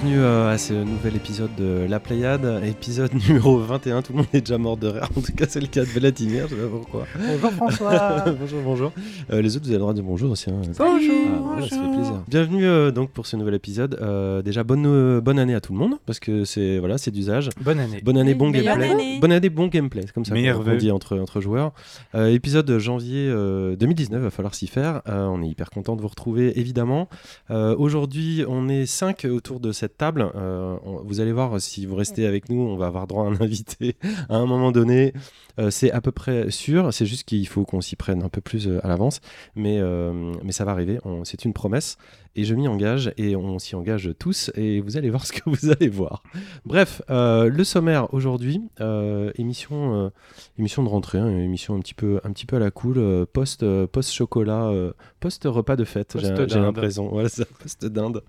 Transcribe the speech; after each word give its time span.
bienvenue 0.00 0.20
euh, 0.20 0.50
à 0.50 0.58
ce 0.58 0.74
nouvel 0.74 1.16
épisode 1.16 1.50
de 1.56 1.86
La 1.88 1.98
Pléiade, 1.98 2.62
épisode 2.64 3.12
numéro 3.28 3.58
21. 3.58 4.02
Tout 4.02 4.12
le 4.12 4.18
monde 4.18 4.26
est 4.32 4.40
déjà 4.40 4.58
mort 4.58 4.76
de 4.76 4.86
rire, 4.88 5.08
en 5.16 5.20
tout 5.20 5.32
cas 5.32 5.46
c'est 5.48 5.60
le 5.60 5.66
cas 5.66 5.80
de 5.80 5.86
Vladimir, 5.86 6.46
je 6.48 6.54
sais 6.54 6.60
pas 6.60 6.68
pourquoi. 6.68 7.06
Bonjour 7.18 7.52
François. 7.52 8.24
bonjour, 8.40 8.60
bonjour. 8.62 8.92
Euh, 9.32 9.42
les 9.42 9.56
autres, 9.56 9.64
vous 9.64 9.70
avez 9.70 9.78
le 9.78 9.80
droit 9.80 9.92
de 9.92 9.98
dire 9.98 10.04
bonjour 10.08 10.30
aussi. 10.30 10.50
hein. 10.50 10.60
Bonjour. 10.78 11.14
Ah, 11.26 11.40
voilà, 11.42 11.68
ça 11.68 11.76
fait 11.76 11.94
plaisir. 11.96 12.22
Bienvenue 12.28 12.64
euh, 12.66 12.90
donc 12.92 13.10
pour 13.10 13.26
ce 13.26 13.36
nouvel 13.36 13.54
épisode. 13.54 13.98
Euh, 14.00 14.40
déjà 14.42 14.62
bonne 14.62 14.86
euh, 14.86 15.20
bonne 15.20 15.38
année 15.38 15.54
à 15.54 15.60
tout 15.60 15.72
le 15.72 15.78
monde 15.78 15.94
parce 16.06 16.20
que 16.20 16.44
c'est 16.44 16.78
voilà 16.78 16.96
c'est 16.98 17.10
d'usage. 17.10 17.50
Bonne 17.60 17.80
année. 17.80 18.00
Bonne 18.02 18.18
année, 18.18 18.34
bon 18.34 18.50
meilleure 18.50 18.76
gameplay. 18.78 18.92
année. 18.92 19.18
Bonne 19.20 19.32
année, 19.32 19.48
bon 19.48 19.66
gameplay. 19.66 20.02
C'est 20.06 20.12
comme 20.12 20.24
ça 20.24 20.34
qu'on 20.34 20.76
dit 20.76 20.90
entre, 20.92 21.18
entre 21.18 21.40
joueurs. 21.40 21.72
Euh, 22.14 22.26
épisode 22.28 22.66
de 22.66 22.78
janvier 22.78 23.26
euh, 23.28 23.74
2019, 23.74 24.22
va 24.22 24.30
falloir 24.30 24.54
s'y 24.54 24.68
faire. 24.68 25.02
Euh, 25.08 25.26
on 25.26 25.42
est 25.42 25.48
hyper 25.48 25.70
content 25.70 25.96
de 25.96 26.02
vous 26.02 26.08
retrouver, 26.08 26.58
évidemment. 26.58 27.08
Euh, 27.50 27.74
Aujourd'hui, 27.78 28.44
on 28.48 28.68
est 28.68 28.86
cinq 28.86 29.24
autour 29.24 29.60
de 29.60 29.72
cette 29.72 29.87
table. 29.96 30.30
Euh, 30.34 30.76
on- 30.84 31.02
vous 31.04 31.20
allez 31.20 31.32
voir, 31.32 31.60
si 31.60 31.86
vous 31.86 31.94
restez 31.96 32.26
avec 32.26 32.48
nous, 32.48 32.60
on 32.60 32.76
va 32.76 32.86
avoir 32.86 33.06
droit 33.06 33.24
à 33.24 33.28
un 33.28 33.36
invité 33.40 33.96
à 34.28 34.36
un 34.36 34.46
moment 34.46 34.72
donné. 34.72 35.12
Euh, 35.58 35.70
c'est 35.70 35.90
à 35.90 36.00
peu 36.00 36.12
près 36.12 36.50
sûr. 36.50 36.92
C'est 36.92 37.06
juste 37.06 37.24
qu'il 37.24 37.46
faut 37.48 37.64
qu'on 37.64 37.80
s'y 37.80 37.96
prenne 37.96 38.22
un 38.22 38.28
peu 38.28 38.40
plus 38.40 38.68
euh, 38.68 38.78
à 38.84 38.88
l'avance. 38.88 39.20
Mais, 39.56 39.80
mais 40.42 40.52
ça 40.52 40.64
va 40.64 40.72
arriver. 40.72 40.98
C'est 41.24 41.44
une 41.44 41.52
promesse. 41.52 41.96
Et 42.36 42.44
je 42.44 42.54
m'y 42.54 42.68
engage 42.68 43.12
et 43.16 43.36
on 43.36 43.58
s'y 43.58 43.74
engage 43.74 44.10
tous. 44.18 44.50
Et 44.54 44.80
vous 44.80 44.96
allez 44.96 45.10
voir 45.10 45.26
ce 45.26 45.32
que 45.32 45.42
vous 45.46 45.70
allez 45.70 45.88
voir. 45.88 46.22
Bref, 46.64 47.02
euh, 47.10 47.48
le 47.48 47.64
sommaire 47.64 48.12
aujourd'hui, 48.14 48.62
euh, 48.80 49.32
émission, 49.36 50.06
euh, 50.06 50.10
émission 50.58 50.82
de 50.82 50.88
rentrée, 50.88 51.18
hein, 51.18 51.28
émission 51.28 51.74
un 51.74 51.80
petit 51.80 51.94
peu, 51.94 52.20
un 52.24 52.32
petit 52.32 52.46
peu 52.46 52.56
à 52.56 52.58
la 52.58 52.70
cool, 52.70 53.26
post, 53.32 53.64
post 53.86 54.12
chocolat, 54.12 54.72
post 55.20 55.44
repas 55.44 55.76
de 55.76 55.84
fête. 55.84 56.16
J'ai 56.18 56.60
l'impression, 56.60 57.08
voilà, 57.12 57.28
ça, 57.28 57.44
post 57.44 57.84
dinde. 57.86 58.22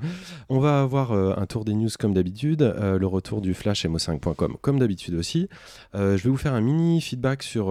On 0.49 0.59
va 0.59 0.81
avoir 0.81 1.11
un 1.11 1.45
tour 1.45 1.65
des 1.65 1.73
news 1.73 1.89
comme 1.99 2.13
d'habitude, 2.13 2.61
le 2.61 3.05
retour 3.05 3.41
du 3.41 3.53
flash 3.53 3.85
mo5.com 3.85 4.57
comme 4.61 4.79
d'habitude 4.79 5.15
aussi. 5.15 5.47
Je 5.93 6.15
vais 6.15 6.29
vous 6.29 6.37
faire 6.37 6.53
un 6.53 6.61
mini 6.61 7.01
feedback 7.01 7.43
sur 7.43 7.67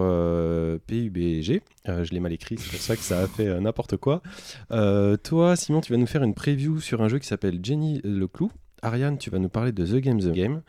PUBG. 0.86 1.62
Je 1.86 2.10
l'ai 2.12 2.20
mal 2.20 2.32
écrit, 2.32 2.56
c'est 2.58 2.70
pour 2.70 2.80
ça 2.80 2.96
que 2.96 3.02
ça 3.02 3.20
a 3.20 3.26
fait 3.26 3.60
n'importe 3.60 3.96
quoi. 3.96 4.22
Toi, 4.70 5.56
Simon, 5.56 5.80
tu 5.80 5.92
vas 5.92 5.98
nous 5.98 6.06
faire 6.06 6.17
une 6.22 6.34
preview 6.34 6.80
sur 6.80 7.02
un 7.02 7.08
jeu 7.08 7.18
qui 7.18 7.26
s'appelle 7.26 7.60
Jenny 7.62 8.00
le 8.04 8.26
Clou. 8.26 8.50
Ariane, 8.82 9.18
tu 9.18 9.30
vas 9.30 9.38
nous 9.38 9.48
parler 9.48 9.72
de 9.72 9.84
The 9.84 10.00
Game 10.00 10.20
The 10.20 10.32
Game. 10.32 10.62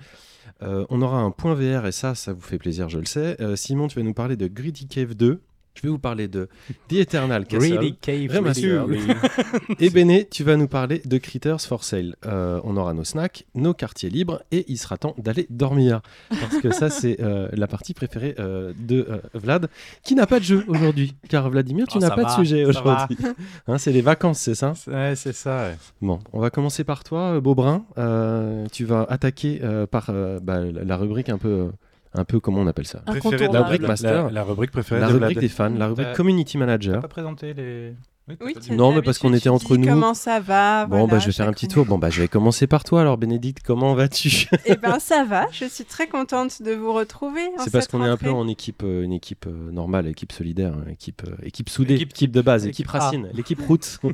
Euh, 0.61 0.85
on 0.89 1.01
aura 1.01 1.19
un 1.19 1.31
point 1.31 1.53
VR 1.53 1.85
et 1.85 1.91
ça, 1.91 2.15
ça 2.15 2.33
vous 2.33 2.41
fait 2.41 2.57
plaisir, 2.57 2.89
je 2.89 2.99
le 2.99 3.05
sais. 3.05 3.39
Euh, 3.41 3.55
Simon, 3.55 3.87
tu 3.87 3.97
vas 3.97 4.03
nous 4.03 4.13
parler 4.13 4.35
de 4.35 4.47
Greedy 4.47 4.87
Cave 4.87 5.13
2. 5.13 5.41
Je 5.79 5.87
vais 5.87 5.91
vous 5.91 5.97
parler 5.99 6.27
de 6.27 6.49
The 6.89 6.93
Eternal 6.95 7.45
Castle. 7.45 7.71
Really 7.71 7.95
cave. 7.95 8.31
Really. 8.31 9.07
Et 9.79 9.89
Béné, 9.89 10.27
tu 10.29 10.43
vas 10.43 10.57
nous 10.57 10.67
parler 10.67 11.01
de 11.05 11.17
Critters 11.17 11.61
for 11.61 11.85
Sale. 11.85 12.17
Euh, 12.25 12.59
on 12.65 12.75
aura 12.75 12.93
nos 12.93 13.05
snacks, 13.05 13.45
nos 13.55 13.73
quartiers 13.73 14.09
libres 14.09 14.43
et 14.51 14.65
il 14.67 14.77
sera 14.77 14.97
temps 14.97 15.15
d'aller 15.17 15.47
dormir. 15.49 16.01
Parce 16.29 16.57
que 16.57 16.71
ça, 16.71 16.89
c'est 16.89 17.21
euh, 17.21 17.47
la 17.53 17.67
partie 17.67 17.93
préférée 17.93 18.35
euh, 18.39 18.73
de 18.77 19.07
Vlad, 19.33 19.69
qui 20.03 20.15
n'a 20.15 20.27
pas 20.27 20.39
de 20.39 20.43
jeu 20.43 20.65
aujourd'hui. 20.67 21.15
Car 21.29 21.49
Vladimir, 21.49 21.87
tu 21.87 21.97
Oh, 21.97 22.01
n'as 22.01 22.09
pas 22.09 22.23
va, 22.23 22.29
de 22.29 22.43
sujet 22.43 22.65
aujourd'hui. 22.65 23.17
Hein, 23.67 23.77
c'est 23.77 23.93
les 23.93 24.01
vacances, 24.01 24.39
c'est 24.39 24.55
ça? 24.55 24.73
Ouais, 24.87 25.13
c'est 25.15 25.33
ça. 25.33 25.69
ouais. 25.69 25.77
Bon, 26.01 26.19
on 26.33 26.41
va 26.41 26.49
commencer 26.49 26.83
par 26.83 27.05
toi, 27.05 27.39
Beaubrun. 27.39 27.85
Tu 28.73 28.83
vas 28.83 29.03
attaquer 29.07 29.61
par 29.89 30.11
bah, 30.41 30.59
la, 30.59 30.97
rubrique 30.97 31.29
un 31.29 31.37
peu, 31.37 31.69
un 32.13 32.25
peu 32.25 32.39
comment 32.39 32.59
on 32.61 32.67
appelle 32.67 32.87
ça 32.87 33.03
La 33.05 33.13
rubrique 33.13 33.81
master. 33.87 34.25
la, 34.25 34.31
la 34.31 34.43
rubrique 34.43 34.71
préférée 34.71 35.01
La 35.01 35.07
de 35.07 35.13
rubrique 35.13 35.31
Vlad. 35.37 35.41
des 35.41 35.49
fans, 35.49 35.69
la 35.69 35.87
rubrique 35.87 36.13
Community 36.13 36.57
Manager. 36.57 37.01
pas 37.01 37.07
présenté 37.07 37.53
les. 37.53 37.93
Oui, 38.41 38.53
Non, 38.69 38.93
mais 38.93 39.01
parce 39.01 39.17
qu'on 39.17 39.33
était 39.33 39.49
entre 39.49 39.75
nous. 39.75 39.87
Comment 39.87 40.13
ça 40.13 40.39
va 40.39 40.85
Bon, 40.85 40.97
voilà, 40.99 41.13
bah, 41.13 41.19
je 41.19 41.25
vais 41.25 41.31
faire 41.31 41.47
un 41.47 41.51
petit 41.51 41.67
tour. 41.67 41.85
Bon, 41.87 41.97
bah, 41.97 42.11
je 42.11 42.21
vais 42.21 42.27
commencer 42.27 42.67
par 42.67 42.83
toi. 42.83 43.01
Alors, 43.01 43.17
Bénédicte, 43.17 43.63
comment 43.65 43.95
vas-tu? 43.95 44.45
Eh 44.65 44.75
ben 44.75 44.99
ça 44.99 45.23
va, 45.23 45.47
je 45.51 45.65
suis 45.65 45.83
très 45.83 46.05
contente 46.05 46.61
de 46.61 46.73
vous 46.73 46.93
retrouver. 46.93 47.41
C'est 47.57 47.71
parce 47.71 47.87
qu'on 47.87 48.03
est 48.05 48.07
un 48.07 48.17
peu 48.17 48.29
en 48.29 48.47
équipe, 48.47 48.83
euh, 48.83 49.01
une 49.03 49.13
équipe 49.13 49.47
euh, 49.47 49.71
normale, 49.71 50.05
équipe 50.05 50.31
solidaire, 50.31 50.73
hein, 50.75 50.91
équipe, 50.91 51.23
euh, 51.27 51.35
équipe 51.43 51.69
soudée, 51.69 51.95
Équipe- 51.95 52.11
équipe, 52.11 52.31
de 52.31 52.41
base, 52.41 52.67
équipe 52.67 52.87
racine, 52.87 53.29
l'équipe 53.33 53.61
route. 53.61 53.99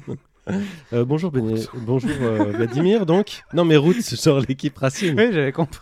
Euh, 0.93 1.03
bonjour 1.05 1.31
Béné, 1.31 1.55
bonjour 1.73 2.11
euh, 2.21 2.51
Vladimir 2.51 3.07
donc. 3.07 3.41
Non 3.55 3.65
mais 3.65 3.77
route, 3.77 3.95
c'est 4.01 4.15
genre 4.23 4.39
l'équipe 4.47 4.77
racine. 4.77 5.15
Oui, 5.17 5.29
j'avais 5.33 5.51
compris. 5.51 5.79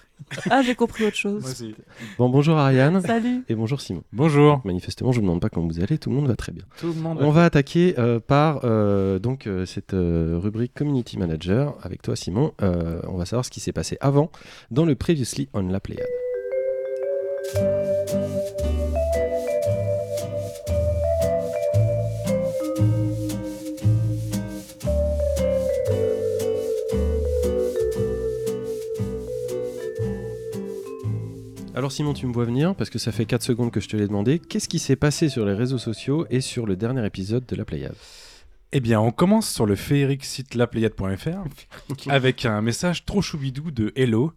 Ah, 0.50 0.62
j'ai 0.62 0.74
compris 0.76 1.06
autre 1.06 1.16
chose. 1.16 1.42
Moi 1.42 1.52
aussi. 1.52 1.76
Bon 2.18 2.30
bonjour 2.30 2.58
Ariane 2.58 3.02
Salut. 3.02 3.44
et 3.50 3.56
bonjour 3.56 3.82
Simon. 3.82 4.04
Bonjour. 4.14 4.62
Manifestement, 4.64 5.12
je 5.12 5.18
ne 5.18 5.22
vous 5.22 5.28
demande 5.28 5.42
pas 5.42 5.50
comment 5.50 5.68
vous 5.68 5.80
allez, 5.82 5.98
tout 5.98 6.10
le 6.10 6.16
monde 6.16 6.28
va 6.28 6.36
très 6.36 6.52
bien. 6.52 6.64
Tout 6.80 6.88
le 6.88 6.94
monde. 7.02 7.20
On 7.22 7.30
va 7.30 7.46
attaquer 7.46 7.96
euh, 8.00 8.20
par 8.20 8.62
euh, 8.64 9.20
donc 9.20 9.48
euh, 9.48 9.66
cette 9.66 9.94
euh, 9.94 10.40
rubrique 10.42 10.74
Community 10.74 11.18
Manager 11.20 11.76
avec 11.84 12.02
toi 12.02 12.16
Simon. 12.16 12.54
Euh, 12.62 13.00
on 13.08 13.18
va 13.18 13.26
savoir 13.26 13.46
ce 13.46 13.52
qui 13.52 13.60
s'est 13.60 13.74
passé 13.74 13.98
avant 14.02 14.32
dans 14.72 14.86
le 14.86 14.96
Previously 14.96 15.50
on 15.54 15.68
la 15.68 15.80
Pléiade. 15.80 16.08
Alors 31.76 31.92
Simon, 31.92 32.14
tu 32.14 32.28
me 32.28 32.34
vois 32.34 32.46
venir 32.46 32.76
parce 32.76 32.92
que 32.92 33.00
ça 33.00 33.12
fait 33.12 33.26
4 33.26 33.42
secondes 33.42 33.72
que 33.72 33.80
je 33.80 33.90
te 33.90 33.98
l'ai 33.98 34.08
demandé. 34.08 34.38
Qu'est-ce 34.38 34.70
qui 34.70 34.78
s'est 34.78 34.96
passé 34.96 35.28
sur 35.28 35.44
les 35.44 35.56
réseaux 35.56 35.80
sociaux 35.80 36.28
et 36.30 36.40
sur 36.40 36.68
le 36.68 36.76
dernier 36.76 37.04
épisode 37.04 37.48
de 37.48 37.56
la 37.56 37.66
Pléiade? 37.66 37.96
Eh 38.74 38.80
bien, 38.80 39.00
on 39.02 39.12
commence 39.12 39.50
sur 39.50 39.66
le 39.66 39.76
féerique 39.76 40.24
site 40.24 40.54
lapléiade.fr 40.54 42.10
avec 42.10 42.46
un 42.46 42.62
message 42.62 43.06
trop 43.06 43.24
choubidou 43.24 43.72
de 43.72 43.92
Hello 43.96 44.34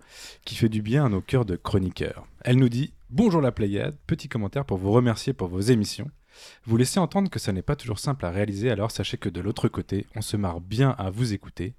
qui 0.46 0.54
fait 0.54 0.70
du 0.70 0.80
bien 0.80 1.04
à 1.04 1.08
nos 1.10 1.20
cœurs 1.20 1.44
de 1.44 1.56
chroniqueurs. 1.56 2.26
Elle 2.40 2.56
nous 2.56 2.70
dit 2.70 2.94
Bonjour 3.10 3.42
la 3.42 3.52
Pléiade, 3.52 3.98
petit 4.06 4.28
commentaire 4.28 4.64
pour 4.64 4.78
vous 4.78 4.90
remercier 4.90 5.34
pour 5.34 5.48
vos 5.48 5.60
émissions. 5.60 6.10
Vous 6.64 6.78
laissez 6.78 7.00
entendre 7.00 7.30
que 7.30 7.38
ça 7.38 7.52
n'est 7.52 7.62
pas 7.62 7.76
toujours 7.76 7.98
simple 7.98 8.24
à 8.24 8.30
réaliser, 8.30 8.70
alors 8.70 8.90
sachez 8.90 9.18
que 9.18 9.28
de 9.28 9.40
l'autre 9.40 9.68
côté, 9.68 10.06
on 10.16 10.22
se 10.22 10.38
marre 10.38 10.60
bien 10.60 10.90
à 10.98 11.10
vous 11.10 11.34
écouter. 11.34 11.74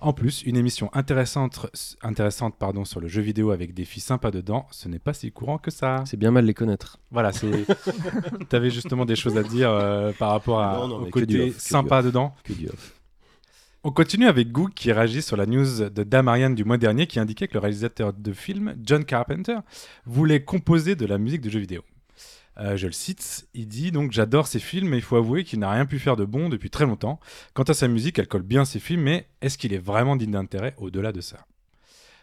En 0.00 0.12
plus, 0.12 0.42
une 0.42 0.56
émission 0.56 0.90
intéressante, 0.92 1.66
intéressante 2.02 2.56
pardon, 2.56 2.84
sur 2.84 3.00
le 3.00 3.08
jeu 3.08 3.20
vidéo 3.20 3.50
avec 3.50 3.74
des 3.74 3.84
filles 3.84 4.02
sympas 4.02 4.30
dedans, 4.30 4.66
ce 4.70 4.88
n'est 4.88 5.00
pas 5.00 5.12
si 5.12 5.32
courant 5.32 5.58
que 5.58 5.70
ça. 5.70 6.04
C'est 6.06 6.16
bien 6.16 6.30
mal 6.30 6.44
les 6.44 6.54
connaître. 6.54 6.98
Voilà, 7.10 7.32
c'est. 7.32 7.66
T'avais 8.48 8.70
justement 8.70 9.04
des 9.04 9.16
choses 9.16 9.36
à 9.36 9.42
dire 9.42 9.70
euh, 9.70 10.12
par 10.12 10.30
rapport 10.30 10.60
à, 10.60 10.78
Non, 10.78 10.88
non, 10.88 10.96
au 11.00 11.06
côté 11.06 11.40
off, 11.40 11.48
que 11.48 11.52
du 11.52 11.52
sympa 11.58 12.02
dedans. 12.02 12.34
Que 12.44 12.52
du 12.52 12.68
off. 12.68 12.94
On 13.84 13.90
continue 13.90 14.26
avec 14.26 14.52
Goog 14.52 14.72
qui 14.74 14.92
réagit 14.92 15.22
sur 15.22 15.36
la 15.36 15.46
news 15.46 15.88
de 15.88 16.02
Damarian 16.02 16.50
du 16.50 16.64
mois 16.64 16.78
dernier 16.78 17.06
qui 17.06 17.18
indiquait 17.18 17.48
que 17.48 17.54
le 17.54 17.60
réalisateur 17.60 18.12
de 18.12 18.32
film, 18.32 18.76
John 18.82 19.04
Carpenter, 19.04 19.58
voulait 20.04 20.44
composer 20.44 20.94
de 20.94 21.06
la 21.06 21.18
musique 21.18 21.40
de 21.40 21.50
jeux 21.50 21.60
vidéo. 21.60 21.82
Euh, 22.60 22.76
je 22.76 22.86
le 22.86 22.92
cite, 22.92 23.48
il 23.54 23.68
dit 23.68 23.92
donc 23.92 24.10
j'adore 24.10 24.48
ces 24.48 24.58
films 24.58 24.88
mais 24.88 24.96
il 24.96 25.02
faut 25.02 25.16
avouer 25.16 25.44
qu'il 25.44 25.60
n'a 25.60 25.70
rien 25.70 25.86
pu 25.86 25.98
faire 25.98 26.16
de 26.16 26.24
bon 26.24 26.48
depuis 26.48 26.70
très 26.70 26.86
longtemps. 26.86 27.20
Quant 27.54 27.62
à 27.62 27.74
sa 27.74 27.86
musique, 27.86 28.18
elle 28.18 28.26
colle 28.26 28.42
bien 28.42 28.64
ses 28.64 28.80
films 28.80 29.02
mais 29.02 29.28
est-ce 29.40 29.58
qu'il 29.58 29.72
est 29.72 29.78
vraiment 29.78 30.16
digne 30.16 30.32
d'intérêt 30.32 30.74
au-delà 30.78 31.12
de 31.12 31.20
ça? 31.20 31.46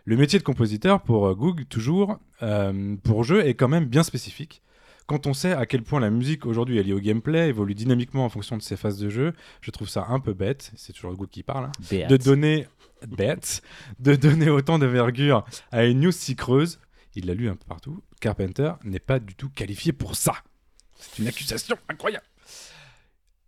Le 0.03 0.17
métier 0.17 0.37
de 0.37 0.43
compositeur 0.43 1.01
pour 1.01 1.25
euh, 1.25 1.33
Goog, 1.33 1.67
toujours, 1.67 2.19
euh, 2.43 2.95
pour 3.03 3.23
jeu, 3.23 3.45
est 3.45 3.55
quand 3.55 3.67
même 3.67 3.85
bien 3.85 4.03
spécifique. 4.03 4.61
Quand 5.07 5.25
on 5.25 5.33
sait 5.33 5.53
à 5.53 5.65
quel 5.65 5.83
point 5.83 5.99
la 5.99 6.09
musique 6.09 6.45
aujourd'hui 6.45 6.77
est 6.77 6.83
liée 6.83 6.93
au 6.93 6.99
gameplay, 6.99 7.49
évolue 7.49 7.73
dynamiquement 7.73 8.25
en 8.25 8.29
fonction 8.29 8.57
de 8.57 8.61
ses 8.61 8.75
phases 8.75 8.99
de 8.99 9.09
jeu, 9.09 9.33
je 9.61 9.71
trouve 9.71 9.89
ça 9.89 10.05
un 10.09 10.19
peu 10.19 10.33
bête, 10.33 10.71
c'est 10.75 10.93
toujours 10.93 11.13
Goog 11.13 11.29
qui 11.29 11.43
parle, 11.43 11.65
hein, 11.65 12.07
de 12.07 12.17
donner 12.17 12.67
bête, 13.07 13.61
de 13.99 14.15
donner 14.15 14.49
autant 14.49 14.79
de 14.79 14.85
vergure 14.85 15.45
à 15.71 15.85
une 15.85 16.01
news 16.01 16.11
si 16.11 16.35
creuse, 16.35 16.79
il 17.15 17.27
l'a 17.27 17.33
lu 17.33 17.49
un 17.49 17.55
peu 17.55 17.65
partout, 17.67 18.03
Carpenter 18.19 18.73
n'est 18.83 18.99
pas 18.99 19.19
du 19.19 19.35
tout 19.35 19.49
qualifié 19.49 19.93
pour 19.93 20.15
ça. 20.15 20.35
C'est 20.95 21.19
une 21.19 21.27
accusation 21.27 21.77
incroyable. 21.89 22.25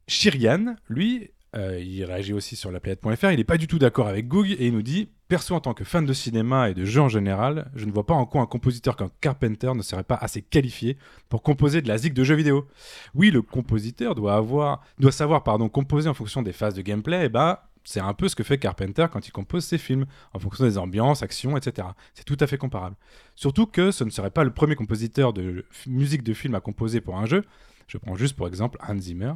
Shirian, 0.07 0.75
lui, 0.89 1.31
euh, 1.55 1.79
il 1.79 2.03
réagit 2.05 2.33
aussi 2.33 2.55
sur 2.55 2.71
la 2.71 2.79
planète.fr, 2.79 3.31
il 3.31 3.37
n'est 3.37 3.43
pas 3.43 3.57
du 3.57 3.67
tout 3.67 3.79
d'accord 3.79 4.07
avec 4.07 4.27
Goog 4.27 4.51
et 4.51 4.67
il 4.67 4.73
nous 4.73 4.81
dit 4.81 5.09
Perso, 5.27 5.55
en 5.55 5.59
tant 5.59 5.73
que 5.73 5.83
fan 5.83 6.05
de 6.05 6.13
cinéma 6.13 6.69
et 6.69 6.73
de 6.73 6.85
jeux 6.85 7.01
en 7.01 7.09
général, 7.09 7.69
je 7.75 7.85
ne 7.85 7.91
vois 7.91 8.05
pas 8.05 8.13
en 8.13 8.25
quoi 8.25 8.41
un 8.41 8.45
compositeur 8.45 8.95
comme 8.95 9.09
Carpenter 9.19 9.73
ne 9.75 9.81
serait 9.81 10.03
pas 10.03 10.15
assez 10.15 10.41
qualifié 10.41 10.97
pour 11.27 11.43
composer 11.43 11.81
de 11.81 11.89
la 11.89 11.97
zik 11.97 12.13
de 12.13 12.23
jeux 12.23 12.35
vidéo. 12.35 12.67
Oui, 13.13 13.31
le 13.31 13.41
compositeur 13.41 14.15
doit, 14.15 14.35
avoir, 14.35 14.85
doit 14.99 15.11
savoir 15.11 15.43
composer 15.43 16.07
en 16.07 16.13
fonction 16.13 16.41
des 16.41 16.53
phases 16.53 16.75
de 16.75 16.81
gameplay, 16.81 17.25
et 17.25 17.29
bah, 17.29 17.69
c'est 17.87 18.01
un 18.01 18.13
peu 18.13 18.27
ce 18.27 18.35
que 18.35 18.43
fait 18.43 18.57
Carpenter 18.57 19.05
quand 19.09 19.29
il 19.29 19.31
compose 19.31 19.63
ses 19.63 19.77
films, 19.77 20.07
en 20.33 20.39
fonction 20.39 20.65
des 20.65 20.77
ambiances, 20.77 21.23
actions, 21.23 21.55
etc. 21.55 21.87
C'est 22.13 22.25
tout 22.25 22.35
à 22.41 22.45
fait 22.45 22.57
comparable. 22.57 22.97
Surtout 23.33 23.65
que 23.65 23.91
ce 23.91 24.03
ne 24.03 24.09
serait 24.09 24.29
pas 24.29 24.43
le 24.43 24.51
premier 24.51 24.75
compositeur 24.75 25.31
de 25.31 25.65
musique 25.85 26.21
de 26.21 26.33
film 26.33 26.53
à 26.53 26.59
composer 26.59 26.99
pour 26.99 27.17
un 27.17 27.25
jeu. 27.25 27.45
Je 27.87 27.97
prends 27.97 28.15
juste 28.15 28.35
pour 28.35 28.45
exemple 28.45 28.77
Hans 28.85 28.99
Zimmer, 28.99 29.35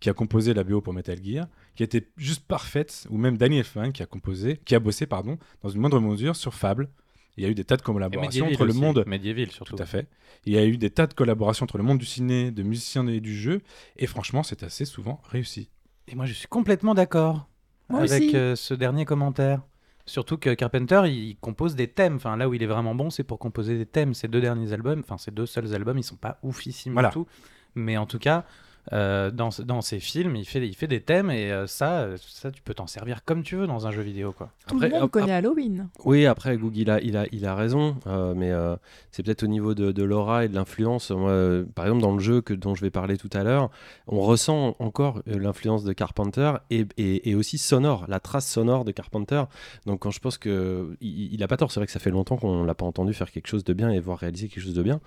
qui 0.00 0.08
a 0.08 0.14
composé 0.14 0.54
la 0.54 0.64
BO 0.64 0.80
pour 0.80 0.94
Metal 0.94 1.22
Gear, 1.22 1.46
qui 1.74 1.82
était 1.82 2.08
juste 2.16 2.46
parfaite, 2.46 3.06
ou 3.10 3.18
même 3.18 3.36
Danny 3.36 3.58
Elfman, 3.58 3.92
qui 3.92 4.02
a 4.02 4.06
composé, 4.06 4.58
qui 4.64 4.74
a 4.74 4.80
bossé, 4.80 5.04
pardon, 5.04 5.38
dans 5.62 5.68
une 5.68 5.82
moindre 5.82 6.00
mesure 6.00 6.36
sur 6.36 6.54
Fable. 6.54 6.88
Il 7.36 7.44
y 7.44 7.46
a 7.46 7.50
eu 7.50 7.54
des 7.54 7.64
tas 7.64 7.76
de 7.76 7.82
collaborations 7.82 8.46
entre 8.46 8.64
le 8.64 8.72
monde 8.72 9.04
Medieval 9.06 9.50
surtout. 9.50 9.76
tout 9.76 9.82
à 9.82 9.84
fait. 9.84 10.08
Il 10.46 10.54
y 10.54 10.56
a 10.56 10.64
eu 10.64 10.78
des 10.78 10.88
tas 10.88 11.06
de 11.06 11.12
collaborations 11.12 11.64
entre 11.64 11.76
le 11.76 11.84
monde 11.84 11.98
du 11.98 12.06
ciné, 12.06 12.50
de 12.50 12.62
musiciens 12.62 13.06
et 13.08 13.20
du 13.20 13.36
jeu, 13.36 13.60
et 13.98 14.06
franchement, 14.06 14.42
c'est 14.42 14.62
assez 14.62 14.86
souvent 14.86 15.20
réussi. 15.28 15.68
Et 16.08 16.14
moi, 16.14 16.24
je 16.24 16.32
suis 16.32 16.48
complètement 16.48 16.94
d'accord 16.94 17.49
Moi 17.90 18.00
avec 18.00 18.22
aussi. 18.22 18.36
euh, 18.36 18.56
ce 18.56 18.74
dernier 18.74 19.04
commentaire. 19.04 19.60
Surtout 20.06 20.38
que 20.38 20.52
Carpenter, 20.54 21.02
il 21.06 21.36
compose 21.40 21.76
des 21.76 21.86
thèmes. 21.86 22.16
Enfin, 22.16 22.36
là 22.36 22.48
où 22.48 22.54
il 22.54 22.62
est 22.62 22.66
vraiment 22.66 22.94
bon, 22.94 23.10
c'est 23.10 23.22
pour 23.22 23.38
composer 23.38 23.76
des 23.78 23.86
thèmes. 23.86 24.14
Ces 24.14 24.26
deux 24.28 24.40
derniers 24.40 24.72
albums, 24.72 25.00
enfin, 25.00 25.18
ces 25.18 25.30
deux 25.30 25.46
seuls 25.46 25.72
albums, 25.74 25.98
ils 25.98 26.02
sont 26.04 26.16
pas 26.16 26.38
oufissimes 26.42 26.94
Voilà. 26.94 27.08
du 27.10 27.12
tout. 27.14 27.26
Mais 27.76 27.96
en 27.96 28.06
tout 28.06 28.18
cas, 28.18 28.44
euh, 28.92 29.30
dans, 29.30 29.50
dans 29.64 29.82
ses 29.82 30.00
films, 30.00 30.36
il 30.36 30.44
fait, 30.44 30.66
il 30.66 30.74
fait 30.74 30.86
des 30.86 31.00
thèmes 31.00 31.30
et 31.30 31.52
euh, 31.52 31.66
ça, 31.66 32.00
euh, 32.00 32.16
ça, 32.18 32.50
tu 32.50 32.62
peux 32.62 32.74
t'en 32.74 32.86
servir 32.86 33.24
comme 33.24 33.42
tu 33.42 33.56
veux 33.56 33.66
dans 33.66 33.86
un 33.86 33.90
jeu 33.90 34.02
vidéo, 34.02 34.32
quoi. 34.32 34.50
Tout 34.66 34.76
Après, 34.76 34.88
le 34.88 34.94
monde 34.94 35.04
hop, 35.04 35.10
connaît 35.10 35.32
Halloween. 35.32 35.88
Oui, 36.04 36.26
après, 36.26 36.56
Google, 36.56 36.78
il 36.78 36.90
a, 36.90 37.00
il 37.00 37.16
a, 37.16 37.26
il 37.32 37.46
a 37.46 37.54
raison, 37.54 37.96
euh, 38.06 38.34
mais 38.34 38.50
euh, 38.50 38.76
c'est 39.10 39.22
peut-être 39.22 39.42
au 39.42 39.48
niveau 39.48 39.74
de, 39.74 39.92
de 39.92 40.02
l'aura 40.02 40.44
et 40.44 40.48
de 40.48 40.54
l'influence. 40.54 41.12
Euh, 41.12 41.64
par 41.74 41.86
exemple, 41.86 42.02
dans 42.02 42.12
le 42.14 42.20
jeu 42.20 42.40
que, 42.40 42.54
dont 42.54 42.74
je 42.74 42.82
vais 42.82 42.90
parler 42.90 43.16
tout 43.16 43.30
à 43.32 43.42
l'heure, 43.44 43.70
on 44.06 44.20
ressent 44.20 44.76
encore 44.78 45.22
l'influence 45.26 45.84
de 45.84 45.92
Carpenter 45.92 46.52
et, 46.70 46.86
et, 46.96 47.30
et 47.30 47.34
aussi 47.34 47.58
sonore, 47.58 48.04
la 48.08 48.20
trace 48.20 48.48
sonore 48.48 48.84
de 48.84 48.92
Carpenter. 48.92 49.42
Donc, 49.86 50.00
quand 50.00 50.10
je 50.10 50.20
pense 50.20 50.38
que 50.38 50.96
il, 51.00 51.34
il 51.34 51.42
a 51.42 51.48
pas 51.48 51.56
tort, 51.56 51.70
c'est 51.72 51.80
vrai 51.80 51.86
que 51.86 51.92
ça 51.92 52.00
fait 52.00 52.10
longtemps 52.10 52.36
qu'on 52.36 52.64
l'a 52.64 52.74
pas 52.74 52.86
entendu 52.86 53.12
faire 53.14 53.30
quelque 53.30 53.46
chose 53.48 53.64
de 53.64 53.72
bien 53.72 53.90
et 53.90 54.00
voir 54.00 54.18
réaliser 54.18 54.48
quelque 54.48 54.62
chose 54.62 54.74
de 54.74 54.82
bien, 54.82 55.00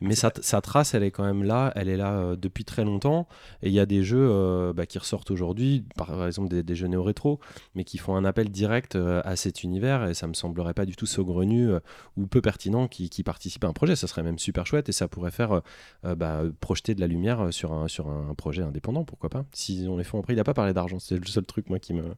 mais 0.00 0.14
sa, 0.14 0.32
sa 0.40 0.60
trace, 0.60 0.94
elle 0.94 1.02
est 1.02 1.10
quand 1.10 1.24
même 1.24 1.42
là, 1.44 1.72
elle 1.74 1.88
est 1.88 1.96
là 1.96 2.12
euh, 2.12 2.36
depuis 2.36 2.64
très 2.64 2.84
longtemps. 2.84 3.17
Et 3.62 3.68
il 3.68 3.72
y 3.72 3.80
a 3.80 3.86
des 3.86 4.02
jeux 4.02 4.28
euh, 4.30 4.72
bah, 4.72 4.86
qui 4.86 4.98
ressortent 4.98 5.30
aujourd'hui, 5.30 5.84
par 5.96 6.26
exemple 6.26 6.48
des, 6.48 6.62
des 6.62 6.74
jeux 6.74 6.86
néo-rétro, 6.86 7.40
mais 7.74 7.84
qui 7.84 7.98
font 7.98 8.16
un 8.16 8.24
appel 8.24 8.50
direct 8.50 8.96
euh, 8.96 9.20
à 9.24 9.36
cet 9.36 9.62
univers 9.62 10.08
et 10.08 10.14
ça 10.14 10.26
me 10.26 10.34
semblerait 10.34 10.74
pas 10.74 10.86
du 10.86 10.96
tout 10.96 11.06
saugrenu 11.06 11.70
euh, 11.70 11.80
ou 12.16 12.26
peu 12.26 12.40
pertinent 12.40 12.88
qui, 12.88 13.10
qui 13.10 13.22
participe 13.22 13.64
à 13.64 13.68
un 13.68 13.72
projet. 13.72 13.96
Ça 13.96 14.06
serait 14.06 14.22
même 14.22 14.38
super 14.38 14.66
chouette 14.66 14.88
et 14.88 14.92
ça 14.92 15.08
pourrait 15.08 15.30
faire 15.30 15.62
bah, 16.04 16.42
projeter 16.60 16.94
de 16.94 17.00
la 17.00 17.06
lumière 17.06 17.52
sur 17.52 17.72
un, 17.72 17.88
sur 17.88 18.08
un 18.08 18.34
projet 18.34 18.62
indépendant, 18.62 19.04
pourquoi 19.04 19.30
pas. 19.30 19.44
Si 19.52 19.86
on 19.88 19.96
les 19.96 20.04
fait 20.04 20.18
après, 20.18 20.32
il 20.32 20.40
a 20.40 20.44
pas 20.44 20.54
parlé 20.54 20.72
d'argent, 20.72 20.98
c'est 20.98 21.16
le 21.16 21.26
seul 21.26 21.44
truc 21.44 21.68
moi 21.68 21.78
qui 21.78 21.94
me, 21.94 22.14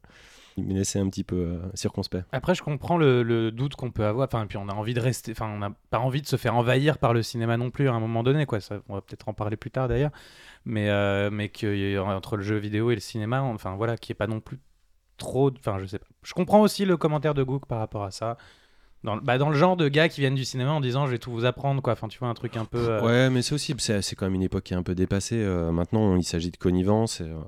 qui 0.61 0.67
me 0.67 0.75
laissait 0.75 0.99
un 0.99 1.09
petit 1.09 1.25
peu 1.25 1.37
euh, 1.37 1.59
circonspect. 1.75 2.27
Après, 2.33 2.55
je 2.55 2.63
comprends 2.63 2.97
le, 2.99 3.23
le 3.23 3.51
doute 3.51 3.75
qu'on 3.77 3.91
peut 3.91 4.05
avoir. 4.05 4.27
Enfin, 4.31 4.47
puis 4.47 4.59
on 4.59 4.69
a 4.69 4.75
envie 4.75 4.95
de 4.95 5.01
rester. 5.01 5.33
Enfin, 5.33 5.49
on 5.53 5.59
n'a 5.59 5.73
pas 5.91 5.99
envie 5.99 6.23
de 6.23 6.27
se 6.27 6.37
faire 6.37 6.55
envahir 6.57 6.99
par 6.99 7.13
le 7.15 7.23
cinéma 7.23 7.57
non 7.57 7.71
plus 7.71 7.89
à 7.89 7.93
un 7.93 8.01
moment 8.01 8.23
donné, 8.23 8.47
quoi. 8.47 8.61
Ça, 8.61 8.81
on 8.89 8.95
va 8.95 9.01
peut-être 9.01 9.29
en 9.29 9.33
parler 9.35 9.57
plus 9.57 9.71
tard 9.71 9.89
d'ailleurs. 9.89 10.11
Mais, 10.65 10.91
euh, 10.91 11.31
mais 11.33 11.49
que 11.49 11.99
entre 11.99 12.37
le 12.37 12.43
jeu 12.43 12.57
vidéo 12.57 12.91
et 12.91 12.95
le 12.95 13.01
cinéma, 13.01 13.43
enfin 13.43 13.75
voilà, 13.77 13.97
qu'il 13.97 14.13
n'y 14.13 14.17
ait 14.17 14.19
pas 14.19 14.27
non 14.27 14.41
plus 14.41 14.59
trop. 15.17 15.51
Enfin, 15.59 15.79
je 15.79 15.87
sais 15.87 15.99
pas. 15.99 16.07
Je 16.23 16.35
comprends 16.35 16.61
aussi 16.61 16.85
le 16.85 16.97
commentaire 16.97 17.35
de 17.35 17.43
Gook 17.43 17.67
par 17.67 17.79
rapport 17.79 18.05
à 18.05 18.11
ça. 18.11 18.37
Dans, 19.03 19.15
le- 19.15 19.23
bah, 19.23 19.39
dans 19.39 19.49
le 19.49 19.57
genre 19.57 19.79
de 19.79 19.89
gars 19.89 20.11
qui 20.11 20.21
viennent 20.21 20.35
du 20.35 20.45
cinéma 20.45 20.73
en 20.73 20.81
disant 20.83 21.07
je 21.07 21.13
vais 21.13 21.19
tout 21.19 21.31
vous 21.31 21.47
apprendre, 21.47 21.81
quoi. 21.81 21.95
Enfin, 21.95 22.09
tu 22.09 22.19
vois, 22.19 22.29
un 22.29 22.35
truc 22.35 22.59
un 22.59 22.67
peu. 22.67 22.77
euh, 22.79 23.01
Ouais, 23.03 23.31
mais 23.31 23.41
c'est 23.41 23.55
aussi, 23.55 23.75
c'est 23.79 24.03
c'est 24.03 24.15
quand 24.15 24.27
même 24.27 24.35
une 24.35 24.43
époque 24.43 24.65
qui 24.65 24.75
est 24.75 24.77
un 24.77 24.83
peu 24.83 24.95
dépassée. 24.95 25.43
euh, 25.43 25.73
maintenant, 25.73 26.17
il 26.17 26.25
s'agit 26.25 26.51
de 26.51 26.59
connivence. 26.59 27.23
Et, 27.23 27.25
euh, 27.25 27.39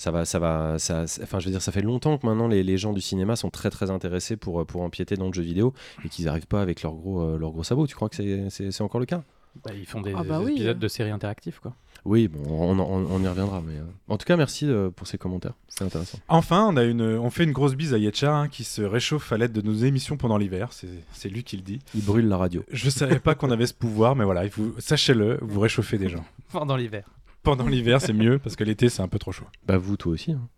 ça 0.00 0.10
va, 0.10 0.24
ça 0.24 0.38
va, 0.38 0.78
ça, 0.78 1.04
enfin, 1.22 1.40
je 1.40 1.44
veux 1.44 1.50
dire, 1.50 1.60
ça 1.60 1.72
fait 1.72 1.82
longtemps 1.82 2.16
que 2.16 2.24
maintenant 2.26 2.48
les, 2.48 2.62
les 2.62 2.78
gens 2.78 2.94
du 2.94 3.02
cinéma 3.02 3.36
sont 3.36 3.50
très 3.50 3.68
très 3.68 3.90
intéressés 3.90 4.38
pour, 4.38 4.62
euh, 4.62 4.64
pour 4.64 4.80
empiéter 4.80 5.14
dans 5.16 5.26
le 5.26 5.34
jeu 5.34 5.42
vidéo 5.42 5.74
et 6.06 6.08
qu'ils 6.08 6.24
n'arrivent 6.24 6.46
pas 6.46 6.62
avec 6.62 6.82
leurs 6.82 6.94
gros, 6.94 7.20
euh, 7.20 7.36
leurs 7.38 7.50
gros 7.50 7.64
sabots. 7.64 7.86
Tu 7.86 7.94
crois 7.94 8.08
que 8.08 8.16
c'est- 8.48 8.80
encore 8.80 8.98
le 9.00 9.04
cas? 9.04 9.22
Bah, 9.62 9.72
ils 9.76 9.84
font 9.84 10.00
des, 10.00 10.14
Ah 10.16 10.22
bah 10.22 10.38
des 10.38 10.44
oui. 10.46 10.52
épisodes 10.52 10.78
de 10.78 10.88
séries 10.88 11.10
interactives, 11.10 11.58
quoi. 11.60 11.74
Oui, 12.06 12.28
bon, 12.28 12.40
on, 12.48 12.78
on- 12.78 13.06
on 13.10 13.22
y 13.22 13.28
reviendra. 13.28 13.60
Mais 13.66 13.74
euh, 13.78 13.82
en 14.08 14.16
tout 14.16 14.24
cas, 14.24 14.36
merci 14.38 14.64
euh, 14.66 14.88
pour 14.90 15.06
ces 15.06 15.18
commentaires. 15.18 15.52
C'est 15.68 15.84
intéressant. 15.84 16.18
Enfin, 16.28 16.66
on, 16.72 16.76
a 16.78 16.84
une, 16.84 17.02
on 17.02 17.28
fait 17.28 17.44
une 17.44 17.52
grosse 17.52 17.74
bise 17.74 17.92
à 17.92 17.98
Yetcha 17.98 18.32
hein, 18.34 18.48
qui 18.48 18.64
se 18.64 18.80
réchauffe 18.80 19.32
à 19.32 19.36
l'aide 19.36 19.52
de 19.52 19.60
nos 19.60 19.74
émissions 19.74 20.16
pendant 20.16 20.38
l'hiver. 20.38 20.72
C'est 20.72 20.88
c'est 21.12 21.28
lui 21.28 21.42
qui 21.44 21.56
le 21.58 21.62
dit. 21.62 21.80
Il 21.94 22.02
brûle 22.02 22.26
la 22.28 22.38
radio. 22.38 22.64
Je 22.72 22.88
savais 22.88 23.18
pas 23.18 23.34
qu'on 23.34 23.50
avait 23.50 23.66
ce 23.66 23.74
pouvoir, 23.74 24.16
mais 24.16 24.24
voilà, 24.24 24.44
sachez-le, 24.78 25.38
vous 25.42 25.60
réchauffez 25.60 25.98
des 25.98 26.08
gens. 26.08 26.24
Pendant 26.52 26.76
l'hiver. 26.76 27.04
Pendant 27.42 27.66
l'hiver, 27.66 28.00
c'est 28.00 28.12
mieux 28.12 28.38
parce 28.38 28.56
que 28.56 28.64
l'été, 28.64 28.88
c'est 28.88 29.02
un 29.02 29.08
peu 29.08 29.18
trop 29.18 29.32
chaud. 29.32 29.46
Bah 29.66 29.78
vous, 29.78 29.96
toi 29.96 30.12
aussi. 30.12 30.32
hein. 30.32 30.48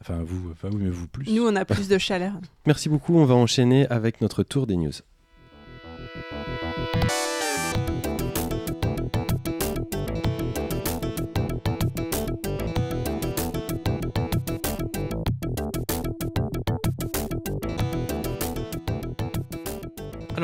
Enfin, 0.00 0.22
vous, 0.22 0.50
enfin, 0.50 0.68
oui, 0.72 0.80
mais 0.82 0.90
vous 0.90 1.06
plus. 1.08 1.32
Nous, 1.32 1.46
on 1.46 1.54
a 1.56 1.64
plus 1.64 1.88
de 1.88 1.96
chaleur. 1.96 2.32
Merci 2.66 2.88
beaucoup. 2.88 3.16
On 3.16 3.24
va 3.24 3.34
enchaîner 3.34 3.86
avec 3.88 4.20
notre 4.20 4.42
tour 4.42 4.66
des 4.66 4.76
news. 4.76 4.92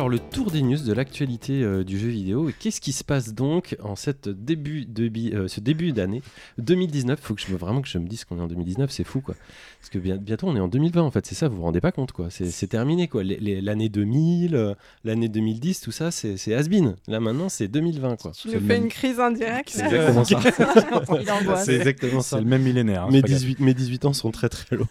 Alors 0.00 0.08
le 0.08 0.19
tour 0.19 0.50
des 0.50 0.62
news 0.62 0.79
de 0.79 0.94
l'actualité 0.94 1.62
euh, 1.62 1.85
du 1.85 1.99
jeu 1.99 2.08
vidéo. 2.08 2.49
Et 2.49 2.55
Qu'est-ce 2.58 2.81
qui 2.81 2.93
se 2.93 3.05
passe 3.05 3.35
donc 3.35 3.76
en 3.82 3.97
cette 3.97 4.31
début 4.31 4.87
de 4.87 5.08
bi- 5.08 5.32
euh, 5.35 5.47
ce 5.47 5.61
début 5.61 5.93
d'année 5.93 6.23
2019 6.56 7.20
Faut 7.20 7.35
que 7.35 7.43
je 7.43 7.52
me 7.52 7.58
vraiment 7.58 7.82
que 7.82 7.88
je 7.88 7.99
me 7.99 8.08
dise 8.08 8.25
qu'on 8.25 8.38
est 8.38 8.41
en 8.41 8.47
2019, 8.47 8.91
c'est 8.91 9.05
fou 9.05 9.20
quoi. 9.20 9.35
Parce 9.79 9.91
que 9.91 9.99
bien- 9.99 10.17
bientôt 10.17 10.47
on 10.49 10.56
est 10.56 10.61
en 10.61 10.69
2020 10.69 11.02
en 11.02 11.11
fait, 11.11 11.26
c'est 11.26 11.35
ça, 11.35 11.49
vous 11.49 11.56
vous 11.56 11.62
rendez 11.64 11.82
pas 11.82 11.93
compte 11.93 12.12
quoi. 12.12 12.29
C'est 12.31 12.50
c'est 12.50 12.67
terminé 12.67 13.08
quoi. 13.08 13.23
L'année 13.25 13.91
2000, 13.91 14.55
euh, 14.55 14.73
l'année 15.05 15.29
2010, 15.29 15.82
tout 15.82 15.93
ça, 15.93 16.11
c'est 16.11 16.38
c'est 16.38 16.55
has-been. 16.55 16.96
Là 17.06 17.20
maintenant 17.20 17.50
c'est 17.50 17.69
2020 17.69 18.17
quoi. 18.17 18.31
Tu 18.32 18.49
nous 18.49 18.55
fais 18.55 18.61
même- 18.61 18.85
une 18.85 18.88
crise 18.88 19.20
indirecte. 19.20 19.69
C'est 19.69 19.85
exactement 19.85 20.25
ça. 20.25 21.56
C'est 21.62 21.75
exactement 21.76 22.23
ça. 22.23 22.37
C'est 22.38 22.43
le 22.43 22.49
même 22.49 22.62
millénaire. 22.62 23.03
hein, 23.05 23.08
Mes 23.11 23.17
c'est 23.17 23.23
pas 23.23 23.29
grave. 23.29 23.38
18, 23.41 23.61
mes 23.61 23.75
18 23.75 24.05
ans 24.06 24.12
sont 24.14 24.31
très 24.31 24.49
très 24.49 24.76
loin. 24.76 24.87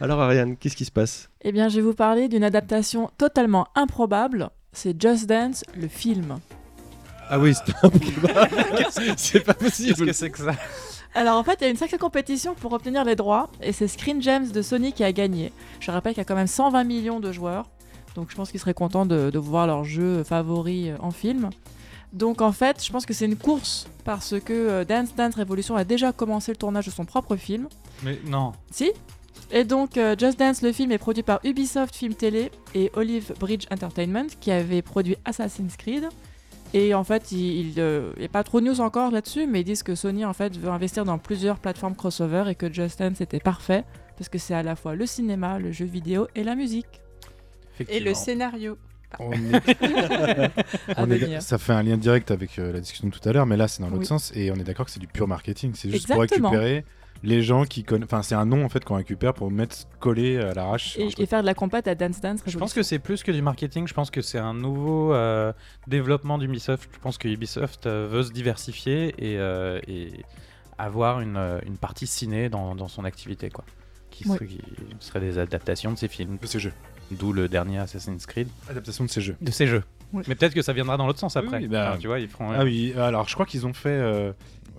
Alors 0.00 0.20
Ariane, 0.20 0.56
qu'est-ce 0.56 0.74
qui 0.74 0.84
se 0.84 0.90
passe? 0.90 1.30
Eh 1.42 1.52
bien, 1.52 1.68
je 1.68 1.76
vais 1.76 1.82
vous 1.82 1.94
parler 1.94 2.28
d'une 2.28 2.42
adaptation 2.44 3.10
totalement 3.16 3.66
improbable. 3.76 4.39
C'est 4.72 5.00
Just 5.00 5.26
Dance, 5.26 5.64
le 5.76 5.88
film. 5.88 6.38
Ah 7.28 7.38
oui, 7.38 7.54
c'est 7.54 9.40
pas 9.40 9.54
possible. 9.54 9.94
Qu'est-ce 9.94 10.04
que 10.04 10.12
c'est 10.12 10.30
que 10.30 10.38
ça? 10.38 10.52
Alors 11.14 11.36
en 11.36 11.44
fait, 11.44 11.58
il 11.60 11.64
y 11.64 11.66
a 11.66 11.70
une 11.70 11.76
sacrée 11.76 11.98
compétition 11.98 12.54
pour 12.54 12.72
obtenir 12.72 13.04
les 13.04 13.16
droits 13.16 13.50
et 13.60 13.72
c'est 13.72 13.88
Screen 13.88 14.22
Gems 14.22 14.52
de 14.52 14.62
Sony 14.62 14.92
qui 14.92 15.02
a 15.02 15.12
gagné. 15.12 15.52
Je 15.80 15.90
rappelle 15.90 16.12
qu'il 16.12 16.20
y 16.20 16.22
a 16.22 16.24
quand 16.24 16.36
même 16.36 16.46
120 16.46 16.84
millions 16.84 17.18
de 17.18 17.32
joueurs, 17.32 17.68
donc 18.14 18.30
je 18.30 18.36
pense 18.36 18.50
qu'ils 18.50 18.60
seraient 18.60 18.74
contents 18.74 19.06
de, 19.06 19.30
de 19.30 19.38
voir 19.38 19.66
leur 19.66 19.82
jeu 19.84 20.22
favori 20.22 20.90
euh, 20.90 20.96
en 21.00 21.10
film. 21.10 21.50
Donc 22.12 22.40
en 22.40 22.52
fait, 22.52 22.84
je 22.84 22.90
pense 22.92 23.06
que 23.06 23.14
c'est 23.14 23.24
une 23.26 23.36
course 23.36 23.88
parce 24.04 24.38
que 24.40 24.52
euh, 24.52 24.84
Dance 24.84 25.14
Dance 25.16 25.34
Revolution 25.34 25.74
a 25.74 25.82
déjà 25.84 26.12
commencé 26.12 26.52
le 26.52 26.56
tournage 26.56 26.86
de 26.86 26.90
son 26.92 27.04
propre 27.04 27.34
film. 27.36 27.68
Mais 28.04 28.18
non. 28.26 28.52
Si? 28.70 28.92
Et 29.52 29.64
donc 29.64 29.96
euh, 29.96 30.14
Just 30.18 30.38
Dance, 30.38 30.62
le 30.62 30.70
film 30.72 30.92
est 30.92 30.98
produit 30.98 31.22
par 31.24 31.40
Ubisoft 31.44 31.94
Film 31.96 32.14
Télé 32.14 32.50
et 32.74 32.90
Olive 32.94 33.32
Bridge 33.40 33.66
Entertainment 33.72 34.26
qui 34.40 34.52
avait 34.52 34.80
produit 34.82 35.16
Assassin's 35.24 35.76
Creed. 35.76 36.04
Et 36.72 36.94
en 36.94 37.02
fait, 37.02 37.32
il 37.32 37.72
n'y 37.74 38.24
a 38.24 38.28
pas 38.28 38.44
trop 38.44 38.60
de 38.60 38.66
news 38.66 38.80
encore 38.80 39.10
là-dessus, 39.10 39.48
mais 39.48 39.62
ils 39.62 39.64
disent 39.64 39.82
que 39.82 39.96
Sony 39.96 40.24
en 40.24 40.32
fait 40.32 40.56
veut 40.56 40.68
investir 40.70 41.04
dans 41.04 41.18
plusieurs 41.18 41.58
plateformes 41.58 41.96
crossover 41.96 42.44
et 42.48 42.54
que 42.54 42.72
Just 42.72 43.00
Dance 43.00 43.20
était 43.20 43.40
parfait 43.40 43.82
parce 44.16 44.28
que 44.28 44.38
c'est 44.38 44.54
à 44.54 44.62
la 44.62 44.76
fois 44.76 44.94
le 44.94 45.04
cinéma, 45.04 45.58
le 45.58 45.72
jeu 45.72 45.84
vidéo 45.86 46.28
et 46.36 46.44
la 46.44 46.54
musique. 46.54 47.00
Et 47.88 47.98
le 47.98 48.14
scénario. 48.14 48.78
On 49.18 49.32
est- 49.32 49.54
À 49.56 49.60
on 50.98 51.10
est- 51.10 51.16
venir. 51.18 51.42
ça 51.42 51.58
fait 51.58 51.72
un 51.72 51.82
lien 51.82 51.96
direct 51.96 52.30
avec 52.30 52.56
euh, 52.60 52.72
la 52.72 52.78
discussion 52.78 53.08
de 53.08 53.12
tout 53.12 53.28
à 53.28 53.32
l'heure, 53.32 53.46
mais 53.46 53.56
là 53.56 53.66
c'est 53.66 53.82
dans 53.82 53.88
l'autre 53.88 54.02
Oui. 54.02 54.06
sens 54.06 54.30
et 54.36 54.52
on 54.52 54.54
est 54.54 54.62
d'accord 54.62 54.86
que 54.86 54.92
c'est 54.92 55.00
du 55.00 55.08
pur 55.08 55.26
marketing. 55.26 55.72
C'est 55.74 55.90
juste 55.90 56.08
Exactement. 56.08 56.50
pour 56.50 56.58
récupérer 56.60 56.84
les 57.22 57.42
gens 57.42 57.64
qui 57.64 57.84
connaissent. 57.84 58.06
Enfin, 58.06 58.22
c'est 58.22 58.34
un 58.34 58.46
nom 58.46 58.64
en 58.64 58.68
fait 58.68 58.84
qu'on 58.84 58.96
récupère 58.96 59.34
pour 59.34 59.50
mettre 59.50 59.76
collé 59.98 60.38
à 60.38 60.54
l'arrache. 60.54 60.98
Et, 60.98 61.26
faire 61.26 61.40
de 61.40 61.46
la 61.46 61.54
compète 61.54 61.88
à 61.88 61.94
Dance 61.94 62.20
Dance 62.20 62.40
Je 62.46 62.58
pense 62.58 62.72
que 62.72 62.82
c'est 62.82 62.98
plus 62.98 63.22
que 63.22 63.32
du 63.32 63.42
marketing. 63.42 63.86
Je 63.86 63.94
pense 63.94 64.10
que 64.10 64.22
c'est 64.22 64.38
un 64.38 64.54
nouveau 64.54 65.12
euh, 65.12 65.52
développement 65.86 66.38
d'Ubisoft. 66.38 66.88
Je 66.92 66.98
pense 66.98 67.18
que 67.18 67.28
Ubisoft 67.28 67.86
euh, 67.86 68.08
veut 68.10 68.22
se 68.22 68.32
diversifier 68.32 69.14
et, 69.18 69.38
euh, 69.38 69.80
et 69.86 70.24
avoir 70.78 71.20
une, 71.20 71.60
une 71.66 71.76
partie 71.76 72.06
ciné 72.06 72.48
dans, 72.48 72.74
dans 72.74 72.88
son 72.88 73.04
activité, 73.04 73.50
quoi. 73.50 73.64
Qui, 74.10 74.24
serait, 74.24 74.46
qui 74.46 74.60
serait 74.98 75.20
des 75.20 75.38
adaptations 75.38 75.92
de 75.92 75.96
ses 75.96 76.08
films. 76.08 76.36
de 76.40 76.46
ces 76.46 76.58
jeux. 76.58 76.72
D'où 77.12 77.32
le 77.32 77.48
dernier 77.48 77.78
Assassin's 77.78 78.26
Creed. 78.26 78.48
Adaptation 78.68 79.04
de 79.04 79.10
ces 79.10 79.20
jeux. 79.20 79.36
De 79.40 79.50
ces 79.50 79.66
jeux. 79.66 79.82
Oui. 80.12 80.22
Mais 80.28 80.34
peut-être 80.34 80.54
que 80.54 80.62
ça 80.62 80.72
viendra 80.72 80.96
dans 80.96 81.06
l'autre 81.06 81.18
sens 81.20 81.36
après. 81.36 81.58
oui, 81.58 81.68
bah, 81.68 81.90
Enfin, 81.90 81.98
tu 81.98 82.06
vois, 82.08 82.18
ils 82.20 82.28
feront. 82.28 82.50
Ah 82.50 82.64
oui, 82.64 82.92
alors 82.96 83.28
je 83.28 83.34
crois 83.34 83.46
qu'ils 83.46 83.66
ont 83.66 83.72
fait 83.72 83.88
euh, 83.90 84.32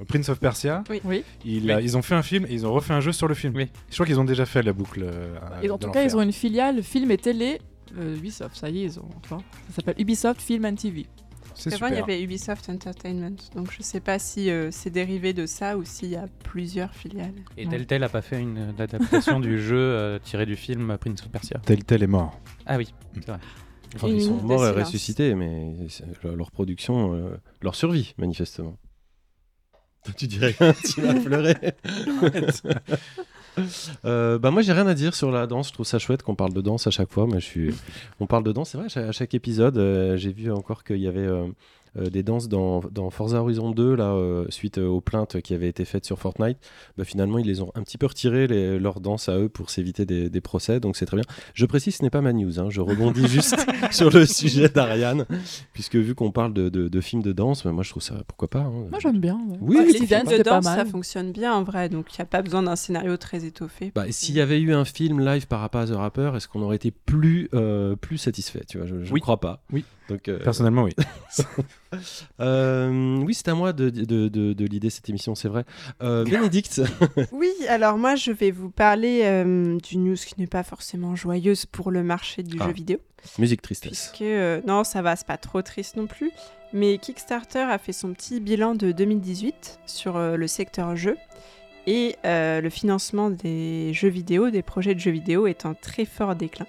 Prince 0.07 0.29
of 0.29 0.39
Persia. 0.39 0.83
Oui. 0.89 1.23
Ils, 1.45 1.65
Oui. 1.65 1.71
euh, 1.71 1.81
ils 1.81 1.95
ont 1.97 2.01
fait 2.01 2.15
un 2.15 2.21
film 2.23 2.45
et 2.49 2.53
ils 2.53 2.65
ont 2.65 2.73
refait 2.73 2.93
un 2.93 3.01
jeu 3.01 3.11
sur 3.11 3.27
le 3.27 3.33
film. 3.35 3.53
Oui. 3.55 3.69
Je 3.89 3.93
crois 3.95 4.05
qu'ils 4.05 4.19
ont 4.19 4.23
déjà 4.25 4.45
fait 4.45 4.61
la 4.63 4.73
boucle. 4.73 5.01
euh, 5.03 5.35
Et 5.61 5.69
en 5.69 5.77
tout 5.77 5.91
cas, 5.91 6.03
ils 6.03 6.15
ont 6.17 6.21
une 6.21 6.33
filiale 6.33 6.83
film 6.83 7.11
et 7.11 7.17
télé. 7.17 7.59
euh, 7.97 8.15
Ubisoft, 8.17 8.55
ça 8.55 8.69
y 8.69 8.79
est, 8.79 8.83
ils 8.85 8.99
ont. 8.99 9.07
vois. 9.29 9.39
Ça 9.69 9.75
s'appelle 9.77 9.95
Ubisoft 9.99 10.41
Film 10.41 10.65
and 10.65 10.75
TV. 10.75 11.05
C'est 11.53 11.73
Avant, 11.73 11.87
il 11.87 11.95
y 11.95 11.99
avait 11.99 12.21
Ubisoft 12.23 12.69
Entertainment. 12.69 13.35
Donc, 13.55 13.71
je 13.77 13.83
sais 13.83 13.99
pas 13.99 14.17
si 14.19 14.49
euh, 14.49 14.69
c'est 14.71 14.89
dérivé 14.89 15.33
de 15.33 15.45
ça 15.45 15.77
ou 15.77 15.83
s'il 15.83 16.09
y 16.09 16.15
a 16.15 16.25
plusieurs 16.45 16.93
filiales. 16.93 17.33
Et 17.57 17.65
Ouais. 17.65 17.71
Telltale 17.71 18.03
a 18.05 18.09
pas 18.09 18.21
fait 18.21 18.39
une 18.39 18.57
euh, 18.57 18.83
adaptation 18.83 19.39
du 19.41 19.61
jeu 19.61 19.75
euh, 19.77 20.17
tiré 20.23 20.45
du 20.45 20.55
film 20.55 20.97
Prince 20.99 21.21
of 21.21 21.29
Persia. 21.29 21.59
Tel 21.65 21.83
tel 21.83 22.03
est 22.03 22.07
mort. 22.07 22.39
Ah 22.65 22.77
oui, 22.77 22.87
c'est 23.15 23.27
vrai. 23.27 23.39
Enfin, 23.95 24.07
ils 24.07 24.23
sont 24.23 24.35
morts 24.35 24.65
et 24.65 24.71
ressuscités, 24.71 25.35
mais 25.35 25.73
leur, 26.23 26.51
production, 26.51 27.13
euh, 27.13 27.37
leur 27.61 27.75
survie, 27.75 28.13
manifestement. 28.17 28.77
Tu 30.17 30.27
dirais 30.27 30.55
rien, 30.59 30.73
tu 30.73 31.01
vas 31.01 31.13
pleurer. 31.13 31.55
Euh, 34.05 34.39
bah 34.39 34.51
moi 34.51 34.61
j'ai 34.61 34.71
rien 34.71 34.87
à 34.87 34.93
dire 34.93 35.13
sur 35.13 35.31
la 35.31 35.45
danse, 35.45 35.69
je 35.69 35.73
trouve 35.73 35.85
ça 35.85 35.99
chouette 35.99 36.23
qu'on 36.23 36.35
parle 36.35 36.53
de 36.53 36.61
danse 36.61 36.87
à 36.87 36.91
chaque 36.91 37.11
fois, 37.11 37.27
mais 37.27 37.39
je 37.39 37.45
suis... 37.45 37.73
on 38.19 38.25
parle 38.25 38.43
de 38.43 38.51
danse, 38.51 38.69
c'est 38.69 38.77
vrai, 38.77 38.87
à 38.97 39.11
chaque, 39.11 39.33
épisode, 39.33 39.77
euh, 39.77 40.17
j'ai 40.17 40.31
vu 40.31 40.51
encore 40.51 40.83
qu'il 40.83 40.99
y 40.99 41.07
avait 41.07 41.19
euh, 41.19 41.47
des 41.95 42.23
danses 42.23 42.47
dans, 42.47 42.79
dans 42.91 43.09
Forza 43.09 43.41
Horizon 43.41 43.71
2, 43.71 43.95
là, 43.95 44.13
euh, 44.13 44.45
suite 44.49 44.77
euh, 44.77 44.87
aux 44.87 45.01
plaintes 45.01 45.41
qui 45.41 45.53
avaient 45.53 45.67
été 45.67 45.83
faites 45.83 46.05
sur 46.05 46.17
Fortnite. 46.19 46.57
Bah, 46.97 47.03
finalement, 47.03 47.37
ils 47.37 47.45
les 47.45 47.61
ont 47.61 47.71
un 47.75 47.83
petit 47.83 47.97
peu 47.97 48.05
retirées, 48.05 48.47
les- 48.47 48.79
leurs 48.79 49.01
danses 49.01 49.27
à 49.27 49.37
eux, 49.37 49.49
pour 49.49 49.69
s'éviter 49.69 50.05
des, 50.05 50.29
des 50.29 50.41
procès, 50.41 50.79
donc 50.79 50.95
c'est 50.95 51.05
très 51.05 51.17
bien. 51.17 51.25
Je 51.53 51.65
précise, 51.65 51.95
ce 51.97 52.03
n'est 52.03 52.09
pas 52.09 52.21
ma 52.21 52.31
news, 52.33 52.59
hein, 52.59 52.67
je 52.69 52.79
rebondis 52.81 53.27
juste 53.27 53.55
sur 53.91 54.09
le 54.09 54.25
sujet 54.25 54.69
d'Ariane, 54.69 55.25
puisque 55.73 55.95
vu 55.97 56.15
qu'on 56.15 56.31
parle 56.31 56.53
de, 56.53 56.69
de- 56.69 56.87
de 56.87 57.01
films 57.01 57.21
de 57.23 57.31
danse, 57.33 57.63
bah, 57.63 57.71
moi 57.71 57.83
je 57.83 57.89
trouve 57.89 58.03
ça, 58.03 58.15
pourquoi 58.27 58.49
pas. 58.49 58.59
hein. 58.59 58.87
Moi, 58.89 58.99
j'aime 59.01 59.19
bien. 59.19 59.35
ouais. 59.35 59.57
Oui, 59.61 59.75
Ouais, 59.75 59.81
oui, 59.81 59.93
les 59.93 59.99
c'est 59.99 60.05
films 60.05 60.37
de 60.37 60.43
danse, 60.43 60.63
ça 60.65 60.85
fonctionne 60.85 61.31
bien 61.31 61.53
en 61.53 61.63
vrai, 61.63 61.89
donc 61.89 62.05
il 62.13 62.15
n'y 62.19 62.23
a 62.23 62.25
pas 62.25 62.41
besoin 62.41 62.63
d'un 62.63 62.75
scénario 62.75 63.17
très 63.17 63.43
étoffé. 63.45 63.91
Bah, 63.93 64.07
et 64.07 64.11
s'il 64.11 64.35
y 64.35 64.41
avait 64.41 64.59
eu 64.61 64.73
un 64.73 64.85
film 64.85 65.19
live 65.19 65.47
par 65.47 65.59
rapport 65.59 65.81
à 65.81 65.87
The 65.87 65.91
Rapper, 65.91 66.31
est-ce 66.35 66.47
qu'on 66.47 66.61
aurait 66.61 66.77
été 66.77 66.91
plus, 66.91 67.49
euh, 67.53 67.95
plus 67.95 68.17
satisfait 68.17 68.61
tu 68.67 68.77
vois, 68.77 68.87
Je 68.87 68.95
ne 68.95 69.09
Oui. 69.11 69.19
crois 69.19 69.39
pas. 69.39 69.63
Oui. 69.73 69.83
Donc, 70.09 70.27
euh, 70.27 70.39
Personnellement, 70.43 70.83
oui. 70.83 70.91
euh, 72.39 73.17
oui, 73.17 73.33
c'est 73.33 73.47
à 73.47 73.53
moi 73.53 73.73
de, 73.73 73.89
de, 73.89 74.27
de, 74.27 74.53
de 74.53 74.65
l'idée 74.65 74.89
cette 74.89 75.07
émission, 75.09 75.35
c'est 75.35 75.47
vrai. 75.47 75.63
Euh, 76.01 76.23
Bénédicte, 76.25 76.81
Oui, 77.31 77.49
alors 77.69 77.97
moi 77.97 78.15
je 78.15 78.31
vais 78.31 78.51
vous 78.51 78.69
parler 78.69 79.21
euh, 79.23 79.77
d'une 79.77 80.05
news 80.05 80.15
qui 80.15 80.35
n'est 80.39 80.47
pas 80.47 80.63
forcément 80.63 81.15
joyeuse 81.15 81.65
pour 81.65 81.91
le 81.91 82.03
marché 82.03 82.43
du 82.43 82.57
Ah. 82.59 82.65
jeu 82.67 82.73
vidéo. 82.73 82.97
musique 83.39 83.61
tristesse. 83.61 84.09
Puisque, 84.09 84.21
euh, 84.23 84.61
non, 84.67 84.83
ça 84.83 85.01
va, 85.01 85.15
c'est 85.15 85.27
pas 85.27 85.37
trop 85.37 85.61
triste 85.61 85.95
non 85.95 86.07
plus. 86.07 86.31
Mais 86.73 86.97
Kickstarter 86.97 87.59
a 87.69 87.77
fait 87.77 87.93
son 87.93 88.13
petit 88.13 88.39
bilan 88.39 88.75
de 88.75 88.91
2018 88.91 89.79
sur 89.85 90.15
euh, 90.17 90.35
le 90.37 90.47
secteur 90.47 90.95
jeu. 90.95 91.17
Et 91.87 92.15
euh, 92.25 92.61
le 92.61 92.69
financement 92.69 93.29
des 93.29 93.91
jeux 93.93 94.07
vidéo, 94.09 94.49
des 94.51 94.61
projets 94.61 94.93
de 94.95 94.99
jeux 94.99 95.11
vidéo, 95.11 95.47
est 95.47 95.65
en 95.65 95.73
très 95.73 96.05
fort 96.05 96.35
déclin 96.35 96.67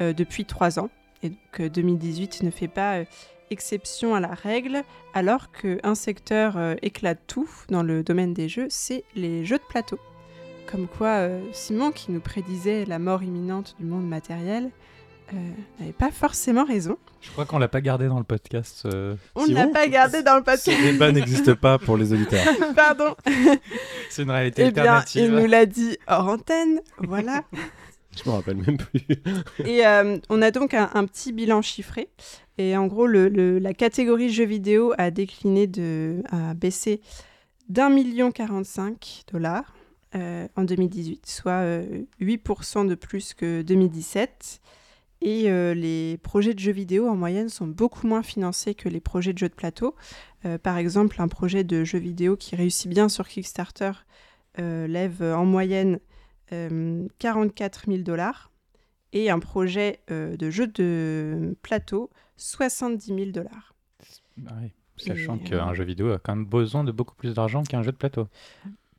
euh, 0.00 0.12
depuis 0.12 0.44
trois 0.44 0.78
ans. 0.78 0.90
Et 1.22 1.28
donc 1.30 1.60
euh, 1.60 1.68
2018 1.68 2.42
ne 2.42 2.50
fait 2.50 2.68
pas 2.68 2.96
euh, 2.98 3.04
exception 3.50 4.14
à 4.14 4.20
la 4.20 4.28
règle, 4.34 4.82
alors 5.14 5.52
qu'un 5.52 5.94
secteur 5.94 6.56
euh, 6.56 6.74
éclate 6.82 7.20
tout 7.26 7.48
dans 7.68 7.82
le 7.82 8.02
domaine 8.02 8.32
des 8.34 8.48
jeux, 8.48 8.66
c'est 8.70 9.04
les 9.14 9.44
jeux 9.44 9.58
de 9.58 9.64
plateau. 9.68 9.98
Comme 10.70 10.86
quoi, 10.88 11.08
euh, 11.08 11.40
Simon, 11.52 11.90
qui 11.92 12.12
nous 12.12 12.20
prédisait 12.20 12.84
la 12.86 12.98
mort 12.98 13.22
imminente 13.22 13.74
du 13.78 13.84
monde 13.84 14.08
matériel, 14.08 14.70
euh, 15.34 15.36
n'avait 15.80 15.92
pas 15.92 16.10
forcément 16.10 16.64
raison. 16.64 16.96
Je 17.20 17.30
crois 17.30 17.44
qu'on 17.44 17.58
l'a 17.58 17.68
pas 17.68 17.80
gardé 17.80 18.06
dans 18.08 18.18
le 18.18 18.24
podcast. 18.24 18.82
euh, 18.86 19.14
On 19.34 19.46
ne 19.46 19.54
l'a 19.54 19.66
pas 19.66 19.86
gardé 19.88 20.22
dans 20.22 20.34
le 20.34 20.40
Ce 20.40 20.44
podcast. 20.44 20.82
débat 20.82 21.12
n'existe 21.12 21.54
pas 21.54 21.78
pour 21.78 21.96
les 21.96 22.12
auditeurs. 22.12 22.44
Pardon. 22.76 23.14
C'est 24.10 24.22
une 24.22 24.30
réalité 24.30 24.62
Eh 24.66 24.70
bien, 24.70 24.82
il 24.84 24.88
alternative. 24.88 25.30
nous 25.30 25.46
l'a 25.46 25.66
dit 25.66 25.96
hors 26.08 26.28
antenne. 26.28 26.80
Voilà. 26.98 27.44
Je 28.16 28.28
me 28.28 28.34
rappelle 28.34 28.56
même 28.56 28.76
plus. 28.76 29.02
Et 29.64 29.86
euh, 29.86 30.18
on 30.28 30.42
a 30.42 30.50
donc 30.50 30.74
un, 30.74 31.06
petit 31.06 31.32
bilan 31.32 31.62
chiffré. 31.62 32.08
Et 32.58 32.76
en 32.76 32.86
gros, 32.86 33.06
la 33.06 33.74
catégorie 33.74 34.30
jeux 34.30 34.44
vidéo 34.44 34.92
a 34.98 35.10
décliné 35.10 35.66
de, 35.66 36.22
a 36.30 36.54
baissé 36.54 37.00
d'un 37.68 37.88
million 37.88 38.30
45 38.30 39.24
dollars 39.32 39.74
euh, 40.14 40.46
en 40.56 40.64
2018, 40.64 41.26
soit 41.26 41.52
euh, 41.52 42.02
8% 42.20 42.86
de 42.86 42.94
plus 42.94 43.32
que 43.34 43.62
2017. 43.62 44.60
Et 45.24 45.48
euh, 45.48 45.72
les 45.72 46.18
projets 46.18 46.52
de 46.52 46.58
jeux 46.58 46.72
vidéo 46.72 47.08
en 47.08 47.14
moyenne 47.14 47.48
sont 47.48 47.68
beaucoup 47.68 48.08
moins 48.08 48.24
financés 48.24 48.74
que 48.74 48.88
les 48.88 48.98
projets 48.98 49.32
de 49.32 49.38
jeux 49.38 49.48
de 49.48 49.54
plateau. 49.54 49.94
Euh, 50.44 50.58
par 50.58 50.78
exemple, 50.78 51.22
un 51.22 51.28
projet 51.28 51.62
de 51.62 51.84
jeu 51.84 51.98
vidéo 51.98 52.36
qui 52.36 52.56
réussit 52.56 52.90
bien 52.90 53.08
sur 53.08 53.28
Kickstarter 53.28 53.92
euh, 54.58 54.88
lève 54.88 55.22
en 55.22 55.44
moyenne 55.44 55.94
euh, 55.94 55.98
44 57.18 57.84
000 57.86 57.98
dollars 58.02 58.50
et 59.12 59.30
un 59.30 59.38
projet 59.38 60.00
euh, 60.10 60.36
de 60.36 60.50
jeu 60.50 60.66
de 60.66 61.56
plateau 61.62 62.10
70 62.36 63.06
000 63.06 63.30
dollars. 63.30 63.74
Ah 64.46 64.54
oui, 64.62 64.72
Sachant 64.96 65.38
qu'un 65.38 65.70
euh, 65.70 65.74
jeu 65.74 65.84
vidéo 65.84 66.10
a 66.12 66.18
quand 66.18 66.34
même 66.34 66.46
besoin 66.46 66.84
de 66.84 66.92
beaucoup 66.92 67.14
plus 67.14 67.34
d'argent 67.34 67.62
qu'un 67.62 67.82
jeu 67.82 67.92
de 67.92 67.96
plateau. 67.96 68.28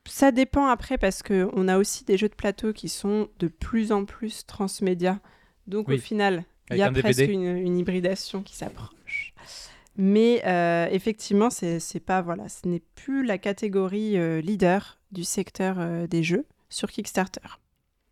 Ça 0.06 0.32
dépend 0.32 0.66
après 0.66 0.98
parce 0.98 1.22
qu'on 1.22 1.68
a 1.68 1.78
aussi 1.78 2.04
des 2.04 2.16
jeux 2.16 2.28
de 2.28 2.34
plateau 2.34 2.72
qui 2.72 2.88
sont 2.88 3.28
de 3.38 3.48
plus 3.48 3.90
en 3.90 4.04
plus 4.04 4.46
transmédia. 4.46 5.20
Donc 5.66 5.88
Oui. 5.88 5.96
au 5.96 5.98
final, 5.98 6.44
il 6.70 6.76
y 6.76 6.82
a 6.82 6.88
un 6.88 6.92
presque 6.92 7.20
une, 7.20 7.56
une 7.56 7.78
hybridation 7.78 8.42
qui 8.42 8.56
s'approche. 8.56 9.34
Mais 9.96 10.42
euh, 10.44 10.88
effectivement, 10.90 11.50
c'est 11.50 11.78
c'est 11.78 12.00
pas 12.00 12.20
voilà, 12.20 12.48
ce 12.48 12.66
n'est 12.66 12.82
plus 12.96 13.24
la 13.24 13.38
catégorie 13.38 14.18
euh, 14.18 14.40
leader 14.40 14.98
du 15.12 15.22
secteur 15.24 15.76
euh, 15.78 16.06
des 16.06 16.22
jeux 16.22 16.46
sur 16.74 16.90
Kickstarter. 16.90 17.60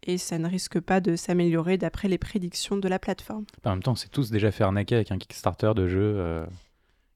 Et 0.05 0.19
ça 0.19 0.39
ne 0.39 0.49
risque 0.49 0.81
pas 0.81 1.01
de 1.01 1.15
s'améliorer 1.15 1.79
d'après 1.79 2.09
les 2.09 2.19
prédictions 2.19 2.77
de 2.77 2.89
la 2.89 2.99
plateforme. 2.99 3.45
En 3.65 3.71
même 3.71 3.83
temps, 3.83 3.93
on 3.93 3.97
s'est 3.97 4.09
tous 4.09 4.31
déjà 4.31 4.51
fait 4.51 4.65
arnaquer 4.65 4.97
avec 4.97 5.13
un 5.13 5.19
Kickstarter 5.19 5.73
de 5.77 5.87
jeu 5.87 6.01
euh, 6.01 6.45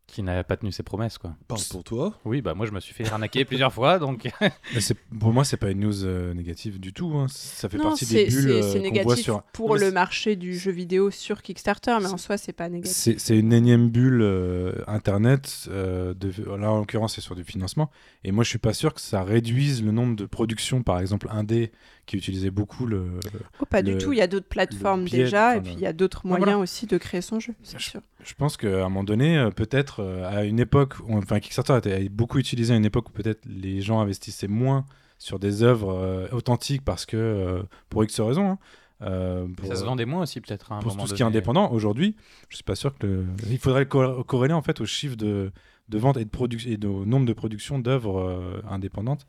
qui 0.07 0.23
n'a 0.23 0.45
pas 0.45 0.57
tenu 0.57 0.71
ses 0.73 0.83
promesses. 0.85 1.19
Quoi. 1.19 1.35
Parle 1.49 1.61
pour 1.71 1.83
toi. 1.83 2.15
Oui, 2.25 2.41
bah 2.41 2.55
moi 2.55 2.65
je 2.67 2.71
me 2.73 2.79
suis 2.81 2.95
fait 2.95 3.11
arnaquer 3.11 3.45
plusieurs 3.45 3.73
fois, 3.73 3.99
donc 3.99 4.29
pour 5.21 5.33
moi, 5.33 5.45
c'est 5.45 5.57
pas 5.57 5.71
une 5.71 5.81
news 5.81 6.05
euh, 6.05 6.33
négative 6.33 6.79
du 6.79 6.93
tout. 6.93 7.13
hein. 7.17 7.27
Ça 7.29 7.69
fait 7.69 7.77
Non, 7.77 7.85
partie 7.85 8.07
des 8.07 8.27
bulles 8.27 8.31
c'est- 8.43 8.49
euh, 8.51 8.63
c'est 8.63 8.79
qu'on 8.79 8.85
voit 8.85 8.91
négatif 8.91 9.25
sur. 9.25 9.43
pour 9.53 9.77
le 9.77 9.91
marché 9.91 10.37
du 10.37 10.57
jeu 10.57 10.71
vidéo 10.71 11.11
sur 11.11 11.43
Kickstarter, 11.43 11.97
mais 12.01 12.07
en 12.07 12.17
soi, 12.19 12.37
c'est 12.39 12.53
pas 12.53 12.69
négatif. 12.69 13.17
C'est 13.19 13.39
une 13.39 13.53
énième 13.53 13.89
bulle 13.91 14.21
euh, 14.23 14.73
internet. 14.87 15.67
euh, 15.69 16.15
de, 16.15 16.31
là, 16.57 16.71
en 16.71 16.79
l'occurrence, 16.79 17.15
c'est 17.17 17.21
sur 17.21 17.35
du 17.35 17.45
financement. 17.45 17.91
Et 18.25 18.31
moi, 18.33 18.45
je 18.45 18.49
suis 18.51 18.59
pas 18.59 18.73
sûr 18.75 18.95
que 18.95 19.01
ça 19.01 19.23
réduise 19.25 19.83
le 19.85 19.91
nombre 19.93 20.17
de 20.17 20.25
productions, 20.25 20.83
par 20.83 21.01
exemple, 21.01 21.29
indé, 21.31 21.73
qui 22.07 22.17
utilisait 22.17 22.51
beaucoup 22.51 22.87
le. 22.87 23.19
Oh, 23.61 23.67
pas 23.67 23.83
le- 23.83 23.93
du 23.95 23.99
tout, 23.99 24.13
il 24.13 24.19
y 24.19 24.23
a 24.23 24.27
d'autres 24.29 24.47
plateformes 24.49 25.05
biais, 25.05 25.25
déjà, 25.25 25.49
enfin, 25.51 25.57
et 25.59 25.61
puis 25.63 25.73
il 25.73 25.81
y 25.81 25.87
a 25.87 25.93
d'autres 25.93 26.27
moyens 26.27 26.45
voilà. 26.45 26.59
aussi 26.59 26.87
de 26.87 26.97
créer 26.99 27.21
son 27.21 27.41
jeu, 27.41 27.55
c'est 27.65 27.81
sûr. 27.81 28.01
Je 28.25 28.35
pense 28.35 28.57
qu'à 28.57 28.69
un 28.85 28.89
moment 28.89 29.05
donné, 29.05 29.49
peut-être 29.55 29.96
euh, 30.01 30.29
à 30.29 30.45
une 30.45 30.59
époque, 30.61 30.95
où- 31.07 31.17
enfin 31.19 31.41
Kickstarter 31.41 31.73
a 31.73 31.79
été 31.79 32.09
beaucoup 32.09 32.39
utilisé 32.39 32.73
à 32.75 32.77
une 32.77 32.85
époque 32.85 33.09
où 33.09 33.13
peut-être 33.13 33.45
les 33.47 33.81
gens 33.81 34.01
investissaient 34.01 34.49
moins 34.49 34.85
sur 35.19 35.39
des 35.39 35.63
œuvres 35.63 35.91
euh, 35.95 36.29
authentiques 36.33 36.85
parce 36.85 37.07
que, 37.07 37.17
euh, 37.17 37.63
pour 37.89 38.05
X 38.05 38.21
raisons, 38.21 38.51
hein, 38.51 38.59
euh, 39.03 39.47
pour, 39.57 39.67
ça 39.67 39.77
se 39.77 39.85
vendait 39.85 40.07
moins 40.07 40.23
aussi 40.23 40.41
peut-être 40.41 40.73
un 40.73 40.79
pour 40.81 40.93
moment 40.93 41.03
tout 41.05 41.09
ce 41.11 41.15
qui 41.15 41.23
est 41.23 41.25
indépendant. 41.27 41.71
Aujourd'hui, 41.71 42.17
je 42.49 42.57
suis 42.57 42.65
pas 42.65 42.75
sûr 42.77 42.97
que 42.97 43.07
le- 43.07 43.27
il 43.51 43.59
faudrait 43.59 43.81
le 43.81 43.87
co- 43.87 44.25
corréler 44.25 44.55
en 44.55 44.63
fait 44.63 44.81
au 44.81 44.87
chiffre 44.87 45.17
de, 45.17 45.53
de 45.89 45.99
vente 45.99 46.17
et 46.17 46.25
de 46.25 46.31
production 46.31 46.71
et 46.71 46.87
au 46.87 47.05
nombre 47.07 47.27
de 47.27 47.33
productions 47.33 47.79
d'œuvres 47.79 48.19
euh, 48.21 48.63
indépendantes 48.69 49.27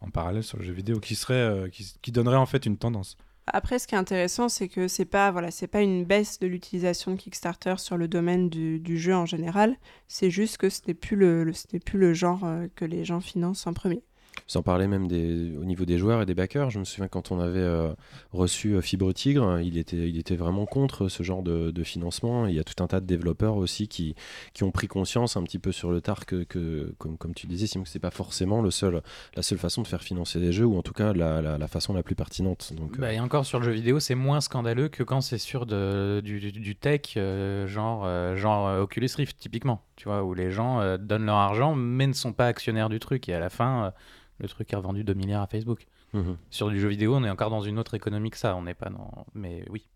en 0.00 0.10
parallèle 0.10 0.42
sur 0.42 0.58
le 0.58 0.64
jeu 0.64 0.72
vidéo 0.74 1.00
qui 1.00 1.14
serait 1.14 1.34
euh, 1.34 1.68
qui, 1.68 1.94
qui 2.02 2.12
donnerait 2.12 2.36
en 2.36 2.46
fait 2.46 2.66
une 2.66 2.76
tendance. 2.76 3.16
Après, 3.52 3.78
ce 3.78 3.86
qui 3.86 3.94
est 3.94 3.98
intéressant, 3.98 4.48
c'est 4.48 4.68
que 4.68 4.88
c'est 4.88 5.04
pas 5.04 5.30
voilà, 5.30 5.50
c'est 5.50 5.68
pas 5.68 5.80
une 5.80 6.04
baisse 6.04 6.38
de 6.40 6.46
l'utilisation 6.48 7.12
de 7.12 7.16
Kickstarter 7.16 7.74
sur 7.78 7.96
le 7.96 8.08
domaine 8.08 8.48
du, 8.50 8.98
jeu 8.98 9.14
en 9.14 9.26
général. 9.26 9.76
C'est 10.08 10.30
juste 10.30 10.58
que 10.58 10.68
ce 10.68 10.80
n'est 10.88 10.94
plus 10.94 11.16
le, 11.16 11.52
plus 11.84 11.98
le 11.98 12.12
genre 12.14 12.44
euh, 12.44 12.66
que 12.74 12.84
les 12.84 13.04
gens 13.04 13.20
financent 13.20 13.66
en 13.66 13.72
premier. 13.72 14.02
Sans 14.46 14.62
parler 14.62 14.86
même 14.86 15.04
au 15.04 15.64
niveau 15.64 15.84
des 15.84 15.98
joueurs 15.98 16.22
et 16.22 16.26
des 16.26 16.34
backers. 16.34 16.70
Je 16.70 16.78
me 16.78 16.84
souviens 16.84 17.08
quand 17.08 17.30
on 17.30 17.40
avait 17.40 17.58
euh, 17.58 17.92
reçu 18.32 18.74
euh, 18.74 18.80
Fibre 18.80 19.12
Tigre, 19.12 19.60
il 19.60 19.76
était, 19.78 20.08
il 20.08 20.18
était 20.18 20.36
vraiment 20.36 20.66
contre 20.66 21.08
ce 21.08 21.22
genre 21.22 21.42
de, 21.42 21.72
financement. 21.84 22.46
Il 22.46 22.54
y 22.54 22.58
a 22.58 22.64
tout 22.64 22.82
un 22.82 22.86
tas 22.86 23.00
de 23.00 23.06
développeurs 23.06 23.56
aussi 23.56 23.86
qui, 23.86 24.14
qui 24.54 24.64
ont 24.64 24.70
pris 24.70 24.88
conscience 24.88 25.36
un 25.36 25.42
petit 25.42 25.58
peu 25.58 25.72
sur 25.72 25.90
le 25.90 26.00
tard 26.00 26.26
que, 26.26 26.42
que 26.44 26.92
comme, 26.98 27.16
comme 27.16 27.34
tu 27.34 27.46
disais, 27.46 27.66
Simon, 27.66 27.84
que 27.84 27.90
c'est 27.90 27.98
pas 27.98 28.10
forcément 28.10 28.60
le 28.60 28.70
seul, 28.70 29.02
la 29.34 29.42
seule 29.42 29.58
façon 29.58 29.82
de 29.82 29.86
faire 29.86 30.02
financer 30.02 30.40
des 30.40 30.52
jeux, 30.52 30.64
ou 30.64 30.76
en 30.76 30.82
tout 30.82 30.92
cas 30.92 31.12
la, 31.12 31.40
la, 31.40 31.68
façon 31.68 31.92
la 31.94 32.02
plus 32.02 32.14
pertinente. 32.14 32.72
Donc, 32.76 32.98
Bah, 32.98 33.12
et 33.12 33.20
encore 33.20 33.46
sur 33.46 33.58
le 33.60 33.64
jeu 33.64 33.72
vidéo, 33.72 34.00
c'est 34.00 34.14
moins 34.14 34.40
scandaleux 34.40 34.88
que 34.88 35.02
quand 35.02 35.20
c'est 35.20 35.38
sur 35.38 35.66
de, 35.66 36.20
du, 36.24 36.76
tech, 36.76 37.14
euh, 37.16 37.66
genre, 37.66 38.04
euh, 38.04 38.36
genre 38.36 38.66
euh, 38.66 38.80
Oculus 38.82 39.08
Rift, 39.16 39.38
typiquement, 39.38 39.82
tu 39.96 40.08
vois, 40.08 40.22
où 40.22 40.34
les 40.34 40.50
gens 40.50 40.80
euh, 40.80 40.96
donnent 40.96 41.26
leur 41.26 41.36
argent 41.36 41.74
mais 41.74 42.06
ne 42.06 42.12
sont 42.12 42.32
pas 42.32 42.46
actionnaires 42.46 42.88
du 42.88 42.98
truc. 42.98 43.28
Et 43.28 43.34
à 43.34 43.40
la 43.40 43.50
fin, 43.50 43.84
euh, 43.86 43.90
le 44.38 44.48
truc 44.48 44.72
a 44.74 44.78
revendu 44.78 45.04
2 45.04 45.14
milliards 45.14 45.42
à 45.42 45.46
Facebook. 45.46 45.86
mhm. 46.12 46.36
Sur 46.50 46.68
du 46.70 46.78
jeu 46.80 46.88
vidéo, 46.88 47.14
on 47.16 47.24
est 47.24 47.30
encore 47.30 47.50
dans 47.50 47.60
une 47.62 47.78
autre 47.78 47.94
économie 47.94 48.30
que 48.30 48.38
ça. 48.38 48.54
On 48.56 48.62
n'est 48.62 48.74
pas 48.74 48.90
dans. 48.90 49.26
Mais 49.34 49.64
oui, 49.70 49.86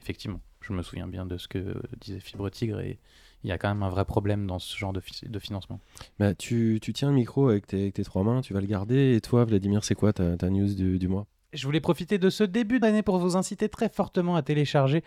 effectivement, 0.00 0.40
je 0.60 0.72
me 0.72 0.82
souviens 0.82 1.06
bien 1.06 1.26
de 1.26 1.36
ce 1.38 1.48
que 1.48 1.74
disait 2.00 2.20
Fibre 2.20 2.48
Tigre 2.50 2.80
et 2.80 2.98
il 3.42 3.48
y 3.48 3.52
a 3.52 3.58
quand 3.58 3.68
même 3.68 3.82
un 3.82 3.88
vrai 3.88 4.04
problème 4.04 4.46
dans 4.46 4.58
ce 4.58 4.76
genre 4.76 4.92
de, 4.92 5.00
fi- 5.00 5.26
de 5.28 5.38
financement. 5.38 5.80
Bah, 6.18 6.34
tu, 6.34 6.78
tu 6.82 6.92
tiens 6.92 7.08
le 7.08 7.14
micro 7.14 7.48
avec 7.48 7.66
tes, 7.66 7.80
avec 7.82 7.94
tes 7.94 8.04
trois 8.04 8.22
mains, 8.22 8.40
tu 8.42 8.52
vas 8.52 8.60
le 8.60 8.66
garder. 8.66 9.14
Et 9.16 9.20
toi, 9.22 9.44
Vladimir, 9.44 9.82
c'est 9.84 9.94
quoi 9.94 10.12
ta, 10.12 10.36
ta 10.36 10.50
news 10.50 10.74
du, 10.74 10.98
du 10.98 11.08
mois? 11.08 11.26
Je 11.52 11.64
voulais 11.66 11.80
profiter 11.80 12.18
de 12.18 12.30
ce 12.30 12.44
début 12.44 12.78
d'année 12.80 13.02
pour 13.02 13.18
vous 13.18 13.36
inciter 13.36 13.68
très 13.68 13.88
fortement 13.88 14.36
à 14.36 14.42
télécharger 14.42 15.02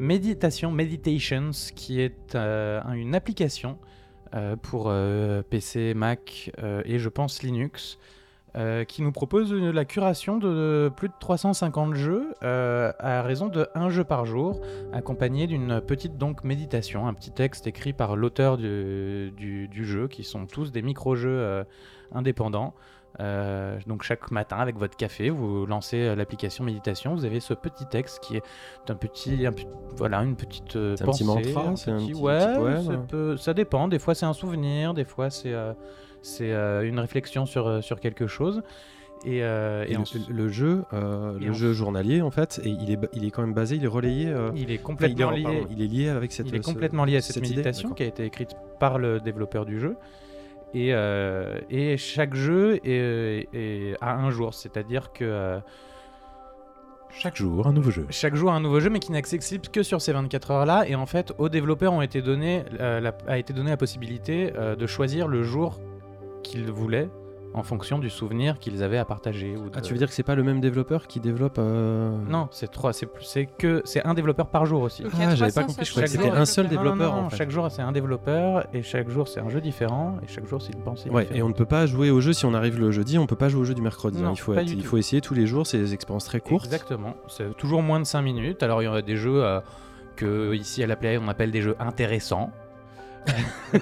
Méditation, 0.00 0.70
Meditations, 0.72 1.50
qui 1.76 2.00
est 2.00 2.34
euh, 2.34 2.80
un- 2.84 2.94
une 2.94 3.14
application 3.14 3.78
euh, 4.34 4.56
pour 4.56 4.86
euh, 4.88 5.42
PC, 5.42 5.94
Mac 5.94 6.50
euh, 6.58 6.82
et 6.84 6.98
je 6.98 7.08
pense 7.08 7.42
Linux, 7.42 7.98
euh, 8.56 8.84
qui 8.84 9.02
nous 9.02 9.10
propose 9.12 9.52
la 9.52 9.84
curation 9.84 10.38
de 10.38 10.90
plus 10.96 11.08
de 11.08 11.14
350 11.18 11.94
jeux 11.94 12.34
euh, 12.44 12.92
à 12.98 13.22
raison 13.22 13.48
de 13.48 13.66
un 13.74 13.88
jeu 13.90 14.04
par 14.04 14.26
jour, 14.26 14.60
accompagné 14.92 15.46
d'une 15.46 15.80
petite 15.80 16.18
donc 16.18 16.44
méditation, 16.44 17.06
un 17.08 17.14
petit 17.14 17.32
texte 17.32 17.66
écrit 17.66 17.92
par 17.92 18.14
l'auteur 18.16 18.56
du, 18.56 19.32
du- 19.36 19.66
du 19.68 19.84
jeu, 19.84 20.06
qui 20.08 20.22
sont 20.24 20.46
tous 20.46 20.70
des 20.72 20.82
micro-jeux 20.82 21.28
euh, 21.38 21.64
indépendants. 22.12 22.74
Euh, 23.20 23.78
donc 23.86 24.02
chaque 24.02 24.32
matin 24.32 24.56
avec 24.56 24.76
votre 24.76 24.96
café, 24.96 25.30
vous 25.30 25.66
lancez 25.66 26.16
l'application 26.16 26.64
méditation, 26.64 27.14
vous 27.14 27.24
avez 27.24 27.38
ce 27.38 27.54
petit 27.54 27.86
texte 27.86 28.18
qui 28.24 28.36
est 28.36 28.42
un 28.88 28.96
petit, 28.96 29.46
un 29.46 29.52
voilà, 29.96 30.18
une 30.24 30.34
petite 30.34 30.74
euh, 30.74 30.96
C'est 30.96 31.04
un 31.04 31.06
petit 31.12 31.24
pensée, 31.24 31.52
mantra, 31.54 31.76
c'est 31.76 31.90
un 31.92 31.98
petit- 31.98 32.10
petit- 32.10 32.20
ouais, 32.20 32.38
petit 32.44 32.58
poème. 32.58 33.36
ça, 33.38 33.54
dépend. 33.54 33.86
Des 33.86 34.00
fois 34.00 34.16
c'est 34.16 34.26
un 34.26 34.32
souvenir, 34.32 34.94
des 34.94 35.04
fois 35.04 35.30
c'est 35.30 35.52
euh, 35.52 35.72
c'est 36.24 36.52
euh, 36.52 36.82
une 36.88 36.98
réflexion 36.98 37.46
sur 37.46 37.66
euh, 37.68 37.80
sur 37.80 38.00
quelque 38.00 38.26
chose. 38.26 38.62
Et, 39.26 39.42
euh, 39.42 39.84
Et, 39.86 39.92
et 39.92 39.94
le, 39.94 40.00
ensuite- 40.00 40.28
le 40.28 40.48
jeu, 40.48 40.82
euh, 40.92 41.38
et 41.38 41.44
le 41.44 41.50
en- 41.52 41.54
jeu 41.54 41.72
journalier 41.72 42.20
en 42.20 42.30
fait, 42.30 42.60
et 42.62 42.68
il 42.68 42.90
est, 42.90 42.98
il 43.14 43.24
est 43.24 43.30
quand 43.30 43.40
même 43.40 43.54
basé, 43.54 43.76
il 43.76 43.84
est 43.84 43.86
relayé. 43.86 44.28
euh, 44.28 44.50
il 44.54 44.70
est 44.70 44.74
enfin, 44.74 44.82
complètement 44.84 45.32
il, 45.32 45.34
est, 45.34 45.38
lié. 45.38 45.44
pardon, 45.44 45.66
il 45.70 45.82
est 45.82 45.86
lié 45.86 46.08
avec 46.10 46.32
cette. 46.32 46.48
Il 46.48 46.54
est 46.56 46.64
complètement 46.64 47.04
lié 47.06 47.16
à 47.16 47.20
cette, 47.22 47.40
méditation 47.40 47.90
qui 47.90 48.02
a 48.02 48.06
été 48.06 48.24
écrite 48.24 48.50
par 48.80 48.98
le 48.98 49.20
développeur 49.20 49.64
du 49.64 49.78
jeu. 49.80 49.96
Et, 50.74 50.88
et 51.70 51.96
chaque 51.96 52.34
jeu 52.34 52.80
est, 52.84 53.48
est 53.54 53.94
à 54.00 54.16
un 54.16 54.30
jour, 54.30 54.52
c'est-à-dire 54.54 55.12
que 55.12 55.60
Chaque 57.16 57.36
jour, 57.36 57.66
un 57.68 57.72
nouveau 57.72 57.92
jeu. 57.92 58.06
chaque 58.10 58.34
jour 58.34 58.50
un 58.52 58.58
nouveau 58.60 58.80
jeu, 58.80 58.90
mais 58.90 58.98
qui 58.98 59.12
n'est 59.12 59.18
accessible 59.18 59.68
que 59.68 59.84
sur 59.84 60.00
ces 60.02 60.12
24 60.12 60.50
heures-là. 60.50 60.84
Et 60.88 60.96
en 60.96 61.06
fait, 61.06 61.32
aux 61.38 61.48
développeurs 61.48 61.92
ont 61.92 62.02
été 62.02 62.22
donné, 62.22 62.64
la, 62.80 63.14
a 63.28 63.38
été 63.38 63.52
donné 63.52 63.70
la 63.70 63.76
possibilité 63.76 64.50
de 64.76 64.86
choisir 64.88 65.28
le 65.28 65.44
jour 65.44 65.78
qu'ils 66.44 66.70
voulaient 66.70 67.08
en 67.56 67.62
fonction 67.62 68.00
du 68.00 68.10
souvenir 68.10 68.58
qu'ils 68.58 68.82
avaient 68.82 68.98
à 68.98 69.04
partager. 69.04 69.54
Ou 69.56 69.70
de- 69.70 69.76
Ah, 69.76 69.80
tu 69.80 69.92
veux 69.92 69.98
dire 70.00 70.08
que 70.08 70.12
c'est 70.14 70.24
pas 70.24 70.34
le 70.34 70.42
même 70.42 70.60
développeur 70.60 71.06
qui 71.06 71.20
développe 71.20 71.54
euh, 71.58 72.10
Non, 72.28 72.48
c'est 72.50 72.68
trois, 72.68 72.92
c'est 72.92 73.06
plus- 73.06 73.24
c'est 73.24 73.46
que 73.46 73.80
c'est 73.84 74.04
un 74.04 74.12
développeur 74.14 74.48
par 74.48 74.66
jour 74.66 74.82
aussi. 74.82 75.04
Donc, 75.04 75.12
il 75.14 75.20
y 75.20 75.22
a 75.22 75.28
Ah, 75.28 75.34
j'avais 75.36 75.52
pas 75.52 75.62
360 75.62 75.66
compris, 75.76 75.84
je 75.86 75.90
croyais 75.92 76.06
que 76.08 76.12
Chaque 76.14 76.22
c'était 76.24 76.36
un 76.36 76.44
seul 76.46 76.64
Non, 76.66 76.70
non, 76.72 76.76
développeur 76.82 77.14
non, 77.14 77.22
en 77.26 77.30
fait. 77.30 77.36
Chaque 77.36 77.50
jour 77.50 77.70
c'est 77.70 77.82
un 77.82 77.92
développeur 77.92 78.66
et 78.74 78.82
chaque 78.82 79.08
jour 79.08 79.28
c'est 79.28 79.38
un 79.38 79.48
jeu 79.50 79.60
différent 79.60 80.16
et 80.24 80.26
chaque 80.26 80.48
jour 80.48 80.60
c'est 80.60 80.72
une 80.74 80.82
pensée 80.82 81.08
Ouais, 81.10 81.22
différente. 81.22 81.38
et 81.38 81.42
on 81.44 81.48
ne 81.48 81.54
peut 81.54 81.64
pas 81.64 81.86
jouer 81.86 82.10
au 82.10 82.20
jeu 82.20 82.32
si 82.32 82.44
on 82.44 82.54
arrive 82.54 82.80
le 82.80 82.90
jeudi, 82.90 83.18
on 83.18 83.26
peut 83.28 83.36
pas 83.36 83.48
jouer 83.48 83.60
au 83.60 83.64
jeu 83.64 83.74
du 83.74 83.82
mercredi. 83.82 84.20
hein. 84.24 84.32
Il, 84.34 84.40
faut 84.40 84.52
être- 84.54 84.68
il 84.68 84.78
tout. 84.82 84.88
faut 84.88 84.96
essayer 84.96 85.20
tous 85.20 85.34
les 85.34 85.46
jours, 85.46 85.64
c'est 85.64 85.78
des 85.78 85.94
expériences 85.94 86.24
très 86.24 86.40
courtes. 86.40 86.64
Exactement. 86.64 87.14
C'est 87.28 87.56
toujours 87.56 87.82
moins 87.84 88.00
de 88.00 88.04
5 88.04 88.22
minutes. 88.22 88.64
Alors 88.64 88.82
il 88.82 88.86
y 88.86 88.88
aura 88.88 89.00
des 89.02 89.14
jeux 89.16 89.44
euh, 89.44 89.60
que 90.16 90.54
ici 90.54 90.82
à 90.82 90.88
la 90.88 90.96
Play 90.96 91.18
on 91.18 91.28
appelle 91.28 91.52
des 91.52 91.60
jeux 91.62 91.76
intéressants. 91.78 92.50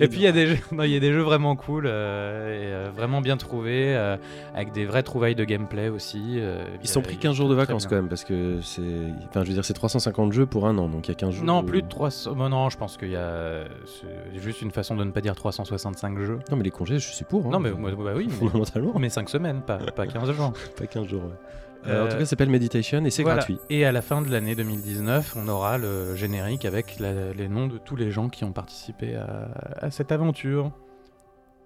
et 0.00 0.08
puis 0.08 0.20
il 0.20 0.22
y 0.22 0.26
a 0.26 0.32
des 0.32 0.46
jeux, 0.46 0.58
non, 0.72 0.84
il 0.84 0.90
y 0.90 0.96
a 0.96 1.00
des 1.00 1.12
jeux 1.12 1.22
vraiment 1.22 1.56
cool 1.56 1.84
euh, 1.86 2.48
et 2.48 2.72
euh, 2.72 2.90
vraiment 2.94 3.20
bien 3.20 3.36
trouvés 3.36 3.94
euh, 3.94 4.16
avec 4.54 4.72
des 4.72 4.84
vraies 4.84 5.02
trouvailles 5.02 5.34
de 5.34 5.44
gameplay 5.44 5.88
aussi. 5.88 6.40
Ils 6.82 6.88
sont 6.88 7.02
pris 7.02 7.16
15 7.16 7.34
jours 7.34 7.48
de 7.48 7.54
vacances 7.54 7.86
quand 7.86 7.96
même, 7.96 8.08
parce 8.08 8.24
que 8.24 8.60
c'est. 8.62 8.82
Enfin, 9.28 9.42
je 9.42 9.48
veux 9.48 9.54
dire, 9.54 9.64
c'est 9.64 9.74
350 9.74 10.32
jeux 10.32 10.46
pour 10.46 10.66
un 10.66 10.78
an, 10.78 10.88
donc 10.88 11.08
il 11.08 11.10
y 11.10 11.12
a 11.12 11.16
15 11.16 11.34
jours. 11.34 11.44
Non, 11.44 11.62
plus 11.62 11.82
de 11.82 11.88
300. 11.88 12.34
bon, 12.34 12.48
non, 12.48 12.70
je 12.70 12.76
pense 12.78 12.96
qu'il 12.96 13.10
y 13.10 13.16
a 13.16 13.64
c'est 13.86 14.40
juste 14.40 14.62
une 14.62 14.70
façon 14.70 14.96
de 14.96 15.04
ne 15.04 15.10
pas 15.10 15.20
dire 15.20 15.34
365 15.34 16.18
jeux. 16.18 16.38
Non, 16.50 16.56
mais 16.56 16.64
les 16.64 16.70
congés, 16.70 16.98
je 16.98 17.08
suis 17.08 17.24
pour. 17.24 17.46
hein. 17.46 17.50
Non 17.50 17.60
mais 17.60 17.70
bah 17.70 18.12
oui, 18.16 18.26
mais, 18.28 18.34
Fondamentalement, 18.34 18.98
mais 18.98 19.08
5 19.08 19.28
semaines, 19.28 19.62
pas, 19.62 19.78
pas 19.78 20.06
15 20.06 20.32
jours. 20.32 20.52
pas 20.78 20.86
15 20.86 21.06
jours. 21.06 21.24
ouais. 21.24 21.36
Euh, 21.86 22.04
en 22.04 22.08
tout 22.08 22.12
cas, 22.14 22.20
ça 22.20 22.26
s'appelle 22.26 22.50
Meditation 22.50 23.04
et 23.04 23.10
c'est 23.10 23.22
Voilà. 23.22 23.38
gratuit. 23.38 23.58
Et 23.70 23.84
à 23.84 23.92
la 23.92 24.02
fin 24.02 24.22
de 24.22 24.30
l'année 24.30 24.54
2019, 24.54 25.34
on 25.36 25.48
aura 25.48 25.78
le 25.78 26.14
générique 26.16 26.64
avec 26.64 26.98
la- 27.00 27.32
les 27.32 27.48
noms 27.48 27.66
de 27.66 27.78
tous 27.78 27.96
les 27.96 28.10
gens 28.10 28.28
qui 28.28 28.44
ont 28.44 28.52
participé 28.52 29.16
à, 29.16 29.48
à 29.80 29.90
cette 29.90 30.12
aventure. 30.12 30.70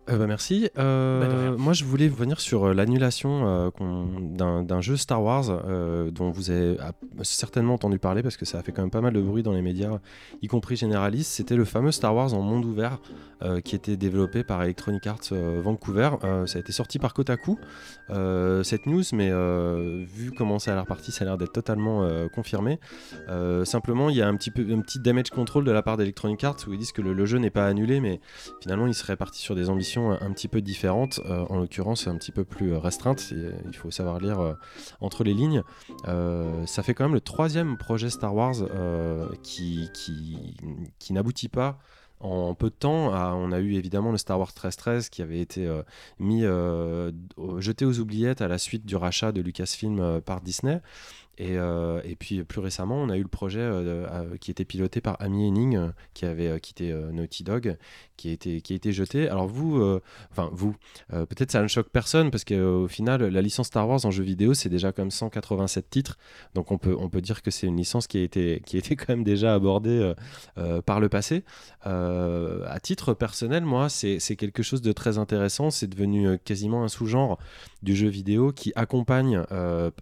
Euh, 0.08 0.18
bah, 0.18 0.26
merci. 0.26 0.70
Euh, 0.78 1.50
Bah, 1.50 1.56
moi, 1.58 1.72
je 1.72 1.84
voulais 1.84 2.08
revenir 2.08 2.40
sur 2.40 2.64
euh, 2.64 2.74
l'annulation 2.74 3.70
euh, 3.80 4.30
d'un 4.32 4.80
jeu 4.80 4.96
Star 4.96 5.22
Wars 5.22 5.62
dont 6.12 6.30
vous 6.30 6.50
avez 6.50 6.76
ah, 6.80 6.92
certainement 7.22 7.74
entendu 7.74 7.98
parler 7.98 8.22
parce 8.22 8.36
que 8.36 8.44
ça 8.44 8.58
a 8.58 8.62
fait 8.62 8.72
quand 8.72 8.82
même 8.82 8.90
pas 8.90 9.00
mal 9.00 9.12
de 9.12 9.20
bruit 9.20 9.42
dans 9.42 9.52
les 9.52 9.62
médias, 9.62 9.98
y 10.42 10.48
compris 10.48 10.76
généralistes. 10.76 11.30
C'était 11.30 11.56
le 11.56 11.64
fameux 11.64 11.92
Star 11.92 12.14
Wars 12.14 12.34
en 12.34 12.42
monde 12.42 12.64
ouvert 12.64 12.98
qui 13.64 13.76
était 13.76 13.98
développé 13.98 14.44
par 14.44 14.62
Electronic 14.62 15.06
Arts 15.06 15.32
Vancouver. 15.32 16.10
Ça 16.46 16.56
a 16.56 16.60
été 16.60 16.72
sorti 16.72 16.98
par 16.98 17.14
Kotaku, 17.14 17.58
cette 18.62 18.86
news, 18.86 19.02
mais 19.12 19.30
vu 20.06 20.32
comment 20.32 20.58
ça 20.58 20.72
a 20.72 20.74
l'air 20.74 20.86
parti, 20.86 21.12
ça 21.12 21.24
a 21.24 21.26
l'air 21.26 21.38
d'être 21.38 21.52
totalement 21.52 22.08
confirmé. 22.34 22.78
Simplement, 23.64 24.10
il 24.10 24.16
y 24.16 24.22
a 24.22 24.28
un 24.28 24.36
petit, 24.36 24.50
peu, 24.50 24.66
un 24.70 24.80
petit 24.80 24.98
damage 24.98 25.30
control 25.30 25.64
de 25.64 25.72
la 25.72 25.82
part 25.82 25.96
d'Electronic 25.96 26.42
Arts 26.44 26.64
où 26.66 26.72
ils 26.72 26.78
disent 26.78 26.92
que 26.92 27.02
le, 27.02 27.12
le 27.12 27.26
jeu 27.26 27.38
n'est 27.38 27.50
pas 27.50 27.66
annulé, 27.66 28.00
mais 28.00 28.20
finalement, 28.60 28.86
il 28.86 28.94
serait 28.94 29.16
parti 29.16 29.40
sur 29.40 29.54
des 29.54 29.68
ambitions 29.68 29.95
un, 29.98 30.32
petit 30.32 30.48
peu 30.48 30.60
différentes, 30.60 31.20
euh, 31.26 31.44
en 31.48 31.58
l'occurrence 31.58 32.06
un 32.06 32.16
petit 32.16 32.32
peu 32.32 32.44
plus 32.44 32.72
euh, 32.72 32.78
restreintes. 32.78 33.32
Et, 33.32 33.36
euh, 33.36 33.52
il 33.66 33.76
faut 33.76 33.90
savoir 33.90 34.18
lire 34.20 34.56
entre 35.00 35.24
les 35.24 35.34
lignes. 35.34 35.62
Ça 36.04 36.82
fait 36.82 36.94
quand 36.94 37.04
même 37.04 37.14
le 37.14 37.20
troisième 37.20 37.76
projet 37.76 38.10
Star 38.10 38.34
Wars 38.34 38.56
qui, 39.42 39.90
n'aboutit 41.10 41.48
pas. 41.48 41.78
En 42.18 42.54
peu 42.54 42.70
de 42.70 42.74
temps, 42.74 43.12
à- 43.12 43.34
on 43.34 43.52
a 43.52 43.58
eu 43.58 43.74
évidemment 43.74 44.10
le 44.10 44.16
Star 44.16 44.38
Wars 44.38 44.48
1313 44.48 45.10
qui 45.10 45.20
avait 45.20 45.40
été 45.40 45.68
mis 46.18 46.44
jeté 47.58 47.84
aux 47.84 47.98
oubliettes 47.98 48.40
à 48.40 48.48
la 48.48 48.58
suite 48.58 48.86
du 48.86 48.96
rachat 48.96 49.32
de 49.32 49.40
Lucasfilm 49.40 50.20
par 50.22 50.40
Disney. 50.40 50.80
Et, 51.38 51.54
et 51.54 52.16
puis 52.16 52.42
plus 52.44 52.60
récemment, 52.60 52.96
on 52.96 53.10
a 53.10 53.16
eu 53.16 53.22
le 53.22 53.28
projet 53.28 53.70
qui 54.40 54.50
était 54.50 54.64
piloté 54.64 55.00
par 55.00 55.20
Amy 55.20 55.46
Henning, 55.48 55.90
qui 56.14 56.24
avait 56.24 56.58
quitté 56.60 56.92
Naughty 57.12 57.44
Dog, 57.44 57.76
qui 58.16 58.30
a 58.30 58.32
été, 58.32 58.60
qui 58.60 58.72
a 58.72 58.76
été 58.76 58.92
jeté. 58.92 59.28
Alors 59.28 59.46
vous, 59.46 59.78
euh, 59.78 60.00
enfin 60.30 60.48
vous, 60.52 60.74
euh, 61.12 61.26
peut-être 61.26 61.50
ça 61.50 61.62
ne 61.62 61.68
choque 61.68 61.90
personne 61.90 62.30
parce 62.30 62.44
qu'au 62.44 62.88
final, 62.88 63.22
la 63.22 63.42
licence 63.42 63.68
Star 63.68 63.88
Wars 63.88 64.04
en 64.04 64.10
jeu 64.10 64.24
vidéo, 64.24 64.54
c'est 64.54 64.68
déjà 64.68 64.92
comme 64.92 65.10
187 65.10 65.88
titres. 65.90 66.18
Donc 66.54 66.70
on 66.70 66.78
peut, 66.78 66.96
on 66.98 67.08
peut 67.08 67.20
dire 67.20 67.42
que 67.42 67.50
c'est 67.50 67.66
une 67.66 67.76
licence 67.76 68.06
qui 68.06 68.18
a 68.18 68.22
été, 68.22 68.62
qui 68.64 68.76
a 68.76 68.78
été 68.78 68.96
quand 68.96 69.10
même 69.10 69.24
déjà 69.24 69.54
abordée 69.54 70.14
euh, 70.58 70.82
par 70.82 71.00
le 71.00 71.08
passé. 71.08 71.44
À 71.84 72.80
titre 72.82 73.14
personnel, 73.14 73.64
moi, 73.64 73.88
c'est 73.88 74.18
quelque 74.36 74.62
chose 74.62 74.82
de 74.82 74.92
très 74.92 75.18
intéressant. 75.18 75.70
C'est 75.70 75.86
devenu 75.86 76.36
quasiment 76.38 76.82
un 76.82 76.88
sous-genre 76.88 77.38
du 77.82 77.94
jeu 77.94 78.08
vidéo 78.08 78.52
qui 78.52 78.72
accompagne 78.74 79.42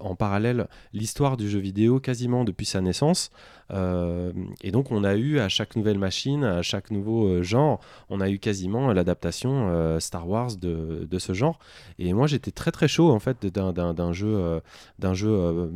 en 0.01 0.15
parallèle 0.15 0.67
l'histoire 0.95 1.37
du 1.37 1.49
jeu 1.49 1.59
vidéo 1.59 2.01
quasiment 2.01 2.45
depuis 2.45 2.67
sa 2.67 2.81
naissance. 2.81 3.31
Euh, 3.71 4.33
et 4.63 4.71
donc 4.71 4.91
on 4.91 5.05
a 5.05 5.15
eu 5.15 5.39
à 5.39 5.49
chaque 5.49 5.77
nouvelle 5.77 5.99
machine, 5.99 6.45
à 6.45 6.63
chaque 6.63 6.91
nouveau 6.91 7.27
euh, 7.27 7.43
genre, 7.43 7.81
on 8.11 8.21
a 8.21 8.29
eu 8.29 8.39
quasiment 8.39 8.93
l'adaptation 8.93 9.69
euh, 9.71 10.01
Star 10.01 10.29
Wars 10.29 10.57
de, 10.57 11.07
de 11.11 11.19
ce 11.19 11.33
genre. 11.33 11.59
Et 11.99 12.13
moi 12.13 12.27
j'étais 12.27 12.51
très 12.51 12.71
très 12.73 12.89
chaud 12.89 13.11
en 13.11 13.21
fait 13.21 13.47
d'un- 13.47 14.13
jeu, 14.13 14.61
d'un 14.99 15.15
jeu 15.15 15.71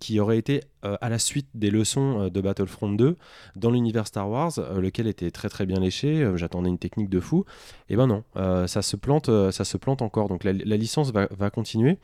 qui 0.00 0.20
aurait 0.20 0.38
été 0.38 0.60
à 0.82 1.08
la 1.08 1.18
suite 1.18 1.48
des 1.54 1.70
leçons 1.70 2.28
de 2.28 2.40
Battlefront 2.40 2.92
2 2.92 3.16
dans 3.56 3.70
l'univers 3.70 4.06
Star 4.06 4.28
Wars, 4.28 4.52
lequel 4.76 5.06
était 5.06 5.30
très 5.30 5.48
très 5.48 5.64
bien 5.66 5.80
léché. 5.80 6.30
J'attendais 6.34 6.68
une 6.68 6.78
technique 6.78 7.08
de 7.08 7.20
fou. 7.20 7.44
Et 7.88 7.96
ben 7.96 8.06
non, 8.06 8.24
ça 8.66 8.82
se 8.82 8.96
plante, 8.96 9.30
ça 9.50 9.64
se 9.64 9.76
plante 9.76 10.02
encore. 10.02 10.28
Donc 10.28 10.44
la, 10.44 10.52
la 10.52 10.76
licence 10.76 11.10
va, 11.12 11.28
va 11.30 11.50
continuer. 11.50 11.98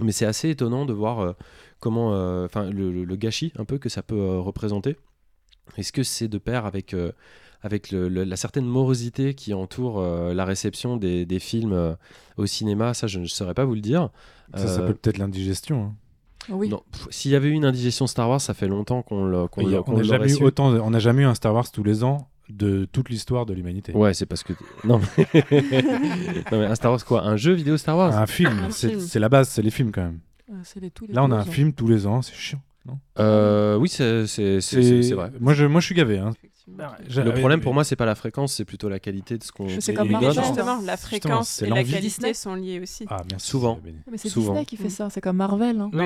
Mais 0.00 0.12
c'est 0.12 0.26
assez 0.26 0.48
étonnant 0.50 0.86
de 0.86 0.92
voir 0.92 1.34
comment, 1.80 2.14
euh, 2.14 2.44
enfin, 2.46 2.70
le, 2.70 2.90
le- 2.92 3.04
le 3.04 3.16
gâchis 3.16 3.52
un 3.58 3.64
peu 3.64 3.78
que 3.78 3.88
ça 3.88 4.02
peut 4.02 4.18
euh, 4.18 4.38
représenter. 4.40 4.96
Est-ce 5.76 5.92
que 5.92 6.02
c'est 6.02 6.28
de 6.28 6.38
pair 6.38 6.64
avec, 6.66 6.94
euh, 6.94 7.12
avec 7.62 7.90
le- 7.90 8.08
le- 8.08 8.24
la 8.24 8.36
certaine 8.36 8.64
morosité 8.66 9.34
qui 9.34 9.52
entoure 9.54 10.00
euh, 10.00 10.32
la 10.34 10.44
réception 10.44 10.96
des, 10.96 11.26
des 11.26 11.38
films 11.38 11.72
euh, 11.72 11.94
au 12.36 12.46
cinéma? 12.46 12.94
Ça, 12.94 13.06
je 13.06 13.18
ne 13.20 13.26
saurais 13.26 13.54
pas 13.54 13.64
vous 13.64 13.74
le 13.74 13.80
dire. 13.80 14.10
Ça, 14.54 14.66
ça 14.66 14.80
Euh, 14.80 14.86
peut 14.88 14.94
peut-être 14.94 15.18
l'indigestion. 15.18 15.82
hein. 15.84 15.94
Oui. 16.50 16.72
s'il 17.10 17.30
y 17.30 17.34
avait 17.34 17.48
eu 17.48 17.52
une 17.52 17.66
indigestion 17.66 18.06
Star 18.06 18.30
Wars, 18.30 18.40
ça 18.40 18.54
fait 18.54 18.68
longtemps 18.68 19.02
qu'on 19.02 19.26
l'a- 19.26 19.42
l'a- 19.58 19.82
on 19.86 19.92
n'a 19.98 20.02
jamais 20.02 20.32
eu 20.32 20.42
autant, 20.42 20.72
de- 20.72 20.78
on 20.80 20.90
n'a 20.90 20.98
jamais 20.98 21.22
eu 21.22 21.26
un 21.26 21.34
Star 21.34 21.52
Wars 21.52 21.70
tous 21.70 21.82
les 21.84 22.04
ans 22.04 22.28
de 22.48 22.86
toute 22.90 23.10
l'histoire 23.10 23.44
de 23.44 23.52
l'humanité. 23.52 23.92
Ouais, 23.94 24.14
c'est 24.14 24.24
parce 24.24 24.42
que. 24.42 24.54
Non 24.84 24.98
mais... 24.98 25.26
non, 26.50 26.58
mais 26.60 26.64
un 26.64 26.74
Star 26.74 26.90
Wars 26.92 27.04
quoi 27.04 27.22
Un 27.24 27.36
jeu 27.36 27.52
vidéo 27.52 27.76
Star 27.76 27.98
Wars? 27.98 28.16
Un 28.16 28.26
film, 28.26 28.58
Un 28.60 28.70
c'est 28.70 28.88
film. 28.88 29.00
c'est 29.00 29.18
la 29.18 29.28
base, 29.28 29.50
c'est 29.50 29.60
les 29.60 29.70
films 29.70 29.92
quand 29.92 30.02
même. 30.04 30.20
Euh, 30.50 30.54
c'est 30.64 30.80
les- 30.80 30.90
tous 30.90 31.06
les 31.06 31.14
Là, 31.14 31.24
on 31.24 31.30
a 31.30 31.36
un 31.36 31.40
ans. 31.40 31.44
film 31.44 31.72
tous 31.72 31.88
les 31.88 32.06
ans, 32.06 32.22
c'est 32.22 32.34
chiant. 32.34 32.60
Non 32.86 32.98
Euh, 33.18 33.76
Oui, 33.76 33.88
c'est 33.88 34.24
vrai. 35.14 35.30
Moi, 35.40 35.52
je, 35.54 35.64
moi, 35.66 35.80
je 35.80 35.86
suis 35.86 35.94
gavé. 35.94 36.18
Hein. 36.18 36.32
Le 36.68 37.30
problème 37.32 37.60
pour 37.62 37.72
moi, 37.72 37.82
c'est 37.82 37.96
pas 37.96 38.04
la 38.06 38.14
fréquence, 38.14 38.52
c'est 38.54 38.64
plutôt 38.66 38.88
la 38.90 38.98
qualité 38.98 39.38
de 39.38 39.42
ce 39.44 39.52
qu'on. 39.52 39.68
C'est 39.80 39.94
comme 39.94 40.10
Marvel. 40.10 40.32
justement, 40.32 40.80
la 40.84 40.96
fréquence 40.98 41.62
et 41.62 41.66
la 41.66 41.76
qualité 41.76 42.00
Disney. 42.00 42.34
sont 42.34 42.54
liées 42.54 42.80
aussi. 42.80 43.06
Ah, 43.08 43.22
merci. 43.30 43.46
Souvent. 43.46 43.80
Mais 44.10 44.18
c'est. 44.18 44.28
Disney 44.34 44.64
qui 44.66 44.76
fait 44.76 44.90
ça, 44.90 45.08
c'est 45.10 45.20
comme 45.22 45.36
Marvel. 45.36 45.80
hein. 45.80 45.90
Oui, 45.92 46.04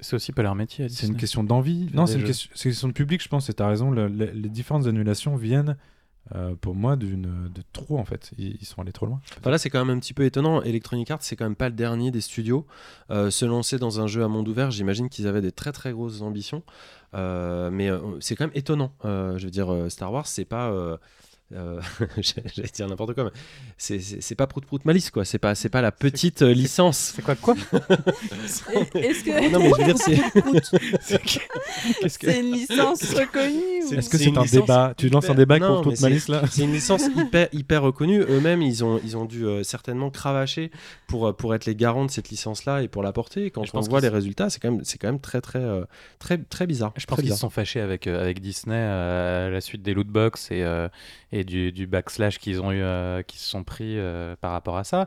c'est 0.00 0.14
aussi 0.14 0.32
pas 0.32 0.42
leur 0.42 0.54
métier. 0.54 0.88
C'est 0.88 1.06
une 1.06 1.16
question 1.16 1.44
d'envie. 1.44 1.88
Non, 1.94 2.06
c'est 2.06 2.18
une, 2.18 2.24
question- 2.24 2.50
c'est 2.54 2.64
une 2.68 2.72
question 2.72 2.88
de 2.88 2.92
public, 2.92 3.22
je 3.22 3.28
pense. 3.28 3.48
Et 3.50 3.54
tu 3.54 3.62
as 3.62 3.68
raison. 3.68 3.90
le- 3.90 4.08
le- 4.08 4.30
les 4.32 4.48
différentes 4.48 4.86
annulations 4.86 5.36
viennent, 5.36 5.76
euh, 6.34 6.54
pour 6.60 6.74
moi, 6.74 6.96
d'une 6.96 7.50
de 7.52 7.62
trop, 7.72 7.98
en 7.98 8.04
fait. 8.04 8.30
Ils, 8.38 8.64
sont 8.64 8.80
allés 8.80 8.92
trop 8.92 9.06
loin. 9.06 9.20
Là, 9.44 9.58
c'est 9.58 9.70
quand 9.70 9.84
même 9.84 9.96
un 9.96 10.00
petit 10.00 10.14
peu 10.14 10.24
étonnant. 10.24 10.62
Electronic 10.62 11.10
Arts, 11.10 11.22
c'est 11.22 11.36
quand 11.36 11.44
même 11.44 11.56
pas 11.56 11.68
le 11.68 11.74
dernier 11.74 12.10
des 12.10 12.20
studios. 12.20 12.66
Euh, 13.10 13.30
se 13.30 13.44
lancer 13.44 13.78
dans 13.78 14.00
un 14.00 14.06
jeu 14.06 14.22
à 14.22 14.28
monde 14.28 14.48
ouvert, 14.48 14.70
j'imagine 14.70 15.08
qu'ils 15.08 15.26
avaient 15.26 15.40
des 15.40 15.52
très 15.52 15.72
très 15.72 15.92
grosses 15.92 16.20
ambitions. 16.22 16.62
Euh, 17.14 17.70
mais 17.70 17.90
c'est 18.20 18.36
quand 18.36 18.44
même 18.44 18.56
étonnant. 18.56 18.92
Je 19.04 19.44
veux 19.44 19.50
dire, 19.50 19.86
Star 19.88 20.12
Wars, 20.12 20.26
c'est 20.26 20.44
pas. 20.44 20.98
Euh, 21.54 21.80
j'allais 22.18 22.68
dire 22.72 22.88
n'importe 22.88 23.14
quoi, 23.14 23.24
mais 23.24 23.30
c'est- 23.76 24.00
c'est 24.00 24.20
c'est 24.20 24.34
pas 24.34 24.46
Prout 24.46 24.64
Prout 24.64 24.84
Malice, 24.84 25.10
quoi. 25.10 25.24
C'est 25.24 25.38
pas, 25.38 25.54
c'est 25.54 25.68
pas 25.68 25.82
la 25.82 25.92
petite 25.92 26.42
euh, 26.42 26.52
licence. 26.52 27.12
C'est 27.16 27.22
quoi 27.22 27.34
quoi 27.34 27.54
Est-ce 28.94 29.24
que 29.24 29.50
Non, 29.50 29.58
mais 29.58 29.70
je 29.70 29.76
veux 29.76 29.84
dire, 29.92 29.98
c'est. 29.98 31.20
Qu'est-ce 32.00 32.18
que 32.18 32.30
c'est 32.30 32.40
une 32.40 32.52
licence 32.52 33.02
reconnue 33.14 33.84
ou- 33.84 33.94
Est-ce 33.94 34.08
que 34.08 34.18
c'est 34.18 34.26
un 34.28 34.42
licence 34.42 34.50
débat 34.50 34.94
Tu 34.96 35.08
lances 35.08 35.24
un 35.24 35.28
hyper- 35.32 35.36
débat 35.36 35.58
Non, 35.58 35.82
pour 35.82 35.96
c'est- 35.96 36.02
malice 36.02 36.28
là 36.28 36.42
C'est 36.50 36.62
une 36.62 36.72
licence 36.72 37.02
hyper, 37.16 37.48
hyper 37.52 37.82
reconnue. 37.82 38.20
Eux-mêmes, 38.20 38.62
ils 38.62 38.84
ont, 38.84 39.00
ils 39.04 39.16
ont 39.16 39.24
dû 39.24 39.44
euh, 39.46 39.62
certainement 39.62 40.10
cravacher 40.10 40.70
pour, 41.08 41.26
euh, 41.28 41.32
pour 41.32 41.54
être 41.54 41.66
les 41.66 41.74
garants 41.74 42.04
de 42.04 42.10
cette 42.10 42.30
licence-là 42.30 42.82
et 42.82 42.88
pour 42.88 43.02
la 43.02 43.12
porter. 43.12 43.46
Et 43.46 43.50
quand 43.50 43.64
Je 43.64 43.70
on 43.70 43.78
pense 43.78 43.88
voit 43.88 44.00
les 44.00 44.08
résultats, 44.08 44.50
c'est 44.50 44.60
quand 44.60 44.70
même, 44.70 44.84
c'est 44.84 44.98
quand 44.98 45.08
même 45.08 45.20
très, 45.20 45.40
très, 45.40 45.58
euh, 45.60 45.84
très, 46.18 46.38
très 46.38 46.66
bizarre. 46.66 46.92
Je 46.96 47.06
pense 47.06 47.16
Très 47.18 47.22
qu'ils 47.26 47.32
se 47.34 47.38
sont 47.40 47.50
fâchés 47.50 47.80
avec, 47.80 48.06
euh, 48.06 48.20
avec 48.20 48.40
Disney 48.40 48.76
euh, 48.76 49.48
à 49.48 49.50
la 49.50 49.60
suite 49.60 49.82
des 49.82 49.94
lootbox 49.94 50.50
et, 50.50 50.62
euh, 50.62 50.88
et 51.40 51.44
du, 51.44 51.72
du 51.72 51.86
backslash 51.86 52.38
qu'ils 52.38 52.60
ont 52.60 52.70
eu, 52.72 52.80
euh, 52.80 53.22
qui 53.22 53.38
se 53.38 53.48
sont 53.48 53.64
pris 53.64 53.98
euh, 53.98 54.36
par 54.40 54.52
rapport 54.52 54.76
à 54.76 54.84
ça. 54.84 55.06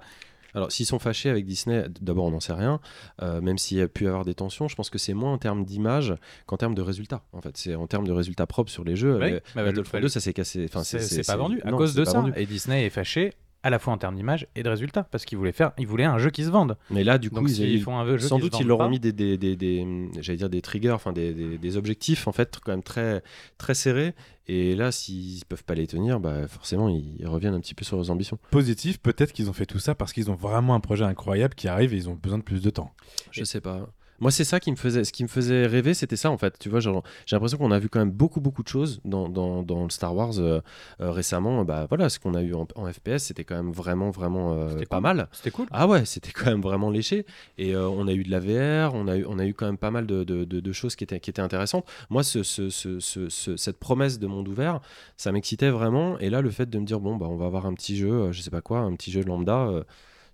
Alors, 0.55 0.71
s'ils 0.71 0.85
sont 0.85 0.99
fâchés 0.99 1.31
avec 1.31 1.47
Disney, 1.47 1.85
d'abord, 1.99 2.25
on 2.25 2.29
n'en 2.31 2.39
sait 2.39 2.53
rien. 2.53 2.79
Euh, 3.23 3.41
même 3.41 3.57
s'il 3.57 3.79
y 3.79 3.81
a 3.81 3.87
pu 3.87 4.03
y 4.03 4.07
avoir 4.07 4.23
des 4.23 4.35
tensions, 4.35 4.67
je 4.67 4.75
pense 4.75 4.91
que 4.91 4.99
c'est 4.99 5.15
moins 5.15 5.33
en 5.33 5.39
termes 5.39 5.65
d'image 5.65 6.13
qu'en 6.45 6.57
termes 6.57 6.75
de 6.75 6.81
résultats. 6.83 7.23
En 7.33 7.41
fait, 7.41 7.57
c'est 7.57 7.73
en 7.73 7.87
termes 7.87 8.05
de 8.05 8.11
résultats 8.11 8.45
propres 8.45 8.69
sur 8.69 8.83
les 8.83 8.95
jeux. 8.95 9.17
Oui, 9.17 9.31
Euh, 9.31 9.39
bah, 9.55 9.63
Battlefront 9.63 9.97
le- 9.97 10.03
2, 10.03 10.09
ça 10.09 10.19
s'est 10.19 10.33
cassé. 10.33 10.65
Enfin, 10.69 10.83
c'est 10.83 11.25
pas 11.25 11.37
vendu 11.37 11.59
à 11.63 11.71
non, 11.71 11.77
cause 11.77 11.95
de 11.95 12.05
ça. 12.05 12.19
vendu. 12.19 12.33
Et 12.35 12.45
Disney 12.45 12.85
est 12.85 12.91
fâché 12.91 13.33
à 13.63 13.69
la 13.69 13.79
fois 13.79 13.93
en 13.93 13.97
termes 13.97 14.15
d'image 14.15 14.47
et 14.55 14.61
de 14.63 14.69
résultats 14.69 15.03
parce 15.03 15.25
qu'ils 15.25 15.37
voulaient 15.37 15.51
faire, 15.53 15.71
ils 15.77 15.87
voulaient 15.87 16.03
un 16.03 16.17
jeu 16.17 16.29
qui 16.29 16.43
se 16.43 16.49
vende. 16.49 16.77
Mais 16.89 17.03
là, 17.03 17.17
du 17.17 17.29
coup, 17.29 17.35
Donc 17.37 17.49
ils, 17.49 17.81
font 17.81 17.97
un 17.97 18.05
jeu 18.05 18.19
sans 18.19 18.35
qui 18.35 18.43
se 18.43 18.49
doute, 18.49 18.59
ils 18.59 18.67
leur 18.67 18.79
ont 18.79 18.89
mis 18.89 18.99
des, 18.99 19.13
des, 19.13 19.37
des, 19.37 19.55
des- 19.55 20.09
j'allais 20.19 20.37
dire 20.37 20.49
des 20.49 20.61
triggers, 20.61 20.91
enfin 20.91 21.13
des, 21.13 21.33
des, 21.33 21.57
des 21.57 21.77
objectifs 21.77 22.27
en 22.27 22.31
fait 22.33 22.59
quand 22.63 22.71
même 22.73 22.83
très, 22.83 23.23
très 23.57 23.73
serrés. 23.73 24.13
Et 24.47 24.75
là, 24.75 24.91
s'ils 24.91 25.45
peuvent 25.45 25.63
pas 25.63 25.73
les 25.75 25.87
tenir, 25.87 26.19
bah, 26.19 26.47
forcément, 26.49 26.89
ils, 26.89 27.15
ils 27.17 27.27
reviennent 27.27 27.53
un 27.53 27.61
petit 27.61 27.73
peu 27.75 27.85
sur 27.85 27.95
leurs 27.95 28.11
ambitions. 28.11 28.37
Positif, 28.51 28.99
peut-être 28.99 29.31
qu'ils 29.31 29.49
ont 29.49 29.53
fait 29.53 29.65
tout 29.65 29.79
ça 29.79 29.95
parce 29.95 30.11
qu'ils 30.11 30.29
ont 30.29 30.35
vraiment 30.35 30.75
un 30.75 30.81
projet 30.81 31.05
incroyable 31.05 31.55
qui 31.55 31.69
arrive 31.69 31.93
et 31.93 31.97
ils 31.97 32.09
ont 32.09 32.15
besoin 32.15 32.39
de 32.39 32.43
plus 32.43 32.61
de 32.61 32.69
temps. 32.69 32.91
Je 33.31 33.45
sais 33.45 33.61
pas. 33.61 33.89
Moi, 34.19 34.31
c'est 34.31 34.43
ça 34.43 34.59
qui 34.59 34.71
me 34.71 34.75
faisait, 34.77 35.03
ce 35.03 35.11
qui 35.11 35.23
me 35.23 35.27
faisait 35.27 35.65
rêver, 35.65 35.93
c'était 35.93 36.15
ça 36.15 36.31
en 36.31 36.37
fait. 36.37 36.57
Tu 36.59 36.69
vois, 36.69 36.79
j'ai 36.79 36.91
l'impression 37.31 37.57
qu'on 37.57 37.71
a 37.71 37.79
vu 37.79 37.89
quand 37.89 37.99
même 37.99 38.11
beaucoup, 38.11 38.39
beaucoup 38.39 38.63
de 38.63 38.67
choses 38.67 39.01
dans, 39.03 39.27
dans, 39.27 39.63
dans 39.63 39.83
le 39.83 39.89
Star 39.89 40.15
Wars 40.15 40.39
euh, 40.39 40.61
euh, 41.01 41.11
récemment. 41.11 41.65
Bah 41.65 41.87
voilà, 41.89 42.09
ce 42.09 42.19
qu'on 42.19 42.33
a 42.35 42.41
eu 42.41 42.53
en, 42.53 42.67
en 42.75 42.91
FPS, 42.91 43.17
c'était 43.19 43.43
quand 43.43 43.55
même 43.55 43.71
vraiment, 43.71 44.11
vraiment 44.11 44.53
euh, 44.53 44.69
C'était 44.69 44.85
pas 44.85 44.97
cool. 44.97 45.03
mal. 45.03 45.27
C'était 45.31 45.51
cool. 45.51 45.67
Ah 45.71 45.87
ouais, 45.87 46.05
c'était 46.05 46.31
quand 46.31 46.45
même 46.45 46.61
vraiment 46.61 46.89
léché. 46.89 47.25
Et 47.57 47.75
euh, 47.75 47.87
on 47.89 48.07
a 48.07 48.13
eu 48.13 48.23
de 48.23 48.31
la 48.31 48.39
VR, 48.39 48.93
on 48.93 49.07
a 49.07 49.17
eu, 49.17 49.25
on 49.27 49.39
a 49.39 49.45
eu 49.45 49.53
quand 49.53 49.65
même 49.65 49.77
pas 49.77 49.91
mal 49.91 50.05
de, 50.05 50.23
de- 50.23 50.43
de- 50.45 50.59
de 50.59 50.71
choses 50.71 50.95
qui 50.95 51.03
étaient, 51.03 51.19
qui 51.19 51.29
étaient 51.29 51.41
intéressantes. 51.41 51.85
Moi, 52.09 52.23
ce, 52.23 52.43
ce- 52.43 52.69
ce- 52.69 52.99
ce- 52.99 53.29
ce- 53.29 53.57
cette 53.57 53.79
promesse 53.79 54.19
de 54.19 54.27
monde 54.27 54.47
ouvert, 54.47 54.79
ça 55.17 55.31
m'excitait 55.31 55.69
vraiment. 55.69 56.17
Et 56.19 56.29
là, 56.29 56.41
le 56.41 56.49
fait 56.51 56.69
de 56.69 56.79
me 56.79 56.85
dire, 56.85 56.99
bon, 56.99 57.15
bah, 57.17 57.25
on 57.29 57.35
va 57.35 57.45
avoir 57.45 57.65
un 57.65 57.73
petit 57.73 57.97
jeu, 57.97 58.31
je 58.31 58.41
sais 58.41 58.51
pas 58.51 58.61
quoi, 58.61 58.79
un 58.79 58.95
petit 58.95 59.11
jeu 59.11 59.23
lambda, 59.23 59.69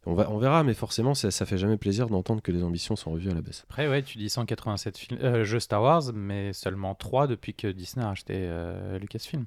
on, 0.05 0.13
va, 0.13 0.29
on 0.31 0.37
verra, 0.37 0.63
mais 0.63 0.73
forcément, 0.73 1.13
ça, 1.13 1.29
ça 1.31 1.45
fait 1.45 1.57
jamais 1.57 1.77
plaisir 1.77 2.07
d'entendre 2.07 2.41
que 2.41 2.51
les 2.51 2.63
ambitions 2.63 2.95
sont 2.95 3.11
revues 3.11 3.29
à 3.29 3.33
la 3.33 3.41
baisse. 3.41 3.63
Après, 3.69 3.87
ouais, 3.87 4.01
tu 4.01 4.17
dis 4.17 4.29
187 4.29 4.97
films, 4.97 5.19
euh, 5.21 5.43
jeux 5.43 5.59
Star 5.59 5.81
Wars, 5.81 6.03
mais 6.13 6.53
seulement 6.53 6.95
3 6.95 7.27
depuis 7.27 7.53
que 7.53 7.67
Disney 7.67 8.05
a 8.05 8.09
acheté 8.09 8.33
euh, 8.37 8.97
Lucasfilm. 8.99 9.45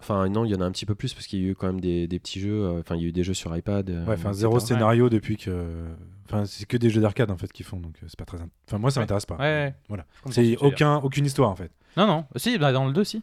Enfin, 0.00 0.28
non, 0.28 0.44
il 0.44 0.50
y 0.50 0.54
en 0.54 0.60
a 0.60 0.64
un 0.66 0.70
petit 0.72 0.84
peu 0.86 0.94
plus 0.94 1.14
parce 1.14 1.26
qu'il 1.26 1.40
y 1.42 1.46
a 1.46 1.50
eu 1.50 1.54
quand 1.54 1.66
même 1.68 1.80
des, 1.80 2.06
des 2.06 2.18
petits 2.18 2.38
jeux. 2.40 2.62
euh, 2.64 2.80
Enfin, 2.80 2.94
il 2.96 3.02
y 3.02 3.04
a 3.06 3.08
eu 3.08 3.12
des 3.12 3.24
jeux 3.24 3.32
sur 3.32 3.56
iPad. 3.56 3.88
euh, 3.88 4.04
Ouais, 4.04 4.14
enfin 4.14 4.28
etc. 4.30 4.32
zéro 4.40 4.60
scénario 4.60 5.08
depuis 5.08 5.36
que. 5.38 5.86
Enfin, 6.26 6.44
c'est 6.44 6.66
que 6.66 6.76
des 6.76 6.90
jeux 6.90 7.00
d'arcade 7.00 7.30
en 7.30 7.36
fait 7.38 7.50
qu'ils 7.52 7.64
font, 7.64 7.78
donc 7.78 7.96
c'est 8.02 8.16
pas 8.18 8.24
très. 8.26 8.38
Enfin, 8.66 8.78
moi 8.78 8.90
ça 8.90 9.00
Ouais. 9.00 9.04
m'intéresse 9.04 9.24
pas. 9.24 9.36
Ouais, 9.36 9.40
ouais. 9.42 9.74
Voilà. 9.88 10.04
C'est 10.30 10.56
aucun, 10.58 10.96
aucune 10.96 11.24
histoire 11.24 11.48
en 11.50 11.54
fait. 11.56 11.70
Non, 11.96 12.06
non. 12.06 12.26
Si, 12.36 12.58
bah, 12.58 12.72
dans 12.72 12.86
le 12.86 12.92
2, 12.92 13.04
si. 13.04 13.22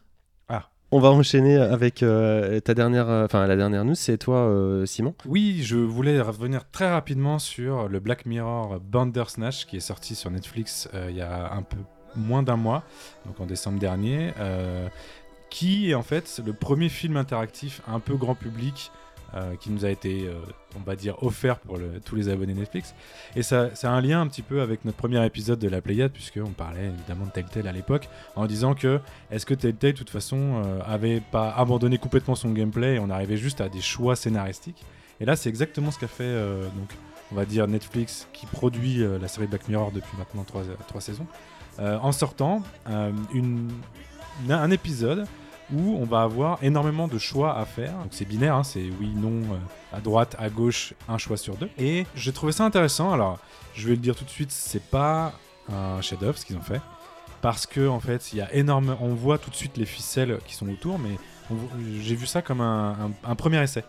On 0.94 1.00
va 1.00 1.10
enchaîner 1.10 1.56
avec 1.56 2.04
euh, 2.04 2.60
ta 2.60 2.74
dernière, 2.74 3.10
euh, 3.10 3.24
enfin 3.24 3.48
la 3.48 3.56
dernière 3.56 3.86
news, 3.86 3.96
c'est 3.96 4.18
toi, 4.18 4.40
euh, 4.40 4.86
Simon. 4.86 5.16
Oui, 5.26 5.62
je 5.64 5.78
voulais 5.78 6.20
revenir 6.20 6.70
très 6.70 6.92
rapidement 6.92 7.40
sur 7.40 7.88
le 7.88 8.02
Black 8.02 8.26
Mirror 8.26 8.82
Bandersnatch 8.82 9.68
qui 9.68 9.78
est 9.78 9.82
sorti 9.82 10.16
sur 10.16 10.30
Netflix 10.32 10.90
il 11.08 11.16
y 11.16 11.22
a 11.22 11.54
un 11.54 11.62
peu 11.62 11.78
moins 12.18 12.44
d'un 12.44 12.58
mois, 12.58 12.84
donc 13.26 13.40
en 13.40 13.46
décembre 13.46 13.80
dernier, 13.80 14.34
qui 15.50 15.92
est 15.92 15.94
en 15.94 16.04
fait 16.04 16.42
le 16.46 16.52
premier 16.52 16.90
film 16.90 17.16
interactif 17.16 17.82
un 17.88 18.02
peu 18.02 18.18
grand 18.18 18.36
public 18.36 18.92
euh, 19.34 19.56
qui 19.56 19.70
nous 19.70 19.86
a 19.86 19.90
été, 19.90 20.28
euh, 20.28 20.34
on 20.76 20.82
va 20.82 20.98
dire, 20.98 21.22
offert 21.24 21.58
pour 21.60 21.80
tous 22.04 22.16
les 22.16 22.28
abonnés 22.28 22.54
Netflix. 22.54 22.94
Et 23.36 23.44
ça, 23.44 23.74
ça 23.76 23.90
a 23.90 23.94
un 23.94 24.02
lien 24.02 24.20
un 24.20 24.28
petit 24.28 24.42
peu 24.42 24.62
avec 24.62 24.84
notre 24.84 24.98
premier 24.98 25.26
épisode 25.26 25.58
de 25.58 25.70
la 25.70 25.80
Pléiade, 25.82 26.12
puisqu'on 26.12 26.52
parlait 26.52 26.88
évidemment 26.88 27.26
de 27.26 27.32
Telltale 27.32 27.68
à 27.68 27.72
l'époque, 27.72 28.10
en 28.36 28.46
disant 28.46 28.74
que 28.74 29.00
est-ce 29.32 29.46
que 29.46 29.54
Telltale, 29.54 29.94
de 29.94 29.98
toute 29.98 30.10
façon, 30.10 30.62
euh, 30.66 30.80
avait 30.86 31.22
pas 31.22 31.52
abandonné 31.52 31.98
complètement 31.98 32.36
son 32.36 32.52
gameplay 32.52 32.96
et 32.96 33.00
on 33.00 33.10
arrivait 33.10 33.38
juste 33.38 33.62
à 33.62 33.70
des 33.70 33.80
choix 33.80 34.18
scénaristiques 34.18 34.84
Et 35.22 35.26
là, 35.26 35.38
c'est 35.38 35.48
exactement 35.48 35.92
ce 35.92 36.00
qu'a 36.00 36.08
fait, 36.08 36.24
euh, 36.24 36.66
donc, 36.66 36.90
on 37.32 37.36
va 37.36 37.46
dire, 37.46 37.68
Netflix, 37.70 38.28
qui 38.34 38.46
produit 38.48 39.06
la 39.22 39.30
série 39.30 39.48
Black 39.48 39.70
Mirror 39.70 39.94
depuis 39.94 40.18
maintenant 40.18 40.44
trois, 40.44 40.64
trois 40.90 41.00
saisons, 41.00 41.26
en 41.80 42.12
sortant 42.12 42.64
un 42.86 44.72
épisode 44.72 45.26
où 45.74 45.96
on 45.96 46.06
va 46.06 46.22
avoir 46.24 46.64
énormément 46.64 47.08
de 47.08 47.18
choix 47.18 47.58
à 47.58 47.66
faire. 47.66 47.94
Donc 47.94 48.10
c'est 48.12 48.26
binaire, 48.26 48.56
hein, 48.56 48.64
c'est 48.64 48.90
oui, 49.00 49.12
non, 49.16 49.42
euh, 49.54 49.58
à 49.98 50.02
droite, 50.02 50.36
à 50.40 50.50
gauche, 50.50 50.94
un 51.08 51.18
choix 51.18 51.38
sur 51.38 51.56
deux. 51.56 51.70
Et 51.78 52.06
j'ai 52.16 52.32
trouvé 52.32 52.52
ça 52.52 52.66
intéressant. 52.66 53.12
Alors, 53.12 53.40
je 53.74 53.88
vais 53.88 53.96
le 53.96 54.02
dire 54.02 54.16
tout 54.16 54.26
de 54.26 54.30
suite, 54.30 54.52
c'est 54.52 54.84
pas 54.84 55.34
un 55.72 56.02
chef-d'œuvre 56.02 56.38
ce 56.38 56.46
qu'ils 56.46 56.58
ont 56.58 56.62
fait. 56.62 56.82
Parce 57.42 57.66
que 57.66 57.88
en 57.88 58.00
fait, 58.00 58.34
il 58.34 58.38
y 58.38 58.42
a 58.42 58.54
énorme, 58.54 58.96
on 59.02 59.14
voit 59.16 59.38
tout 59.38 59.50
de 59.50 59.56
suite 59.56 59.78
les 59.78 59.86
ficelles 59.86 60.38
qui 60.46 60.54
sont 60.54 60.70
autour, 60.70 61.00
mais 61.00 61.18
j'ai 62.00 62.16
vu 62.16 62.28
ça 62.28 62.42
comme 62.42 62.62
un 62.62 63.36
premier 63.36 63.62
essai. 63.64 63.84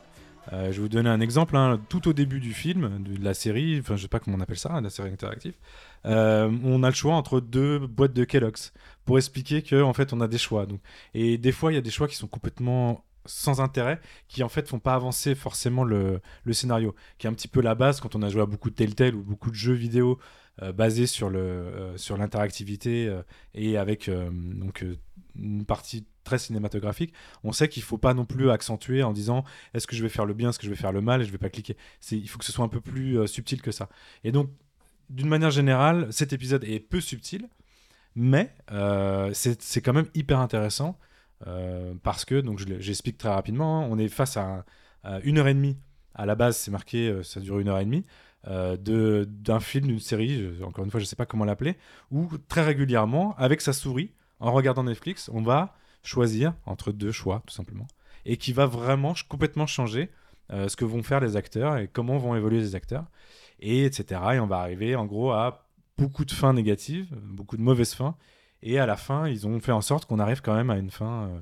Euh, 0.52 0.66
je 0.66 0.76
vais 0.76 0.82
vous 0.82 0.88
donner 0.88 1.08
un 1.10 1.20
exemple. 1.20 1.56
hein. 1.56 1.78
Tout 1.88 2.08
au 2.08 2.12
début 2.12 2.40
du 2.40 2.52
film, 2.52 3.02
de 3.02 3.22
la 3.22 3.34
série, 3.34 3.78
enfin 3.78 3.96
je 3.96 4.02
sais 4.02 4.08
pas 4.08 4.18
comment 4.18 4.36
on 4.36 4.40
appelle 4.40 4.58
ça, 4.58 4.80
la 4.80 4.90
série 4.90 5.10
interactive, 5.10 5.54
euh, 6.06 6.50
on 6.64 6.82
a 6.82 6.88
le 6.88 6.94
choix 6.94 7.14
entre 7.14 7.40
deux 7.40 7.78
boîtes 7.78 8.12
de 8.12 8.24
Kellogg's 8.24 8.72
pour 9.04 9.18
expliquer 9.18 9.62
que 9.62 9.82
en 9.82 9.92
fait 9.92 10.12
on 10.12 10.20
a 10.20 10.28
des 10.28 10.38
choix. 10.38 10.66
Donc, 10.66 10.80
et 11.14 11.38
des 11.38 11.52
fois 11.52 11.72
il 11.72 11.74
y 11.74 11.78
a 11.78 11.82
des 11.82 11.90
choix 11.90 12.08
qui 12.08 12.16
sont 12.16 12.28
complètement 12.28 13.04
sans 13.26 13.60
intérêt, 13.60 14.00
qui 14.28 14.42
en 14.42 14.48
fait 14.48 14.68
font 14.68 14.78
pas 14.78 14.94
avancer 14.94 15.34
forcément 15.34 15.84
le, 15.84 16.20
scénario, 16.52 16.94
qui 17.18 17.26
est 17.26 17.30
un 17.30 17.34
petit 17.34 17.48
peu 17.48 17.60
la 17.60 17.74
base 17.74 18.00
quand 18.00 18.14
on 18.16 18.22
a 18.22 18.28
joué 18.28 18.42
à 18.42 18.46
beaucoup 18.46 18.70
de 18.70 18.74
Telltale 18.74 19.14
ou 19.14 19.22
beaucoup 19.22 19.50
de 19.50 19.54
jeux 19.54 19.74
vidéo 19.74 20.18
euh, 20.60 20.72
basés 20.72 21.06
sur 21.06 21.30
le 21.30 21.38
euh, 21.38 21.96
sur 21.96 22.16
l'interactivité 22.16 23.06
euh, 23.06 23.22
et 23.54 23.78
avec 23.78 24.10
donc 24.10 24.84
une 25.36 25.64
partie 25.64 26.06
très 26.24 26.38
cinématographique, 26.38 27.14
on 27.42 27.52
sait 27.52 27.68
qu'il 27.68 27.82
faut 27.82 27.98
pas 27.98 28.14
non 28.14 28.24
plus 28.24 28.50
accentuer 28.50 29.02
en 29.02 29.12
disant 29.12 29.44
est-ce 29.74 29.86
que 29.86 29.96
je 29.96 30.02
vais 30.02 30.08
faire 30.08 30.26
le 30.26 30.34
bien, 30.34 30.50
est-ce 30.50 30.58
que 30.58 30.66
je 30.66 30.70
vais 30.70 30.76
faire 30.76 30.92
le 30.92 31.00
mal 31.00 31.22
et 31.22 31.24
je 31.24 31.32
vais 31.32 31.38
pas 31.38 31.50
cliquer. 31.50 31.76
Il 32.10 32.28
faut 32.28 32.38
que 32.38 32.44
ce 32.44 32.52
soit 32.52 32.64
un 32.64 32.68
peu 32.68 32.80
plus 32.80 33.26
subtil 33.26 33.62
que 33.62 33.72
ça. 33.72 33.88
Et 34.24 34.32
donc 34.32 34.50
d'une 35.10 35.28
manière 35.28 35.50
générale, 35.50 36.08
cet 36.10 36.32
épisode 36.32 36.64
est 36.64 36.80
peu 36.80 37.00
subtil, 37.00 37.48
mais 38.14 38.54
euh, 38.72 39.30
c'est 39.34 39.80
quand 39.80 39.92
même 39.92 40.08
hyper 40.14 40.38
intéressant 40.40 40.98
euh, 41.46 41.94
parce 42.02 42.24
que, 42.24 42.40
donc 42.40 42.58
j'explique 42.80 43.18
très 43.18 43.30
rapidement, 43.30 43.80
hein, 43.82 43.88
on 43.90 43.98
est 43.98 44.08
face 44.08 44.36
à, 44.36 44.42
un- 44.44 44.64
à 45.04 45.20
une 45.20 45.38
heure 45.38 45.48
et 45.48 45.54
demie. 45.54 45.76
À 46.14 46.26
la 46.26 46.34
base, 46.34 46.56
c'est 46.56 46.70
marqué, 46.70 47.08
euh, 47.08 47.22
ça 47.22 47.40
dure 47.40 47.58
une 47.58 47.68
heure 47.68 47.78
et 47.78 47.84
demie. 47.84 48.04
euh, 48.48 48.76
d'un 49.26 49.60
film, 49.60 49.86
d'une 49.86 50.00
série, 50.00 50.50
encore 50.64 50.84
une 50.84 50.90
fois, 50.90 50.98
je 51.00 51.04
sais 51.04 51.16
pas 51.16 51.26
comment 51.26 51.44
l'appeler, 51.44 51.76
où 52.10 52.28
très 52.48 52.62
régulièrement, 52.62 53.34
avec 53.38 53.60
sa 53.60 53.72
souris, 53.72 54.10
en 54.40 54.52
regardant 54.52 54.82
Netflix, 54.84 55.30
on 55.32 55.42
va 55.42 55.74
choisir 56.02 56.52
entre 56.66 56.90
deux 56.92 57.12
choix, 57.12 57.42
tout 57.46 57.54
simplement, 57.54 57.86
et 58.26 58.36
qui 58.36 58.52
va 58.52 58.66
vraiment 58.66 59.14
complètement 59.28 59.66
changer 59.66 60.10
ce 60.50 60.74
que 60.76 60.84
vont 60.84 61.02
faire 61.04 61.20
les 61.20 61.36
acteurs 61.36 61.78
et 61.78 61.88
comment 61.88 62.18
vont 62.18 62.34
évoluer 62.34 62.58
les 62.58 62.74
acteurs, 62.74 63.04
et 63.60 63.84
etc. 63.86 64.20
Et 64.34 64.40
on 64.40 64.46
va 64.48 64.58
arriver, 64.58 64.96
en 64.96 65.06
gros, 65.06 65.30
à 65.30 65.61
beaucoup 66.02 66.24
de 66.24 66.32
fins 66.32 66.52
négatives, 66.52 67.14
beaucoup 67.14 67.56
de 67.56 67.62
mauvaises 67.62 67.94
fins, 67.94 68.16
et 68.62 68.80
à 68.80 68.86
la 68.86 68.96
fin, 68.96 69.28
ils 69.28 69.46
ont 69.46 69.60
fait 69.60 69.70
en 69.70 69.80
sorte 69.80 70.06
qu'on 70.06 70.18
arrive 70.18 70.40
quand 70.40 70.54
même 70.54 70.70
à 70.70 70.76
une 70.76 70.90
fin, 70.90 71.28
euh, 71.28 71.40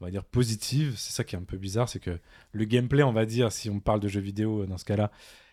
on 0.00 0.04
va 0.04 0.10
dire, 0.10 0.24
positive. 0.24 0.94
C'est 0.96 1.12
ça 1.12 1.24
qui 1.24 1.34
est 1.34 1.38
un 1.38 1.44
peu 1.44 1.56
bizarre, 1.56 1.88
c'est 1.88 1.98
que 1.98 2.18
le 2.52 2.64
gameplay, 2.66 3.02
on 3.02 3.12
va 3.12 3.24
dire, 3.24 3.50
si 3.50 3.70
on 3.70 3.80
parle 3.80 4.00
de 4.00 4.08
jeux 4.08 4.20
vidéo 4.20 4.62
euh, 4.62 4.66
dans 4.66 4.76
ce 4.76 4.84
cas-là, 4.84 5.10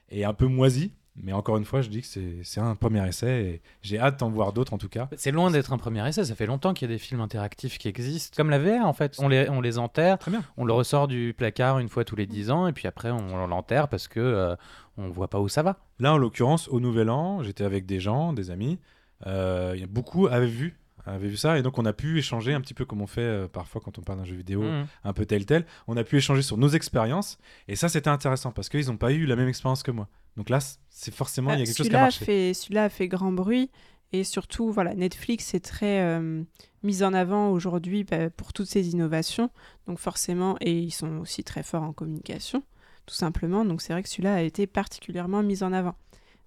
est 0.10 0.26
un 0.26 0.34
peu 0.34 0.48
moisi. 0.48 0.92
Mais 1.22 1.34
encore 1.34 1.58
une 1.58 1.66
fois, 1.66 1.82
je 1.82 1.90
dis 1.90 2.02
que 2.02 2.08
c'est 2.44 2.60
un 2.62 2.76
premier 2.76 3.08
essai 3.08 3.42
et 3.44 3.62
j'ai 3.82 4.00
hâte 4.00 4.20
d'en 4.20 4.30
voir 4.30 4.54
d'autres 4.54 4.74
en 4.74 4.78
tout 4.78 4.88
cas. 4.90 5.10
C'est 5.18 5.32
loin 5.32 5.52
d'être 5.52 5.74
un 5.74 5.78
premier 5.78 6.08
essai, 6.08 6.24
ça 6.24 6.36
fait 6.36 6.46
longtemps 6.46 6.74
qu'il 6.74 6.90
y 6.90 6.92
a 6.92 6.96
des 6.96 7.00
films 7.00 7.22
interactifs 7.22 7.78
qui 7.78 7.88
existent. 7.88 8.36
Comme 8.38 8.50
la 8.50 8.60
VR 8.60 8.86
en 8.86 8.94
fait, 8.94 9.16
on 9.20 9.28
les, 9.28 9.50
on 9.50 9.60
les 9.62 9.78
enterre, 9.78 10.18
Très 10.18 10.32
bien. 10.32 10.44
on 10.58 10.66
le 10.66 10.74
ressort 10.74 11.08
du 11.08 11.34
placard 11.38 11.80
une 11.80 11.90
fois 11.90 12.06
tous 12.06 12.16
les 12.16 12.26
10 12.26 12.52
ans 12.52 12.68
et 12.68 12.74
puis 12.74 12.88
après 12.88 13.12
on 13.12 13.48
l'enterre 13.48 13.88
parce 13.90 14.08
que 14.08 14.20
euh, 14.20 14.56
on 14.98 15.10
voit 15.10 15.28
pas 15.30 15.40
où 15.40 15.50
ça 15.50 15.62
va. 15.64 15.78
Là, 16.00 16.14
en 16.14 16.18
l'occurrence, 16.18 16.68
au 16.70 16.80
Nouvel 16.80 17.10
An, 17.10 17.44
j'étais 17.44 17.64
avec 17.64 17.86
des 17.86 18.00
gens, 18.00 18.34
des 18.34 18.52
amis. 18.52 18.80
Euh, 19.28 19.76
beaucoup 19.90 20.28
avaient 20.28 20.46
vu, 20.48 20.78
avaient 21.06 21.28
vu 21.28 21.36
ça 21.38 21.58
et 21.58 21.62
donc 21.62 21.78
on 21.78 21.86
a 21.86 21.92
pu 21.94 22.18
échanger 22.20 22.54
un 22.54 22.62
petit 22.62 22.74
peu 22.74 22.86
comme 22.86 23.02
on 23.02 23.08
fait 23.08 23.22
euh, 23.22 23.48
parfois 23.48 23.82
quand 23.84 23.98
on 23.98 24.02
parle 24.02 24.20
d'un 24.20 24.26
jeu 24.26 24.36
vidéo, 24.36 24.62
Mhm. 24.62 24.86
un 25.04 25.14
peu 25.14 25.26
tel 25.26 25.46
tel. 25.46 25.66
On 25.88 25.98
a 25.98 26.04
pu 26.04 26.18
échanger 26.18 26.42
sur 26.42 26.58
nos 26.58 26.70
expériences 26.70 27.38
et 27.68 27.76
ça 27.76 27.90
c'était 27.90 28.10
intéressant 28.10 28.52
parce 28.52 28.70
qu'ils 28.70 28.88
n'ont 28.88 28.98
pas 28.98 29.12
eu 29.12 29.26
la 29.26 29.36
même 29.36 29.50
expérience 29.50 29.84
que 29.84 29.92
moi. 29.92 30.08
Donc 30.40 30.50
là, 30.50 30.60
c'est 30.90 31.14
forcément 31.14 31.54
il 31.54 31.60
y 31.60 31.62
a 31.62 31.64
Ah, 31.64 31.66
quelque 31.66 31.78
chose 31.78 31.90
qui 31.90 31.98
a 31.98 32.00
celui-là 32.00 32.06
a 32.08 32.12
marché. 32.12 32.26
fait, 32.26 32.54
celui-là 32.56 32.86
a 32.86 32.90
fait 32.90 33.08
grand 33.10 33.32
bruit 33.34 33.70
Et 34.14 34.24
surtout, 34.24 34.72
voilà, 34.72 34.96
Netflix 34.96 35.54
est 35.54 35.60
très 35.64 36.02
euh, 36.02 36.44
mise 36.82 37.04
en 37.04 37.14
avant 37.14 37.52
aujourd'hui 37.52 38.06
bah, 38.06 38.30
pour 38.32 38.54
toutes 38.54 38.68
ces 38.68 38.90
innovations. 38.90 39.52
Donc 39.86 40.00
forcément, 40.00 40.58
et 40.62 40.80
ils 40.80 40.92
sont 40.92 41.18
aussi 41.20 41.44
très 41.44 41.62
forts 41.64 41.84
en 41.84 41.94
communication, 41.94 42.64
tout 43.06 43.16
simplement. 43.16 43.66
Donc 43.66 43.82
c'est 43.84 43.94
vrai 43.94 44.02
que 44.02 44.10
celui-là 44.10 44.36
a 44.36 44.42
été 44.42 44.66
particulièrement 44.66 45.44
mis 45.44 45.62
en 45.64 45.74
avant. 45.74 45.96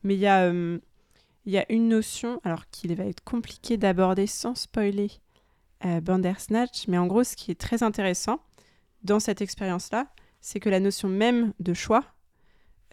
Mais 0.04 0.14
il 0.14 0.20
y 0.20 0.26
a, 0.26 0.44
euh, 0.44 0.78
il 1.46 1.52
y 1.52 1.58
a 1.58 1.66
une 1.70 1.88
notion, 1.88 2.40
alors 2.44 2.68
qu'il 2.70 2.94
va 2.96 3.04
être 3.04 3.22
compliqué 3.24 3.76
d'aborder 3.76 4.26
sans 4.26 4.54
spoiler 4.56 5.10
euh, 5.84 6.00
Bandersnatch, 6.00 6.88
mais 6.88 6.98
en 6.98 7.06
gros, 7.06 7.24
ce 7.24 7.36
qui 7.36 7.50
est 7.52 7.60
très 7.60 7.82
intéressant 7.84 8.40
dans 9.04 9.20
cette 9.20 9.42
expérience-là, 9.42 10.08
c'est 10.40 10.60
que 10.60 10.70
la 10.70 10.80
notion 10.80 11.08
même 11.08 11.52
de 11.60 11.74
choix 11.74 12.04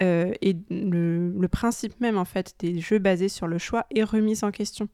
euh, 0.01 0.33
et 0.41 0.55
le, 0.69 1.47
principe 1.47 1.99
même 1.99 2.17
en 2.17 2.25
fait 2.25 2.55
des 2.59 2.79
jeux 2.79 2.99
basés 2.99 3.29
sur 3.29 3.47
le 3.47 3.57
choix 3.57 3.85
est 3.93 4.03
remise 4.03 4.43
en 4.43 4.51
question. 4.51 4.87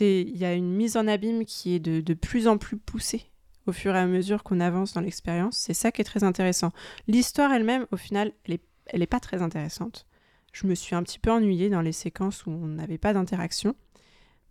Il 0.00 0.36
y 0.36 0.44
a 0.44 0.54
une 0.54 0.72
mise 0.72 0.96
en 0.96 1.06
abîme 1.06 1.44
qui 1.44 1.74
est 1.74 1.80
de, 1.80 2.00
de 2.00 2.14
plus 2.14 2.48
en 2.48 2.56
plus 2.56 2.78
poussée 2.78 3.30
au 3.66 3.72
fur 3.72 3.94
et 3.94 3.98
à 3.98 4.06
mesure 4.06 4.42
qu'on 4.42 4.60
avance 4.60 4.94
dans 4.94 5.00
l'expérience. 5.00 5.56
C'est 5.56 5.74
ça 5.74 5.92
qui 5.92 6.00
est 6.00 6.04
très 6.04 6.24
intéressant. 6.24 6.70
L'histoire 7.08 7.52
elle-même, 7.52 7.86
au 7.92 7.96
final, 7.96 8.32
elle 8.44 8.54
est, 8.54 8.62
elle 8.86 9.06
pas 9.06 9.20
très 9.20 9.42
intéressante. 9.42 10.06
Je 10.52 10.66
me 10.66 10.74
suis 10.74 10.94
un 10.94 11.02
petit 11.02 11.18
peu 11.18 11.30
ennuyée 11.30 11.68
dans 11.68 11.80
les 11.80 11.92
séquences 11.92 12.46
où 12.46 12.50
on 12.50 12.66
n'avait 12.66 12.98
pas 12.98 13.12
d'interaction. 13.12 13.74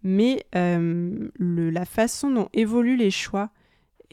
Mais 0.04 0.46
euh, 0.56 1.30
la 1.40 1.86
façon 1.86 2.30
dont 2.30 2.50
évoluent 2.54 2.98
les 2.98 3.12
choix 3.12 3.52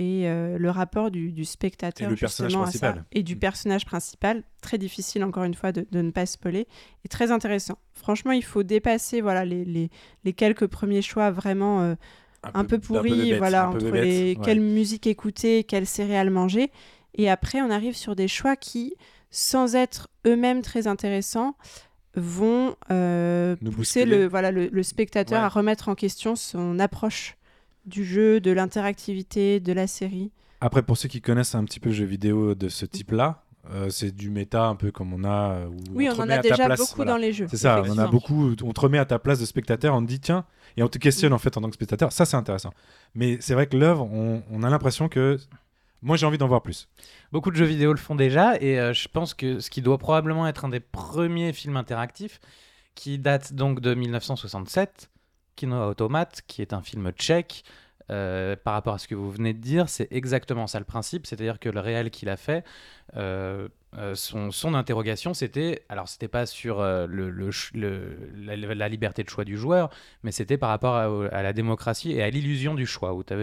et 0.03 0.23
euh, 0.29 0.57
le 0.59 0.71
rapport 0.71 1.11
du, 1.11 1.31
du 1.31 1.45
spectateur 1.45 2.11
Et 2.11 2.17
justement 2.17 2.63
à 2.65 2.71
ça, 2.73 2.95
et 3.13 3.23
du 3.23 3.37
Mm. 3.37 3.39
personnage 3.39 3.85
principal, 3.85 4.43
très 4.63 4.79
difficile 4.79 5.23
encore 5.23 5.45
une 5.45 5.53
fois 5.55 5.73
de, 5.73 5.87
de 5.93 6.01
ne 6.01 6.11
pas 6.11 6.25
spoiler, 6.25 6.67
est 7.05 7.09
très 7.09 7.31
intéressant. 7.31 7.77
Franchement, 7.93 8.33
il 8.33 8.43
faut 8.43 8.63
dépasser 8.63 9.21
voilà 9.21 9.45
les, 9.45 9.65
les, 9.65 9.91
les 10.25 10.33
quelques 10.33 10.67
premiers 10.67 11.03
choix 11.03 11.31
vraiment 11.31 11.83
euh, 11.83 11.95
un 12.55 12.65
peu 12.65 12.79
pourris, 12.79 13.25
bébête, 13.25 13.39
voilà 13.39 13.69
entre 13.69 13.85
bébête, 13.85 14.05
les 14.05 14.35
ouais. 14.37 14.45
quelle 14.45 14.61
musique 14.61 15.07
écouter, 15.07 15.65
quelles 15.65 15.87
céréales 15.87 16.31
manger, 16.31 16.73
et 17.15 17.29
après 17.29 17.61
on 17.61 17.71
arrive 17.71 17.95
sur 17.95 18.17
des 18.17 18.29
choix 18.29 18.57
qui, 18.57 18.95
sans 19.31 19.75
être 19.77 20.09
eux-mêmes 20.27 20.63
très 20.63 20.87
intéressants, 20.87 21.55
vont 22.17 22.75
euh, 22.91 23.55
pousser 23.57 24.05
bousculer. 24.07 24.19
le 24.19 24.29
voilà 24.29 24.51
le, 24.51 24.69
le 24.73 24.83
spectateur 24.83 25.41
Ouais. 25.41 25.45
à 25.45 25.49
remettre 25.49 25.89
en 25.91 25.95
question 25.95 26.35
son 26.37 26.79
approche 26.79 27.37
du 27.87 28.05
jeu, 28.05 28.41
de 28.41 28.51
l'interactivité, 28.51 29.61
de 29.61 29.73
la 29.73 29.87
série. 29.87 30.31
Après, 30.61 30.83
pour 30.83 30.97
ceux 30.97 31.09
qui 31.09 31.21
connaissent 31.21 31.55
un 31.55 31.65
petit 31.65 31.81
peu 31.81 31.89
le 31.91 31.95
jeu 31.95 32.05
vidéo 32.05 32.55
de 32.55 32.69
ce 32.69 32.85
type-là, 32.87 33.45
euh, 33.73 33.89
c'est 33.91 34.15
du 34.15 34.31
méta 34.31 34.65
un 34.67 34.75
peu 34.75 34.91
comme 34.91 35.13
on 35.13 35.25
a. 35.25 35.53
euh, 35.53 35.67
où 35.69 35.77
Oui, 35.93 36.09
on 36.11 36.19
en 36.19 36.29
a 36.29 36.39
déjà 36.39 36.67
place, 36.67 36.79
beaucoup 36.81 36.97
voilà. 36.97 37.13
dans 37.13 37.17
les 37.19 37.33
jeux. 37.33 37.47
C'est 37.51 37.57
ça, 37.59 37.83
on 37.87 37.91
en 37.91 37.99
a 37.99 38.07
beaucoup. 38.07 38.55
On 38.63 38.73
te 38.73 38.81
remet 38.81 38.99
à 38.99 39.05
ta 39.05 39.19
place 39.19 39.39
de 39.39 39.45
spectateur, 39.45 39.95
on 39.95 40.03
te 40.03 40.07
dit 40.09 40.21
tiens, 40.21 40.45
et 40.77 40.83
on 40.83 40.89
te 40.89 40.99
questionne 40.99 41.33
en 41.33 41.39
fait 41.39 41.57
en 41.57 41.61
tant 41.61 41.69
que 41.69 41.75
spectateur. 41.75 42.11
Ça, 42.13 42.25
c'est 42.25 42.37
intéressant. 42.37 42.73
Mais 43.15 43.39
c'est 43.41 43.55
vrai 43.55 43.67
que 43.67 43.77
l'œuvre, 43.77 44.09
on, 44.11 44.43
on 44.51 44.63
a 44.63 44.71
l'impression 44.71 45.09
que. 45.09 45.39
Moi, 46.03 46.17
j'ai 46.17 46.25
envie 46.25 46.39
d'en 46.39 46.49
voir 46.49 46.63
plus. 46.63 46.89
Beaucoup 47.31 47.51
de 47.51 47.57
jeux 47.57 47.67
vidéo 47.67 47.93
le 47.93 47.99
font 47.99 48.15
déjà 48.15 48.57
et 48.59 48.81
euh, 48.81 48.95
je 48.95 49.07
pense 49.07 49.35
que 49.35 49.61
ce 49.61 49.69
qui 49.69 49.83
doit 49.83 49.99
probablement 49.99 50.47
être 50.49 50.65
un 50.65 50.71
des 50.71 50.81
premiers 50.81 51.53
films 51.53 51.77
interactifs 51.77 52.41
qui 52.95 53.19
date 53.19 53.53
donc 53.53 53.81
de 53.81 53.93
1967, 53.93 55.11
Kino 55.57 55.89
Automat, 55.89 56.29
qui 56.47 56.63
est 56.63 56.73
un 56.73 56.83
film 56.83 57.11
tchèque. 57.13 57.65
Euh, 58.11 58.57
par 58.57 58.75
rapport 58.75 58.95
à 58.95 58.99
ce 58.99 59.07
que 59.07 59.15
vous 59.15 59.31
venez 59.31 59.53
de 59.53 59.61
dire, 59.61 59.89
c'est 59.89 60.09
exactement 60.11 60.67
ça 60.67 60.81
le 60.81 60.85
principe, 60.85 61.29
c'est-à-dire 61.29 61.61
que 61.61 61.69
le 61.69 61.79
réel 61.79 62.11
qu'il 62.11 62.29
a 62.29 62.37
fait, 62.37 62.65
euh, 63.17 63.69
euh, 63.97 64.15
son, 64.15 64.51
son 64.51 64.75
interrogation, 64.75 65.35
c'était, 65.35 65.83
alors 65.89 66.09
c'était 66.09 66.29
pas 66.29 66.47
sur 66.47 66.81
euh, 66.81 67.07
le, 67.07 67.33
la, 67.75 68.89
liberté 68.89 69.25
de 69.25 69.29
choix 69.29 69.45
du 69.45 69.57
joueur, 69.57 69.91
mais 70.23 70.33
c'était 70.33 70.59
par 70.59 70.69
rapport 70.69 70.95
à, 70.95 71.43
la 71.43 71.53
démocratie 71.53 72.13
et 72.13 72.23
à 72.23 72.31
l'illusion 72.31 72.75
du 72.75 72.87
choix, 72.87 73.15
où 73.15 73.25
tu 73.25 73.35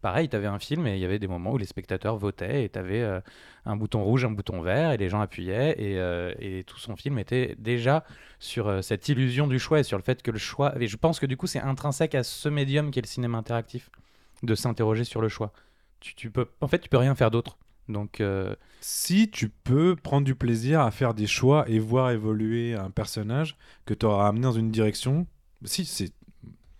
pareil, 0.00 0.28
tu 0.28 0.36
avais 0.36 0.46
un 0.46 0.58
film 0.58 0.86
et 0.86 0.94
il 0.94 1.00
y 1.00 1.04
avait 1.04 1.18
des 1.18 1.28
moments 1.28 1.52
où 1.52 1.58
les 1.58 1.66
spectateurs 1.66 2.16
votaient 2.16 2.64
et 2.64 2.68
tu 2.68 2.78
avais 2.78 3.22
un 3.66 3.76
bouton 3.76 4.04
rouge, 4.04 4.24
un 4.24 4.30
bouton 4.30 4.60
vert, 4.60 4.92
et 4.92 4.96
les 4.96 5.08
gens 5.08 5.20
appuyaient, 5.20 5.74
et, 5.78 5.98
euh, 5.98 6.32
et 6.38 6.64
tout 6.64 6.78
son 6.78 6.96
film 6.96 7.18
était 7.18 7.54
déjà 7.58 8.04
sur 8.38 8.68
euh, 8.68 8.82
cette 8.82 9.08
illusion 9.08 9.46
du 9.46 9.58
choix 9.58 9.80
et 9.80 9.82
sur 9.82 9.96
le 9.96 10.02
fait 10.02 10.22
que 10.22 10.30
le 10.30 10.38
choix. 10.38 10.74
Et 10.80 10.86
je 10.86 10.96
pense 10.96 11.18
que 11.18 11.26
du 11.26 11.36
coup, 11.36 11.46
c'est 11.46 11.60
intrinsèque 11.60 12.14
à 12.14 12.22
ce 12.22 12.48
médium 12.48 12.90
qu'est 12.90 13.00
le 13.00 13.06
cinéma 13.06 13.38
interactif, 13.38 13.90
de 14.42 14.54
s'interroger 14.54 15.04
sur 15.04 15.20
le 15.20 15.28
choix. 15.28 15.52
Tu, 16.00 16.14
tu 16.14 16.30
peux, 16.30 16.48
en 16.60 16.68
fait, 16.68 16.78
tu 16.78 16.88
peux 16.88 16.98
rien 16.98 17.14
faire 17.14 17.30
d'autre. 17.30 17.56
Donc, 17.88 18.20
euh, 18.20 18.54
Si 18.80 19.30
tu 19.30 19.48
peux 19.48 19.96
prendre 19.96 20.24
du 20.26 20.34
plaisir 20.34 20.80
à 20.80 20.90
faire 20.90 21.14
des 21.14 21.26
choix 21.26 21.68
et 21.68 21.78
voir 21.78 22.10
évoluer 22.10 22.74
un 22.74 22.90
personnage 22.90 23.56
que 23.86 23.94
tu 23.94 24.06
auras 24.06 24.28
amené 24.28 24.42
dans 24.42 24.52
une 24.52 24.70
direction, 24.70 25.26
si, 25.64 25.84
c'est. 25.86 26.12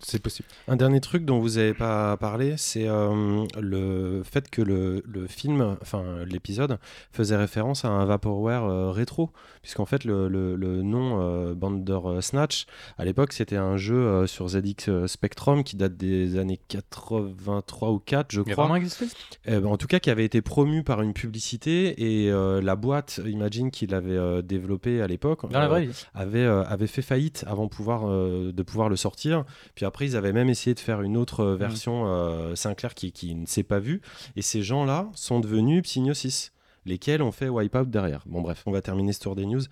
C'est 0.06 0.22
possible. 0.22 0.48
Un 0.68 0.76
dernier 0.76 1.00
truc 1.00 1.24
dont 1.24 1.38
vous 1.40 1.50
n'avez 1.56 1.72
pas 1.74 2.16
parlé, 2.18 2.54
c'est 2.58 2.86
euh, 2.88 3.44
le 3.58 4.22
fait 4.22 4.50
que 4.50 4.60
le, 4.60 5.02
le 5.06 5.26
film, 5.26 5.76
enfin 5.80 6.24
l'épisode, 6.26 6.78
faisait 7.10 7.36
référence 7.36 7.84
à 7.84 7.88
un 7.88 8.04
Vaporware 8.04 8.64
euh, 8.64 8.90
rétro, 8.90 9.30
puisqu'en 9.62 9.86
fait 9.86 10.04
le, 10.04 10.28
le- 10.28 10.56
le 10.56 10.82
nom 10.82 11.20
euh, 11.22 11.54
Bandersnatch, 11.54 12.66
à 12.98 13.04
l'époque 13.06 13.32
c'était 13.32 13.56
un 13.56 13.76
jeu 13.78 13.96
euh, 13.96 14.26
sur 14.26 14.46
ZX 14.48 15.06
Spectrum 15.06 15.64
qui 15.64 15.76
date 15.76 15.96
des 15.96 16.38
années 16.38 16.60
83 16.68 17.90
ou 17.90 17.98
4, 17.98 18.30
je 18.30 18.40
il 18.46 18.52
crois. 18.52 18.64
vraiment 18.64 18.76
existé? 18.76 19.06
Euh, 19.48 19.60
bah, 19.60 19.68
en 19.68 19.76
tout 19.78 19.86
cas, 19.86 20.00
qui 20.00 20.10
avait 20.10 20.24
été 20.26 20.42
promu 20.42 20.82
par 20.82 21.00
une 21.00 21.14
publicité 21.14 22.24
et 22.24 22.30
euh, 22.30 22.60
la 22.60 22.76
boîte, 22.76 23.20
Imagine, 23.26 23.70
qu'il 23.70 23.94
avait 23.94 24.10
euh, 24.16 24.42
développé 24.42 25.00
à 25.00 25.06
l'époque, 25.06 25.44
euh, 25.44 25.68
avait, 26.14 26.44
euh, 26.44 26.62
avait 26.64 26.86
fait 26.86 27.00
faillite 27.02 27.44
avant 27.46 27.68
pouvoir, 27.68 28.02
euh, 28.06 28.52
de 28.52 28.62
pouvoir 28.62 28.88
le 28.90 28.96
sortir. 28.96 29.44
Puis 29.74 29.84
après, 29.86 29.93
après, 29.94 30.06
ils 30.06 30.16
avaient 30.16 30.32
même 30.32 30.50
essayé 30.50 30.74
de 30.74 30.80
faire 30.80 31.02
une 31.02 31.16
autre 31.16 31.44
euh, 31.44 31.54
mm. 31.54 31.58
version 31.58 32.08
euh, 32.08 32.56
Sinclair 32.56 32.94
qui, 32.94 33.32
ne 33.36 33.46
s'est 33.46 33.62
pas 33.62 33.78
vue. 33.78 34.00
Et 34.34 34.42
ces 34.42 34.60
gens-là 34.60 35.08
sont 35.14 35.38
devenus 35.38 35.84
Psygnosis 35.84 36.50
lesquels 36.84 37.22
ont 37.22 37.30
fait 37.30 37.48
Wipeout 37.48 37.84
derrière. 37.84 38.24
Bon 38.26 38.42
bref, 38.42 38.64
on 38.66 38.72
va 38.72 38.82
terminer 38.82 39.12
ce 39.12 39.20
tour 39.20 39.36
des 39.36 39.46
news 39.46 39.62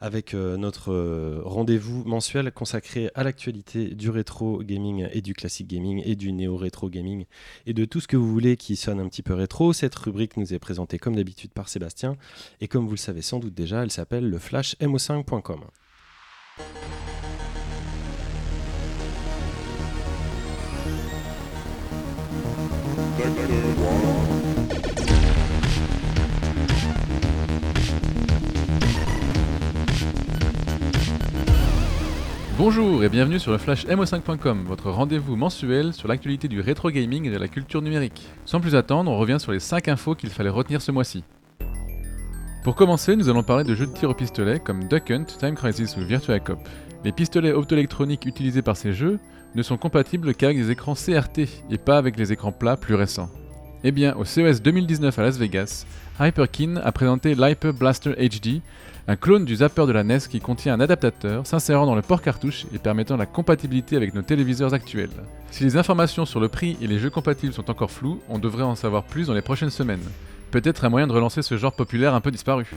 avec 0.00 0.34
euh, 0.34 0.56
notre 0.56 1.42
rendez-vous 1.44 2.04
mensuel 2.04 2.50
consacré 2.52 3.10
à 3.16 3.24
l'actualité 3.24 3.88
du 3.88 4.08
rétro 4.08 4.62
gaming 4.62 5.08
et 5.12 5.20
du 5.20 5.34
classique 5.34 5.66
gaming 5.66 6.00
et 6.04 6.14
du 6.14 6.32
néo-rétro 6.32 6.88
gaming 6.88 7.26
et 7.66 7.74
de 7.74 7.84
tout 7.84 8.00
ce 8.00 8.06
que 8.06 8.16
vous 8.16 8.30
voulez 8.30 8.56
qui 8.56 8.76
sonne 8.76 9.00
un 9.00 9.08
petit 9.08 9.22
peu 9.22 9.34
rétro. 9.34 9.72
Cette 9.72 9.96
rubrique 9.96 10.36
nous 10.36 10.54
est 10.54 10.60
présentée 10.60 10.98
comme 10.98 11.16
d'habitude 11.16 11.52
par 11.52 11.68
Sébastien 11.68 12.16
et 12.60 12.68
comme 12.68 12.84
vous 12.86 12.92
le 12.92 12.96
savez 12.96 13.20
sans 13.20 13.40
doute 13.40 13.52
déjà, 13.52 13.82
elle 13.82 13.90
s'appelle 13.90 14.30
le 14.30 14.38
flashmo5.com. 14.38 15.64
Bonjour 32.64 33.02
et 33.02 33.08
bienvenue 33.08 33.40
sur 33.40 33.50
le 33.50 33.58
Flash 33.58 33.86
MO5.com, 33.86 34.62
votre 34.68 34.88
rendez-vous 34.88 35.34
mensuel 35.34 35.92
sur 35.92 36.06
l'actualité 36.06 36.46
du 36.46 36.60
rétro 36.60 36.92
gaming 36.92 37.26
et 37.26 37.30
de 37.32 37.36
la 37.36 37.48
culture 37.48 37.82
numérique. 37.82 38.22
Sans 38.44 38.60
plus 38.60 38.76
attendre, 38.76 39.10
on 39.10 39.18
revient 39.18 39.38
sur 39.40 39.50
les 39.50 39.58
5 39.58 39.88
infos 39.88 40.14
qu'il 40.14 40.30
fallait 40.30 40.48
retenir 40.48 40.80
ce 40.80 40.92
mois-ci. 40.92 41.24
Pour 42.62 42.76
commencer, 42.76 43.16
nous 43.16 43.28
allons 43.28 43.42
parler 43.42 43.64
de 43.64 43.74
jeux 43.74 43.88
de 43.88 43.92
tir 43.92 44.10
au 44.10 44.14
pistolet 44.14 44.60
comme 44.60 44.86
Duck 44.86 45.10
Hunt, 45.10 45.24
Time 45.24 45.56
Crisis 45.56 45.96
ou 45.96 46.02
Virtua 46.02 46.38
Cop. 46.38 46.60
Les 47.04 47.10
pistolets 47.10 47.52
optoélectroniques 47.52 48.26
utilisés 48.26 48.62
par 48.62 48.76
ces 48.76 48.92
jeux 48.92 49.18
ne 49.56 49.62
sont 49.64 49.76
compatibles 49.76 50.32
qu'avec 50.32 50.56
des 50.56 50.70
écrans 50.70 50.94
CRT 50.94 51.48
et 51.68 51.78
pas 51.78 51.98
avec 51.98 52.16
les 52.16 52.30
écrans 52.30 52.52
plats 52.52 52.76
plus 52.76 52.94
récents. 52.94 53.28
Eh 53.82 53.90
bien, 53.90 54.14
au 54.14 54.24
CES 54.24 54.62
2019 54.62 55.18
à 55.18 55.22
Las 55.22 55.36
Vegas, 55.36 55.84
Hyperkin 56.20 56.76
a 56.76 56.92
présenté 56.92 57.34
l'Hyper 57.34 57.74
Blaster 57.74 58.12
HD, 58.12 58.60
un 59.08 59.16
clone 59.16 59.44
du 59.44 59.56
zapper 59.56 59.86
de 59.86 59.92
la 59.92 60.04
NES 60.04 60.20
qui 60.30 60.40
contient 60.40 60.74
un 60.74 60.80
adaptateur 60.80 61.46
s'insérant 61.46 61.86
dans 61.86 61.96
le 61.96 62.02
port 62.02 62.22
cartouche 62.22 62.66
et 62.72 62.78
permettant 62.78 63.16
la 63.16 63.26
compatibilité 63.26 63.96
avec 63.96 64.14
nos 64.14 64.22
téléviseurs 64.22 64.74
actuels. 64.74 65.10
Si 65.50 65.64
les 65.64 65.76
informations 65.76 66.24
sur 66.24 66.38
le 66.38 66.48
prix 66.48 66.76
et 66.80 66.86
les 66.86 66.98
jeux 66.98 67.10
compatibles 67.10 67.52
sont 67.52 67.68
encore 67.70 67.90
floues, 67.90 68.20
on 68.28 68.38
devrait 68.38 68.62
en 68.62 68.76
savoir 68.76 69.02
plus 69.02 69.26
dans 69.26 69.34
les 69.34 69.42
prochaines 69.42 69.70
semaines. 69.70 70.04
Peut-être 70.52 70.84
un 70.84 70.88
moyen 70.88 71.06
de 71.06 71.12
relancer 71.12 71.42
ce 71.42 71.56
genre 71.56 71.72
populaire 71.72 72.14
un 72.14 72.20
peu 72.20 72.30
disparu. 72.30 72.70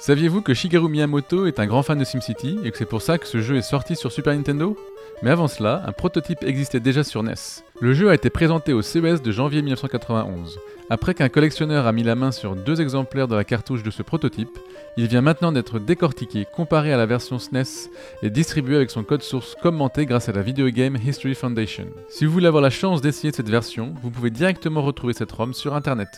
Saviez-vous 0.00 0.42
que 0.42 0.54
Shigeru 0.54 0.88
Miyamoto 0.88 1.46
est 1.46 1.58
un 1.58 1.66
grand 1.66 1.82
fan 1.82 1.98
de 1.98 2.04
SimCity 2.04 2.58
et 2.62 2.70
que 2.70 2.78
c'est 2.78 2.84
pour 2.84 3.02
ça 3.02 3.18
que 3.18 3.26
ce 3.26 3.40
jeu 3.40 3.56
est 3.56 3.62
sorti 3.62 3.96
sur 3.96 4.12
Super 4.12 4.34
Nintendo? 4.34 4.76
Mais 5.22 5.30
avant 5.30 5.48
cela, 5.48 5.82
un 5.84 5.92
prototype 5.92 6.44
existait 6.44 6.78
déjà 6.78 7.02
sur 7.02 7.24
NES. 7.24 7.34
Le 7.80 7.92
jeu 7.92 8.08
a 8.08 8.14
été 8.14 8.30
présenté 8.30 8.72
au 8.72 8.82
CES 8.82 9.20
de 9.20 9.32
janvier 9.32 9.62
1991. 9.62 10.60
Après 10.90 11.12
qu'un 11.12 11.28
collectionneur 11.28 11.86
a 11.86 11.92
mis 11.92 12.04
la 12.04 12.14
main 12.14 12.30
sur 12.30 12.54
deux 12.54 12.80
exemplaires 12.80 13.26
de 13.26 13.34
la 13.34 13.42
cartouche 13.42 13.82
de 13.82 13.90
ce 13.90 14.02
prototype, 14.02 14.56
il 14.96 15.08
vient 15.08 15.20
maintenant 15.20 15.50
d'être 15.50 15.80
décortiqué, 15.80 16.46
comparé 16.54 16.92
à 16.92 16.96
la 16.96 17.06
version 17.06 17.38
SNES 17.40 17.90
et 18.22 18.30
distribué 18.30 18.76
avec 18.76 18.90
son 18.90 19.02
code 19.02 19.22
source 19.22 19.56
commenté 19.60 20.06
grâce 20.06 20.28
à 20.28 20.32
la 20.32 20.42
Video 20.42 20.68
Game 20.68 20.96
History 20.96 21.34
Foundation. 21.34 21.86
Si 22.08 22.24
vous 22.24 22.32
voulez 22.32 22.46
avoir 22.46 22.62
la 22.62 22.70
chance 22.70 23.00
d'essayer 23.00 23.32
cette 23.32 23.50
version, 23.50 23.94
vous 24.02 24.10
pouvez 24.10 24.30
directement 24.30 24.82
retrouver 24.82 25.14
cette 25.14 25.32
ROM 25.32 25.52
sur 25.52 25.74
internet. 25.74 26.08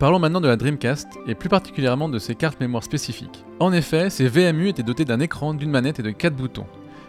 Parlons 0.00 0.18
maintenant 0.18 0.40
de 0.40 0.48
la 0.48 0.56
Dreamcast, 0.56 1.08
et 1.26 1.34
plus 1.34 1.50
particulièrement 1.50 2.08
de 2.08 2.18
ses 2.18 2.34
cartes 2.34 2.58
mémoire 2.58 2.82
spécifiques. 2.82 3.44
En 3.58 3.70
effet, 3.70 4.08
ces 4.08 4.28
VMU 4.28 4.68
étaient 4.68 4.82
dotés 4.82 5.04
d'un 5.04 5.20
écran, 5.20 5.52
d'une 5.52 5.70
manette 5.70 6.00
et 6.00 6.02
de 6.02 6.10
4 6.10 6.34
boutons. 6.34 6.64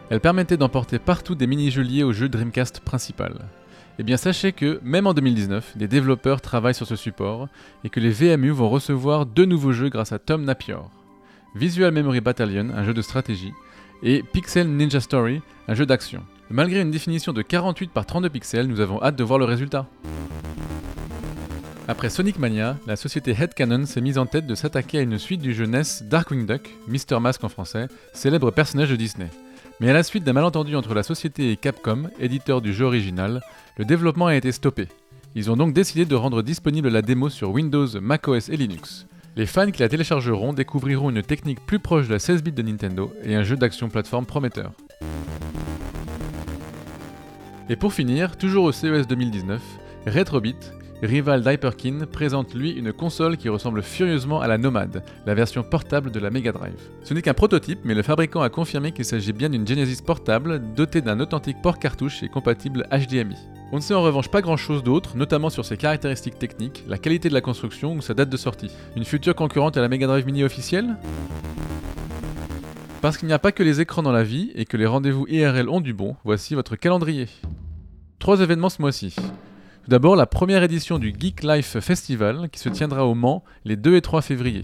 Elles 0.09 0.19
permettaient 0.19 0.57
d'emporter 0.57 0.99
partout 0.99 1.33
des 1.33 1.47
mini-jeux 1.47 1.83
liés 1.83 2.03
au 2.03 2.11
jeu 2.11 2.27
Dreamcast 2.27 2.81
principal. 2.81 3.47
Eh 3.97 4.03
bien 4.03 4.17
sachez 4.17 4.51
que, 4.51 4.81
même 4.83 5.07
en 5.07 5.13
2019, 5.13 5.77
des 5.77 5.87
développeurs 5.87 6.41
travaillent 6.41 6.75
sur 6.75 6.85
ce 6.85 6.97
support, 6.97 7.47
et 7.85 7.89
que 7.89 8.01
les 8.01 8.09
VMU 8.09 8.49
vont 8.49 8.67
recevoir 8.67 9.25
deux 9.25 9.45
nouveaux 9.45 9.71
jeux 9.71 9.87
grâce 9.87 10.11
à 10.11 10.19
Tom 10.19 10.43
Napior. 10.43 10.91
Visual 11.55 11.93
Memory 11.93 12.19
Battalion, 12.19 12.71
un 12.75 12.83
jeu 12.83 12.93
de 12.93 13.01
stratégie, 13.01 13.53
et 14.03 14.21
Pixel 14.21 14.67
Ninja 14.67 14.99
Story, 14.99 15.41
un 15.69 15.75
jeu 15.75 15.85
d'action. 15.85 16.23
Malgré 16.49 16.81
une 16.81 16.91
définition 16.91 17.31
de 17.31 17.41
48 17.41 17.89
par 17.91 18.05
32 18.05 18.27
pixels, 18.27 18.67
nous 18.67 18.81
avons 18.81 19.01
hâte 19.01 19.15
de 19.15 19.23
voir 19.23 19.39
le 19.39 19.45
résultat. 19.45 19.87
Après 21.87 22.09
Sonic 22.09 22.37
Mania, 22.37 22.77
la 22.85 22.95
société 22.95 23.31
Headcanon 23.31 23.85
s'est 23.85 24.01
mise 24.01 24.17
en 24.17 24.25
tête 24.25 24.45
de 24.45 24.55
s'attaquer 24.55 24.99
à 24.99 25.01
une 25.01 25.17
suite 25.17 25.41
du 25.41 25.53
jeu 25.53 25.65
NES 25.65 25.81
Darkwing 26.03 26.45
Duck, 26.45 26.69
Mr. 26.87 27.19
Mask 27.19 27.43
en 27.43 27.49
français, 27.49 27.87
célèbre 28.13 28.51
personnage 28.51 28.91
de 28.91 28.95
Disney. 28.95 29.27
Mais 29.79 29.89
à 29.89 29.93
la 29.93 30.03
suite 30.03 30.23
d'un 30.23 30.33
malentendu 30.33 30.75
entre 30.75 30.93
la 30.93 31.01
société 31.01 31.51
et 31.51 31.57
Capcom, 31.57 32.09
éditeur 32.19 32.61
du 32.61 32.71
jeu 32.71 32.85
original, 32.85 33.41
le 33.77 33.85
développement 33.85 34.27
a 34.27 34.35
été 34.35 34.51
stoppé. 34.51 34.87
Ils 35.33 35.49
ont 35.49 35.57
donc 35.57 35.73
décidé 35.73 36.05
de 36.05 36.15
rendre 36.15 36.43
disponible 36.43 36.89
la 36.89 37.01
démo 37.01 37.29
sur 37.29 37.49
Windows, 37.49 37.87
macOS 37.99 38.49
et 38.49 38.57
Linux. 38.57 39.07
Les 39.35 39.47
fans 39.47 39.71
qui 39.71 39.81
la 39.81 39.89
téléchargeront 39.89 40.53
découvriront 40.53 41.09
une 41.09 41.23
technique 41.23 41.65
plus 41.65 41.79
proche 41.79 42.07
de 42.07 42.13
la 42.13 42.19
16 42.19 42.43
bits 42.43 42.51
de 42.51 42.61
Nintendo 42.61 43.11
et 43.23 43.35
un 43.35 43.43
jeu 43.43 43.55
d'action 43.55 43.89
plateforme 43.89 44.25
prometteur. 44.25 44.71
Et 47.69 47.75
pour 47.75 47.93
finir, 47.93 48.37
toujours 48.37 48.65
au 48.65 48.71
CES 48.71 49.07
2019, 49.07 49.61
Retrobit, 50.05 50.57
rival 51.07 51.41
d'Hyperkin, 51.41 52.05
présente 52.11 52.53
lui 52.53 52.71
une 52.71 52.93
console 52.93 53.37
qui 53.37 53.49
ressemble 53.49 53.81
furieusement 53.81 54.41
à 54.41 54.47
la 54.47 54.57
Nomad, 54.57 55.03
la 55.25 55.33
version 55.33 55.63
portable 55.63 56.11
de 56.11 56.19
la 56.19 56.29
Mega 56.29 56.51
Drive. 56.51 56.79
Ce 57.03 57.13
n'est 57.13 57.21
qu'un 57.21 57.33
prototype, 57.33 57.79
mais 57.83 57.93
le 57.93 58.03
fabricant 58.03 58.41
a 58.41 58.49
confirmé 58.49 58.91
qu'il 58.91 59.05
s'agit 59.05 59.33
bien 59.33 59.49
d'une 59.49 59.67
Genesis 59.67 60.01
portable 60.01 60.61
dotée 60.75 61.01
d'un 61.01 61.19
authentique 61.19 61.61
port 61.61 61.79
cartouche 61.79 62.23
et 62.23 62.29
compatible 62.29 62.87
HDMI. 62.91 63.37
On 63.71 63.77
ne 63.77 63.81
sait 63.81 63.93
en 63.93 64.03
revanche 64.03 64.29
pas 64.29 64.41
grand 64.41 64.57
chose 64.57 64.83
d'autre, 64.83 65.15
notamment 65.15 65.49
sur 65.49 65.65
ses 65.65 65.77
caractéristiques 65.77 66.37
techniques, 66.37 66.83
la 66.87 66.97
qualité 66.97 67.29
de 67.29 67.33
la 67.33 67.41
construction 67.41 67.93
ou 67.93 68.01
sa 68.01 68.13
date 68.13 68.29
de 68.29 68.37
sortie. 68.37 68.69
Une 68.95 69.05
future 69.05 69.33
concurrente 69.33 69.77
à 69.77 69.81
la 69.81 69.87
Mega 69.87 70.07
Drive 70.07 70.25
Mini 70.25 70.43
officielle? 70.43 70.97
Parce 73.01 73.17
qu'il 73.17 73.27
n'y 73.27 73.33
a 73.33 73.39
pas 73.39 73.51
que 73.51 73.63
les 73.63 73.81
écrans 73.81 74.03
dans 74.03 74.11
la 74.11 74.23
vie 74.23 74.51
et 74.53 74.65
que 74.65 74.77
les 74.77 74.85
rendez-vous 74.85 75.25
IRL 75.27 75.69
ont 75.69 75.81
du 75.81 75.93
bon, 75.93 76.15
voici 76.23 76.53
votre 76.53 76.75
calendrier. 76.75 77.27
Trois 78.19 78.41
événements 78.41 78.69
ce 78.69 78.81
mois-ci. 78.81 79.15
Tout 79.83 79.89
d'abord, 79.89 80.15
la 80.15 80.27
première 80.27 80.61
édition 80.61 80.99
du 80.99 81.11
Geek 81.17 81.41
Life 81.41 81.79
Festival 81.79 82.49
qui 82.51 82.59
se 82.59 82.69
tiendra 82.69 83.07
au 83.07 83.15
Mans 83.15 83.43
les 83.65 83.75
2 83.75 83.95
et 83.95 84.01
3 84.01 84.21
février. 84.21 84.61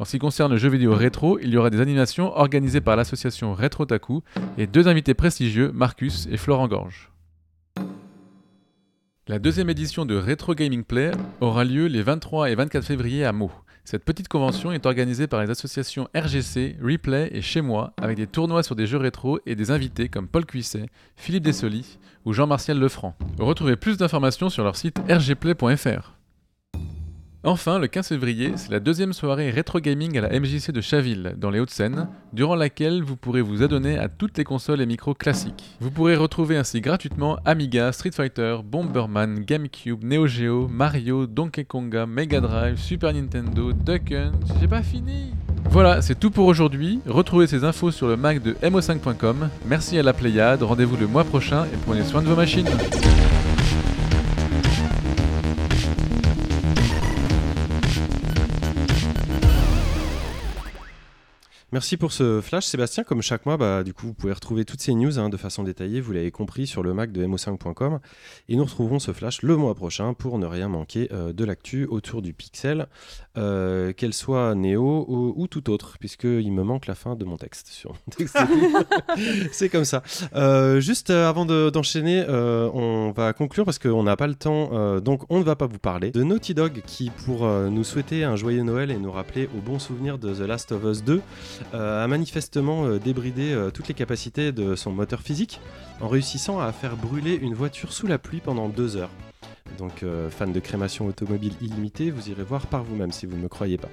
En 0.00 0.04
ce 0.04 0.10
qui 0.10 0.18
concerne 0.18 0.50
le 0.50 0.58
jeu 0.58 0.68
vidéo 0.68 0.94
rétro, 0.94 1.38
il 1.38 1.50
y 1.50 1.56
aura 1.56 1.70
des 1.70 1.80
animations 1.80 2.36
organisées 2.36 2.80
par 2.80 2.96
l'association 2.96 3.54
Retro 3.54 3.86
Taku 3.86 4.22
et 4.56 4.66
deux 4.66 4.88
invités 4.88 5.14
prestigieux, 5.14 5.70
Marcus 5.72 6.26
et 6.28 6.36
Florent 6.36 6.66
Gorge. 6.66 7.12
La 9.28 9.38
deuxième 9.38 9.70
édition 9.70 10.04
de 10.04 10.16
Retro 10.16 10.56
Gaming 10.56 10.82
Play 10.82 11.12
aura 11.40 11.62
lieu 11.64 11.86
les 11.86 12.02
23 12.02 12.50
et 12.50 12.56
24 12.56 12.84
février 12.84 13.24
à 13.24 13.32
Meaux. 13.32 13.52
Cette 13.84 14.04
petite 14.04 14.28
convention 14.28 14.72
est 14.72 14.86
organisée 14.86 15.28
par 15.28 15.40
les 15.40 15.50
associations 15.50 16.08
RGC, 16.14 16.76
Replay 16.82 17.30
et 17.32 17.42
Chez 17.42 17.60
Moi, 17.60 17.94
avec 17.96 18.16
des 18.16 18.26
tournois 18.26 18.62
sur 18.62 18.74
des 18.74 18.86
jeux 18.86 18.98
rétro 18.98 19.38
et 19.46 19.54
des 19.54 19.70
invités 19.70 20.08
comme 20.08 20.28
Paul 20.28 20.44
Cuisset, 20.44 20.86
Philippe 21.16 21.44
Dessoli 21.44 21.98
ou 22.28 22.34
Jean-Martial 22.34 22.78
Lefranc. 22.78 23.14
Retrouvez 23.38 23.76
plus 23.76 23.96
d'informations 23.96 24.50
sur 24.50 24.62
leur 24.62 24.76
site 24.76 24.98
rgplay.fr. 25.08 26.12
Enfin, 27.42 27.78
le 27.78 27.86
15 27.86 28.08
février, 28.08 28.52
c'est 28.56 28.70
la 28.70 28.80
deuxième 28.80 29.14
soirée 29.14 29.48
rétro 29.48 29.80
gaming 29.80 30.18
à 30.18 30.20
la 30.20 30.38
MJC 30.38 30.70
de 30.70 30.82
Chaville, 30.82 31.36
dans 31.38 31.48
les 31.48 31.58
Hauts-de-Seine, 31.58 32.08
durant 32.34 32.54
laquelle 32.54 33.02
vous 33.02 33.16
pourrez 33.16 33.40
vous 33.40 33.62
adonner 33.62 33.96
à 33.96 34.10
toutes 34.10 34.36
les 34.36 34.44
consoles 34.44 34.82
et 34.82 34.86
micros 34.86 35.14
classiques. 35.14 35.76
Vous 35.80 35.90
pourrez 35.90 36.16
retrouver 36.16 36.58
ainsi 36.58 36.82
gratuitement 36.82 37.38
Amiga, 37.46 37.92
Street 37.92 38.10
Fighter, 38.10 38.58
Bomberman, 38.62 39.40
GameCube, 39.40 40.04
Neo 40.04 40.26
Geo, 40.26 40.68
Mario, 40.68 41.26
Donkey 41.26 41.64
Konga, 41.64 42.04
Mega 42.04 42.40
Drive, 42.40 42.78
Super 42.78 43.14
Nintendo, 43.14 43.72
Duck 43.72 44.12
Hunt. 44.12 44.32
J'ai 44.60 44.68
pas 44.68 44.82
fini 44.82 45.32
Voilà, 45.70 46.02
c'est 46.02 46.18
tout 46.18 46.30
pour 46.30 46.46
aujourd'hui. 46.46 47.00
Retrouvez 47.06 47.46
ces 47.46 47.64
infos 47.64 47.90
sur 47.90 48.08
le 48.08 48.16
Mac 48.16 48.42
de 48.42 48.52
mo5.com. 48.62 49.48
Merci 49.66 49.98
à 49.98 50.02
la 50.02 50.12
Pléiade, 50.12 50.62
rendez-vous 50.62 50.96
le 50.96 51.06
mois 51.06 51.24
prochain 51.24 51.64
et 51.64 51.76
prenez 51.86 52.04
soin 52.04 52.22
de 52.22 52.28
vos 52.28 52.36
machines. 52.36 52.68
Merci 61.70 61.98
pour 61.98 62.12
ce 62.12 62.40
flash, 62.40 62.64
Sébastien. 62.64 63.04
Comme 63.04 63.20
chaque 63.20 63.44
mois, 63.44 63.58
bah, 63.58 63.84
du 63.84 63.92
coup, 63.92 64.06
vous 64.06 64.14
pouvez 64.14 64.32
retrouver 64.32 64.64
toutes 64.64 64.80
ces 64.80 64.94
news 64.94 65.18
hein, 65.18 65.28
de 65.28 65.36
façon 65.36 65.64
détaillée, 65.64 66.00
vous 66.00 66.12
l'avez 66.12 66.30
compris, 66.30 66.66
sur 66.66 66.82
le 66.82 66.94
Mac 66.94 67.12
de 67.12 67.26
mo5.com. 67.26 67.98
Et 68.48 68.56
nous 68.56 68.64
retrouverons 68.64 68.98
ce 68.98 69.12
flash 69.12 69.42
le 69.42 69.54
mois 69.54 69.74
prochain 69.74 70.14
pour 70.14 70.38
ne 70.38 70.46
rien 70.46 70.68
manquer 70.68 71.10
euh, 71.12 71.34
de 71.34 71.44
l'actu 71.44 71.84
autour 71.84 72.22
du 72.22 72.32
Pixel, 72.32 72.86
euh, 73.36 73.92
qu'elle 73.92 74.14
soit 74.14 74.54
Néo 74.54 75.04
ou, 75.08 75.34
ou, 75.36 75.46
tout 75.46 75.68
autre, 75.68 75.98
puisqu'il 76.00 76.50
me 76.52 76.62
manque 76.62 76.86
la 76.86 76.94
fin 76.94 77.16
de 77.16 77.24
mon 77.26 77.36
texte. 77.36 77.68
Sur 77.68 77.92
mon 77.92 78.12
texte. 78.16 78.38
C'est 79.52 79.68
comme 79.68 79.84
ça. 79.84 80.02
Euh, 80.34 80.80
juste 80.80 81.10
avant 81.10 81.44
de, 81.44 81.68
d'enchaîner, 81.68 82.24
on 82.28 83.12
va 83.14 83.34
conclure 83.34 83.66
parce 83.66 83.78
qu'on 83.78 84.04
n'a 84.04 84.16
pas 84.16 84.26
le 84.26 84.36
temps, 84.36 85.00
donc 85.00 85.24
on 85.28 85.38
ne 85.38 85.44
va 85.44 85.54
pas 85.54 85.66
vous 85.66 85.78
parler 85.78 86.12
de 86.12 86.22
Naughty 86.22 86.54
Dog 86.54 86.80
qui, 86.86 87.10
pour 87.26 87.46
nous 87.46 87.84
souhaiter 87.84 88.24
un 88.24 88.36
joyeux 88.36 88.62
Noël 88.62 88.90
et 88.90 88.96
nous 88.96 89.12
rappeler 89.12 89.50
au 89.54 89.60
bon 89.60 89.78
souvenir 89.78 90.16
de 90.18 90.32
The 90.32 90.48
Last 90.48 90.72
of 90.72 90.84
Us 90.84 91.04
2, 91.04 91.20
euh, 91.57 91.57
a 91.72 92.06
manifestement 92.06 92.86
euh, 92.86 92.98
débridé 92.98 93.52
euh, 93.52 93.70
toutes 93.70 93.88
les 93.88 93.94
capacités 93.94 94.52
de 94.52 94.74
son 94.74 94.92
moteur 94.92 95.20
physique 95.20 95.60
en 96.00 96.08
réussissant 96.08 96.60
à 96.60 96.72
faire 96.72 96.96
brûler 96.96 97.34
une 97.34 97.54
voiture 97.54 97.92
sous 97.92 98.06
la 98.06 98.18
pluie 98.18 98.40
pendant 98.40 98.68
deux 98.68 98.96
heures. 98.96 99.10
Donc, 99.76 100.02
fan 100.30 100.50
de 100.50 100.58
crémation 100.60 101.06
automobile 101.06 101.52
illimitée, 101.60 102.10
vous 102.10 102.30
irez 102.30 102.42
voir 102.42 102.66
par 102.66 102.82
vous-même 102.82 103.12
si 103.12 103.26
vous 103.26 103.36
ne 103.36 103.42
me 103.42 103.48
croyez 103.48 103.76
pas. 103.76 103.90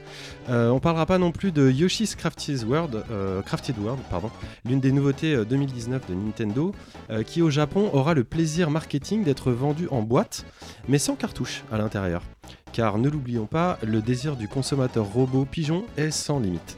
Euh, 0.50 0.70
on 0.70 0.80
parlera 0.80 1.06
pas 1.06 1.18
non 1.18 1.32
plus 1.32 1.52
de 1.52 1.70
Yoshi's 1.70 2.16
Crafted 2.16 2.64
World, 2.64 3.04
Crafted 3.46 3.78
World 3.78 4.02
pardon, 4.10 4.32
l'une 4.64 4.80
des 4.80 4.92
nouveautés 4.92 5.46
2019 5.46 6.10
de 6.10 6.16
Nintendo, 6.16 6.74
qui 7.28 7.42
au 7.42 7.50
Japon 7.50 7.90
aura 7.94 8.14
le 8.14 8.24
plaisir 8.24 8.72
marketing 8.72 9.24
d'être 9.24 9.52
vendu 9.52 9.88
en 9.92 10.02
boîte, 10.02 10.46
mais 10.88 10.98
sans 10.98 11.16
cartouche 11.16 11.64
à 11.72 11.78
l'intérieur. 11.78 12.24
Car 12.72 12.98
ne 12.98 13.10
l'oublions 13.10 13.46
pas, 13.46 13.78
le 13.84 14.02
désir 14.02 14.38
du 14.38 14.48
consommateur 14.48 15.06
robot 15.06 15.46
pigeon 15.46 15.86
est 15.98 16.12
sans 16.12 16.40
limite 16.40 16.78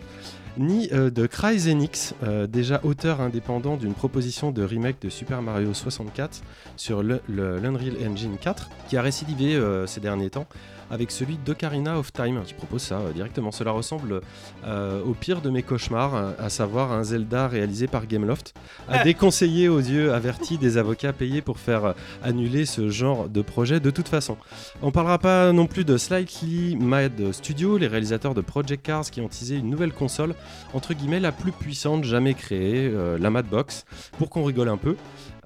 ni 0.58 0.90
euh, 0.92 1.10
de 1.10 1.26
Cryzenix, 1.26 2.14
euh, 2.24 2.48
déjà 2.48 2.82
auteur 2.84 3.22
indépendant 3.22 3.78
d'une 3.78 3.94
proposition 3.94 4.52
de 4.52 4.64
remake 4.64 5.02
de 5.02 5.10
Super 5.10 5.42
Mario 5.42 5.74
64 5.74 6.42
sur 6.76 7.04
l'Unreal 7.04 7.96
Engine 8.06 8.38
4, 8.40 8.70
qui 8.88 8.98
a 8.98 9.02
récidivé 9.02 9.56
euh, 9.56 9.88
ces 9.88 10.00
derniers 10.00 10.30
temps 10.30 10.48
avec 10.90 11.12
celui 11.12 11.38
d'Ocarina 11.38 11.98
of 11.98 12.14
Time 12.14 12.42
qui 12.46 12.54
propose 12.54 12.82
ça 12.82 13.00
euh, 13.00 13.12
directement. 13.12 13.52
Cela 13.52 13.72
ressemble 13.72 14.22
euh, 14.66 15.02
au 15.04 15.14
pire 15.14 15.42
de 15.42 15.50
mes 15.50 15.64
cauchemars, 15.64 16.16
euh, 16.16 16.32
à 16.40 16.50
savoir 16.50 16.92
un 16.92 17.04
Zelda 17.04 17.48
réalisé 17.48 17.88
par 17.88 18.08
Gameloft, 18.08 18.54
à 18.88 19.04
déconseiller 19.04 19.70
aux 19.70 19.80
yeux 19.80 20.14
avertis 20.14 20.58
des 20.58 20.78
avocats 20.78 21.14
payés 21.14 21.42
pour 21.42 21.60
faire 21.60 21.94
annuler 22.24 22.66
ce 22.66 22.90
genre 22.90 23.30
de 23.30 23.42
projet 23.42 23.80
de 23.80 23.90
toute 23.90 24.08
façon. 24.08 24.38
On 24.82 24.92
parlera 24.92 25.18
pas 25.20 25.52
non 25.52 25.68
plus 25.68 25.86
de 25.86 25.98
Slightly 25.98 26.76
Mad 26.76 27.32
Studio, 27.32 27.78
les 27.78 27.88
réalisateurs 27.88 28.34
de 28.34 28.42
Project 28.42 28.86
Cars 28.86 29.10
qui 29.10 29.22
ont 29.22 29.28
teasé 29.28 29.56
une 29.56 29.70
nouvelle 29.70 29.94
console, 29.94 30.36
entre 30.74 30.94
guillemets 30.94 31.20
la 31.20 31.32
plus 31.32 31.52
puissante 31.52 32.04
jamais 32.04 32.34
créée, 32.34 32.92
la 33.20 33.30
Madbox, 33.30 33.86
pour 34.18 34.30
qu'on 34.30 34.44
rigole 34.44 34.70
un 34.70 34.78
peu. 34.78 34.96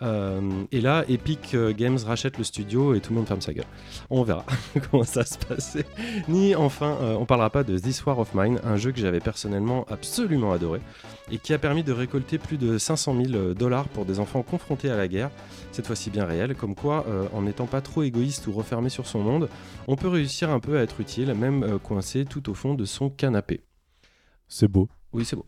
Euh, 0.01 0.63
et 0.71 0.81
là, 0.81 1.05
Epic 1.07 1.53
euh, 1.53 1.73
Games 1.73 1.97
rachète 2.05 2.37
le 2.37 2.43
studio 2.43 2.95
et 2.95 3.01
tout 3.01 3.11
le 3.11 3.17
monde 3.17 3.27
ferme 3.27 3.41
sa 3.41 3.53
gueule. 3.53 3.65
On 4.09 4.23
verra 4.23 4.45
comment 4.91 5.03
ça 5.03 5.23
se 5.23 5.37
passe. 5.37 5.77
Ni 6.27 6.55
enfin, 6.55 6.97
euh, 7.01 7.15
on 7.19 7.25
parlera 7.25 7.49
pas 7.49 7.63
de 7.63 7.77
This 7.77 8.03
War 8.05 8.17
of 8.19 8.33
Mine, 8.33 8.59
un 8.63 8.77
jeu 8.77 8.91
que 8.91 8.99
j'avais 8.99 9.19
personnellement 9.19 9.85
absolument 9.89 10.51
adoré 10.51 10.81
et 11.31 11.37
qui 11.37 11.53
a 11.53 11.59
permis 11.59 11.83
de 11.83 11.91
récolter 11.91 12.37
plus 12.37 12.57
de 12.57 12.77
500 12.77 13.15
000 13.25 13.53
dollars 13.53 13.87
pour 13.89 14.05
des 14.05 14.19
enfants 14.19 14.41
confrontés 14.41 14.89
à 14.89 14.97
la 14.97 15.07
guerre, 15.07 15.29
cette 15.71 15.87
fois-ci 15.87 16.09
bien 16.09 16.25
réel, 16.25 16.55
comme 16.55 16.75
quoi, 16.75 17.05
en 17.33 17.43
n'étant 17.43 17.67
pas 17.67 17.79
trop 17.79 18.03
égoïste 18.03 18.47
ou 18.47 18.51
refermé 18.51 18.89
sur 18.89 19.07
son 19.07 19.19
monde, 19.19 19.47
on 19.87 19.95
peut 19.95 20.09
réussir 20.09 20.49
un 20.49 20.59
peu 20.59 20.77
à 20.77 20.81
être 20.81 20.99
utile, 20.99 21.33
même 21.33 21.79
coincé 21.79 22.25
tout 22.25 22.49
au 22.49 22.53
fond 22.53 22.73
de 22.73 22.83
son 22.83 23.09
canapé. 23.09 23.61
C'est 24.49 24.67
beau. 24.67 24.89
Oui, 25.13 25.23
c'est 25.23 25.37
beau. 25.37 25.45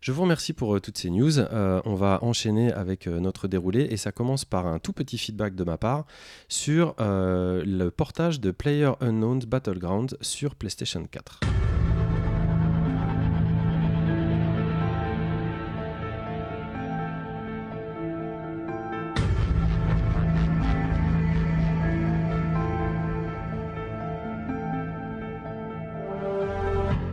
Je 0.00 0.12
vous 0.12 0.22
remercie 0.22 0.52
pour 0.52 0.74
euh, 0.74 0.80
toutes 0.80 0.98
ces 0.98 1.10
news. 1.10 1.38
Euh, 1.38 1.80
on 1.84 1.94
va 1.94 2.18
enchaîner 2.22 2.72
avec 2.72 3.06
euh, 3.06 3.18
notre 3.20 3.48
déroulé 3.48 3.86
et 3.90 3.96
ça 3.96 4.12
commence 4.12 4.44
par 4.44 4.66
un 4.66 4.78
tout 4.78 4.92
petit 4.92 5.18
feedback 5.18 5.54
de 5.54 5.64
ma 5.64 5.78
part 5.78 6.06
sur 6.48 6.94
le 6.98 7.88
portage 7.90 8.40
de 8.40 8.50
Player 8.50 8.90
Unknown's 9.00 9.46
Battlegrounds 9.46 10.16
sur 10.20 10.54
PlayStation 10.54 11.04
4. 11.04 11.40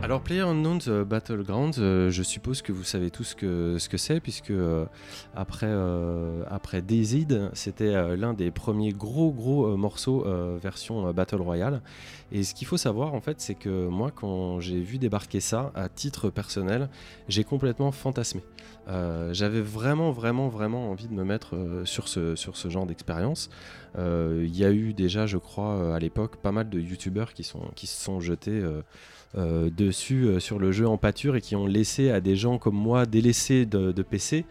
Alors 0.04 0.20
PlayerUnknown's 0.20 0.88
euh, 0.88 1.02
Battlegrounds, 1.02 1.78
euh, 1.78 2.10
je 2.10 2.22
suppose 2.22 2.60
que 2.60 2.72
vous 2.72 2.84
savez 2.84 3.10
tous 3.10 3.32
que, 3.32 3.78
ce 3.78 3.88
que 3.88 3.96
c'est, 3.96 4.20
puisque 4.20 4.50
euh, 4.50 4.84
après, 5.34 5.64
euh, 5.66 6.42
après 6.50 6.82
DayZ, 6.82 7.26
c'était 7.54 8.14
l'un 8.14 8.34
des 8.34 8.50
premiers 8.50 8.92
gros 8.92 9.32
gros 9.32 9.74
morceaux 9.78 10.26
version 10.60 11.10
Battle 11.14 11.40
Royale. 11.40 11.80
Et 12.32 12.42
ce 12.42 12.52
qu'il 12.52 12.66
faut 12.66 12.76
savoir 12.76 13.14
en 13.14 13.22
fait, 13.22 13.40
c'est 13.40 13.54
que 13.54 13.88
moi 13.88 14.10
quand 14.14 14.60
j'ai 14.60 14.78
vu 14.82 14.98
débarquer 14.98 15.40
ça, 15.40 15.72
à 15.74 15.88
titre 15.88 16.28
personnel, 16.28 16.90
j'ai 17.28 17.44
complètement 17.44 17.90
fantasmé. 17.90 18.42
J'avais 18.86 19.62
vraiment 19.62 20.10
vraiment 20.10 20.48
vraiment 20.50 20.90
envie 20.90 21.08
de 21.08 21.14
me 21.14 21.24
mettre 21.24 21.56
sur, 21.84 22.08
ce, 22.08 22.36
sur 22.36 22.58
ce 22.58 22.68
genre 22.68 22.84
d'expérience. 22.84 23.48
Il 23.96 24.54
y 24.54 24.66
a 24.66 24.70
eu 24.70 24.92
déjà, 24.92 25.24
je 25.24 25.38
crois, 25.38 25.94
à 25.94 25.98
l'époque, 25.98 26.36
pas 26.36 26.52
mal 26.52 26.68
de 26.68 26.78
youtubeurs 26.78 27.32
qui, 27.32 27.50
qui 27.74 27.86
se 27.86 28.04
sont 28.04 28.20
jetés 28.20 28.62
euh, 29.36 29.68
dessus 29.70 30.26
euh, 30.26 30.38
sur 30.38 30.58
le 30.58 30.70
jeu 30.70 30.86
en 30.86 30.96
pâture 30.96 31.34
et 31.34 31.40
qui 31.40 31.56
ont 31.56 31.66
laissé 31.66 32.10
à 32.10 32.20
des 32.20 32.36
gens 32.36 32.58
comme 32.58 32.76
moi 32.76 33.04
délaissés 33.04 33.66
de, 33.66 33.90
de 33.90 34.02
PC 34.02 34.44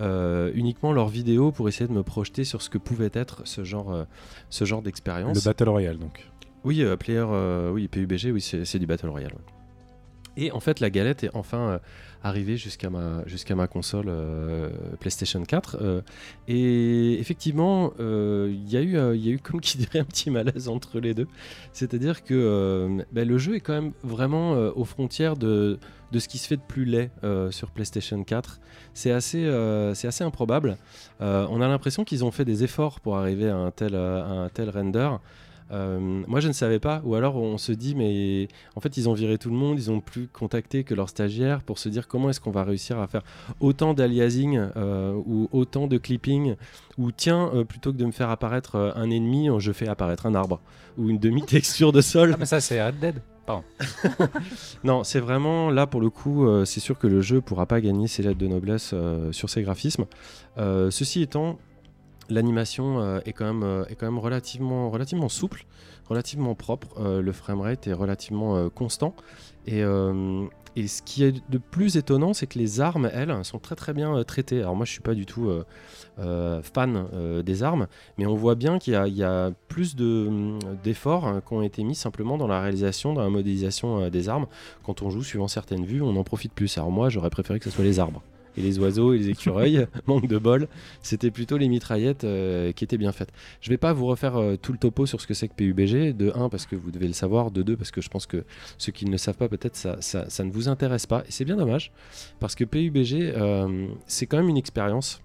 euh, 0.00 0.50
uniquement 0.54 0.92
leurs 0.92 1.08
vidéos 1.08 1.52
pour 1.52 1.68
essayer 1.68 1.88
de 1.88 1.92
me 1.92 2.02
projeter 2.02 2.44
sur 2.44 2.60
ce 2.60 2.68
que 2.68 2.76
pouvait 2.78 3.10
être 3.14 3.42
ce 3.46 3.64
genre, 3.64 4.06
ce 4.50 4.64
genre 4.64 4.80
Le 4.80 4.84
d'expérience. 4.84 5.44
Battle 5.44 5.68
Royale, 5.70 5.98
donc. 5.98 6.28
Oui, 6.64 6.84
player, 6.98 7.24
oui, 7.72 7.88
PUBG, 7.88 8.32
oui, 8.32 8.40
c'est 8.40 8.64
c'est 8.64 8.78
du 8.78 8.86
Battle 8.86 9.08
Royale. 9.08 9.32
ouais. 9.32 10.44
Et 10.44 10.52
en 10.52 10.60
fait, 10.60 10.80
la 10.80 10.90
galette 10.90 11.24
est 11.24 11.30
enfin 11.32 11.80
arrivée 12.26 12.56
jusqu'à 12.56 12.90
ma, 12.90 13.66
console 13.66 14.06
euh, 14.08 14.70
PlayStation 15.00 15.42
4. 15.42 15.78
euh, 15.80 16.00
et 16.48 17.18
effectivement, 17.20 17.92
il 17.98 18.70
y, 18.70 18.76
a 18.76 18.80
eu, 18.80 18.96
euh, 18.96 19.16
y 19.16 19.28
a 19.28 19.32
eu, 19.32 19.38
comme 19.38 19.60
qui 19.60 19.78
dirait, 19.78 20.00
un 20.00 20.04
petit 20.04 20.30
malaise 20.30 20.68
entre 20.68 21.00
les 21.00 21.14
deux. 21.14 21.28
C'est-à-dire 21.72 22.24
que 22.24 23.04
ben, 23.12 23.26
le 23.26 23.38
jeu 23.38 23.56
est 23.56 23.60
quand 23.60 23.74
même 23.74 23.92
vraiment 24.02 24.52
aux 24.52 24.84
frontières 24.84 25.36
de, 25.36 25.78
ce 26.16 26.28
qui 26.28 26.38
se 26.38 26.46
fait 26.46 26.56
de 26.56 26.62
plus 26.62 26.84
laid 26.84 27.10
sur 27.50 27.70
PlayStation 27.70 28.22
4. 28.22 28.60
C'est 28.94 29.10
assez, 29.10 29.46
improbable. 30.20 30.76
On 31.20 31.60
a 31.60 31.68
l'impression 31.68 32.04
qu'ils 32.04 32.24
ont 32.24 32.30
fait 32.30 32.44
des 32.44 32.64
efforts 32.64 33.00
pour 33.00 33.16
arriver 33.16 33.48
à 33.48 33.56
un 33.56 33.70
tel 33.70 34.70
render. 34.70 35.10
Euh, 35.72 35.98
moi, 36.26 36.40
je 36.40 36.48
ne 36.48 36.52
savais 36.52 36.78
pas. 36.78 37.02
Ou 37.04 37.14
alors, 37.14 37.36
on 37.36 37.58
se 37.58 37.72
dit, 37.72 37.94
mais 37.94 38.48
en 38.74 38.80
fait, 38.80 38.96
ils 38.96 39.08
ont 39.08 39.14
viré 39.14 39.38
tout 39.38 39.50
le 39.50 39.56
monde. 39.56 39.78
Ils 39.78 39.90
ont 39.90 40.00
plus 40.00 40.28
contacté 40.28 40.84
que 40.84 40.94
leurs 40.94 41.08
stagiaires 41.08 41.62
pour 41.62 41.78
se 41.78 41.88
dire 41.88 42.08
comment 42.08 42.30
est-ce 42.30 42.40
qu'on 42.40 42.50
va 42.50 42.64
réussir 42.64 42.98
à 42.98 43.06
faire 43.06 43.22
autant 43.60 43.94
d'aliasing 43.94 44.58
euh, 44.76 45.12
ou 45.26 45.48
autant 45.52 45.86
de 45.86 45.98
clipping. 45.98 46.56
Ou 46.98 47.12
tiens, 47.12 47.50
euh, 47.54 47.64
plutôt 47.64 47.92
que 47.92 47.98
de 47.98 48.06
me 48.06 48.12
faire 48.12 48.30
apparaître 48.30 48.94
un 48.96 49.10
ennemi, 49.10 49.48
je 49.58 49.72
fais 49.72 49.88
apparaître 49.88 50.26
un 50.26 50.34
arbre 50.34 50.60
ou 50.98 51.10
une 51.10 51.18
demi-texture 51.18 51.92
de 51.92 52.00
sol. 52.00 52.32
Ah, 52.34 52.36
mais 52.38 52.46
ça, 52.46 52.60
c'est 52.60 52.84
Red 52.84 52.98
Dead. 52.98 53.20
Non, 54.84 55.04
c'est 55.04 55.20
vraiment 55.20 55.70
là 55.70 55.86
pour 55.86 56.00
le 56.00 56.10
coup, 56.10 56.46
euh, 56.46 56.64
c'est 56.64 56.80
sûr 56.80 56.98
que 56.98 57.06
le 57.06 57.20
jeu 57.20 57.40
pourra 57.40 57.66
pas 57.66 57.80
gagner 57.80 58.08
ses 58.08 58.22
lettres 58.22 58.38
de 58.38 58.46
noblesse 58.46 58.90
euh, 58.92 59.32
sur 59.32 59.50
ses 59.50 59.62
graphismes. 59.62 60.06
Euh, 60.58 60.90
ceci 60.90 61.22
étant, 61.22 61.58
l'animation 62.28 63.00
euh, 63.00 63.20
est, 63.24 63.32
quand 63.32 63.44
même, 63.44 63.62
euh, 63.62 63.84
est 63.86 63.94
quand 63.94 64.06
même 64.06 64.18
relativement, 64.18 65.28
souple, 65.28 65.64
relativement 66.08 66.54
propre. 66.54 66.88
Euh, 66.98 67.22
le 67.22 67.32
framerate 67.32 67.86
est 67.86 67.92
relativement 67.92 68.68
constant. 68.70 69.14
Et, 69.66 69.82
ce 70.86 71.00
qui 71.00 71.24
est 71.24 71.42
de 71.50 71.56
plus 71.56 71.96
étonnant, 71.96 72.34
c'est 72.34 72.46
que 72.46 72.58
les 72.58 72.82
armes, 72.82 73.10
elles, 73.12 73.34
sont 73.44 73.58
très 73.58 73.74
très 73.74 73.94
bien 73.94 74.22
traitées. 74.24 74.60
Alors 74.60 74.76
moi, 74.76 74.84
je 74.84 74.92
suis 74.92 75.00
pas 75.00 75.14
du 75.14 75.24
tout 75.24 75.50
fan 76.18 77.06
des 77.42 77.62
armes, 77.62 77.86
mais 78.18 78.26
on 78.26 78.34
voit 78.34 78.56
bien 78.56 78.78
qu'il 78.78 78.92
y 78.92 79.22
a, 79.22 79.50
plus 79.68 79.96
hum, 79.98 80.58
d'efforts 80.84 81.26
hein, 81.26 81.42
qui 81.46 81.54
ont 81.54 81.62
été 81.62 81.82
mis 81.82 81.94
simplement 81.94 82.36
dans 82.36 82.46
la 82.46 82.60
réalisation, 82.60 83.14
dans 83.14 83.22
la 83.22 83.30
modélisation 83.30 84.10
des 84.10 84.28
armes. 84.28 84.46
Quand 84.84 85.00
on 85.00 85.08
joue 85.08 85.22
suivant 85.22 85.48
certaines 85.48 85.86
vues, 85.86 86.02
on 86.02 86.14
en 86.14 86.24
profite 86.24 86.52
plus. 86.52 86.76
Alors 86.76 86.90
moi, 86.90 87.08
j'aurais 87.08 87.30
préféré 87.30 87.58
que 87.58 87.64
ce 87.64 87.70
soit 87.70 87.84
les 87.84 87.98
arbres. 87.98 88.22
Et 88.56 88.62
les 88.62 88.78
oiseaux 88.78 89.12
et 89.12 89.18
les 89.18 89.30
écureuils, 89.30 89.86
manque 90.06 90.26
de 90.26 90.38
bol, 90.38 90.68
c'était 91.02 91.30
plutôt 91.30 91.56
les 91.58 91.68
mitraillettes 91.68 92.24
euh, 92.24 92.72
qui 92.72 92.84
étaient 92.84 92.98
bien 92.98 93.12
faites. 93.12 93.30
Je 93.60 93.70
vais 93.70 93.76
pas 93.76 93.92
vous 93.92 94.06
refaire 94.06 94.36
euh, 94.36 94.56
tout 94.56 94.72
le 94.72 94.78
topo 94.78 95.06
sur 95.06 95.20
ce 95.20 95.26
que 95.26 95.34
c'est 95.34 95.48
que 95.48 95.54
PUBG, 95.54 96.16
de 96.16 96.32
1 96.34 96.48
parce 96.48 96.66
que 96.66 96.76
vous 96.76 96.90
devez 96.90 97.06
le 97.06 97.12
savoir, 97.12 97.50
de 97.50 97.62
2 97.62 97.76
parce 97.76 97.90
que 97.90 98.00
je 98.00 98.08
pense 98.08 98.26
que 98.26 98.44
ceux 98.78 98.92
qui 98.92 99.06
ne 99.06 99.16
savent 99.16 99.36
pas, 99.36 99.48
peut-être 99.48 99.76
ça, 99.76 100.44
ne 100.44 100.50
vous 100.50 100.68
intéresse 100.68 101.06
pas. 101.06 101.22
Et 101.28 101.30
c'est 101.30 101.44
bien 101.44 101.56
dommage, 101.56 101.92
parce 102.40 102.54
que 102.54 102.64
PUBG, 102.64 103.34
euh, 103.36 103.88
c'est 104.06 104.26
quand 104.26 104.38
même 104.38 104.48
une 104.48 104.56
expérience 104.56 105.20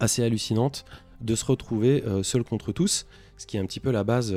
assez 0.00 0.22
hallucinante 0.22 0.84
de 1.20 1.34
se 1.34 1.44
retrouver 1.44 2.04
seul 2.22 2.44
contre 2.44 2.70
tous, 2.70 3.06
ce 3.36 3.46
qui 3.46 3.56
est 3.56 3.60
un 3.60 3.66
petit 3.66 3.80
peu 3.80 3.90
la 3.90 4.04
base 4.04 4.32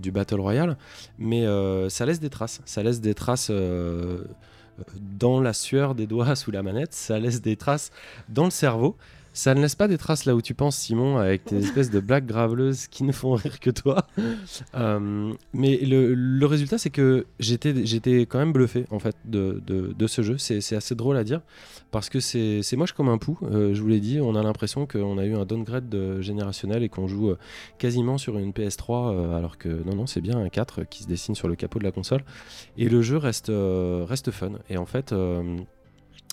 du 0.00 0.10
Battle 0.10 0.40
Royale, 0.40 0.76
mais 1.20 1.44
ça 1.88 2.04
laisse 2.04 2.18
des 2.18 2.30
traces, 2.30 2.62
ça 2.64 2.82
laisse 2.82 3.00
des 3.00 3.14
traces 3.14 3.52
dans 5.00 5.40
la 5.40 5.52
sueur 5.52 5.94
des 5.94 6.06
doigts 6.06 6.34
sous 6.36 6.50
la 6.50 6.62
manette, 6.62 6.94
ça 6.94 7.18
laisse 7.18 7.40
des 7.40 7.56
traces 7.56 7.90
dans 8.28 8.44
le 8.44 8.50
cerveau. 8.50 8.96
Ça 9.36 9.54
ne 9.54 9.60
laisse 9.60 9.74
pas 9.74 9.86
des 9.86 9.98
traces 9.98 10.24
là 10.24 10.34
où 10.34 10.40
tu 10.40 10.54
penses, 10.54 10.78
Simon, 10.78 11.18
avec 11.18 11.44
tes 11.44 11.58
espèces 11.58 11.90
de 11.90 12.00
blagues 12.00 12.24
graveleuses 12.24 12.86
qui 12.86 13.04
ne 13.04 13.12
font 13.12 13.34
rire 13.34 13.60
que 13.60 13.70
toi. 13.70 14.06
Euh, 14.74 15.32
mais 15.52 15.78
le, 15.78 16.14
le 16.14 16.46
résultat, 16.46 16.78
c'est 16.78 16.90
que 16.90 17.26
j'étais, 17.38 17.84
j'étais 17.86 18.20
quand 18.20 18.38
même 18.38 18.52
bluffé 18.52 18.84
en 18.90 18.98
fait 18.98 19.16
de, 19.24 19.62
de, 19.66 19.92
de 19.96 20.06
ce 20.06 20.22
jeu. 20.22 20.38
C'est, 20.38 20.74
assez 20.74 20.94
drôle 20.94 21.16
à 21.16 21.24
dire 21.24 21.40
parce 21.90 22.08
que 22.08 22.20
c'est, 22.20 22.62
moche 22.76 22.92
comme 22.92 23.08
un 23.08 23.18
pou. 23.18 23.38
Euh, 23.42 23.74
je 23.74 23.80
vous 23.80 23.88
l'ai 23.88 24.00
dit, 24.00 24.20
on 24.20 24.34
a 24.34 24.42
l'impression 24.42 24.86
qu'on 24.86 25.18
a 25.18 25.24
eu 25.24 25.34
un 25.34 25.44
downgrade 25.44 25.88
de 25.88 26.20
générationnel 26.20 26.82
et 26.82 26.88
qu'on 26.88 27.06
joue 27.08 27.30
euh, 27.30 27.38
quasiment 27.78 28.18
sur 28.18 28.38
une 28.38 28.52
PS3, 28.52 29.14
euh, 29.14 29.36
alors 29.36 29.58
que 29.58 29.68
non, 29.68 29.94
non, 29.94 30.06
c'est 30.06 30.20
bien 30.20 30.38
un 30.38 30.48
4 30.48 30.84
qui 30.84 31.02
se 31.02 31.08
dessine 31.08 31.34
sur 31.34 31.48
le 31.48 31.56
capot 31.56 31.78
de 31.78 31.84
la 31.84 31.92
console. 31.92 32.22
Et 32.78 32.88
le 32.88 33.02
jeu 33.02 33.16
reste, 33.16 33.50
reste 33.50 34.30
fun. 34.30 34.52
Et 34.70 34.78
en 34.78 34.86
fait. 34.86 35.12
euh, 35.12 35.58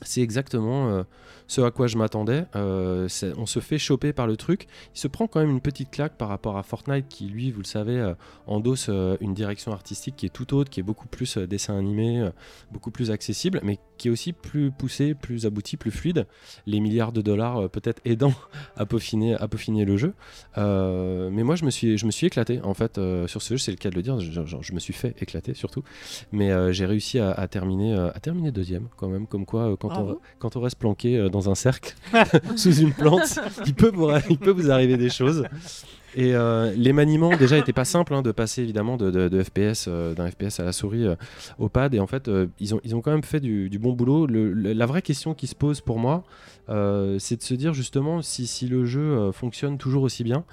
c'est 0.06 0.22
exactement 0.22 0.90
euh, 0.90 1.04
ce 1.48 1.62
à 1.62 1.72
quoi 1.72 1.88
je 1.88 1.98
m'attendais. 1.98 2.46
Euh, 2.56 3.08
on 3.38 3.46
se 3.46 3.60
fait 3.60 3.78
choper 3.78 4.14
par 4.14 4.28
le 4.28 4.38
truc. 4.38 4.68
Il 4.96 5.00
se 5.00 5.08
prend 5.08 5.28
quand 5.28 5.40
même 5.40 5.50
une 5.50 5.62
petite 5.62 5.92
claque 5.92 6.18
par 6.18 6.30
rapport 6.30 6.58
à 6.58 6.64
Fortnite 6.64 7.08
qui, 7.10 7.26
lui, 7.26 7.52
vous 7.52 7.62
le 7.62 7.66
savez, 7.66 7.98
euh, 7.98 8.14
endosse 8.48 8.90
une 9.22 9.34
direction 9.34 9.72
artistique 9.72 10.16
qui 10.16 10.26
est 10.26 10.30
tout 10.30 10.54
autre, 10.54 10.70
qui 10.70 10.80
est 10.80 10.84
beaucoup 10.84 11.08
plus 11.08 11.38
dessin 11.38 11.78
animé, 11.78 12.30
beaucoup 12.72 12.92
plus 12.92 13.12
accessible, 13.12 13.60
mais 13.64 13.78
qui 13.98 14.08
est 14.08 14.12
aussi 14.12 14.34
plus 14.34 14.72
poussé, 14.72 15.14
plus 15.14 15.46
abouti, 15.46 15.78
plus 15.78 15.92
fluide. 15.92 16.26
Les 16.66 16.80
milliards 16.80 17.12
de 17.12 17.22
dollars 17.22 17.70
peut-être 17.70 18.02
aidant 18.06 18.34
à 18.76 18.86
peaufiner, 18.86 19.36
à 19.36 19.48
peaufiner 19.48 19.86
le 19.86 19.98
jeu. 19.98 20.14
Mais 20.58 21.44
moi, 21.44 21.56
je 21.56 21.66
me 21.66 21.70
suis, 21.70 21.98
je 21.98 22.06
me 22.06 22.12
suis 22.12 22.28
éclaté 22.28 22.62
en 22.64 22.74
fait 22.74 23.00
sur 23.28 23.42
ce 23.42 23.54
jeu. 23.54 23.58
C'est 23.58 23.72
le 23.72 23.78
cas 23.78 23.90
de 23.90 23.96
le 23.96 24.02
dire. 24.02 24.20
Je, 24.20 24.74
me 24.74 24.80
suis 24.80 24.94
fait 24.94 25.16
éclater 25.22 25.54
surtout. 25.54 25.84
Mais 26.32 26.74
j'ai 26.74 26.86
réussi 26.86 27.20
à, 27.20 27.48
terminer, 27.48 27.96
à 27.96 28.20
terminer 28.20 28.52
deuxième 28.52 28.88
quand 28.98 29.08
même. 29.08 29.28
Comme 29.28 29.46
quoi, 29.46 29.76
quand, 29.80 29.93
on, 30.00 30.18
quand 30.40 30.56
on 30.56 30.62
reste 30.62 30.78
planqué 30.78 31.18
euh, 31.18 31.30
dans 31.30 31.50
un 31.50 31.56
cercle 31.56 31.96
sous 32.56 32.76
une 32.76 32.94
plante, 32.94 33.40
il 33.66 33.74
peut 33.74 33.92
vous, 33.94 34.10
il 34.30 34.38
peut 34.38 34.52
vous 34.52 34.72
arriver 34.72 34.98
des 34.98 35.10
choses. 35.10 35.44
Et 36.16 36.36
euh, 36.36 36.72
les 36.78 36.94
maniements 36.94 37.36
déjà 37.36 37.58
étaient 37.58 37.74
pas 37.74 37.86
simples 37.86 38.14
hein, 38.14 38.22
de 38.22 38.32
passer 38.32 38.62
évidemment 38.62 38.98
de, 38.98 39.10
de- 39.10 39.30
de 39.30 39.42
FPS 39.42 39.86
euh, 39.88 40.14
d'un 40.14 40.30
FPS 40.30 40.60
à 40.60 40.64
la 40.64 40.72
souris 40.72 41.08
euh, 41.08 41.16
au 41.58 41.70
pad 41.70 41.96
et 41.96 42.00
en 42.00 42.06
fait 42.06 42.30
ils 42.60 42.76
ont 42.76 42.80
ils 42.84 42.96
ont 42.96 43.02
quand 43.02 43.10
même 43.10 43.24
fait 43.24 43.40
du, 43.40 43.68
du 43.68 43.80
bon 43.80 43.94
boulot. 43.94 44.28
Le- 44.28 44.54
le- 44.54 44.74
la 44.74 44.86
vraie 44.86 45.02
question 45.02 45.34
qui 45.34 45.48
se 45.48 45.56
pose 45.56 45.82
pour 45.82 45.98
moi, 45.98 46.24
c'est 46.68 47.38
de 47.38 47.42
se 47.42 47.54
dire 47.56 47.74
justement 47.74 48.22
si, 48.22 48.46
si 48.46 48.68
le 48.68 48.86
jeu 48.86 49.32
fonctionne 49.32 49.78
toujours 49.80 50.04
aussi 50.04 50.24
bien, 50.24 50.44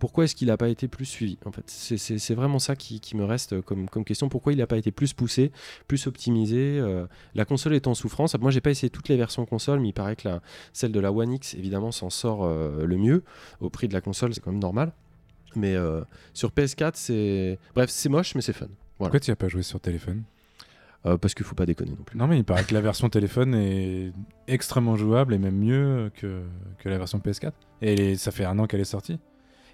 pourquoi 0.00 0.24
est-ce 0.24 0.34
qu'il 0.34 0.48
n'a 0.48 0.56
pas 0.56 0.68
été 0.68 0.88
plus 0.88 1.04
suivi 1.04 1.38
En 1.44 1.52
fait, 1.52 1.62
c'est- 1.68 2.34
vraiment 2.34 2.58
ça 2.58 2.74
qui, 2.74 2.98
qui 3.00 3.16
me 3.16 3.24
reste 3.24 3.60
comme, 3.60 3.88
comme 3.88 4.04
question. 4.04 4.28
Pourquoi 4.28 4.52
il 4.52 4.58
n'a 4.58 4.66
pas 4.66 4.78
été 4.78 4.90
plus 4.90 5.12
poussé, 5.12 5.52
plus 5.86 6.06
optimisé 6.06 6.78
euh, 6.80 7.06
La 7.34 7.44
console 7.44 7.74
est 7.74 7.86
en 7.86 7.94
souffrance. 7.94 8.34
Moi, 8.40 8.50
j'ai 8.50 8.60
pas 8.60 8.70
essayé 8.70 8.90
toutes 8.90 9.08
les 9.08 9.16
versions 9.16 9.44
console, 9.46 9.78
mais 9.80 9.88
il 9.88 9.92
paraît 9.92 10.16
que 10.16 10.26
la, 10.26 10.42
celle 10.72 10.90
de 10.90 10.98
la 11.00 11.12
One 11.12 11.32
X 11.34 11.54
évidemment 11.54 11.92
s'en 11.92 12.10
sort 12.10 12.44
euh, 12.44 12.84
le 12.86 12.96
mieux 12.96 13.22
au 13.60 13.68
prix 13.70 13.86
de 13.88 13.92
la 13.94 14.00
console, 14.00 14.34
c'est 14.34 14.40
quand 14.40 14.50
même 14.50 14.60
normal. 14.60 14.92
Mais 15.54 15.74
euh, 15.74 16.00
sur 16.32 16.50
PS4, 16.50 16.92
c'est 16.94 17.58
bref, 17.74 17.90
c'est 17.90 18.08
moche, 18.08 18.34
mais 18.34 18.40
c'est 18.40 18.52
fun. 18.54 18.66
Voilà. 18.98 19.10
Pourquoi 19.10 19.20
tu 19.20 19.30
as 19.30 19.36
pas 19.36 19.48
joué 19.48 19.62
sur 19.62 19.80
téléphone? 19.80 20.22
Euh, 21.06 21.16
parce 21.16 21.32
qu'il 21.34 21.46
faut 21.46 21.54
pas 21.54 21.64
déconner 21.66 21.92
non 21.92 22.02
plus. 22.04 22.18
Non, 22.18 22.26
mais 22.26 22.38
il 22.38 22.44
paraît 22.44 22.64
que 22.64 22.74
la 22.74 22.82
version 22.82 23.08
téléphone 23.08 23.54
est 23.54 24.12
extrêmement 24.48 24.96
jouable 24.96 25.32
et 25.32 25.38
même 25.38 25.56
mieux 25.56 26.10
que, 26.14 26.42
que 26.78 26.88
la 26.90 26.98
version 26.98 27.18
PS4. 27.18 27.52
Et 27.80 28.16
ça 28.16 28.30
fait 28.30 28.44
un 28.44 28.58
an 28.58 28.66
qu'elle 28.66 28.80
est 28.80 28.84
sortie. 28.84 29.18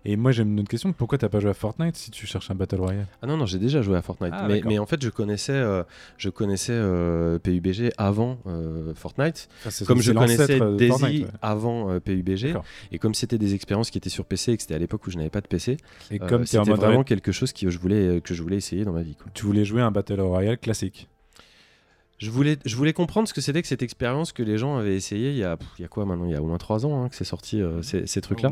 Et 0.09 0.15
moi, 0.15 0.31
j'ai 0.31 0.45
une 0.45 0.61
autre 0.61 0.69
question. 0.69 0.93
Pourquoi 0.93 1.19
t'as 1.19 1.29
pas 1.29 1.41
joué 1.41 1.51
à 1.51 1.55
Fortnite 1.55 1.97
si 1.97 2.13
tu 2.13 2.27
cherches 2.27 2.49
un 2.53 2.55
Battle 2.55 2.81
Royale? 2.81 3.09
Ah 3.23 3.27
non, 3.27 3.37
non, 3.37 3.45
j'ai 3.45 3.59
déjà 3.59 3.83
joué 3.83 3.97
à 3.97 4.03
Fortnite. 4.03 4.33
Ah, 4.33 4.47
mais, 4.47 4.79
en 4.79 4.87
fait, 4.87 5.03
je 5.03 5.11
connaissais, 5.11 5.53
euh, 5.53 5.83
je 6.17 6.29
connaissais 6.29 6.73
euh, 6.73 7.41
PUBG 7.41 7.91
avant 7.99 8.39
euh, 8.47 8.95
Fortnite. 8.95 9.49
Enfin, 9.67 9.85
Comme 9.85 10.01
je 10.01 10.13
connaissais 10.13 10.61
de 10.61 10.77
Daisy 10.77 10.91
Fortnite, 10.91 11.25
ouais. 11.25 11.31
avant 11.43 11.99
PUBG. 11.99 12.55
Et 12.93 12.99
comme 13.01 13.15
c'était 13.15 13.39
des 13.39 13.55
expériences 13.55 13.91
qui 13.91 13.99
étaient 13.99 14.09
sur 14.09 14.25
PC 14.25 14.53
et 14.53 14.57
que 14.57 14.63
c'était 14.63 14.77
à 14.77 14.79
l'époque 14.79 15.05
où 15.09 15.11
je 15.11 15.17
n'avais 15.17 15.31
pas 15.31 15.41
de 15.41 15.49
PC, 15.49 15.77
Et 16.13 16.21
comme 16.21 16.47
c'était 16.47 16.71
vraiment 16.71 17.03
quelque 17.03 17.33
chose 17.33 17.53
que 17.53 17.69
je 17.69 17.79
voulais, 17.79 18.21
que 18.21 18.33
je 18.33 18.43
voulais 18.43 18.57
essayer 18.57 18.85
dans 18.85 18.93
ma 18.93 19.03
vie. 19.03 19.17
quoi. 19.17 19.27
tu 19.35 19.45
voulais 19.45 19.65
jouer 19.65 19.83
un 19.83 19.91
Battle 19.91 20.21
Royale 20.21 20.59
classique. 20.59 21.09
Je 22.19 22.31
voulais, 22.31 22.57
je 22.65 22.75
voulais 22.77 22.95
comprendre 22.95 23.29
ce 23.29 23.35
que 23.35 23.43
c'était 23.43 23.61
que 23.61 23.69
cette 23.69 23.83
expérience 23.83 24.33
que 24.33 24.43
les 24.43 24.57
gens 24.57 24.79
avaient 24.79 24.97
essayé 24.97 25.33
il 25.33 25.37
y 25.37 25.45
a, 25.45 25.59
pff, 25.59 25.69
il 25.79 25.83
y 25.83 25.85
a 25.85 25.89
quoi 25.89 26.07
maintenant? 26.07 26.25
Il 26.25 26.31
y 26.31 26.35
a 26.35 26.41
au 26.43 26.47
moins 26.47 26.57
trois 26.57 26.87
ans 26.87 27.03
hein, 27.05 27.09
que 27.11 27.15
c'est 27.15 27.25
sorti 27.25 27.61
euh, 27.61 27.83
ces, 27.83 28.07
ces 28.07 28.23
trucs-là. 28.23 28.49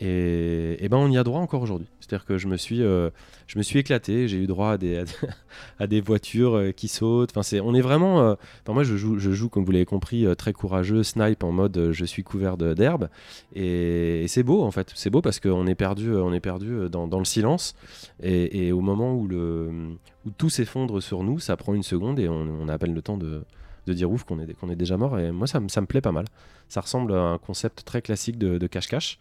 Et, 0.00 0.76
et 0.84 0.88
ben 0.88 0.96
on 0.96 1.08
y 1.10 1.16
a 1.16 1.22
droit 1.22 1.40
encore 1.40 1.62
aujourd'hui. 1.62 1.86
C'est-à-dire 2.00 2.24
que 2.26 2.36
je 2.36 2.48
me 2.48 2.56
suis, 2.56 2.82
euh, 2.82 3.10
je 3.46 3.58
me 3.58 3.62
suis 3.62 3.78
éclaté. 3.78 4.26
J'ai 4.26 4.38
eu 4.38 4.48
droit 4.48 4.70
à 4.72 4.76
des, 4.78 4.98
à 4.98 5.04
des, 5.04 5.12
à 5.78 5.86
des 5.86 6.00
voitures 6.00 6.56
euh, 6.56 6.72
qui 6.72 6.88
sautent. 6.88 7.30
Enfin, 7.30 7.44
c'est, 7.44 7.60
on 7.60 7.74
est 7.74 7.80
vraiment. 7.80 8.16
enfin, 8.32 8.72
moi, 8.72 8.82
je 8.82 8.96
joue, 8.96 9.18
je 9.20 9.30
joue 9.30 9.48
comme 9.48 9.64
vous 9.64 9.70
l'avez 9.72 9.84
compris, 9.84 10.26
très 10.36 10.52
courageux, 10.52 11.04
snipe 11.04 11.44
en 11.44 11.52
mode 11.52 11.90
je 11.92 12.04
suis 12.04 12.24
couvert 12.24 12.56
de- 12.56 12.74
d'herbe. 12.74 13.08
Et, 13.54 14.24
et 14.24 14.28
c'est 14.28 14.42
beau 14.42 14.64
en 14.64 14.72
fait. 14.72 14.90
C'est 14.96 15.10
beau 15.10 15.20
parce 15.20 15.38
qu'on 15.38 15.68
est 15.68 15.76
perdu, 15.76 16.12
on 16.12 16.32
est 16.32 16.40
perdu 16.40 16.88
dans, 16.90 17.06
dans 17.06 17.20
le 17.20 17.24
silence. 17.24 17.74
Et, 18.20 18.66
et 18.66 18.72
au 18.72 18.80
moment 18.80 19.14
où 19.14 19.28
le, 19.28 19.96
où 20.26 20.30
tout 20.30 20.50
s'effondre 20.50 21.02
sur 21.02 21.22
nous, 21.22 21.38
ça 21.38 21.56
prend 21.56 21.72
une 21.74 21.82
seconde 21.82 22.18
et 22.18 22.28
on, 22.28 22.34
on 22.60 22.68
a 22.68 22.74
à 22.74 22.78
peine 22.78 22.94
le 22.94 23.02
temps 23.02 23.16
de 23.16 23.44
de 23.86 23.92
dire 23.92 24.10
ouf 24.10 24.24
qu'on 24.24 24.40
est, 24.40 24.52
qu'on 24.54 24.68
est 24.68 24.74
déjà 24.76 24.96
mort 24.96 25.16
et 25.16 25.30
moi 25.30 25.46
ça, 25.46 25.60
me- 25.60 25.68
ça 25.68 25.80
me 25.80 25.86
plaît 25.86 26.00
pas 26.00 26.10
mal 26.10 26.24
ça 26.68 26.80
ressemble 26.80 27.12
à 27.14 27.20
un 27.20 27.38
concept 27.38 27.84
très 27.84 28.02
classique 28.02 28.36
de 28.36 28.66
cache-cache 28.66 29.18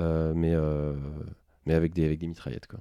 euh, 0.00 0.32
mais, 0.34 0.54
euh, 0.54 0.94
mais 1.66 1.74
avec, 1.74 1.92
des, 1.92 2.04
avec 2.06 2.18
des 2.20 2.26
mitraillettes. 2.26 2.66
Quoi. 2.66 2.80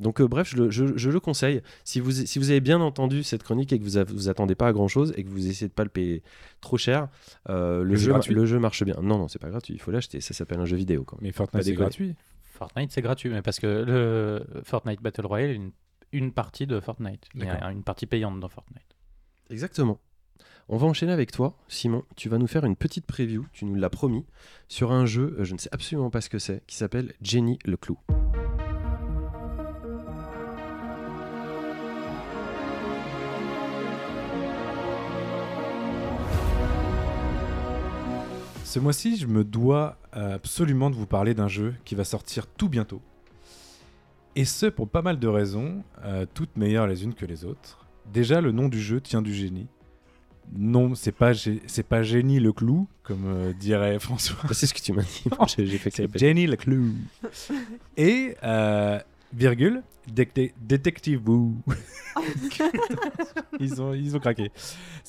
Donc 0.00 0.20
euh, 0.20 0.26
bref, 0.26 0.48
je 0.50 0.56
le, 0.56 0.70
je- 0.70 0.96
je 0.96 1.10
le 1.10 1.20
conseille. 1.20 1.60
Si 1.84 2.00
vous, 2.00 2.10
si 2.10 2.38
vous 2.38 2.50
avez 2.50 2.60
bien 2.60 2.80
entendu 2.80 3.22
cette 3.22 3.42
chronique 3.42 3.72
et 3.72 3.78
que 3.78 3.84
vous, 3.84 3.98
a- 3.98 4.04
vous 4.04 4.28
attendez 4.30 4.54
pas 4.54 4.68
à 4.68 4.72
grand 4.72 4.88
chose 4.88 5.12
et 5.16 5.24
que 5.24 5.28
vous 5.28 5.46
essayez 5.46 5.68
de 5.68 5.72
pas 5.74 5.84
le 5.84 5.90
payer 5.90 6.22
trop 6.62 6.76
cher, 6.78 7.08
euh, 7.50 7.82
le, 7.82 7.94
jeu, 7.96 8.10
gratuit. 8.12 8.34
le 8.34 8.44
jeu 8.46 8.58
marche 8.58 8.82
bien. 8.84 8.96
Non, 9.02 9.18
non, 9.18 9.28
c'est 9.28 9.38
pas 9.38 9.50
gratuit, 9.50 9.74
il 9.74 9.80
faut 9.80 9.90
l'acheter. 9.90 10.20
Ça 10.22 10.32
s'appelle 10.34 10.58
un 10.60 10.64
jeu 10.66 10.76
vidéo. 10.76 11.04
Quand 11.04 11.16
même. 11.16 11.24
Mais 11.28 11.32
Fortnite, 11.32 11.64
c'est 11.64 11.72
gratuit. 11.74 12.14
Fortnite, 12.42 12.90
c'est 12.92 13.02
gratuit, 13.02 13.28
mais 13.30 13.42
parce 13.42 13.58
que 13.60 13.66
le 13.66 14.44
Fortnite 14.64 15.00
Battle 15.02 15.26
Royale 15.26 15.50
est 15.50 15.54
une, 15.56 15.72
une 16.12 16.32
partie 16.32 16.66
de 16.66 16.78
Fortnite. 16.78 17.28
Il 17.34 17.44
y 17.44 17.48
a 17.48 17.54
D'accord. 17.54 17.68
une 17.70 17.82
partie 17.82 18.06
payante 18.06 18.38
dans 18.38 18.48
Fortnite. 18.48 18.96
Exactement. 19.50 19.98
On 20.68 20.76
va 20.76 20.86
enchaîner 20.86 21.12
avec 21.12 21.32
toi, 21.32 21.58
Simon. 21.68 22.04
Tu 22.16 22.28
vas 22.28 22.38
nous 22.38 22.46
faire 22.46 22.64
une 22.64 22.76
petite 22.76 23.06
preview, 23.06 23.46
tu 23.52 23.64
nous 23.64 23.74
l'as 23.74 23.90
promis, 23.90 24.24
sur 24.68 24.92
un 24.92 25.06
jeu, 25.06 25.36
euh, 25.38 25.44
je 25.44 25.54
ne 25.54 25.58
sais 25.58 25.68
absolument 25.72 26.10
pas 26.10 26.20
ce 26.20 26.30
que 26.30 26.38
c'est, 26.38 26.64
qui 26.66 26.76
s'appelle 26.76 27.14
Jenny 27.20 27.58
le 27.64 27.76
Clou. 27.76 27.98
Ce 38.64 38.78
mois-ci, 38.78 39.18
je 39.18 39.26
me 39.26 39.44
dois 39.44 39.98
euh, 40.16 40.36
absolument 40.36 40.88
de 40.88 40.94
vous 40.94 41.06
parler 41.06 41.34
d'un 41.34 41.48
jeu 41.48 41.74
qui 41.84 41.94
va 41.94 42.04
sortir 42.04 42.46
tout 42.46 42.70
bientôt. 42.70 43.02
Et 44.34 44.44
ce, 44.44 44.66
pour 44.66 44.88
pas 44.88 45.02
mal 45.02 45.18
de 45.18 45.28
raisons, 45.28 45.82
euh, 46.04 46.26
toutes 46.32 46.56
meilleures 46.56 46.86
les 46.86 47.04
unes 47.04 47.14
que 47.14 47.26
les 47.26 47.44
autres. 47.44 47.86
Déjà, 48.12 48.40
le 48.40 48.52
nom 48.52 48.68
du 48.68 48.80
jeu 48.80 49.00
tient 49.00 49.22
du 49.22 49.34
génie. 49.34 49.68
Non, 50.54 50.94
c'est 50.94 51.12
pas, 51.12 51.32
c'est 51.34 51.82
pas 51.82 52.02
Génie 52.02 52.40
le 52.40 52.52
clou, 52.52 52.86
comme 53.04 53.24
euh, 53.26 53.52
dirait 53.52 53.98
François. 53.98 54.52
C'est 54.52 54.66
ce 54.66 54.74
que 54.74 54.80
tu 54.80 54.92
m'as 54.92 55.02
dit. 55.02 55.24
J'ai 55.56 55.78
fait 55.78 55.90
que. 55.90 56.18
Jenny 56.18 56.46
le 56.46 56.56
clou. 56.56 56.92
Et, 57.96 58.34
euh, 58.42 58.98
virgule, 59.32 59.82
détective 60.06 60.52
Detective 60.60 61.20
Boo. 61.20 61.56
ils, 63.60 63.80
ont, 63.80 63.94
ils 63.94 64.16
ont 64.16 64.18
craqué. 64.20 64.50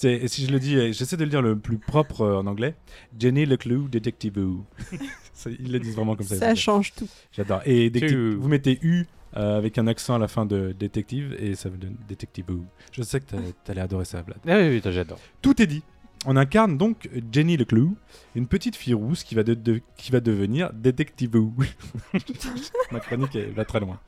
Et 0.03 0.27
si 0.27 0.45
je 0.45 0.51
le 0.51 0.59
dis, 0.59 0.75
euh, 0.75 0.91
j'essaie 0.91 1.17
de 1.17 1.23
le 1.23 1.29
dire 1.29 1.41
le 1.41 1.57
plus 1.57 1.77
propre 1.77 2.21
euh, 2.21 2.37
en 2.37 2.47
anglais. 2.47 2.75
Jenny 3.17 3.45
le 3.45 3.57
clou, 3.57 3.87
Detective 3.87 4.33
Boo. 4.33 4.65
Ça, 5.33 5.49
ils 5.49 5.71
le 5.71 5.79
disent 5.79 5.95
vraiment 5.95 6.15
comme 6.15 6.27
ça. 6.27 6.35
Ça 6.35 6.55
change 6.55 6.93
tout. 6.93 7.07
J'adore. 7.31 7.61
Et 7.65 7.89
détective- 7.89 8.35
vous 8.35 8.47
mettez 8.47 8.79
U 8.83 9.05
euh, 9.35 9.57
avec 9.57 9.77
un 9.79 9.87
accent 9.87 10.13
à 10.15 10.19
la 10.19 10.27
fin 10.27 10.45
de 10.45 10.75
détective 10.77 11.35
et 11.39 11.55
ça 11.55 11.69
vous 11.69 11.77
donne 11.77 11.95
Detective 12.07 12.45
Boo. 12.45 12.63
Je 12.91 13.01
sais 13.01 13.19
que 13.19 13.25
t'as- 13.25 13.37
t'allais 13.63 13.81
adorer 13.81 14.05
ça, 14.05 14.21
Vlad. 14.21 14.37
Ah 14.47 14.57
oui, 14.59 14.79
oui, 14.83 14.91
j'adore. 14.93 15.19
Tout 15.41 15.59
est 15.61 15.65
dit. 15.67 15.81
On 16.25 16.37
incarne 16.37 16.77
donc 16.77 17.09
Jenny 17.31 17.57
Leclou, 17.57 17.95
une 18.35 18.47
petite 18.47 18.75
fille 18.75 18.93
rousse 18.93 19.23
qui 19.23 19.35
va, 19.35 19.43
de- 19.43 19.53
de- 19.55 19.81
qui 19.97 20.11
va 20.11 20.19
devenir 20.21 20.71
Détective. 20.73 21.31
Ma 22.91 22.99
chronique 22.99 23.35
va 23.55 23.65
très 23.65 23.79
loin. 23.79 23.99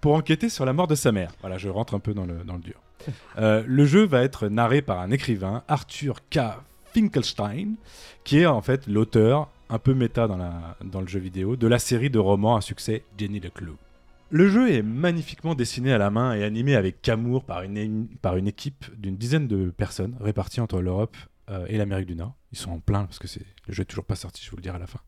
Pour 0.00 0.14
enquêter 0.14 0.48
sur 0.48 0.64
la 0.64 0.72
mort 0.72 0.86
de 0.86 0.94
sa 0.94 1.10
mère. 1.12 1.32
Voilà, 1.40 1.58
je 1.58 1.68
rentre 1.68 1.94
un 1.94 1.98
peu 1.98 2.14
dans 2.14 2.24
le, 2.26 2.44
dans 2.44 2.54
le 2.54 2.60
dur. 2.60 2.80
Euh, 3.38 3.62
le 3.66 3.84
jeu 3.86 4.04
va 4.06 4.22
être 4.22 4.48
narré 4.48 4.80
par 4.82 5.00
un 5.00 5.10
écrivain, 5.10 5.62
Arthur 5.68 6.20
K. 6.30 6.38
Finkelstein, 6.92 7.74
qui 8.24 8.38
est 8.38 8.46
en 8.46 8.62
fait 8.62 8.86
l'auteur, 8.86 9.48
un 9.68 9.78
peu 9.78 9.92
méta 9.94 10.26
dans, 10.28 10.36
la, 10.36 10.76
dans 10.84 11.00
le 11.00 11.06
jeu 11.06 11.18
vidéo, 11.20 11.56
de 11.56 11.66
la 11.66 11.78
série 11.78 12.10
de 12.10 12.18
romans 12.18 12.56
à 12.56 12.60
succès 12.60 13.04
Jenny 13.18 13.40
Leclou. 13.40 13.76
Le 14.30 14.48
jeu 14.48 14.70
est 14.72 14.82
magnifiquement 14.82 15.54
dessiné 15.54 15.92
à 15.92 15.98
la 15.98 16.10
main 16.10 16.34
et 16.34 16.42
animé 16.42 16.74
avec 16.74 17.08
amour 17.08 17.44
par 17.44 17.62
une, 17.62 18.08
par 18.22 18.36
une 18.36 18.48
équipe 18.48 18.86
d'une 18.98 19.16
dizaine 19.16 19.46
de 19.46 19.70
personnes 19.70 20.16
réparties 20.20 20.60
entre 20.60 20.80
l'Europe 20.80 21.16
euh, 21.50 21.66
et 21.68 21.78
l'Amérique 21.78 22.06
du 22.06 22.16
Nord. 22.16 22.36
Ils 22.52 22.58
sont 22.58 22.70
en 22.70 22.80
plein 22.80 23.04
parce 23.04 23.18
que 23.18 23.28
le 23.66 23.74
jeu 23.74 23.82
est 23.82 23.86
toujours 23.86 24.04
pas 24.04 24.16
sorti, 24.16 24.42
je 24.44 24.50
vous 24.50 24.56
le 24.56 24.62
dirai 24.62 24.76
à 24.76 24.80
la 24.80 24.86
fin. 24.86 25.00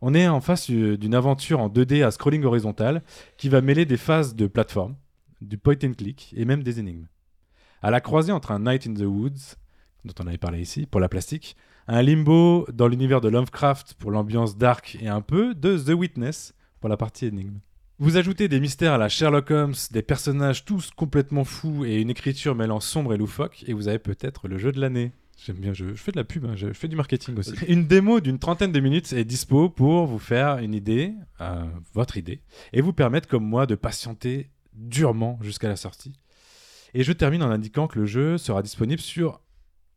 On 0.00 0.14
est 0.14 0.28
en 0.28 0.40
face 0.40 0.70
euh, 0.70 0.96
d'une 0.96 1.14
aventure 1.14 1.60
en 1.60 1.68
2D 1.68 2.04
à 2.04 2.10
scrolling 2.10 2.44
horizontal 2.44 3.02
qui 3.36 3.48
va 3.48 3.60
mêler 3.60 3.84
des 3.84 3.96
phases 3.96 4.34
de 4.34 4.46
plateforme, 4.46 4.96
du 5.40 5.58
point 5.58 5.76
and 5.84 5.92
click 5.92 6.32
et 6.36 6.44
même 6.44 6.62
des 6.62 6.80
énigmes. 6.80 7.06
À 7.82 7.90
la 7.90 8.00
croisée 8.00 8.32
entre 8.32 8.52
un 8.52 8.60
Night 8.60 8.86
in 8.86 8.94
the 8.94 9.06
Woods, 9.06 9.56
dont 10.04 10.14
on 10.22 10.26
avait 10.26 10.38
parlé 10.38 10.60
ici, 10.60 10.86
pour 10.86 11.00
la 11.00 11.08
plastique, 11.08 11.56
un 11.88 12.02
Limbo 12.02 12.66
dans 12.72 12.88
l'univers 12.88 13.20
de 13.20 13.28
Lovecraft 13.28 13.94
pour 13.94 14.10
l'ambiance 14.10 14.56
dark 14.56 14.96
et 15.00 15.08
un 15.08 15.22
peu 15.22 15.54
de 15.54 15.78
The 15.78 15.90
Witness 15.90 16.54
pour 16.80 16.88
la 16.88 16.96
partie 16.96 17.26
énigme. 17.26 17.58
Vous 17.98 18.16
ajoutez 18.16 18.48
des 18.48 18.60
mystères 18.60 18.94
à 18.94 18.98
la 18.98 19.10
Sherlock 19.10 19.50
Holmes, 19.50 19.74
des 19.90 20.00
personnages 20.00 20.64
tous 20.64 20.90
complètement 20.90 21.44
fous 21.44 21.84
et 21.84 22.00
une 22.00 22.08
écriture 22.08 22.54
mêlant 22.54 22.80
sombre 22.80 23.12
et 23.12 23.18
loufoque, 23.18 23.62
et 23.66 23.74
vous 23.74 23.88
avez 23.88 23.98
peut-être 23.98 24.48
le 24.48 24.56
jeu 24.56 24.72
de 24.72 24.80
l'année. 24.80 25.12
J'aime 25.44 25.56
bien, 25.56 25.72
je, 25.72 25.88
je 25.90 25.94
fais 25.94 26.12
de 26.12 26.16
la 26.18 26.24
pub, 26.24 26.44
hein, 26.44 26.52
je, 26.54 26.68
je 26.68 26.72
fais 26.74 26.88
du 26.88 26.96
marketing 26.96 27.36
aussi. 27.38 27.54
Une 27.68 27.86
démo 27.86 28.20
d'une 28.20 28.38
trentaine 28.38 28.72
de 28.72 28.80
minutes 28.80 29.12
est 29.14 29.24
dispo 29.24 29.70
pour 29.70 30.06
vous 30.06 30.18
faire 30.18 30.58
une 30.58 30.74
idée, 30.74 31.14
euh, 31.40 31.64
votre 31.94 32.16
idée, 32.18 32.40
et 32.72 32.80
vous 32.82 32.92
permettre, 32.92 33.26
comme 33.28 33.44
moi, 33.44 33.66
de 33.66 33.74
patienter 33.74 34.50
durement 34.74 35.38
jusqu'à 35.42 35.68
la 35.68 35.76
sortie. 35.76 36.12
Et 36.92 37.04
je 37.04 37.12
termine 37.12 37.42
en 37.42 37.50
indiquant 37.50 37.86
que 37.86 37.98
le 37.98 38.04
jeu 38.06 38.36
sera 38.36 38.62
disponible 38.62 39.00
sur 39.00 39.40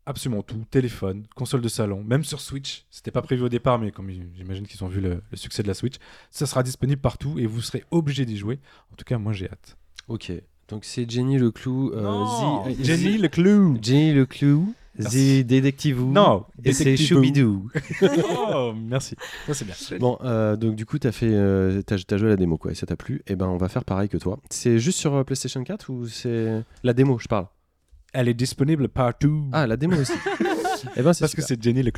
absolument 0.05 0.43
tout, 0.43 0.63
téléphone, 0.69 1.25
console 1.35 1.61
de 1.61 1.67
salon, 1.69 2.03
même 2.03 2.23
sur 2.23 2.39
Switch. 2.39 2.85
C'était 2.91 3.11
pas 3.11 3.21
prévu 3.21 3.41
au 3.43 3.49
départ, 3.49 3.79
mais 3.79 3.91
comme 3.91 4.09
j'imagine 4.09 4.67
qu'ils 4.67 4.83
ont 4.83 4.87
vu 4.89 5.01
le, 5.01 5.21
le 5.31 5.37
succès 5.37 5.63
de 5.63 5.67
la 5.67 5.73
Switch, 5.73 5.95
ça 6.29 6.45
sera 6.45 6.61
disponible 6.63 7.01
partout 7.01 7.39
et 7.39 7.45
vous 7.45 7.61
serez 7.61 7.83
obligé 7.91 8.25
d'y 8.25 8.37
jouer. 8.37 8.59
En 8.91 8.95
tout 8.95 9.05
cas, 9.05 9.17
moi 9.17 9.33
j'ai 9.33 9.49
hâte. 9.49 9.77
Ok, 10.09 10.31
donc 10.67 10.83
c'est 10.85 11.09
Jenny 11.09 11.37
le 11.37 11.51
Clou. 11.51 11.91
euh, 11.93 12.01
Non, 12.03 12.63
the- 12.65 12.83
Jenny 12.83 13.17
le 13.17 13.27
clou. 13.29 13.77
Jenny 13.81 14.13
le 14.13 14.25
Clou, 14.25 14.65
Merci. 14.65 14.77
The 14.99 15.43
Detective 15.43 15.99
Who, 15.99 16.11
Non, 16.11 16.45
et 16.63 16.71
c'est 16.71 16.95
Choubidou. 16.97 17.69
oh, 18.29 18.73
merci. 18.75 19.15
Ça 19.47 19.53
c'est 19.53 19.65
bien. 19.65 19.97
Bon, 19.99 20.19
euh, 20.23 20.55
donc 20.55 20.75
du 20.75 20.85
coup, 20.85 20.99
t'as 20.99 21.11
fait, 21.11 21.31
euh, 21.31 21.81
t'as, 21.81 21.97
t'as 21.97 22.17
joué 22.17 22.27
à 22.27 22.31
la 22.31 22.35
démo 22.35 22.57
quoi, 22.57 22.71
et 22.71 22.75
ça 22.75 22.85
t'a 22.85 22.95
plu. 22.95 23.23
Et 23.25 23.35
ben, 23.35 23.47
on 23.47 23.57
va 23.57 23.69
faire 23.69 23.85
pareil 23.85 24.07
que 24.07 24.17
toi. 24.17 24.39
C'est 24.51 24.77
juste 24.77 24.99
sur 24.99 25.15
euh, 25.15 25.23
PlayStation 25.23 25.63
4 25.63 25.89
ou 25.89 26.07
c'est 26.07 26.63
la 26.83 26.93
démo, 26.93 27.17
je 27.17 27.27
parle? 27.27 27.47
Elle 28.13 28.27
est 28.27 28.35
disponible 28.35 28.87
partout. 28.87 29.49
Ah, 29.51 29.65
la 29.65 29.77
démo 29.77 29.99
aussi. 29.99 30.13
et 30.95 31.01
ben, 31.01 31.13
c'est 31.13 31.21
parce 31.21 31.33
que 31.33 31.41
c'est 31.41 31.61
Jenny 31.61 31.81
le 31.81 31.91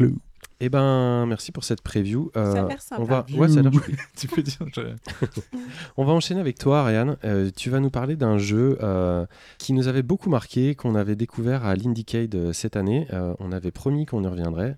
Et 0.62 0.70
ben, 0.70 1.26
merci 1.26 1.52
pour 1.52 1.64
cette 1.66 1.82
preview. 1.82 2.32
Ça 2.34 2.40
a 2.42 2.64
Euh, 2.64 2.68
l'air 2.70 2.82
sympa. 2.82 3.02
on 3.02 3.06
va, 3.06 3.26
ouais, 3.38 3.50
ça 3.50 3.60
a 3.60 3.64
l'air 3.64 3.74
chouette. 3.74 3.96
tu 4.18 4.28
peux 4.28 4.42
dire. 4.42 4.58
je- 4.74 4.82
On 5.98 6.06
va 6.06 6.14
enchaîner 6.14 6.40
avec 6.40 6.58
toi, 6.58 6.80
Ariane. 6.80 7.18
Euh, 7.26 7.52
tu 7.56 7.70
vas 7.70 7.80
nous 7.82 7.90
parler 7.90 8.16
d'un 8.16 8.38
jeu 8.38 8.78
euh, 8.82 9.26
qui 9.58 9.74
nous 9.74 9.88
avait 9.90 10.02
beaucoup 10.04 10.30
marqué, 10.30 10.74
qu'on 10.76 10.96
avait 10.96 11.16
découvert 11.18 11.66
à 11.66 11.76
l'Indiecade 11.76 12.36
euh, 12.36 12.54
cette 12.54 12.78
année. 12.78 13.08
Euh, 13.12 13.34
on 13.40 13.52
avait 13.52 13.72
promis 13.72 14.06
qu'on 14.06 14.24
y 14.24 14.28
reviendrait. 14.28 14.78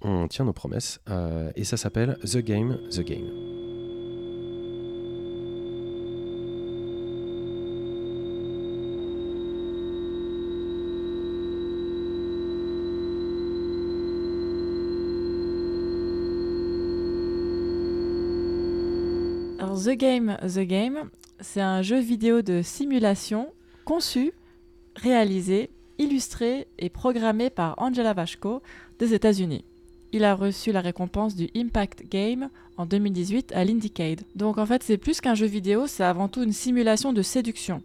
On 0.00 0.28
tient 0.28 0.44
nos 0.44 0.52
promesses. 0.52 1.00
Euh, 1.10 1.50
et 1.56 1.64
ça 1.64 1.76
s'appelle 1.76 2.18
The 2.22 2.38
Game, 2.38 2.78
The 2.90 3.00
Game. 3.00 3.26
The 19.76 19.90
Game, 19.90 20.38
The 20.42 20.60
Game, 20.60 21.10
c'est 21.40 21.60
un 21.60 21.82
jeu 21.82 21.98
vidéo 22.00 22.40
de 22.40 22.62
simulation 22.62 23.52
conçu, 23.84 24.32
réalisé, 24.94 25.68
illustré 25.98 26.66
et 26.78 26.88
programmé 26.88 27.50
par 27.50 27.74
Angela 27.76 28.14
Vashko 28.14 28.62
des 28.98 29.12
États-Unis. 29.12 29.66
Il 30.12 30.24
a 30.24 30.34
reçu 30.34 30.72
la 30.72 30.80
récompense 30.80 31.36
du 31.36 31.50
Impact 31.54 32.08
Game 32.10 32.48
en 32.78 32.86
2018 32.86 33.52
à 33.52 33.66
l'Indiecade. 33.66 34.22
Donc 34.34 34.56
en 34.56 34.64
fait, 34.64 34.82
c'est 34.82 34.96
plus 34.96 35.20
qu'un 35.20 35.34
jeu 35.34 35.46
vidéo, 35.46 35.86
c'est 35.86 36.04
avant 36.04 36.28
tout 36.28 36.42
une 36.42 36.52
simulation 36.52 37.12
de 37.12 37.20
séduction. 37.20 37.82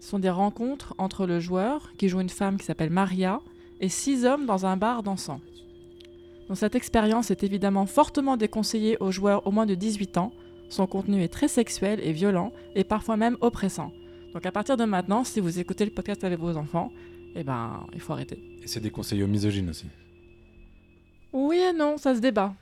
Ce 0.00 0.08
sont 0.08 0.18
des 0.18 0.30
rencontres 0.30 0.94
entre 0.96 1.26
le 1.26 1.38
joueur, 1.38 1.92
qui 1.98 2.08
joue 2.08 2.20
une 2.20 2.30
femme 2.30 2.56
qui 2.56 2.64
s'appelle 2.64 2.90
Maria, 2.90 3.40
et 3.82 3.90
six 3.90 4.24
hommes 4.24 4.46
dans 4.46 4.64
un 4.64 4.78
bar 4.78 5.02
dansant. 5.02 5.42
Donc 6.48 6.56
cette 6.56 6.76
expérience 6.76 7.30
est 7.30 7.44
évidemment 7.44 7.84
fortement 7.84 8.38
déconseillée 8.38 8.96
aux 9.00 9.10
joueurs 9.10 9.46
au 9.46 9.50
moins 9.50 9.66
de 9.66 9.74
18 9.74 10.16
ans, 10.16 10.32
son 10.68 10.86
contenu 10.86 11.22
est 11.22 11.28
très 11.32 11.48
sexuel 11.48 12.00
et 12.02 12.12
violent, 12.12 12.52
et 12.74 12.84
parfois 12.84 13.16
même 13.16 13.36
oppressant. 13.40 13.92
Donc 14.34 14.44
à 14.46 14.52
partir 14.52 14.76
de 14.76 14.84
maintenant, 14.84 15.24
si 15.24 15.40
vous 15.40 15.58
écoutez 15.58 15.84
le 15.84 15.90
podcast 15.92 16.24
avec 16.24 16.38
vos 16.38 16.56
enfants, 16.56 16.90
eh 17.34 17.42
ben, 17.44 17.86
il 17.94 18.00
faut 18.00 18.12
arrêter. 18.12 18.42
Et 18.62 18.66
c'est 18.66 18.80
des 18.80 18.90
conseils 18.90 19.22
aux 19.22 19.26
misogynes 19.28 19.70
aussi. 19.70 19.86
Oui 21.32 21.58
et 21.58 21.72
non, 21.72 21.96
ça 21.98 22.14
se 22.14 22.20
débat. 22.20 22.54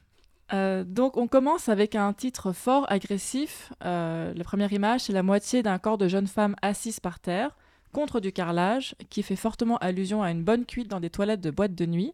Euh, 0.52 0.84
donc 0.84 1.16
on 1.16 1.26
commence 1.26 1.68
avec 1.68 1.94
un 1.94 2.12
titre 2.12 2.52
fort, 2.52 2.86
agressif. 2.90 3.72
Euh, 3.84 4.32
la 4.34 4.44
première 4.44 4.72
image, 4.72 5.02
c'est 5.02 5.12
la 5.12 5.22
moitié 5.22 5.62
d'un 5.62 5.78
corps 5.78 5.98
de 5.98 6.08
jeune 6.08 6.26
femme 6.26 6.54
assise 6.60 7.00
par 7.00 7.18
terre, 7.18 7.56
contre 7.92 8.20
du 8.20 8.32
carrelage, 8.32 8.94
qui 9.10 9.22
fait 9.22 9.36
fortement 9.36 9.78
allusion 9.78 10.22
à 10.22 10.30
une 10.30 10.42
bonne 10.42 10.66
cuite 10.66 10.88
dans 10.88 11.00
des 11.00 11.10
toilettes 11.10 11.40
de 11.40 11.50
boîte 11.50 11.74
de 11.74 11.86
nuit. 11.86 12.12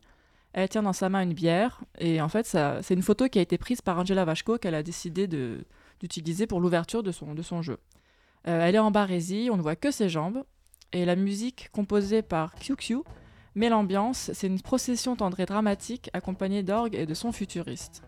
Elle 0.53 0.69
tient 0.69 0.83
dans 0.83 0.93
sa 0.93 1.09
main 1.09 1.23
une 1.23 1.33
bière, 1.33 1.81
et 1.99 2.21
en 2.21 2.29
fait, 2.29 2.45
ça- 2.45 2.83
c'est 2.83 2.95
une 2.95 3.03
photo 3.03 3.29
qui 3.29 3.39
a 3.39 3.43
été 3.43 3.57
prise 3.57 3.81
par 3.81 3.99
Angela 3.99 4.25
Vachko 4.25 4.59
qu'elle 4.59 4.75
a 4.75 4.83
décidé 4.83 5.27
de- 5.27 5.65
d'utiliser 6.01 6.47
pour 6.47 6.61
l'ouverture 6.61 7.03
de 7.03 7.13
son, 7.13 7.35
de 7.35 7.43
son 7.43 7.63
jeu. 7.63 7.79
Euh, 8.49 8.67
elle 8.67 8.75
est 8.75 8.81
en 8.81 8.91
barésie, 8.91 9.49
on 9.53 9.57
ne 9.57 9.63
voit 9.63 9.77
que 9.77 9.91
ses 9.91 10.09
jambes, 10.09 10.43
et 10.93 11.05
la 11.05 11.17
musique 11.17 11.69
composée 11.73 12.23
par 12.23 12.55
QQ 12.55 12.99
met 13.55 13.69
l'ambiance, 13.69 14.31
c'est 14.33 14.47
une 14.47 14.61
procession 14.61 15.17
tendre 15.17 15.41
et 15.41 15.47
dramatique 15.47 16.11
accompagnée 16.13 16.63
d'orgues 16.63 16.95
et 16.95 17.07
de 17.07 17.15
sons 17.15 17.33
futuristes. 17.33 18.03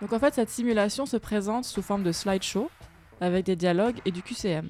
Donc 0.00 0.12
en 0.12 0.18
fait, 0.18 0.34
cette 0.34 0.50
simulation 0.50 1.04
se 1.04 1.16
présente 1.16 1.64
sous 1.64 1.82
forme 1.82 2.02
de 2.02 2.12
slideshow 2.12 2.70
avec 3.20 3.44
des 3.44 3.56
dialogues 3.56 4.00
et 4.04 4.10
du 4.10 4.22
QCM. 4.22 4.68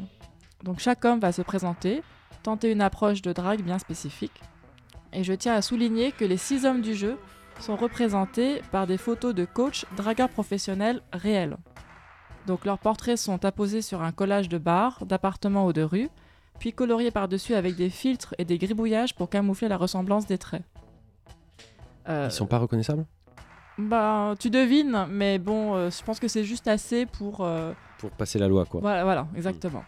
Donc 0.65 0.81
chaque 0.81 1.05
homme 1.05 1.21
va 1.21 1.33
se 1.33 1.43
présenter, 1.43 2.03
tenter 2.43 2.71
une 2.71 2.81
approche 2.81 3.23
de 3.23 3.33
drague 3.33 3.63
bien 3.63 3.79
spécifique. 3.79 4.41
Et 5.13 5.25
je 5.25 5.33
tiens 5.33 5.55
à 5.55 5.63
souligner 5.63 6.13
que 6.13 6.25
les 6.25 6.37
six 6.37 6.67
hommes 6.67 6.83
du 6.83 6.95
jeu 6.95 7.17
sont 7.61 7.77
représentés 7.77 8.63
par 8.73 8.87
des 8.87 8.97
photos 8.97 9.35
de 9.35 9.45
coachs 9.45 9.85
dragueurs 9.97 10.31
professionnels 10.31 11.03
réels. 11.13 11.57
Donc 12.47 12.65
leurs 12.65 12.79
portraits 12.79 13.19
sont 13.19 13.45
apposés 13.45 13.83
sur 13.83 14.03
un 14.03 14.13
collage 14.13 14.49
de 14.49 14.59
bars, 14.59 15.05
d'appartements 15.07 15.67
ou 15.67 15.73
de 15.73 15.83
rues, 15.83 16.09
puis 16.59 16.73
coloriés 16.73 17.11
par-dessus 17.11 17.55
avec 17.55 17.77
des 17.77 17.91
filtres 17.91 18.35
et 18.39 18.45
des 18.45 18.59
gribouillages 18.59 19.15
pour 19.15 19.29
camoufler 19.31 19.69
la 19.69 19.77
ressemblance 19.77 20.27
des 20.27 20.39
traits. 20.39 20.63
Euh, 22.09 22.27
Ils 22.31 22.33
sont 22.35 22.47
pas 22.47 22.59
reconnaissables? 22.59 23.07
Bah, 23.79 24.35
tu 24.39 24.51
devines, 24.51 25.07
mais 25.11 25.39
bon, 25.39 25.75
euh, 25.75 25.91
je 25.91 26.03
pense 26.03 26.19
que 26.19 26.29
c'est 26.29 26.45
juste 26.45 26.67
assez 26.69 27.07
pour. 27.07 27.41
euh, 27.43 27.73
Pour 27.99 28.11
passer 28.11 28.39
la 28.39 28.49
loi, 28.49 28.65
quoi. 28.67 28.81
voilà, 28.81 29.05
voilà, 29.05 29.27
exactement. 29.37 29.85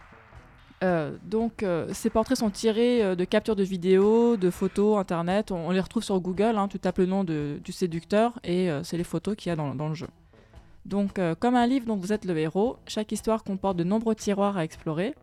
Euh, 0.83 1.15
donc, 1.23 1.63
euh, 1.63 1.87
ces 1.93 2.09
portraits 2.09 2.37
sont 2.37 2.49
tirés 2.49 3.03
euh, 3.03 3.15
de 3.15 3.23
captures 3.23 3.55
de 3.55 3.63
vidéos, 3.63 4.35
de 4.35 4.49
photos, 4.49 4.97
internet. 4.97 5.51
On, 5.51 5.67
on 5.67 5.71
les 5.71 5.79
retrouve 5.79 6.03
sur 6.03 6.19
Google. 6.19 6.57
hein, 6.57 6.67
tu 6.67 6.77
tapes 6.79 6.97
le 6.97 7.05
nom 7.05 7.23
de- 7.23 7.59
du 7.63 7.71
séducteur 7.71 8.37
et 8.43 8.69
euh, 8.69 8.83
c'est 8.83 8.97
les 8.97 9.03
photos 9.05 9.35
qu'il 9.35 9.49
y 9.49 9.53
a 9.53 9.55
dans, 9.55 9.75
dans 9.75 9.87
le 9.89 9.95
jeu. 9.95 10.07
Donc, 10.85 11.17
euh, 11.17 11.35
comme 11.35 11.55
un 11.55 11.65
livre 11.65 11.85
dont 11.85 11.95
vous 11.95 12.11
êtes 12.11 12.25
le 12.25 12.37
héros, 12.37 12.77
chaque 12.87 13.11
histoire 13.11 13.43
comporte 13.43 13.77
de 13.77 13.83
nombreux 13.83 14.15
tiroirs 14.15 14.57
à 14.57 14.63
explorer. 14.63 15.15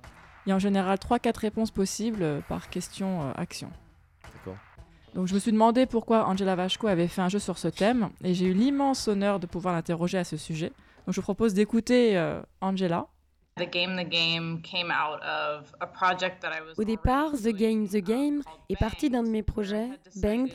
Il 0.46 0.50
y 0.50 0.52
a 0.52 0.56
en 0.56 0.60
général 0.60 0.96
3-4 0.96 1.38
réponses 1.38 1.70
possibles 1.70 2.22
euh, 2.22 2.40
par 2.48 2.70
question-action. 2.70 3.70
D'accord. 4.32 4.56
Donc 5.14 5.26
je 5.26 5.34
me 5.34 5.38
suis 5.38 5.52
demandé 5.52 5.86
pourquoi 5.86 6.26
Angela 6.26 6.54
Vachko 6.54 6.86
avait 6.86 7.08
fait 7.08 7.20
un 7.20 7.28
jeu 7.28 7.38
sur 7.40 7.58
ce 7.58 7.68
thème 7.68 8.10
et 8.22 8.32
j'ai 8.32 8.46
eu 8.46 8.54
l'immense 8.54 9.08
honneur 9.08 9.40
de 9.40 9.46
pouvoir 9.46 9.74
l'interroger 9.74 10.18
à 10.18 10.24
ce 10.24 10.36
sujet. 10.36 10.68
Donc 11.06 11.14
je 11.14 11.16
vous 11.16 11.22
propose 11.22 11.52
d'écouter 11.52 12.16
euh, 12.16 12.40
Angela. 12.60 13.06
The 13.56 13.70
Game 13.70 13.96
the 13.96 14.08
Game 14.08 14.62
came 14.62 14.90
out 14.90 15.20
of 15.22 15.74
a 15.80 15.86
project 15.86 16.40
that 16.40 16.52
I 16.52 16.60
was 16.62 16.80
Au 16.80 16.84
départ, 16.84 17.32
The 17.32 17.48
Game, 17.48 17.86
The 17.86 17.96
Game 17.96 18.42
called 18.42 18.56
est 18.70 18.76
parti 18.76 19.10
d'un 19.10 19.22
de 19.22 19.28
mes 19.28 19.42
projets, 19.42 19.88
Banged, 20.16 20.52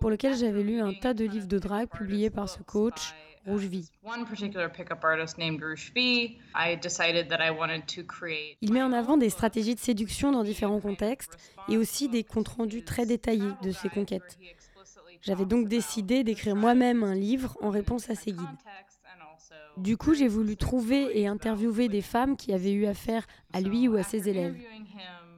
pour 0.00 0.10
lequel 0.10 0.36
j'avais 0.36 0.62
lu 0.62 0.80
un 0.80 0.92
tas 0.92 1.14
de 1.14 1.24
livres 1.24 1.48
de 1.48 1.58
drague 1.58 1.88
publiés 1.88 2.30
par 2.30 2.48
ce 2.48 2.62
coach, 2.62 3.14
Rouge 3.46 3.66
V. 3.66 3.80
this 3.80 3.90
One 4.02 4.24
particular 4.24 4.68
pickup 4.68 5.04
artist 5.04 5.38
named 5.38 5.62
Rouge 5.62 5.92
V. 5.94 6.38
I 6.54 6.76
decided 6.76 7.28
that 7.28 7.38
I 7.40 7.50
wanted 7.50 7.86
to 7.94 8.02
create 8.02 8.56
Il 8.60 8.72
met 8.72 8.82
en 8.82 8.92
avant 8.92 9.16
des 9.16 9.30
stratégies 9.30 9.74
de 9.74 9.80
séduction 9.80 10.32
dans 10.32 10.42
différents 10.42 10.80
contextes 10.80 11.36
et 11.68 11.76
aussi 11.76 12.08
des 12.08 12.24
comptes 12.24 12.48
rendus 12.48 12.82
très 12.82 13.06
détaillés 13.06 13.52
de 13.62 13.70
ses 13.70 13.88
conquêtes. 13.88 14.38
J'avais 15.22 15.44
donc 15.44 15.68
décidé 15.68 16.24
d'écrire 16.24 16.56
moi-même 16.56 17.02
un 17.02 17.14
livre 17.14 17.56
en 17.60 17.70
réponse 17.70 18.10
à 18.10 18.14
ces 18.14 18.32
guides. 18.32 18.46
Du 19.76 19.96
coup, 19.96 20.14
j'ai 20.14 20.28
voulu 20.28 20.56
trouver 20.56 21.18
et 21.20 21.26
interviewer 21.26 21.88
des 21.88 22.02
femmes 22.02 22.36
qui 22.36 22.52
avaient 22.52 22.72
eu 22.72 22.86
affaire 22.86 23.26
à 23.52 23.60
lui 23.60 23.88
ou 23.88 23.96
à 23.96 24.02
ses 24.02 24.28
élèves. 24.28 24.56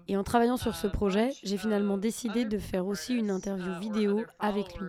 Et 0.06 0.16
en 0.16 0.24
travaillant 0.24 0.56
sur 0.56 0.74
ce 0.74 0.86
projet, 0.86 1.30
j'ai 1.42 1.58
finalement 1.58 1.98
décidé 1.98 2.44
de 2.44 2.58
faire 2.58 2.86
aussi 2.86 3.14
une 3.14 3.30
interview 3.30 3.78
vidéo 3.78 4.24
avec 4.38 4.78
lui. 4.78 4.88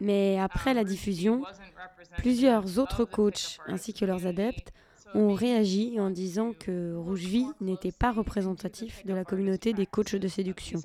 Mais 0.00 0.38
après 0.40 0.74
la 0.74 0.84
diffusion, 0.84 1.42
plusieurs 2.18 2.78
autres 2.78 3.04
coachs 3.04 3.58
ainsi 3.66 3.92
que 3.94 4.04
leurs 4.04 4.26
adeptes 4.26 4.72
ont 5.14 5.34
réagi 5.34 6.00
en 6.00 6.10
disant 6.10 6.52
que 6.58 6.94
Rougevie 6.96 7.46
n'était 7.60 7.92
pas 7.92 8.12
représentatif 8.12 9.04
de 9.04 9.12
la 9.12 9.24
communauté 9.24 9.72
des 9.72 9.86
coachs 9.86 10.16
de 10.16 10.28
séduction. 10.28 10.80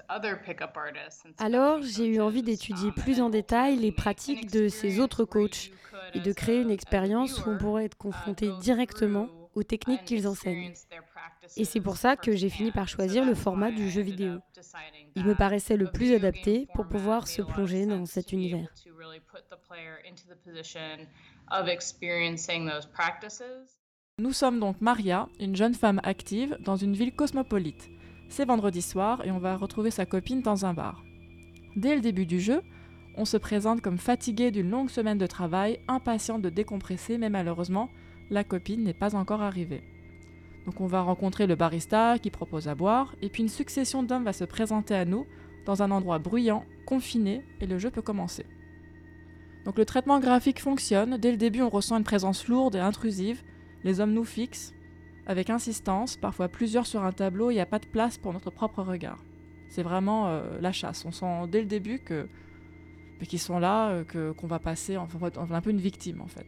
Alors, 1.38 1.82
j'ai 1.82 2.08
eu 2.08 2.20
envie 2.20 2.44
d'étudier 2.44 2.92
plus 2.92 3.22
en 3.22 3.30
détail 3.30 3.78
les 3.78 3.92
pratiques 3.92 4.52
de 4.52 4.68
ces 4.68 5.00
autres 5.00 5.24
coachs 5.26 5.72
et 6.14 6.20
de 6.20 6.32
créer 6.34 6.62
une 6.62 6.72
expérience 6.72 7.46
où 7.46 7.50
on 7.50 7.58
pourrait 7.58 7.86
être 7.86 7.98
confronté 7.98 8.50
directement 8.62 9.30
aux 9.58 9.64
techniques 9.64 10.06
qu'ils 10.06 10.28
enseignent. 10.28 10.72
Et 11.58 11.66
c'est 11.66 11.82
pour 11.82 11.98
ça 11.98 12.16
que 12.16 12.36
j'ai 12.36 12.50
fini 12.50 12.72
par 12.72 12.88
choisir 12.88 13.26
le 13.26 13.34
format 13.34 13.72
du 13.72 13.90
jeu 13.90 14.02
vidéo. 14.02 14.40
Il 15.16 15.26
me 15.26 15.34
paraissait 15.34 15.78
le 15.78 15.92
plus 15.92 16.14
adapté 16.14 16.68
pour 16.76 16.88
pouvoir 16.88 17.28
se 17.28 17.42
plonger 17.42 17.88
dans 17.88 18.06
cet 18.06 18.32
univers. 18.32 18.72
Nous 24.20 24.34
sommes 24.34 24.60
donc 24.60 24.80
Maria, 24.80 25.28
une 25.40 25.56
jeune 25.56 25.74
femme 25.74 26.02
active 26.04 26.58
dans 26.60 26.76
une 26.76 26.94
ville 26.94 27.16
cosmopolite. 27.16 27.90
C'est 28.30 28.46
vendredi 28.46 28.82
soir 28.82 29.26
et 29.26 29.32
on 29.32 29.40
va 29.40 29.56
retrouver 29.56 29.90
sa 29.90 30.06
copine 30.06 30.42
dans 30.42 30.66
un 30.66 30.74
bar. 30.74 31.04
Dès 31.76 31.96
le 31.96 32.02
début 32.02 32.26
du 32.26 32.40
jeu, 32.40 32.62
on 33.16 33.26
se 33.26 33.38
présente 33.38 33.82
comme 33.82 33.98
fatigué 33.98 34.52
d'une 34.52 34.70
longue 34.70 34.92
semaine 34.92 35.18
de 35.18 35.26
travail, 35.26 35.80
impatient 35.88 36.38
de 36.38 36.50
décompresser, 36.50 37.18
mais 37.18 37.30
malheureusement, 37.30 37.90
la 38.30 38.44
copine 38.44 38.84
n'est 38.84 38.94
pas 38.94 39.16
encore 39.16 39.42
arrivée. 39.42 39.84
Donc 40.66 40.82
on 40.82 40.88
va 40.88 41.02
rencontrer 41.02 41.48
le 41.48 41.56
barista 41.56 42.20
qui 42.20 42.30
propose 42.30 42.68
à 42.68 42.76
boire, 42.76 43.16
et 43.22 43.30
puis 43.30 43.44
une 43.44 43.50
succession 43.50 44.04
d'hommes 44.04 44.26
va 44.26 44.34
se 44.34 44.44
présenter 44.44 44.96
à 44.96 45.06
nous 45.06 45.26
dans 45.66 45.82
un 45.82 45.92
endroit 45.92 46.20
bruyant, 46.20 46.66
confiné, 46.86 47.44
et 47.62 47.68
le 47.68 47.78
jeu 47.78 47.90
peut 47.90 48.02
commencer. 48.02 48.46
Donc 49.66 49.78
le 49.78 49.86
traitement 49.86 50.20
graphique 50.20 50.62
fonctionne, 50.62 51.18
dès 51.18 51.32
le 51.32 51.38
début 51.38 51.62
on 51.62 51.70
ressent 51.70 51.98
une 51.98 52.04
présence 52.04 52.48
lourde 52.48 52.76
et 52.76 52.80
intrusive, 52.80 53.44
les 53.84 54.00
hommes 54.00 54.14
nous 54.14 54.26
fixent, 54.26 54.74
avec 55.26 55.50
insistance, 55.50 56.16
parfois 56.16 56.48
plusieurs 56.48 56.86
sur 56.86 57.04
un 57.04 57.12
tableau, 57.12 57.52
il 57.52 57.56
n'y 57.56 57.62
a 57.62 57.66
pas 57.66 57.80
de 57.80 57.86
place 57.86 58.18
pour 58.18 58.34
notre 58.34 58.50
propre 58.50 58.82
regard. 58.82 59.24
C'est 59.70 59.84
vraiment 59.84 60.28
euh, 60.28 60.58
la 60.62 60.72
chasse, 60.72 61.06
on 61.06 61.12
sent 61.12 61.48
dès 61.50 61.62
le 61.62 61.68
début 61.68 62.00
que 62.00 62.28
qu'ils 63.28 63.40
sont 63.40 63.60
là, 63.60 63.90
euh, 63.90 64.34
qu'on 64.34 64.48
va 64.48 64.60
passer, 64.60 64.96
enfin, 64.96 65.18
on 65.38 65.44
va 65.46 65.56
un 65.56 65.62
peu 65.62 65.72
une 65.72 65.80
victime 65.80 66.22
en 66.22 66.28
fait. 66.28 66.46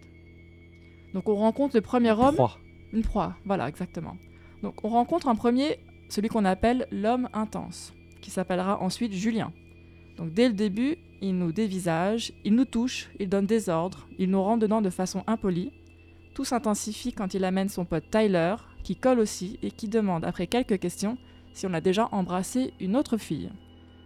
Donc 1.13 1.29
on 1.29 1.35
rencontre 1.35 1.75
le 1.75 1.81
premier 1.81 2.11
homme. 2.11 2.35
Proie. 2.35 2.57
Une 2.93 3.03
proie, 3.03 3.35
voilà, 3.45 3.67
exactement. 3.67 4.15
Donc 4.63 4.83
on 4.83 4.89
rencontre 4.89 5.27
un 5.27 5.35
premier, 5.35 5.79
celui 6.09 6.27
qu'on 6.29 6.45
appelle 6.45 6.87
l'homme 6.91 7.29
intense, 7.33 7.93
qui 8.21 8.31
s'appellera 8.31 8.81
ensuite 8.81 9.13
Julien. 9.13 9.51
Donc 10.17 10.33
dès 10.33 10.47
le 10.47 10.53
début, 10.53 10.97
il 11.21 11.37
nous 11.37 11.51
dévisage, 11.51 12.33
il 12.43 12.55
nous 12.55 12.65
touche, 12.65 13.09
il 13.19 13.29
donne 13.29 13.45
des 13.45 13.69
ordres, 13.69 14.07
il 14.17 14.29
nous 14.29 14.41
rentre 14.41 14.59
dedans 14.59 14.81
de 14.81 14.89
façon 14.89 15.23
impolie. 15.27 15.71
Tout 16.33 16.45
s'intensifie 16.45 17.13
quand 17.13 17.33
il 17.33 17.43
amène 17.43 17.69
son 17.69 17.85
pote 17.85 18.09
Tyler, 18.09 18.55
qui 18.83 18.95
colle 18.95 19.19
aussi 19.19 19.59
et 19.61 19.71
qui 19.71 19.87
demande, 19.87 20.25
après 20.25 20.47
quelques 20.47 20.79
questions, 20.79 21.17
si 21.53 21.67
on 21.67 21.73
a 21.73 21.81
déjà 21.81 22.07
embrassé 22.11 22.73
une 22.79 22.95
autre 22.95 23.17
fille. 23.17 23.51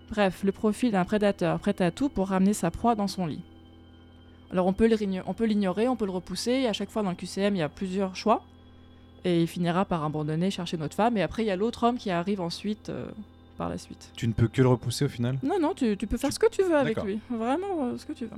Bref, 0.10 0.43
le 0.43 0.51
profil 0.51 0.91
d'un 0.91 1.06
prédateur 1.06 1.60
prêt 1.60 1.82
à 1.82 1.91
tout 1.91 2.10
pour 2.10 2.30
ramener 2.30 2.54
sa 2.54 2.72
proie 2.72 2.95
dans 2.95 3.08
son 3.08 3.26
lit. 3.26 3.43
Alors 4.54 4.68
on 4.68 4.74
peut 4.74 4.86
l'ignorer, 5.45 5.88
on 5.88 5.95
peut 5.95 6.06
le 6.06 6.12
repousser, 6.12 6.51
et 6.51 6.68
à 6.68 6.74
chaque 6.74 6.91
fois 6.91 7.01
dans 7.01 7.10
le 7.10 7.16
QCM, 7.16 7.56
il 7.56 7.60
y 7.60 7.64
a 7.64 7.70
plusieurs 7.70 8.16
choix. 8.16 8.43
Et 9.26 9.41
il 9.41 9.47
finira 9.47 9.84
par 9.84 10.04
abandonner, 10.04 10.51
chercher 10.51 10.78
notre 10.78 10.95
femme, 10.95 11.18
et 11.18 11.24
après 11.24 11.43
il 11.43 11.47
y 11.47 11.49
a 11.51 11.56
l'autre 11.56 11.84
homme 11.88 11.97
qui 11.97 12.12
arrive 12.12 12.39
ensuite 12.39 12.89
euh, 12.89 13.08
par 13.58 13.68
la 13.68 13.80
suite. 13.80 14.12
Tu 14.16 14.28
ne 14.28 14.34
peux 14.34 14.47
que 14.47 14.62
le 14.62 14.68
repousser 14.68 15.06
au 15.06 15.08
final? 15.08 15.39
Non, 15.41 15.60
non, 15.60 15.74
tu, 15.74 15.97
tu 15.97 16.06
peux 16.06 16.18
faire 16.18 16.32
ce 16.32 16.38
que 16.38 16.49
tu 16.51 16.62
veux 16.62 16.76
avec 16.76 17.01
lui. 17.01 17.20
Vraiment 17.32 17.86
euh, 17.86 17.97
ce 17.97 18.06
que 18.06 18.14
tu 18.14 18.26
veux. 18.26 18.38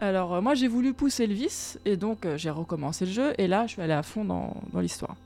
Alors, 0.00 0.34
euh, 0.34 0.40
moi, 0.42 0.54
j'ai 0.54 0.68
voulu 0.68 0.92
pousser 0.92 1.26
le 1.26 1.32
vice, 1.32 1.78
et 1.86 1.96
donc 1.96 2.26
j'ai 2.36 2.50
recommencé 2.50 3.06
le 3.06 3.12
jeu, 3.12 3.32
et 3.38 3.46
là, 3.46 3.66
je 3.66 3.72
suis 3.72 3.82
allée 3.82 3.94
à 3.94 4.02
fond 4.02 4.26
dans, 4.26 4.54
dans 4.74 4.80
l'histoire. 4.80 5.16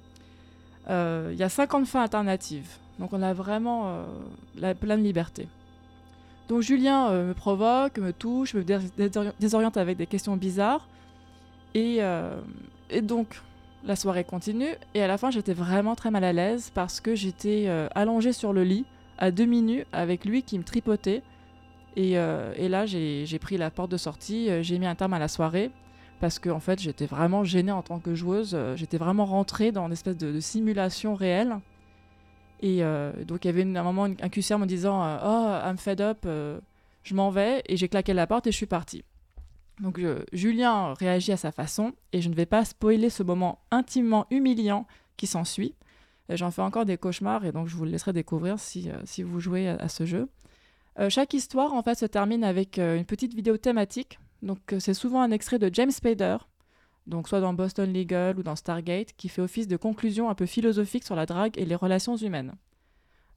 Il 0.89 1.37
y 1.37 1.43
a 1.43 1.49
50 1.49 1.85
fins 1.85 2.03
alternatives, 2.03 2.77
donc 3.01 3.13
on 3.13 3.21
a 3.23 3.33
vraiment 3.33 4.07
la 4.57 4.73
pleine 4.73 5.03
liberté. 5.03 5.49
Donc 6.49 6.63
Julien 6.63 7.09
euh, 7.09 7.29
me 7.29 7.35
provoque, 7.35 7.99
me 7.99 8.13
touche, 8.13 8.55
me 8.55 8.63
dés- 8.63 8.79
désori- 8.97 9.33
désoriente 9.41 9.77
avec 9.77 9.97
des 9.97 10.07
questions 10.07 10.37
bizarres, 10.37 10.89
et, 11.75 11.97
euh, 12.01 12.41
et 12.91 13.03
donc 13.03 13.41
la 13.85 13.97
soirée 13.97 14.25
continue, 14.25 14.75
et 14.95 15.03
à 15.03 15.07
la 15.07 15.19
fin, 15.19 15.31
j'étais 15.31 15.55
vraiment 15.55 15.95
très 15.95 16.11
mal 16.11 16.25
à 16.25 16.33
l'aise 16.33 16.71
parce 16.75 17.01
que 17.01 17.15
j'étais 17.15 17.65
euh, 17.67 17.89
allongée 17.95 18.33
sur 18.33 18.53
le 18.53 18.65
lit, 18.65 18.85
à 19.19 19.31
demi 19.31 19.63
nue, 19.63 19.85
avec 19.93 20.25
lui 20.25 20.43
qui 20.43 20.59
me 20.59 20.65
tripotait. 20.65 21.23
Et, 21.97 22.13
là, 22.69 22.85
j'ai 22.85 23.39
pris 23.41 23.57
la 23.57 23.71
porte 23.71 23.91
de 23.91 23.97
sortie, 23.97 24.51
j'ai 24.61 24.79
mis 24.79 24.85
un 24.87 24.95
terme 24.95 25.15
à 25.15 25.19
la 25.19 25.29
soirée, 25.29 25.71
parce 26.21 26.39
que 26.39 26.51
en 26.51 26.61
fait, 26.61 26.79
j'étais 26.79 27.07
vraiment 27.07 27.43
gênée 27.43 27.73
en 27.73 27.81
tant 27.81 28.01
que 28.01 28.15
joueuse. 28.15 28.55
J'étais 28.75 28.99
vraiment 28.99 29.25
rentrée 29.25 29.73
dans 29.73 29.87
une 29.87 29.93
espèce 29.93 30.19
de 30.19 30.39
simulation 30.39 31.15
réelle. 31.15 31.57
Et 32.61 32.83
donc 33.27 33.45
il 33.45 33.49
y 33.49 33.51
avait 33.51 33.63
un 33.63 33.83
moment 33.83 34.05
un 34.05 34.29
QCR 34.29 34.59
me 34.59 34.67
disant 34.67 35.01
Oh, 35.23 35.69
I'm 35.69 35.79
fed 35.79 36.01
up, 36.01 36.27
je 37.03 37.15
m'en 37.15 37.31
vais. 37.31 37.63
Et 37.67 37.77
j'ai 37.77 37.89
claqué 37.89 38.15
la 38.15 38.27
porte 38.27 38.47
et 38.47 38.53
je 38.53 38.57
suis 38.57 38.67
partie. 38.67 39.05
Donc 39.81 40.01
Julien 40.33 40.95
réagit 40.95 41.33
à 41.33 41.37
sa 41.37 41.53
façon 41.53 41.93
et 42.13 42.23
je 42.23 42.29
ne 42.29 42.35
vais 42.35 42.47
pas 42.47 42.65
spoiler 42.65 43.11
ce 43.11 43.23
moment 43.23 43.59
intimement 43.71 44.27
humiliant 44.31 44.87
qui 45.17 45.27
s'ensuit. 45.27 45.75
J'en 46.31 46.51
fais 46.51 46.63
encore 46.63 46.87
des 46.87 46.97
cauchemars 46.97 47.45
et 47.45 47.53
donc 47.53 47.69
je 47.69 47.77
vous 47.77 47.85
le 47.85 47.91
laisserai 47.91 48.13
découvrir 48.13 48.59
si, 48.59 48.91
si 49.05 49.23
vous 49.23 49.39
jouez 49.39 49.69
à, 49.69 49.89
ce 49.89 50.07
jeu. 50.07 50.29
chaque 51.11 51.35
histoire 51.35 51.75
en 51.75 51.83
fait 51.83 51.97
se 51.97 52.07
termine 52.07 52.43
avec 52.43 52.79
une 52.79 53.05
petite 53.05 53.35
vidéo 53.35 53.59
thématique. 53.59 54.19
Donc 54.43 54.59
c'est 54.79 54.95
souvent 54.95 55.21
un 55.21 55.31
extrait 55.31 55.59
de 55.59 55.71
James 55.73 55.91
Spader, 55.91 56.39
donc 57.07 57.29
soit 57.29 57.41
dans 57.41 57.55
Boston 57.55 57.93
Legal 57.93 58.39
ou 58.39 58.43
dans 58.43 58.57
Stargate, 58.57 59.13
qui 59.17 59.29
fait 59.29 59.43
office 59.43 59.69
de 59.69 59.77
conclusion 59.77 60.29
un 60.29 60.35
peu 60.35 60.47
philosophique 60.47 61.05
sur 61.05 61.15
la 61.15 61.27
drague 61.27 61.57
et 61.59 61.65
les 61.65 61.75
relations 61.75 62.17
humaines. 62.17 62.55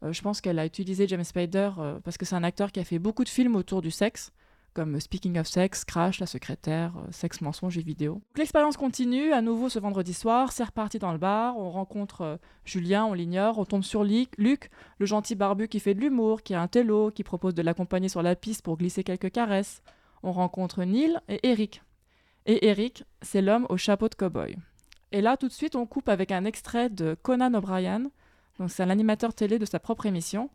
Euh, 0.03 0.13
je 0.13 0.21
pense 0.21 0.41
qu'elle 0.41 0.59
a 0.59 0.65
utilisé 0.65 1.07
James 1.07 1.23
Spader 1.23 1.71
euh, 1.77 1.99
parce 2.03 2.17
que 2.17 2.25
c'est 2.25 2.35
un 2.35 2.43
acteur 2.43 2.71
qui 2.71 2.79
a 2.79 2.83
fait 2.83 2.99
beaucoup 2.99 3.23
de 3.23 3.29
films 3.29 3.55
autour 3.55 3.81
du 3.81 3.91
sexe, 3.91 4.31
comme 4.73 4.99
Speaking 4.99 5.37
of 5.39 5.47
Sex, 5.47 5.83
Crash, 5.83 6.19
La 6.19 6.25
Secrétaire, 6.25 6.93
euh, 6.97 7.11
Sexe, 7.11 7.41
Mensonge 7.41 7.77
et 7.77 7.81
Vidéo. 7.81 8.21
L'expérience 8.37 8.77
continue, 8.77 9.33
à 9.33 9.41
nouveau 9.41 9.69
ce 9.69 9.79
vendredi 9.79 10.13
soir, 10.13 10.51
c'est 10.51 10.63
reparti 10.63 10.99
dans 10.99 11.11
le 11.11 11.17
bar, 11.17 11.57
on 11.57 11.69
rencontre 11.69 12.39
Julien, 12.65 13.05
on 13.05 13.13
l'ignore, 13.13 13.59
on 13.59 13.65
tombe 13.65 13.83
sur 13.83 14.03
Luc, 14.03 14.37
le 14.37 15.05
gentil 15.05 15.35
barbu 15.35 15.67
qui 15.67 15.79
fait 15.79 15.93
de 15.93 15.99
l'humour, 15.99 16.43
qui 16.43 16.53
a 16.53 16.61
un 16.61 16.67
télo, 16.67 17.11
qui 17.11 17.23
propose 17.23 17.53
de 17.53 17.61
l'accompagner 17.61 18.09
sur 18.09 18.21
la 18.21 18.35
piste 18.35 18.61
pour 18.61 18.77
glisser 18.77 19.03
quelques 19.03 19.31
caresses. 19.31 19.81
On 20.23 20.31
rencontre 20.31 20.83
Neil 20.83 21.17
et 21.29 21.39
Eric, 21.43 21.81
et 22.45 22.67
Eric, 22.67 23.03
c'est 23.21 23.41
l'homme 23.41 23.65
au 23.69 23.77
chapeau 23.77 24.09
de 24.09 24.15
cow-boy. 24.15 24.55
Et 25.11 25.21
là, 25.21 25.37
tout 25.37 25.47
de 25.47 25.53
suite, 25.53 25.75
on 25.75 25.85
coupe 25.85 26.09
avec 26.09 26.31
un 26.31 26.45
extrait 26.45 26.89
de 26.89 27.15
Conan 27.21 27.53
O'Brien, 27.53 28.11
donc 28.59 28.71
c'est 28.71 28.83
un 28.83 28.89
animateur 28.89 29.33
télé 29.33 29.59
de 29.59 29.65
sa 29.65 29.79
propre 29.79 30.05
émission, 30.05 30.49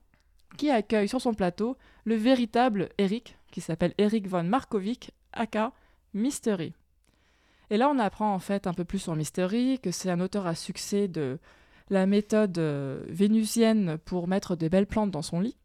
qui 0.57 0.71
accueille 0.71 1.09
sur 1.09 1.21
son 1.21 1.35
plateau 1.35 1.77
le 2.05 2.15
véritable 2.15 2.91
Eric, 2.99 3.37
qui 3.51 3.61
s'appelle 3.61 3.95
Eric 3.99 4.29
von 4.29 4.45
Markovic, 4.45 5.11
aka 5.33 5.73
Mystery. 6.13 6.75
Et 7.71 7.77
là, 7.77 7.89
on 7.89 7.99
apprend 7.99 8.33
en 8.33 8.39
fait 8.39 8.67
un 8.67 8.75
peu 8.75 8.85
plus 8.85 8.99
sur 8.99 9.17
Mystery, 9.17 9.81
que 9.81 9.91
c'est 9.91 10.11
un 10.11 10.21
auteur 10.21 10.47
à 10.47 10.55
succès 10.55 11.09
de 11.09 11.39
la 11.91 12.07
méthode 12.07 12.59
euh, 12.59 13.03
vénusienne 13.09 13.99
pour 14.05 14.29
mettre 14.29 14.57
des 14.57 14.69
belles 14.69 14.87
plantes 14.87 15.11
dans 15.11 15.23
son 15.23 15.41
lit. 15.41 15.57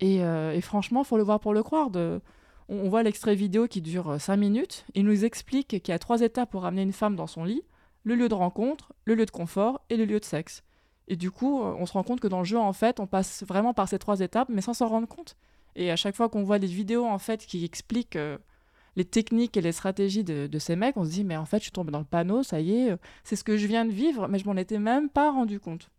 Et, 0.00 0.22
euh, 0.22 0.52
et 0.52 0.60
franchement, 0.60 1.04
faut 1.04 1.16
le 1.16 1.22
voir 1.22 1.40
pour 1.40 1.54
le 1.54 1.62
croire. 1.62 1.90
De, 1.90 2.20
on, 2.68 2.88
voit 2.88 3.02
l'extrait 3.02 3.34
vidéo 3.34 3.68
qui 3.68 3.80
dure 3.80 4.20
5 4.20 4.32
euh, 4.32 4.36
minutes. 4.36 4.84
Il 4.94 5.04
nous 5.04 5.24
explique 5.24 5.68
qu'il 5.68 5.88
y 5.88 5.92
a 5.92 5.98
trois 5.98 6.20
étapes 6.20 6.50
pour 6.50 6.64
amener 6.64 6.82
une 6.82 6.92
femme 6.92 7.16
dans 7.16 7.26
son 7.26 7.44
lit 7.44 7.62
le 8.06 8.14
lieu 8.14 8.28
de 8.28 8.34
rencontre, 8.34 8.92
le 9.04 9.16
lieu 9.16 9.26
de 9.26 9.30
confort 9.32 9.80
et 9.90 9.96
le 9.96 10.04
lieu 10.04 10.20
de 10.20 10.24
sexe. 10.24 10.62
Et 11.08 11.16
du 11.16 11.32
coup, 11.32 11.60
euh, 11.60 11.74
on 11.76 11.86
se 11.86 11.92
rend 11.92 12.04
compte 12.04 12.20
que 12.20 12.28
dans 12.28 12.38
le 12.38 12.44
jeu, 12.44 12.56
en 12.56 12.72
fait, 12.72 13.00
on 13.00 13.06
passe 13.06 13.42
vraiment 13.42 13.74
par 13.74 13.88
ces 13.88 13.98
trois 13.98 14.20
étapes, 14.20 14.48
mais 14.48 14.62
sans 14.62 14.74
s'en 14.74 14.86
rendre 14.86 15.08
compte. 15.08 15.36
Et 15.74 15.90
à 15.90 15.96
chaque 15.96 16.14
fois 16.14 16.28
qu'on 16.28 16.44
voit 16.44 16.60
des 16.60 16.68
vidéos, 16.68 17.04
en 17.04 17.18
fait, 17.18 17.44
qui 17.44 17.64
expliquent 17.64 18.14
euh, 18.14 18.38
les 18.94 19.04
techniques 19.04 19.56
et 19.56 19.60
les 19.60 19.72
stratégies 19.72 20.22
de, 20.22 20.46
de, 20.46 20.58
ces 20.60 20.76
mecs, 20.76 20.96
on 20.96 21.04
se 21.04 21.10
dit, 21.10 21.24
mais 21.24 21.36
en 21.36 21.46
fait, 21.46 21.58
je 21.58 21.64
suis 21.64 21.72
tombé 21.72 21.90
dans 21.90 21.98
le 21.98 22.04
panneau, 22.04 22.44
ça 22.44 22.60
y 22.60 22.76
est, 22.76 22.96
c'est 23.24 23.34
ce 23.34 23.42
que 23.42 23.56
je 23.56 23.66
viens 23.66 23.84
de 23.84 23.90
vivre, 23.90 24.28
mais 24.28 24.38
je 24.38 24.46
m'en 24.46 24.56
étais 24.56 24.78
même 24.78 25.08
pas 25.08 25.32
rendu 25.32 25.58
compte. 25.58 25.90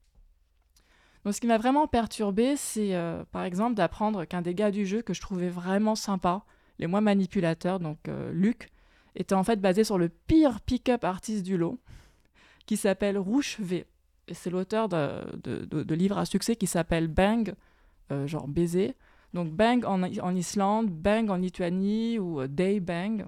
Donc, 1.25 1.33
ce 1.33 1.41
qui 1.41 1.47
m'a 1.47 1.57
vraiment 1.57 1.87
perturbé, 1.87 2.55
c'est 2.55 2.97
par 3.31 3.43
exemple 3.43 3.75
d'apprendre 3.75 4.25
qu'un 4.25 4.41
des 4.41 4.55
gars 4.55 4.71
du 4.71 4.85
jeu 4.85 5.01
que 5.01 5.13
je 5.13 5.21
trouvais 5.21 5.49
vraiment 5.49 5.95
sympa, 5.95 6.43
les 6.79 6.87
moins 6.87 7.01
manipulateurs, 7.01 7.79
donc 7.79 8.07
euh, 8.07 8.31
Luc, 8.31 8.69
était 9.15 9.35
en 9.35 9.43
fait 9.43 9.59
basé 9.59 9.83
sur 9.83 9.97
le 9.97 10.09
pire 10.09 10.61
pick-up 10.61 11.03
artiste 11.03 11.43
du 11.43 11.57
lot, 11.57 11.79
qui 12.65 12.77
s'appelle 12.77 13.17
Rouge 13.17 13.57
V. 13.59 13.85
C'est 14.31 14.49
l'auteur 14.49 14.89
de, 14.89 15.93
livres 15.93 16.17
à 16.17 16.25
succès 16.25 16.55
qui 16.55 16.67
s'appelle 16.67 17.07
Bang, 17.07 17.53
euh, 18.11 18.27
genre 18.27 18.47
baiser. 18.47 18.95
Donc 19.33 19.51
Bang 19.51 19.85
en, 19.85 20.03
en, 20.03 20.35
Islande, 20.35 20.89
Bang 20.89 21.29
en 21.29 21.37
Lituanie 21.37 22.19
ou 22.19 22.41
euh, 22.41 22.47
Day 22.47 22.79
Bang. 22.79 23.25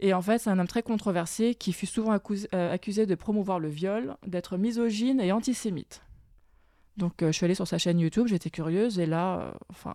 Et 0.00 0.14
en 0.14 0.22
fait, 0.22 0.38
c'est 0.38 0.50
un 0.50 0.58
homme 0.58 0.68
très 0.68 0.82
controversé 0.82 1.56
qui 1.56 1.72
fut 1.72 1.86
souvent 1.86 2.12
accusé 2.52 3.06
de 3.06 3.14
promouvoir 3.16 3.58
le 3.58 3.68
viol, 3.68 4.16
d'être 4.24 4.56
misogyne 4.56 5.20
et 5.20 5.32
antisémite. 5.32 6.02
Donc 6.96 7.14
je 7.20 7.32
suis 7.32 7.44
allée 7.44 7.56
sur 7.56 7.66
sa 7.66 7.78
chaîne 7.78 7.98
YouTube, 7.98 8.28
j'étais 8.28 8.50
curieuse, 8.50 9.00
et 9.00 9.06
là, 9.06 9.54
enfin, 9.70 9.94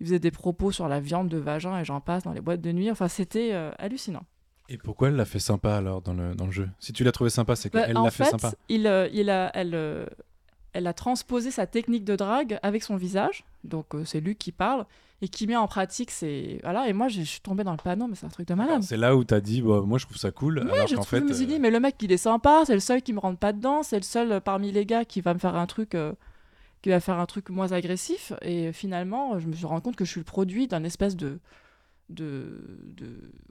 il 0.00 0.06
faisait 0.06 0.18
des 0.18 0.30
propos 0.30 0.72
sur 0.72 0.88
la 0.88 1.00
viande 1.00 1.28
de 1.28 1.38
vagin 1.38 1.78
et 1.78 1.84
j'en 1.84 2.00
passe 2.00 2.24
dans 2.24 2.32
les 2.32 2.40
boîtes 2.40 2.60
de 2.60 2.72
nuit. 2.72 2.90
Enfin, 2.90 3.08
c'était 3.08 3.50
euh, 3.52 3.70
hallucinant. 3.78 4.24
Et 4.68 4.78
pourquoi 4.78 5.08
elle 5.08 5.16
l'a 5.16 5.24
fait 5.24 5.38
sympa 5.38 5.74
alors 5.74 6.00
dans 6.00 6.14
le, 6.14 6.34
dans 6.34 6.46
le 6.46 6.52
jeu? 6.52 6.68
Si 6.78 6.92
tu 6.92 7.04
l'as 7.04 7.12
trouvé 7.12 7.30
sympa, 7.30 7.54
c'est 7.54 7.70
qu'elle 7.70 7.94
bah, 7.94 8.02
l'a 8.02 8.10
fait, 8.10 8.24
sympa. 8.24 8.52
Il, 8.68 8.86
euh, 8.86 9.08
il 9.12 9.28
a, 9.30 9.50
elle, 9.54 9.74
euh, 9.74 10.06
elle 10.72 10.86
a 10.86 10.94
transposé 10.94 11.50
sa 11.50 11.66
technique 11.66 12.04
de 12.04 12.16
drague 12.16 12.58
avec 12.62 12.82
son 12.82 12.96
visage. 12.96 13.44
Donc 13.62 13.94
c'est 14.04 14.20
lui 14.20 14.36
qui 14.36 14.52
parle 14.52 14.86
et 15.22 15.28
qui 15.28 15.46
met 15.46 15.56
en 15.56 15.66
pratique 15.66 16.10
c'est 16.10 16.58
voilà 16.62 16.88
et 16.88 16.92
moi 16.92 17.08
je 17.08 17.22
suis 17.22 17.40
tombée 17.40 17.64
dans 17.64 17.70
le 17.70 17.78
panneau 17.78 18.08
mais 18.08 18.14
c'est 18.14 18.26
un 18.26 18.30
truc 18.30 18.48
de 18.48 18.54
malade 18.54 18.82
c'est 18.82 18.96
là 18.96 19.16
où 19.16 19.24
tu 19.24 19.32
as 19.32 19.40
dit 19.40 19.62
bah, 19.62 19.80
moi 19.82 19.96
je 19.96 20.04
trouve 20.04 20.18
ça 20.18 20.32
cool 20.32 20.58
ouais, 20.58 20.70
alors 20.70 20.86
je, 20.86 20.96
fait, 20.96 21.20
je 21.20 21.24
me 21.24 21.32
suis 21.32 21.46
dit 21.46 21.58
mais 21.58 21.70
le 21.70 21.80
mec 21.80 21.94
il 22.02 22.12
est 22.12 22.18
sympa 22.18 22.64
c'est 22.66 22.74
le 22.74 22.80
seul 22.80 23.00
qui 23.00 23.12
me 23.12 23.20
rentre 23.20 23.38
pas 23.38 23.52
dedans 23.52 23.82
c'est 23.82 23.96
le 23.96 24.02
seul 24.02 24.40
parmi 24.40 24.72
les 24.72 24.84
gars 24.84 25.04
qui 25.04 25.20
va 25.20 25.32
me 25.32 25.38
faire 25.38 25.54
un 25.54 25.66
truc 25.66 25.96
qui 26.84 26.90
va 26.90 27.00
faire 27.00 27.18
un 27.18 27.24
truc 27.24 27.48
moins 27.48 27.72
agressif. 27.72 28.34
Et 28.42 28.70
finalement, 28.74 29.38
je 29.38 29.46
me 29.46 29.54
suis 29.54 29.64
rendu 29.64 29.80
compte 29.80 29.96
que 29.96 30.04
je 30.04 30.10
suis 30.10 30.20
le 30.20 30.24
produit 30.24 30.68
d'un 30.68 30.84
espèce 30.84 31.16
de, 31.16 31.40
de, 32.10 32.60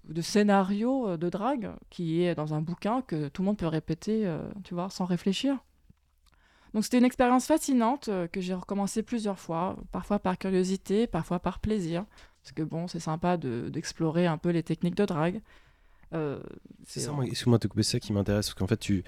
de, 0.03 0.21
scénario 0.21 1.09
euh, 1.09 1.17
de 1.17 1.29
drague 1.29 1.71
qui 1.89 2.21
est 2.21 2.35
dans 2.35 2.53
un 2.53 2.61
bouquin 2.61 3.01
que 3.01 3.29
tout 3.29 3.41
le 3.41 3.47
monde 3.47 3.57
peut 3.57 3.65
répéter, 3.65 4.27
euh, 4.27 4.37
tu 4.63 4.75
vois, 4.75 4.91
sans 4.91 5.05
réfléchir. 5.05 5.57
Donc 6.75 6.83
c'était 6.83 6.99
une 6.99 7.05
expérience 7.05 7.47
fascinante 7.47 8.07
euh, 8.07 8.27
que 8.27 8.39
j'ai 8.39 8.53
recommencé 8.53 9.01
plusieurs 9.01 9.39
fois, 9.39 9.77
parfois 9.91 10.19
par 10.19 10.37
curiosité, 10.37 11.07
parfois 11.07 11.39
par 11.39 11.57
plaisir. 11.57 12.05
Parce 12.43 12.51
que 12.51 12.61
bon, 12.61 12.87
c'est 12.87 12.99
sympa 12.99 13.37
d'explorer 13.37 14.27
un 14.27 14.37
peu 14.37 14.49
les 14.49 14.61
techniques 14.61 14.95
de 14.95 15.05
drague. 15.05 15.41
c'est 16.85 16.99
ça, 16.99 17.11
excuse-moi 17.23 17.57
de 17.57 17.67
couper 17.67 17.81
ça 17.81 17.99
qui 17.99 18.13
m'intéresse, 18.13 18.49
parce 18.49 18.59
qu'en 18.59 18.67
fait, 18.67 18.77
tu, 18.77 19.03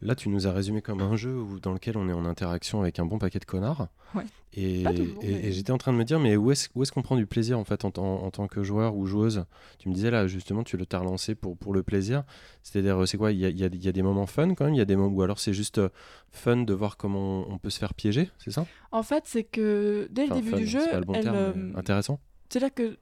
Là, 0.00 0.14
tu 0.14 0.28
nous 0.28 0.46
as 0.46 0.52
résumé 0.52 0.80
comme 0.80 1.00
un 1.00 1.16
jeu 1.16 1.34
où, 1.36 1.58
dans 1.58 1.72
lequel 1.72 1.96
on 1.96 2.08
est 2.08 2.12
en 2.12 2.24
interaction 2.24 2.80
avec 2.80 3.00
un 3.00 3.04
bon 3.04 3.18
paquet 3.18 3.40
de 3.40 3.44
connards. 3.44 3.88
Ouais. 4.14 4.22
Et, 4.54 4.84
et, 5.22 5.52
j'étais 5.52 5.72
en 5.72 5.78
train 5.78 5.92
de 5.92 5.98
me 5.98 6.04
dire, 6.04 6.20
mais 6.20 6.36
où 6.36 6.52
est-ce 6.52 6.68
est 6.68 6.90
qu'on 6.90 7.02
prend 7.02 7.16
du 7.16 7.26
plaisir 7.26 7.58
en 7.58 7.64
fait 7.64 7.84
en, 7.84 7.92
en, 7.98 8.30
tant 8.30 8.46
que 8.46 8.62
joueur 8.62 8.96
ou 8.96 9.06
joueuse? 9.06 9.44
Tu 9.78 9.88
me 9.88 9.94
disais 9.94 10.10
là, 10.10 10.28
justement, 10.28 10.62
tu 10.62 10.76
le 10.76 10.86
t'as 10.86 10.98
relancé 10.98 11.34
pour, 11.34 11.56
pour 11.56 11.74
le 11.74 11.82
plaisir. 11.82 12.22
C'est-à-dire, 12.62 13.06
c'est 13.08 13.18
quoi? 13.18 13.32
Il 13.32 13.38
y 13.38 13.44
a, 13.44 13.48
y, 13.48 13.64
a, 13.64 13.68
y 13.72 13.88
a, 13.88 13.92
des 13.92 14.02
moments 14.02 14.26
fun 14.26 14.54
quand 14.54 14.66
même? 14.66 14.74
Il 14.74 14.78
y 14.78 14.82
a 14.82 14.84
des 14.84 14.96
moments 14.96 15.14
ou 15.14 15.22
alors 15.22 15.40
c'est 15.40 15.52
juste 15.52 15.78
euh, 15.78 15.88
fun 16.30 16.58
de 16.58 16.74
voir 16.74 16.96
comment 16.96 17.50
on, 17.50 17.58
peut 17.58 17.70
se 17.70 17.78
faire 17.80 17.92
piéger, 17.92 18.30
c'est 18.38 18.52
ça? 18.52 18.66
En 18.92 19.02
fait, 19.02 19.24
c'est 19.26 19.44
que 19.44 20.06
dès 20.12 20.26
le 20.26 20.34
début 20.34 20.54
du 20.54 20.66
jeu, 20.66 20.88
pas 20.90 21.00
le 21.00 21.06
bon 21.06 21.20
terme, 21.20 21.36
euh, 21.36 21.72
intéressant. 21.74 22.20
C'est 22.50 22.60
là 22.60 22.70
que 22.70 22.98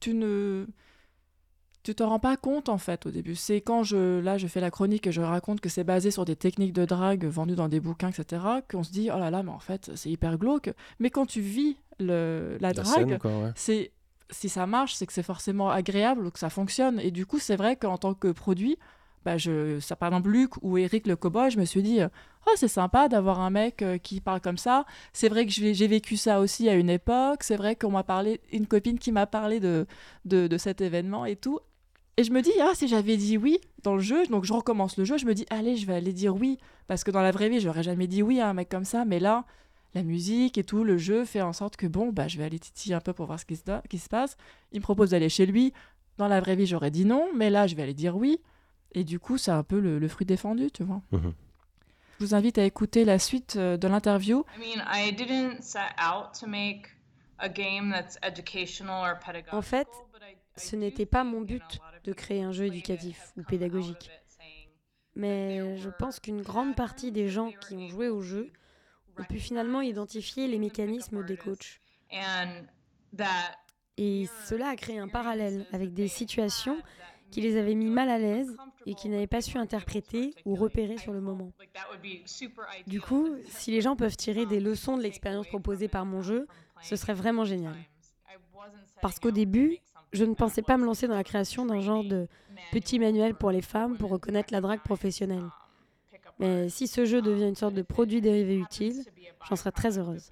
tu 0.00 0.14
ne 0.14 0.66
tu 1.82 1.94
te 1.94 2.02
rends 2.02 2.18
pas 2.18 2.36
compte 2.36 2.68
en 2.68 2.78
fait 2.78 3.06
au 3.06 3.10
début. 3.10 3.34
C'est 3.34 3.60
quand 3.60 3.82
je 3.82 4.20
là 4.20 4.38
je 4.38 4.46
fais 4.46 4.60
la 4.60 4.70
chronique 4.70 5.06
et 5.06 5.12
je 5.12 5.22
raconte 5.22 5.60
que 5.60 5.68
c'est 5.68 5.84
basé 5.84 6.10
sur 6.10 6.24
des 6.24 6.36
techniques 6.36 6.72
de 6.72 6.84
drague 6.84 7.24
vendues 7.24 7.54
dans 7.54 7.68
des 7.68 7.80
bouquins, 7.80 8.10
etc. 8.10 8.42
Qu'on 8.70 8.82
se 8.82 8.92
dit 8.92 9.10
oh 9.14 9.18
là 9.18 9.30
là 9.30 9.42
mais 9.42 9.50
en 9.50 9.58
fait 9.58 9.90
c'est 9.94 10.10
hyper 10.10 10.38
glauque. 10.38 10.72
Mais 10.98 11.10
quand 11.10 11.26
tu 11.26 11.40
vis 11.40 11.76
le, 11.98 12.58
la, 12.60 12.72
drague, 12.72 13.18
c'est 13.54 13.92
si 14.30 14.48
ça 14.48 14.66
marche, 14.66 14.94
c'est 14.94 15.06
que 15.06 15.12
c'est 15.12 15.22
forcément 15.22 15.70
agréable 15.70 16.26
ou 16.26 16.30
que 16.30 16.38
ça 16.38 16.50
fonctionne. 16.50 17.00
Et 17.00 17.10
du 17.10 17.26
coup 17.26 17.38
c'est 17.38 17.56
vrai 17.56 17.76
qu'en 17.76 17.98
tant 17.98 18.14
que 18.14 18.28
produit, 18.28 18.78
bah 19.24 19.36
je, 19.36 19.80
ça, 19.80 19.96
par 19.96 20.08
exemple 20.08 20.30
Luc 20.30 20.52
ou 20.62 20.78
Eric 20.78 21.06
le 21.06 21.16
cowboy, 21.16 21.50
je 21.50 21.58
me 21.58 21.64
suis 21.64 21.82
dit 21.82 22.00
oh 22.46 22.52
c'est 22.56 22.68
sympa 22.68 23.08
d'avoir 23.08 23.40
un 23.40 23.50
mec 23.50 23.82
euh, 23.82 23.98
qui 23.98 24.20
parle 24.20 24.40
comme 24.40 24.58
ça. 24.58 24.84
C'est 25.12 25.28
vrai 25.28 25.46
que 25.46 25.52
j'ai 25.52 25.86
vécu 25.86 26.16
ça 26.16 26.40
aussi 26.40 26.68
à 26.68 26.74
une 26.74 26.90
époque. 26.90 27.42
C'est 27.42 27.56
vrai 27.56 27.76
qu'on 27.76 27.90
m'a 27.90 28.04
parlé, 28.04 28.40
une 28.52 28.66
copine 28.66 28.98
qui 28.98 29.12
m'a 29.12 29.26
parlé 29.26 29.60
de, 29.60 29.86
de, 30.24 30.46
de, 30.46 30.58
cet 30.58 30.80
événement 30.80 31.24
et 31.24 31.36
tout. 31.36 31.60
Et 32.20 32.24
je 32.24 32.32
me 32.32 32.42
dis, 32.42 32.52
ah, 32.60 32.72
si 32.74 32.86
j'avais 32.86 33.16
dit 33.16 33.38
oui 33.38 33.58
dans 33.82 33.94
le 33.94 34.02
jeu, 34.02 34.26
donc 34.26 34.44
je 34.44 34.52
recommence 34.52 34.98
le 34.98 35.06
jeu, 35.06 35.16
je 35.16 35.24
me 35.24 35.32
dis, 35.32 35.46
allez, 35.48 35.78
je 35.78 35.86
vais 35.86 35.94
aller 35.94 36.12
dire 36.12 36.36
oui. 36.36 36.58
Parce 36.86 37.02
que 37.02 37.10
dans 37.10 37.22
la 37.22 37.30
vraie 37.30 37.48
vie, 37.48 37.60
j'aurais 37.60 37.82
jamais 37.82 38.06
dit 38.06 38.22
oui 38.22 38.40
à 38.40 38.50
un 38.50 38.52
mec 38.52 38.68
comme 38.68 38.84
ça. 38.84 39.06
Mais 39.06 39.18
là, 39.20 39.46
la 39.94 40.02
musique 40.02 40.58
et 40.58 40.62
tout, 40.62 40.84
le 40.84 40.98
jeu 40.98 41.24
fait 41.24 41.40
en 41.40 41.54
sorte 41.54 41.78
que 41.78 41.86
bon, 41.86 42.12
bah, 42.12 42.28
je 42.28 42.36
vais 42.36 42.44
aller 42.44 42.58
titiller 42.58 42.94
un 42.94 43.00
peu 43.00 43.14
pour 43.14 43.24
voir 43.24 43.40
ce 43.40 43.46
qui 43.46 43.56
se, 43.56 43.62
qui 43.88 43.98
se 43.98 44.10
passe. 44.10 44.36
Il 44.72 44.80
me 44.80 44.82
propose 44.82 45.08
d'aller 45.08 45.30
chez 45.30 45.46
lui. 45.46 45.72
Dans 46.18 46.28
la 46.28 46.40
vraie 46.40 46.56
vie, 46.56 46.66
j'aurais 46.66 46.90
dit 46.90 47.06
non, 47.06 47.26
mais 47.34 47.48
là, 47.48 47.66
je 47.66 47.74
vais 47.74 47.84
aller 47.84 47.94
dire 47.94 48.14
oui. 48.18 48.38
Et 48.92 49.02
du 49.02 49.18
coup, 49.18 49.38
c'est 49.38 49.50
un 49.50 49.62
peu 49.62 49.80
le, 49.80 50.06
fruit 50.06 50.26
défendu, 50.26 50.70
tu 50.70 50.84
vois. 50.84 51.00
Mhm. 51.12 51.32
Je 52.18 52.26
vous 52.26 52.34
invite 52.34 52.58
à 52.58 52.64
écouter 52.66 53.06
la 53.06 53.18
suite 53.18 53.56
euh, 53.56 53.78
de 53.78 53.88
l'interview. 53.88 54.44
En 59.56 59.62
fait, 59.62 59.88
ce 60.60 60.76
n'était 60.76 61.06
pas 61.06 61.24
mon 61.24 61.40
but 61.40 61.80
de 62.04 62.12
créer 62.12 62.42
un 62.42 62.52
jeu 62.52 62.66
éducatif 62.66 63.32
ou 63.36 63.42
pédagogique. 63.42 64.10
Mais 65.16 65.76
je 65.76 65.90
pense 65.90 66.20
qu'une 66.20 66.42
grande 66.42 66.76
partie 66.76 67.12
des 67.12 67.28
gens 67.28 67.50
qui 67.50 67.74
ont 67.74 67.88
joué 67.88 68.08
au 68.08 68.20
jeu 68.20 68.50
ont 69.18 69.24
pu 69.24 69.38
finalement 69.38 69.80
identifier 69.80 70.46
les 70.46 70.58
mécanismes 70.58 71.24
des 71.24 71.36
coachs. 71.36 71.80
Et 73.96 74.26
cela 74.46 74.68
a 74.68 74.76
créé 74.76 74.98
un 74.98 75.08
parallèle 75.08 75.66
avec 75.72 75.92
des 75.92 76.08
situations 76.08 76.80
qui 77.30 77.40
les 77.40 77.56
avaient 77.56 77.74
mis 77.74 77.90
mal 77.90 78.08
à 78.08 78.18
l'aise 78.18 78.56
et 78.86 78.94
qu'ils 78.94 79.10
n'avaient 79.10 79.26
pas 79.26 79.40
su 79.40 79.56
interpréter 79.58 80.34
ou 80.44 80.54
repérer 80.54 80.98
sur 80.98 81.12
le 81.12 81.20
moment. 81.20 81.52
Du 82.86 83.00
coup, 83.00 83.28
si 83.46 83.70
les 83.70 83.80
gens 83.80 83.96
peuvent 83.96 84.16
tirer 84.16 84.46
des 84.46 84.60
leçons 84.60 84.96
de 84.96 85.02
l'expérience 85.02 85.46
proposée 85.48 85.88
par 85.88 86.04
mon 86.06 86.22
jeu, 86.22 86.46
ce 86.82 86.96
serait 86.96 87.14
vraiment 87.14 87.44
génial. 87.44 87.76
Parce 89.02 89.18
qu'au 89.18 89.30
début, 89.30 89.78
je 90.12 90.24
ne 90.24 90.34
pensais 90.34 90.62
pas 90.62 90.76
me 90.76 90.84
lancer 90.84 91.06
dans 91.08 91.14
la 91.14 91.24
création 91.24 91.66
d'un 91.66 91.80
genre 91.80 92.04
de 92.04 92.28
petit 92.72 92.98
manuel 92.98 93.34
pour 93.34 93.50
les 93.50 93.62
femmes 93.62 93.96
pour 93.96 94.10
reconnaître 94.10 94.52
la 94.52 94.60
drague 94.60 94.82
professionnelle. 94.82 95.44
Mais 96.38 96.68
si 96.68 96.88
ce 96.88 97.04
jeu 97.04 97.20
devient 97.20 97.48
une 97.48 97.54
sorte 97.54 97.74
de 97.74 97.82
produit 97.82 98.20
dérivé 98.20 98.56
utile, 98.56 99.04
j'en 99.48 99.56
serais 99.56 99.72
très 99.72 99.98
heureuse. 99.98 100.30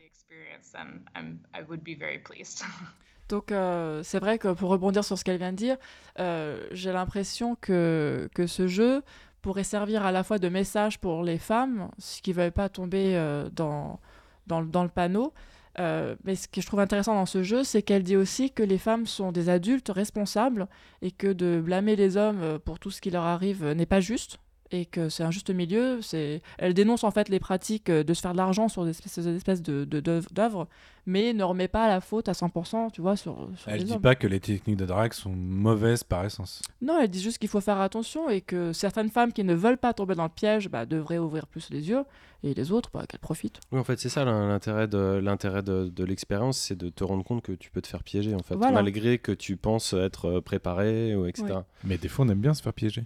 Donc 3.28 3.52
euh, 3.52 4.02
c'est 4.02 4.18
vrai 4.18 4.38
que 4.38 4.52
pour 4.52 4.70
rebondir 4.70 5.04
sur 5.04 5.18
ce 5.18 5.24
qu'elle 5.24 5.36
vient 5.38 5.52
de 5.52 5.56
dire, 5.56 5.76
euh, 6.18 6.66
j'ai 6.72 6.92
l'impression 6.92 7.56
que, 7.60 8.28
que 8.34 8.46
ce 8.46 8.66
jeu 8.66 9.02
pourrait 9.42 9.64
servir 9.64 10.04
à 10.04 10.12
la 10.12 10.24
fois 10.24 10.38
de 10.38 10.48
message 10.48 10.98
pour 10.98 11.22
les 11.22 11.38
femmes, 11.38 11.90
ce 11.98 12.22
qui 12.22 12.30
ne 12.30 12.36
veulent 12.36 12.52
pas 12.52 12.68
tomber 12.68 13.16
euh, 13.16 13.50
dans, 13.50 14.00
dans, 14.46 14.62
dans, 14.62 14.82
le 14.82 14.88
panneau. 14.88 15.32
Mais 15.78 16.34
ce 16.34 16.48
que 16.48 16.60
je 16.60 16.66
trouve 16.66 16.80
intéressant 16.80 17.14
dans 17.14 17.26
ce 17.26 17.42
jeu, 17.42 17.64
c'est 17.64 17.82
qu'elle 17.82 18.02
dit 18.02 18.16
aussi 18.16 18.50
que 18.50 18.62
les 18.62 18.78
femmes 18.78 19.06
sont 19.06 19.32
des 19.32 19.48
adultes 19.48 19.90
responsables 19.94 20.68
et 21.02 21.10
que 21.10 21.32
de 21.32 21.60
blâmer 21.64 21.96
les 21.96 22.16
hommes 22.16 22.58
pour 22.64 22.78
tout 22.78 22.90
ce 22.90 23.00
qui 23.00 23.10
leur 23.10 23.24
arrive 23.24 23.64
n'est 23.64 23.86
pas 23.86 24.00
juste 24.00 24.38
et 24.70 24.86
que 24.86 25.08
c'est 25.08 25.22
un 25.22 25.30
juste 25.30 25.50
milieu. 25.50 26.00
C'est, 26.02 26.42
elle 26.58 26.74
dénonce 26.74 27.04
en 27.04 27.10
fait 27.10 27.28
les 27.28 27.40
pratiques 27.40 27.90
euh, 27.90 28.04
de 28.04 28.14
se 28.14 28.20
faire 28.20 28.32
de 28.32 28.36
l'argent 28.36 28.68
sur 28.68 28.84
des 28.84 28.90
espèces, 28.90 29.18
des 29.18 29.36
espèces 29.36 29.62
de, 29.62 29.84
d'œuvres, 29.84 30.68
mais 31.06 31.32
ne 31.32 31.42
remet 31.42 31.68
pas 31.68 31.88
la 31.88 32.00
faute 32.00 32.28
à 32.28 32.32
100%, 32.32 32.92
tu 32.92 33.00
vois, 33.00 33.16
sur. 33.16 33.48
sur 33.56 33.72
elle 33.72 33.84
dit 33.84 33.98
pas 33.98 34.14
que 34.14 34.26
les 34.26 34.40
techniques 34.40 34.76
de 34.76 34.86
drague 34.86 35.12
sont 35.12 35.30
mauvaises 35.30 36.04
par 36.04 36.24
essence. 36.24 36.62
Non, 36.82 37.00
elle 37.00 37.08
dit 37.08 37.22
juste 37.22 37.38
qu'il 37.38 37.48
faut 37.48 37.60
faire 37.60 37.80
attention 37.80 38.28
et 38.28 38.40
que 38.40 38.72
certaines 38.72 39.10
femmes 39.10 39.32
qui 39.32 39.44
ne 39.44 39.54
veulent 39.54 39.78
pas 39.78 39.94
tomber 39.94 40.14
dans 40.14 40.24
le 40.24 40.28
piège 40.28 40.68
bah, 40.68 40.86
devraient 40.86 41.18
ouvrir 41.18 41.46
plus 41.46 41.70
les 41.70 41.88
yeux 41.88 42.04
et 42.44 42.54
les 42.54 42.70
autres, 42.70 42.90
bah, 42.92 43.04
qu'elles 43.08 43.20
profitent. 43.20 43.60
Oui, 43.72 43.80
en 43.80 43.84
fait, 43.84 43.98
c'est 43.98 44.08
ça 44.08 44.24
l'intérêt 44.24 44.86
de 44.86 45.20
l'intérêt 45.22 45.62
de, 45.62 45.88
de 45.88 46.04
l'expérience, 46.04 46.58
c'est 46.58 46.76
de 46.76 46.88
te 46.88 47.02
rendre 47.04 47.24
compte 47.24 47.42
que 47.42 47.52
tu 47.52 47.70
peux 47.70 47.80
te 47.80 47.88
faire 47.88 48.02
piéger 48.02 48.34
en 48.34 48.42
fait, 48.42 48.56
malgré 48.56 49.18
que 49.18 49.32
tu 49.32 49.56
penses 49.56 49.92
être 49.92 50.26
euh, 50.26 50.40
préparé 50.40 51.16
ou 51.16 51.26
etc. 51.26 51.60
Mais 51.84 51.98
des 51.98 52.08
fois, 52.08 52.24
on 52.24 52.28
aime 52.28 52.40
bien 52.40 52.54
se 52.54 52.62
faire 52.62 52.72
piéger. 52.72 53.04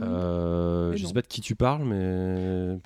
Euh, 0.00 0.94
je 0.96 1.06
sais 1.06 1.12
pas 1.12 1.22
de 1.22 1.26
qui 1.26 1.40
tu 1.40 1.54
parles, 1.54 1.84
mais. 1.84 2.78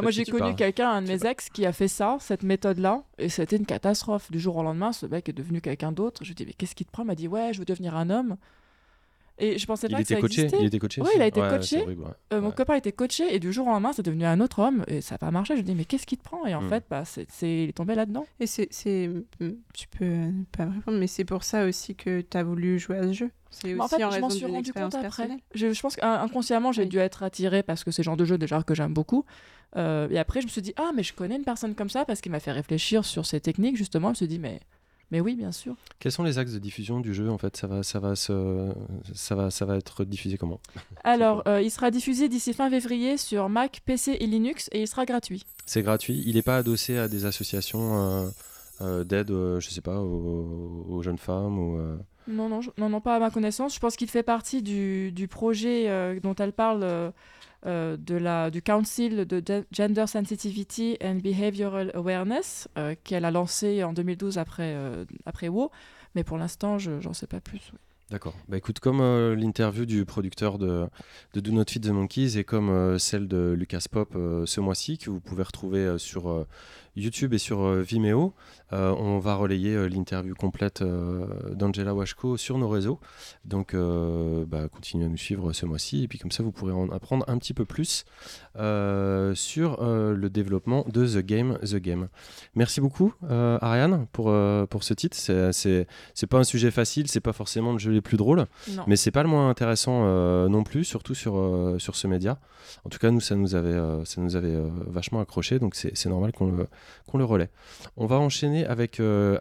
moi, 0.00 0.10
j'ai 0.10 0.24
connu 0.24 0.54
quelqu'un, 0.54 0.90
un 0.90 1.02
de 1.02 1.08
mes 1.08 1.26
ex, 1.26 1.48
qui 1.48 1.64
a 1.66 1.72
fait 1.72 1.88
ça, 1.88 2.16
cette 2.20 2.42
méthode-là, 2.42 3.02
et 3.18 3.28
c'était 3.28 3.56
une 3.56 3.66
catastrophe. 3.66 4.30
Du 4.30 4.38
jour 4.38 4.56
au 4.56 4.62
lendemain, 4.62 4.92
ce 4.92 5.06
mec 5.06 5.28
est 5.28 5.32
devenu 5.32 5.60
quelqu'un 5.60 5.92
d'autre. 5.92 6.22
Je 6.22 6.28
lui 6.28 6.34
dis, 6.34 6.46
mais 6.46 6.52
qu'est-ce 6.52 6.74
qui 6.74 6.84
te 6.84 6.90
prend? 6.90 7.02
Il 7.02 7.06
m'a 7.06 7.14
dit, 7.14 7.28
ouais, 7.28 7.52
je 7.52 7.58
veux 7.58 7.64
devenir 7.64 7.96
un 7.96 8.10
homme. 8.10 8.36
Et 9.40 9.58
je 9.58 9.66
pensais 9.66 9.88
pas 9.88 9.98
il 9.98 10.02
que 10.02 10.08
ça 10.08 10.20
coaché, 10.20 10.42
existait. 10.42 10.58
Il 10.60 10.66
était 10.66 10.78
coaché. 10.78 11.00
Oui, 11.00 11.08
il 11.16 11.22
a 11.22 11.26
été 11.26 11.40
coaché. 11.40 11.84
Euh, 12.32 12.40
mon 12.40 12.50
copain 12.50 12.74
était 12.74 12.92
coaché 12.92 13.34
et 13.34 13.40
du 13.40 13.52
jour 13.52 13.66
au 13.66 13.70
lendemain, 13.70 13.92
c'est 13.92 14.04
devenu 14.04 14.24
un 14.24 14.40
autre 14.40 14.60
homme 14.60 14.84
et 14.86 15.00
ça 15.00 15.14
n'a 15.14 15.18
pas 15.18 15.30
marché. 15.30 15.54
Je 15.54 15.60
lui 15.60 15.64
dis 15.64 15.74
mais 15.74 15.84
qu'est-ce 15.84 16.06
qui 16.06 16.16
te 16.16 16.22
prend? 16.22 16.46
Et 16.46 16.54
en 16.54 16.62
hmm. 16.62 16.68
fait, 16.68 16.84
bah, 16.90 17.04
c'est, 17.04 17.26
il 17.42 17.70
est 17.70 17.76
tombé 17.76 17.94
là-dedans. 17.94 18.26
Et 18.38 18.46
c'est, 18.46 18.68
tu 18.68 19.88
peux 19.98 20.30
pas 20.56 20.66
répondre, 20.66 20.98
mais 20.98 21.06
c'est 21.06 21.24
pour 21.24 21.44
ça 21.44 21.64
aussi 21.64 21.94
que 21.94 22.20
tu 22.20 22.36
as 22.36 22.44
voulu 22.44 22.78
jouer 22.78 22.98
à 22.98 23.02
ce 23.04 23.12
jeu. 23.12 23.30
C'est 23.50 23.74
aussi 23.74 23.80
en 23.80 23.88
fait, 23.88 23.98
je 23.98 24.20
m'en 24.20 24.30
suis 24.30 24.46
rendu 24.46 24.72
compte 24.72 24.94
après. 24.94 25.28
Je, 25.54 25.72
je 25.72 25.80
pense 25.80 25.96
qu'inconsciemment, 25.96 26.70
j'ai 26.70 26.86
dû 26.86 26.98
être 26.98 27.22
attirée 27.22 27.62
parce 27.62 27.82
que 27.82 27.90
c'est 27.90 28.02
le 28.02 28.04
genre 28.04 28.16
de 28.16 28.24
jeu 28.24 28.38
déjà 28.38 28.62
que 28.62 28.74
j'aime 28.74 28.94
beaucoup. 28.94 29.24
Euh, 29.76 30.08
et 30.10 30.18
après, 30.18 30.40
je 30.40 30.46
me 30.46 30.50
suis 30.50 30.62
dit 30.62 30.72
ah 30.76 30.90
mais 30.94 31.02
je 31.02 31.14
connais 31.14 31.36
une 31.36 31.44
personne 31.44 31.74
comme 31.74 31.90
ça 31.90 32.04
parce 32.04 32.20
qu'il 32.20 32.32
m'a 32.32 32.40
fait 32.40 32.52
réfléchir 32.52 33.04
sur 33.04 33.26
ces 33.26 33.40
techniques 33.40 33.76
justement. 33.76 34.08
Je 34.08 34.10
me 34.10 34.16
suis 34.16 34.28
dit 34.28 34.38
mais 34.38 34.60
mais 35.10 35.20
oui, 35.20 35.34
bien 35.34 35.50
sûr. 35.50 35.74
Quels 35.98 36.12
sont 36.12 36.22
les 36.22 36.38
axes 36.38 36.52
de 36.52 36.58
diffusion 36.58 37.00
du 37.00 37.14
jeu 37.14 37.28
en 37.30 37.38
fait? 37.38 37.56
Ça 37.56 37.66
va, 37.66 37.82
ça, 37.82 37.98
va 37.98 38.14
se, 38.14 38.72
ça, 39.12 39.34
va, 39.34 39.50
ça 39.50 39.64
va 39.64 39.76
être 39.76 40.04
diffusé 40.04 40.38
comment? 40.38 40.60
Alors, 41.02 41.42
euh, 41.48 41.60
il 41.60 41.70
sera 41.70 41.90
diffusé 41.90 42.28
d'ici 42.28 42.52
fin 42.52 42.70
février 42.70 43.16
sur 43.16 43.48
Mac, 43.48 43.80
PC 43.84 44.16
et 44.20 44.26
Linux 44.26 44.68
et 44.72 44.82
il 44.82 44.88
sera 44.88 45.04
gratuit. 45.06 45.44
C'est 45.66 45.82
gratuit. 45.82 46.22
Il 46.26 46.36
n'est 46.36 46.42
pas 46.42 46.58
adossé 46.58 46.96
à 46.96 47.08
des 47.08 47.24
associations 47.24 47.98
euh, 47.98 48.28
euh, 48.82 49.04
d'aide, 49.04 49.30
je 49.30 49.68
sais 49.68 49.80
pas, 49.80 50.00
aux, 50.00 51.02
jeunes 51.02 51.18
femmes 51.18 51.58
ou. 51.58 51.80
Non, 52.28 52.48
non, 52.48 52.60
non, 52.78 52.88
non, 52.88 53.00
pas 53.00 53.16
à 53.16 53.18
ma 53.18 53.30
connaissance. 53.30 53.74
Je 53.74 53.80
pense 53.80 53.96
qu'il 53.96 54.08
fait 54.08 54.22
partie 54.22 54.62
du, 54.62 55.10
du 55.10 55.26
projet 55.26 56.20
dont 56.20 56.34
elle 56.36 56.52
parle 56.52 57.12
euh, 57.66 57.98
de 57.98 58.14
la, 58.14 58.50
du 58.50 58.62
Council 58.62 59.26
de 59.26 59.64
Gender 59.70 60.06
Sensitivity 60.06 60.96
and 61.04 61.16
Behavioral 61.16 61.90
Awareness 61.94 62.68
euh, 62.78 62.94
qu'elle 63.04 63.26
a 63.26 63.30
lancé 63.30 63.84
en 63.84 63.92
2012 63.92 64.38
après, 64.38 64.72
euh, 64.74 65.04
après 65.26 65.48
WoW. 65.48 65.70
Mais 66.14 66.24
pour 66.24 66.38
l'instant, 66.38 66.78
je 66.78 66.92
n'en 66.92 67.12
sais 67.12 67.26
pas 67.26 67.40
plus. 67.40 67.72
D'accord. 68.10 68.34
Bah 68.48 68.56
écoute, 68.56 68.80
comme 68.80 69.02
l'interview 69.34 69.84
du 69.84 70.04
producteur 70.04 70.58
de, 70.58 70.88
de 71.34 71.40
Do 71.40 71.52
Not 71.52 71.66
Feed 71.68 71.84
the 71.84 71.90
Monkeys 71.90 72.38
et 72.38 72.44
comme 72.44 72.98
celle 72.98 73.28
de 73.28 73.54
Lucas 73.56 73.84
Pop 73.88 74.14
ce 74.14 74.60
mois-ci, 74.60 74.98
que 74.98 75.10
vous 75.10 75.20
pouvez 75.20 75.44
retrouver 75.44 75.96
sur 75.96 76.44
YouTube 76.96 77.34
et 77.34 77.38
sur 77.38 77.62
euh, 77.62 77.82
Vimeo. 77.82 78.34
Euh, 78.72 78.94
on 78.98 79.18
va 79.18 79.34
relayer 79.34 79.74
euh, 79.74 79.86
l'interview 79.86 80.34
complète 80.34 80.82
d'Angela 81.52 81.94
Washko 81.94 82.36
sur 82.36 82.58
nos 82.58 82.68
réseaux. 82.68 83.00
Donc, 83.44 83.74
bah, 83.74 84.68
continuez 84.68 85.06
à 85.06 85.08
nous 85.08 85.16
suivre 85.16 85.52
ce 85.52 85.66
mois-ci. 85.66 86.04
Et 86.04 86.08
puis, 86.08 86.18
comme 86.18 86.30
ça, 86.30 86.42
vous 86.42 86.52
pourrez 86.52 86.72
en 86.72 86.88
apprendre 86.90 87.24
un 87.28 87.38
petit 87.38 87.54
peu 87.54 87.64
plus 87.64 88.04
sur 88.54 89.82
le 89.82 90.28
développement 90.28 90.84
de 90.88 91.06
The 91.06 91.24
Game, 91.24 91.58
The 91.62 91.76
Game. 91.76 92.08
Merci 92.54 92.80
beaucoup, 92.80 93.14
Ariane, 93.28 94.06
pour, 94.12 94.32
pour 94.68 94.84
ce 94.84 94.94
titre. 94.94 95.16
C'est 95.16 96.26
pas 96.28 96.38
un 96.38 96.44
sujet 96.44 96.70
facile, 96.70 97.08
c'est 97.08 97.20
pas 97.20 97.32
forcément 97.32 97.72
le 97.72 97.78
jeu 97.78 97.92
les 97.92 98.00
plus 98.00 98.16
drôles, 98.16 98.46
mais 98.86 98.96
c'est 98.96 99.10
pas 99.10 99.22
le 99.22 99.28
moins 99.28 99.48
intéressant 99.48 100.04
non 100.48 100.62
plus, 100.62 100.84
surtout 100.84 101.14
sur, 101.14 101.74
sur 101.78 101.96
ce 101.96 102.06
média. 102.06 102.38
En 102.84 102.88
tout 102.88 102.98
cas, 102.98 103.10
nous, 103.10 103.20
ça 103.20 103.34
nous 103.34 103.54
avait, 103.54 103.78
ça 104.04 104.20
nous 104.20 104.36
avait 104.36 104.58
vachement 104.86 105.20
accroché, 105.20 105.58
donc 105.58 105.74
c'est 105.74 106.06
normal 106.06 106.32
qu'on 106.32 106.50
le, 106.52 106.66
qu'on 107.06 107.18
le 107.18 107.24
relaie. 107.24 107.50
On 107.96 108.06
va 108.06 108.18
enchaîner 108.18 108.66
avec 108.66 109.00
euh, 109.00 109.38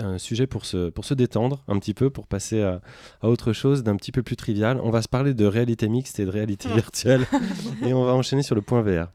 un, 0.00 0.18
sujet 0.18 0.46
pour 0.46 0.64
se, 0.64 0.90
pour 0.90 1.04
se 1.04 1.14
détendre 1.14 1.64
un 1.68 1.78
petit 1.78 1.94
peu, 1.94 2.10
pour 2.10 2.26
passer 2.26 2.62
à, 2.62 2.80
à 3.22 3.28
autre 3.28 3.52
chose 3.52 3.82
d'un 3.82 3.96
petit 3.96 4.12
peu 4.12 4.22
plus 4.22 4.36
trivial. 4.36 4.80
On 4.82 4.90
va 4.90 5.02
se 5.02 5.08
parler 5.08 5.34
de 5.34 5.46
réalité 5.46 5.88
mixte 5.88 6.20
et 6.20 6.24
de 6.24 6.30
réalité 6.30 6.68
virtuelle 6.68 7.26
et 7.84 7.92
on 7.94 8.04
va 8.04 8.12
enchaîner 8.12 8.42
sur 8.42 8.54
le 8.54 8.62
point 8.62 8.82
VR. 8.82 9.08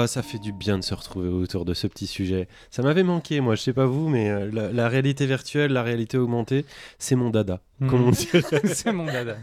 Ah, 0.00 0.06
ça 0.06 0.22
fait 0.22 0.38
du 0.38 0.52
bien 0.52 0.78
de 0.78 0.84
se 0.84 0.94
retrouver 0.94 1.28
autour 1.28 1.64
de 1.64 1.74
ce 1.74 1.88
petit 1.88 2.06
sujet. 2.06 2.46
Ça 2.70 2.82
m'avait 2.82 3.02
manqué, 3.02 3.40
moi, 3.40 3.56
je 3.56 3.62
sais 3.62 3.72
pas 3.72 3.86
vous, 3.86 4.08
mais 4.08 4.30
euh, 4.30 4.70
la, 4.72 4.88
réalité 4.88 5.26
virtuelle, 5.26 5.72
la 5.72 5.82
réalité 5.82 6.16
augmentée, 6.16 6.64
c'est 7.00 7.16
mon 7.16 7.30
dada. 7.30 7.62
Hmm. 7.80 8.12
c'est 8.64 8.92
mon 8.92 9.06
dada. 9.06 9.38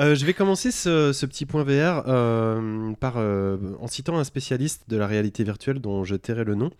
Euh, 0.00 0.16
je 0.16 0.26
vais 0.26 0.34
commencer 0.34 0.72
ce, 0.72 1.24
petit 1.26 1.46
point 1.46 1.62
VR 1.62 2.02
euh, 2.08 2.92
par, 2.98 3.18
en 3.18 3.86
citant 3.86 4.18
un 4.18 4.24
spécialiste 4.24 4.82
de 4.88 4.96
la 4.96 5.06
réalité 5.06 5.44
virtuelle 5.44 5.78
dont 5.78 6.02
je 6.02 6.16
tairai 6.16 6.42
le 6.42 6.56
nom 6.56 6.70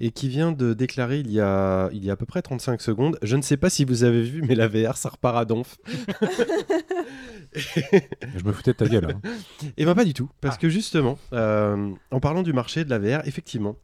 et 0.00 0.10
qui 0.10 0.28
vient 0.28 0.50
de 0.50 0.72
déclarer 0.72 1.20
il 1.20 1.30
y, 1.30 1.40
a, 1.40 1.88
il 1.92 2.04
y 2.04 2.10
a 2.10 2.14
à 2.14 2.16
peu 2.16 2.26
près 2.26 2.42
35 2.42 2.80
secondes 2.80 3.18
Je 3.22 3.36
ne 3.36 3.42
sais 3.42 3.58
pas 3.58 3.70
si 3.70 3.84
vous 3.84 4.02
avez 4.02 4.22
vu, 4.22 4.42
mais 4.42 4.56
la 4.56 4.66
VR, 4.66 4.96
ça 4.96 5.10
repart 5.10 5.36
à 5.36 5.44
donf. 5.44 5.76
je 7.54 8.44
me 8.44 8.52
foutais 8.52 8.72
de 8.72 8.76
ta 8.76 8.86
gueule. 8.86 9.06
Hein. 9.10 9.20
Et 9.62 9.72
eh 9.78 9.84
ben 9.84 9.94
pas 9.94 10.04
du 10.04 10.14
tout, 10.14 10.30
parce 10.40 10.56
ah. 10.56 10.60
que 10.60 10.68
justement, 10.68 11.18
euh, 11.32 11.90
en 12.10 12.20
parlant 12.20 12.42
du 12.42 12.52
marché 12.52 12.84
de 12.84 12.90
la 12.90 12.98
VR, 12.98 13.26
effectivement, 13.26 13.76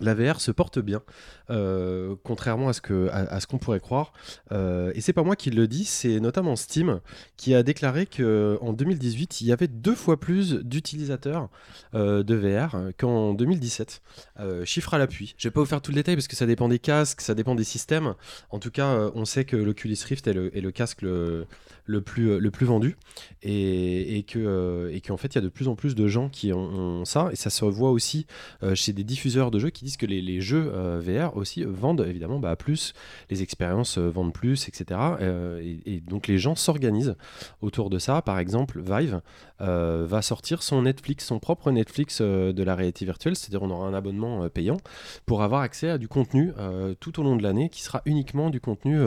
la 0.00 0.14
VR 0.14 0.40
se 0.40 0.50
porte 0.50 0.78
bien, 0.78 1.02
euh, 1.50 2.16
contrairement 2.24 2.68
à 2.68 2.72
ce 2.72 2.80
que 2.80 3.08
à, 3.12 3.38
ce 3.40 3.46
qu'on 3.46 3.58
pourrait 3.58 3.80
croire. 3.80 4.12
Euh, 4.52 4.92
et 4.94 5.00
c'est 5.00 5.12
pas 5.12 5.22
moi 5.22 5.36
qui 5.36 5.50
le 5.50 5.68
dis, 5.68 5.84
c'est 5.84 6.20
notamment 6.20 6.56
Steam 6.56 7.00
qui 7.36 7.54
a 7.54 7.62
déclaré 7.62 8.06
que 8.06 8.58
en 8.62 8.72
2018 8.72 9.40
il 9.40 9.46
y 9.46 9.52
avait 9.52 9.68
deux 9.68 9.94
fois 9.94 10.18
plus 10.18 10.54
d'utilisateurs 10.54 11.48
euh, 11.94 12.22
de 12.22 12.34
VR 12.34 12.76
qu'en 12.98 13.34
2017. 13.34 14.02
chiffre 14.64 14.94
à 14.94 14.98
l'appui. 14.98 15.34
Je 15.36 15.48
vais 15.48 15.52
pas 15.52 15.60
vous 15.60 15.66
faire 15.66 15.82
tout 15.82 15.90
le 15.90 15.96
détail 15.96 16.16
parce 16.16 16.28
que 16.28 16.36
ça 16.36 16.46
dépend 16.46 16.68
des 16.68 16.78
casques, 16.78 17.20
ça 17.20 17.34
dépend 17.34 17.54
des 17.54 17.64
systèmes. 17.64 18.14
En 18.50 18.58
tout 18.58 18.70
cas, 18.70 19.10
on 19.14 19.24
sait 19.24 19.44
que 19.44 19.56
l'Oculus 19.56 19.98
Rift 20.04 20.26
est 20.26 20.32
le, 20.32 20.56
est 20.56 20.60
le 20.60 20.70
casque 20.70 21.02
le, 21.02 21.46
le, 21.90 22.00
plus 22.00 22.38
le 22.38 22.50
plus 22.50 22.66
vendu 22.66 22.96
et, 23.42 24.24
que 24.28 24.90
et 24.92 25.00
qu'en 25.00 25.16
fait 25.16 25.28
il 25.28 25.34
y 25.36 25.38
a 25.38 25.42
de 25.42 25.48
plus 25.48 25.68
en 25.68 25.74
plus 25.74 25.94
de 25.94 26.06
gens 26.06 26.28
qui 26.28 26.52
ont, 26.52 27.04
ça 27.04 27.28
et 27.32 27.36
ça 27.36 27.50
se 27.50 27.64
voit 27.64 27.90
aussi 27.90 28.26
chez 28.74 28.92
des 28.92 29.04
diffuseurs 29.04 29.50
de 29.50 29.58
jeux 29.58 29.70
qui 29.70 29.84
disent 29.84 29.96
que 29.96 30.06
les, 30.06 30.40
jeux 30.40 30.70
euh, 30.74 31.00
VR 31.00 31.36
aussi 31.36 31.64
vendent 31.64 32.04
évidemment 32.08 32.38
bah, 32.38 32.56
plus, 32.56 32.94
les 33.28 33.42
expériences 33.42 33.98
euh, 33.98 34.08
vendent 34.08 34.32
plus, 34.32 34.68
etc. 34.68 35.00
Euh, 35.20 35.60
et, 35.86 36.00
donc 36.00 36.26
les 36.26 36.38
gens 36.38 36.54
s'organisent 36.54 37.16
autour 37.60 37.90
de 37.90 37.98
ça. 37.98 38.22
Par 38.22 38.38
exemple, 38.38 38.80
Vive 38.80 39.20
va 39.60 40.22
sortir 40.22 40.62
son 40.62 40.82
Netflix, 40.82 41.26
son 41.26 41.38
propre 41.38 41.70
Netflix 41.70 42.20
de 42.20 42.62
la 42.62 42.74
réalité 42.74 43.04
virtuelle, 43.04 43.36
c'est-à-dire 43.36 43.62
on 43.62 43.70
aura 43.70 43.86
un 43.86 43.94
abonnement 43.94 44.48
payant 44.48 44.78
pour 45.26 45.42
avoir 45.42 45.60
accès 45.62 45.90
à 45.90 45.98
du 45.98 46.08
contenu 46.08 46.52
tout 47.00 47.20
au 47.20 47.22
long 47.22 47.36
de 47.36 47.42
l'année 47.42 47.68
qui 47.68 47.82
sera 47.82 48.02
uniquement 48.06 48.50
du 48.50 48.60
contenu 48.60 48.98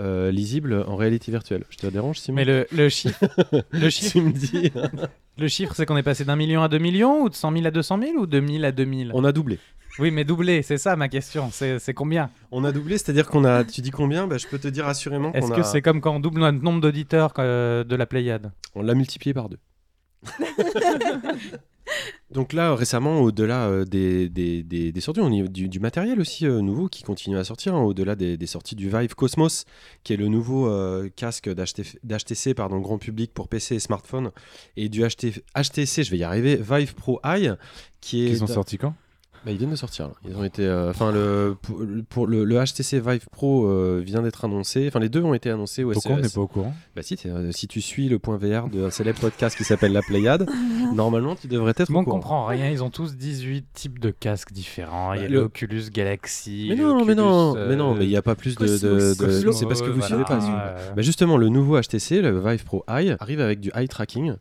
euh, 0.00 0.30
lisible 0.30 0.84
en 0.86 0.96
réalité 0.96 1.30
virtuelle. 1.30 1.64
Je 1.70 1.76
te 1.76 1.86
dérange, 1.86 2.18
Simon? 2.18 2.36
Mais 2.36 2.44
le, 2.44 2.66
le 2.72 2.88
chiffre, 2.88 3.24
le 3.70 3.90
chiffre, 3.90 4.12
Tu 4.12 4.20
me 4.22 4.32
dis. 4.32 4.72
le 5.36 5.48
chiffre 5.48 5.74
c'est 5.74 5.84
qu'on 5.86 5.96
est 5.96 6.02
passé 6.02 6.24
d'un 6.24 6.36
million 6.36 6.62
à 6.62 6.68
2 6.68 6.78
millions 6.78 7.22
ou 7.22 7.28
de 7.28 7.34
100 7.34 7.52
000 7.52 7.66
à 7.66 7.70
200 7.70 7.98
000 8.00 8.16
ou 8.16 8.26
de 8.26 8.40
1000 8.40 8.64
à 8.64 8.72
2000 8.72 9.10
On 9.14 9.24
a 9.24 9.32
doublé. 9.32 9.58
Oui, 9.98 10.10
mais 10.10 10.24
doublé, 10.24 10.62
c'est 10.62 10.78
ça 10.78 10.96
ma 10.96 11.08
question. 11.08 11.50
C'est 11.50 11.94
combien? 11.94 12.30
On 12.52 12.64
a 12.64 12.72
doublé, 12.72 12.96
c'est-à-dire 12.96 13.26
qu'on 13.26 13.44
a. 13.44 13.64
Tu 13.64 13.80
dis 13.80 13.90
combien? 13.90 14.26
Bah, 14.26 14.38
Je 14.38 14.46
peux 14.46 14.58
te 14.58 14.68
dire 14.68 14.86
assurément 14.86 15.32
Est-ce 15.32 15.50
que 15.50 15.60
a... 15.60 15.64
c'est 15.64 15.82
comme 15.82 16.00
quand 16.00 16.14
on 16.14 16.20
double 16.20 16.40
notre 16.40 16.62
nombre 16.62 16.80
d'auditeurs 16.80 17.32
euh, 17.38 17.82
de 17.84 17.96
la 17.96 18.06
Pléiade? 18.06 18.52
On 18.74 18.82
l'a 18.82 18.94
multiplié 18.94 19.34
par 19.34 19.48
deux. 19.48 19.58
Donc 22.30 22.52
là, 22.52 22.76
récemment, 22.76 23.20
au-delà 23.20 23.66
euh, 23.68 23.84
des, 23.84 24.28
des, 24.28 24.62
des, 24.62 24.92
des 24.92 25.00
sorties, 25.00 25.20
on 25.20 25.32
y- 25.32 25.48
du, 25.48 25.68
du 25.68 25.80
matériel 25.80 26.20
aussi 26.20 26.46
euh, 26.46 26.60
nouveau 26.60 26.88
qui 26.88 27.02
continue 27.02 27.36
à 27.36 27.42
sortir, 27.42 27.74
hein, 27.74 27.82
au-delà 27.82 28.14
des, 28.14 28.46
sorties 28.46 28.76
du 28.76 28.88
Vive 28.88 29.16
Cosmos, 29.16 29.64
qui 30.04 30.12
est 30.12 30.16
le 30.16 30.28
nouveau 30.28 30.68
euh, 30.68 31.08
casque 31.16 31.48
d'HT 31.52 31.98
d'HTC 32.04 32.54
pardon, 32.54 32.78
grand 32.78 32.98
public 32.98 33.34
pour 33.34 33.48
PC 33.48 33.74
et 33.74 33.80
smartphone, 33.80 34.30
et 34.76 34.88
du 34.88 35.02
HT 35.02 35.42
HTC, 35.56 36.04
je 36.04 36.10
vais 36.12 36.18
y 36.18 36.24
arriver, 36.24 36.56
Vive 36.56 36.94
Pro 36.94 37.20
Eye, 37.24 37.54
qui 38.00 38.26
est... 38.26 38.30
Qui 38.30 38.36
sont 38.36 38.46
sortis 38.46 38.78
quand? 38.78 38.94
Bah, 39.44 39.52
ils 39.52 39.56
viennent 39.56 39.70
de 39.70 39.76
sortir. 39.76 40.08
là. 40.08 40.12
Ils 40.28 40.36
ont 40.36 40.44
été, 40.44 40.66
euh, 40.66 40.90
enfin 40.90 41.12
le 41.12 41.56
pour, 41.62 41.80
pour 42.10 42.26
le, 42.26 42.44
le 42.44 42.56
HTC 42.62 43.00
Vive 43.00 43.26
Pro 43.32 43.64
euh, 43.66 44.02
vient 44.04 44.20
d'être 44.20 44.44
annoncé. 44.44 44.86
Enfin 44.88 44.98
les 45.00 45.08
deux 45.08 45.22
ont 45.22 45.32
été 45.32 45.48
annoncés 45.50 45.82
au 45.82 45.92
Pourquoi 45.92 46.12
on 46.12 46.16
CES. 46.16 46.22
n'est 46.24 46.28
pas 46.34 46.40
au 46.42 46.46
courant? 46.46 46.74
Bah 46.94 47.00
si, 47.02 47.16
euh, 47.24 47.50
si 47.50 47.66
tu 47.66 47.80
suis 47.80 48.10
le 48.10 48.18
point 48.18 48.36
VR 48.36 48.68
d'un 48.68 48.90
célèbre 48.90 49.18
podcast 49.20 49.56
qui 49.56 49.64
s'appelle 49.64 49.92
La 49.92 50.02
Pléiade, 50.02 50.46
normalement 50.94 51.36
tu 51.36 51.46
devrais 51.48 51.70
être 51.76 51.90
Bon, 51.90 52.00
au 52.00 52.02
on 52.02 52.04
courant. 52.04 52.16
comprend 52.18 52.46
rien. 52.46 52.68
Ils 52.70 52.84
ont 52.84 52.90
tous 52.90 53.16
18 53.16 53.64
types 53.72 53.98
de 53.98 54.10
casques 54.10 54.52
différents. 54.52 55.14
Il 55.14 55.22
y 55.22 55.24
a 55.24 55.28
le- 55.28 55.40
l'Oculus 55.40 55.84
Galaxy. 55.90 56.66
Mais 56.68 56.76
non, 56.76 57.04
mais 57.06 57.14
non, 57.14 57.48
l'Oculus, 57.54 57.66
mais 57.70 57.76
non, 57.76 57.92
euh, 57.94 57.96
mais 57.98 58.04
il 58.04 58.08
n'y 58.10 58.16
a 58.16 58.22
pas 58.22 58.34
plus 58.34 58.56
de. 58.56 58.66
de- 58.66 58.78
de- 58.78 59.14
Cosmos, 59.18 59.56
c'est 59.56 59.64
parce 59.66 59.80
que 59.80 59.86
vous 59.86 59.92
voilà. 60.00 60.06
suivez 60.06 60.24
pas. 60.24 60.38
Ah. 60.42 60.74
Euh, 60.78 60.92
Bah, 60.96 61.02
justement, 61.02 61.38
le 61.38 61.48
nouveau 61.48 61.80
HTC, 61.80 62.20
le 62.20 62.38
Vive 62.40 62.64
Pro 62.64 62.84
Eye, 62.88 63.16
arrive 63.20 63.40
avec 63.40 63.60
du 63.60 63.70
eye 63.74 63.88
tracking, 63.88 64.34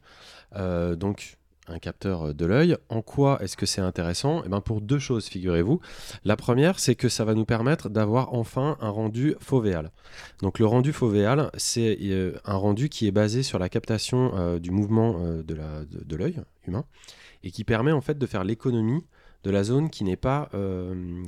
euh, 0.57 0.95
donc 0.95 1.37
un 1.69 1.79
capteur 1.79 2.27
euh, 2.29 2.33
de 2.33 2.45
l'œil. 2.45 2.77
En 2.89 3.01
quoi 3.01 3.41
est-ce 3.41 3.57
que 3.57 3.65
c'est 3.65 3.81
intéressant? 3.81 4.41
Eh 4.45 4.49
ben 4.49 4.61
Pour 4.61 4.81
deux 4.81 4.99
choses, 4.99 5.27
figurez-vous. 5.27 5.79
La 6.23 6.35
première, 6.35 6.79
c'est 6.79 6.95
que 6.95 7.09
ça 7.09 7.25
va 7.25 7.33
nous 7.33 7.45
permettre 7.45 7.89
d'avoir 7.89 8.33
enfin 8.33 8.77
un 8.81 8.89
rendu 8.89 9.35
fovéal. 9.39 9.91
Donc 10.41 10.59
le 10.59 10.65
rendu 10.65 10.93
fovéal, 10.93 11.49
c'est 11.55 11.97
euh, 12.01 12.33
un 12.45 12.55
rendu 12.55 12.89
qui 12.89 13.07
est 13.07 13.11
basé 13.11 13.43
sur 13.43 13.59
la 13.59 13.69
captation 13.69 14.31
euh, 14.35 14.59
du 14.59 14.71
mouvement 14.71 15.19
de 15.19 16.15
l'œil 16.15 16.41
humain 16.67 16.85
et 17.43 17.51
qui 17.51 17.63
permet 17.63 17.91
en 17.91 18.01
fait 18.01 18.17
de 18.17 18.25
faire 18.25 18.43
l'économie 18.43 19.05
de 19.43 19.51
la 19.51 19.63
zone 19.63 19.89
qui 19.89 20.03
n'est 20.03 20.17
pas, 20.17 20.49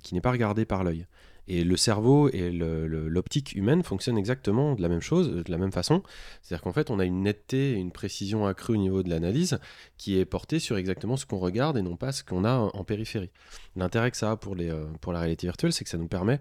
qui 0.04 0.14
n'est 0.14 0.22
pas 0.22 0.32
regardée 0.32 0.66
par 0.66 0.84
l'œil. 0.84 1.06
Et 1.48 1.64
le 1.64 1.76
cerveau 1.76 2.30
et 2.30 2.52
l'optique 2.52 3.54
humaine 3.56 3.84
fonctionnent 3.84 4.18
exactement 4.18 4.76
de 4.76 4.82
la 4.82 4.88
même 4.88 5.02
chose, 5.02 5.30
de 5.30 5.52
la 5.52 5.58
même 5.58 5.72
façon. 5.72 6.04
C'est-à-dire 6.42 6.62
qu'en 6.62 6.72
fait, 6.72 6.90
on 6.92 7.00
a 7.00 7.06
une 7.06 7.24
netteté 7.24 7.72
et 7.72 7.76
une 7.76 7.92
précision 7.92 8.46
accrue 8.46 8.74
au 8.74 8.78
niveau 8.78 9.04
de 9.04 9.10
l'analyse 9.10 9.60
qui 9.98 10.18
est 10.18 10.26
portée 10.26 10.60
sur 10.60 10.78
exactement 10.78 11.18
ce 11.18 11.26
qu'on 11.26 11.40
regarde 11.40 11.78
et 11.78 11.82
non 11.82 11.98
pas 11.98 12.12
ce 12.12 12.24
qu'on 12.24 12.46
a 12.46 12.54
en, 12.54 12.68
en 12.70 12.84
périphérie. 12.84 13.32
L'intérêt 13.76 14.12
que 14.12 14.18
ça 14.18 14.32
a 14.32 14.38
pour, 14.38 14.56
les, 14.56 14.70
euh, 14.70 14.86
pour 15.02 15.14
la 15.14 15.20
réalité 15.20 15.48
virtuelle, 15.48 15.74
c'est 15.74 15.84
que 15.84 15.90
ça 15.90 15.98
nous 15.98 16.08
permet 16.08 16.40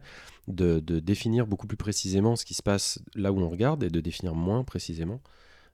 de, 0.48 0.80
de 0.80 1.01
définir 1.01 1.46
beaucoup 1.46 1.66
plus 1.66 1.78
précisément 1.78 2.36
ce 2.36 2.44
qui 2.44 2.55
se 2.55 2.62
passe 2.62 3.01
là 3.14 3.32
où 3.32 3.40
on 3.40 3.48
regarde 3.48 3.82
et 3.82 3.88
de 3.90 4.01
définir 4.01 4.34
moins 4.34 4.64
précisément 4.64 5.20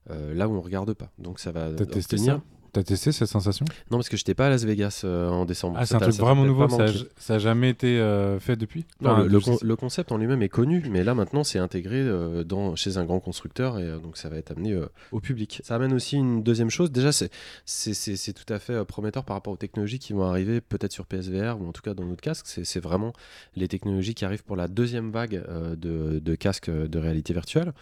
euh, 0.09 0.33
là 0.33 0.47
où 0.47 0.53
on 0.53 0.61
regarde 0.61 0.93
pas. 0.93 1.11
Donc 1.19 1.39
ça 1.39 1.51
va 1.51 1.69
obtenir... 1.69 2.41
T'as 2.77 2.83
testé 2.83 3.11
cette 3.11 3.27
sensation? 3.29 3.65
Non, 3.89 3.97
parce 3.97 4.07
que 4.07 4.17
j'étais 4.17 4.35
pas 4.35 4.45
à 4.45 4.49
Las 4.51 4.63
Vegas 4.63 5.01
euh, 5.03 5.29
en 5.29 5.45
décembre. 5.45 5.77
Ah, 5.79 5.87
c'est 5.87 5.95
un 5.95 5.99
truc 5.99 6.13
vraiment 6.13 6.45
nouveau, 6.45 6.69
ça 6.69 6.85
ça 7.17 7.35
a 7.35 7.39
jamais 7.39 7.71
été 7.71 7.99
euh, 7.99 8.39
fait 8.39 8.55
depuis? 8.55 8.85
Non, 9.01 9.09
Enfin, 9.11 9.21
le, 9.23 9.27
le 9.29 9.33
depuis- 9.39 9.45
con- 9.45 9.57
le 9.63 9.75
concept 9.75 10.11
en 10.11 10.17
lui-même 10.17 10.43
est 10.43 10.49
connu, 10.49 10.83
mais 10.91 11.03
là 11.03 11.15
maintenant 11.15 11.43
c'est 11.43 11.57
intégré 11.57 11.95
euh, 11.95 12.43
dans, 12.43 12.75
chez 12.75 12.97
un 12.97 13.05
grand 13.05 13.19
constructeur 13.19 13.79
et 13.79 13.87
donc 13.99 14.15
ça 14.17 14.29
va 14.29 14.37
être 14.37 14.51
amené 14.51 14.79
au 15.11 15.19
public. 15.19 15.61
Ça 15.63 15.73
amène 15.75 15.91
aussi 15.93 16.17
une 16.17 16.43
deuxième 16.43 16.69
chose. 16.69 16.91
Déjà, 16.91 17.11
c'est- 17.11 17.31
tout 17.65 18.53
à 18.53 18.59
fait 18.59 18.85
prometteur 18.85 19.23
par 19.23 19.35
rapport 19.37 19.53
aux 19.53 19.57
technologies 19.57 19.97
qui 19.97 20.13
vont 20.13 20.25
arriver 20.25 20.61
peut-être 20.61 20.91
sur 20.93 21.07
PSVR 21.07 21.57
ou 21.59 21.67
en 21.67 21.71
tout 21.71 21.81
cas 21.81 21.95
dans 21.95 22.05
notre 22.05 22.21
casque. 22.21 22.45
C'est 22.45 22.79
vraiment 22.79 23.11
les 23.55 23.67
technologies 23.67 24.13
qui 24.13 24.23
arrivent 24.23 24.43
pour 24.43 24.55
la 24.55 24.67
deuxième 24.67 25.09
vague 25.09 25.43
de, 25.77 26.19
de 26.19 26.35
casques 26.35 26.69
de 26.69 26.99
réalité 26.99 27.33
virtuelle. 27.33 27.73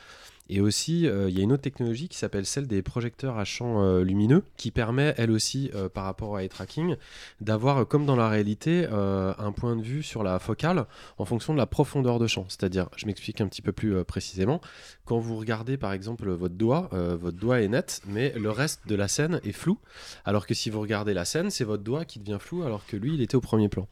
Et 0.47 0.61
aussi, 0.61 1.07
euh, 1.07 1.29
il 1.29 1.37
y 1.37 1.41
a 1.41 1.43
une 1.43 1.51
autre 1.51 1.63
technologie 1.63 2.07
qui 2.07 2.17
s'appelle 2.17 2.45
celle 2.45 2.67
des 2.67 2.81
projecteurs 2.83 3.37
à 3.37 3.45
champ 3.45 3.81
euh, 3.81 4.03
lumineux, 4.03 4.43
qui 4.57 4.69
permet, 4.69 5.15
elle 5.17 5.31
aussi, 5.31 5.71
euh, 5.73 5.89
par 5.89 6.03
rapport 6.03 6.29
au 6.29 6.37
eye 6.37 6.49
tracking, 6.49 6.95
d'avoir, 7.41 7.87
comme 7.87 8.05
dans 8.05 8.15
la 8.15 8.29
réalité, 8.29 8.85
un 8.85 9.51
point 9.51 9.75
de 9.75 9.81
vue 9.81 10.03
sur 10.03 10.23
la 10.23 10.39
focale 10.39 10.85
en 11.17 11.25
fonction 11.25 11.53
de 11.53 11.57
la 11.57 11.65
profondeur 11.65 12.19
de 12.19 12.27
champ. 12.27 12.45
C'est-à-dire, 12.47 12.89
je 12.95 13.05
m'explique 13.05 13.41
un 13.41 13.47
petit 13.47 13.61
peu 13.61 13.71
plus 13.71 14.03
précisément, 14.03 14.61
quand 15.05 15.19
vous 15.19 15.37
regardez 15.37 15.77
par 15.77 15.93
exemple 15.93 16.29
votre 16.29 16.55
doigt, 16.55 16.89
votre 16.91 17.37
doigt 17.37 17.61
est 17.61 17.67
net, 17.67 18.01
mais 18.07 18.33
le 18.37 18.51
reste 18.51 18.87
de 18.87 18.95
la 18.95 19.07
scène 19.07 19.39
est 19.43 19.51
flou, 19.51 19.77
alors 20.25 20.47
que 20.47 20.53
si 20.53 20.69
vous 20.69 20.81
regardez 20.81 21.13
la 21.13 21.25
scène, 21.25 21.49
c'est 21.49 21.63
votre 21.63 21.83
doigt 21.83 22.05
qui 22.05 22.19
devient 22.19 22.37
flou, 22.39 22.63
alors 22.63 22.85
que 22.85 22.97
lui, 22.97 23.13
il 23.13 23.21
était 23.21 23.35
au 23.35 23.41
premier 23.41 23.69
plan. 23.69 23.87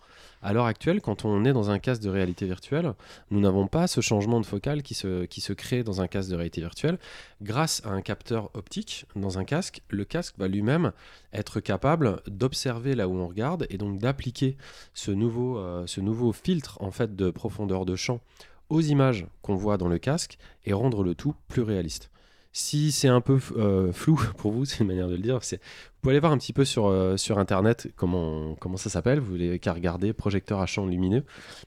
À 0.45 0.51
l'heure 0.51 0.65
actuelle, 0.65 0.99
quand 0.99 1.23
on 1.23 1.45
est 1.45 1.53
dans 1.53 1.69
un 1.69 1.79
casque 1.79 2.01
de 2.01 2.09
réalité 2.09 2.45
virtuelle, 2.45 2.95
nous 3.31 3.39
n'avons 3.39 3.67
pas 3.67 3.87
ce 3.87 4.01
changement 4.01 4.41
de 4.41 4.45
focale 4.45 4.83
qui 4.83 4.93
se, 4.93 5.53
crée 5.53 5.83
dans 5.83 6.01
un 6.01 6.07
casque 6.07 6.29
de 6.29 6.35
réalité 6.35 6.59
virtuelle. 6.59 6.99
Grâce 7.41 7.81
à 7.85 7.91
un 7.91 8.01
capteur 8.01 8.49
optique 8.53 9.05
dans 9.15 9.39
un 9.39 9.45
casque, 9.45 9.81
le 9.87 10.03
casque 10.03 10.35
va 10.37 10.49
lui-même 10.49 10.91
être 11.31 11.61
capable 11.61 12.21
d'observer 12.27 12.93
là 12.93 13.07
où 13.07 13.15
on 13.15 13.27
regarde 13.27 13.67
et 13.69 13.77
donc 13.77 13.99
d'appliquer 13.99 14.57
ce 14.93 15.11
nouveau, 15.11 15.57
euh, 15.59 15.87
ce 15.87 16.01
nouveau 16.01 16.33
filtre 16.33 16.77
en 16.81 16.91
fait 16.91 17.15
de 17.15 17.31
profondeur 17.31 17.85
de 17.85 17.95
champ 17.95 18.19
aux 18.67 18.81
images 18.81 19.25
qu'on 19.43 19.55
voit 19.55 19.77
dans 19.77 19.87
le 19.87 19.97
casque 19.97 20.37
et 20.65 20.73
rendre 20.73 21.03
le 21.03 21.15
tout 21.15 21.35
plus 21.47 21.61
réaliste. 21.61 22.09
Si 22.55 22.91
c'est 22.91 23.07
un 23.07 23.19
peu 23.19 23.39
euh, 23.57 23.91
flou 23.91 24.15
pour 24.37 24.51
vous, 24.51 24.63
c'est 24.65 24.79
une 24.81 24.87
manière 24.87 25.07
de 25.07 25.15
le 25.15 25.21
dire, 25.21 25.39
vous 25.39 25.57
pouvez 26.01 26.13
aller 26.13 26.19
voir 26.19 26.31
un 26.31 26.37
petit 26.37 26.53
peu 26.53 26.65
sur, 26.65 26.85
euh, 26.85 27.17
sur 27.17 27.39
internet 27.39 27.87
comment, 27.95 28.55
comment 28.55 28.77
ça 28.77 28.89
s'appelle. 28.89 29.19
Vous 29.19 29.37
n'avez 29.37 29.57
qu'à 29.59 29.73
regarder 29.73 30.13
projecteur 30.13 30.59
à 30.61 30.65
champ 30.67 30.85
lumineux. 30.85 31.23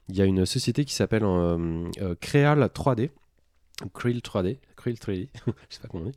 Il 0.09 0.17
y 0.17 0.23
a 0.23 0.25
une 0.25 0.47
société 0.47 0.85
qui 0.85 0.95
s'appelle 0.95 1.25
euh, 1.25 1.91
Creal 2.21 2.61
3D, 2.73 3.11
ou 3.85 3.89
Creel 3.91 4.19
3D, 4.21 4.59
Creel 4.77 4.95
3D, 4.97 5.29
je 5.47 5.53
sais 5.75 5.81
pas 5.83 5.89
comment 5.89 6.05
on 6.05 6.09
dit, 6.09 6.17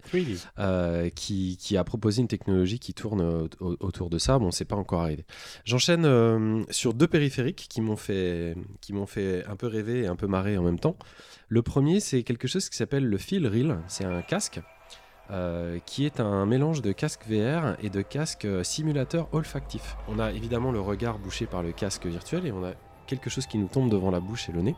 euh, 0.59 1.09
qui, 1.09 1.57
qui 1.59 1.75
a 1.75 1.83
proposé 1.83 2.21
une 2.21 2.27
technologie 2.27 2.77
qui 2.79 2.93
tourne 2.93 3.21
au- 3.59 3.75
autour 3.79 4.09
de 4.11 4.17
ça. 4.19 4.37
Bon, 4.39 4.51
c'est 4.51 4.65
pas 4.65 4.75
encore 4.77 5.01
arrivé. 5.01 5.25
J'enchaîne 5.65 6.05
euh, 6.05 6.61
sur 6.69 6.93
deux 6.93 7.07
périphériques 7.07 7.65
qui 7.69 7.81
m'ont 7.81 7.95
fait, 7.97 8.55
qui 8.81 8.93
m'ont 8.93 9.07
fait 9.07 9.43
un 9.45 9.55
peu 9.55 9.67
rêver 9.67 10.01
et 10.03 10.07
un 10.07 10.15
peu 10.15 10.27
marrer 10.27 10.57
en 10.57 10.63
même 10.63 10.79
temps. 10.79 10.95
Le 11.51 11.63
premier, 11.63 11.99
c'est 11.99 12.21
quelque 12.21 12.47
chose 12.47 12.69
qui 12.69 12.77
s'appelle 12.77 13.07
le 13.07 13.17
Feel 13.17 13.47
Reel. 13.47 13.79
C'est 13.87 14.05
un 14.05 14.21
casque 14.21 14.61
euh, 15.31 15.79
qui 15.83 16.05
est 16.05 16.19
un 16.19 16.45
mélange 16.45 16.83
de 16.83 16.91
casque 16.91 17.21
VR 17.27 17.75
et 17.81 17.89
de 17.89 18.03
casque 18.03 18.45
euh, 18.45 18.63
simulateur 18.63 19.27
olfactif. 19.33 19.97
On 20.07 20.19
a 20.19 20.31
évidemment 20.31 20.71
le 20.71 20.79
regard 20.79 21.17
bouché 21.17 21.47
par 21.47 21.63
le 21.63 21.71
casque 21.71 22.05
virtuel 22.05 22.45
et 22.45 22.51
on 22.51 22.63
a 22.63 22.73
quelque 23.07 23.31
chose 23.31 23.47
qui 23.47 23.57
nous 23.57 23.67
tombe 23.67 23.89
devant 23.89 24.11
la 24.11 24.19
bouche 24.19 24.47
et 24.47 24.51
le 24.51 24.61
nez 24.61 24.75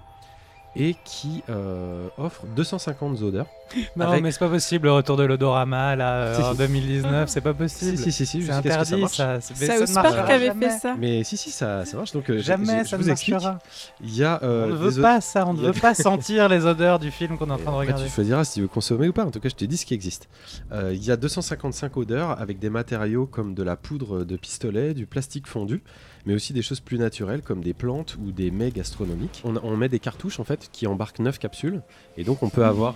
et 0.76 0.96
qui 1.04 1.44
euh, 1.50 2.08
offre 2.18 2.46
250 2.56 3.22
odeurs. 3.22 3.48
Non, 3.96 4.08
Avec- 4.10 4.22
mais 4.24 4.32
c'est 4.32 4.40
pas 4.40 4.50
possible 4.50 4.88
le 4.88 4.92
retour 4.94 5.16
de 5.16 5.24
l'odorama 5.24 5.96
là 5.96 6.14
euh, 6.16 6.36
Si, 6.36 6.42
en 6.44 6.52
si. 6.52 6.58
2019, 6.58 7.30
c'est 7.30 7.40
pas 7.40 7.52
Si, 7.54 7.58
possible. 7.58 7.98
si, 7.98 8.12
si, 8.12 8.12
si, 8.12 8.26
c'est 8.26 8.40
jusqu'à 8.42 8.58
ce 8.58 8.62
que 8.64 8.70
ça 8.70 8.80
interdit 8.82 9.02
marche. 9.02 9.16
ça. 9.16 9.40
Ça, 9.40 9.80
ne 9.80 9.86
South 9.86 9.94
Park 9.96 10.30
avait 10.30 10.46
jamais. 10.48 10.70
fait 10.70 10.78
ça. 10.80 10.96
Mais 11.00 11.24
si, 11.24 11.38
si, 11.38 11.52
ça, 11.52 11.86
ça 11.86 11.96
marche. 11.96 12.12
Donc, 12.12 12.30
euh, 12.30 12.40
Jamais 12.40 12.66
ça 12.66 12.84
je 12.84 12.96
ne 12.98 13.02
vous 13.04 13.10
explique. 13.10 13.32
marchera. 13.36 13.60
Il 14.02 14.14
y 14.14 14.26
a 14.26 14.42
euh, 14.44 14.66
On 14.66 14.70
ne 14.72 14.76
veut 14.76 15.02
pas 15.02 15.22
ça, 15.22 15.48
on 15.48 15.54
ne 15.54 15.62
veut 15.62 15.72
pas 15.80 15.94
sentir 15.96 16.50
les 16.50 16.66
odeurs 16.66 17.00
du 17.00 17.12
film 17.12 17.38
qu'on 17.38 17.48
est 17.48 17.52
en 17.54 17.56
train 17.56 17.64
de 17.64 17.70
Après, 17.70 17.80
regarder. 17.80 18.04
tu 18.04 18.10
choisiras 18.10 18.44
si 18.44 18.56
tu 18.56 18.62
veux 18.64 18.68
consommer 18.68 19.08
ou 19.08 19.14
pas. 19.14 19.24
En 19.24 19.32
tout 19.32 19.40
cas, 19.40 19.48
je 19.48 19.56
te 19.56 19.64
dis 19.64 19.78
ce 19.78 19.86
qui 19.86 19.94
existe. 19.94 20.28
Euh, 20.74 20.92
il 20.94 21.06
y 21.06 21.10
a 21.12 21.16
255 21.16 21.96
odeurs 21.96 22.42
avec 22.42 22.60
des 22.60 22.70
matériaux 22.70 23.26
comme 23.26 23.54
de 23.54 23.64
la 23.64 23.78
poudre 23.78 24.26
de 24.26 24.36
pistolet, 24.36 24.94
du 24.94 25.06
plastique 25.06 25.48
fondu, 25.48 25.82
mais 26.26 26.34
aussi 26.34 26.54
des 26.54 26.62
choses 26.62 26.80
plus 26.80 26.98
naturelles 26.98 27.42
comme 27.42 27.62
des 27.62 27.74
plantes 27.74 28.18
ou 28.22 28.32
des 28.32 28.52
mets 28.52 28.72
gastronomiques. 28.72 29.42
On, 29.44 29.56
on 29.64 29.78
met 29.78 29.90
des 29.90 30.00
cartouches 30.00 30.40
en 30.40 30.44
fait 30.44 30.70
qui 30.72 30.88
embarquent 30.88 31.20
9 31.20 31.40
capsules 31.40 31.82
et 32.18 32.24
donc 32.24 32.44
on 32.44 32.50
peut 32.50 32.66
avoir. 32.66 32.96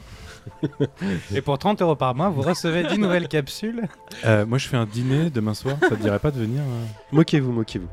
Et 1.33 1.41
pour 1.41 1.57
30 1.57 1.81
euros 1.81 1.95
par 1.95 2.15
mois, 2.15 2.29
vous 2.29 2.41
recevez 2.41 2.83
10 2.83 2.99
nouvelles 2.99 3.27
capsules. 3.27 3.87
Euh, 4.25 4.45
moi, 4.45 4.57
je 4.57 4.67
fais 4.67 4.77
un 4.77 4.85
dîner 4.85 5.29
demain 5.29 5.53
soir. 5.53 5.77
Ça 5.81 5.89
te 5.89 6.01
dirait 6.01 6.19
pas 6.19 6.31
de 6.31 6.39
venir 6.39 6.61
euh 6.61 6.85
Moquez-vous, 7.11 7.51
moquez-vous. 7.51 7.89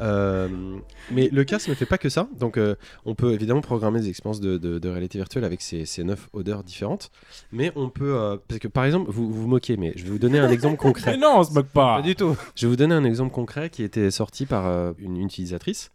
Euh, 0.00 0.78
mais 1.10 1.28
le 1.30 1.44
casque 1.44 1.68
ne 1.68 1.74
fait 1.74 1.86
pas 1.86 1.98
que 1.98 2.08
ça. 2.08 2.28
Donc, 2.38 2.56
euh, 2.56 2.74
on 3.04 3.14
peut 3.14 3.32
évidemment 3.32 3.60
programmer 3.60 4.00
des 4.00 4.08
expériences 4.08 4.40
de, 4.40 4.56
de- 4.58 4.78
de 4.78 4.88
réalité 4.88 5.18
virtuelle 5.18 5.44
avec 5.44 5.60
ces, 5.60 5.84
ces 5.84 6.04
neuf 6.04 6.28
odeurs 6.32 6.64
différentes. 6.64 7.10
Mais 7.52 7.70
on 7.76 7.90
peut. 7.90 8.14
euh, 8.16 8.36
parce 8.48 8.58
que 8.60 8.68
par 8.68 8.84
exemple, 8.84 9.10
vous 9.10 9.30
vous 9.32 9.46
moquez, 9.46 9.76
mais 9.76 9.92
je 9.96 10.04
vais 10.04 10.10
vous 10.10 10.18
donner 10.18 10.38
un 10.38 10.50
exemple 10.50 10.76
concret. 10.78 11.12
Mais 11.12 11.16
non, 11.18 11.34
on 11.38 11.44
se 11.44 11.52
moque 11.52 11.68
pas. 11.68 11.96
Pas 11.96 12.02
du 12.02 12.16
tout. 12.16 12.36
Je 12.56 12.66
vais 12.66 12.70
vous 12.70 12.76
donner 12.76 12.94
un 12.94 13.04
exemple 13.04 13.32
concret 13.32 13.68
qui 13.70 13.82
était 13.82 14.10
sorti 14.10 14.46
par 14.46 14.94
une 14.98 15.16
utilisatrice. 15.18 15.90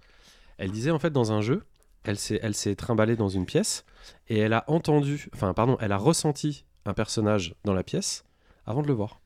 Elle 0.57 0.71
disait 0.71 0.91
en 0.91 0.99
fait 0.99 1.11
dans 1.11 1.31
un 1.33 1.41
jeu, 1.41 1.63
elle 2.03 2.17
s'est, 2.17 2.39
elle 2.43 2.53
s'est 2.55 2.75
trimballée 2.75 3.15
dans 3.15 3.29
une 3.29 3.45
pièce 3.45 3.83
et 4.29 4.37
elle 4.37 4.53
a 4.53 4.63
entendu, 4.67 5.27
enfin 5.33 5.53
pardon, 5.53 5.77
elle 5.81 5.91
a 5.91 5.97
ressenti 5.97 6.63
un 6.85 6.93
personnage 6.93 7.55
dans 7.63 7.73
la 7.73 7.83
pièce 7.83 8.23
avant 8.67 8.81
de 8.83 8.87
le 8.87 8.93
voir, 8.93 9.19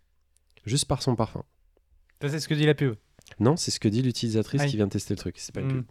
juste 0.65 0.85
par 0.85 1.01
son 1.03 1.15
parfum. 1.15 1.43
Ça, 2.21 2.29
c'est 2.29 2.39
ce 2.39 2.47
que 2.47 2.53
dit 2.53 2.65
la 2.65 2.73
pub. 2.73 2.95
Non, 3.39 3.55
c'est 3.57 3.71
ce 3.71 3.79
que 3.79 3.87
dit 3.87 4.01
l'utilisatrice 4.01 4.61
qui 4.67 4.75
vient 4.77 4.87
de 4.87 4.91
tester 4.91 5.13
le 5.13 5.19
truc. 5.19 5.35
C'est 5.37 5.53
pas 5.53 5.61
une 5.61 5.67
pub. 5.67 5.77
Mm. 5.77 5.85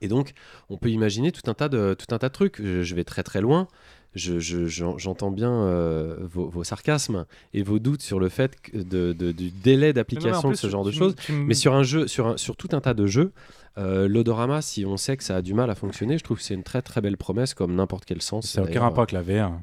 Et 0.00 0.08
donc, 0.08 0.32
on 0.68 0.76
peut 0.76 0.90
imaginer 0.90 1.32
tout 1.32 1.48
un 1.50 1.54
tas 1.54 1.68
de, 1.68 1.94
tout 1.94 2.12
un 2.14 2.18
tas 2.18 2.28
de 2.28 2.32
trucs. 2.34 2.60
Je, 2.62 2.82
je 2.82 2.94
vais 2.94 3.04
très 3.04 3.22
très 3.22 3.40
loin. 3.40 3.68
je- 4.16 4.38
je- 4.38 4.66
j'entends 4.68 5.32
bien 5.32 5.50
euh, 5.52 6.16
vos, 6.20 6.48
vos 6.48 6.62
sarcasmes 6.62 7.26
et 7.52 7.62
vos 7.64 7.80
doutes 7.80 8.02
sur 8.02 8.20
le 8.20 8.28
fait 8.28 8.60
que 8.60 8.76
de, 8.78 9.12
de- 9.12 9.32
du 9.32 9.50
délai 9.50 9.92
d'application 9.92 10.50
de 10.50 10.54
ce 10.56 10.68
genre 10.70 10.84
de 10.84 10.90
choses. 10.92 11.14
Mais 11.46 11.54
sur 11.54 11.74
un 11.74 11.82
jeu, 11.82 12.06
sur, 12.06 12.28
un- 12.28 12.36
sur 12.36 12.56
tout 12.56 12.68
un 12.72 12.80
tas 12.80 12.94
de 12.94 13.06
jeux, 13.06 13.32
euh, 13.76 14.06
l'odorama, 14.06 14.62
si 14.62 14.84
on 14.86 14.96
sait 14.96 15.16
que 15.16 15.24
ça 15.24 15.34
a 15.36 15.42
du 15.42 15.52
mal 15.52 15.68
à 15.68 15.74
fonctionner, 15.74 16.16
je 16.18 16.22
trouve 16.22 16.36
que 16.36 16.44
c'est 16.44 16.54
une 16.54 16.62
très 16.62 16.80
très 16.82 17.00
belle 17.00 17.16
promesse, 17.16 17.54
comme 17.54 17.74
n'importe 17.74 18.04
quel 18.04 18.22
sens. 18.22 18.46
Ça 18.50 18.60
n'a 18.60 18.66
aucun 18.70 18.80
rapport 18.82 19.00
avec 19.02 19.12
la 19.12 19.22
VR. 19.22 19.58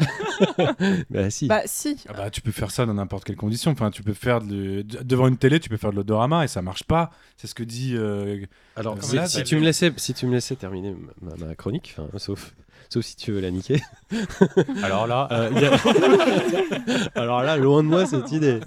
Bah 1.10 1.30
si. 1.30 1.46
Bah 1.46 1.62
si. 1.66 1.96
Ah 2.08 2.12
bah, 2.14 2.30
tu 2.30 2.40
peux 2.40 2.52
faire 2.52 2.70
ça 2.70 2.86
dans 2.86 2.94
n'importe 2.94 3.24
quelle 3.24 3.36
condition. 3.36 3.70
Enfin, 3.70 3.90
tu 3.90 4.02
peux 4.02 4.14
faire 4.14 4.40
de... 4.40 4.82
de- 4.82 5.02
devant 5.02 5.28
une 5.28 5.36
télé, 5.36 5.60
tu 5.60 5.68
peux 5.68 5.76
faire 5.76 5.90
de 5.90 5.96
l'odorama 5.96 6.44
et 6.44 6.48
ça 6.48 6.62
marche 6.62 6.84
pas. 6.84 7.10
C'est 7.36 7.46
ce 7.46 7.54
que 7.54 7.62
dit. 7.62 7.94
euh, 7.96 8.44
Alors, 8.76 9.02
si, 9.02 9.16
là, 9.16 9.26
si 9.26 9.38
ça- 9.38 9.42
tu 9.42 9.56
me 9.56 9.60
laissais, 9.62 9.92
si 9.96 10.14
tu 10.14 10.26
me 10.26 10.32
laissais 10.32 10.56
terminer 10.56 10.94
ma, 11.20 11.46
ma 11.46 11.54
chronique, 11.54 11.94
enfin, 11.98 12.08
sauf, 12.18 12.54
sauf 12.88 13.04
si 13.04 13.16
tu 13.16 13.32
veux 13.32 13.40
la 13.40 13.50
niquer. 13.50 13.80
Alors 14.82 15.06
là, 15.06 15.28
Euh, 15.32 15.50
a- 15.70 17.10
Alors 17.20 17.42
là, 17.42 17.56
loin 17.56 17.82
de 17.82 17.88
moi 17.88 18.06
cette 18.06 18.32
idée. 18.32 18.60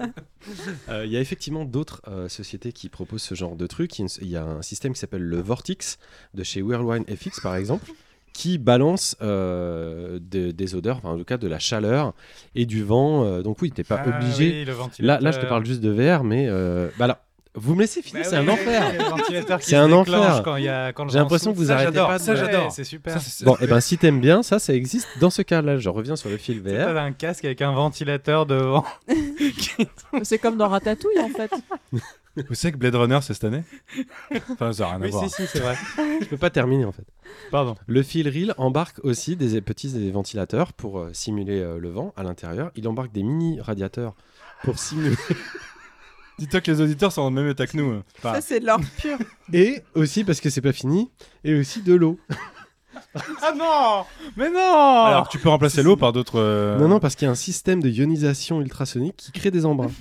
Euh, 0.89 1.05
Il 1.05 1.11
y 1.11 1.17
a 1.17 1.21
effectivement 1.21 1.65
d'autres 1.65 2.01
euh, 2.07 2.29
sociétés 2.29 2.71
qui 2.71 2.89
proposent 2.89 3.23
ce 3.23 3.36
genre 3.36 3.55
de 3.55 3.67
truc. 3.67 3.97
Il 3.97 4.01
y 4.01 4.03
a 4.03 4.05
une- 4.05 4.23
Il 4.25 4.29
y 4.29 4.38
a 4.38 4.43
un 4.45 4.61
système 4.61 4.93
qui 4.93 4.99
s'appelle 4.99 5.23
le 5.23 5.41
Vortix 5.41 5.97
de 6.34 6.43
chez 6.43 6.61
Whirlwind 6.61 7.05
FX 7.09 7.39
par 7.41 7.55
exemple, 7.55 7.89
qui 8.34 8.57
balance 8.57 9.15
euh, 9.21 10.19
de- 10.21 10.51
des 10.51 10.75
odeurs, 10.75 10.97
enfin, 10.97 11.09
en 11.09 11.17
tout 11.17 11.23
cas 11.23 11.38
de 11.38 11.47
la 11.47 11.59
chaleur 11.59 12.13
et 12.55 12.65
du 12.65 12.84
vent. 12.84 13.23
Euh, 13.25 13.41
donc 13.43 13.61
oui, 13.61 13.71
t'es 13.71 13.84
pas 13.84 14.01
Ah 14.05 14.09
obligé. 14.09 14.45
oui, 14.45 14.59
le 14.65 14.71
Là, 14.71 14.77
ventilateur. 14.77 15.21
là, 15.23 15.31
je 15.31 15.39
te 15.39 15.45
parle 15.45 15.65
juste 15.65 15.81
de 15.81 15.91
VR, 15.91 16.23
mais 16.23 16.47
euh, 16.49 16.89
bah 16.97 17.05
là, 17.07 17.23
vous 17.55 17.75
me 17.75 17.81
laissez 17.81 18.01
finir, 18.01 18.23
Bah 18.23 18.29
c'est 18.31 18.39
oui, 18.39 18.45
un 18.45 18.51
enfer. 18.51 18.84
C'est 19.61 19.75
un 19.75 19.91
enfer. 19.91 20.41
Quand 20.43 20.55
il 20.55 20.63
y 20.63 20.67
a, 20.69 20.91
quand 20.91 21.03
le 21.05 21.11
J'ai 21.11 21.19
l'impression 21.19 21.53
que 21.53 21.57
vous 21.57 21.67
Ça, 21.67 21.75
arrêtez 21.75 21.91
pas 21.99 22.17
de- 22.17 22.23
Ça, 22.23 22.34
j'adore. 22.36 22.71
C'est 22.71 22.84
super. 22.84 23.21
ça, 23.21 23.45
Bon, 23.45 23.55
et 23.61 23.67
ben 23.67 23.79
si 23.79 23.99
t'aimes 23.99 24.19
bien, 24.19 24.41
ça, 24.41 24.57
ça 24.57 24.73
existe 24.73 25.07
dans 25.19 25.29
ce 25.29 25.43
cas-là. 25.43 25.77
Je 25.77 25.89
reviens 25.89 26.15
sur 26.15 26.29
le 26.29 26.38
fil 26.38 26.59
VR. 26.61 26.86
T'as 26.91 27.01
un 27.03 27.11
casque 27.11 27.45
avec 27.45 27.61
un 27.61 27.71
ventilateur 27.71 28.47
devant. 28.47 28.84
C'est 30.23 30.39
comme 30.39 30.57
dans 30.57 30.67
Ratatouille 30.69 31.19
en 31.19 31.29
fait. 31.29 31.51
Vous 32.49 32.55
savez 32.55 32.71
que 32.71 32.77
Blade 32.77 32.95
Runner, 32.95 33.19
c'est 33.21 33.34
cette 33.34 33.43
année 33.43 33.63
Enfin, 34.51 34.73
ça 34.73 34.84
n'a 34.84 34.89
rien 34.91 35.01
à 35.01 35.05
Oui, 35.05 35.11
voir. 35.11 35.23
si, 35.23 35.29
si, 35.29 35.47
c'est 35.47 35.59
vrai. 35.59 35.75
Je 36.21 36.25
peux 36.25 36.38
pas 36.38 36.49
terminer 36.49 36.86
en 36.86 36.91
fait. 36.91 37.05
Pardon. 37.51 37.75
Le 37.88 38.01
fil 38.03 38.27
reel 38.27 38.53
embarque 38.57 38.99
aussi 39.03 39.36
des 39.36 39.61
petits 39.61 39.89
des 39.91 40.11
ventilateurs 40.11 40.73
pour 40.73 40.99
euh, 40.99 41.09
simuler 41.13 41.59
euh, 41.61 41.77
le 41.79 41.89
vent 41.89 42.13
à 42.17 42.23
l'intérieur. 42.23 42.71
Il 42.75 42.88
embarque 42.88 43.11
des 43.11 43.23
mini 43.23 43.59
radiateurs 43.61 44.15
pour 44.63 44.79
simuler. 44.79 45.15
Dis-toi 46.39 46.61
que 46.61 46.71
les 46.71 46.81
auditeurs 46.81 47.11
sont 47.11 47.21
dans 47.23 47.29
le 47.29 47.36
même 47.43 47.51
état 47.51 47.67
que 47.67 47.77
nous. 47.77 48.01
Enfin, 48.17 48.34
Ça, 48.36 48.41
c'est 48.41 48.59
de 48.59 48.65
l'or 48.65 48.79
pur. 48.97 49.19
et 49.53 49.84
aussi 49.93 50.23
parce 50.23 50.41
que 50.41 50.49
c'est 50.49 50.61
pas 50.61 50.73
fini, 50.73 51.11
et 51.43 51.53
aussi 51.53 51.84
de 51.84 51.93
l'eau. 51.93 52.19
Ah 53.43 53.53
non 53.55 54.05
Mais 54.38 54.49
non 54.49 55.03
Alors, 55.03 55.29
tu 55.29 55.38
peux 55.38 55.49
remplacer 55.49 55.84
l'eau 55.84 55.95
par 55.95 56.11
d'autres. 56.11 56.39
euh, 56.39 56.79
Non, 56.79 56.88
non, 56.88 56.99
parce 56.99 57.15
qu'il 57.15 57.27
y 57.27 57.29
a 57.29 57.31
un 57.31 57.36
système 57.36 57.84
de 57.84 57.89
ionisation 57.89 58.59
ultrasonique 58.61 59.15
qui 59.17 59.31
crée 59.31 59.51
des 59.51 59.65
embruns. 59.67 59.91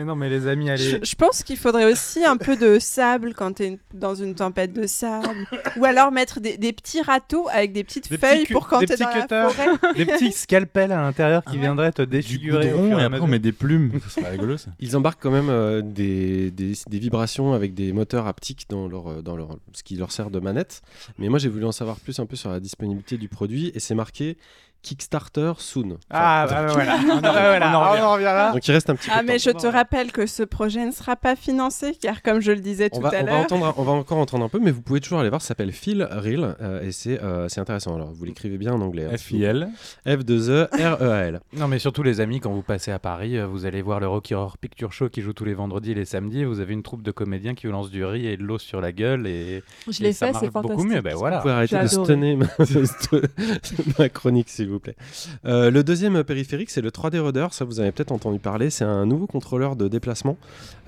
Mais 0.00 0.06
non, 0.06 0.16
mais 0.16 0.30
les 0.30 0.46
amis, 0.46 0.68
Je, 0.68 0.72
allez. 0.72 1.00
je 1.04 1.14
pense 1.14 1.42
qu'il 1.42 1.58
faudrait 1.58 1.84
aussi 1.92 2.24
un 2.24 2.38
peu 2.38 2.56
de 2.56 2.78
sable 2.78 3.34
quand 3.34 3.52
tu 3.56 3.64
es 3.64 3.78
dans 3.92 4.14
une 4.14 4.34
tempête 4.34 4.72
de 4.72 4.86
sable. 4.86 5.46
Ou 5.76 5.84
alors 5.84 6.10
mettre 6.10 6.40
des, 6.40 6.56
des 6.56 6.72
petits 6.72 7.02
râteaux 7.02 7.48
avec 7.52 7.74
des 7.74 7.84
petites 7.84 8.08
Des 8.08 8.16
feuilles 8.16 8.46
pour 8.46 8.66
quand 8.66 8.78
des 8.80 8.86
tu 8.86 8.92
es 8.94 8.96
petits 8.96 9.02
dans 9.04 9.10
la 9.10 9.20
cutters. 9.20 9.50
forêt. 9.52 9.94
Des 9.96 10.06
petits 10.06 10.32
scalpels 10.32 10.90
à 10.92 11.02
l'intérieur 11.02 11.42
qui 11.42 11.50
Ah 11.50 11.54
ouais. 11.56 11.60
viendraient 11.60 11.92
te 11.92 12.00
Du 12.00 12.08
défigurer. 12.08 12.72
au 12.72 12.78
goudron 12.78 12.98
et 12.98 13.02
après 13.02 13.20
on 13.20 13.26
met 13.26 13.38
des 13.38 13.52
plumes. 13.52 14.00
Ça 14.08 14.20
serait 14.22 14.30
rigolo 14.30 14.56
ça. 14.56 14.70
Ils 14.80 14.96
embarquent 14.96 15.20
quand 15.22 15.30
même 15.30 15.50
euh, 15.50 15.82
des, 15.82 16.50
des, 16.50 16.72
des 16.88 16.98
vibrations 16.98 17.52
avec 17.52 17.74
des 17.74 17.92
moteurs 17.92 18.26
haptiques 18.26 18.66
dans 18.70 18.88
leur, 18.88 19.08
euh, 19.08 19.20
dans 19.22 19.36
leur, 19.36 19.58
ce 19.74 19.82
qui 19.82 19.96
leur 19.96 20.12
sert 20.12 20.30
de 20.30 20.40
manette. 20.40 20.80
Mais 21.18 21.28
moi, 21.28 21.38
j'ai 21.38 21.50
voulu 21.50 21.66
en 21.66 21.72
savoir 21.72 21.96
plus 22.00 22.18
un 22.20 22.24
peu 22.26 22.36
sur 22.36 22.50
la 22.50 22.60
disponibilité 22.60 23.18
du 23.18 23.28
produit 23.28 23.70
et 23.74 23.80
c'est 23.80 23.94
marqué 23.94 24.38
Kickstarter 24.82 25.52
soon. 25.58 25.98
Ah, 26.10 26.44
Enfin, 26.46 26.54
bah, 26.54 26.66
bah, 26.66 26.72
voilà. 26.72 26.94
Ah, 26.98 27.30
voilà. 27.30 27.70
on 28.00 28.04
en 28.04 28.12
revient. 28.14 28.24
Là. 28.24 28.52
Donc 28.52 28.66
il 28.66 28.72
reste 28.72 28.90
un 28.90 28.94
petit 28.96 29.08
peu 29.08 29.14
Ah 29.16 29.22
mais 29.22 29.38
temps. 29.38 29.50
je 29.52 29.58
te 29.58 29.66
rappelle 29.66 30.12
que 30.12 30.26
ce 30.26 30.42
projet 30.42 30.84
ne 30.86 30.90
sera 30.92 31.16
pas 31.16 31.36
financé 31.36 31.94
car 32.00 32.22
comme 32.22 32.40
je 32.40 32.52
le 32.52 32.60
disais 32.60 32.88
On 32.92 32.96
tout 32.96 33.02
va, 33.02 33.08
à 33.08 33.12
on, 33.20 33.24
va 33.24 33.30
l'heure, 33.30 33.40
entendre, 33.40 33.74
on 33.76 33.82
va 33.82 33.92
encore 33.92 34.18
entendre 34.18 34.44
un 34.44 34.48
peu, 34.48 34.58
mais 34.58 34.70
vous 34.70 34.82
pouvez 34.82 35.00
toujours 35.00 35.20
aller 35.20 35.28
voir. 35.28 35.42
Ça 35.42 35.48
s'appelle 35.48 35.72
Phil 35.72 36.02
Reel 36.10 36.56
euh, 36.60 36.82
et 36.82 36.92
c'est 36.92 37.20
euh, 37.22 37.48
c'est 37.48 37.60
intéressant. 37.60 37.94
Alors 37.94 38.12
vous 38.12 38.24
l'écrivez 38.24 38.58
bien 38.58 38.72
en 38.72 38.80
anglais. 38.80 39.06
hein. 39.12 39.16
FIL. 39.16 39.68
F2E-R-E-A-L. 40.06 41.40
Non, 41.54 41.68
mais 41.68 41.78
surtout 41.78 42.02
les 42.02 42.20
amis, 42.20 42.40
quand 42.40 42.52
vous 42.52 42.62
passez 42.62 42.90
à 42.92 42.98
Paris, 42.98 43.36
euh, 43.38 43.46
vous 43.46 43.66
allez 43.66 43.82
voir 43.82 44.00
le 44.00 44.08
Rocky 44.08 44.34
Horror 44.34 44.58
Picture 44.58 44.92
Show 44.92 45.08
qui 45.08 45.22
joue 45.22 45.32
tous 45.32 45.44
les 45.44 45.54
vendredis 45.54 45.92
et 45.92 45.94
les 45.94 46.04
samedis. 46.04 46.44
Vous 46.44 46.60
avez 46.60 46.72
une 46.72 46.82
troupe 46.82 47.02
de 47.02 47.10
comédiens 47.10 47.54
qui 47.54 47.66
vous 47.66 47.72
lancent 47.72 47.90
du 47.90 48.04
riz 48.04 48.26
et 48.26 48.36
de 48.36 48.42
l'eau 48.42 48.58
sur 48.58 48.80
la 48.80 48.92
gueule 48.92 49.26
et, 49.26 49.62
Je 49.88 50.02
l'ai 50.02 50.12
ça 50.12 50.26
fait, 50.26 50.32
marche 50.32 50.44
c'est 50.44 50.50
fantastique. 50.52 50.76
beaucoup 50.78 50.88
mieux. 50.88 51.00
Ben 51.00 51.12
Vous 51.14 51.18
voilà. 51.20 51.38
pouvez 51.38 51.52
arrêter 51.54 51.78
de 51.82 51.86
stunner 51.86 52.36
ma, 52.36 52.46
ma 53.98 54.08
chronique, 54.08 54.48
s'il 54.70 54.72
vous 54.72 54.78
plaît. 54.80 54.96
Euh, 55.44 55.70
le 55.70 55.82
deuxième 55.82 56.22
périphérique, 56.22 56.70
c'est 56.70 56.80
le 56.80 56.90
3D 56.90 57.18
Rudder. 57.18 57.48
Ça, 57.50 57.64
vous 57.64 57.80
avez 57.80 57.90
peut-être 57.92 58.12
entendu 58.12 58.38
parler. 58.38 58.70
C'est 58.70 58.84
un 58.84 59.04
nouveau 59.04 59.26
contrôleur 59.26 59.74
de 59.74 59.88
déplacement 59.88 60.38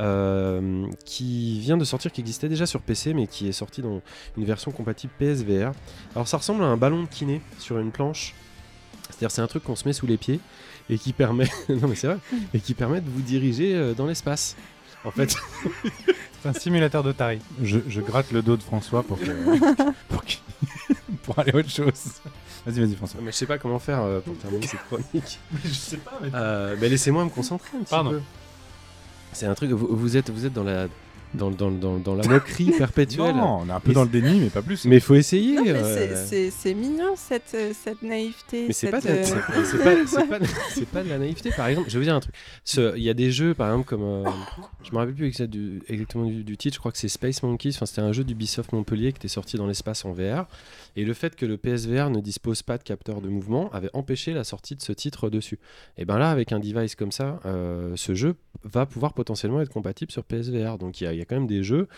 euh, 0.00 0.86
qui 1.04 1.58
vient 1.60 1.76
de 1.76 1.84
sortir, 1.84 2.12
qui 2.12 2.20
existait 2.20 2.48
déjà 2.48 2.66
sur 2.66 2.80
PC, 2.80 3.12
mais 3.14 3.26
qui 3.26 3.48
est 3.48 3.52
sorti 3.52 3.82
dans 3.82 4.00
une 4.36 4.44
version 4.44 4.70
compatible 4.70 5.12
PSVR. 5.18 5.72
Alors, 6.14 6.28
ça 6.28 6.36
ressemble 6.36 6.62
à 6.62 6.66
un 6.66 6.76
ballon 6.76 7.02
de 7.02 7.08
kiné 7.08 7.40
sur 7.58 7.78
une 7.78 7.90
planche. 7.90 8.34
C'est-à-dire, 9.08 9.30
c'est 9.30 9.42
un 9.42 9.46
truc 9.46 9.64
qu'on 9.64 9.76
se 9.76 9.86
met 9.86 9.92
sous 9.92 10.06
les 10.06 10.16
pieds 10.16 10.40
et 10.88 10.98
qui 10.98 11.12
permet, 11.12 11.48
non 11.68 11.88
mais 11.88 11.94
c'est 11.94 12.06
vrai, 12.06 12.18
et 12.54 12.60
qui 12.60 12.74
permet 12.74 13.00
de 13.00 13.08
vous 13.10 13.20
diriger 13.22 13.74
euh, 13.74 13.94
dans 13.94 14.06
l'espace. 14.06 14.56
En 15.04 15.10
fait, 15.10 15.34
C'est 16.42 16.48
un 16.48 16.52
simulateur 16.54 17.04
de 17.04 17.12
tarif. 17.12 17.40
Je, 17.62 17.78
je 17.88 18.00
gratte 18.00 18.32
le 18.32 18.42
dos 18.42 18.56
de 18.56 18.62
François 18.62 19.04
pour 19.04 19.16
que- 19.18 19.24
pour, 20.08 20.24
pour 21.22 21.38
aller 21.38 21.52
à 21.52 21.56
autre 21.56 21.70
chose. 21.70 21.92
Vas-y, 22.66 22.80
vas-y 22.80 22.94
François. 22.94 23.20
mais 23.22 23.32
je 23.32 23.36
sais 23.36 23.46
pas 23.46 23.58
comment 23.58 23.78
faire 23.78 24.00
euh, 24.02 24.20
pour 24.20 24.36
terminer 24.36 24.66
cette 24.66 24.84
chronique. 24.86 25.38
je 25.64 25.68
sais 25.72 25.96
pas. 25.96 26.18
Mais... 26.22 26.28
Euh, 26.34 26.76
bah, 26.76 26.88
laissez-moi 26.88 27.24
me 27.24 27.30
concentrer 27.30 27.70
un 27.76 27.80
petit 27.82 27.90
Pardon. 27.90 28.10
peu. 28.10 28.20
C'est 29.32 29.46
un 29.46 29.54
truc, 29.54 29.70
vous, 29.70 29.88
vous 29.96 30.16
êtes, 30.16 30.30
vous 30.30 30.44
êtes 30.46 30.52
dans 30.52 30.62
la, 30.62 30.86
dans, 31.34 31.50
dans, 31.50 31.70
dans, 31.70 31.96
dans 31.96 32.14
la 32.14 32.22
moquerie 32.28 32.70
perpétuelle. 32.78 33.34
Non, 33.34 33.60
on 33.62 33.68
est 33.68 33.72
un 33.72 33.80
peu 33.80 33.88
Mais 33.88 33.94
dans 33.94 34.02
le 34.04 34.10
déni, 34.10 34.40
mais 34.40 34.50
pas 34.50 34.60
plus. 34.60 34.84
Mais 34.84 34.96
il 34.96 35.00
faut 35.00 35.14
essayer. 35.14 35.56
Non, 35.56 35.62
mais 35.64 35.72
euh, 35.74 36.26
c'est- 36.50 36.74
mignon 36.74 37.14
cette, 37.16 37.56
cette 37.82 38.02
naïveté. 38.02 38.66
Mais 38.68 38.74
c'est 38.74 38.90
cette, 38.90 38.90
pas, 38.90 39.00
de 39.00 39.08
la- 39.08 39.24
c'est- 39.24 39.34
pas, 39.34 39.50
c'est 39.64 40.84
pas, 40.86 40.98
pas 40.98 41.02
de 41.04 41.08
la 41.08 41.18
naïveté. 41.18 41.50
Par 41.56 41.66
exemple, 41.68 41.88
je 41.88 41.94
vais 41.94 41.98
vous 42.00 42.04
dire 42.04 42.14
un 42.14 42.20
truc. 42.20 42.34
Il 42.76 43.02
y 43.02 43.08
a 43.08 43.14
des 43.14 43.32
jeux, 43.32 43.54
par 43.54 43.68
exemple, 43.70 43.88
comme. 43.88 44.02
euh, 44.02 44.24
je 44.84 44.92
me 44.92 44.98
rappelle 44.98 45.14
plus 45.14 45.26
exact- 45.26 45.48
du- 45.50 45.82
exactement 45.88 46.26
du, 46.26 46.44
du 46.44 46.56
titre. 46.58 46.74
Je 46.74 46.78
crois 46.80 46.92
que 46.92 46.98
c'est 46.98 47.08
Space 47.08 47.42
Monkeys. 47.42 47.72
Enfin, 47.74 47.86
c'était 47.86 48.02
un 48.02 48.12
jeu 48.12 48.24
d'Ubisoft 48.24 48.70
Montpellier 48.72 49.12
qui 49.12 49.16
était 49.16 49.28
sorti 49.28 49.56
dans 49.56 49.66
l'espace 49.66 50.04
en 50.04 50.12
VR. 50.12 50.44
Et 50.96 51.04
le 51.04 51.14
fait 51.14 51.36
que 51.36 51.46
le 51.46 51.56
PSVR 51.56 52.10
ne 52.10 52.20
dispose 52.20 52.62
pas 52.62 52.78
de 52.78 52.82
capteur 52.82 53.20
de 53.20 53.28
mouvement 53.28 53.70
avait 53.72 53.90
empêché 53.94 54.32
la 54.32 54.44
sortie 54.44 54.76
de 54.76 54.82
ce 54.82 54.92
titre 54.92 55.30
dessus. 55.30 55.58
Et 55.96 56.04
ben 56.04 56.18
là, 56.18 56.30
avec 56.30 56.52
un 56.52 56.58
device 56.58 56.94
comme 56.94 57.12
ça, 57.12 57.40
euh, 57.46 57.94
ce 57.96 58.14
jeu 58.14 58.36
va 58.64 58.86
pouvoir 58.86 59.14
potentiellement 59.14 59.60
être 59.60 59.72
compatible 59.72 60.12
sur 60.12 60.24
PSVR. 60.24 60.78
Donc 60.78 61.00
il 61.00 61.12
y 61.12 61.20
a 61.20 61.24
quand 61.24 61.36
même 61.36 61.46
des 61.46 61.62
jeux 61.62 61.88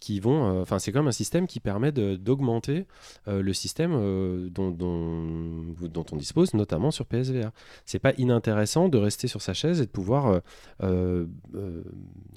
qui 0.00 0.20
vont. 0.20 0.46
euh, 0.58 0.62
Enfin, 0.62 0.78
c'est 0.78 0.92
quand 0.92 0.98
même 1.00 1.08
un 1.08 1.12
système 1.12 1.46
qui 1.46 1.60
permet 1.60 1.92
d'augmenter 1.92 2.86
euh, 3.28 3.42
le 3.42 3.52
système 3.52 3.92
euh, 3.94 4.48
dont, 4.50 4.70
dont, 4.70 5.74
dont 5.88 6.04
on 6.12 6.16
dispose, 6.16 6.54
notamment 6.54 6.90
sur 6.90 7.06
PSVR. 7.06 7.50
C'est 7.86 7.98
pas 7.98 8.12
inintéressant 8.18 8.88
de 8.88 8.98
rester 8.98 9.28
sur 9.28 9.40
sa 9.42 9.54
chaise 9.54 9.80
et 9.80 9.86
de 9.86 9.90
pouvoir 9.90 10.26
euh, 10.26 10.38
euh, 10.82 11.26
euh, 11.54 11.82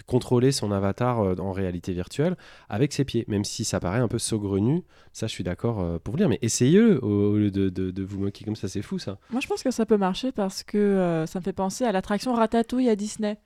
contrôler 0.05 0.51
son 0.51 0.71
avatar 0.71 1.19
euh, 1.21 1.35
en 1.39 1.51
réalité 1.51 1.93
virtuelle 1.93 2.37
avec 2.69 2.93
ses 2.93 3.03
pieds, 3.05 3.25
même 3.27 3.43
si 3.43 3.63
ça 3.65 3.79
paraît 3.79 3.99
un 3.99 4.07
peu 4.07 4.19
saugrenu. 4.19 4.83
Ça, 5.13 5.27
je 5.27 5.31
suis 5.33 5.43
d'accord 5.43 5.81
euh, 5.81 5.97
pour 5.99 6.13
vous 6.13 6.17
dire, 6.17 6.29
mais 6.29 6.39
essayez-le 6.41 7.03
au, 7.03 7.33
au 7.33 7.37
lieu 7.37 7.51
de, 7.51 7.69
de- 7.69 7.91
de 7.91 8.03
vous 8.03 8.19
moquer 8.19 8.45
comme 8.45 8.55
ça, 8.55 8.67
c'est 8.67 8.81
fou 8.81 8.99
ça. 8.99 9.17
Moi, 9.31 9.41
je 9.41 9.47
pense 9.47 9.63
que 9.63 9.71
ça 9.71 9.85
peut 9.85 9.97
marcher 9.97 10.31
parce 10.31 10.63
que 10.63 10.77
euh, 10.77 11.25
ça 11.25 11.39
me 11.39 11.43
fait 11.43 11.53
penser 11.53 11.83
à 11.85 11.91
l'attraction 11.91 12.33
Ratatouille 12.33 12.89
à 12.89 12.95
Disney, 12.95 13.37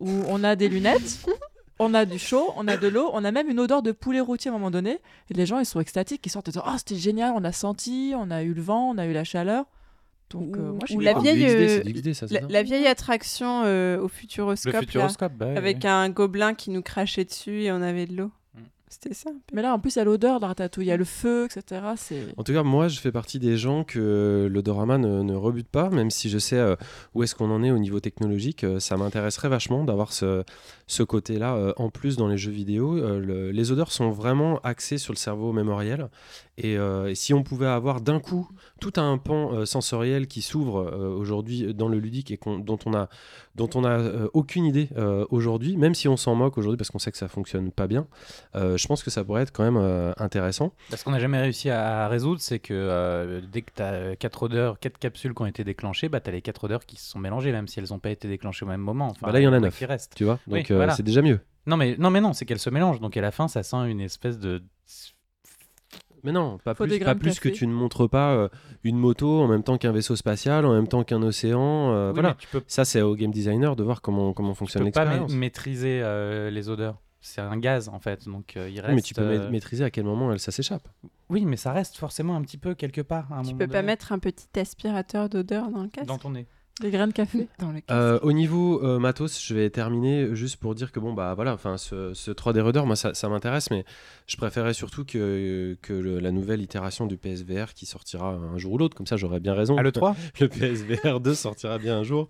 où 0.00 0.08
on 0.28 0.44
a 0.44 0.54
des 0.56 0.68
lunettes, 0.68 1.26
on 1.78 1.94
a 1.94 2.04
du 2.04 2.18
chaud, 2.18 2.52
on 2.56 2.66
a 2.68 2.76
de 2.76 2.88
l'eau, 2.88 3.10
on 3.12 3.24
a 3.24 3.30
même 3.30 3.48
une 3.48 3.60
odeur 3.60 3.82
de 3.82 3.92
poulet 3.92 4.20
rôti 4.20 4.48
à 4.48 4.50
un 4.50 4.54
moment 4.54 4.70
donné. 4.70 4.98
Et 5.30 5.34
les 5.34 5.46
gens, 5.46 5.58
ils 5.58 5.66
sont 5.66 5.80
extatiques, 5.80 6.24
ils 6.26 6.30
sortent 6.30 6.48
et 6.48 6.52
disent 6.52 6.62
Oh, 6.66 6.76
c'était 6.76 6.96
génial, 6.96 7.32
on 7.36 7.44
a 7.44 7.52
senti, 7.52 8.14
on 8.16 8.30
a 8.30 8.42
eu 8.42 8.52
le 8.52 8.62
vent, 8.62 8.90
on 8.90 8.98
a 8.98 9.06
eu 9.06 9.12
la 9.12 9.24
chaleur. 9.24 9.66
Donc, 10.30 10.56
euh, 10.56 10.72
moi, 10.72 10.80
je 10.86 10.94
Ou 10.94 10.98
suis 10.98 11.04
la 11.04 11.18
vieille, 11.18 11.46
euh, 11.46 11.82
XD, 11.82 12.12
ça, 12.12 12.26
la, 12.48 12.62
vieille 12.62 12.86
attraction 12.86 13.62
euh, 13.64 13.98
au 13.98 14.02
Le 14.02 14.08
futuroscope, 14.08 14.74
là, 14.92 15.28
bah, 15.28 15.46
ouais, 15.46 15.56
avec 15.56 15.84
ouais. 15.84 15.88
un 15.88 16.10
gobelin 16.10 16.54
qui 16.54 16.70
nous 16.70 16.82
crachait 16.82 17.24
dessus 17.24 17.62
et 17.62 17.72
on 17.72 17.80
avait 17.80 18.06
de 18.06 18.14
l'eau. 18.14 18.30
Mm. 18.88 18.90
C'était 18.90 19.14
ça. 19.14 19.30
Mais 19.52 19.62
là, 19.62 19.74
en 19.74 19.78
plus, 19.78 19.96
il 19.96 19.98
y 19.98 20.02
a 20.02 20.04
l'odeur 20.04 20.40
de 20.40 20.44
Ratatouille, 20.46 20.86
il 20.86 20.88
y 20.88 20.92
a 20.92 20.96
le 20.96 21.04
feu, 21.04 21.46
etc. 21.46 21.82
C'est... 21.96 22.22
En 22.36 22.42
tout 22.42 22.52
cas, 22.52 22.62
moi, 22.62 22.88
je 22.88 22.98
fais 23.00 23.12
partie 23.12 23.38
des 23.38 23.56
gens 23.56 23.84
que 23.84 24.48
l'odorama 24.50 24.98
ne, 24.98 25.22
ne 25.22 25.34
rebute 25.34 25.68
pas, 25.68 25.90
même 25.90 26.10
si 26.10 26.28
je 26.30 26.38
sais 26.38 26.56
euh, 26.56 26.74
où 27.14 27.22
est-ce 27.22 27.34
qu'on 27.34 27.50
en 27.50 27.62
est 27.62 27.70
au 27.70 27.78
niveau 27.78 28.00
technologique. 28.00 28.64
euh, 28.64 28.80
ça 28.80 28.96
m'intéresserait 28.96 29.48
vachement 29.48 29.84
d'avoir 29.84 30.12
ce, 30.12 30.42
ce 30.86 31.02
côté-là 31.02 31.54
euh, 31.56 31.72
en 31.76 31.90
plus 31.90 32.16
dans 32.16 32.28
les 32.28 32.38
jeux 32.38 32.50
vidéo. 32.52 32.96
Euh, 32.96 33.20
le- 33.20 33.50
les 33.50 33.72
odeurs 33.72 33.92
sont 33.92 34.10
vraiment 34.10 34.58
axées 34.62 34.98
sur 34.98 35.12
le 35.12 35.18
cerveau 35.18 35.52
mémoriel. 35.52 36.08
Et, 36.60 36.76
euh, 36.76 37.08
et 37.10 37.14
si 37.14 37.32
on 37.32 37.44
pouvait 37.44 37.68
avoir 37.68 38.00
d'un 38.00 38.18
coup 38.18 38.48
tout 38.80 38.92
un 38.96 39.16
pan 39.16 39.52
euh, 39.52 39.64
sensoriel 39.64 40.26
qui 40.26 40.42
s'ouvre 40.42 40.80
euh, 40.80 41.08
aujourd'hui 41.08 41.72
dans 41.72 41.86
le 41.86 42.00
ludique 42.00 42.32
et 42.32 42.38
dont 42.44 42.78
on 42.84 42.94
a, 42.94 43.08
dont 43.54 43.70
on 43.76 43.84
a 43.84 44.26
aucune 44.34 44.64
idée 44.64 44.88
aujourd'hui, 45.30 45.76
même 45.76 45.94
si 45.94 46.08
on 46.08 46.16
s'en 46.16 46.34
moque 46.34 46.58
aujourd'hui 46.58 46.76
parce 46.76 46.90
qu'on 46.90 46.98
sait 46.98 47.12
que 47.12 47.16
ça 47.18 47.28
fonctionne 47.28 47.70
pas 47.70 47.86
bien, 47.86 48.06
je 48.54 48.86
pense 48.86 49.02
que 49.02 49.10
ça 49.10 49.24
pourrait 49.24 49.42
être 49.42 49.52
quand 49.52 49.70
même 49.70 50.12
intéressant. 50.16 50.72
Ce 50.94 51.02
qu'on 51.04 51.10
n'a 51.12 51.18
jamais 51.18 51.40
réussi 51.40 51.70
à, 51.70 52.04
à 52.04 52.08
résoudre, 52.08 52.40
c'est 52.40 52.58
que 52.58 53.40
dès 53.52 53.62
que 53.62 53.72
tu 53.74 53.82
as 53.82 54.16
4 54.16 54.42
odeurs, 54.44 54.78
4 54.78 54.98
capsules 54.98 55.34
qui 55.34 55.42
ont 55.42 55.46
été 55.46 55.64
déclenchées, 55.64 56.08
bah, 56.08 56.20
tu 56.20 56.30
as 56.30 56.32
les 56.32 56.42
4 56.42 56.64
odeurs 56.64 56.86
qui 56.86 56.96
se 56.96 57.10
sont 57.10 57.18
mélangées, 57.18 57.52
même 57.52 57.68
si 57.68 57.78
elles 57.80 57.88
n'ont 57.90 57.98
pas 57.98 58.10
été 58.10 58.28
déclenchées 58.28 58.64
au 58.64 58.68
même 58.68 58.80
moment. 58.80 59.08
Enfin, 59.08 59.26
Bah 59.26 59.32
là, 59.32 59.40
il 59.40 59.44
y 59.44 59.48
en 59.48 59.52
a 59.52 59.58
quoi 59.58 59.66
9. 59.68 59.78
qui 59.78 59.84
reste. 59.86 60.12
Tu 60.16 60.24
vois 60.24 60.38
Donc 60.46 60.70
voilà. 60.70 60.94
c'est 60.94 61.02
déjà 61.02 61.22
mieux. 61.22 61.40
Non 61.66 61.76
mais, 61.76 61.96
non, 61.98 62.10
mais 62.10 62.20
non, 62.20 62.32
c'est 62.32 62.46
qu'elles 62.46 62.58
se 62.58 62.70
mélangent. 62.70 63.00
Donc 63.00 63.16
à 63.16 63.20
la 63.20 63.30
fin, 63.30 63.46
ça 63.48 63.62
sent 63.62 63.76
une 63.88 64.00
espèce 64.00 64.38
de. 64.38 64.62
Mais 66.24 66.32
non, 66.32 66.58
pas 66.58 66.74
Faut 66.74 66.84
plus, 66.84 66.98
pas 66.98 67.14
plus 67.14 67.38
que 67.40 67.48
tu 67.48 67.66
ne 67.66 67.72
montres 67.72 68.08
pas 68.08 68.32
euh, 68.34 68.48
une 68.84 68.96
moto 68.98 69.40
en 69.40 69.48
même 69.48 69.62
temps 69.62 69.78
qu'un 69.78 69.92
vaisseau 69.92 70.16
spatial, 70.16 70.64
en 70.66 70.72
même 70.74 70.88
temps 70.88 71.04
qu'un 71.04 71.22
océan. 71.22 71.92
euh, 71.92 72.08
Oui, 72.08 72.14
voilà. 72.14 72.34
tu 72.38 72.48
peux, 72.48 72.62
Ça, 72.66 72.84
c'est 72.84 73.02
au 73.02 73.14
game 73.14 73.30
designer 73.30 73.76
de 73.76 73.82
voir 73.84 74.02
comment, 74.02 74.32
comment 74.32 74.52
tu 74.52 74.58
fonctionne 74.58 74.84
peux 74.84 74.90
pas 74.90 75.04
ma- 75.04 75.10
l'expérience. 75.12 75.32
maîtriser 75.38 76.00
euh, 76.02 76.50
les 76.50 76.68
odeurs. 76.68 76.96
C'est 77.20 77.40
un 77.40 77.56
gaz 77.56 77.88
en 77.88 77.98
fait, 77.98 78.26
donc 78.28 78.56
euh, 78.56 78.68
il 78.70 78.78
reste. 78.80 78.88
Oui, 78.90 78.94
mais 78.94 79.02
tu 79.02 79.12
peux 79.14 79.22
ma- 79.24 79.30
euh, 79.44 79.50
maîtriser 79.50 79.82
à 79.84 79.90
quel 79.90 80.04
moment 80.04 80.32
elle, 80.32 80.38
ça 80.38 80.52
s'échappe. 80.52 80.86
Oui, 81.28 81.44
mais 81.44 81.56
ça 81.56 81.72
reste 81.72 81.96
forcément 81.96 82.36
un 82.36 82.42
petit 82.42 82.58
peu 82.58 82.74
quelque 82.74 83.00
part. 83.00 83.32
À 83.32 83.38
un 83.38 83.42
Tu 83.42 83.52
peux 83.54 83.66
pas 83.66 83.74
donné, 83.78 83.82
mettre 83.86 84.12
un 84.12 84.18
petit 84.20 84.46
aspirateur 84.56 85.28
d'odeur 85.28 85.68
dans 85.70 85.82
le 85.82 85.88
casque? 85.88 86.06
Dans 86.06 86.18
ton 86.18 86.30
nez. 86.30 86.46
Des 86.80 86.90
grains 86.90 87.08
de 87.08 87.12
café. 87.12 87.48
Dans 87.58 87.68
le 87.72 87.80
casque. 87.80 87.90
Euh, 87.90 88.18
au 88.22 88.32
niveau 88.32 88.82
euh, 88.84 88.98
matos, 88.98 89.42
je 89.44 89.54
vais 89.54 89.68
terminer 89.70 90.34
juste 90.36 90.56
pour 90.58 90.74
dire 90.74 90.92
que 90.92 91.00
bon 91.00 91.12
bah 91.12 91.34
voilà, 91.34 91.52
enfin 91.54 91.76
ce, 91.76 92.14
ce 92.14 92.30
3D 92.30 92.60
Rudder, 92.60 92.82
moi 92.86 92.94
ça, 92.94 93.14
ça 93.14 93.28
m'intéresse, 93.28 93.70
mais 93.70 93.84
je 94.26 94.36
préférais 94.36 94.74
surtout 94.74 95.04
que, 95.04 95.76
que 95.82 95.92
le- 95.92 96.20
la 96.20 96.30
nouvelle 96.30 96.60
itération 96.62 97.06
du 97.06 97.16
PSVR 97.16 97.74
qui 97.74 97.84
sortira 97.86 98.28
un 98.34 98.58
jour 98.58 98.72
ou 98.74 98.78
l'autre, 98.78 98.96
comme 98.96 99.06
ça 99.08 99.16
j'aurais 99.16 99.40
bien 99.40 99.54
raison. 99.54 99.76
À 99.76 99.82
le 99.82 99.90
3 99.92 100.14
le 100.40 100.48
PSVR 100.48 101.18
2 101.20 101.34
sortira 101.34 101.78
bien 101.78 101.98
un 101.98 102.04
jour, 102.04 102.28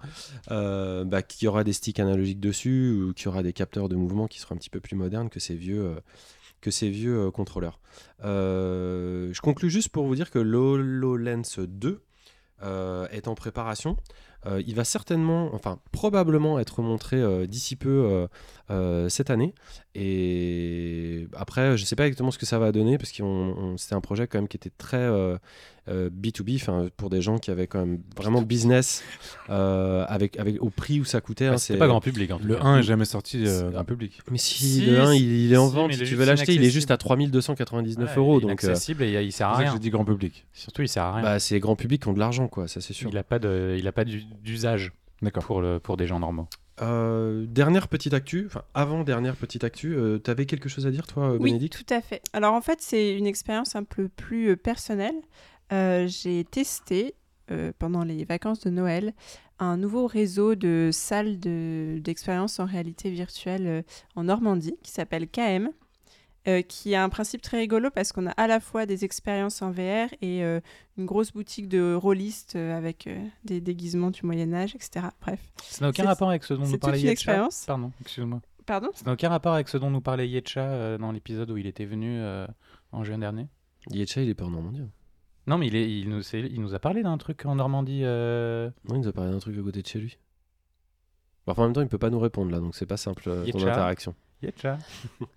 euh, 0.51 1.05
bah, 1.05 1.23
qu'il 1.23 1.45
y 1.45 1.49
aura 1.49 1.63
des 1.65 1.73
sticks 1.75 2.01
analogiques 2.01 2.41
dessus 2.41 2.93
ou 3.09 3.13
qu'il 3.13 3.27
y 3.27 3.29
aura 3.29 3.43
des 3.43 3.53
capteurs 3.53 3.89
de 3.89 3.97
mouvement 3.97 4.27
qui 4.29 4.41
seront 4.41 4.55
un 4.55 4.59
petit 4.59 4.71
peu 4.71 4.81
plus 4.81 4.97
modernes 4.97 5.29
que 5.29 5.41
ces 5.41 5.55
vieux, 5.57 5.83
euh, 5.85 5.95
que 6.63 6.71
ces 6.71 6.89
vieux 6.89 7.27
euh, 7.27 7.31
contrôleurs. 7.31 7.81
Euh, 8.25 9.31
je 9.33 9.41
conclus 9.41 9.71
juste 9.71 9.91
pour 9.91 10.07
vous 10.07 10.15
dire 10.15 10.31
que 10.31 10.39
l'HoloLens 10.39 11.59
2 11.59 12.01
euh, 12.63 13.07
est 13.11 13.29
en 13.29 13.35
préparation. 13.35 13.97
Euh, 14.47 14.63
il 14.67 14.75
va 14.75 14.85
certainement, 14.85 15.51
enfin 15.53 15.81
probablement 15.91 16.61
être 16.61 16.81
montré 16.81 17.17
euh, 17.17 17.47
d'ici 17.47 17.75
peu 17.75 18.29
euh, 18.71 18.75
euh, 19.07 19.09
cette 19.09 19.31
année. 19.31 19.55
Et 19.95 21.27
après, 21.37 21.77
je 21.77 21.85
sais 21.85 21.97
pas 21.97 22.07
exactement 22.07 22.31
ce 22.31 22.39
que 22.39 22.47
ça 22.47 22.59
va 22.59 22.73
donner 22.73 22.99
parce 22.99 23.11
que 23.13 23.23
c'était 23.77 23.95
un 23.95 24.01
projet 24.01 24.27
quand 24.27 24.39
même 24.39 24.49
qui 24.49 24.57
était 24.57 24.71
très 24.77 24.97
euh, 24.99 25.37
euh, 25.89 26.11
B2B, 26.11 26.57
enfin 26.57 26.89
pour 26.97 27.11
des 27.11 27.21
gens 27.23 27.39
qui 27.39 27.51
avaient 27.51 27.67
quand 27.67 27.79
même 27.81 28.01
vraiment 28.17 28.43
business 28.43 29.03
euh, 29.51 30.05
avec, 30.09 30.39
avec 30.39 30.61
au 30.63 30.71
prix 30.71 31.01
où 31.01 31.05
ça 31.05 31.21
coûtait. 31.21 31.47
hein, 31.47 31.59
C'est 31.59 31.77
pas 31.77 31.87
grand 31.89 32.01
public 32.01 32.31
en 32.31 32.39
Le 32.43 32.57
cas. 32.57 32.63
1 32.65 32.79
est 32.79 32.83
jamais 32.83 33.05
sorti 33.05 33.45
euh, 33.47 33.71
grand 33.71 33.85
public. 33.85 34.21
Mais 34.31 34.39
si, 34.39 34.65
Si, 34.65 34.81
le 34.87 35.01
1 35.01 35.13
si, 35.13 35.19
il, 35.19 35.47
il 35.47 35.53
est 35.53 35.57
en 35.57 35.69
si, 35.69 35.75
vente, 35.75 35.89
mais 35.89 35.95
si 35.97 36.05
tu 36.05 36.15
veux 36.15 36.25
l'acheter, 36.27 36.55
il 36.55 36.63
est 36.65 36.71
juste 36.71 36.91
à 36.91 36.97
3299 36.97 38.09
Ouais, 38.11 38.17
euros. 38.17 38.35
il 38.41 38.45
est 38.45 38.49
Donc 38.49 38.65
euh, 38.65 38.67
inaccessible 38.69 39.03
et 39.03 39.23
il 39.25 39.33
sert 39.33 39.49
C'est 39.49 39.53
à 39.53 39.57
ça 39.57 39.59
que 39.59 39.63
rien. 39.65 39.73
j'ai 39.73 39.79
dit 39.81 39.91
grand 39.91 40.05
public. 40.05 40.47
Surtout, 40.53 40.83
il 40.83 40.89
sert 40.89 41.03
à 41.05 41.13
rien. 41.15 41.23
bah, 41.23 41.39
c'est 41.39 41.59
grand 41.61 41.77
public 41.77 42.03
qui 42.03 42.09
ont 42.09 42.13
de 42.13 42.19
l'argent, 42.19 42.49
quoi, 42.49 42.69
ça 42.69 42.81
c'est 42.81 42.93
sûr. 42.93 43.09
il 43.11 43.17
a 43.19 43.23
pas 43.25 43.39
de, 43.39 43.77
il 43.79 43.87
a 43.89 43.93
pas 43.93 44.05
d'u- 44.05 44.25
d'usage 44.45 44.93
D'accord. 45.23 45.45
pour 45.45 45.61
le, 45.61 45.79
pour 45.81 45.97
des 45.97 46.07
gens 46.07 46.21
normaux. 46.21 46.49
Euh, 46.83 47.45
dernière 47.49 47.89
petite 47.89 48.15
actu, 48.15 48.45
enfin 48.47 48.63
avant 48.75 49.03
dernière 49.05 49.37
petite 49.37 49.65
actu, 49.65 49.95
euh, 49.97 50.19
t'avais 50.19 50.47
quelque 50.47 50.69
chose 50.69 50.87
à 50.87 50.91
dire 50.91 51.07
toi, 51.07 51.33
Oui, 51.35 51.51
Bénédicte? 51.51 51.85
tout 51.87 51.93
à 51.95 52.01
fait. 52.01 52.23
Alors 52.33 52.55
en 52.55 52.61
fait, 52.61 52.81
c'est 52.81 53.17
une 53.17 53.27
expérience 53.27 53.75
un 53.77 53.85
peu 53.85 54.09
plus 54.09 54.51
euh, 54.51 54.57
personnelle. 54.57 55.17
Euh, 55.73 56.07
J'ai 56.09 56.45
testé 56.45 57.15
pendant 57.79 58.05
les 58.05 58.25
vacances 58.27 58.61
de 58.61 58.69
Noël 58.69 59.15
un 59.59 59.79
nouveau 59.79 60.07
réseau 60.07 60.55
de 60.55 60.91
salles 60.93 61.41
de- 61.41 61.99
d'expérience 61.99 62.61
en 62.61 62.67
réalité 62.67 63.11
virtuelle 63.11 63.85
en 64.17 64.25
Normandie 64.25 64.77
qui 64.83 64.91
s'appelle 64.93 65.27
KM. 65.29 65.71
Euh, 66.47 66.63
qui 66.63 66.95
a 66.95 67.03
un 67.03 67.09
principe 67.09 67.43
très 67.43 67.59
rigolo 67.59 67.91
parce 67.91 68.13
qu'on 68.13 68.27
a 68.27 68.31
à 68.33 68.47
la 68.47 68.61
fois 68.61 68.87
des 68.87 69.05
expériences 69.05 69.61
en 69.63 69.71
VR 69.71 70.09
et 70.23 70.45
euh, 70.45 70.61
une 70.97 71.05
grosse 71.07 71.33
boutique 71.33 71.69
de 71.69 71.95
rôlistes 71.95 72.55
euh, 72.57 72.77
avec 72.77 73.07
euh, 73.07 73.19
des 73.45 73.61
déguisements 73.61 74.11
du 74.11 74.25
Moyen 74.25 74.53
Âge, 74.55 74.75
etc. 74.75 75.07
Bref. 75.21 75.41
Ça 75.63 75.85
n'a 75.85 75.89
aucun 75.91 76.05
rapport 76.05 76.31
avec 76.31 76.45
ce 76.45 76.55
dont 76.55 76.67
nous 76.67 76.79
parlait 76.79 77.01
Yetcha. 77.01 77.49
Pardon, 77.67 77.93
excuse-moi. 78.01 78.41
Pardon? 78.67 78.91
Ça 78.95 79.05
n'a 79.07 79.13
aucun 79.15 79.29
rapport 79.31 79.55
avec 79.55 79.69
ce 79.69 79.77
dont 79.79 79.91
nous 79.91 80.01
parlait 80.01 80.29
Yetcha 80.29 80.61
euh, 80.63 80.99
dans 80.99 81.11
l'épisode 81.13 81.51
où 81.51 81.57
il 81.57 81.67
était 81.67 81.87
venu 81.87 82.19
euh, 82.21 82.47
en 82.93 83.03
juin 83.05 83.19
dernier. 83.19 83.47
Yetcha, 83.91 84.23
il 84.23 84.29
est 84.29 84.35
pas 84.35 84.45
en 84.45 84.51
Normandie. 84.51 84.81
hein. 84.83 84.91
Non, 85.47 85.57
mais 85.57 85.67
il, 85.69 85.77
est, 85.77 85.91
il, 85.91 86.11
nous, 86.11 86.21
c'est- 86.23 86.41
il 86.41 86.61
nous 86.61 86.75
a 86.75 86.79
parlé 86.79 87.03
d'un 87.03 87.17
truc 87.17 87.47
en 87.47 87.55
Normandie. 87.55 88.03
euh, 88.05 88.69
Non, 88.89 88.97
il 88.97 89.01
nous 89.01 89.09
a 89.09 89.13
parlé 89.13 89.31
d'un 89.33 89.39
truc 89.39 89.57
à 89.59 89.63
côté 89.63 89.81
de 89.81 89.87
chez 89.87 89.99
lui. 89.99 90.19
Enfin, 91.47 91.63
en 91.63 91.65
même 91.67 91.73
temps, 91.75 91.81
il 91.81 91.89
peut 91.89 91.97
pas 91.97 92.11
nous 92.11 92.19
répondre 92.21 92.51
là, 92.51 92.61
donc 92.61 92.75
c'est 92.77 92.85
pas 92.85 92.99
simple 92.99 93.23
euh, 93.29 93.41
ton 93.51 93.59
Yetcha. 93.59 93.71
interaction. 93.73 94.15
Yetcha. 94.43 94.79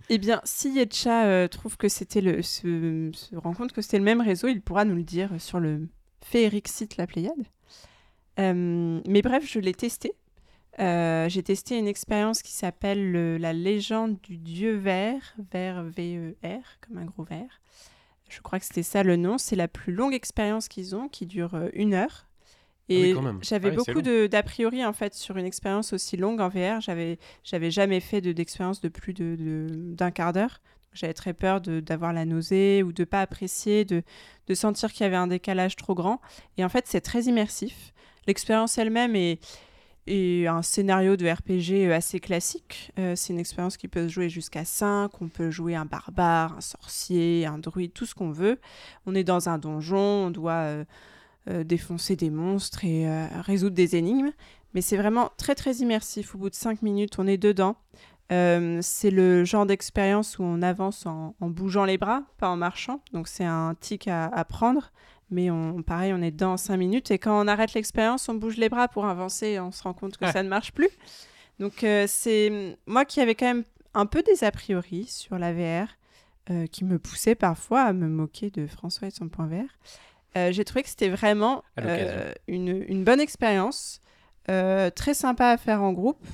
Eh 0.10 0.18
bien, 0.18 0.42
si 0.44 0.72
Yetcha 0.74 1.26
euh, 1.26 1.48
trouve 1.48 1.78
que 1.78 1.90
c'était 1.90 2.22
le, 2.22 2.42
se, 2.42 3.12
rend 3.36 3.54
compte 3.54 3.72
que 3.74 3.82
c'était 3.82 3.98
le 3.98 4.04
même 4.04 4.22
réseau, 4.22 4.48
il 4.48 4.62
pourra 4.62 4.86
nous 4.86 4.96
le 4.96 5.04
dire 5.04 5.30
sur 5.40 5.60
le 5.60 5.88
féerique 6.24 6.68
site 6.68 6.98
La 6.98 7.08
Pléiade. 7.08 7.46
Euh, 8.40 9.02
mais 9.08 9.22
bref, 9.22 9.44
je 9.50 9.60
l'ai 9.60 9.74
testé. 9.74 10.14
Euh, 10.80 11.28
J'ai 11.30 11.44
testé 11.44 11.78
une 11.78 11.88
expérience 11.88 12.42
qui 12.42 12.54
s'appelle 12.54 13.12
le- 13.12 13.38
la 13.38 13.54
légende 13.54 14.18
du 14.22 14.38
dieu 14.38 14.76
vert, 14.76 15.36
vert 15.52 15.84
V-E-R, 15.84 16.80
comme 16.82 16.98
un 16.98 17.06
gros 17.06 17.24
vert. 17.24 17.60
Je 18.30 18.40
crois 18.40 18.60
que 18.60 18.66
c'était 18.66 18.84
ça 18.84 19.04
le 19.04 19.18
nom. 19.18 19.38
C'est 19.38 19.58
la 19.58 19.68
plus 19.68 19.92
longue 19.94 20.14
expérience 20.14 20.68
qu'ils 20.70 20.96
ont, 20.96 21.10
qui 21.10 21.26
dure 21.26 21.60
une 21.74 21.94
heure. 21.94 22.28
Oui, 22.90 22.96
Et 22.96 23.14
j'avais 23.42 23.68
Ah 23.70 23.72
oui, 23.72 23.76
beaucoup 23.78 24.02
de- 24.02 24.28
d'a 24.28 24.44
priori 24.44 24.84
en 24.86 24.94
fait 24.94 25.14
sur 25.14 25.38
une 25.38 25.46
expérience 25.46 25.94
aussi 25.94 26.18
longue 26.18 26.42
en 26.42 26.50
VR. 26.50 26.82
J'avais 26.82 27.20
j'avais 27.44 27.72
jamais 27.72 28.00
fait 28.00 28.22
de- 28.22 28.32
d'expérience 28.34 28.82
de, 28.82 28.90
plus 28.90 29.14
de- 29.14 29.36
de- 29.38 29.94
d'un 29.96 30.12
quart 30.12 30.34
d'heure. 30.34 30.60
J'avais 30.94 31.14
très 31.14 31.34
peur 31.34 31.62
de- 31.62 31.80
d'avoir 31.80 32.12
la 32.12 32.26
nausée 32.26 32.84
ou 32.84 32.92
de 32.92 33.06
pas 33.06 33.22
apprécier, 33.22 33.86
de, 33.86 34.04
de 34.48 34.54
sentir 34.54 34.92
qu'il 34.92 35.04
y 35.04 35.08
avait 35.08 35.16
un 35.16 35.28
décalage 35.28 35.78
trop 35.78 35.96
grand. 35.96 36.20
Et 36.58 36.66
en 36.66 36.70
fait, 36.70 36.86
c'est 36.88 37.00
très 37.00 37.24
immersif. 37.24 37.94
L'expérience 38.28 38.78
elle-même 38.78 39.16
est, 39.16 39.40
est 40.08 40.48
un 40.48 40.62
scénario 40.62 41.16
de 41.16 41.30
RPG 41.30 41.94
assez 41.94 42.20
classique. 42.20 42.92
Euh, 43.00 43.16
c'est 43.16 43.32
une 43.32 43.40
expérience 43.40 43.78
qui 43.78 43.88
peut 43.88 44.04
se 44.10 44.14
jouer 44.14 44.28
jusqu'à 44.30 44.66
5. 44.66 45.22
On 45.22 45.30
peut 45.30 45.50
jouer 45.50 45.76
un 45.76 45.86
barbare, 45.86 46.58
un 46.58 46.62
sorcier, 46.62 47.46
un 47.46 47.58
druide, 47.58 47.94
tout 47.94 48.06
ce 48.06 48.14
qu'on 48.14 48.32
veut. 48.32 48.60
On 49.06 49.16
est 49.16 49.24
dans 49.24 49.48
un 49.48 49.58
donjon, 49.58 49.98
on 50.28 50.30
doit 50.32 50.54
euh, 50.66 50.84
défoncer 51.48 52.16
des 52.16 52.30
monstres 52.30 52.86
et 52.86 53.08
euh, 53.08 53.28
résoudre 53.42 53.76
des 53.76 53.96
énigmes. 53.96 54.32
Mais 54.74 54.82
c'est 54.82 54.98
vraiment 54.98 55.32
très 55.38 55.56
très 55.56 55.76
immersif. 55.76 56.36
Au 56.36 56.38
bout 56.38 56.50
de 56.50 56.56
5 56.56 56.82
minutes, 56.82 57.20
on 57.20 57.28
est 57.28 57.38
dedans. 57.38 57.76
Euh, 58.32 58.80
c'est 58.82 59.12
le 59.12 59.44
genre 59.44 59.66
d'expérience 59.66 60.40
où 60.40 60.44
on 60.44 60.62
avance 60.62 61.06
en, 61.06 61.36
en 61.42 61.50
bougeant 61.50 61.84
les 61.84 61.98
bras, 61.98 62.24
pas 62.38 62.48
en 62.48 62.56
marchant. 62.56 63.02
Donc 63.12 63.28
c'est 63.28 63.44
un 63.44 63.76
tic 63.80 64.08
à, 64.08 64.26
à 64.26 64.46
prendre. 64.46 64.92
Mais 65.30 65.50
on, 65.50 65.82
pareil, 65.82 66.14
on 66.14 66.22
est 66.22 66.32
dedans 66.32 66.54
en 66.54 66.58
5 66.58 66.78
minutes. 66.78 67.12
Et 67.12 67.18
quand 67.20 67.42
on 67.42 67.48
arrête 67.48 67.74
l'expérience, 67.74 68.30
on 68.30 68.36
bouge 68.36 68.58
les 68.58 68.70
bras 68.70 68.88
pour 68.88 69.06
avancer 69.06 69.48
et 69.48 69.60
on 69.60 69.72
se 69.72 69.84
rend 69.84 69.94
compte 69.94 70.18
que 70.18 70.30
ça 70.32 70.44
ne 70.44 70.50
marche 70.50 70.72
plus. 70.74 70.90
Donc 71.60 71.84
euh, 71.84 72.06
c'est 72.08 72.78
moi 72.86 73.06
qui 73.06 73.22
avais 73.22 73.36
quand 73.36 73.46
même 73.46 73.64
un 73.94 74.06
peu 74.06 74.24
des 74.24 74.44
a 74.44 74.52
priori 74.52 75.06
sur 75.06 75.38
la 75.38 75.54
VR, 75.54 75.88
euh, 76.50 76.66
qui 76.68 76.86
me 76.86 76.98
poussait 76.98 77.36
parfois 77.36 77.82
à 77.82 77.94
me 77.94 78.08
moquer 78.08 78.50
de 78.50 78.66
François 78.68 79.08
et 79.08 79.12
de 79.12 79.16
son 79.16 79.30
point 79.30 79.48
VR. 79.48 79.70
Euh, 80.38 80.52
J'ai 80.52 80.64
trouvé 80.64 80.84
que 80.84 80.90
c'était 80.90 81.10
vraiment 81.10 81.64
euh, 81.80 82.34
une, 82.48 82.84
une 82.88 83.04
bonne 83.04 83.20
expérience, 83.20 84.00
euh, 84.50 84.90
très 84.90 85.14
sympa 85.14 85.48
à 85.48 85.58
faire 85.58 85.82
en 85.82 85.92
groupe. 85.92 86.26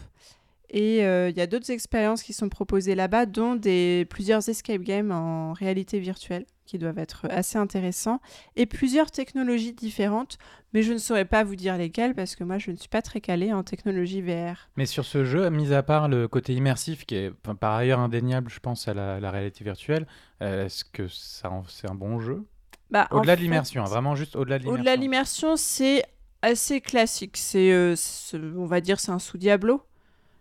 Et 0.69 0.98
il 0.98 1.38
y 1.38 1.41
a 1.41 1.48
d'autres 1.48 1.72
expériences 1.72 2.24
qui 2.24 2.34
sont 2.34 2.49
proposées 2.49 2.94
là-bas, 2.94 3.26
dont 3.26 3.56
des, 3.56 4.06
plusieurs 4.10 4.49
escape 4.49 4.82
games 4.82 5.14
en 5.14 5.53
réalité 5.53 5.98
virtuelle, 5.98 6.45
qui 6.65 6.78
doivent 6.78 6.99
être 6.99 7.26
assez 7.30 7.57
intéressants, 7.57 8.19
et 8.57 8.65
plusieurs 8.65 9.10
technologies 9.10 9.72
différentes, 9.72 10.38
mais 10.74 10.84
je 10.84 10.91
ne 10.91 10.98
saurais 10.98 11.24
pas 11.24 11.45
vous 11.45 11.56
dire 11.56 11.78
lesquelles, 11.78 12.14
parce 12.14 12.36
que 12.36 12.44
moi, 12.44 12.57
je 12.57 12.72
ne 12.72 12.76
suis 12.76 12.90
pas 12.90 13.02
très 13.02 13.22
calée 13.22 13.53
en 13.53 13.64
technologie 13.64 14.22
VR. 14.22 14.68
Mais 14.76 14.86
sur 14.86 15.06
ce 15.06 15.24
jeu, 15.24 15.49
mis 15.49 15.72
à 15.72 15.84
part 15.84 16.10
le 16.10 16.28
côté 16.28 16.53
immersif, 16.53 17.06
qui 17.06 17.15
est 17.15 17.32
enfin, 17.45 17.56
par 17.56 17.74
ailleurs 17.74 17.99
indéniable, 18.02 18.52
je 18.52 18.60
pense, 18.60 18.90
à 18.90 18.94
la, 18.94 19.22
la 19.22 19.32
réalité 19.32 19.64
virtuelle, 19.64 20.06
est-ce 20.41 20.84
que 20.84 21.07
c'est 21.07 21.48
un 21.90 21.95
bon 21.95 22.19
jeu? 22.19 22.44
Bah, 22.90 23.08
Au-delà 23.12 23.36
de 23.36 23.42
l'immersion, 23.42 23.84
hein, 23.84 23.90
vraiment 23.90 24.16
juste 24.16 24.36
au-delà 24.36 24.60
de 24.60 24.64
l'immersion. 24.64 24.80
Au-delà 24.82 24.96
de 24.96 25.02
l'immersion, 25.02 25.56
c'est 25.58 26.04
assez 26.42 26.82
classique. 26.82 27.38
C'est, 27.38 27.72
euh, 27.72 27.96
on 28.56 28.66
va 28.66 28.82
dire, 28.82 29.00
c'est 29.00 29.12
un 29.12 29.20
sous 29.20 29.38
Diablo. 29.38 29.84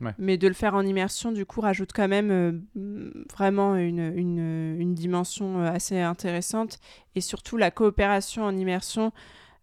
Ouais. 0.00 0.12
Mais 0.18 0.36
de 0.36 0.46
le 0.46 0.54
faire 0.54 0.74
en 0.74 0.82
immersion, 0.82 1.32
du 1.32 1.46
coup, 1.46 1.60
rajoute 1.62 1.90
quand 1.94 2.08
même 2.08 2.30
euh, 2.30 3.10
vraiment 3.34 3.76
une, 3.76 4.12
une, 4.14 4.76
une 4.78 4.94
dimension 4.94 5.60
euh, 5.60 5.70
assez 5.70 5.98
intéressante. 6.00 6.78
Et 7.14 7.20
surtout, 7.20 7.56
la 7.56 7.70
coopération 7.70 8.44
en 8.44 8.54
immersion 8.56 9.12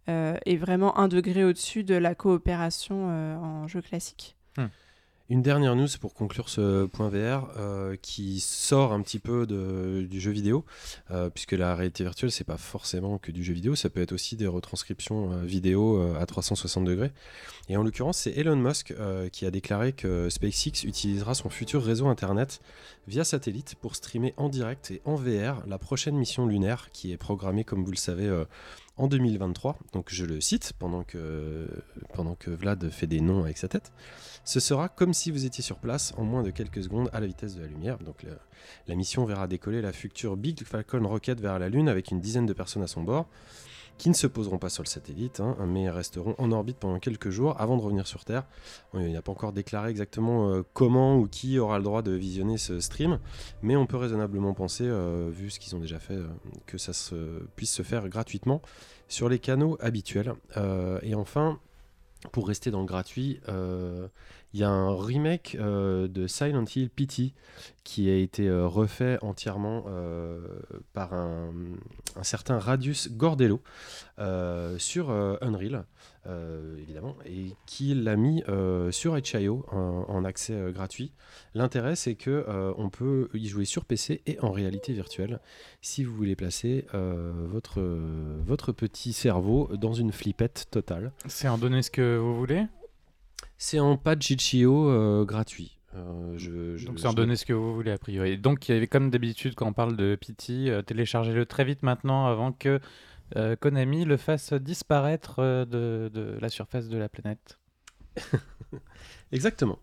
euh, 0.10 0.36
est 0.46 0.56
vraiment 0.56 0.98
un 0.98 1.08
degré 1.08 1.44
au-dessus 1.44 1.84
de 1.84 1.96
la 1.96 2.16
coopération 2.16 3.06
en 3.06 3.68
jeu 3.68 3.82
classique. 3.82 4.36
Une 5.34 5.42
dernière 5.42 5.76
news 5.76 5.88
pour 6.00 6.14
conclure 6.14 6.48
ce 6.48 6.86
point 6.86 7.10
VR 7.10 7.50
euh, 7.58 7.96
qui 8.00 8.40
sort 8.40 8.94
un 8.94 9.02
petit 9.02 9.18
peu 9.18 9.48
du 9.48 10.22
jeu 10.22 10.30
vidéo, 10.30 10.64
euh, 11.10 11.32
puisque 11.32 11.54
la 11.54 11.74
réalité 11.74 12.04
virtuelle, 12.04 12.32
c'est 12.32 12.44
pas 12.44 12.58
forcément 12.58 13.18
que 13.18 13.32
du 13.32 13.44
jeu 13.44 13.56
vidéo, 13.56 13.74
ça 13.74 13.90
peut 13.90 14.00
être 14.00 14.12
aussi 14.12 14.36
des 14.36 14.46
retranscriptions 14.46 15.32
euh, 15.32 15.44
vidéo 15.44 16.00
à 16.20 16.24
360 16.28 16.86
degrés. 16.86 17.12
Et 17.68 17.78
en 17.78 17.82
l'occurrence, 17.82 18.20
c'est 18.20 18.38
Elon 18.38 18.58
Musk 18.58 18.94
qui 19.32 19.48
a 19.48 19.50
déclaré 19.50 19.94
que 19.94 20.30
SpaceX 20.30 20.84
utilisera 20.84 21.34
son 21.34 21.50
futur 21.50 21.84
réseau 21.84 22.10
Internet 22.10 22.62
via 23.08 23.24
satellite 23.24 23.74
pour 23.82 23.96
streamer 23.96 24.36
en 24.38 24.50
direct 24.50 24.92
et 24.92 25.02
en 25.04 25.16
VR 25.16 25.66
la 25.66 25.80
prochaine 25.80 26.16
mission 26.16 26.46
lunaire 26.46 26.90
qui 26.92 27.12
est 27.12 27.18
programmée, 27.18 27.64
comme 27.64 27.84
vous 27.84 27.92
le 27.92 27.98
savez, 27.98 28.30
en 28.98 29.08
2023. 29.08 29.78
Donc 29.92 30.08
je 30.10 30.26
le 30.26 30.42
cite 30.42 30.74
pendant 30.78 31.04
que, 31.04 31.68
pendant 32.14 32.36
que 32.36 32.52
Vlad 32.52 32.90
fait 32.90 33.08
des 33.08 33.22
noms 33.22 33.44
avec 33.44 33.58
sa 33.58 33.68
tête. 33.68 33.92
Ce 34.46 34.60
sera 34.60 34.90
comme 34.90 35.14
si 35.14 35.32
vous 35.32 35.46
étiez 35.46 35.64
sur 35.64 35.78
place 35.78 36.14
en 36.18 36.24
moins 36.24 36.44
de 36.44 36.52
quelques 36.52 36.84
secondes 36.84 37.10
à 37.14 37.20
la 37.20 37.28
vitesse 37.28 37.56
de 37.56 37.62
la 37.62 37.68
lumière. 37.68 37.98
Donc 38.00 38.26
la 38.88 38.96
mission 38.96 39.26
verra 39.26 39.48
décoller 39.48 39.82
la 39.82 39.94
future 39.94 40.38
Big 40.38 40.64
Falcon 40.64 41.08
Rocket 41.08 41.40
vers 41.40 41.60
la 41.60 41.70
Lune 41.70 41.90
avec 41.90 42.12
une 42.12 42.20
dizaine 42.20 42.46
de 42.46 42.54
personnes 42.54 42.84
à 42.84 42.88
son 42.88 43.04
bord 43.04 43.28
qui 43.98 44.10
ne 44.10 44.14
se 44.14 44.28
poseront 44.28 44.58
pas 44.58 44.70
sur 44.70 44.84
le 44.84 44.88
satellite, 44.88 45.40
hein, 45.40 45.56
mais 45.68 45.90
resteront 45.90 46.36
en 46.38 46.52
orbite 46.52 46.78
pendant 46.78 47.00
quelques 47.00 47.30
jours 47.30 47.60
avant 47.60 47.78
de 47.78 47.82
revenir 47.82 48.08
sur 48.08 48.26
Terre. 48.26 48.46
Euh, 48.96 49.08
Il 49.08 49.14
n'a 49.14 49.22
pas 49.22 49.32
encore 49.32 49.54
déclaré 49.54 49.90
exactement 49.90 50.50
euh, 50.50 50.64
comment 50.74 51.18
ou 51.18 51.28
qui 51.28 51.60
aura 51.60 51.78
le 51.78 51.84
droit 51.84 52.02
de 52.02 52.12
visionner 52.12 52.58
ce 52.58 52.80
stream, 52.80 53.20
mais 53.62 53.76
on 53.76 53.86
peut 53.86 53.98
raisonnablement 53.98 54.54
penser, 54.54 54.86
euh, 54.86 55.30
vu 55.32 55.50
ce 55.50 55.60
qu'ils 55.60 55.76
ont 55.76 55.80
déjà 55.80 56.00
fait, 56.00 56.18
que 56.66 56.78
ça 56.78 56.94
se, 56.94 57.16
puisse 57.56 57.72
se 57.72 57.84
faire 57.84 58.10
gratuitement 58.10 58.62
sur 59.08 59.30
les 59.30 59.40
canaux 59.40 59.78
habituels. 59.80 60.34
Et 61.04 61.16
enfin, 61.16 61.60
pour 62.32 62.48
rester 62.48 62.72
dans 62.72 62.80
le 62.80 62.86
gratuit, 62.86 63.40
il 64.54 64.60
y 64.60 64.64
a 64.64 64.70
un 64.70 64.96
remake 64.96 65.58
euh, 65.60 66.08
de 66.08 66.28
Silent 66.28 66.66
Hill 66.76 66.90
PT 66.90 67.34
qui 67.84 68.10
a 68.10 68.16
été 68.16 68.48
euh, 68.48 68.68
refait 68.68 69.18
entièrement 69.22 69.86
euh, 69.88 70.40
par 70.94 71.14
un, 71.14 71.52
un 72.16 72.24
certain 72.24 72.60
Radius 72.60 73.12
Gordello 73.12 73.62
sur 74.78 75.10
Unreal, 75.10 75.86
évidemment, 76.78 77.16
et 77.26 77.56
qui 77.66 77.96
l'a 77.96 78.16
mis 78.16 78.44
sur 78.92 79.18
itch.io 79.18 79.66
en, 79.72 80.24
accès 80.24 80.56
gratuit. 80.72 81.12
L'intérêt, 81.56 81.96
c'est 81.96 82.14
que 82.14 82.46
on 82.78 82.90
peut 82.90 83.30
y 83.34 83.48
jouer 83.48 83.66
sur 83.66 83.86
PC 83.86 84.22
et 84.28 84.40
en 84.40 84.52
réalité 84.52 84.94
virtuelle 84.94 85.40
si 85.82 86.04
vous 86.04 86.16
voulez 86.16 86.36
placer 86.36 86.86
votre, 86.94 87.82
votre 87.82 88.72
petit 88.72 89.14
cerveau 89.14 89.72
dans 89.76 89.94
une 89.94 90.12
flippette 90.12 90.68
totale. 90.70 91.12
C'est 91.26 91.48
en 91.48 91.58
donner 91.58 91.82
ce 91.82 91.90
que 91.90 92.18
vous 92.18 92.36
voulez? 92.36 92.68
C'est 93.66 93.80
en 93.80 93.96
patch 93.96 94.30
itch.io 94.32 94.90
euh, 94.90 95.24
gratuit. 95.24 95.80
Euh, 95.96 96.34
je, 96.38 96.76
je- 96.76 96.86
Donc 96.86 97.00
c'est 97.00 97.08
en 97.08 97.12
je- 97.12 97.16
donner 97.16 97.38
ce 97.38 97.46
que 97.46 97.54
vous 97.54 97.74
voulez 97.74 97.92
a 97.92 97.98
priori. 97.98 98.38
Donc 98.38 98.68
il 98.68 98.74
y 98.74 98.78
avait 98.78 98.88
comme 98.88 99.10
d'habitude 99.10 99.56
quand 99.56 99.66
on 99.68 99.72
parle 99.72 99.96
de 99.96 100.16
PT, 100.20 100.68
euh, 100.70 100.82
téléchargez-le 100.82 101.46
très 101.46 101.64
vite 101.64 101.82
maintenant 101.82 102.26
avant 102.26 102.52
que 102.52 102.82
euh, 103.38 103.56
Konami 103.56 104.04
le 104.04 104.18
fasse 104.18 104.52
disparaître 104.52 105.40
de, 105.40 106.12
de 106.14 106.38
la 106.42 106.50
surface 106.50 106.90
de 106.90 106.98
la 106.98 107.08
planète. 107.08 107.58
Exactement. 109.32 109.80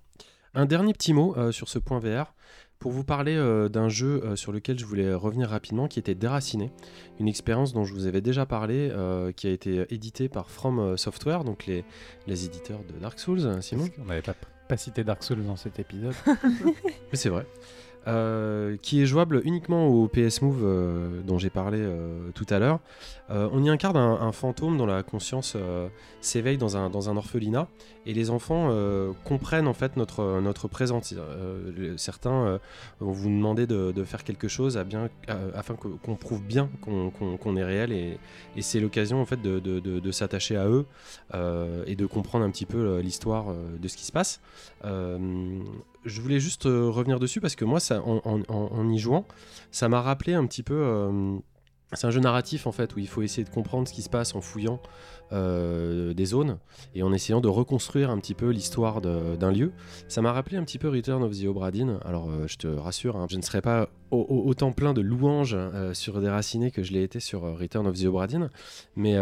Un 0.52 0.66
dernier 0.66 0.92
petit 0.92 1.14
mot 1.14 1.34
sur 1.50 1.70
ce 1.70 1.78
point 1.78 2.00
VR 2.00 2.34
pour 2.80 2.92
vous 2.92 3.04
parler 3.04 3.36
euh, 3.36 3.68
d'un 3.68 3.88
jeu 3.88 4.22
euh, 4.24 4.36
sur 4.36 4.52
lequel 4.52 4.78
je 4.78 4.86
voulais 4.86 5.12
revenir 5.12 5.50
rapidement 5.50 5.86
qui 5.86 5.98
était 5.98 6.14
Déraciné, 6.14 6.72
une 7.20 7.28
expérience 7.28 7.72
dont 7.74 7.84
je 7.84 7.92
vous 7.92 8.06
avais 8.06 8.22
déjà 8.22 8.46
parlé 8.46 8.88
euh, 8.90 9.32
qui 9.32 9.46
a 9.46 9.50
été 9.50 9.84
édité 9.90 10.28
par 10.28 10.50
From 10.50 10.96
Software, 10.96 11.44
donc 11.44 11.66
les, 11.66 11.84
les 12.26 12.46
éditeurs 12.46 12.80
de 12.82 12.98
Dark 12.98 13.20
Souls, 13.20 13.46
hein, 13.46 13.60
Simon. 13.60 13.88
On 14.00 14.06
n'avait 14.06 14.22
pas, 14.22 14.34
pas 14.66 14.78
cité 14.78 15.04
Dark 15.04 15.22
Souls 15.22 15.44
dans 15.44 15.56
cet 15.56 15.78
épisode. 15.78 16.14
Mais 16.26 17.14
c'est 17.14 17.28
vrai. 17.28 17.46
Euh, 18.06 18.78
qui 18.80 19.02
est 19.02 19.06
jouable 19.06 19.42
uniquement 19.44 19.86
au 19.86 20.08
PS 20.08 20.40
Move 20.40 20.62
euh, 20.64 21.20
dont 21.20 21.36
j'ai 21.36 21.50
parlé 21.50 21.76
euh, 21.78 22.30
tout 22.34 22.46
à 22.48 22.58
l'heure. 22.58 22.80
On 23.28 23.62
y 23.62 23.70
incarne 23.70 23.96
un, 23.96 24.32
fantôme 24.32 24.76
dont 24.76 24.86
la 24.86 25.04
conscience 25.04 25.56
s'éveille 26.20 26.58
dans 26.58 26.76
un, 26.76 27.16
orphelinat 27.16 27.68
et 28.04 28.12
les 28.12 28.28
enfants 28.28 28.74
comprennent 29.22 29.68
en 29.68 29.72
fait 29.72 29.96
notre, 29.96 30.40
notre 30.40 30.66
présence. 30.66 31.14
Certains 31.96 32.58
vont 32.98 33.12
vous 33.12 33.28
demander 33.28 33.68
de, 33.68 34.02
faire 34.02 34.24
quelque 34.24 34.48
chose 34.48 34.76
afin 35.54 35.76
qu'on 35.76 36.16
prouve 36.16 36.42
bien 36.42 36.68
qu'on 36.80 37.56
est 37.56 37.62
réel 37.62 37.92
et, 37.92 38.18
c'est 38.62 38.80
l'occasion 38.80 39.20
en 39.22 39.26
fait 39.26 39.40
de, 39.40 39.60
de- 39.60 40.10
s'attacher 40.10 40.56
à 40.56 40.66
eux 40.66 40.86
et 41.86 41.94
de 41.94 42.06
comprendre 42.06 42.44
un 42.44 42.50
petit 42.50 42.66
peu 42.66 42.98
l'histoire 42.98 43.54
de 43.80 43.86
ce 43.86 43.96
qui 43.96 44.06
se 44.06 44.10
passe. 44.10 44.40
Je 46.04 46.20
voulais 46.20 46.40
juste 46.40 46.66
euh, 46.66 46.88
revenir 46.88 47.18
dessus 47.20 47.40
parce 47.40 47.56
que 47.56 47.64
moi, 47.64 47.78
en, 48.04 48.88
y 48.90 48.98
jouant, 48.98 49.26
ça 49.70 49.88
m'a 49.88 50.00
rappelé 50.00 50.34
un 50.34 50.46
petit 50.46 50.62
peu. 50.62 50.74
euh, 50.74 51.36
c'est 51.92 52.06
un 52.06 52.10
jeu 52.10 52.20
narratif 52.20 52.68
en 52.68 52.72
fait 52.72 52.94
où 52.94 53.00
il 53.00 53.08
faut 53.08 53.20
essayer 53.22 53.42
de 53.42 53.50
comprendre 53.50 53.88
ce 53.88 53.92
qui 53.92 54.02
se 54.02 54.08
passe 54.08 54.36
en 54.36 54.40
fouillant 54.40 54.80
euh, 55.32 56.14
des 56.14 56.24
zones 56.24 56.58
et 56.94 57.02
en 57.02 57.12
essayant 57.12 57.40
de 57.40 57.48
reconstruire 57.48 58.10
un 58.10 58.18
petit 58.18 58.34
peu 58.34 58.50
l'histoire 58.50 59.00
d'un 59.00 59.50
lieu. 59.50 59.72
Ça 60.06 60.22
m'a 60.22 60.32
rappelé 60.32 60.56
un 60.56 60.62
petit 60.62 60.78
peu 60.78 60.88
Return 60.88 61.20
of 61.24 61.36
the 61.36 61.46
Obra 61.46 61.72
Dinn. 61.72 61.98
Alors 62.04 62.30
je 62.46 62.56
te 62.58 62.68
rassure, 62.68 63.16
hein, 63.16 63.26
je 63.28 63.36
ne 63.36 63.42
serai 63.42 63.60
pas 63.60 63.88
au- 64.12 64.18
au- 64.28 64.48
autant 64.48 64.70
plein 64.70 64.92
de 64.94 65.00
louanges 65.00 65.56
euh, 65.56 65.92
sur 65.92 66.20
Déraciné 66.20 66.70
que 66.70 66.84
je 66.84 66.92
l'ai 66.92 67.02
été 67.02 67.18
sur 67.18 67.42
Return 67.58 67.84
of 67.88 67.98
the 68.00 68.04
Obra 68.04 68.28
Dinn, 68.28 68.50
mais, 68.94 69.16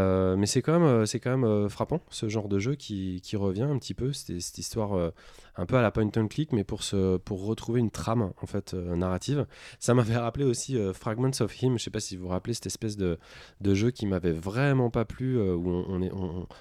c'est 0.47 0.61
quand 0.61 0.79
même, 0.79 1.69
frappant 1.71 2.01
ce 2.11 2.29
genre 2.29 2.49
de 2.49 2.59
jeu 2.59 2.75
qui, 2.75 3.23
revient 3.35 3.63
un 3.63 3.79
petit 3.79 3.95
peu. 3.95 4.13
C'était 4.13 4.41
cette 4.41 4.59
histoire 4.59 5.11
un 5.59 5.67
peu 5.67 5.77
à 5.77 5.83
la 5.83 5.91
point 5.91 6.09
and 6.17 6.29
click, 6.29 6.53
mais 6.53 6.63
pour, 6.63 6.85
se, 6.85 7.17
pour 7.19 7.45
retrouver 7.45 7.81
une 7.81 7.91
trame 7.91 8.31
en 8.41 8.47
fait 8.47 8.75
euh, 8.75 8.97
narrative. 8.97 9.45
Ça 9.81 9.93
m'avait 9.93 10.17
rappelé 10.17 10.45
aussi 10.45 10.79
euh, 10.79 10.95
Fragments 10.95 11.41
of 11.41 11.61
Him. 11.61 11.79
Je 11.79 11.85
sais 11.85 11.91
pas 11.91 12.01
si 12.01 12.17
vous 12.17 12.25
vous 12.25 12.29
rappelez 12.29 12.55
cette 12.55 12.67
espèce 12.67 12.97
de, 12.97 13.19
de 13.61 13.75
jeu 13.75 13.91
qui 13.91 14.07
m'avait 14.07 14.33
vraiment 14.33 14.89
pas 14.89 15.05
plu, 15.05 15.37
euh, 15.37 15.55
où 15.55 15.69
on, 15.69 16.01
est, 16.01 16.13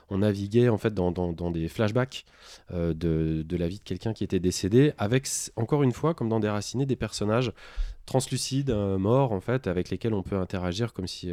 on, 0.09 0.17
naviguait 0.17 0.69
en 0.69 0.79
fait 0.79 0.95
dans, 0.95 1.11
dans, 1.11 1.31
dans 1.31 1.51
des 1.51 1.67
flashbacks 1.67 2.25
de, 2.71 2.93
de 3.43 3.57
la 3.57 3.67
vie 3.67 3.77
de 3.77 3.83
quelqu'un 3.83 4.13
qui 4.13 4.23
était 4.23 4.39
décédé, 4.39 4.93
avec 4.97 5.27
encore 5.55 5.83
une 5.83 5.91
fois, 5.91 6.15
comme 6.15 6.27
dans 6.27 6.39
Déraciné, 6.39 6.87
des 6.87 6.95
personnages 6.95 7.51
translucides, 8.07 8.71
morts 8.71 9.31
en 9.31 9.41
fait, 9.41 9.67
avec 9.67 9.91
lesquels 9.91 10.15
on 10.15 10.23
peut 10.23 10.37
interagir 10.37 10.93
comme 10.93 11.05
si, 11.05 11.31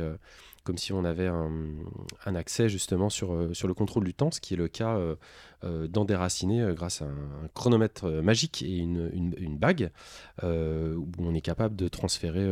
comme 0.64 0.78
si 0.78 0.92
on 0.92 1.04
avait 1.04 1.28
un, 1.28 2.34
accès 2.34 2.68
justement 2.68 3.10
sur, 3.10 3.34
euh, 3.34 3.54
sur 3.54 3.68
le 3.68 3.74
contrôle 3.74 4.04
du 4.04 4.14
temps, 4.14 4.30
ce 4.30 4.40
qui 4.40 4.54
est 4.54 4.56
le 4.56 4.66
cas 4.66 4.96
euh, 4.96 5.14
euh, 5.62 5.86
dans 5.86 6.04
Déraciné 6.04 6.62
euh, 6.62 6.74
grâce 6.74 7.02
à 7.02 7.04
un, 7.04 7.48
chronomètre 7.54 8.08
magique 8.08 8.62
et 8.62 8.78
une, 8.78 9.10
une, 9.12 9.56
bague 9.58 9.90
où 10.42 11.06
on 11.18 11.34
est 11.34 11.40
capable 11.40 11.76
de 11.76 11.86
transférer 11.88 12.44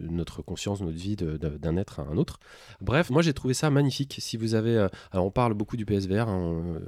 notre 0.00 0.40
conscience, 0.42 0.80
notre 0.80 0.96
vie 0.96 1.16
d'un 1.16 1.76
être 1.76 2.00
à 2.00 2.04
un 2.04 2.16
autre. 2.16 2.38
Bref, 2.80 3.10
moi 3.10 3.20
j'ai 3.22 3.34
trouvé 3.34 3.52
ça 3.52 3.70
magnifique. 3.70 4.16
Si 4.18 4.36
vous 4.36 4.54
avez, 4.54 4.88
alors 5.12 5.26
on 5.26 5.30
parle 5.30 5.54
beaucoup 5.54 5.76
du 5.76 5.84
PSVR, 5.84 6.28
hein, 6.28 6.78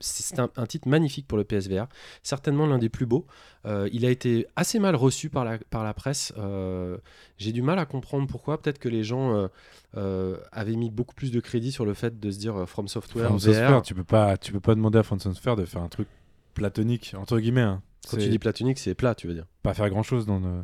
c'est 0.00 0.38
un 0.40 0.66
titre 0.66 0.88
magnifique 0.88 1.28
pour 1.28 1.38
le 1.38 1.44
PSVR, 1.44 1.86
certainement 2.22 2.66
l'un 2.66 2.78
des 2.78 2.88
plus 2.88 3.06
beaux. 3.06 3.26
Euh, 3.66 3.88
il 3.92 4.04
a 4.04 4.10
été 4.10 4.46
assez 4.56 4.78
mal 4.78 4.94
reçu 4.94 5.30
par 5.30 5.44
la, 5.44 5.58
par 5.58 5.84
la 5.84 5.94
presse. 5.94 6.32
Euh, 6.38 6.98
j'ai 7.38 7.52
du 7.52 7.62
mal 7.62 7.78
à 7.78 7.86
comprendre 7.86 8.26
pourquoi. 8.26 8.60
Peut-être 8.60 8.78
que 8.78 8.88
les 8.88 9.04
gens 9.04 9.48
euh, 9.96 10.36
avaient 10.52 10.76
mis 10.76 10.90
beaucoup 10.90 11.14
plus 11.14 11.30
de 11.32 11.40
crédit 11.40 11.72
sur 11.72 11.84
le 11.84 11.94
fait 11.94 12.20
de 12.20 12.30
se 12.30 12.38
dire 12.38 12.68
From 12.68 12.88
Software, 12.88 13.26
From 13.26 13.38
VR. 13.38 13.42
Software, 13.42 13.82
tu 13.82 13.94
peux 13.94 14.04
pas, 14.04 14.36
tu 14.36 14.52
peux 14.52 14.60
pas 14.60 14.74
demander 14.74 14.98
à 14.98 15.02
From 15.02 15.18
Software 15.18 15.56
de 15.56 15.64
faire 15.64 15.82
un 15.82 15.88
truc 15.88 16.08
platonique 16.54 17.14
entre 17.16 17.38
guillemets. 17.38 17.62
hein. 17.62 17.82
Quand 18.10 18.18
tu 18.18 18.28
dis 18.28 18.38
platonique, 18.38 18.78
c'est 18.78 18.94
plat, 18.94 19.14
tu 19.14 19.26
veux 19.26 19.34
dire. 19.34 19.46
pas 19.62 19.72
faire 19.72 19.88
grand 19.88 20.02
chose 20.02 20.26
dans 20.26 20.38
le. 20.38 20.62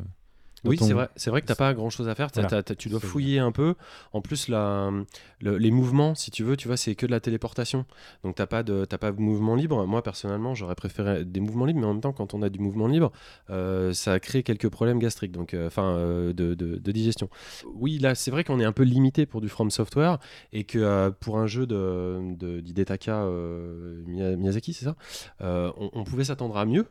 Oui, 0.69 0.77
ton- 0.77 0.85
c'est 0.85 0.93
vrai, 0.93 1.09
c'est 1.15 1.29
vrai 1.31 1.41
que 1.41 1.47
t'as 1.47 1.55
pas 1.55 1.73
grand 1.73 1.89
chose 1.89 2.07
à 2.07 2.13
faire. 2.15 2.31
Tu 2.77 2.89
dois 2.89 2.99
fouiller 3.07 3.39
un 3.39 3.51
peu. 3.51 3.73
En 4.13 4.21
plus, 4.21 4.47
la, 4.47 4.91
le- 5.39 5.57
les 5.57 5.71
mouvements, 5.71 6.13
si 6.13 6.29
tu 6.29 6.43
veux, 6.43 6.55
tu 6.55 6.67
vois, 6.67 6.77
c'est 6.77 6.93
que 6.95 7.05
de 7.07 7.11
la 7.11 7.19
téléportation. 7.19 7.85
Donc 8.23 8.35
t'as 8.35 8.45
pas 8.45 8.61
de, 8.63 8.85
pas 8.85 9.11
de 9.11 9.19
mouvement 9.19 9.55
libre. 9.55 9.85
Moi, 9.87 10.03
personnellement, 10.03 10.53
j'aurais 10.53 10.75
préféré 10.75 11.25
des 11.25 11.39
mouvements 11.39 11.65
libres, 11.65 11.79
mais 11.79 11.85
en 11.87 11.93
même 11.93 12.01
temps, 12.01 12.13
quand 12.13 12.33
on 12.35 12.41
a 12.43 12.49
du 12.49 12.59
mouvement 12.59 12.87
libre, 12.87 13.11
euh, 13.49 13.91
ça 13.93 14.19
crée 14.19 14.43
quelques 14.43 14.69
problèmes 14.69 14.99
gastriques, 14.99 15.31
donc 15.31 15.53
euh, 15.53 15.65
enfin 15.67 15.95
euh, 15.95 16.33
de, 16.33 16.53
de- 16.53 16.75
de 16.77 16.91
digestion. 16.91 17.29
Oui, 17.73 17.97
là, 17.97 18.13
c'est 18.13 18.29
vrai 18.31 18.43
qu'on 18.43 18.59
est 18.59 18.65
un 18.65 18.71
peu 18.71 18.83
limité 18.83 19.25
pour 19.25 19.41
du 19.41 19.49
From 19.49 19.71
Software 19.71 20.19
et 20.53 20.63
que 20.63 21.09
pour 21.21 21.39
un 21.39 21.47
jeu 21.47 21.65
de, 21.65 22.35
de 22.35 22.59
d'Hidetaka 22.59 23.25
Miya- 24.07 24.35
Miyazaki, 24.35 24.73
c'est 24.73 24.85
ça, 24.85 24.95
on, 25.39 25.89
on 25.93 26.03
pouvait 26.03 26.25
s'attendre 26.25 26.57
à 26.57 26.65
mieux. 26.65 26.85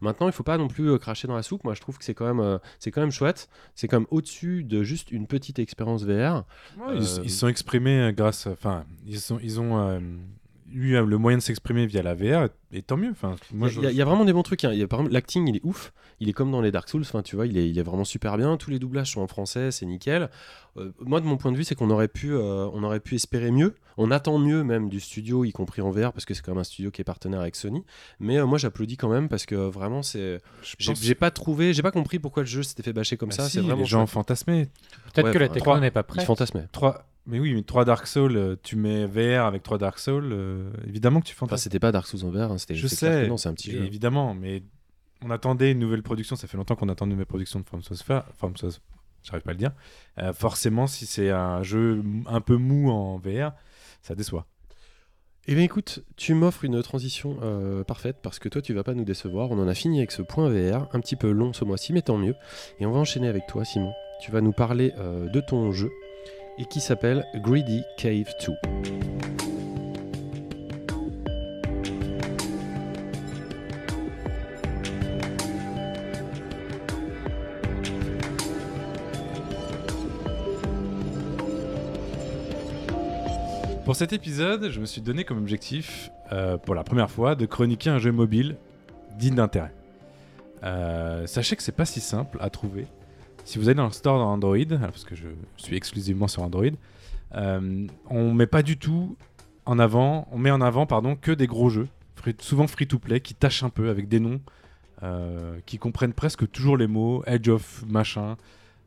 Maintenant, 0.00 0.26
il 0.26 0.32
faut 0.32 0.42
pas 0.42 0.58
non 0.58 0.68
plus 0.68 0.98
cracher 0.98 1.28
dans 1.28 1.34
la 1.36 1.42
soupe. 1.42 1.64
Moi, 1.64 1.74
je 1.74 1.80
trouve 1.80 1.98
que 1.98 2.04
c'est 2.04 2.14
quand 2.14 2.32
même, 2.32 2.57
euh, 2.58 2.68
c'est 2.78 2.90
quand 2.90 3.00
même 3.00 3.10
chouette. 3.10 3.48
C'est 3.74 3.88
quand 3.88 4.00
même 4.00 4.06
au-dessus 4.10 4.64
de 4.64 4.82
juste 4.82 5.10
une 5.12 5.26
petite 5.26 5.58
expérience 5.58 6.04
VR. 6.04 6.44
Ouais, 6.78 6.96
ils, 6.96 7.02
Euh, 7.02 7.22
ils 7.24 7.30
se 7.30 7.38
sont 7.38 7.48
exprimés 7.48 8.00
euh, 8.00 8.12
grâce, 8.12 8.46
enfin, 8.46 8.84
ils 9.06 9.20
sont, 9.20 9.38
ils 9.42 9.60
ont, 9.60 10.00
euh, 10.74 10.76
eu 11.04 11.06
le 11.06 11.18
moyen 11.18 11.38
de 11.38 11.42
s'exprimer 11.42 11.86
via 11.86 12.02
la 12.02 12.14
VR, 12.14 12.48
et, 12.72 12.82
tant 12.82 12.96
mieux. 12.96 13.10
Enfin, 13.10 13.36
moi, 13.52 13.68
Il 13.70 13.82
y, 13.82 13.86
a- 13.86 13.90
il 13.90 13.96
y 13.96 14.02
a 14.02 14.04
vraiment 14.04 14.24
des 14.24 14.32
bons 14.32 14.42
trucs. 14.42 14.64
hein. 14.64 14.72
Y 14.72 14.82
a, 14.82 14.86
par 14.88 15.00
exemple, 15.00 15.14
l'acting, 15.14 15.48
il 15.48 15.56
est 15.56 15.64
ouf. 15.64 15.92
Il 16.20 16.28
est 16.28 16.32
comme 16.32 16.50
dans 16.50 16.60
les 16.60 16.72
Dark 16.72 16.88
Souls. 16.88 17.02
Enfin, 17.02 17.22
tu 17.22 17.36
vois, 17.36 17.46
il 17.46 17.56
est, 17.56 17.68
il 17.70 17.78
est 17.78 17.82
vraiment 17.82 18.04
super 18.04 18.36
bien. 18.36 18.56
Tous 18.56 18.70
les 18.70 18.78
doublages 18.80 19.12
sont 19.12 19.20
en 19.20 19.26
français, 19.28 19.70
c'est 19.70 19.86
nickel. 19.86 20.28
Euh, 20.76 20.90
moi, 21.00 21.20
de 21.20 21.26
mon 21.26 21.36
point 21.36 21.52
de 21.52 21.56
vue, 21.56 21.64
c'est 21.64 21.74
qu'on 21.76 21.90
aurait 21.90 22.08
pu, 22.08 22.32
euh, 22.34 22.68
on 22.72 22.82
aurait 22.82 23.00
pu 23.00 23.14
espérer 23.14 23.50
mieux. 23.52 23.74
On 23.96 24.10
attend 24.10 24.38
mieux 24.38 24.62
même 24.64 24.88
du 24.88 25.00
studio, 25.00 25.44
y 25.44 25.52
compris 25.52 25.80
en 25.80 25.90
VR, 25.90 26.12
parce 26.12 26.24
que 26.24 26.34
c'est 26.34 26.42
quand 26.42 26.52
même 26.52 26.60
un 26.60 26.64
studio 26.64 26.90
qui 26.90 27.00
est 27.00 27.04
partenaire 27.04 27.40
avec 27.40 27.54
Sony. 27.56 27.84
Mais 28.20 28.36
euh, 28.38 28.46
moi, 28.46 28.58
j'applaudis 28.58 28.96
quand 28.96 29.08
même 29.08 29.28
parce 29.28 29.46
que 29.46 29.54
euh, 29.54 29.70
vraiment, 29.70 30.02
c'est. 30.02 30.40
je 30.62 30.74
J'ai 30.78 30.92
pense- 30.92 31.18
pas 31.20 31.30
trouvé, 31.30 31.72
j'ai 31.72 31.82
pas 31.82 31.90
compris 31.92 32.18
pourquoi 32.18 32.42
le 32.42 32.48
jeu 32.48 32.62
s'était 32.64 32.82
fait 32.82 32.92
bâcher 32.92 33.16
comme 33.16 33.30
Bah 33.30 33.36
ça. 33.36 33.44
si, 33.44 33.52
c'est 33.52 33.60
vraiment 33.60 33.78
les 33.78 33.84
gens 33.86 34.06
fantasmaient. 34.06 34.68
Peut-être 35.14 35.26
Ouais, 35.26 35.32
que 35.32 35.38
la 35.38 35.48
techno 35.48 35.78
n'est 35.78 35.90
pas 35.90 36.00
Ils 36.00 36.04
prête. 36.04 36.26
fantasmaient. 36.26 36.66
Trois... 36.72 37.07
Mais 37.28 37.38
oui, 37.38 37.52
mais 37.54 37.62
3 37.62 37.84
Dark 37.84 38.06
Souls, 38.06 38.36
euh, 38.36 38.56
tu 38.62 38.76
mets 38.76 39.04
VR 39.06 39.44
avec 39.44 39.62
3 39.62 39.76
Dark 39.78 39.98
Souls, 39.98 40.30
euh, 40.32 40.70
évidemment 40.86 41.20
que 41.20 41.26
tu 41.26 41.32
Enfin, 41.32 41.40
fantasmes. 41.46 41.64
c'était 41.64 41.78
pas 41.78 41.92
Dark 41.92 42.06
Souls 42.06 42.24
en 42.24 42.30
VR. 42.30 42.50
hein, 42.52 42.58
c'était- 42.58 42.74
je 42.74 42.86
sais, 42.86 43.28
Non, 43.28 43.36
c'est 43.36 43.48
un 43.50 43.54
petit 43.54 43.70
et 43.70 43.74
jeu. 43.74 43.84
évidemment, 43.84 44.34
mais 44.34 44.62
on 45.22 45.30
attendait 45.30 45.72
une 45.72 45.78
nouvelle 45.78 46.02
production, 46.02 46.36
ça 46.36 46.46
fait 46.48 46.56
longtemps 46.56 46.74
qu'on 46.76 46.88
attend 46.88 47.04
une 47.04 47.10
nouvelle 47.12 47.26
production 47.26 47.60
de 47.60 47.64
From 47.66 47.82
Software, 47.82 48.24
From 48.38 48.56
Software, 48.56 48.82
j'arrive 49.22 49.42
pas 49.42 49.50
à 49.50 49.52
le 49.54 49.58
dire. 49.58 49.72
Euh, 50.18 50.32
forcément, 50.32 50.86
si 50.86 51.04
c'est 51.06 51.30
un 51.30 51.62
jeu 51.62 52.02
un 52.26 52.40
peu 52.40 52.56
mou 52.56 52.90
en 52.90 53.18
VR, 53.18 53.52
ça 54.00 54.14
déçoit. 54.14 54.46
Eh 55.50 55.54
bien 55.54 55.64
écoute, 55.64 56.04
tu 56.16 56.34
m'offres 56.34 56.64
une 56.64 56.82
transition 56.82 57.38
euh, 57.42 57.82
parfaite 57.82 58.18
parce 58.22 58.38
que 58.38 58.48
toi 58.50 58.60
tu 58.62 58.74
vas 58.74 58.84
pas 58.84 58.92
nous 58.94 59.04
décevoir. 59.04 59.50
On 59.50 59.58
en 59.58 59.66
a 59.68 59.74
fini 59.74 59.98
avec 59.98 60.12
ce 60.12 60.20
point 60.22 60.48
VR, 60.50 60.88
un 60.94 61.00
petit 61.00 61.16
peu 61.16 61.30
long 61.30 61.52
ce 61.54 61.64
mois-ci, 61.64 61.92
mais 61.94 62.02
tant 62.02 62.18
mieux. 62.18 62.34
Et 62.80 62.86
on 62.86 62.92
va 62.92 62.98
enchaîner 63.00 63.28
avec 63.28 63.46
toi 63.46 63.64
Simon. 63.64 63.92
Tu 64.20 64.30
vas 64.30 64.40
nous 64.42 64.52
parler 64.52 64.92
euh, 64.98 65.26
de 65.30 65.40
ton 65.40 65.72
jeu 65.72 65.90
et 66.58 66.64
qui 66.64 66.80
s'appelle 66.80 67.24
Greedy 67.36 67.84
Cave 67.96 68.32
2. 68.46 68.54
Pour 83.88 83.96
cet 83.96 84.12
épisode, 84.12 84.68
je 84.68 84.80
me 84.80 84.84
suis 84.84 85.00
donné 85.00 85.24
comme 85.24 85.38
objectif, 85.38 86.10
euh, 86.30 86.58
pour 86.58 86.74
la 86.74 86.84
première 86.84 87.10
fois, 87.10 87.34
de 87.34 87.46
chroniquer 87.46 87.88
un 87.88 87.98
jeu 87.98 88.12
mobile 88.12 88.56
digne 89.16 89.36
d'intérêt. 89.36 89.72
Euh, 90.62 91.26
sachez 91.26 91.56
que 91.56 91.62
c'est 91.62 91.72
pas 91.72 91.86
si 91.86 92.00
simple 92.00 92.36
à 92.42 92.50
trouver. 92.50 92.86
Si 93.48 93.56
vous 93.56 93.70
allez 93.70 93.76
dans 93.76 93.86
le 93.86 93.92
store 93.92 94.20
Android, 94.26 94.58
parce 94.68 95.04
que 95.04 95.14
je 95.14 95.28
suis 95.56 95.74
exclusivement 95.74 96.28
sur 96.28 96.42
Android, 96.42 96.66
euh, 97.34 97.86
on 98.10 98.34
met 98.34 98.46
pas 98.46 98.62
du 98.62 98.76
tout 98.76 99.16
en 99.64 99.78
avant, 99.78 100.28
on 100.32 100.36
met 100.36 100.50
en 100.50 100.60
avant 100.60 100.84
pardon 100.84 101.16
que 101.16 101.32
des 101.32 101.46
gros 101.46 101.70
jeux, 101.70 101.88
free- 102.14 102.36
souvent 102.40 102.66
free 102.66 102.86
to 102.86 102.98
play, 102.98 103.20
qui 103.20 103.32
tâchent 103.34 103.62
un 103.62 103.70
peu 103.70 103.88
avec 103.88 104.06
des 104.06 104.20
noms 104.20 104.42
euh, 105.02 105.60
qui 105.64 105.78
comprennent 105.78 106.12
presque 106.12 106.50
toujours 106.50 106.76
les 106.76 106.86
mots 106.86 107.22
Edge 107.26 107.48
of 107.48 107.84
machin, 107.88 108.36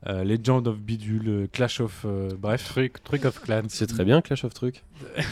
euh, 0.05 0.23
Legend 0.23 0.67
of 0.67 0.77
bidule, 0.79 1.47
Clash 1.51 1.81
of 1.81 2.03
euh, 2.05 2.29
bref. 2.37 2.63
Truc, 2.69 3.03
truc 3.03 3.25
of 3.25 3.41
Clans. 3.41 3.63
C'est 3.69 3.87
très 3.87 4.05
bien 4.05 4.21
Clash 4.21 4.43
of 4.45 4.53
Truc. 4.53 4.83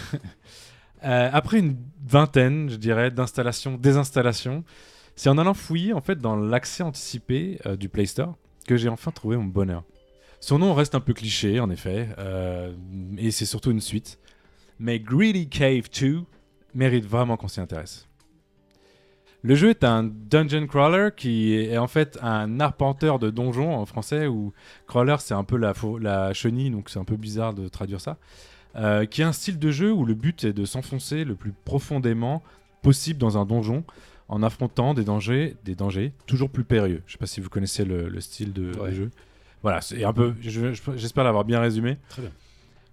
Euh, 1.05 1.29
après 1.31 1.59
une 1.59 1.77
vingtaine, 2.05 2.69
je 2.69 2.75
dirais, 2.75 3.09
d'installations, 3.09 3.77
désinstallations, 3.77 4.65
c'est 5.15 5.29
en 5.29 5.37
allant 5.37 5.53
fouiller 5.53 5.93
en 5.93 6.01
fait 6.01 6.17
dans 6.19 6.35
l'accès 6.35 6.83
anticipé 6.83 7.57
euh, 7.65 7.77
du 7.77 7.87
Play 7.87 8.05
Store 8.05 8.35
que 8.69 8.77
j'ai 8.77 8.87
enfin 8.87 9.09
trouvé 9.09 9.35
mon 9.35 9.45
bonheur. 9.45 9.83
Son 10.39 10.59
nom 10.59 10.75
reste 10.75 10.93
un 10.93 10.99
peu 10.99 11.13
cliché 11.13 11.59
en 11.59 11.71
effet, 11.71 12.09
euh, 12.19 12.71
et 13.17 13.31
c'est 13.31 13.47
surtout 13.47 13.71
une 13.71 13.81
suite. 13.81 14.19
Mais 14.77 14.99
Greedy 14.99 15.49
Cave 15.49 15.89
2 15.99 16.21
mérite 16.75 17.03
vraiment 17.03 17.35
qu'on 17.35 17.47
s'y 17.47 17.59
intéresse. 17.59 18.07
Le 19.41 19.55
jeu 19.55 19.71
est 19.71 19.83
un 19.83 20.03
dungeon 20.03 20.67
crawler 20.67 21.09
qui 21.17 21.55
est 21.55 21.79
en 21.79 21.87
fait 21.87 22.19
un 22.21 22.59
arpenteur 22.59 23.17
de 23.17 23.31
donjons 23.31 23.73
en 23.73 23.87
français, 23.87 24.27
où 24.27 24.53
crawler 24.85 25.15
c'est 25.17 25.33
un 25.33 25.43
peu 25.43 25.57
la 25.57 26.33
chenille, 26.33 26.69
donc 26.69 26.91
c'est 26.91 26.99
un 26.99 27.05
peu 27.05 27.17
bizarre 27.17 27.55
de 27.55 27.69
traduire 27.69 28.01
ça. 28.01 28.17
Euh, 28.75 29.07
qui 29.07 29.21
est 29.21 29.25
un 29.25 29.33
style 29.33 29.57
de 29.57 29.71
jeu 29.71 29.91
où 29.91 30.05
le 30.05 30.13
but 30.13 30.43
est 30.43 30.53
de 30.53 30.65
s'enfoncer 30.65 31.23
le 31.23 31.33
plus 31.33 31.53
profondément 31.65 32.43
possible 32.83 33.19
dans 33.19 33.35
un 33.39 33.45
donjon 33.45 33.83
en 34.29 34.41
affrontant 34.43 34.93
des 34.93 35.03
dangers, 35.03 35.55
des 35.65 35.75
dangers 35.75 36.13
toujours 36.27 36.49
plus 36.49 36.63
périlleux. 36.63 37.01
Je 37.07 37.13
sais 37.13 37.17
pas 37.17 37.25
si 37.27 37.41
vous 37.41 37.49
connaissez 37.49 37.83
le, 37.83 38.07
le 38.09 38.21
style 38.21 38.53
de, 38.53 38.71
Ouais. 38.79 38.91
de 38.91 38.95
jeu. 38.95 39.11
Voilà, 39.61 39.81
c'est 39.81 40.03
un 40.05 40.13
peu. 40.13 40.33
je- 40.41 40.73
je- 40.73 40.81
J'espère 40.95 41.23
l'avoir 41.25 41.43
bien 41.43 41.59
résumé. 41.59 41.97
Très 42.09 42.21
bien. 42.21 42.31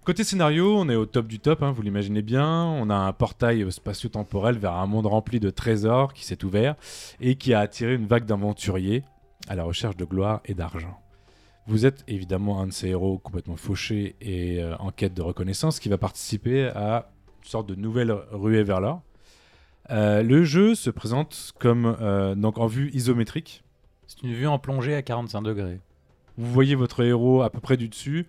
Côté 0.03 0.23
scénario, 0.23 0.77
on 0.77 0.87
est 0.89 0.95
au 0.95 1.05
top 1.05 1.27
du 1.27 1.39
top, 1.39 1.63
hein, 1.63 1.71
vous 1.71 1.81
l'imaginez 1.81 2.21
bien. 2.21 2.63
On 2.65 2.89
a 2.89 2.95
un 2.95 3.11
portail 3.13 3.69
spatio-temporel 3.71 4.57
vers 4.57 4.73
un 4.73 4.85
monde 4.87 5.05
rempli 5.05 5.39
de 5.39 5.49
trésors 5.49 6.13
qui 6.13 6.25
s'est 6.25 6.43
ouvert 6.45 6.75
et 7.19 7.35
qui 7.35 7.53
a 7.53 7.59
attiré 7.59 7.93
une 7.95 8.05
vague 8.07 8.25
d'aventuriers 8.25 9.03
à 9.49 9.55
la 9.55 9.63
recherche 9.63 9.97
de 9.97 10.05
gloire 10.05 10.41
et 10.45 10.53
d'argent. 10.53 10.97
Vous 11.67 11.85
êtes 11.85 12.05
évidemment 12.07 12.61
un 12.61 12.67
de 12.67 12.71
ces 12.71 12.87
héros 12.87 13.17
complètement 13.17 13.57
fauchés 13.57 14.15
et 14.21 14.63
euh, 14.63 14.77
en 14.77 14.91
quête 14.91 15.13
de 15.13 15.21
reconnaissance 15.21 15.79
qui 15.81 15.89
va 15.89 15.97
participer 15.97 16.67
à 16.67 17.09
une 17.43 17.49
sorte 17.49 17.67
de 17.67 17.75
nouvelle 17.75 18.11
ruée 18.31 18.63
vers 18.63 18.79
l'or. 18.79 19.01
Euh, 19.89 20.23
le 20.23 20.43
jeu 20.43 20.75
se 20.75 20.89
présente 20.89 21.53
comme 21.59 21.97
euh, 22.01 22.35
donc 22.35 22.57
en 22.57 22.67
vue 22.67 22.89
isométrique. 22.93 23.63
C'est 24.07 24.23
une 24.23 24.33
vue 24.33 24.47
en 24.47 24.59
plongée 24.59 24.95
à 24.95 25.01
45 25.01 25.41
degrés. 25.41 25.79
Vous 26.37 26.51
voyez 26.51 26.75
votre 26.75 27.03
héros 27.03 27.41
à 27.41 27.49
peu 27.49 27.59
près 27.59 27.77
du 27.77 27.89
dessus. 27.89 28.27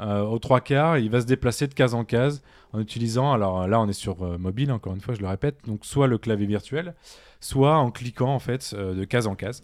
Euh, 0.00 0.22
aux 0.22 0.38
trois 0.38 0.60
quarts, 0.60 0.98
il 0.98 1.08
va 1.08 1.20
se 1.20 1.26
déplacer 1.26 1.68
de 1.68 1.74
case 1.74 1.94
en 1.94 2.04
case 2.04 2.42
en 2.72 2.80
utilisant, 2.80 3.32
alors 3.32 3.68
là 3.68 3.80
on 3.80 3.88
est 3.88 3.92
sur 3.92 4.24
euh, 4.24 4.38
mobile 4.38 4.72
encore 4.72 4.92
une 4.92 5.00
fois, 5.00 5.14
je 5.14 5.20
le 5.20 5.28
répète, 5.28 5.58
donc 5.66 5.84
soit 5.84 6.08
le 6.08 6.18
clavier 6.18 6.46
virtuel, 6.46 6.94
soit 7.38 7.76
en 7.76 7.92
cliquant 7.92 8.34
en 8.34 8.40
fait 8.40 8.74
de 8.74 9.04
case 9.04 9.28
en 9.28 9.36
case. 9.36 9.62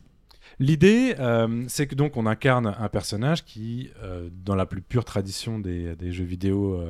L'idée, 0.58 1.14
euh, 1.18 1.64
c'est 1.68 1.86
que 1.86 1.94
donc 1.94 2.16
on 2.16 2.26
incarne 2.26 2.74
un 2.78 2.88
personnage 2.88 3.44
qui, 3.44 3.90
euh, 4.02 4.28
dans 4.44 4.54
la 4.54 4.66
plus 4.66 4.82
pure 4.82 5.04
tradition 5.04 5.58
des, 5.58 5.96
des 5.96 6.12
jeux 6.12 6.24
vidéo 6.24 6.82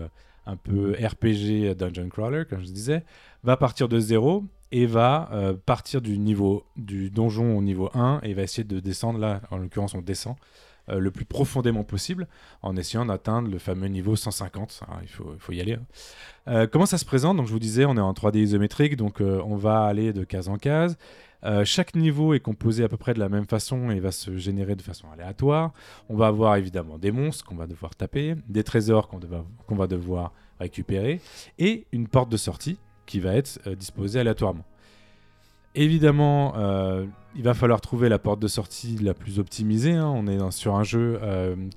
un 0.50 0.56
peu 0.56 0.92
RPG 0.92 1.74
dungeon 1.76 2.08
crawler, 2.08 2.44
comme 2.48 2.60
je 2.60 2.66
disais, 2.72 3.04
va 3.44 3.56
partir 3.56 3.88
de 3.88 3.98
zéro 4.00 4.44
et 4.72 4.86
va 4.86 5.28
euh, 5.32 5.54
partir 5.54 6.00
du 6.00 6.18
niveau 6.18 6.64
du 6.76 7.10
donjon 7.10 7.56
au 7.56 7.62
niveau 7.62 7.90
1 7.94 8.20
et 8.22 8.34
va 8.34 8.42
essayer 8.42 8.64
de 8.64 8.80
descendre 8.80 9.18
là, 9.18 9.40
en 9.50 9.58
l'occurrence 9.58 9.94
on 9.94 10.00
descend 10.00 10.36
euh, 10.88 10.98
le 10.98 11.10
plus 11.10 11.24
profondément 11.24 11.82
possible 11.84 12.28
en 12.62 12.76
essayant 12.76 13.04
d'atteindre 13.04 13.50
le 13.50 13.58
fameux 13.58 13.88
niveau 13.88 14.16
150. 14.16 14.82
Ah, 14.88 14.98
il, 15.02 15.08
faut, 15.08 15.32
il 15.34 15.40
faut 15.40 15.52
y 15.52 15.60
aller. 15.60 15.74
hein. 15.74 15.86
Euh, 16.48 16.66
comment 16.66 16.86
ça 16.86 16.98
se 16.98 17.04
présente? 17.04 17.36
Donc 17.36 17.46
je 17.46 17.52
vous 17.52 17.58
disais, 17.58 17.84
on 17.84 17.96
est 17.96 18.00
en 18.00 18.12
3D 18.12 18.38
isométrique, 18.38 18.96
donc 18.96 19.20
on 19.20 19.56
va 19.56 19.84
aller 19.84 20.12
de 20.12 20.24
case 20.24 20.48
en 20.48 20.56
case. 20.56 20.96
Euh, 21.44 21.64
chaque 21.64 21.94
niveau 21.94 22.34
est 22.34 22.40
composé 22.40 22.84
à 22.84 22.88
peu 22.88 22.96
près 22.96 23.14
de 23.14 23.18
la 23.18 23.28
même 23.28 23.46
façon 23.46 23.90
et 23.90 24.00
va 24.00 24.12
se 24.12 24.36
générer 24.36 24.76
de 24.76 24.82
façon 24.82 25.10
aléatoire. 25.10 25.72
On 26.08 26.16
va 26.16 26.26
avoir 26.26 26.56
évidemment 26.56 26.98
des 26.98 27.12
monstres 27.12 27.44
qu'on 27.44 27.56
va 27.56 27.66
devoir 27.66 27.94
taper, 27.94 28.34
des 28.48 28.64
trésors 28.64 29.08
qu'on 29.08 29.76
va 29.76 29.86
devoir 29.86 30.32
récupérer 30.58 31.20
et 31.58 31.86
une 31.92 32.08
porte 32.08 32.30
de 32.30 32.36
sortie 32.36 32.78
qui 33.06 33.20
va 33.20 33.34
être 33.34 33.58
euh, 33.66 33.74
disposée 33.74 34.20
aléatoirement. 34.20 34.64
Évidemment, 35.76 36.54
euh, 36.56 37.06
il 37.36 37.44
va 37.44 37.54
falloir 37.54 37.80
trouver 37.80 38.08
la 38.08 38.18
porte 38.18 38.40
de 38.40 38.48
sortie 38.48 38.98
la 38.98 39.14
plus 39.14 39.38
optimisée. 39.38 39.92
hein. 39.92 40.12
On 40.14 40.26
est 40.26 40.50
sur 40.50 40.74
un 40.74 40.82
jeu 40.82 41.20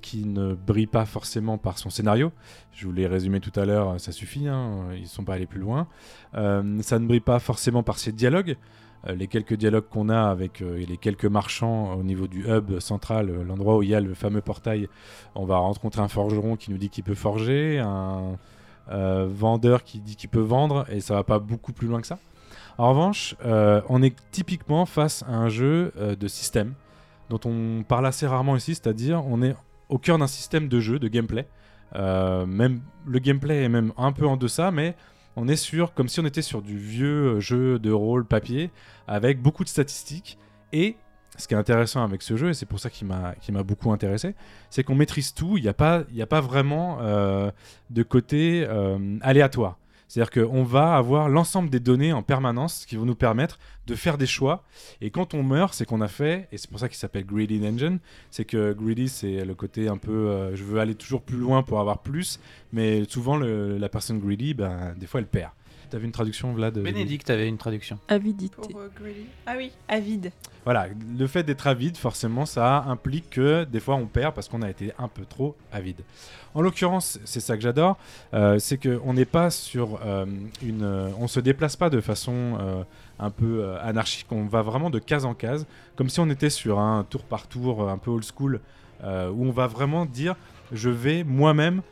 qui 0.02 0.24
ne 0.24 0.52
brille 0.54 0.88
pas 0.88 1.06
forcément 1.06 1.58
par 1.58 1.78
son 1.78 1.90
scénario. 1.90 2.32
Je 2.72 2.86
vous 2.86 2.92
l'ai 2.92 3.06
résumé 3.06 3.38
tout 3.38 3.52
à 3.54 3.64
l'heure, 3.64 4.00
ça 4.00 4.10
suffit, 4.10 4.48
hein, 4.48 4.88
ils 4.96 5.02
ne 5.02 5.06
sont 5.06 5.22
pas 5.22 5.34
allés 5.34 5.46
plus 5.46 5.60
loin. 5.60 5.86
Ça 6.32 6.98
ne 6.98 7.06
brille 7.06 7.20
pas 7.20 7.38
forcément 7.38 7.84
par 7.84 8.00
ses 8.00 8.10
dialogues. 8.10 8.56
Euh, 9.06 9.14
les 9.14 9.26
quelques 9.26 9.54
dialogues 9.54 9.88
qu'on 9.88 10.08
a 10.08 10.30
avec 10.30 10.62
euh, 10.62 10.84
les 10.86 10.96
quelques 10.96 11.26
marchands 11.26 11.94
au 11.94 12.02
niveau 12.02 12.26
du 12.26 12.46
hub 12.48 12.78
central, 12.80 13.30
euh, 13.30 13.44
l'endroit 13.44 13.76
où 13.76 13.82
il 13.82 13.90
y 13.90 13.94
a 13.94 14.00
le 14.00 14.14
fameux 14.14 14.40
portail, 14.40 14.88
on 15.34 15.44
va 15.44 15.58
rencontrer 15.58 16.00
un 16.00 16.08
forgeron 16.08 16.56
qui 16.56 16.70
nous 16.70 16.78
dit 16.78 16.88
qu'il 16.88 17.04
peut 17.04 17.14
forger, 17.14 17.78
un 17.78 18.36
euh, 18.90 19.26
vendeur 19.28 19.84
qui 19.84 20.00
dit 20.00 20.16
qu'il 20.16 20.30
peut 20.30 20.40
vendre, 20.40 20.86
et 20.90 21.00
ça 21.00 21.14
va 21.14 21.24
pas 21.24 21.38
beaucoup 21.38 21.72
plus 21.72 21.88
loin 21.88 22.00
que 22.00 22.06
ça. 22.06 22.18
En 22.76 22.90
revanche, 22.90 23.36
euh, 23.44 23.80
on 23.88 24.02
est 24.02 24.16
typiquement 24.30 24.84
face 24.84 25.22
à 25.28 25.32
un 25.32 25.48
jeu 25.48 25.92
euh, 25.96 26.16
de 26.16 26.28
système 26.28 26.74
dont 27.30 27.40
on 27.44 27.84
parle 27.84 28.06
assez 28.06 28.26
rarement 28.26 28.56
ici, 28.56 28.74
c'est-à-dire 28.74 29.24
on 29.26 29.42
est 29.42 29.54
au 29.88 29.98
cœur 29.98 30.18
d'un 30.18 30.26
système 30.26 30.68
de 30.68 30.80
jeu, 30.80 30.98
de 30.98 31.08
gameplay. 31.08 31.46
Euh, 31.94 32.44
même 32.46 32.80
le 33.06 33.18
gameplay 33.20 33.62
est 33.64 33.68
même 33.68 33.92
un 33.96 34.12
peu 34.12 34.26
en 34.26 34.36
deçà, 34.36 34.70
mais 34.70 34.96
on 35.36 35.48
est 35.48 35.56
sur 35.56 35.94
comme 35.94 36.08
si 36.08 36.20
on 36.20 36.26
était 36.26 36.42
sur 36.42 36.62
du 36.62 36.78
vieux 36.78 37.40
jeu 37.40 37.78
de 37.78 37.90
rôle 37.90 38.24
papier 38.24 38.70
avec 39.06 39.40
beaucoup 39.40 39.64
de 39.64 39.68
statistiques. 39.68 40.38
Et 40.72 40.96
ce 41.36 41.48
qui 41.48 41.54
est 41.54 41.56
intéressant 41.56 42.04
avec 42.04 42.22
ce 42.22 42.36
jeu, 42.36 42.50
et 42.50 42.54
c'est 42.54 42.66
pour 42.66 42.78
ça 42.78 42.90
qu'il 42.90 43.06
m'a 43.06 43.62
beaucoup 43.64 43.92
intéressé, 43.92 44.34
c'est 44.70 44.84
qu'on 44.84 44.94
maîtrise 44.94 45.34
tout. 45.34 45.56
Il 45.56 45.62
n'y 45.62 45.68
a 45.68 45.74
pas 45.74 46.04
a 46.18 46.26
pas 46.26 46.40
vraiment 46.40 46.98
euh, 47.00 47.50
de 47.90 48.02
côté 48.02 48.64
euh, 48.68 49.18
aléatoire. 49.20 49.78
C'est-à-dire 50.14 50.48
qu'on 50.48 50.62
va 50.62 50.94
avoir 50.94 51.28
l'ensemble 51.28 51.70
des 51.70 51.80
données 51.80 52.12
en 52.12 52.22
permanence 52.22 52.86
qui 52.86 52.94
vont 52.94 53.04
nous 53.04 53.16
permettre 53.16 53.58
de 53.88 53.96
faire 53.96 54.16
des 54.16 54.28
choix. 54.28 54.62
Et 55.00 55.10
quand 55.10 55.34
on 55.34 55.42
meurt, 55.42 55.74
c'est 55.74 55.86
qu'on 55.86 56.00
a 56.00 56.06
fait, 56.06 56.46
et 56.52 56.56
c'est 56.56 56.70
pour 56.70 56.78
ça 56.78 56.88
qu'il 56.88 56.98
s'appelle 56.98 57.26
Greedy 57.26 57.60
Engine, 57.66 57.98
c'est 58.30 58.44
que 58.44 58.72
Greedy, 58.74 59.08
c'est 59.08 59.44
le 59.44 59.54
côté 59.56 59.88
un 59.88 59.96
peu 59.96 60.12
euh, 60.12 60.54
je 60.54 60.62
veux 60.62 60.78
aller 60.78 60.94
toujours 60.94 61.20
plus 61.20 61.36
loin 61.36 61.64
pour 61.64 61.80
avoir 61.80 61.98
plus, 61.98 62.38
mais 62.72 63.02
souvent 63.08 63.36
la 63.36 63.88
personne 63.88 64.20
greedy, 64.20 64.54
ben, 64.54 64.94
des 64.96 65.08
fois 65.08 65.18
elle 65.18 65.26
perd. 65.26 65.50
T'avais 65.94 66.06
une 66.06 66.10
traduction, 66.10 66.52
Vlad 66.52 66.76
Bénédicte 66.76 67.30
avait 67.30 67.46
une 67.46 67.56
traduction. 67.56 68.00
Avidité. 68.08 68.56
Pour, 68.56 68.80
euh, 68.80 68.88
greedy. 68.96 69.26
Ah 69.46 69.54
oui, 69.56 69.70
avide. 69.86 70.32
Voilà, 70.64 70.88
le 71.16 71.26
fait 71.28 71.44
d'être 71.44 71.68
avide, 71.68 71.96
forcément, 71.96 72.46
ça 72.46 72.82
implique 72.88 73.30
que 73.30 73.62
des 73.62 73.78
fois 73.78 73.94
on 73.94 74.06
perd 74.06 74.34
parce 74.34 74.48
qu'on 74.48 74.62
a 74.62 74.68
été 74.68 74.90
un 74.98 75.06
peu 75.06 75.24
trop 75.24 75.54
avide. 75.70 76.00
En 76.52 76.62
l'occurrence, 76.62 77.20
c'est 77.24 77.38
ça 77.38 77.56
que 77.56 77.62
j'adore, 77.62 77.96
euh, 78.32 78.58
c'est 78.58 78.76
qu'on 78.76 79.14
n'est 79.14 79.24
pas 79.24 79.50
sur 79.50 80.00
euh, 80.04 80.26
une, 80.64 80.82
euh, 80.82 81.10
on 81.20 81.28
se 81.28 81.38
déplace 81.38 81.76
pas 81.76 81.90
de 81.90 82.00
façon 82.00 82.58
euh, 82.58 82.82
un 83.20 83.30
peu 83.30 83.62
euh, 83.62 83.80
anarchique, 83.80 84.26
on 84.32 84.46
va 84.46 84.62
vraiment 84.62 84.90
de 84.90 84.98
case 84.98 85.24
en 85.24 85.34
case, 85.34 85.64
comme 85.94 86.08
si 86.08 86.18
on 86.18 86.28
était 86.28 86.50
sur 86.50 86.80
un 86.80 87.04
tour 87.04 87.22
par 87.22 87.46
tour 87.46 87.84
euh, 87.84 87.92
un 87.92 87.98
peu 87.98 88.10
old 88.10 88.24
school, 88.24 88.58
euh, 89.04 89.30
où 89.30 89.44
on 89.44 89.52
va 89.52 89.68
vraiment 89.68 90.06
dire, 90.06 90.34
je 90.72 90.90
vais 90.90 91.22
moi-même 91.22 91.82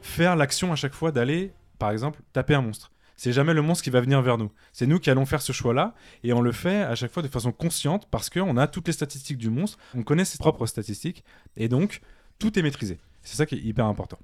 faire 0.00 0.36
l'action 0.36 0.70
à 0.72 0.76
chaque 0.76 0.94
fois 0.94 1.10
d'aller, 1.10 1.50
par 1.80 1.90
exemple, 1.90 2.20
taper 2.32 2.54
un 2.54 2.62
monstre. 2.62 2.92
C'est 3.18 3.32
jamais 3.32 3.52
le 3.52 3.60
monstre 3.62 3.84
qui 3.84 3.90
va 3.90 4.00
venir 4.00 4.22
vers 4.22 4.38
nous. 4.38 4.50
C'est 4.72 4.86
nous 4.86 4.98
qui 5.00 5.10
allons 5.10 5.26
faire 5.26 5.42
ce 5.42 5.52
choix-là 5.52 5.92
et 6.22 6.32
on 6.32 6.40
le 6.40 6.52
fait 6.52 6.82
à 6.82 6.94
chaque 6.94 7.10
fois 7.12 7.22
de 7.22 7.28
façon 7.28 7.52
consciente 7.52 8.06
parce 8.10 8.30
qu'on 8.30 8.56
a 8.56 8.66
toutes 8.68 8.86
les 8.86 8.92
statistiques 8.94 9.38
du 9.38 9.50
monstre, 9.50 9.76
on 9.94 10.02
connaît 10.04 10.24
ses 10.24 10.38
propres 10.38 10.64
statistiques 10.66 11.24
et 11.56 11.68
donc 11.68 12.00
tout 12.38 12.56
est 12.58 12.62
maîtrisé. 12.62 12.98
C'est 13.22 13.36
ça 13.36 13.44
qui 13.44 13.56
est 13.56 13.60
hyper 13.60 13.84
important. 13.86 14.18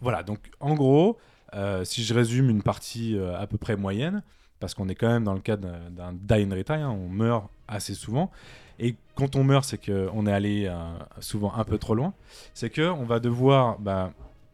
Voilà, 0.00 0.22
donc 0.24 0.50
en 0.58 0.74
gros, 0.74 1.18
euh, 1.54 1.84
si 1.84 2.02
je 2.02 2.12
résume 2.12 2.50
une 2.50 2.62
partie 2.62 3.16
euh, 3.16 3.38
à 3.38 3.46
peu 3.46 3.58
près 3.58 3.76
moyenne, 3.76 4.22
parce 4.58 4.74
qu'on 4.74 4.88
est 4.88 4.94
quand 4.96 5.08
même 5.08 5.24
dans 5.24 5.32
le 5.34 5.40
cadre 5.40 5.68
d'un- 5.90 6.12
die 6.12 6.44
and 6.44 6.54
retry, 6.54 6.80
hein, 6.82 6.90
on 6.90 7.08
meurt 7.08 7.48
assez 7.68 7.94
souvent. 7.94 8.30
Et 8.78 8.96
quand 9.14 9.36
on 9.36 9.44
meurt, 9.44 9.64
c'est 9.64 9.78
qu'on 9.78 10.26
est 10.26 10.32
allé 10.32 10.66
euh, 10.66 10.74
souvent 11.20 11.54
un 11.54 11.64
peu 11.64 11.78
trop 11.78 11.94
loin. 11.94 12.12
C'est 12.54 12.70
qu'on 12.74 13.04
va 13.04 13.20
devoir 13.20 13.78
bah, 13.78 14.12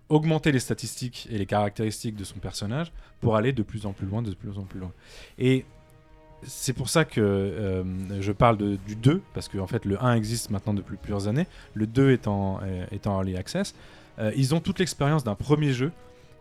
augmenter 0.09 0.53
les 0.53 0.61
statistiques 0.61 1.29
et 1.31 1.39
les 1.39 1.47
caractéristiques 1.47 2.17
de 2.17 2.25
son 2.25 2.39
personnage 2.39 2.93
pour 3.21 3.37
aller 3.37 3.53
de 3.53 3.63
plus 3.63 3.87
en 3.87 3.93
plus 3.93 4.07
loin, 4.07 4.23
de 4.23 4.33
plus 4.35 4.59
en 4.59 4.63
plus 4.63 4.81
loin. 4.81 4.93
Et 5.39 5.65
c'est 6.43 6.73
pour 6.73 6.89
ça 6.89 7.05
que 7.05 7.21
euh, 7.21 7.83
je 8.21 8.33
parle 8.33 8.59
du 8.59 8.95
2, 8.97 9.23
parce 9.35 9.49
qu'en 9.49 9.67
fait 9.67 9.85
le 9.85 10.03
1 10.03 10.15
existe 10.15 10.51
maintenant 10.51 10.75
depuis 10.75 10.97
plusieurs 10.97 11.29
années, 11.29 11.47
le 11.75 11.87
2 11.87 12.11
est 12.11 12.29
en, 12.29 12.61
en 12.61 13.19
early 13.19 13.37
access. 13.37 13.75
Euh, 14.19 14.33
ils 14.37 14.55
ont 14.55 14.61
toute 14.61 14.79
l'expérience 14.79 15.25
d'un 15.25 15.35
premier 15.35 15.73
jeu 15.73 15.93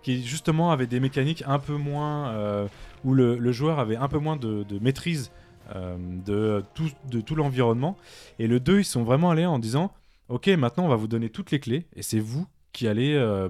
qui 0.04 0.24
justement 0.24 0.72
avait 0.72 0.88
des 0.88 1.00
mécaniques 1.00 1.44
un 1.48 1.60
peu 1.60 1.76
moins... 1.76 2.30
euh, 2.30 2.68
où 3.04 3.14
le, 3.14 3.52
joueur 3.52 3.80
avait 3.80 3.98
un 3.98 4.08
peu 4.08 4.18
moins 4.18 4.36
de, 4.36 4.66
maîtrise 4.82 5.32
de 5.74 6.64
tout, 6.74 6.90
de 7.10 7.22
tout 7.22 7.36
l'environnement. 7.36 7.98
Et 8.40 8.48
le 8.48 8.60
2, 8.60 8.80
ils 8.80 8.86
sont 8.86 9.04
vraiment 9.04 9.30
allés 9.30 9.46
en 9.46 9.60
disant, 9.60 9.92
ok, 10.28 10.48
maintenant 10.48 10.86
on 10.86 10.88
va 10.88 10.96
vous 10.96 11.08
donner 11.08 11.30
toutes 11.30 11.52
les 11.52 11.60
clés, 11.60 11.86
et 11.96 12.02
c'est 12.02 12.20
vous 12.20 12.48
qui 12.76 12.88
allez 12.88 13.14
euh, 13.16 13.50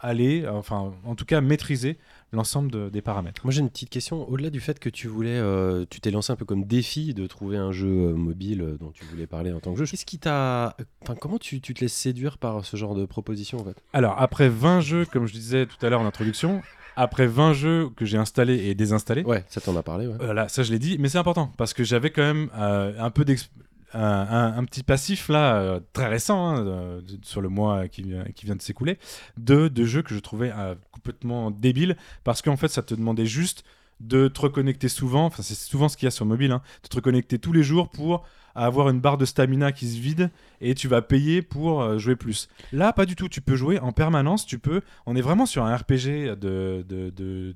aller, 0.00 0.46
enfin 0.46 0.92
en 1.04 1.14
tout 1.16 1.24
cas 1.24 1.40
maîtriser 1.40 1.98
l'ensemble 2.32 2.70
de- 2.70 2.88
des 2.88 3.02
paramètres. 3.02 3.40
Moi 3.44 3.52
j'ai 3.52 3.60
une 3.62 3.70
petite 3.70 3.90
question. 3.90 4.28
Au-delà 4.28 4.50
du 4.50 4.60
fait 4.60 4.78
que 4.78 4.88
tu 4.90 5.08
voulais, 5.08 5.30
euh, 5.38 5.84
tu 5.90 6.00
t'es 6.00 6.10
lancé 6.12 6.30
un 6.32 6.36
peu 6.36 6.44
comme 6.44 6.64
défi 6.64 7.14
de 7.14 7.26
trouver 7.26 7.56
un 7.56 7.72
jeu 7.72 7.88
euh, 7.88 8.14
mobile 8.14 8.76
dont 8.78 8.90
tu 8.92 9.04
voulais 9.06 9.26
parler 9.26 9.52
en 9.52 9.58
tant 9.60 9.72
que 9.72 9.78
jeu. 9.78 9.86
Qu'est-ce 9.86 10.06
qui 10.06 10.18
t'a, 10.18 10.76
enfin 11.02 11.16
comment 11.16 11.38
tu, 11.38 11.60
tu 11.60 11.74
te 11.74 11.80
laisses 11.80 11.94
séduire 11.94 12.38
par 12.38 12.64
ce 12.64 12.76
genre 12.76 12.94
de 12.94 13.06
proposition 13.06 13.58
en 13.58 13.64
fait? 13.64 13.76
Alors, 13.92 14.14
après 14.20 14.48
20 14.48 14.80
jeux, 14.80 15.04
comme 15.06 15.26
je 15.26 15.32
disais 15.32 15.66
tout 15.66 15.84
à 15.84 15.88
l'heure 15.88 16.00
en 16.00 16.06
introduction, 16.06 16.62
après 16.94 17.26
20 17.26 17.52
jeux 17.54 17.88
que 17.96 18.04
j'ai 18.04 18.18
installés 18.18 18.66
et 18.68 18.74
désinstallés, 18.74 19.24
Ouais, 19.24 19.44
ça 19.48 19.60
t'en 19.60 19.74
a 19.76 19.82
parlé. 19.82 20.06
Ouais. 20.06 20.16
voilà, 20.20 20.48
ça 20.48 20.62
je 20.62 20.70
l'ai 20.70 20.78
dit, 20.78 20.96
mais 21.00 21.08
c'est 21.08 21.18
important 21.18 21.50
parce 21.56 21.72
que 21.74 21.82
j'avais 21.82 22.10
quand 22.10 22.22
même 22.22 22.50
euh, 22.56 22.92
un 23.00 23.10
peu 23.10 23.24
d'ex- 23.24 23.50
un, 23.94 24.64
petit 24.64 24.82
passif 24.82 25.28
là, 25.28 25.56
euh, 25.56 25.80
très 25.92 26.06
récent, 26.06 26.48
hein, 26.48 26.66
euh, 26.66 27.00
sur 27.22 27.40
le 27.40 27.48
mois 27.48 27.88
qui, 27.88 28.02
vient- 28.02 28.24
qui 28.34 28.46
vient 28.46 28.56
de 28.56 28.62
s'écouler, 28.62 28.98
de, 29.38 29.68
de 29.68 29.84
jeux 29.84 30.02
que 30.02 30.14
je 30.14 30.20
trouvais 30.20 30.52
euh, 30.54 30.74
complètement 30.92 31.50
débiles 31.50 31.96
parce 32.24 32.42
qu'en 32.42 32.56
fait 32.56 32.68
ça 32.68 32.82
te 32.82 32.94
demandait 32.94 33.26
juste 33.26 33.64
de 34.00 34.28
te 34.28 34.40
reconnecter 34.40 34.88
souvent, 34.88 35.24
enfin 35.26 35.42
c'est 35.42 35.54
souvent 35.56 35.88
ce 35.88 35.96
qu'il 35.96 36.06
y 36.06 36.08
a 36.08 36.10
sur 36.12 36.26
mobile, 36.26 36.52
hein, 36.52 36.62
de 36.84 36.88
te 36.88 36.96
reconnecter 36.96 37.38
tous 37.38 37.52
les 37.52 37.62
jours 37.62 37.88
pour 37.88 38.24
avoir 38.54 38.88
une 38.88 38.98
barre 38.98 39.18
de 39.18 39.24
stamina 39.24 39.70
qui 39.70 39.86
se 39.88 39.98
vide 40.00 40.30
et 40.60 40.74
tu 40.74 40.88
vas 40.88 41.00
payer 41.00 41.42
pour 41.42 41.80
euh, 41.80 41.98
jouer 41.98 42.16
plus. 42.16 42.48
Là, 42.72 42.92
pas 42.92 43.06
du 43.06 43.14
tout, 43.14 43.28
tu 43.28 43.40
peux 43.40 43.54
jouer 43.54 43.78
en 43.78 43.92
permanence, 43.92 44.46
tu 44.46 44.58
peux, 44.58 44.80
on 45.06 45.14
est 45.14 45.20
vraiment 45.20 45.46
sur 45.46 45.64
un 45.64 45.76
RPG 45.76 46.34
de, 46.36 46.84
de, 46.88 47.10
de 47.10 47.54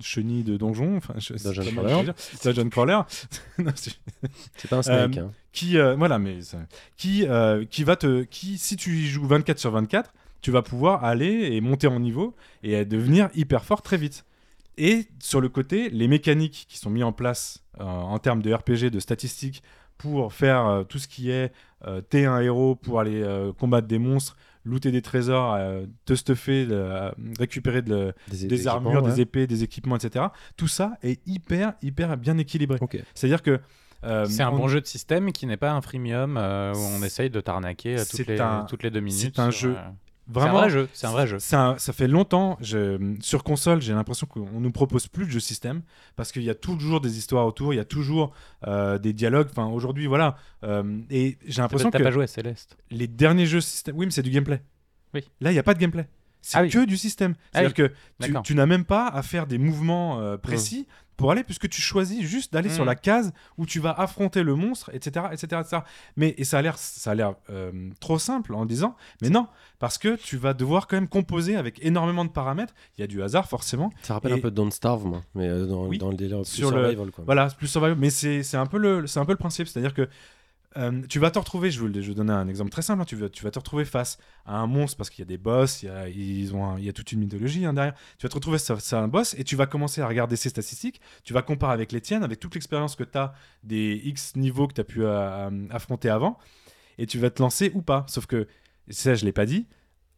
chenille 0.00 0.44
de 0.44 0.56
donjon, 0.56 0.96
enfin, 0.96 1.14
Dungeon 1.42 1.62
c'est 1.62 1.72
crawler. 1.74 2.12
Dungeon 2.44 2.68
crawler. 2.68 3.00
C'est- 3.74 4.68
pas 4.68 4.76
un 4.76 4.82
snake. 4.82 5.16
hein. 5.18 5.30
qui 5.52 5.78
euh, 5.78 5.94
voilà 5.96 6.18
mais 6.18 6.38
qui 6.96 7.26
euh, 7.26 7.64
qui 7.64 7.84
va 7.84 7.96
te 7.96 8.22
qui 8.24 8.58
si 8.58 8.76
tu 8.76 8.90
y 8.96 9.06
joues 9.06 9.26
24 9.26 9.58
sur 9.58 9.70
24 9.70 10.12
tu 10.40 10.50
vas 10.50 10.62
pouvoir 10.62 11.04
aller 11.04 11.52
et 11.52 11.60
monter 11.60 11.86
en 11.86 11.98
niveau 12.00 12.34
et 12.62 12.76
euh, 12.76 12.84
devenir 12.84 13.28
hyper 13.34 13.64
fort 13.64 13.82
très 13.82 13.96
vite 13.96 14.24
et 14.78 15.06
sur 15.20 15.40
le 15.40 15.48
côté 15.48 15.88
les 15.90 16.08
mécaniques 16.08 16.66
qui 16.68 16.78
sont 16.78 16.90
mises 16.90 17.04
en 17.04 17.12
place 17.12 17.62
euh, 17.80 17.84
en 17.84 18.18
termes 18.18 18.42
de 18.42 18.52
RPG 18.52 18.90
de 18.90 19.00
statistiques 19.00 19.62
pour 19.98 20.32
faire 20.32 20.66
euh, 20.66 20.84
tout 20.84 20.98
ce 20.98 21.08
qui 21.08 21.30
est 21.30 21.52
euh, 21.86 22.00
t'es 22.00 22.24
un 22.24 22.40
héros 22.40 22.74
pour 22.74 23.00
aller 23.00 23.22
euh, 23.22 23.52
combattre 23.52 23.86
des 23.86 23.98
monstres 23.98 24.36
looter 24.64 24.90
des 24.90 25.02
trésors 25.02 25.54
euh, 25.54 25.84
te 26.06 26.14
stuffer 26.14 26.66
euh, 26.70 27.10
récupérer 27.38 27.82
de 27.82 28.12
Des, 28.28 28.66
armures 28.66 29.02
ouais. 29.04 29.10
des 29.12 29.20
épées 29.20 29.46
des 29.46 29.62
équipements 29.62 29.96
etc 29.96 30.26
tout 30.56 30.68
ça 30.68 30.92
est 31.02 31.20
hyper 31.26 31.74
hyper 31.82 32.16
bien 32.16 32.38
équilibré 32.38 32.78
Ok. 32.80 32.98
c'est 33.14 33.26
à 33.26 33.30
dire 33.30 33.42
que 33.42 33.60
euh, 34.04 34.24
C'est 34.26 34.42
un 34.42 34.50
on- 34.50 34.56
bon 34.58 34.68
jeu 34.68 34.80
de 34.82 34.86
système 34.86 35.32
qui 35.32 35.46
n'est 35.46 35.56
pas 35.56 35.72
un 35.72 35.80
freemium 35.80 36.36
euh, 36.36 36.74
où 36.74 36.78
on 36.78 37.02
essaye 37.02 37.30
de 37.30 37.40
t'arnaquer 37.40 37.96
toutes 38.10 38.26
les, 38.26 38.38
un- 38.40 38.64
toutes 38.68 38.82
les 38.82 38.90
deux 38.90 39.00
minutes. 39.00 39.34
c'est 39.36 39.40
un 39.40 39.50
sur, 39.50 39.70
jeu 39.70 39.76
euh, 39.78 39.82
vraiment 40.26 40.46
C'est 40.46 40.56
un 40.56 40.60
vrai 40.60 40.70
jeu. 40.70 40.88
C'est 40.92 41.06
un 41.06 41.10
vrai 41.12 41.26
jeu. 41.26 41.38
Ça, 41.38 41.74
ça 41.78 41.92
fait 41.92 42.08
longtemps, 42.08 42.56
je- 42.60 43.14
sur 43.20 43.44
console, 43.44 43.80
j'ai 43.82 43.92
l'impression 43.92 44.26
qu'on 44.26 44.60
nous 44.60 44.70
propose 44.72 45.06
plus 45.08 45.26
de 45.26 45.30
jeux 45.30 45.40
système 45.40 45.82
parce 46.16 46.32
qu'il 46.32 46.42
y 46.42 46.50
a 46.50 46.54
toujours 46.54 47.00
des 47.00 47.18
histoires 47.18 47.46
autour, 47.46 47.72
il 47.74 47.76
y 47.76 47.80
a 47.80 47.84
toujours 47.84 48.32
euh, 48.66 48.98
des 48.98 49.12
dialogues. 49.12 49.48
Enfin, 49.50 49.66
aujourd'hui, 49.66 50.06
voilà. 50.06 50.36
Euh, 50.64 51.00
et 51.10 51.38
j'ai 51.46 51.62
l'impression 51.62 51.90
T'as 51.90 51.98
que 51.98 52.04
pas 52.04 52.10
joué 52.10 52.24
à 52.24 52.28
Céleste. 52.28 52.76
les 52.90 53.06
derniers 53.06 53.46
jeux 53.46 53.60
système, 53.60 53.96
oui, 53.96 54.06
mais 54.06 54.12
c'est 54.12 54.22
du 54.22 54.30
gameplay. 54.30 54.62
Oui. 55.12 55.20
Là, 55.40 55.50
il 55.50 55.54
n'y 55.54 55.60
a 55.60 55.62
pas 55.62 55.74
de 55.74 55.78
gameplay. 55.78 56.08
C'est 56.46 56.58
Ah 56.58 56.62
oui. 56.62 56.68
que 56.68 56.84
du 56.84 56.98
système. 56.98 57.34
Ah 57.38 57.60
C'est-à-dire 57.60 57.74
que 57.74 58.42
tu, 58.42 58.54
n'as 58.54 58.66
même 58.66 58.84
pas 58.84 59.08
à 59.08 59.22
faire 59.22 59.46
des 59.46 59.56
mouvements 59.56 60.20
euh, 60.20 60.36
précis 60.36 60.86
pour 61.16 61.30
aller, 61.30 61.44
puisque 61.44 61.68
tu 61.68 61.80
choisis 61.80 62.22
juste 62.26 62.52
d'aller 62.52 62.68
sur 62.70 62.84
Mm. 62.84 62.86
la 62.88 62.94
case 62.96 63.32
où 63.58 63.66
tu 63.66 63.78
vas 63.80 63.92
affronter 63.92 64.42
le 64.42 64.54
monstre, 64.54 64.90
etc., 64.92 65.26
etc., 65.32 65.46
etc. 65.60 65.82
Mais 66.16 66.34
et 66.38 66.44
ça 66.44 66.58
a 66.58 66.62
l'air, 66.62 66.76
ça 66.78 67.12
a 67.12 67.14
l'air 67.14 67.34
euh, 67.50 67.90
trop 68.00 68.18
simple 68.18 68.54
en 68.54 68.66
disant, 68.66 68.96
mais 69.22 69.30
non, 69.30 69.46
parce 69.78 69.96
que 69.98 70.16
tu 70.16 70.36
vas 70.36 70.54
devoir 70.54 70.86
quand 70.86 70.96
même 70.96 71.08
composer 71.08 71.56
avec 71.56 71.84
énormément 71.84 72.24
de 72.24 72.30
paramètres. 72.30 72.74
Il 72.98 73.00
y 73.00 73.04
a 73.04 73.06
du 73.06 73.22
hasard 73.22 73.48
forcément. 73.48 73.90
Ça 74.02 74.14
rappelle 74.14 74.32
Et- 74.32 74.34
un 74.36 74.40
peu 74.40 74.50
Don't 74.50 74.70
Starve, 74.70 75.04
moi, 75.06 75.22
mais 75.34 75.48
euh, 75.48 75.66
dans, 75.66 75.86
Oui. 75.86 75.98
dans 75.98 76.10
le 76.10 76.16
délire 76.16 76.38
plus 76.42 76.46
Sur 76.50 76.70
le- 76.70 76.82
survival. 76.82 77.10
Quoi. 77.10 77.24
Voilà, 77.24 77.46
plus 77.48 77.68
survival, 77.68 77.96
mais 77.98 78.10
c'est 78.10 78.42
c'est 78.42 78.56
un 78.56 78.66
peu 78.66 78.78
le, 78.78 79.06
c'est 79.06 79.20
un 79.20 79.24
peu 79.24 79.32
le 79.32 79.38
principe, 79.38 79.68
c'est-à-dire 79.68 79.94
que 79.94 80.08
euh, 80.76 81.02
tu 81.08 81.18
vas 81.18 81.30
te 81.30 81.38
retrouver, 81.38 81.70
je 81.70 81.84
vais, 81.84 82.02
je 82.02 82.08
vais 82.08 82.14
donner 82.14 82.32
un 82.32 82.48
exemple 82.48 82.70
très 82.70 82.82
simple, 82.82 83.02
hein, 83.02 83.04
tu, 83.04 83.16
vas, 83.16 83.28
tu 83.28 83.44
vas 83.44 83.50
te 83.50 83.58
retrouver 83.58 83.84
face 83.84 84.18
à 84.44 84.56
un 84.58 84.66
monstre 84.66 84.96
parce 84.96 85.08
qu'il 85.10 85.20
y 85.20 85.22
a 85.22 85.26
des 85.26 85.38
boss, 85.38 85.82
il 85.82 85.86
y 85.86 85.88
a, 85.88 86.08
ils 86.08 86.54
ont 86.54 86.64
un- 86.64 86.78
il 86.78 86.84
y 86.84 86.88
a 86.88 86.92
toute 86.92 87.12
une 87.12 87.20
mythologie 87.20 87.64
hein, 87.64 87.72
derrière. 87.72 87.94
Tu 88.18 88.26
vas 88.26 88.28
te 88.28 88.34
retrouver 88.34 88.58
face 88.58 88.92
à 88.92 89.00
un 89.00 89.08
boss 89.08 89.34
et 89.38 89.44
tu 89.44 89.56
vas 89.56 89.66
commencer 89.66 90.00
à 90.00 90.08
regarder 90.08 90.36
ses 90.36 90.48
statistiques, 90.48 91.00
tu 91.22 91.32
vas 91.32 91.42
comparer 91.42 91.72
avec 91.72 91.92
les 91.92 92.00
tiennes, 92.00 92.24
avec 92.24 92.40
toute 92.40 92.54
l'expérience 92.54 92.96
que 92.96 93.04
tu 93.04 93.16
as 93.16 93.34
des 93.62 94.00
X 94.04 94.34
niveaux 94.36 94.66
que 94.66 94.74
tu 94.74 94.80
as 94.80 94.84
pu 94.84 95.02
euh, 95.04 95.08
euh, 95.50 95.66
affronter 95.70 96.08
avant, 96.10 96.38
et 96.98 97.06
tu 97.06 97.18
vas 97.18 97.30
te 97.30 97.40
lancer 97.40 97.70
ou 97.74 97.82
pas. 97.82 98.04
Sauf 98.08 98.26
que, 98.26 98.46
ça 98.88 99.14
je 99.14 99.24
l'ai 99.24 99.32
pas 99.32 99.46
dit, 99.46 99.66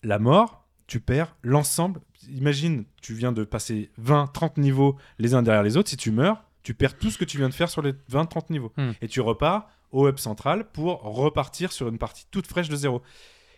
la 0.03 0.19
mort, 0.19 0.67
tu 0.87 1.01
perds 1.01 1.37
l'ensemble. 1.43 2.01
Imagine, 2.31 2.85
tu 3.03 3.13
viens 3.15 3.33
de 3.33 3.45
passer 3.45 3.91
20, 3.99 4.29
30 4.29 4.59
niveaux 4.59 4.97
les 5.19 5.35
uns 5.35 5.43
derrière 5.43 5.63
les 5.63 5.77
autres, 5.77 5.91
si 5.91 5.97
tu 5.97 6.11
meurs, 6.11 6.45
tu 6.63 6.75
perds 6.75 6.97
tout 6.99 7.11
ce 7.11 7.19
que 7.19 7.25
tu 7.25 7.39
viens 7.39 7.49
de 7.49 7.55
faire 7.55 7.69
sur 7.69 7.83
les 7.83 7.95
20, 8.09 8.27
30 8.27 8.51
niveaux. 8.51 8.73
Hmm. 8.77 8.93
Et 9.01 9.09
tu 9.09 9.21
repars 9.21 9.69
au 9.93 10.09
hub 10.09 10.19
central 10.19 10.71
pour 10.73 11.01
repartir 11.03 11.73
sur 11.73 11.89
une 11.89 11.99
partie 11.99 12.27
toute 12.31 12.47
fraîche 12.47 12.69
de 12.69 12.77
zéro. 12.77 13.03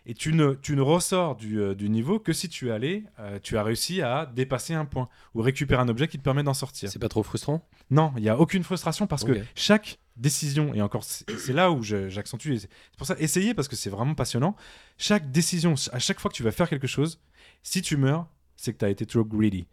Et 0.06 0.14
tu 0.14 0.32
ne, 0.32 0.55
tu 0.55 0.74
ne 0.74 0.80
ressors 0.80 1.36
du, 1.36 1.60
euh, 1.60 1.74
du 1.74 1.90
niveau 1.90 2.18
que 2.18 2.32
si 2.32 2.48
tu 2.48 2.68
es 2.68 2.70
allé, 2.70 3.05
euh, 3.18 3.38
tu 3.42 3.59
as 3.59 3.62
réussi 3.62 4.00
à 4.00 4.24
dépasser 4.24 4.72
un 4.72 4.86
point 4.86 5.09
ou 5.34 5.42
récupérer 5.42 5.82
un 5.82 5.88
objet 5.88 6.09
qui 6.09 6.16
te 6.18 6.22
permet 6.22 6.42
d'en 6.42 6.55
sortir. 6.55 6.90
C'est 6.90 6.98
pas 6.98 7.10
trop 7.10 7.22
frustrant? 7.22 7.68
Non, 7.90 8.12
il 8.16 8.22
n'y 8.22 8.30
a 8.30 8.38
aucune 8.38 8.62
frustration 8.62 9.06
parce 9.06 9.24
que 9.24 9.32
chaque 9.55 9.98
décision, 10.16 10.72
et 10.72 10.80
encore 10.80 11.05
c'est 11.05 11.52
là 11.52 11.70
où 11.70 11.82
j'accentue, 11.82 12.56
c'est 12.56 12.70
pour 12.96 13.06
ça, 13.06 13.16
essayez 13.18 13.52
parce 13.52 13.68
que 13.68 13.76
c'est 13.76 13.90
vraiment 13.90 14.14
passionnant. 14.14 14.56
Chaque 14.96 15.30
décision, 15.30 15.74
à 15.92 15.98
chaque 15.98 16.20
fois 16.20 16.30
que 16.30 16.36
tu 16.36 16.42
vas 16.42 16.52
faire 16.52 16.70
quelque 16.70 16.86
chose, 16.86 17.20
si 17.62 17.82
tu 17.82 17.96
meurs, 17.98 18.26
c'est 18.56 18.72
que 18.72 18.78
tu 18.78 18.84
as 18.86 18.90
été 18.90 19.05
trop 19.05 19.24
greedy. 19.24 19.66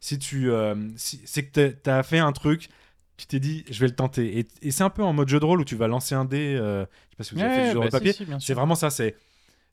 Si 0.00 0.18
tu, 0.18 0.50
euh, 0.50 0.74
si- 0.96 1.20
c'est 1.26 1.44
que 1.44 1.68
tu 1.70 1.90
as 1.90 2.02
fait 2.02 2.18
un 2.18 2.32
truc, 2.32 2.70
tu 3.16 3.26
t'es 3.26 3.40
dit, 3.40 3.64
je 3.70 3.78
vais 3.80 3.86
le 3.88 3.94
tenter. 3.94 4.38
Et, 4.38 4.48
et 4.62 4.70
c'est 4.70 4.82
un 4.84 4.90
peu 4.90 5.02
en 5.02 5.12
mode 5.12 5.28
jeu 5.28 5.38
de 5.40 5.44
rôle 5.44 5.60
où 5.60 5.64
tu 5.64 5.76
vas 5.76 5.86
lancer 5.88 6.14
un 6.14 6.24
dé. 6.24 6.56
euh, 6.58 6.84
je 6.84 7.10
sais 7.10 7.16
pas 7.18 7.24
si 7.24 7.34
vous 7.34 7.40
avez 7.42 7.54
fait 7.54 7.62
du 7.66 7.68
jeu 7.72 7.74
de 7.74 7.80
bah, 7.84 7.90
papier. 7.90 8.12
si, 8.12 8.24
si, 8.24 8.32
C'est 8.40 8.54
vraiment 8.54 8.74
ça. 8.74 8.90
C'est, 8.90 9.16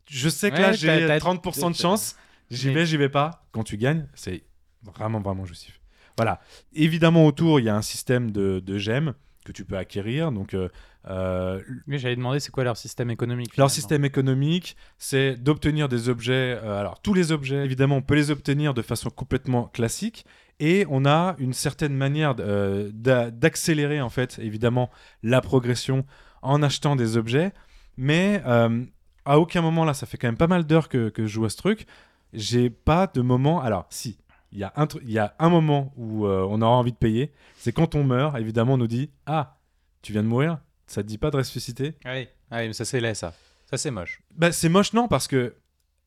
je 0.09 0.29
sais 0.29 0.49
que 0.51 0.55
Ouais, 0.55 0.61
là 0.61 0.71
j'ai 0.73 0.87
t'as- 1.07 1.17
30% 1.19 1.71
de 1.71 1.75
chance. 1.75 2.15
J'y 2.51 2.67
Mais- 2.67 2.73
vais, 2.73 2.85
j'y 2.85 2.97
vais 2.97 3.09
pas. 3.09 3.45
Quand 3.51 3.63
tu 3.63 3.77
gagnes, 3.77 4.07
c'est 4.15 4.43
vraiment, 4.83 5.19
vraiment 5.21 5.45
justif. 5.45 5.79
Voilà. 6.17 6.41
Évidemment, 6.73 7.25
autour, 7.25 7.59
il 7.59 7.65
y 7.65 7.69
a 7.69 7.75
un 7.75 7.81
système 7.81 8.31
de, 8.31 8.59
de 8.59 8.77
gemmes 8.77 9.13
que 9.45 9.51
tu 9.51 9.63
peux 9.65 9.77
acquérir. 9.77 10.31
Donc, 10.31 10.53
euh, 10.53 10.67
euh, 11.09 11.61
Oui, 11.87 11.97
j'allais 11.99 12.15
demander 12.15 12.39
c'est 12.39 12.51
quoi 12.51 12.63
leur 12.63 12.75
système 12.75 13.09
économique. 13.09 13.55
leur 13.55 13.71
système 13.71 14.03
économique, 14.03 14.75
c'est 14.97 15.35
d'obtenir 15.37 15.87
des 15.89 16.09
objets. 16.09 16.59
euh, 16.61 16.79
alors, 16.79 17.01
tous 17.01 17.13
les 17.13 17.31
objets, 17.31 17.63
évidemment, 17.63 17.97
on 17.97 18.01
peut 18.01 18.15
les 18.15 18.31
obtenir 18.31 18.73
de 18.73 18.81
façon 18.81 19.09
complètement 19.09 19.65
classique. 19.67 20.25
Et 20.60 20.86
on 20.90 21.06
a 21.06 21.36
une 21.40 21.53
certaine 21.53 21.94
manière 21.95 22.36
euh, 22.40 22.90
d'a- 22.94 23.31
d'accélérer, 23.31 24.02
en 24.02 24.10
fait, 24.10 24.40
évidemment, 24.40 24.90
la 25.23 25.41
progression 25.41 26.06
en 26.41 26.61
achetant 26.64 26.95
des 26.95 27.15
objets. 27.18 27.53
Mais 27.98 28.41
euh, 28.45 28.84
à 29.26 29.40
aucun 29.40 29.61
moment, 29.61 29.86
là, 29.86 29.94
ça 29.94 30.06
fait 30.06 30.18
quand 30.18 30.27
même 30.27 30.38
pas 30.38 30.48
mal 30.48 30.65
d'heures 30.65 30.90
que, 30.90 31.10
que 31.10 31.23
je 31.23 31.27
joue 31.34 31.45
à 31.45 31.49
ce 31.49 31.57
truc. 31.57 31.86
J'ai 32.34 32.69
pas 32.69 33.07
de 33.07 33.22
moment. 33.22 33.61
Alors, 33.61 33.86
si, 33.90 34.18
il 34.52 34.60
y, 34.60 34.64
a 34.64 34.73
un 34.76 34.88
il 35.03 35.11
y 35.11 35.19
a 35.19 35.36
un 35.40 35.49
moment 35.49 35.94
où 35.95 36.26
euh, 36.26 36.45
on 36.49 36.61
aura 36.61 36.76
envie 36.76 36.91
de 36.91 36.98
payer. 36.98 37.31
C'est 37.57 37.72
quand 37.72 37.95
on 37.95 38.03
meurt, 38.03 38.38
évidemment, 38.38 38.73
on 38.73 38.77
nous 38.77 38.88
dit 38.88 39.11
Ah, 39.26 39.57
tu 40.02 40.11
viens 40.11 40.23
de 40.23 40.27
mourir 40.27 40.60
Ça 40.88 41.03
te 41.03 41.07
dit 41.07 41.18
pas 41.18 41.31
de 41.31 41.38
ressusciter? 41.38 41.95
Ah 42.06 42.14
Oui, 42.15 42.27
ah 42.52 42.57
oui, 42.60 42.68
mais 42.68 42.73
ça 42.73 42.86
c'est 42.86 42.99
laid 42.99 43.14
ça. 43.15 43.34
Ça 43.69 43.77
c'est 43.77 43.91
moche. 43.91 44.22
bah, 44.36 44.52
c'est 44.52 44.69
moche, 44.69 44.94
non, 44.94 45.07
parce 45.07 45.27
que 45.27 45.56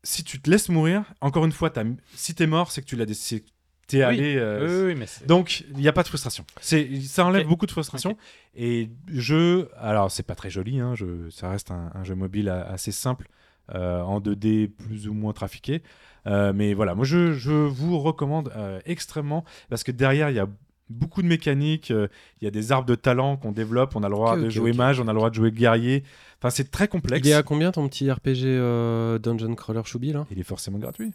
si 0.02 0.24
tu 0.24 0.40
te 0.40 0.50
laisses 0.50 0.68
mourir, 0.68 1.04
encore 1.20 1.44
une 1.44 1.52
fois, 1.52 1.72
si 2.14 2.34
t'es 2.34 2.46
mort, 2.48 2.70
c'est 2.72 2.80
que 2.82 2.86
tu 2.86 2.96
l'as 2.96 3.06
décidé. 3.06 3.44
T'es 3.92 3.98
Oui. 3.98 4.18
allé. 4.18 4.36
euh, 4.36 4.84
oui, 4.86 4.92
oui, 4.92 4.98
mais 4.98 5.06
c'est- 5.06 5.26
Donc, 5.26 5.64
il 5.70 5.76
n'y 5.78 5.88
a 5.88 5.92
pas 5.92 6.02
de 6.02 6.08
frustration. 6.08 6.44
Ça 6.60 7.24
enlève 7.24 7.46
beaucoup 7.46 7.66
de 7.66 7.70
frustration. 7.72 8.16
Et 8.56 8.90
jeu, 9.08 9.68
alors 9.78 10.10
c'est 10.10 10.22
pas 10.22 10.34
très 10.34 10.50
joli, 10.50 10.80
hein, 10.80 10.94
je- 10.94 11.30
ça 11.30 11.48
reste 11.50 11.70
un, 11.70 11.90
un 11.94 12.04
jeu 12.04 12.14
mobile 12.14 12.48
a- 12.48 12.62
assez 12.68 12.92
simple, 12.92 13.28
euh, 13.74 14.02
en 14.02 14.20
2D 14.20 14.68
plus 14.68 15.08
ou 15.08 15.14
moins 15.14 15.32
trafiqué. 15.32 15.82
Euh, 16.26 16.52
mais 16.54 16.74
voilà, 16.74 16.94
moi 16.94 17.04
je, 17.04 17.32
je 17.32 17.50
vous 17.52 17.98
recommande 17.98 18.52
euh, 18.56 18.78
extrêmement, 18.86 19.44
parce 19.70 19.82
que 19.84 19.90
derrière 19.92 20.30
il 20.30 20.36
y 20.36 20.38
a 20.38 20.46
beaucoup 20.90 21.22
de 21.22 21.26
mécaniques, 21.26 21.90
euh, 21.90 22.06
il 22.40 22.44
y 22.44 22.48
a 22.48 22.50
des 22.50 22.70
arbres 22.70 22.86
de 22.86 22.94
talent 22.94 23.36
qu'on 23.36 23.50
développe, 23.52 23.96
on 23.96 24.02
a 24.02 24.08
le 24.08 24.14
droit 24.14 24.36
de 24.36 24.48
jouer 24.50 24.72
mage, 24.72 25.00
on 25.00 25.08
a 25.08 25.12
le 25.12 25.16
droit 25.18 25.30
de 25.30 25.34
jouer 25.34 25.50
guerrier. 25.50 26.04
Enfin, 26.38 26.50
c'est 26.50 26.70
très 26.70 26.86
complexe. 26.88 27.26
Il 27.26 27.30
est 27.30 27.34
à 27.34 27.42
combien 27.42 27.72
ton 27.72 27.88
petit 27.88 28.10
RPG 28.10 28.44
euh, 28.44 29.18
Dungeon 29.18 29.54
Crawler 29.54 29.82
Choubi 29.84 30.12
là? 30.12 30.26
Il 30.30 30.38
est 30.38 30.42
forcément 30.44 30.78
gratuit. 30.78 31.12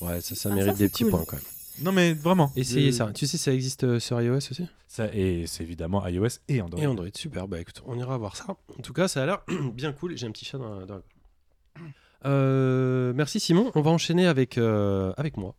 Ouais, 0.00 0.20
ça, 0.20 0.34
ça 0.34 0.48
Ah, 0.50 0.54
mérite 0.54 0.72
ça, 0.72 0.78
des 0.78 0.88
petits 0.88 1.04
points 1.04 1.24
quand 1.26 1.36
même. 1.36 1.44
Non 1.82 1.92
mais 1.92 2.12
vraiment. 2.12 2.52
Essayez 2.56 2.88
Euh, 2.88 2.92
ça. 2.92 3.10
Tu 3.14 3.26
sais, 3.26 3.38
ça 3.38 3.52
existe 3.52 3.84
euh, 3.84 3.98
sur 4.00 4.20
iOS 4.20 4.36
aussi 4.36 4.66
ça 4.86 5.06
et 5.14 5.46
c'est 5.46 5.62
évidemment 5.62 6.06
iOS 6.06 6.26
et 6.48 6.60
Android. 6.60 6.80
Et 6.82 6.86
Android, 6.86 7.06
super. 7.14 7.46
Bah 7.48 7.60
écoute, 7.60 7.82
on 7.86 7.96
ira 7.98 8.18
voir 8.18 8.36
ça. 8.36 8.46
En 8.76 8.82
tout 8.82 8.92
cas, 8.92 9.06
ça 9.08 9.22
a 9.22 9.26
l'air 9.26 9.38
bien 9.74 9.92
cool. 9.92 10.16
J'ai 10.16 10.26
un 10.26 10.30
petit 10.32 10.44
chat 10.44 10.58
dans 10.58 10.80
la. 10.80 10.84
dans 10.86 11.00
Euh, 12.26 13.12
merci 13.14 13.40
Simon. 13.40 13.70
On 13.74 13.80
va 13.82 13.90
enchaîner 13.90 14.26
avec, 14.26 14.58
euh, 14.58 15.12
avec 15.16 15.36
moi. 15.36 15.54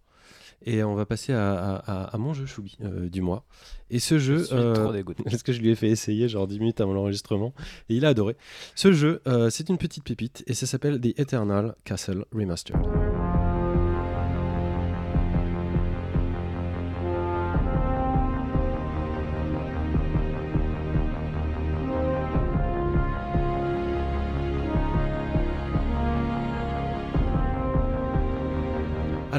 Et 0.64 0.84
on 0.84 0.94
va 0.94 1.08
passer 1.08 1.34
à, 1.34 1.54
à- 1.54 1.76
à- 1.78 2.04
à 2.14 2.18
mon 2.20 2.34
jeu 2.34 2.46
Choubi 2.46 2.78
euh, 2.84 3.10
du 3.10 3.22
mois. 3.22 3.46
Et 3.90 3.98
ce 4.00 4.20
jeu. 4.20 4.40
Je 4.40 4.44
suis 4.44 4.56
euh, 4.56 4.74
trop 4.76 4.92
dégoûté. 4.94 5.24
Parce 5.30 5.42
que 5.42 5.54
je 5.54 5.60
lui 5.60 5.70
ai 5.70 5.76
fait 5.76 5.90
essayer 5.90 6.30
genre 6.30 6.46
10 6.46 6.60
minutes 6.60 6.82
avant 6.82 6.94
l'enregistrement. 6.94 7.54
Et 7.90 7.96
il 7.96 8.06
a 8.06 8.10
adoré. 8.10 8.36
Ce 8.76 8.92
jeu, 8.92 9.22
euh, 9.28 9.50
c'est 9.50 9.70
une 9.70 9.78
petite 9.80 10.04
pépite. 10.04 10.44
Et 10.46 10.54
ça 10.54 10.68
s'appelle 10.68 11.02
The 11.02 11.18
Eternal 11.20 11.74
Castle 11.84 12.26
Remastered. 12.32 13.11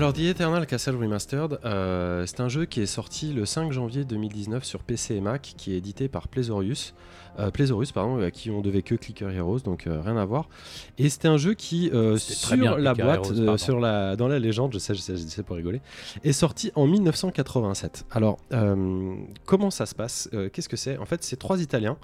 Alors, 0.03 0.15
The 0.15 0.19
Eternal 0.19 0.67
Castle 0.67 0.97
Remastered, 0.97 1.61
euh, 1.65 2.27
c'est 2.27 2.41
un 2.41 2.49
jeu 2.49 2.65
qui 2.65 2.81
est 2.81 2.87
sorti 2.87 3.33
le 3.33 3.47
5 3.47 3.71
janvier 3.71 4.05
2019 4.05 4.65
sur 4.65 4.81
PC 4.81 5.15
et 5.15 5.21
Mac, 5.21 5.55
qui 5.57 5.75
est 5.75 5.77
édité 5.77 6.09
par 6.09 6.27
Plesaurius, 6.27 6.93
euh, 7.39 7.51
Plesaurus, 7.51 7.93
pardon, 7.93 8.21
à 8.23 8.31
qui 8.31 8.51
on 8.51 8.61
devait 8.61 8.83
que 8.83 8.95
Clicker 8.95 9.31
Heroes, 9.31 9.61
donc 9.61 9.87
euh, 9.87 10.01
rien 10.01 10.17
à 10.17 10.25
voir. 10.25 10.49
Et 10.99 11.09
c'était 11.09 11.29
un 11.29 11.37
jeu 11.37 11.55
qui, 11.55 11.91
euh, 11.93 12.17
sur 12.17 12.57
bien, 12.57 12.77
la 12.77 12.93
Clicker 12.93 13.07
boîte, 13.07 13.27
Heroes, 13.27 13.41
euh, 13.41 13.57
sur 13.57 13.81
la, 13.81 14.17
dans 14.17 14.29
la 14.29 14.39
légende, 14.39 14.73
je 14.73 14.79
sais, 14.79 14.95
je 14.95 15.01
sais, 15.01 15.17
je 15.17 15.23
ça 15.23 15.43
pour 15.43 15.57
rigoler, 15.57 15.81
est 16.25 16.33
sorti 16.33 16.73
en 16.75 16.87
1987. 16.87 18.05
Alors, 18.11 18.39
euh, 18.53 19.15
comment 19.45 19.71
ça 19.71 19.87
se 19.87 19.95
passe 19.95 20.29
Euh, 20.35 20.49
Qu'est-ce 20.53 20.69
que 20.69 20.77
c'est? 20.77 20.99
En 20.99 21.07
fait, 21.07 21.23
c'est 21.25 21.37
trois 21.37 21.61
Italiens 21.63 21.97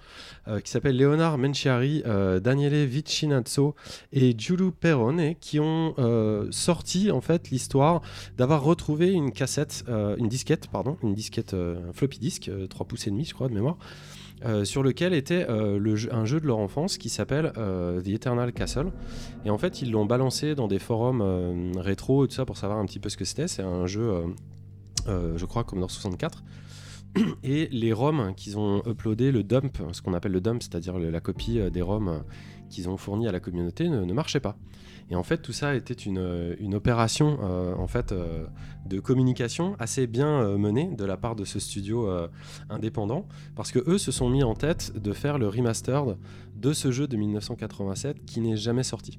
euh, 0.48 0.60
qui 0.60 0.70
s'appellent 0.70 0.96
Leonard 0.96 1.38
Menciari, 1.38 2.02
euh, 2.06 2.40
Daniele 2.40 2.86
Vicinazzo 2.86 3.74
et 4.12 4.34
Giulio 4.36 4.70
Perrone 4.70 5.34
qui 5.40 5.60
ont 5.60 5.94
euh, 5.98 6.46
sorti 6.50 7.10
en 7.10 7.20
fait 7.20 7.50
l'histoire 7.50 8.00
d'avoir 8.36 8.62
retrouvé 8.62 9.12
une 9.12 9.32
cassette, 9.32 9.84
euh, 9.88 10.16
une 10.16 10.28
disquette, 10.28 10.68
pardon, 10.68 10.96
une 11.02 11.14
disquette, 11.14 11.54
euh, 11.54 11.90
un 11.90 11.92
floppy 11.92 12.18
disk, 12.18 12.48
euh, 12.48 12.66
3 12.66 12.86
pouces 12.86 13.06
et 13.06 13.10
demi, 13.10 13.24
je 13.24 13.34
crois, 13.34 13.48
de 13.48 13.54
mémoire, 13.54 13.76
euh, 14.44 14.64
sur 14.64 14.82
lequel 14.82 15.14
était 15.14 15.46
euh, 15.48 15.78
le 15.78 15.96
un 16.14 16.24
jeu 16.24 16.40
de 16.40 16.46
leur 16.46 16.58
enfance 16.58 16.96
qui 16.96 17.08
s'appelle 17.08 17.52
euh, 17.56 18.00
The 18.00 18.08
Eternal 18.08 18.52
Castle. 18.52 18.92
Et 19.44 19.50
en 19.50 19.58
fait, 19.58 19.82
ils 19.82 19.90
l'ont 19.90 20.06
balancé 20.06 20.54
dans 20.54 20.68
des 20.68 20.78
forums 20.78 21.72
rétro 21.76 22.24
et 22.24 22.28
tout 22.28 22.34
ça 22.34 22.44
pour 22.44 22.56
savoir 22.56 22.78
un 22.78 22.86
petit 22.86 23.00
peu 23.00 23.08
ce 23.08 23.16
que 23.16 23.24
c'était. 23.24 23.48
C'est 23.48 23.62
un 23.62 23.86
jeu, 23.86 24.24
je 25.06 25.44
crois, 25.44 25.64
Commodore 25.64 25.90
64. 25.90 26.44
Et 27.42 27.68
les 27.72 27.92
ROM 27.92 28.34
qu'ils 28.36 28.58
ont 28.58 28.82
uploadé, 28.86 29.32
le 29.32 29.42
dump, 29.42 29.78
ce 29.92 30.02
qu'on 30.02 30.14
appelle 30.14 30.32
le 30.32 30.40
dump, 30.40 30.62
c'est-à-dire 30.62 30.98
la 30.98 31.20
copie 31.20 31.58
des 31.72 31.82
ROM 31.82 32.22
qu'ils 32.68 32.88
ont 32.88 32.96
fourni 32.96 33.26
à 33.26 33.32
la 33.32 33.40
communauté, 33.40 33.88
ne, 33.88 34.04
ne 34.04 34.12
marchait 34.12 34.40
pas. 34.40 34.56
Et 35.10 35.16
en 35.16 35.22
fait, 35.22 35.38
tout 35.38 35.52
ça 35.52 35.74
était 35.74 35.94
une, 35.94 36.18
euh, 36.18 36.54
une 36.60 36.74
opération 36.74 37.38
euh, 37.42 37.74
en 37.76 37.86
fait, 37.86 38.12
euh, 38.12 38.46
de 38.86 39.00
communication 39.00 39.74
assez 39.78 40.06
bien 40.06 40.56
menée 40.58 40.94
de 40.94 41.04
la 41.04 41.16
part 41.16 41.34
de 41.34 41.44
ce 41.44 41.58
studio 41.58 42.08
indépendant, 42.70 43.26
parce 43.54 43.70
que 43.70 43.78
eux 43.86 43.98
se 43.98 44.12
sont 44.12 44.30
mis 44.30 44.42
en 44.42 44.54
tête 44.54 44.96
de 44.96 45.12
faire 45.12 45.38
le 45.38 45.48
remastered 45.48 46.16
de 46.56 46.72
ce 46.72 46.90
jeu 46.90 47.06
de 47.06 47.16
1987 47.16 48.24
qui 48.24 48.40
n'est 48.40 48.56
jamais 48.56 48.82
sorti. 48.82 49.18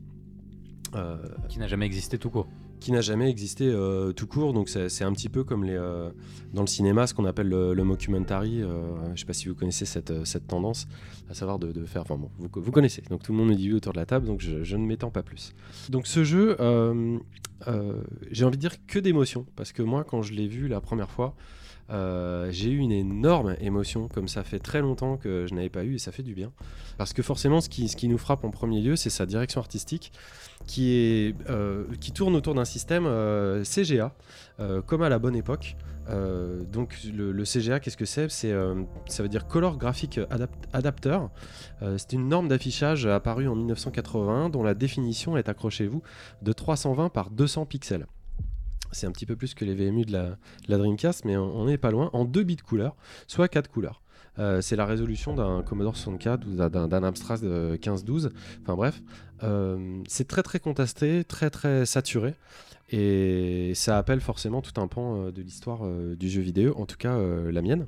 Qui 1.49 1.59
n'a 1.59 1.67
jamais 1.67 1.85
existé 1.85 2.17
tout 2.17 2.31
court. 2.31 2.47
Qui 2.79 2.91
n'a 2.91 3.01
jamais 3.01 3.29
existé 3.29 3.67
euh, 3.67 4.11
tout 4.13 4.27
court. 4.27 4.53
Donc 4.53 4.69
c'est 4.69 5.03
un 5.03 5.11
petit 5.11 5.29
peu 5.29 5.43
comme 5.43 5.63
les, 5.63 5.75
euh, 5.75 6.09
dans 6.53 6.61
le 6.61 6.67
cinéma, 6.67 7.07
ce 7.07 7.13
qu'on 7.13 7.25
appelle 7.25 7.49
le, 7.49 7.73
le 7.73 7.83
mockumentary. 7.83 8.61
euh, 8.61 8.95
je 9.07 9.11
ne 9.11 9.15
sais 9.17 9.25
pas 9.25 9.33
si 9.33 9.47
vous 9.47 9.55
connaissez 9.55 9.85
cette, 9.85 10.47
tendance, 10.47 10.87
à 11.29 11.33
savoir 11.33 11.59
de, 11.59 11.85
faire. 11.85 12.03
Enfin 12.03 12.17
bon, 12.17 12.29
vous, 12.37 12.71
connaissez. 12.71 13.03
Donc 13.09 13.23
tout 13.23 13.31
le 13.31 13.37
monde 13.37 13.49
me 13.49 13.55
dit 13.55 13.69
oui 13.69 13.75
autour 13.75 13.93
de 13.93 13.99
la 13.99 14.05
table, 14.05 14.25
donc 14.25 14.41
je, 14.41 14.75
ne 14.75 14.85
m'étends 14.85 15.11
pas 15.11 15.23
plus. 15.23 15.53
Donc 15.89 16.07
ce 16.07 16.23
jeu, 16.23 16.55
j'ai 18.31 18.45
envie 18.45 18.57
de 18.57 18.61
dire 18.61 18.85
que 18.87 18.99
d'émotions, 18.99 19.45
parce 19.55 19.71
que 19.71 19.81
moi, 19.81 20.03
quand 20.03 20.21
je 20.21 20.33
l'ai 20.33 20.47
vu 20.47 20.67
la 20.67 20.81
première 20.81 21.11
fois, 21.11 21.35
j'ai 21.89 22.69
eu 22.69 22.77
une 22.77 22.91
énorme 22.91 23.55
émotion, 23.59 24.07
comme 24.07 24.27
ça 24.27 24.43
fait 24.43 24.59
très 24.59 24.81
longtemps 24.81 25.17
que 25.17 25.45
je 25.47 25.53
n'avais 25.53 25.69
pas 25.69 25.83
eu, 25.83 25.95
et 25.95 25.99
ça 25.99 26.11
fait 26.11 26.23
du 26.23 26.33
bien. 26.33 26.51
Parce 26.97 27.13
que 27.13 27.21
forcément, 27.21 27.61
ce 27.61 27.69
qui 27.69 28.07
nous 28.07 28.17
frappe 28.17 28.43
en 28.45 28.51
premier 28.51 28.81
lieu, 28.81 28.95
c'est 28.95 29.09
sa 29.09 29.25
direction 29.25 29.59
artistique, 29.59 30.11
euh, 30.77 31.83
qui 31.99 32.11
tourne 32.11 32.35
autour 32.35 32.53
d'un 32.55 32.65
système 32.65 33.05
euh, 33.05 33.63
CGA, 33.63 34.13
euh, 34.59 34.81
comme 34.81 35.01
à 35.01 35.09
la 35.09 35.19
bonne 35.19 35.35
époque. 35.35 35.75
Donc 36.71 36.97
le, 37.13 37.43
CGA, 37.45 37.79
qu'est-ce 37.79 37.95
que 37.95 38.05
c'est? 38.05 38.31
C'est, 38.31 38.51
Ça 39.05 39.21
veut 39.21 39.29
dire 39.29 39.45
Color 39.47 39.77
Graphic 39.77 40.17
Adapt- 40.31 40.65
Adapter. 40.73 41.19
C'est 41.97 42.13
une 42.13 42.27
norme 42.27 42.47
d'affichage 42.47 43.05
apparue 43.05 43.47
en 43.47 43.53
1981 43.53 44.49
dont 44.49 44.63
la 44.63 44.73
définition 44.73 45.37
est, 45.37 45.49
accrochez-vous, 45.49 46.01
de 46.41 46.51
320 46.51 47.09
par 47.09 47.29
200 47.29 47.67
pixels. 47.67 48.07
C'est 48.91 49.05
un 49.05 49.11
petit 49.11 49.27
peu 49.27 49.35
plus 49.35 49.53
que 49.53 49.65
les 49.65 49.75
VMU 49.75 50.03
de 50.03 50.11
la, 50.11 50.23
de 50.29 50.35
la 50.69 50.77
Dreamcast, 50.79 51.25
mais 51.25 51.37
on 51.37 51.65
n'est 51.65 51.77
pas 51.77 51.91
loin, 51.91 52.09
en 52.13 52.25
2 52.25 52.41
bits 52.41 52.55
couleurs, 52.57 52.95
soit 53.27 53.47
4 53.47 53.69
couleurs. 53.69 54.01
Euh, 54.39 54.61
c'est 54.61 54.75
la 54.75 54.85
résolution 54.85 55.33
d'un 55.33 55.61
Commodore 55.63 55.95
64 55.95 56.47
ou 56.47 56.55
d'un, 56.55 57.03
Amstrad 57.03 57.43
euh, 57.43 57.71
1512. 57.71 58.31
Enfin 58.61 58.75
bref, 58.75 59.01
euh, 59.43 60.01
c'est 60.07 60.27
très 60.27 60.43
très 60.43 60.59
contrasté, 60.59 61.23
très 61.23 61.49
très 61.49 61.85
saturé. 61.85 62.35
Et 62.91 63.73
ça 63.75 63.97
appelle 63.97 64.19
forcément 64.19 64.61
tout 64.61 64.79
un 64.81 64.87
pan 64.87 65.15
euh, 65.15 65.31
de 65.31 65.41
l'histoire 65.41 65.81
euh, 65.83 66.15
du 66.15 66.29
jeu 66.29 66.41
vidéo, 66.41 66.73
en 66.77 66.85
tout 66.85 66.97
cas 66.97 67.13
euh, 67.13 67.51
la 67.51 67.61
mienne. 67.61 67.85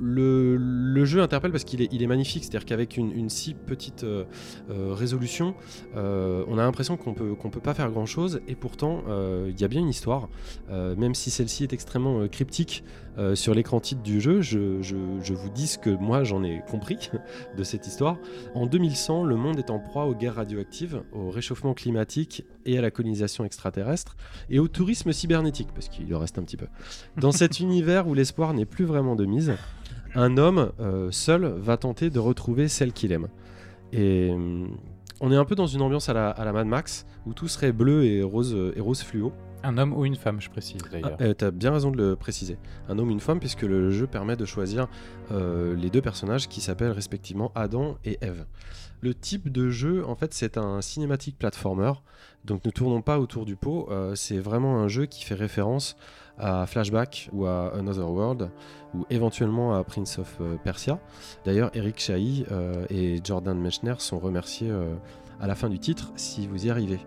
Le, 0.00 1.04
jeu 1.04 1.22
interpelle 1.22 1.52
parce 1.52 1.64
qu'il 1.64 1.80
est, 1.80 2.06
magnifique, 2.06 2.44
c'est-à-dire 2.44 2.64
qu'avec 2.64 2.96
une, 2.96 3.30
si 3.30 3.54
petite 3.54 4.04
euh, 4.04 4.24
euh, 4.70 4.92
résolution, 4.92 5.54
euh, 5.96 6.44
on 6.48 6.58
a 6.58 6.62
l'impression 6.62 6.96
qu'on 6.96 7.14
peut, 7.14 7.34
qu'on 7.34 7.50
peut 7.50 7.60
pas 7.60 7.74
faire 7.74 7.90
grand-chose, 7.90 8.40
et 8.48 8.54
pourtant 8.54 9.04
euh, 9.08 9.50
il 9.50 9.60
y 9.60 9.64
a 9.64 9.68
bien 9.68 9.80
une 9.80 9.88
histoire, 9.88 10.28
Euh, 10.70 10.96
même 10.96 11.14
si 11.14 11.30
celle-ci 11.30 11.64
est 11.64 11.72
extrêmement 11.72 12.20
euh, 12.20 12.28
cryptique 12.28 12.84
euh, 13.18 13.34
sur 13.34 13.54
l'écran 13.54 13.78
titre 13.80 14.02
du 14.02 14.20
jeu, 14.20 14.40
je, 14.40 14.82
je- 14.82 14.96
je 15.22 15.34
vous 15.34 15.48
dis 15.50 15.66
ce 15.66 15.78
que 15.78 15.90
moi 15.90 16.24
j'en 16.24 16.42
ai 16.42 16.62
compris 16.70 17.10
de 17.56 17.62
cette 17.62 17.86
histoire. 17.86 18.16
En 18.54 18.66
2100, 18.66 19.24
le 19.24 19.36
monde 19.36 19.58
est 19.58 19.70
en 19.70 19.78
proie 19.78 20.06
aux 20.06 20.14
guerres 20.14 20.34
radioactives, 20.34 21.02
au 21.12 21.30
réchauffement 21.30 21.74
climatique 21.74 22.44
et 22.66 22.76
à 22.78 22.82
la 22.82 22.90
colonisation 22.90 23.44
extraterrestre, 23.44 24.16
et 24.50 24.58
au 24.58 24.68
tourisme 24.68 25.12
cybernétique, 25.12 25.68
parce 25.74 25.88
qu'il 25.88 26.12
en 26.14 26.18
reste 26.18 26.38
un 26.38 26.42
petit 26.42 26.56
peu. 26.56 26.66
Dans 27.16 27.32
cet 27.32 27.60
univers 27.60 28.08
où 28.08 28.14
l'espoir 28.14 28.52
n'est 28.54 28.64
plus 28.66 28.84
vraiment 28.84 29.14
de 29.16 29.24
mise, 29.26 29.54
un 30.16 30.36
homme 30.36 30.72
euh, 30.80 31.10
seul 31.10 31.44
va 31.58 31.76
tenter 31.76 32.10
de 32.10 32.18
retrouver 32.18 32.68
celle 32.68 32.92
qu'il 32.92 33.12
aime. 33.12 33.28
Et 33.92 34.30
hum, 34.32 34.76
on 35.20 35.30
est 35.30 35.36
un 35.36 35.44
peu 35.44 35.54
dans 35.54 35.66
une 35.68 35.82
ambiance 35.82 36.08
à 36.08 36.12
la, 36.12 36.30
à 36.30 36.44
la 36.44 36.52
Mad 36.52 36.66
Max, 36.66 37.06
où 37.26 37.32
tout 37.32 37.46
serait 37.48 37.72
bleu 37.72 38.04
et 38.04 38.22
rose, 38.22 38.56
et 38.76 38.80
rose 38.80 39.02
fluo. 39.02 39.32
Un 39.64 39.78
homme 39.78 39.94
ou 39.94 40.04
une 40.04 40.16
femme, 40.16 40.40
je 40.40 40.50
précise 40.50 40.80
d'ailleurs. 40.92 41.16
Ah, 41.18 41.34
tu 41.34 41.44
as 41.44 41.50
bien 41.50 41.72
raison 41.72 41.90
de 41.90 41.96
le 41.96 42.16
préciser. 42.16 42.58
Un 42.88 42.98
homme 42.98 43.08
ou 43.08 43.12
une 43.12 43.20
femme, 43.20 43.40
puisque 43.40 43.62
le 43.62 43.90
jeu 43.90 44.06
permet 44.06 44.36
de 44.36 44.44
choisir 44.44 44.88
euh, 45.32 45.74
les 45.74 45.88
deux 45.88 46.02
personnages 46.02 46.48
qui 46.48 46.60
s'appellent 46.60 46.92
respectivement 46.92 47.50
Adam 47.54 47.96
et 48.04 48.18
Eve. 48.20 48.44
Le 49.00 49.14
type 49.14 49.50
de 49.50 49.70
jeu, 49.70 50.06
en 50.06 50.14
fait, 50.14 50.34
c'est 50.34 50.58
un 50.58 50.82
cinématique 50.82 51.38
platformer. 51.38 51.92
Donc 52.44 52.64
ne 52.64 52.70
tournons 52.70 53.00
pas 53.00 53.18
autour 53.18 53.46
du 53.46 53.56
pot. 53.56 53.88
euh, 53.90 54.14
c'est 54.14 54.38
vraiment 54.38 54.78
un 54.78 54.88
jeu 54.88 55.06
qui 55.06 55.24
fait 55.24 55.34
référence 55.34 55.96
à 56.38 56.66
Flashback 56.66 57.30
ou 57.32 57.46
à 57.46 57.74
Another 57.74 58.10
World 58.10 58.50
ou 58.92 59.06
éventuellement 59.08 59.74
à 59.74 59.82
Prince 59.82 60.18
of 60.18 60.40
Persia. 60.62 61.00
D'ailleurs, 61.44 61.70
Eric 61.74 61.98
Chahi 61.98 62.44
et 62.90 63.20
Jordan 63.22 63.58
Mechner 63.58 63.94
sont 63.98 64.18
remerciés 64.18 64.72
à 65.40 65.46
la 65.46 65.54
fin 65.54 65.68
du 65.68 65.78
titre 65.78 66.12
si 66.16 66.46
vous 66.46 66.66
y 66.66 66.70
arrivez. 66.70 67.00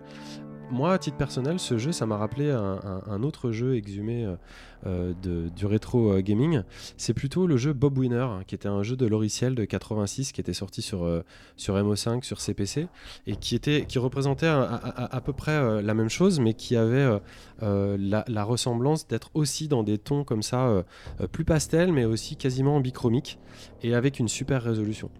Moi, 0.70 0.92
à 0.92 0.98
titre 0.98 1.16
personnel, 1.16 1.58
ce 1.58 1.78
jeu, 1.78 1.92
ça 1.92 2.04
m'a 2.04 2.16
rappelé 2.16 2.50
un, 2.50 3.22
autre 3.22 3.52
jeu 3.52 3.76
exhumé 3.76 4.24
euh, 4.24 4.36
de- 4.84 5.48
du 5.48 5.66
rétro 5.66 6.12
euh, 6.12 6.20
gaming. 6.20 6.62
C'est 6.96 7.14
plutôt 7.14 7.46
le 7.46 7.56
jeu 7.56 7.72
Bob 7.72 7.98
Winner, 7.98 8.18
hein, 8.20 8.42
qui 8.46 8.54
était 8.54 8.68
un 8.68 8.82
jeu 8.82 8.96
de 8.96 9.06
logiciel 9.06 9.54
de 9.54 9.64
86 9.64 10.32
qui 10.32 10.40
était 10.40 10.52
sorti 10.52 10.82
sur, 10.82 11.04
euh, 11.04 11.22
sur 11.56 11.74
MO5, 11.76 12.22
sur 12.24 12.40
CPC, 12.40 12.86
et 13.26 13.36
qui, 13.36 13.54
était, 13.54 13.84
qui 13.86 13.98
représentait 13.98 14.46
à, 14.46 15.20
peu 15.24 15.32
près 15.32 15.52
euh, 15.52 15.82
la 15.82 15.94
même 15.94 16.08
chose, 16.10 16.40
mais 16.40 16.54
qui 16.54 16.76
avait 16.76 16.96
euh, 16.96 17.18
euh, 17.62 17.96
la, 17.98 18.24
la 18.28 18.44
ressemblance 18.44 19.06
d'être 19.08 19.30
aussi 19.34 19.68
dans 19.68 19.82
des 19.82 19.98
tons 19.98 20.24
comme 20.24 20.42
ça, 20.42 20.68
euh, 20.68 20.82
euh, 21.20 21.26
plus 21.26 21.44
pastel, 21.44 21.92
mais 21.92 22.04
aussi 22.04 22.36
quasiment 22.36 22.80
bichromique, 22.80 23.38
et 23.82 23.94
avec 23.94 24.18
une 24.18 24.28
super 24.28 24.62
résolution. 24.62 25.10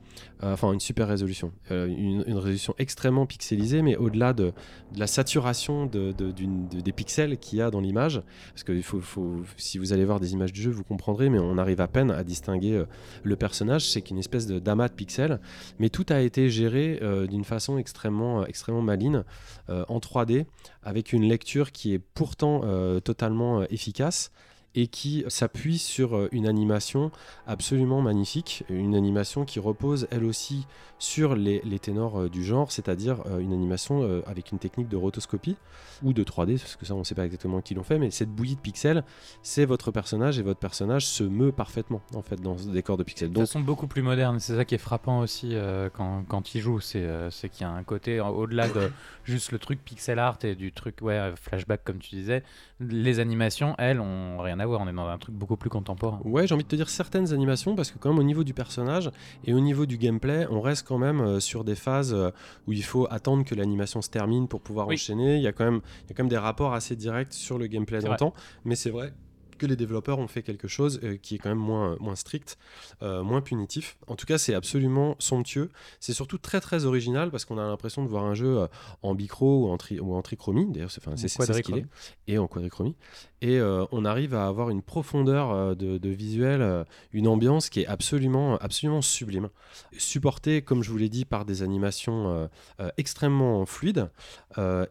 Euh, 0.42 0.52
enfin, 0.52 0.72
une 0.72 0.80
super 0.80 1.06
résolution. 1.08 1.52
Euh, 1.70 1.86
une, 1.86 2.22
résolution 2.36 2.74
extrêmement 2.78 3.26
pixelisée, 3.26 3.82
mais 3.82 3.96
au-delà 3.96 4.32
de, 4.32 4.52
la 4.96 5.06
saturation 5.06 5.86
des 5.86 6.92
pixels 6.92 7.38
qu'il 7.38 7.58
y 7.58 7.62
a 7.62 7.70
dans 7.70 7.80
l'image, 7.80 8.22
parce 8.52 8.62
que 8.64 8.72
il 8.72 8.82
faut, 8.82 9.00
faut- 9.00 9.42
si 9.56 9.78
vous 9.78 9.92
allez 9.92 10.04
voir 10.04 10.20
des 10.20 10.32
images 10.32 10.52
du 10.52 10.60
jeu, 10.60 10.70
vous 10.70 10.84
comprendrez, 10.84 11.28
mais 11.28 11.38
on 11.38 11.58
arrive 11.58 11.80
à 11.80 11.88
peine 11.88 12.10
à 12.10 12.24
distinguer 12.24 12.74
euh, 12.74 12.84
le 13.22 13.36
personnage. 13.36 13.88
C'est 13.88 14.02
qu'une 14.02 14.18
espèce 14.18 14.46
de 14.46 14.58
d'amas 14.58 14.88
de 14.88 14.94
pixels, 14.94 15.40
mais 15.78 15.88
tout 15.88 16.06
a 16.08 16.20
été 16.20 16.50
géré 16.50 16.98
euh, 17.02 17.26
d'une 17.26 17.44
façon 17.44 17.78
extrêmement, 17.78 18.42
euh, 18.42 18.44
extrêmement 18.46 18.82
maligne, 18.82 19.22
en 19.68 19.98
3D, 19.98 20.46
avec 20.82 21.12
une 21.12 21.24
lecture 21.24 21.72
qui 21.72 21.92
est 21.92 21.98
pourtant 21.98 22.62
totalement 23.00 23.64
efficace 23.64 24.30
et 24.78 24.86
qui 24.86 25.24
s'appuie 25.26 25.76
sur 25.76 26.16
euh, 26.16 26.28
une 26.30 26.46
animation 26.46 27.10
absolument 27.48 28.00
magnifique, 28.00 28.62
une 28.68 28.94
animation 28.94 29.44
qui 29.44 29.58
repose 29.58 30.06
elle 30.12 30.24
aussi 30.24 30.68
sur 31.00 31.34
les, 31.34 31.60
les 31.64 31.80
ténors 31.80 32.20
euh, 32.20 32.28
du 32.28 32.44
genre, 32.44 32.70
c'est-à-dire 32.70 33.22
euh, 33.26 33.40
une 33.40 33.52
animation 33.52 34.22
avec 34.26 34.52
une 34.52 34.58
technique 34.58 34.88
de 34.88 34.96
rotoscopie 34.96 35.56
ou 36.02 36.12
de 36.12 36.22
3D, 36.22 36.58
parce 36.58 36.76
que 36.76 36.86
ça 36.86 36.94
on 36.94 37.00
ne 37.00 37.04
sait 37.04 37.14
pas 37.14 37.24
exactement 37.24 37.60
qui 37.60 37.74
l'ont 37.74 37.82
fait, 37.82 37.98
mais 37.98 38.10
cette 38.10 38.30
bouillie 38.30 38.54
de 38.54 38.60
pixels, 38.60 39.04
c'est 39.42 39.64
votre 39.64 39.90
personnage 39.90 40.38
et 40.38 40.42
votre 40.42 40.60
personnage 40.60 41.06
se 41.06 41.24
meut 41.24 41.52
parfaitement 41.52 42.00
en 42.14 42.22
fait 42.22 42.40
dans 42.40 42.56
ce 42.56 42.68
décor 42.68 42.96
de 42.96 43.02
pixels. 43.02 43.30
De 43.30 43.34
Donc 43.34 43.46
façon 43.46 43.60
beaucoup 43.60 43.86
plus 43.86 44.02
moderne, 44.02 44.38
c'est 44.40 44.56
ça 44.56 44.64
qui 44.64 44.74
est 44.74 44.78
frappant 44.78 45.20
aussi 45.20 45.50
euh, 45.54 45.88
quand, 45.92 46.24
quand 46.28 46.54
il 46.54 46.60
joue, 46.60 46.80
c'est 46.80 47.02
euh, 47.02 47.30
qu'il 47.30 47.62
y 47.62 47.64
a 47.64 47.70
un 47.70 47.82
côté 47.82 48.20
au-delà 48.20 48.68
de 48.68 48.90
juste 49.24 49.52
le 49.52 49.58
truc 49.58 49.84
pixel 49.84 50.18
art 50.18 50.38
et 50.42 50.54
du 50.54 50.72
truc 50.72 50.96
ouais 51.02 51.32
flashback 51.36 51.82
comme 51.84 51.98
tu 51.98 52.14
disais, 52.14 52.42
les 52.80 53.20
animations 53.20 53.74
elles 53.78 54.00
ont 54.00 54.38
rien 54.38 54.60
à 54.60 54.66
on 54.76 54.88
est 54.88 54.92
dans 54.92 55.06
un 55.08 55.18
truc 55.18 55.34
beaucoup 55.34 55.56
plus 55.56 55.70
contemporain. 55.70 56.20
Ouais, 56.24 56.46
j'ai 56.46 56.54
envie 56.54 56.64
de 56.64 56.68
te 56.68 56.76
dire 56.76 56.88
certaines 56.90 57.32
animations 57.32 57.74
parce 57.74 57.90
que 57.90 57.98
quand 57.98 58.10
même 58.10 58.18
au 58.18 58.22
niveau 58.22 58.44
du 58.44 58.54
personnage 58.54 59.10
et 59.44 59.54
au 59.54 59.60
niveau 59.60 59.86
du 59.86 59.96
gameplay, 59.98 60.46
on 60.50 60.60
reste 60.60 60.86
quand 60.86 60.98
même 60.98 61.20
euh, 61.20 61.40
sur 61.40 61.64
des 61.64 61.74
phases 61.74 62.12
euh, 62.14 62.30
où 62.66 62.72
il 62.72 62.84
faut 62.84 63.06
attendre 63.10 63.44
que 63.44 63.54
l'animation 63.54 64.02
se 64.02 64.10
termine 64.10 64.48
pour 64.48 64.60
pouvoir 64.60 64.86
Oui. 64.88 64.94
enchaîner. 64.94 65.36
Il 65.36 65.42
y 65.42 65.46
a 65.46 65.52
quand 65.52 65.64
même, 65.64 65.80
il 66.04 66.10
y 66.10 66.12
a 66.12 66.14
quand 66.16 66.22
même 66.24 66.30
des 66.30 66.36
rapports 66.38 66.74
assez 66.74 66.96
directs 66.96 67.32
sur 67.32 67.58
le 67.58 67.66
gameplay 67.66 68.00
C'est 68.00 68.06
dans 68.06 68.12
le 68.12 68.18
vrai. 68.18 68.30
temps, 68.30 68.34
mais 68.64 68.76
c'est 68.76 68.90
vrai 68.90 69.12
que 69.56 69.66
les 69.66 69.74
développeurs 69.74 70.20
ont 70.20 70.28
fait 70.28 70.42
quelque 70.44 70.68
chose 70.68 71.00
euh, 71.02 71.16
qui 71.16 71.34
est 71.34 71.38
quand 71.38 71.48
même 71.48 71.58
moins, 71.58 71.96
moins 71.98 72.14
strict, 72.14 72.58
euh, 73.02 73.24
moins 73.24 73.40
punitif. 73.40 73.98
En 74.06 74.14
tout 74.14 74.24
cas, 74.24 74.38
c'est 74.38 74.54
absolument 74.54 75.16
somptueux. 75.18 75.72
C'est 75.98 76.12
surtout 76.12 76.38
très 76.38 76.60
très 76.60 76.84
original 76.84 77.32
parce 77.32 77.44
qu'on 77.44 77.58
a 77.58 77.66
l'impression 77.66 78.04
de 78.04 78.08
voir 78.08 78.22
un 78.24 78.34
jeu 78.34 78.56
euh, 78.60 78.66
en 79.02 79.16
bicro 79.16 79.64
ou 79.66 79.70
en, 79.72 79.76
tri- 79.76 79.98
ou 79.98 80.14
en 80.14 80.22
trichromie. 80.22 80.66
D'ailleurs, 80.70 80.92
c'est 80.92 81.04
enfin, 81.04 81.16
c'est- 81.16 81.26
ce 81.26 81.60
qu'il 81.62 81.76
est. 81.78 81.86
Et 82.28 82.38
en 82.38 82.46
quadrichromie. 82.46 82.94
Et 83.40 83.58
euh, 83.58 83.84
on 83.92 84.04
arrive 84.04 84.34
à 84.34 84.46
avoir 84.46 84.70
une 84.70 84.82
profondeur 84.82 85.50
euh, 85.50 85.74
de, 85.74 86.08
visuel, 86.08 86.60
euh, 86.60 86.84
une 87.12 87.28
ambiance 87.28 87.70
qui 87.70 87.80
est 87.80 87.86
absolument, 87.86 88.56
absolument 88.56 89.02
sublime. 89.02 89.48
Supportée, 89.96 90.62
comme 90.62 90.82
je 90.82 90.90
vous 90.90 90.98
l'ai 90.98 91.08
dit, 91.08 91.24
par 91.24 91.44
des 91.44 91.62
animations 91.62 92.48
extrêmement 92.96 93.64
fluides 93.66 94.10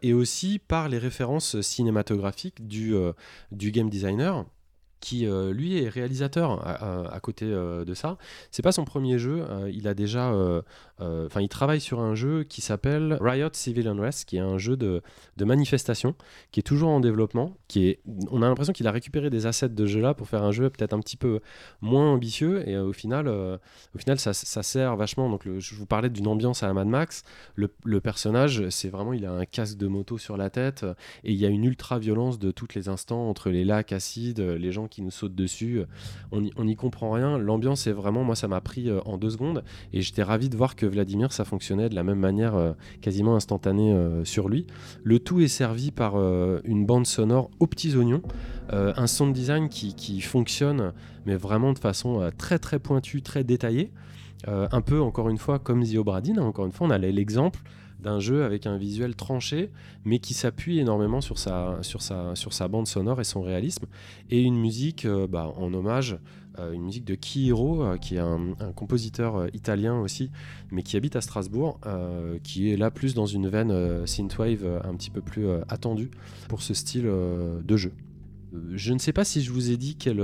et 0.02 0.12
aussi 0.12 0.58
par 0.58 0.88
les 0.88 0.98
références 0.98 1.60
cinématographiques 1.60 2.66
du 2.66 3.12
game 3.52 3.90
designer 3.90 4.44
qui 5.00 5.26
euh, 5.26 5.52
lui 5.52 5.82
est 5.82 5.88
réalisateur 5.88 6.66
à, 6.66 6.72
à- 7.04 7.14
à 7.14 7.20
côté 7.20 7.44
euh, 7.46 7.84
de 7.84 7.94
ça. 7.94 8.18
C'est 8.50 8.62
pas 8.62 8.72
son 8.72 8.84
premier 8.84 9.18
jeu, 9.18 9.44
euh, 9.48 9.70
il 9.72 9.86
a 9.88 9.94
déjà, 9.94 10.32
euh, 10.32 10.62
euh, 11.00 11.26
enfin 11.26 11.40
il 11.40 11.48
travaille 11.48 11.80
sur 11.80 12.00
un 12.00 12.14
jeu 12.14 12.44
qui 12.44 12.60
s'appelle 12.60 13.16
Riot 13.20 13.50
Civil 13.52 13.86
Unrest, 13.88 14.28
qui 14.28 14.36
est 14.36 14.40
un 14.40 14.58
jeu 14.58 14.76
de, 14.76 15.02
de 15.36 15.44
manifestation, 15.44 16.14
qui 16.50 16.60
est 16.60 16.62
toujours 16.64 16.88
en 16.90 17.00
développement, 17.00 17.56
qui 17.68 17.86
est, 17.88 18.00
on 18.30 18.42
a 18.42 18.48
l'impression 18.48 18.72
qu'il 18.72 18.86
a 18.86 18.92
récupéré 18.92 19.30
des 19.30 19.46
assets 19.46 19.68
de 19.68 19.86
jeu 19.86 20.00
là 20.00 20.14
pour 20.14 20.28
faire 20.28 20.42
un 20.42 20.52
jeu 20.52 20.68
peut-être 20.70 20.92
un 20.94 21.00
petit 21.00 21.16
peu 21.16 21.40
moins 21.80 22.10
ambitieux 22.12 22.68
et 22.68 22.74
euh, 22.74 22.84
au 22.88 22.92
final, 22.92 23.28
euh, 23.28 23.56
au 23.94 23.98
final 23.98 24.18
ça, 24.18 24.32
ça 24.32 24.62
sert 24.62 24.96
vachement. 24.96 25.30
Donc 25.30 25.48
je 25.58 25.74
vous 25.74 25.86
parlais 25.86 26.10
d'une 26.10 26.26
ambiance 26.26 26.62
à 26.62 26.66
la 26.66 26.74
Mad 26.74 26.88
Max. 26.88 27.22
Le, 27.54 27.70
le 27.84 28.00
personnage, 28.00 28.68
c'est 28.70 28.88
vraiment, 28.88 29.12
il 29.12 29.24
a 29.26 29.32
un 29.32 29.44
casque 29.44 29.78
de 29.78 29.86
moto 29.86 30.18
sur 30.18 30.36
la 30.36 30.50
tête 30.50 30.82
euh, 30.82 30.94
et 31.24 31.32
il 31.32 31.38
y 31.38 31.46
a 31.46 31.48
une 31.48 31.64
ultra 31.64 31.98
violence 31.98 32.38
de 32.38 32.50
tous 32.50 32.68
les 32.74 32.88
instants 32.88 33.28
entre 33.28 33.50
les 33.50 33.64
lacs 33.64 33.92
acides, 33.92 34.40
euh, 34.40 34.58
les 34.58 34.72
gens 34.72 34.87
qui 34.88 35.02
nous 35.02 35.10
sautent 35.10 35.34
dessus. 35.34 35.80
euh, 35.80 36.50
On 36.56 36.64
n'y 36.64 36.76
comprend 36.76 37.10
rien. 37.12 37.38
L'ambiance 37.38 37.86
est 37.86 37.92
vraiment, 37.92 38.24
moi, 38.24 38.34
ça 38.34 38.48
m'a 38.48 38.60
pris 38.60 38.88
euh, 38.88 39.00
en 39.04 39.18
deux 39.18 39.30
secondes 39.30 39.64
et 39.92 40.02
j'étais 40.02 40.22
ravi 40.22 40.48
de 40.48 40.56
voir 40.56 40.76
que 40.76 40.86
Vladimir, 40.86 41.32
ça 41.32 41.44
fonctionnait 41.44 41.88
de 41.88 41.94
la 41.94 42.02
même 42.02 42.18
manière, 42.18 42.54
euh, 42.54 42.72
quasiment 43.00 43.36
instantanée 43.36 43.94
sur 44.24 44.48
lui. 44.48 44.66
Le 45.02 45.18
tout 45.18 45.40
est 45.40 45.48
servi 45.48 45.90
par 45.90 46.16
une 46.64 46.86
bande 46.86 47.06
sonore 47.06 47.50
aux 47.60 47.66
petits 47.66 47.96
oignons, 47.96 48.22
un 48.70 49.06
sound 49.06 49.32
design 49.32 49.68
qui, 49.68 50.20
fonctionne, 50.20 50.92
mais 51.26 51.36
vraiment 51.36 51.72
de 51.72 51.78
façon 51.78 52.30
très 52.36 52.58
très 52.58 52.78
pointue, 52.78 53.22
très 53.22 53.44
détaillée. 53.44 53.90
Un 54.46 54.80
peu, 54.80 55.00
encore 55.00 55.28
une 55.28 55.38
fois, 55.38 55.58
comme 55.58 55.84
The 55.84 55.96
Obradin, 55.96 56.38
hein, 56.38 56.42
encore 56.42 56.66
une 56.66 56.72
fois, 56.72 56.86
on 56.86 56.90
a 56.90 56.98
l'exemple 56.98 57.60
d'un 58.00 58.20
jeu 58.20 58.44
avec 58.44 58.66
un 58.66 58.76
visuel 58.76 59.16
tranché, 59.16 59.70
mais 60.04 60.18
qui 60.18 60.34
s'appuie 60.34 60.78
énormément 60.78 61.20
sur 61.20 61.38
sa, 61.38 61.78
sur, 61.82 62.02
sa, 62.02 62.34
sur 62.34 62.52
sa 62.52 62.68
bande 62.68 62.86
sonore 62.86 63.20
et 63.20 63.24
son 63.24 63.42
réalisme, 63.42 63.86
et 64.30 64.42
une 64.42 64.58
musique 64.58 65.04
euh, 65.04 65.26
bah, 65.26 65.52
en 65.56 65.72
hommage, 65.74 66.18
euh, 66.58 66.72
une 66.72 66.84
musique 66.84 67.04
de 67.04 67.14
Kihiro, 67.14 67.82
euh, 67.82 67.96
qui 67.96 68.16
est 68.16 68.20
un, 68.20 68.54
compositeur 68.74 69.48
italien 69.54 69.98
aussi, 70.00 70.30
mais 70.70 70.82
qui 70.82 70.96
habite 70.96 71.16
à 71.16 71.20
Strasbourg, 71.20 71.80
qui 72.42 72.70
est 72.70 72.76
là 72.76 72.90
plus 72.90 73.14
dans 73.14 73.26
une 73.26 73.48
veine 73.48 73.70
euh, 73.70 74.06
synthwave 74.06 74.80
un 74.84 74.94
petit 74.94 75.10
peu 75.10 75.20
plus 75.20 75.46
attendue 75.68 76.10
pour 76.48 76.62
ce 76.62 76.74
style 76.74 77.04
de 77.04 77.76
jeu. 77.76 77.92
Je 78.72 78.92
ne 78.92 78.98
sais 78.98 79.12
pas 79.12 79.24
si 79.24 79.42
je 79.42 79.52
vous 79.52 79.70
ai 79.70 79.76
dit 79.76 79.96
quel, 79.96 80.22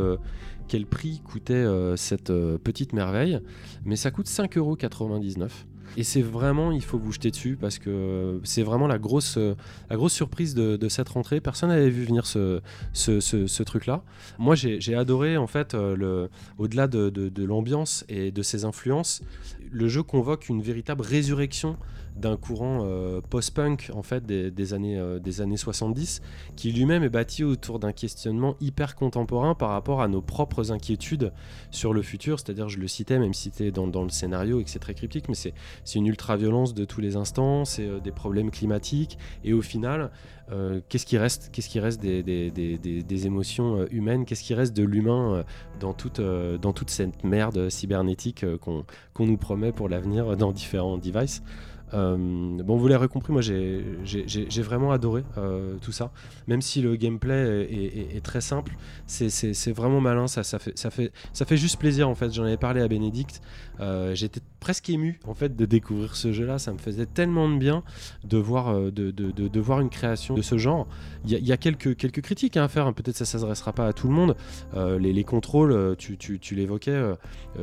quel 0.68 0.86
prix 0.86 1.20
coûtait 1.24 1.66
cette 1.96 2.32
petite 2.32 2.92
merveille, 2.92 3.40
mais 3.84 3.96
ça 3.96 4.10
coûte 4.10 4.26
5,99€. 4.26 5.51
Et 5.96 6.02
c'est 6.04 6.22
vraiment, 6.22 6.72
il 6.72 6.82
faut 6.82 6.98
vous 6.98 7.12
jeter 7.12 7.30
dessus 7.30 7.56
parce 7.60 7.78
que 7.78 8.40
c'est 8.42 8.62
vraiment 8.62 8.86
la 8.86 8.98
grosse, 8.98 9.36
euh, 9.38 9.54
la 9.90 9.96
grosse 9.96 10.12
surprise 10.12 10.54
de, 10.54 10.88
cette 10.88 11.08
rentrée. 11.08 11.40
Personne 11.40 11.68
n'avait 11.70 11.88
vu 11.90 12.04
venir 12.04 12.26
ce, 12.26 12.60
ce, 12.92 13.20
ce- 13.20 13.62
truc-là. 13.62 14.02
Moi, 14.38 14.54
j'ai 14.54 14.94
adoré, 14.94 15.36
en 15.36 15.46
fait, 15.46 15.74
euh, 15.74 16.28
au-delà 16.58 16.86
de, 16.88 17.10
de- 17.10 17.28
de 17.28 17.44
l'ambiance 17.44 18.04
et 18.08 18.30
de 18.30 18.42
ses 18.42 18.64
influences, 18.64 19.22
le 19.70 19.88
jeu 19.88 20.02
convoque 20.02 20.48
une 20.48 20.62
véritable 20.62 21.02
résurrection 21.02 21.76
d'un 22.16 22.36
courant 22.36 22.81
euh, 22.85 23.20
post-punk 23.28 23.91
en 23.95 24.03
fait 24.03 24.24
des, 24.24 24.73
années, 24.74 24.99
euh, 24.99 25.19
des 25.19 25.41
années 25.41 25.57
70 25.57 26.23
qui 26.57 26.73
lui-même 26.73 27.03
est 27.03 27.09
bâti 27.09 27.43
autour 27.45 27.78
d'un 27.78 27.93
questionnement 27.93 28.55
hyper 28.61 28.95
contemporain 28.95 29.55
par 29.55 29.70
rapport 29.70 30.01
à 30.01 30.09
nos 30.09 30.23
propres 30.23 30.70
inquiétudes 30.73 31.32
sur 31.70 31.93
le 31.93 32.03
futur. 32.03 32.39
C'est-à-dire 32.39 32.69
je 32.69 32.78
le 32.78 32.86
citais 32.89 33.19
même 33.19 33.35
c'était 33.35 33.70
dans, 33.73 33.89
dans 33.89 34.03
le 34.05 34.11
scénario 34.11 34.61
et 34.61 34.65
que 34.65 34.70
c'est 34.70 34.78
très 34.78 34.95
cryptique 34.95 35.28
mais 35.28 35.35
c'est 35.35 35.53
une 35.95 36.07
ultra-violence 36.07 36.73
de 36.74 36.85
tous 36.85 37.01
les 37.01 37.16
instants 37.16 37.65
c'est 37.65 37.86
euh, 37.86 38.01
des 38.01 38.12
problèmes 38.12 38.51
climatiques. 38.51 39.19
Et 39.43 39.53
au 39.53 39.62
final 39.62 40.11
euh, 40.53 40.81
qu'est-ce 40.89 41.07
qui 41.07 41.16
reste 41.19 41.51
qu'est-ce 41.53 41.69
qui 41.69 41.81
reste 41.81 42.01
des, 42.01 42.23
des, 42.23 42.51
des- 42.51 42.78
des- 43.03 43.27
émotions 43.27 43.81
euh, 43.81 43.86
humaines? 43.91 44.24
Qu'est-ce 44.27 44.43
qui 44.45 44.55
reste 44.55 44.77
de 44.77 44.82
l'humain 44.85 45.35
euh, 45.36 45.43
dans 45.81 45.95
toute, 45.95 46.20
euh, 46.20 46.59
dans 46.59 46.73
toute 46.74 46.91
cette 46.91 47.24
merde 47.24 47.70
cybernétique 47.70 48.45
euh, 48.45 48.59
qu'on 48.59 48.85
qu'on 49.15 49.27
nous 49.27 49.39
promet 49.39 49.73
pour 49.73 49.89
l'avenir 49.89 50.36
dans 50.36 50.53
différents 50.53 50.99
devices? 50.99 51.43
Euh, 51.94 52.16
bon, 52.62 52.76
vous 52.76 52.88
l'avez 52.88 53.08
compris, 53.08 53.32
moi 53.32 53.40
j'ai 53.42 54.62
vraiment 54.62 54.90
adoré 54.92 55.24
euh, 55.38 55.76
tout 55.80 55.92
ça. 55.92 56.10
Même 56.48 56.60
si 56.60 56.82
le 56.82 56.96
gameplay 56.96 57.68
est, 58.16 58.24
très 58.24 58.40
simple, 58.40 58.76
c'est- 59.06 59.72
vraiment 59.72 60.00
malin. 60.00 60.26
Ça 60.26 60.42
fait 60.44 61.56
juste 61.56 61.78
plaisir 61.78 62.08
en 62.08 62.14
fait. 62.14 62.32
J'en 62.32 62.44
avais 62.44 62.56
parlé 62.56 62.80
à 62.80 62.88
Bénédicte. 62.88 63.40
Euh, 63.80 64.14
J'étais 64.14 64.40
presque 64.60 64.88
ému 64.88 65.20
en 65.26 65.34
fait 65.34 65.56
de 65.56 65.64
découvrir 65.64 66.16
ce 66.16 66.32
jeu-là. 66.32 66.59
Ça 66.59 66.72
me 66.72 66.78
faisait 66.78 67.06
tellement 67.06 67.48
de 67.48 67.56
bien 67.59 67.82
de 68.24 68.38
voir, 68.38 68.68
euh, 68.68 68.90
de, 68.90 69.10
de, 69.10 69.30
de, 69.30 69.60
voir 69.60 69.80
une 69.80 69.90
création 69.90 70.34
de 70.34 70.42
ce 70.42 70.59
genre. 70.59 70.86
Il 71.24 71.30
y 71.32 71.52
a, 71.52 71.56
quelques, 71.56 71.96
quelques 71.96 72.22
critiques 72.22 72.56
hein, 72.56 72.64
à 72.64 72.68
faire. 72.68 72.92
Peut-être 72.94 73.16
ça 73.16 73.24
ne 73.24 73.40
s'adressera 73.40 73.72
pas 73.72 73.86
à 73.86 73.92
tout 73.92 74.09
le 74.09 74.14
monde. 74.14 74.36
Euh, 74.74 74.98
les, 74.98 75.12
les 75.12 75.24
contrôles, 75.24 75.96
tu, 75.96 76.16
tu, 76.16 76.38
tu 76.38 76.55
l'évoquais, 76.55 77.14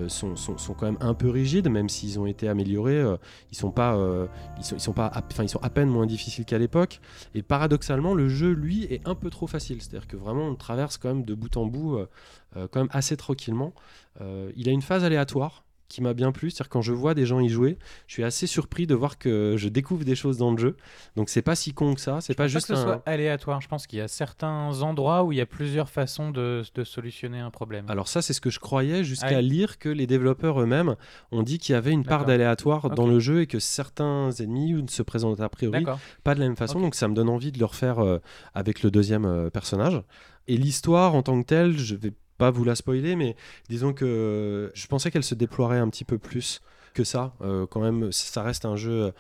sont, 0.08 0.36
sont, 0.36 0.58
sont 0.58 0.74
quand 0.74 0.86
même 0.86 0.98
un 1.00 1.14
peu 1.14 1.30
rigides, 1.30 1.70
même 1.70 1.90
s'ils 1.90 2.20
ont 2.20 2.26
été 2.26 2.48
améliorés. 2.48 3.04
ils 3.52 3.58
sont 3.58 3.72
pas, 3.72 3.98
ils 4.58 4.64
sont, 4.64 4.76
ils 4.76 4.82
sont 4.82 4.94
pas, 4.94 5.12
enfin 5.14 5.44
ils 5.44 5.50
sont 5.50 5.62
à 5.62 5.70
peine 5.70 5.90
moins 5.90 6.06
difficiles 6.06 6.46
qu'à 6.46 6.58
l'époque. 6.58 7.00
Et 7.36 7.42
paradoxalement, 7.42 8.14
le 8.14 8.30
jeu 8.30 8.52
lui 8.52 8.84
est 8.86 9.08
un 9.08 9.16
peu 9.16 9.30
trop 9.30 9.48
facile. 9.48 9.82
C'est-à-dire 9.82 10.08
que 10.08 10.18
vraiment 10.18 10.48
on 10.48 10.56
traverse 10.56 10.98
quand 10.98 11.10
même 11.10 11.24
de 11.24 11.34
bout 11.34 11.56
en 11.58 11.66
bout, 11.66 12.00
quand 12.54 12.80
même 12.80 12.90
assez 12.92 13.18
tranquillement. 13.18 13.74
Il 14.56 14.68
a 14.70 14.72
une 14.72 14.82
phase 14.82 15.04
aléatoire 15.04 15.64
qui 15.92 16.02
m'a 16.02 16.14
bien 16.14 16.32
plu, 16.32 16.50
c'est-à-dire 16.50 16.70
quand 16.70 16.82
je 16.82 16.94
vois 16.94 17.14
des 17.14 17.26
gens 17.26 17.40
y 17.40 17.50
jouer, 17.50 17.78
je 18.08 18.14
suis 18.14 18.24
assez 18.24 18.48
surpris 18.48 18.88
de 18.88 18.96
voir 18.96 19.18
que 19.18 19.56
je 19.58 19.68
découvre 19.70 20.04
des 20.06 20.16
choses 20.16 20.38
dans 20.38 20.52
le 20.52 20.58
jeu. 20.58 20.78
Donc 21.16 21.30
c'est 21.30 21.42
pas 21.42 21.56
si 21.56 21.74
con 21.74 21.94
que 21.94 22.02
ça, 22.02 22.22
c'est 22.22 22.34
pas 22.34 22.44
Pas 22.44 22.48
juste 22.48 22.68
que 22.68 22.76
ce 22.76 22.80
un... 22.80 22.84
soit 22.84 23.04
aléatoire. 23.06 23.62
Je 23.62 23.68
pense 23.68 23.86
qu'il 23.88 24.00
y 24.00 24.02
a 24.02 24.08
certains 24.08 24.82
endroits 24.82 25.24
où 25.24 25.32
il 25.32 25.38
y 25.38 25.42
a 25.42 25.46
plusieurs 25.46 25.90
façons 25.90 26.32
de, 26.32 26.64
de 26.74 26.84
solutionner 26.84 27.40
un 27.40 27.52
problème. 27.52 27.86
Alors 27.90 28.08
ça, 28.08 28.22
c'est 28.22 28.34
ce 28.34 28.42
que 28.42 28.50
je 28.50 28.60
croyais 28.60 29.04
jusqu'à 29.04 29.28
Ah 29.28 29.38
oui. 29.40 29.50
lire 29.50 29.78
que 29.78 29.90
les 29.90 30.08
développeurs 30.08 30.60
eux-mêmes 30.62 30.96
ont 31.32 31.44
dit 31.44 31.60
qu'il 31.60 31.74
y 31.74 31.76
avait 31.76 31.92
une 31.92 32.06
part 32.06 32.26
d'aléatoire 32.26 32.90
dans 32.90 33.08
le 33.08 33.20
jeu 33.20 33.42
et 33.42 33.48
que 33.48 33.60
certains 33.60 34.32
ennemis 34.40 34.74
ne 34.74 34.88
se 34.88 35.04
présentent 35.04 35.42
a 35.42 35.50
priori 35.50 35.86
pas 36.24 36.34
de 36.36 36.40
la 36.40 36.48
même 36.48 36.56
façon. 36.56 36.80
Donc 36.80 36.96
ça 36.96 37.08
me 37.08 37.14
donne 37.14 37.30
envie 37.30 37.52
de 37.52 37.60
le 37.60 37.66
refaire 37.66 38.00
euh, 38.00 38.20
avec 38.54 38.82
le 38.84 38.92
deuxième 38.92 39.26
euh, 39.26 39.50
personnage. 39.50 40.02
Et 40.48 40.58
l'histoire 40.58 41.16
en 41.16 41.22
tant 41.24 41.40
que 41.42 41.46
telle, 41.46 41.78
je 41.78 41.96
vais 41.96 42.14
pas 42.42 42.50
vous 42.50 42.64
la 42.64 42.74
spoiler, 42.74 43.16
mais 43.16 43.36
disons 43.70 43.94
que 43.94 44.72
je 44.74 44.88
pensais 44.88 45.12
qu'elle 45.12 45.24
se 45.24 45.36
déploierait 45.36 45.78
un 45.78 45.90
petit 45.90 46.06
peu 46.06 46.18
plus 46.18 46.60
que 46.94 47.04
ça. 47.04 47.34
Euh, 47.42 47.66
quand 47.68 47.80
même, 47.80 48.12
ça 48.12 48.44
reste 48.44 48.66
un 48.66 48.76
jeu 48.76 48.92
euh, 48.92 49.12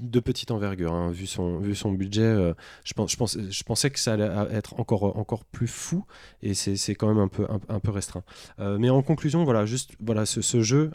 de 0.00 0.20
petite 0.20 0.50
envergure, 0.50 0.92
hein, 0.92 1.10
vu, 1.10 1.26
son, 1.26 1.60
budget. 1.92 2.22
euh, 2.22 2.54
je, 2.84 2.94
pense, 2.94 3.12
je, 3.12 3.62
pensais 3.64 3.90
que 3.90 3.98
ça 3.98 4.14
allait 4.14 4.30
être 4.50 4.78
encore, 4.78 5.16
encore 5.16 5.44
plus 5.44 5.68
fou, 5.68 6.04
et 6.42 6.54
c'est 6.54 6.94
quand 6.94 7.08
même 7.08 7.18
un 7.18 7.28
peu, 7.28 7.46
un, 7.68 7.80
peu 7.80 7.90
restreint. 7.90 8.22
Mais 8.58 8.90
en 8.90 9.02
conclusion, 9.02 9.44
voilà, 9.44 9.66
juste 9.66 9.92
voilà, 10.00 10.26
ce, 10.26 10.62
jeu, 10.62 10.90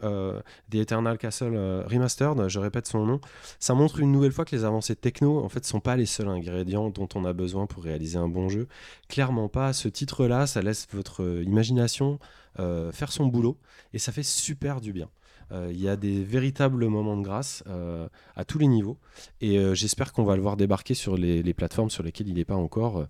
The 0.72 0.76
Eternal 0.76 1.18
Castle 1.18 1.56
Remastered, 1.85 2.48
je 2.48 2.60
répète 2.60 2.88
son 2.88 3.06
nom, 3.06 3.22
ça 3.60 3.73
montre 3.73 3.99
une 3.99 4.11
nouvelle 4.11 4.31
fois 4.31 4.45
que 4.45 4.56
les 4.56 4.64
avancées 4.64 4.95
techno, 4.95 5.44
en 5.44 5.49
fait, 5.49 5.65
sont 5.65 5.80
pas 5.80 5.95
les 5.95 6.06
seuls 6.06 6.30
ingrédients 6.30 6.90
dont 6.90 7.10
on 7.15 7.26
a 7.26 7.34
besoin 7.34 7.65
pour 7.65 7.84
réaliser 7.84 8.18
un 8.18 8.27
bon 8.27 8.49
jeu. 8.49 8.68
Clairement 9.10 9.49
pas. 9.49 9.73
Ce 9.73 9.88
titre-là, 9.88 10.48
ça 10.48 10.61
laisse 10.61 10.88
votre 10.94 11.41
imagination 11.44 12.19
faire 12.57 13.11
son 13.11 13.27
boulot, 13.27 13.57
et 13.94 13.99
ça 13.99 14.11
fait 14.11 14.23
super 14.23 14.81
du 14.81 14.94
bien. 14.94 15.10
Euh, 15.52 15.70
Il 15.72 15.82
y 15.82 15.88
a 15.90 15.95
des 15.95 16.24
véritables 16.24 16.86
moments 16.88 17.18
de 17.18 17.24
grâce 17.24 17.64
euh, 17.68 18.07
à 18.36 18.45
tous 18.45 18.57
les 18.60 18.68
niveaux. 18.68 18.98
Et 19.41 19.57
euh, 19.60 19.74
j'espère 19.76 20.14
qu'on 20.14 20.24
va 20.24 20.36
le 20.36 20.41
voir 20.41 20.57
débarquer 20.57 20.94
sur 20.94 21.18
les, 21.18 21.44
les 21.44 21.53
plateformes 21.53 21.90
sur 21.90 22.02
lesquelles 22.03 22.28
il 22.28 22.36
n'est 22.36 22.45
pas 22.45 22.56
encore, 22.56 23.06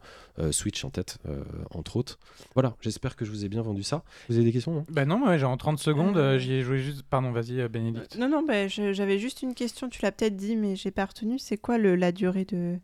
Switch 0.51 0.83
en 0.83 0.89
tête, 0.89 1.19
euh, 1.27 1.43
entre 1.71 1.95
autres. 1.97 2.17
Voilà, 2.55 2.75
j'espère 2.81 3.15
que 3.15 3.23
je 3.23 3.29
vous 3.31 3.45
ai 3.45 3.49
bien 3.49 3.61
vendu 3.61 3.83
ça. 3.83 4.03
Vous 4.29 4.35
avez 4.35 4.43
des 4.45 4.51
questions 4.51 4.73
non 4.73 4.85
Bah 4.89 5.05
non, 5.05 5.27
ouais, 5.27 5.37
j'ai 5.37 5.45
en 5.45 5.57
30 5.57 5.77
secondes, 5.79 6.17
Euh. 6.17 6.35
euh, 6.35 6.39
j'y 6.39 6.53
ai 6.53 6.61
joué 6.63 6.79
juste. 6.79 7.03
Pardon, 7.03 7.31
vas-y, 7.31 7.61
euh, 7.61 7.67
Bénédicte. 7.69 8.17
Non, 8.17 8.27
non, 8.29 8.43
bah, 8.43 8.67
j'avais 8.67 9.19
juste 9.19 9.41
une 9.43 9.53
question, 9.53 9.89
tu 9.89 10.01
l'as 10.01 10.11
peut-être 10.11 10.35
dit, 10.35 10.55
mais 10.55 10.75
j'ai 10.75 10.89
pas 10.91 11.05
retenu. 11.05 11.37
C'est 11.37 11.57
quoi 11.57 11.77
le, 11.77 11.95
la 11.95 12.11
durée 12.11 12.45
de, 12.45 12.77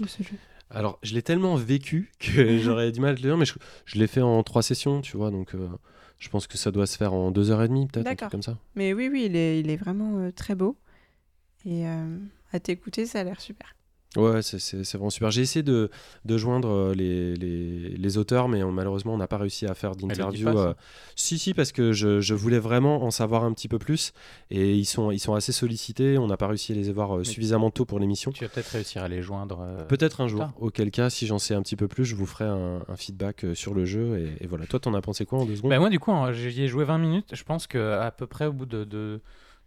de 0.00 0.06
ce 0.06 0.22
jeu? 0.22 0.36
Alors, 0.72 0.98
je 1.02 1.14
l'ai 1.14 1.22
tellement 1.22 1.56
vécu 1.56 2.12
que 2.20 2.58
j'aurais 2.62 2.92
du 2.92 3.00
mal 3.00 3.12
à 3.12 3.14
te 3.14 3.22
le 3.22 3.28
dire, 3.28 3.36
mais 3.38 3.44
je, 3.46 3.54
je 3.86 3.98
l'ai 3.98 4.06
fait 4.06 4.20
en 4.20 4.42
trois 4.42 4.62
sessions, 4.62 5.00
tu 5.00 5.16
vois, 5.16 5.30
donc 5.30 5.54
euh, 5.54 5.66
je 6.20 6.28
pense 6.28 6.46
que 6.46 6.58
ça 6.58 6.70
doit 6.70 6.86
se 6.86 6.96
faire 6.96 7.14
en 7.14 7.30
deux 7.30 7.50
heures 7.50 7.62
et 7.62 7.68
demie, 7.68 7.88
peut-être, 7.88 8.06
un 8.06 8.14
truc 8.14 8.30
comme 8.30 8.42
ça. 8.42 8.58
Mais 8.76 8.92
oui, 8.92 9.08
oui, 9.10 9.24
il 9.24 9.34
est, 9.34 9.58
il 9.58 9.70
est 9.70 9.76
vraiment 9.76 10.18
euh, 10.18 10.30
très 10.30 10.54
beau. 10.54 10.76
Et 11.64 11.88
euh, 11.88 12.18
à 12.52 12.60
t'écouter, 12.60 13.06
ça 13.06 13.20
a 13.20 13.24
l'air 13.24 13.40
super. 13.40 13.74
Ouais, 14.16 14.42
c'est- 14.42 14.82
vraiment 14.96 15.08
super. 15.10 15.30
J'ai 15.30 15.42
essayé 15.42 15.62
de, 15.62 15.88
de 16.24 16.36
joindre 16.36 16.68
euh, 16.68 16.94
les, 16.94 17.34
les, 17.36 17.90
les 17.90 18.18
auteurs, 18.18 18.48
mais 18.48 18.62
on- 18.64 18.72
malheureusement, 18.72 19.14
on 19.14 19.18
n'a 19.18 19.28
pas 19.28 19.36
réussi 19.38 19.66
à 19.66 19.74
faire 19.74 19.94
d'interview. 19.94 20.48
euh, 20.48 20.74
Si, 21.14 21.38
si, 21.38 21.54
parce 21.54 21.70
que 21.70 21.92
je, 21.92 22.20
je 22.20 22.34
voulais 22.34 22.58
vraiment 22.58 23.04
en 23.04 23.12
savoir 23.12 23.44
un 23.44 23.52
petit 23.52 23.68
peu 23.68 23.78
plus. 23.78 24.12
Et 24.50 24.74
ils 24.74 24.84
sont, 24.84 25.12
ils 25.12 25.20
sont 25.20 25.34
assez 25.34 25.52
sollicités. 25.52 26.18
On 26.18 26.26
n'a 26.26 26.36
pas 26.36 26.48
réussi 26.48 26.72
à 26.72 26.74
les 26.74 26.88
avoir 26.88 27.18
euh, 27.18 27.22
suffisamment 27.24 27.70
tôt 27.70 27.84
pour 27.84 28.00
l'émission. 28.00 28.32
Tu 28.32 28.42
vas 28.42 28.50
peut-être 28.50 28.68
réussir 28.72 29.04
à 29.04 29.08
les 29.08 29.22
joindre. 29.22 29.60
euh, 29.60 29.84
Peut-être 29.84 30.20
un 30.22 30.26
jour. 30.26 30.40
tard. 30.40 30.54
Auquel 30.58 30.90
cas, 30.90 31.08
si 31.08 31.28
j'en 31.28 31.38
sais 31.38 31.54
un 31.54 31.62
petit 31.62 31.76
peu 31.76 31.86
plus, 31.86 32.04
je 32.04 32.16
vous 32.16 32.26
ferai 32.26 32.46
un, 32.46 32.82
un 32.88 32.96
feedback 32.96 33.44
euh, 33.44 33.54
sur 33.54 33.74
le 33.74 33.84
jeu. 33.84 34.18
Et, 34.18 34.44
et 34.44 34.46
voilà. 34.48 34.66
Toi, 34.66 34.80
t'en 34.80 34.92
as 34.94 35.02
pensé 35.02 35.24
quoi 35.24 35.38
en 35.38 35.44
deux 35.46 35.54
secondes? 35.54 35.70
Bah, 35.70 35.78
moi, 35.78 35.88
du 35.88 36.00
coup, 36.00 36.10
hein, 36.10 36.32
j'y 36.32 36.62
ai 36.62 36.66
joué 36.66 36.84
20 36.84 36.98
minutes. 36.98 37.28
Je 37.32 37.44
pense 37.44 37.68
qu'à 37.68 38.12
peu 38.16 38.26
près 38.26 38.46
au 38.46 38.52
bout 38.52 38.66
de, 38.66 38.82
de, 38.82 39.20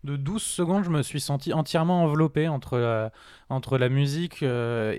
de 0.03 0.15
12 0.15 0.41
secondes, 0.41 0.83
je 0.83 0.89
me 0.89 1.01
suis 1.01 1.21
senti 1.21 1.53
entièrement 1.53 2.03
enveloppé 2.03 2.47
entre 2.47 2.77
la, 2.77 3.11
entre 3.49 3.77
la 3.77 3.89
musique 3.89 4.43
euh, 4.43 4.93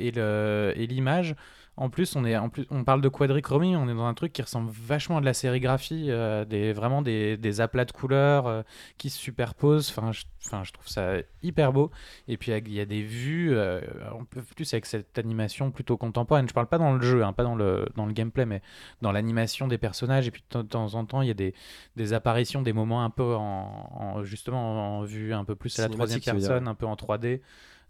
et 0.76 0.86
l'image. 0.86 1.35
En 1.77 1.91
plus, 1.91 2.15
on, 2.15 2.25
est, 2.25 2.37
en 2.37 2.51
plus, 2.51 2.67
on 2.71 2.85
parle 2.85 3.01
de 3.01 3.09
quadrichromie, 3.09 3.75
on 3.75 3.89
est 3.89 3.95
dans 3.95 4.07
un 4.07 4.15
truc 4.15 4.33
qui 4.33 4.43
ressemble 4.43 4.71
vachement 4.71 5.17
à 5.17 5.21
de 5.21 5.25
la 5.25 5.35
sérigraphie, 5.35 6.07
euh, 6.09 6.45
des, 6.45 6.73
vraiment 6.73 7.03
des, 7.03 7.37
des 7.37 7.61
aplats 7.61 7.85
de 7.85 7.91
couleurs 7.91 8.47
euh, 8.47 8.63
qui 8.97 9.11
se 9.11 9.19
superposent. 9.19 9.91
Enfin 9.91 10.13
je, 10.13 10.23
enfin, 10.47 10.63
je 10.63 10.71
trouve 10.73 10.87
ça 10.87 11.15
hyper 11.43 11.73
beau. 11.73 11.91
Et 12.29 12.37
puis, 12.37 12.53
il 12.53 12.73
y 12.73 12.81
a 12.81 12.85
des 12.87 13.03
vues, 13.03 13.57
euh, 13.57 13.81
en 14.13 14.25
plus 14.25 14.73
avec 14.73 14.87
cette 14.87 15.19
animation 15.19 15.73
plutôt 15.73 15.97
contemporaine. 15.97 16.49
Je 16.49 16.55
parle 16.55 16.69
pas 16.69 16.79
dans 16.79 16.93
le 16.93 17.01
jeu, 17.03 17.25
hein, 17.25 17.33
pas 17.33 17.43
dans 17.43 17.57
le, 17.57 17.87
dans 17.97 18.07
le 18.07 18.13
gameplay, 18.13 18.47
mais 18.47 18.63
dans 19.03 19.11
l'animation 19.11 19.67
des 19.67 19.79
personnages. 19.79 20.29
Et 20.29 20.31
puis, 20.31 20.45
de 20.53 20.63
temps 20.63 20.95
en 20.95 21.05
temps, 21.05 21.23
il 21.23 21.29
y 21.29 21.33
a 21.33 21.35
des, 21.35 21.55
des 21.97 22.13
apparitions, 22.13 22.63
des 22.63 22.73
moments 22.73 23.03
un 23.05 23.11
peu 23.11 23.35
en, 23.35 23.91
en- 23.95 24.23
justement 24.23 24.99
en 24.99 25.03
vue 25.03 25.35
un 25.35 25.45
peu 25.45 25.57
plus 25.57 25.77
à 25.81 25.83
la 25.83 25.89
troisième 25.97 26.21
personne, 26.39 26.69
un 26.69 26.75
peu 26.77 26.87
en 26.87 26.95
3D. 26.95 27.41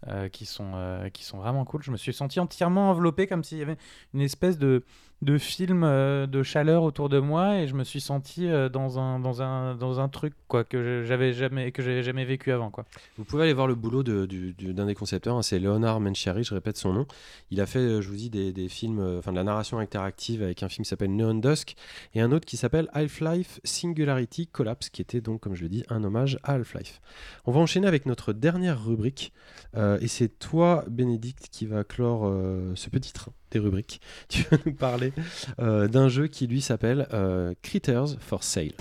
Euh, 0.07 0.29
qui, 0.29 0.45
sont, 0.45 0.73
euh, 0.75 1.09
qui 1.09 1.23
sont 1.23 1.37
vraiment 1.37 1.65
cool. 1.65 1.81
Je 1.83 1.91
me 1.91 1.97
suis 1.97 2.13
senti 2.13 2.39
entièrement 2.39 2.91
enveloppé 2.91 3.27
comme 3.27 3.43
s'il 3.43 3.57
y 3.57 3.61
avait 3.61 3.77
une 4.13 4.21
espèce 4.21 4.57
de, 4.57 4.83
de 5.21 5.37
film 5.37 5.83
euh, 5.83 6.27
de 6.27 6.43
chaleur 6.43 6.83
autour 6.83 7.09
de 7.09 7.19
moi 7.19 7.57
et 7.57 7.67
je 7.67 7.73
me 7.73 7.83
suis 7.83 8.01
senti 8.01 8.47
euh, 8.47 8.69
dans, 8.69 8.99
un, 8.99 9.19
dans, 9.19 9.41
un, 9.41 9.73
dans 9.75 9.99
un 9.99 10.07
truc 10.09 10.33
quoi, 10.47 10.63
que 10.63 11.03
j'avais 11.05 11.33
jamais, 11.33 11.71
jamais 12.03 12.25
vécu 12.25 12.51
avant. 12.51 12.69
Quoi. 12.69 12.85
Vous 13.17 13.23
pouvez 13.23 13.43
aller 13.43 13.53
voir 13.53 13.65
le 13.65 13.75
boulot 13.75 14.03
de- 14.03 14.25
du- 14.25 14.53
du- 14.53 14.73
d'un 14.73 14.85
des 14.85 14.93
concepteurs, 14.93 15.35
hein, 15.37 15.41
c'est 15.41 15.57
Leonard 15.57 15.99
Mencheri, 15.99 16.43
je 16.43 16.53
répète 16.53 16.77
son 16.77 16.93
nom. 16.93 17.07
Il 17.49 17.59
a 17.61 17.65
fait, 17.65 17.79
euh, 17.79 18.01
je 18.01 18.09
vous 18.09 18.15
dis, 18.17 18.29
des, 18.29 18.51
des 18.53 18.67
films, 18.69 18.99
enfin 19.17 19.31
de 19.31 19.37
la 19.37 19.43
narration 19.43 19.79
interactive 19.79 20.43
avec 20.43 20.61
un 20.63 20.69
film 20.69 20.83
qui 20.83 20.89
s'appelle 20.89 21.15
Neon 21.15 21.35
Dusk 21.35 21.75
et 22.13 22.21
un 22.21 22.31
autre 22.31 22.45
qui 22.45 22.57
s'appelle 22.57 22.87
Half-Life 22.93 23.59
Singularity 23.63 24.47
Collapse, 24.47 24.89
qui 24.89 25.01
était 25.01 25.21
donc, 25.21 25.39
comme 25.41 25.55
je 25.55 25.63
le 25.63 25.69
dis, 25.69 25.83
un 25.89 26.03
hommage 26.03 26.37
à 26.43 26.53
Half-Life. 26.53 27.01
On 27.45 27.51
va 27.51 27.61
enchaîner 27.61 27.87
avec 27.87 28.05
notre 28.05 28.33
dernière 28.33 28.83
rubrique 28.85 29.31
et 29.75 30.07
c'est 30.07 30.27
toi, 30.39 30.83
Bénédicte, 30.89 31.47
qui 31.51 31.65
va 31.65 31.83
clore 31.83 32.31
ce 32.75 32.89
petit 32.89 33.11
train 33.13 33.31
rubriques. 33.59 34.01
Tu 34.29 34.43
vas 34.43 34.57
nous 34.65 34.73
parler 34.73 35.13
euh, 35.59 35.87
d'un 35.87 36.09
jeu 36.09 36.27
qui 36.27 36.47
lui 36.47 36.61
s'appelle 36.61 37.07
euh, 37.13 37.53
Critters 37.61 38.17
for 38.19 38.43
Sale. 38.43 38.73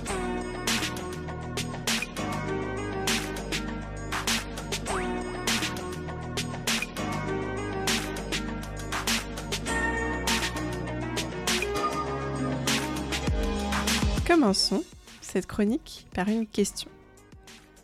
Commençons 14.27 14.83
cette 15.21 15.47
chronique 15.47 16.07
par 16.15 16.29
une 16.29 16.47
question. 16.47 16.91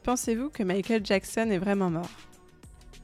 Pensez-vous 0.03 0.51
que 0.51 0.63
Michael 0.63 1.05
Jackson 1.05 1.49
est 1.51 1.59
vraiment 1.59 1.91
mort? 1.91 2.11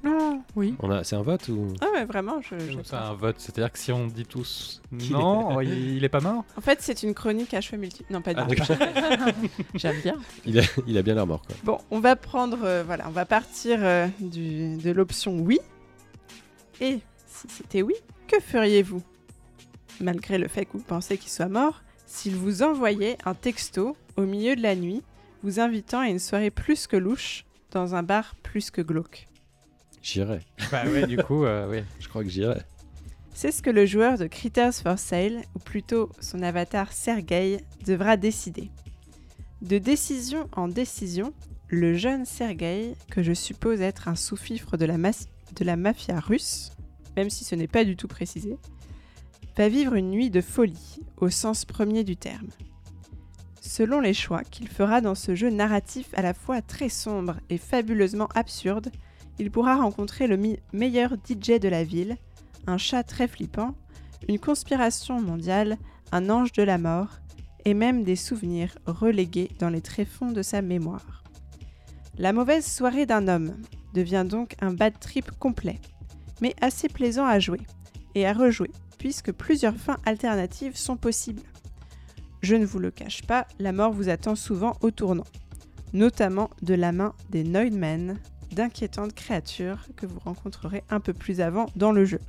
Non, 0.05 0.43
oui. 0.55 0.75
On 0.81 0.91
a, 0.91 1.03
c'est 1.03 1.17
un 1.17 1.23
vote 1.23 1.49
ou? 1.49 1.73
Ah 1.81 1.87
ouais, 1.93 2.05
vraiment, 2.05 2.41
je, 2.41 2.59
je 2.59 2.79
C'est 2.85 2.95
un 2.95 3.15
vote, 3.15 3.37
c'est-à-dire 3.39 3.73
que 3.73 3.79
si 3.79 3.91
on 3.91 4.07
dit 4.07 4.25
tous 4.25 4.81
non, 4.93 5.61
il, 5.61 5.97
il 5.97 6.05
est 6.05 6.09
pas 6.09 6.21
mort? 6.21 6.45
En 6.57 6.61
fait, 6.61 6.79
c'est 6.81 7.03
une 7.03 7.13
chronique 7.15 7.55
à 7.55 7.61
cheveux 7.61 7.79
multiples. 7.81 8.13
Non, 8.13 8.23
pas 8.23 8.35
du 8.35 8.41
Ah, 8.41 8.47
tout. 8.47 8.73
J'aime 9.75 10.01
bien. 10.03 10.17
il 10.45 10.61
a, 10.61 10.63
il 10.87 10.97
a 10.99 11.03
bien 11.03 11.15
l'air 11.15 11.27
mort 11.27 11.43
quoi. 11.43 11.57
Bon, 11.65 11.79
on 11.91 11.99
va 12.01 12.15
prendre, 12.15 12.59
euh, 12.63 12.83
voilà, 12.87 13.05
on 13.09 13.11
va 13.13 13.25
partir 13.25 13.79
euh, 13.83 14.07
du, 14.21 14.77
de 14.77 14.91
l'option 14.93 15.39
oui. 15.41 15.59
Et 16.81 17.01
si 17.27 17.49
c'était 17.49 17.83
oui, 17.83 17.95
que 18.29 18.39
feriez-vous? 18.39 19.03
Malgré 20.01 20.37
le 20.39 20.47
fait 20.47 20.67
que 20.67 20.73
vous 20.75 20.85
pensez 20.85 21.17
qu'il 21.19 21.31
soit 21.31 21.49
mort, 21.49 21.83
s'il 22.07 22.37
vous 22.37 22.63
envoyait 22.63 23.17
un 23.25 23.35
texto 23.35 23.97
au 24.17 24.23
milieu 24.23 24.55
de 24.55 24.63
la 24.63 24.77
nuit, 24.77 25.03
vous 25.43 25.59
invitant 25.59 26.01
à 26.01 26.09
une 26.09 26.19
soirée 26.19 26.51
plus 26.51 26.87
que 26.87 26.97
louche 26.97 27.45
dans 27.73 27.95
un 27.95 28.03
bar 28.03 28.35
plus 28.43 28.71
que 28.71 28.83
glauque. 28.83 29.27
J'irai. 30.07 30.39
Bah 30.71 30.85
ouais, 30.87 31.05
du 31.05 31.17
coup, 31.17 31.45
euh, 31.45 31.69
oui. 31.69 31.83
Je 32.01 32.07
crois 32.09 32.23
que 32.23 32.31
j'irai. 32.31 32.61
C'est 33.35 33.51
ce 33.51 33.61
que 33.61 33.71
le 33.71 33.87
joueur 33.87 34.17
de 34.19 34.29
Critters 34.29 34.73
for 34.73 35.01
Sale, 35.01 35.43
ou 35.57 35.59
plutôt 35.59 36.11
son 36.21 36.43
avatar 36.45 36.93
Sergei, 36.93 37.59
devra 37.85 38.17
décider. 38.17 38.71
De 39.63 39.79
décision 39.79 40.49
en 40.53 40.69
décision, 40.69 41.35
le 41.67 41.95
jeune 41.95 42.25
Sergueï, 42.25 42.95
que 43.11 43.25
je 43.25 43.33
suppose 43.33 43.81
être 43.81 44.07
un 44.07 44.15
sous-fifre 44.15 44.77
de, 44.77 44.85
la 44.85 44.97
mas- 44.97 45.27
de 45.57 45.65
la 45.65 45.75
mafia 45.75 46.21
russe, 46.21 46.71
même 47.17 47.29
si 47.29 47.43
ce 47.45 47.57
n'est 47.57 47.67
pas 47.67 47.83
du 47.85 47.97
tout 47.97 48.07
précisé, 48.09 48.59
va 49.57 49.69
vivre 49.69 49.95
une 49.95 50.11
nuit 50.11 50.31
de 50.31 50.41
folie, 50.41 51.01
au 51.17 51.31
sens 51.31 51.65
premier 51.65 52.05
du 52.05 52.17
terme. 52.17 52.49
Selon 53.61 53.99
les 53.99 54.15
choix 54.15 54.45
qu'il 54.45 54.69
fera 54.69 55.01
dans 55.01 55.17
ce 55.17 55.35
jeu 55.35 55.51
narratif 55.51 56.11
à 56.15 56.23
la 56.23 56.33
fois 56.33 56.63
très 56.63 56.91
sombre 56.91 57.41
et 57.51 57.59
fabuleusement 57.59 58.29
absurde, 58.37 58.93
il 59.39 59.51
pourra 59.51 59.77
rencontrer 59.77 60.27
le 60.27 60.39
meilleur 60.73 61.15
DJ 61.15 61.59
de 61.61 61.69
la 61.69 61.85
ville, 61.85 62.17
un 62.67 62.79
chat 62.79 63.03
très 63.03 63.29
flippant, 63.29 63.75
une 64.29 64.39
conspiration 64.39 65.21
mondiale, 65.21 65.77
un 66.13 66.31
ange 66.31 66.53
de 66.53 66.63
la 66.63 66.79
mort, 66.79 67.19
et 67.65 67.75
même 67.75 68.05
des 68.05 68.17
souvenirs 68.17 68.79
relégués 68.87 69.51
dans 69.59 69.69
les 69.69 69.81
tréfonds 69.81 70.33
de 70.33 70.43
sa 70.43 70.63
mémoire. 70.63 71.25
La 72.17 72.33
mauvaise 72.33 72.67
soirée 72.67 73.07
d'un 73.07 73.29
homme 73.29 73.57
devient 73.93 74.25
donc 74.29 74.55
un 74.61 74.73
bad 74.73 74.99
trip 75.01 75.31
complet, 75.33 75.81
mais 76.41 76.55
assez 76.61 76.89
plaisant 76.89 77.27
à 77.27 77.39
jouer 77.39 77.61
et 78.15 78.27
à 78.27 78.33
rejouer, 78.33 78.71
puisque 78.99 79.33
plusieurs 79.33 79.77
fins 79.77 79.99
alternatives 80.07 80.77
sont 80.77 80.97
possibles. 80.97 81.43
Je 82.41 82.55
ne 82.55 82.65
vous 82.65 82.79
le 82.79 82.91
cache 82.91 83.23
pas, 83.23 83.47
la 83.59 83.73
mort 83.73 83.93
vous 83.93 84.09
attend 84.09 84.37
souvent 84.37 84.75
au 84.81 84.91
tournant, 84.91 85.27
notamment 85.93 86.51
de 86.63 86.75
la 86.75 86.93
main 86.93 87.15
des 87.31 87.43
Noidmen, 87.43 88.19
d'inquiétantes 88.53 89.15
créatures 89.15 89.79
que 89.97 90.07
vous 90.07 90.19
rencontrerez 90.21 90.83
un 90.91 91.01
peu 91.01 91.13
plus 91.13 91.41
avant 91.41 91.67
dans 91.77 91.93
le 91.93 92.05
jeu. 92.05 92.21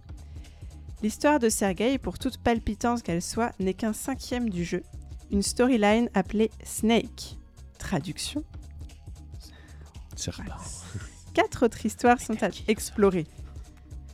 L'histoire 1.03 1.39
de 1.39 1.49
Sergei, 1.49 1.97
pour 1.97 2.17
toute 2.17 2.37
palpitance 2.39 3.01
qu'elle 3.03 3.21
soit, 3.21 3.51
n'est 3.59 3.73
qu'un 3.75 3.93
cinquième 3.93 4.49
du 4.49 4.63
jeu, 4.65 4.83
une 5.31 5.43
storyline 5.43 6.09
appelée 6.13 6.49
Snake. 6.63 7.37
Traduction 7.77 8.43
reparti. 10.25 10.81
Quatre 11.33 11.65
autres 11.65 11.85
histoires 11.85 12.19
sont 12.19 12.41
à 12.43 12.49
explorer. 12.67 13.27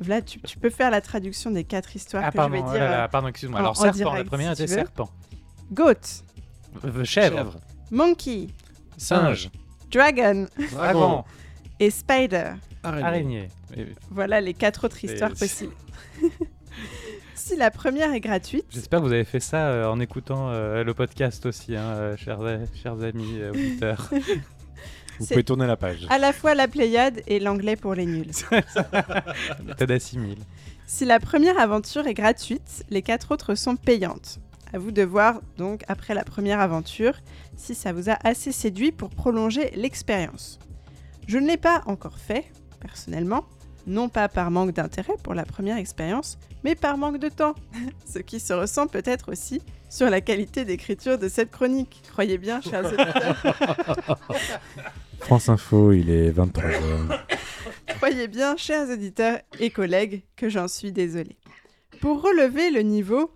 Vlad, 0.01 0.25
tu, 0.25 0.39
tu 0.41 0.57
peux 0.57 0.69
faire 0.69 0.91
la 0.91 0.99
traduction 0.99 1.51
des 1.51 1.63
quatre 1.63 1.95
histoires 1.95 2.23
Ah, 2.25 2.31
que 2.31 2.35
pardon, 2.35 2.57
je 2.57 2.61
vais 2.61 2.67
oh 2.67 2.71
dire. 2.71 2.79
là 2.81 2.89
là, 2.89 3.03
euh, 3.05 3.07
pardon, 3.07 3.27
excuse-moi. 3.29 3.59
Alors, 3.59 3.71
en 3.71 3.75
serpent, 3.75 3.95
direct, 3.97 4.17
la 4.17 4.23
première 4.25 4.55
si 4.55 4.63
était 4.63 4.73
serpent. 4.73 5.09
Goat, 5.71 5.93
Chèvre. 6.81 7.05
Chèvre. 7.05 7.59
Monkey, 7.91 8.47
Singe. 8.97 9.49
Dragon 9.91 10.47
Dragon. 10.71 11.23
Et 11.83 11.89
Spider. 11.89 12.51
Araignée. 12.83 13.49
Voilà 14.09 14.39
les 14.41 14.53
quatre 14.53 14.85
autres 14.85 15.03
histoires 15.03 15.31
Et- 15.31 15.35
possibles. 15.39 15.73
si 17.35 17.55
la 17.57 17.71
première 17.71 18.13
est 18.13 18.19
gratuite, 18.21 18.65
J'espère 18.69 19.01
que 19.01 19.05
vous 19.05 19.11
avez 19.11 19.25
fait 19.25 19.39
ça 19.39 19.67
euh, 19.67 19.85
en 19.89 19.99
écoutant 19.99 20.49
euh, 20.49 20.83
le 20.83 20.93
podcast 20.93 21.45
aussi, 21.45 21.75
hein, 21.75 21.83
euh, 21.83 22.17
chers, 22.17 22.39
chers 22.81 23.01
amis 23.03 23.37
euh, 23.39 23.51
auditeurs. 23.51 24.09
Vous 25.19 25.27
pouvez 25.27 25.43
tourner 25.43 25.67
la 25.67 25.77
page. 25.77 26.07
à 26.09 26.17
la 26.17 26.33
fois 26.33 26.55
la 26.55 26.67
Pléiade 26.67 27.21
et 27.27 27.39
l'anglais 27.39 27.75
pour 27.75 27.93
les 27.93 28.07
nuls. 28.07 28.31
Assimile. 29.89 30.39
Si 30.87 31.05
la 31.05 31.19
première 31.19 31.59
aventure 31.59 32.07
est 32.07 32.15
gratuite, 32.15 32.83
les 32.89 33.03
quatre 33.03 33.31
autres 33.31 33.53
sont 33.53 33.75
payantes. 33.75 34.39
À 34.73 34.79
vous 34.79 34.91
de 34.91 35.03
voir 35.03 35.39
donc 35.57 35.83
après 35.87 36.15
la 36.15 36.23
première 36.23 36.59
aventure 36.59 37.13
si 37.55 37.75
ça 37.75 37.93
vous 37.93 38.09
a 38.09 38.17
assez 38.23 38.51
séduit 38.51 38.91
pour 38.91 39.11
prolonger 39.11 39.69
l'expérience. 39.75 40.57
Je 41.27 41.37
ne 41.37 41.47
l'ai 41.47 41.57
pas 41.57 41.81
encore 41.85 42.17
fait, 42.17 42.51
personnellement, 42.79 43.45
non 43.87 44.09
pas 44.09 44.29
par 44.29 44.51
manque 44.51 44.71
d'intérêt 44.71 45.15
pour 45.23 45.33
la 45.33 45.45
première 45.45 45.77
expérience, 45.77 46.37
mais 46.63 46.75
par 46.75 46.97
manque 46.97 47.19
de 47.19 47.29
temps, 47.29 47.55
ce 48.05 48.19
qui 48.19 48.39
se 48.39 48.53
ressent 48.53 48.87
peut-être 48.87 49.31
aussi 49.31 49.61
sur 49.89 50.09
la 50.09 50.21
qualité 50.21 50.65
d'écriture 50.65 51.17
de 51.17 51.29
cette 51.29 51.51
chronique. 51.51 52.01
Croyez 52.11 52.37
bien, 52.37 52.61
chers 52.61 52.85
auditeurs. 52.85 54.17
France 55.19 55.49
Info, 55.49 55.91
il 55.91 56.09
est 56.09 56.31
23h. 56.31 57.19
Croyez 57.97 58.27
bien, 58.27 58.57
chers 58.57 58.89
auditeurs 58.89 59.39
et 59.59 59.69
collègues, 59.69 60.23
que 60.35 60.49
j'en 60.49 60.67
suis 60.67 60.91
désolée. 60.91 61.37
Pour 62.01 62.21
relever 62.21 62.71
le 62.71 62.81
niveau 62.81 63.31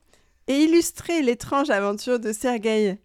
et 0.48 0.64
illustrer 0.64 1.22
l'étrange 1.22 1.70
aventure 1.70 2.20
de 2.20 2.34
Sergueï, 2.34 2.98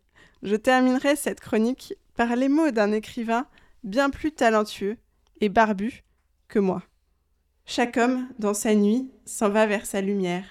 je 0.42 0.56
terminerai 0.56 1.14
cette 1.14 1.40
chronique 1.40 1.94
par 2.16 2.34
les 2.36 2.48
mots 2.48 2.70
d'un 2.70 2.92
écrivain 2.92 3.46
bien 3.84 4.10
plus 4.10 4.32
talentueux 4.32 4.96
et 5.40 5.48
barbu 5.48 6.02
que 6.48 6.58
moi. 6.58 6.82
Chaque 7.64 7.96
homme, 7.96 8.28
dans 8.38 8.54
sa 8.54 8.74
nuit, 8.74 9.10
s'en 9.24 9.48
va 9.48 9.66
vers 9.66 9.86
sa 9.86 10.00
lumière. 10.00 10.44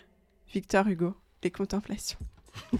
Victor 0.54 0.88
Hugo, 0.88 1.14
Les 1.44 1.52
Contemplations. 1.52 2.20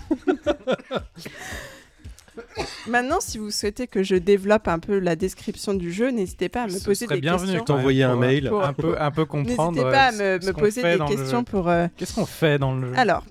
Maintenant, 2.88 3.20
si 3.20 3.38
vous 3.38 3.52
souhaitez 3.52 3.88
que 3.88 4.04
je 4.04 4.16
développe 4.16 4.68
un 4.70 4.80
peu 4.80 5.00
la 5.00 5.16
description 5.18 5.74
du 5.74 5.92
jeu, 5.92 6.12
n'hésitez 6.12 6.48
pas 6.50 6.64
à 6.64 6.68
me 6.68 6.72
Ce 6.72 6.84
poser 6.86 7.06
des 7.08 7.20
bienvenu 7.20 7.40
questions. 7.54 7.58
même 7.58 7.66
T'envoyer 7.66 8.04
un 8.04 8.12
pour, 8.12 8.20
mail. 8.22 8.48
pour 8.50 8.64
un 8.64 8.74
peu, 8.74 9.02
un 9.02 9.12
peu 9.12 9.26
comprendre. 9.28 9.72
N'hésitez 9.74 9.92
pas 9.92 10.06
à 10.08 10.14
euh, 10.14 10.40
me, 10.42 10.54
poser 10.54 10.82
des 10.82 11.06
questions 11.06 11.44
pour. 11.44 11.68
euh, 11.70 11.88
Qu'est-ce 11.98 12.16
qu'on 12.16 12.26
fait 12.26 12.58
dans 12.58 12.74
le 12.74 12.88
jeu? 12.88 12.98
Alors, 12.98 13.26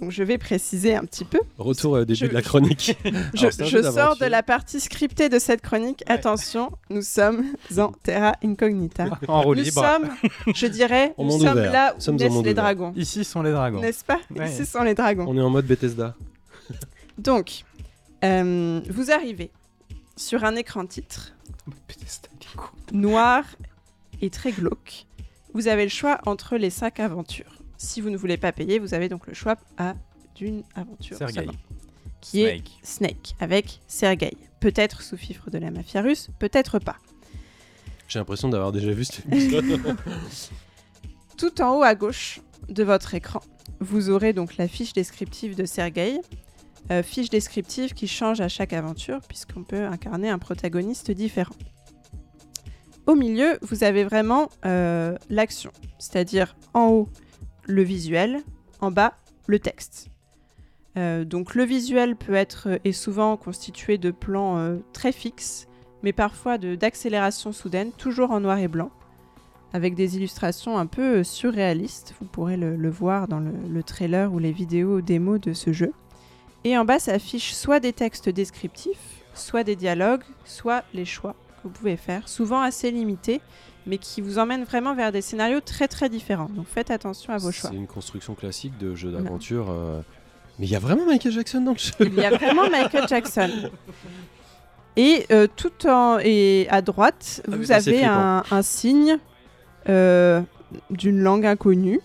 donc 0.00 0.10
je 0.10 0.22
vais 0.22 0.36
préciser 0.38 0.94
un 0.94 1.04
petit 1.04 1.24
peu. 1.24 1.38
Retour 1.58 1.92
au 1.92 1.98
début 2.04 2.14
Je- 2.14 2.26
de 2.26 2.32
la 2.34 2.42
chronique. 2.42 2.96
Je, 3.34 3.50
sors 3.82 4.16
de 4.16 4.26
la 4.26 4.42
partie 4.42 4.78
scriptée 4.80 5.28
de 5.28 5.38
cette 5.38 5.62
chronique. 5.62 6.02
Attention, 6.06 6.70
nous 6.90 7.02
sommes 7.02 7.44
en 7.78 7.92
Terra 7.92 8.34
Incognita. 8.44 9.06
En 9.28 9.42
roue 9.42 9.54
Nous 9.54 9.62
libre. 9.62 9.82
sommes, 9.82 10.10
je 10.54 10.66
dirais, 10.66 11.14
nous 11.18 11.30
sommes 11.38 11.52
ouvert. 11.52 11.72
là 11.72 11.94
où 11.96 12.00
sommes 12.00 12.16
naissent 12.16 12.30
les 12.32 12.36
ouvert. 12.38 12.54
dragons. 12.54 12.92
Ici 12.96 13.24
sont 13.24 13.42
les 13.42 13.52
dragons. 13.52 13.80
N'est-ce 13.80 14.04
pas 14.04 14.20
Ouais. 14.34 14.50
Ici 14.50 14.66
sont 14.66 14.82
les 14.82 14.94
dragons. 14.94 15.24
On 15.28 15.36
est 15.36 15.40
en 15.40 15.50
mode 15.50 15.66
Bethesda. 15.66 16.14
Donc, 17.18 17.64
euh, 18.24 18.80
vous 18.90 19.10
arrivez 19.10 19.50
sur 20.16 20.44
un 20.44 20.56
écran 20.56 20.84
titre 20.86 21.32
noir 22.92 23.44
et 24.20 24.30
très 24.30 24.52
glauque. 24.52 25.06
Vous 25.54 25.68
avez 25.68 25.84
le 25.84 25.90
choix 25.90 26.20
entre 26.26 26.56
les 26.56 26.70
cinq 26.70 27.00
aventures. 27.00 27.55
Si 27.78 28.00
vous 28.00 28.10
ne 28.10 28.16
voulez 28.16 28.36
pas 28.36 28.52
payer, 28.52 28.78
vous 28.78 28.94
avez 28.94 29.08
donc 29.08 29.26
le 29.26 29.34
choix 29.34 29.56
à 29.76 29.94
d'une 30.34 30.62
aventure 30.74 31.18
qui 32.20 32.42
est 32.42 32.56
Snake. 32.56 32.70
Snake 32.82 33.34
avec 33.40 33.80
Sergei. 33.86 34.36
Peut-être 34.60 35.02
sous 35.02 35.16
fifre 35.16 35.50
de 35.50 35.58
la 35.58 35.70
mafia 35.70 36.02
russe, 36.02 36.28
peut-être 36.38 36.78
pas. 36.78 36.96
J'ai 38.08 38.18
l'impression 38.18 38.48
d'avoir 38.48 38.72
déjà 38.72 38.92
vu 38.92 39.04
cet 39.04 39.26
épisode. 39.26 39.64
Tout 41.36 41.60
en 41.60 41.78
haut 41.78 41.82
à 41.82 41.94
gauche 41.94 42.40
de 42.68 42.82
votre 42.82 43.14
écran, 43.14 43.40
vous 43.80 44.10
aurez 44.10 44.32
donc 44.32 44.56
la 44.56 44.68
fiche 44.68 44.92
descriptive 44.92 45.56
de 45.56 45.64
Sergei. 45.64 46.20
Euh, 46.90 47.02
fiche 47.02 47.30
descriptive 47.30 47.94
qui 47.94 48.06
change 48.06 48.40
à 48.40 48.48
chaque 48.48 48.72
aventure 48.72 49.20
puisqu'on 49.26 49.64
peut 49.64 49.86
incarner 49.86 50.28
un 50.30 50.38
protagoniste 50.38 51.10
différent. 51.10 51.54
Au 53.06 53.14
milieu, 53.14 53.58
vous 53.62 53.84
avez 53.84 54.04
vraiment 54.04 54.50
euh, 54.64 55.16
l'action, 55.28 55.70
c'est-à-dire 55.98 56.56
en 56.74 56.88
haut 56.88 57.08
le 57.66 57.82
visuel, 57.82 58.42
en 58.80 58.90
bas 58.90 59.14
le 59.46 59.58
texte. 59.58 60.08
Euh, 60.96 61.24
donc 61.24 61.54
le 61.54 61.64
visuel 61.64 62.16
peut 62.16 62.34
être 62.34 62.80
et 62.84 62.92
souvent 62.92 63.36
constitué 63.36 63.98
de 63.98 64.10
plans 64.10 64.58
euh, 64.58 64.76
très 64.92 65.12
fixes, 65.12 65.68
mais 66.02 66.12
parfois 66.12 66.58
d'accélérations 66.58 67.52
soudaines, 67.52 67.92
toujours 67.92 68.30
en 68.30 68.40
noir 68.40 68.58
et 68.58 68.68
blanc 68.68 68.90
avec 69.72 69.94
des 69.94 70.16
illustrations 70.16 70.78
un 70.78 70.86
peu 70.86 71.18
euh, 71.18 71.24
surréalistes. 71.24 72.14
Vous 72.20 72.26
pourrez 72.26 72.56
le, 72.56 72.88
voir 72.88 73.28
dans 73.28 73.40
le, 73.40 73.52
le 73.68 73.82
trailer 73.82 74.32
ou 74.32 74.38
les 74.38 74.52
vidéos 74.52 75.00
démos 75.00 75.40
de 75.40 75.52
ce 75.52 75.72
jeu. 75.72 75.92
Et 76.64 76.78
en 76.78 76.84
bas 76.84 76.98
s'affichent 76.98 77.52
soit 77.52 77.80
des 77.80 77.92
textes 77.92 78.28
descriptifs, 78.28 79.22
soit 79.34 79.64
des 79.64 79.76
dialogues, 79.76 80.24
soit 80.44 80.84
les 80.94 81.04
choix 81.04 81.34
que 81.56 81.68
vous 81.68 81.70
pouvez 81.70 81.96
faire, 81.96 82.28
souvent 82.28 82.60
assez 82.60 82.90
limités, 82.90 83.40
mais 83.86 83.98
qui 83.98 84.20
vous 84.20 84.38
emmènent 84.38 84.64
vraiment 84.64 84.94
vers 84.94 85.12
des 85.12 85.22
scénarios 85.22 85.60
très 85.60 85.88
très 85.88 86.08
différents. 86.08 86.48
Donc 86.54 86.66
faites 86.66 86.90
attention 86.90 87.32
à 87.32 87.38
vos 87.38 87.52
choix. 87.52 87.70
C'est 87.70 87.76
une 87.76 87.86
construction 87.86 88.34
classique 88.34 88.76
de 88.78 88.94
jeu 88.94 89.10
d'aventure. 89.12 89.66
euh, 89.70 90.00
Mais 90.58 90.66
il 90.66 90.70
y 90.70 90.76
a 90.76 90.78
vraiment 90.80 91.06
Michael 91.06 91.32
Jackson 91.32 91.60
dans 91.60 91.72
le 91.72 91.78
jeu. 91.78 91.92
Il 92.00 92.14
y 92.14 92.24
a 92.24 92.30
vraiment 92.30 92.68
Michael 92.70 93.06
Jackson. 93.08 93.50
Et 94.96 95.26
euh, 95.30 95.46
tout 95.54 95.86
en 95.86 96.18
et 96.22 96.66
à 96.70 96.80
droite, 96.82 97.42
Ah, 97.46 97.54
vous 97.56 97.70
avez 97.72 98.04
un, 98.04 98.42
un 98.50 98.62
signe 98.62 99.18
euh, 99.88 100.40
d'une 100.90 101.20
langue 101.20 101.44
inconnue 101.44 102.00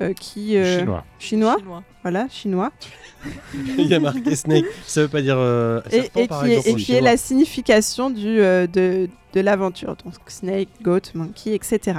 euh, 0.00 0.12
qui 0.14 0.56
euh, 0.56 0.78
Chinois. 0.78 1.04
chinois, 1.18 1.56
Chinois. 1.58 1.82
Voilà, 2.10 2.26
chinois, 2.30 2.72
il 3.78 3.86
y 3.86 3.94
a 3.94 4.00
marqué 4.00 4.34
Snake. 4.34 4.64
Ça 4.86 5.02
veut 5.02 5.08
pas 5.08 5.20
dire 5.20 5.36
euh, 5.36 5.82
et, 5.90 6.02
serpent, 6.02 6.20
et 6.20 6.26
par 6.28 6.42
qui, 6.42 6.48
est, 6.50 6.52
exemple, 6.54 6.68
et 6.68 6.72
en 6.72 6.76
qui 6.86 6.92
est 6.94 7.00
la 7.02 7.16
signification 7.18 8.08
du, 8.10 8.40
euh, 8.40 8.66
de, 8.66 9.10
de 9.34 9.40
l'aventure. 9.40 9.94
Donc 10.04 10.14
snake, 10.28 10.68
goat, 10.82 11.00
monkey, 11.14 11.54
etc. 11.54 11.98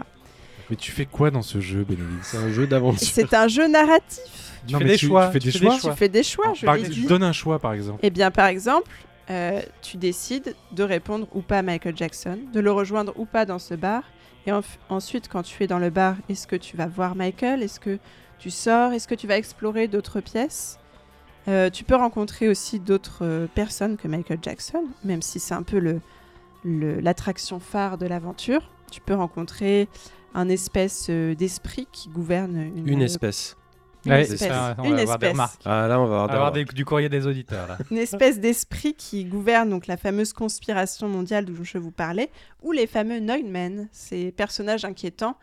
Mais 0.72 0.76
tu 0.76 0.92
fais 0.92 1.06
quoi 1.06 1.30
dans 1.30 1.44
ce 1.44 1.60
jeu, 1.60 1.84
Bénédicte? 1.84 2.24
C'est 2.24 2.38
un 2.38 2.52
jeu 2.52 2.66
d'aventure. 2.66 3.08
C'est 3.08 3.34
un 3.36 3.48
jeu 3.48 3.68
narratif. 3.68 4.24
Tu 4.66 4.74
Non, 4.74 4.80
fais 4.80 4.86
mais 4.86 4.92
des 4.92 4.98
tu- 4.98 5.06
choix. 5.08 5.28
tu 5.28 5.34
fais 5.34 5.40
des 5.40 5.52
tu 5.52 5.58
choix 5.60 5.78
Tu 5.80 5.92
fais 5.98 6.10
des 6.10 6.24
choix, 6.24 6.54
je 6.56 6.66
Par 6.66 6.74
l'ai 6.76 6.82
exemple, 6.82 7.00
dit. 7.02 7.06
Donne 7.08 7.24
un 7.24 7.32
choix, 7.34 7.60
par 7.60 7.74
exemple. 7.74 8.00
Eh 8.02 8.10
bien, 8.10 8.32
par 8.32 8.48
exemple, 8.48 8.90
euh, 9.30 9.62
tu 9.84 9.98
décides 9.98 10.56
de 10.72 10.84
répondre 10.84 11.28
ou 11.36 11.42
pas 11.42 11.60
à 11.60 11.62
Michael 11.62 11.96
Jackson, 11.96 12.40
de 12.52 12.60
le 12.60 12.72
rejoindre 12.72 13.14
ou 13.18 13.26
pas 13.26 13.46
dans 13.46 13.60
ce 13.60 13.76
bar. 13.76 14.02
Et 14.48 14.52
ensuite, 14.90 15.28
quand 15.28 15.44
tu 15.44 15.64
es 15.64 15.68
dans 15.68 15.78
le 15.80 15.92
bar, 15.92 16.16
est-ce 16.30 16.48
que 16.48 16.56
tu 16.56 16.76
vas 16.78 16.88
voir 16.88 17.16
Michael? 17.16 17.62
Est-ce 17.62 17.80
que 17.80 18.00
tu 18.40 18.50
sors 18.50 18.94
Est-ce 18.94 19.08
que 19.08 19.16
tu 19.16 19.28
vas 19.28 19.38
explorer 19.38 19.88
d'autres 19.88 20.22
pièces? 20.22 20.80
Euh, 21.48 21.70
Tu 21.70 21.84
peux 21.84 21.96
rencontrer 21.96 22.48
aussi 22.50 22.80
d'autres 22.80 23.20
euh, 23.24 23.48
personnes 23.54 23.98
que 23.98 24.08
Michael 24.08 24.40
Jackson, 24.42 24.84
même 25.04 25.22
si 25.22 25.40
c'est 25.40 25.54
un 25.54 25.64
peu 25.64 25.80
le, 25.80 26.02
le- 26.64 27.00
l'attraction 27.00 27.60
phare 27.60 27.98
de 27.98 28.06
l'aventure. 28.06 28.70
Tu 28.92 29.02
peux 29.02 29.14
rencontrer 29.14 29.88
un 30.34 30.50
espèce 30.50 31.08
euh, 31.10 31.36
d'esprit 31.36 31.88
qui 31.92 32.10
gouverne 32.10 32.56
une, 32.76 32.88
Une 32.88 33.02
espèce. 33.02 33.56
une 34.06 34.12
Ouais, 34.14 34.22
espèce, 34.22 34.40
c'est 34.40 34.48
ça, 34.50 34.76
on 34.80 34.90
va 34.92 35.02
avoir 35.02 35.20
des. 35.20 35.34
Ah 35.66 35.88
là, 35.88 36.00
on 36.00 36.06
va 36.06 36.10
On 36.10 36.10
va 36.10 36.24
avoir, 36.24 36.32
avoir 36.36 36.52
des- 36.52 36.66
des- 36.66 36.74
du 36.74 36.86
courrier 36.86 37.10
des 37.10 37.26
auditeurs. 37.28 37.68
Là. 37.68 37.78
une 37.92 37.98
espèce 37.98 38.40
d'esprit 38.40 38.94
qui 38.94 39.26
gouverne 39.26 39.70
donc 39.70 39.88
la 39.88 39.98
fameuse 39.98 40.34
conspiration 40.34 41.08
mondiale 41.10 41.46
dont 41.46 41.64
je 41.64 41.78
vous 41.78 41.92
parlais, 41.92 42.30
ou 42.62 42.72
les 42.72 42.88
fameux 42.88 43.20
Neumann, 43.20 43.88
ces 43.92 44.32
personnages 44.32 44.86
inquiétants 44.86 45.36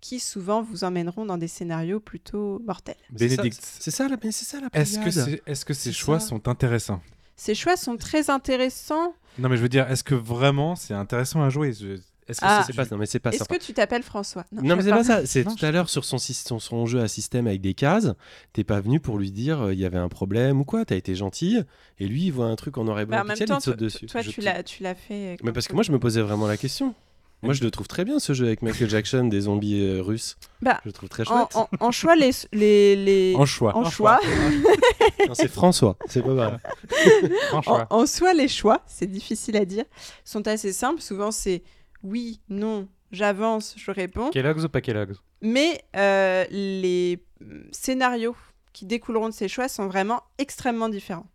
qui 0.00 0.20
souvent 0.20 0.62
vous 0.62 0.84
emmèneront 0.84 1.26
dans 1.26 1.38
des 1.38 1.48
scénarios 1.48 2.00
plutôt 2.00 2.60
mortels. 2.66 2.96
Bénédicte, 3.10 3.60
C'est 3.80 3.90
ça, 3.90 4.08
la, 4.08 4.16
c'est 4.22 4.44
ça 4.44 4.60
la 4.60 4.68
est-ce 4.80 4.98
que, 4.98 5.40
est-ce 5.50 5.64
que 5.64 5.74
ces 5.74 5.92
choix 5.92 6.20
ça. 6.20 6.28
sont 6.28 6.48
intéressants? 6.48 7.00
Ces 7.36 7.54
choix 7.54 7.76
sont 7.76 7.96
très 7.96 8.30
intéressants. 8.30 9.14
Non, 9.38 9.48
mais 9.48 9.56
je 9.56 9.62
veux 9.62 9.68
dire, 9.68 9.88
est-ce 9.90 10.02
que 10.04 10.14
vraiment 10.14 10.74
c'est 10.76 10.94
intéressant 10.94 11.42
à 11.42 11.48
jouer? 11.50 11.72
Je- 11.72 11.98
Est-ce 12.28 12.40
que 12.40 12.46
Ah. 12.46 12.62
C'est 12.66 12.74
pas, 12.74 12.84
non, 12.90 12.98
mais 12.98 13.06
c'est 13.06 13.20
pas 13.20 13.30
Est-ce 13.30 13.44
que 13.48 13.56
tu 13.58 13.72
t'appelles 13.72 14.02
François? 14.02 14.44
Non, 14.52 14.76
mais 14.76 14.82
c'est 14.82 14.90
pas 14.90 15.02
ça. 15.04 15.24
C'est 15.24 15.44
tout 15.44 15.64
à 15.64 15.70
l'heure 15.70 15.88
sur 15.88 16.04
son, 16.04 16.16
syst- 16.18 16.46
son, 16.46 16.58
son 16.58 16.84
jeu 16.84 17.00
à 17.00 17.08
système 17.08 17.46
avec 17.46 17.60
des 17.62 17.72
cases. 17.74 18.08
T'es 18.52 18.64
pas 18.64 18.80
venu 18.80 19.00
pour 19.00 19.18
lui 19.18 19.30
dire 19.32 19.62
euh, 19.62 19.72
il 19.72 19.78
y 19.80 19.84
avait 19.86 19.96
un 19.98 20.08
problème 20.10 20.60
ou 20.60 20.64
quoi. 20.64 20.84
T'as 20.84 20.96
été 20.96 21.14
gentil. 21.14 21.58
Et 21.98 22.06
lui, 22.06 22.24
il 22.26 22.30
voit 22.32 22.46
un 22.46 22.56
truc 22.56 22.76
en 22.76 22.84
noir 22.84 23.00
et 23.00 23.06
blanc 23.06 23.16
Bah, 23.18 23.22
en 23.22 23.26
même 23.26 23.32
pixel, 23.38 23.48
temps, 23.48 23.54
il 23.54 23.58
te 23.60 23.64
saute 23.64 23.76
toi, 23.78 23.84
dessus. 23.86 24.06
toi, 24.06 24.20
Je 24.20 24.30
tu 24.30 24.40
l'as, 24.42 24.62
tu 24.62 24.82
l'as 24.82 24.94
fait. 24.94 25.36
Mais 25.42 25.52
parce 25.52 25.68
que 25.68 25.72
moi, 25.74 25.82
je 25.82 25.90
me 25.90 25.98
posais 25.98 26.20
vraiment 26.20 26.46
la 26.46 26.56
question. 26.58 26.94
Moi, 27.42 27.54
je 27.54 27.62
le 27.62 27.70
trouve 27.70 27.86
très 27.86 28.04
bien 28.04 28.18
ce 28.18 28.32
jeu 28.32 28.46
avec 28.46 28.62
Michael 28.62 28.90
Jackson, 28.90 29.24
des 29.24 29.42
zombies 29.42 29.80
euh, 29.80 30.02
russes. 30.02 30.36
Bah, 30.60 30.80
je 30.82 30.88
le 30.88 30.92
trouve 30.92 31.08
très 31.08 31.24
chouette. 31.24 31.54
en- 31.54 31.68
en 31.78 31.90
choix, 31.92 32.16
les, 32.16 32.30
les, 32.52 32.96
les- 32.96 33.34
En 33.36 33.46
choix. 33.46 33.76
en 33.76 33.88
choix, 33.88 34.18
c'est 35.34 35.48
François, 35.48 35.96
c'est 36.08 36.22
pas 36.22 36.34
mal. 36.34 36.60
En, 37.66 37.86
en 37.90 38.06
soi, 38.06 38.32
les 38.34 38.48
choix, 38.48 38.82
c'est 38.86 39.06
difficile 39.06 39.56
à 39.56 39.64
dire, 39.64 39.84
sont 40.24 40.46
assez 40.48 40.72
simples. 40.72 41.00
Souvent, 41.00 41.30
c'est 41.30 41.62
oui, 42.02 42.40
non, 42.48 42.88
j'avance, 43.12 43.74
je 43.76 43.90
réponds. 43.90 44.30
Kellogg's 44.30 44.64
ou 44.64 44.68
pas 44.68 44.80
Kellogg's? 44.80 45.20
Mais 45.40 45.80
euh, 45.96 46.44
les 46.50 47.22
scénarios 47.70 48.36
qui 48.72 48.84
découleront 48.84 49.28
de 49.28 49.34
ces 49.34 49.46
choix 49.48 49.68
sont 49.68 49.86
vraiment 49.86 50.22
extrêmement 50.38 50.88
différents. 50.88 51.26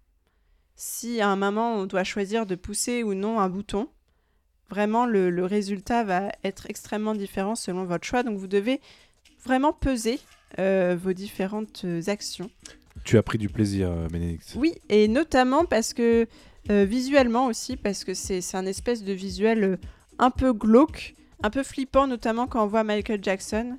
Si 0.75 1.21
à 1.21 1.29
un 1.29 1.35
moment 1.35 1.75
on 1.75 1.85
doit 1.85 2.03
choisir 2.03 2.45
de 2.45 2.55
pousser 2.55 3.03
ou 3.03 3.13
non 3.13 3.39
un 3.39 3.47
bouton, 3.49 3.87
vraiment 4.73 5.05
le, 5.05 5.29
le 5.29 5.45
résultat 5.45 6.03
va 6.03 6.31
être 6.43 6.65
extrêmement 6.67 7.13
différent 7.13 7.55
selon 7.55 7.85
votre 7.85 8.05
choix. 8.05 8.23
Donc 8.23 8.37
vous 8.39 8.47
devez 8.47 8.81
vraiment 9.45 9.73
peser 9.73 10.19
euh, 10.57 10.97
vos 10.99 11.13
différentes 11.13 11.81
euh, 11.85 12.01
actions. 12.07 12.49
Tu 13.03 13.17
as 13.17 13.23
pris 13.23 13.37
du 13.37 13.49
plaisir, 13.49 13.91
euh, 13.91 14.07
Bénédicte. 14.07 14.55
Oui, 14.55 14.73
et 14.89 15.07
notamment 15.07 15.65
parce 15.65 15.93
que 15.93 16.27
euh, 16.69 16.85
visuellement 16.85 17.45
aussi, 17.47 17.77
parce 17.77 18.03
que 18.03 18.13
c'est 18.13 18.41
un 18.55 18.65
espèce 18.65 19.03
de 19.03 19.13
visuel 19.13 19.77
un 20.17 20.31
peu 20.31 20.53
glauque, 20.53 21.13
un 21.43 21.49
peu 21.49 21.63
flippant, 21.63 22.07
notamment 22.07 22.47
quand 22.47 22.63
on 22.63 22.67
voit 22.67 22.83
Michael 22.83 23.19
Jackson. 23.21 23.77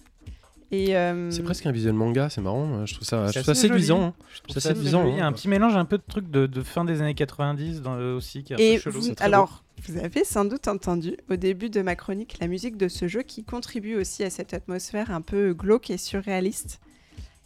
Euh, 0.95 1.31
C'est 1.31 1.43
presque 1.43 1.67
un 1.67 1.73
visuel 1.73 1.93
manga, 1.95 2.29
c'est 2.31 2.41
marrant. 2.41 2.67
euh, 2.81 2.87
Je 2.87 2.95
trouve 2.95 3.07
ça, 3.07 3.27
je 3.27 3.33
C'est 3.33 3.43
trouve 3.43 3.45
ça 3.47 3.51
assez 3.53 3.61
séduisant. 3.69 4.03
hein. 4.03 4.15
Je 4.35 4.41
trouve 4.43 4.55
ça 4.63 4.69
assez 4.71 4.77
séduisant. 4.77 5.07
Il 5.09 5.17
y 5.17 5.21
a 5.21 5.25
hein. 5.25 5.29
un 5.29 5.33
petit 5.33 5.49
mélange, 5.49 5.77
un 5.77 5.85
peu 5.85 5.99
de 5.99 6.03
truc 6.07 6.31
de, 6.31 6.47
de 6.47 6.63
fin 6.63 6.85
des 6.85 7.01
années 7.01 7.15
90 7.15 7.83
dans, 7.83 7.95
euh, 7.97 8.17
aussi, 8.17 8.43
qui 8.45 8.53
est 8.53 8.57
un 8.57 8.59
Et 8.59 8.75
peu 8.77 8.81
chelou. 8.83 9.01
vous- 9.01 9.09
beau. 9.11 9.15
alors, 9.21 9.65
vous 9.87 9.99
avez 9.99 10.25
sans 10.25 10.45
doute 10.45 10.69
entendu 10.69 11.17
au 11.31 11.37
début 11.37 11.69
de 11.71 11.83
ma 11.83 11.97
chronique 11.97 12.37
la 12.41 12.47
musique 12.47 12.77
de 12.77 12.89
ce 12.89 13.09
jeu 13.09 13.23
qui 13.23 13.45
contribue 13.45 13.97
aussi 13.97 14.23
à 14.25 14.31
cette 14.31 14.55
atmosphère 14.55 15.11
un 15.11 15.21
peu 15.21 15.53
glauque 15.55 15.91
et 15.91 15.99
surréaliste. 15.99 16.81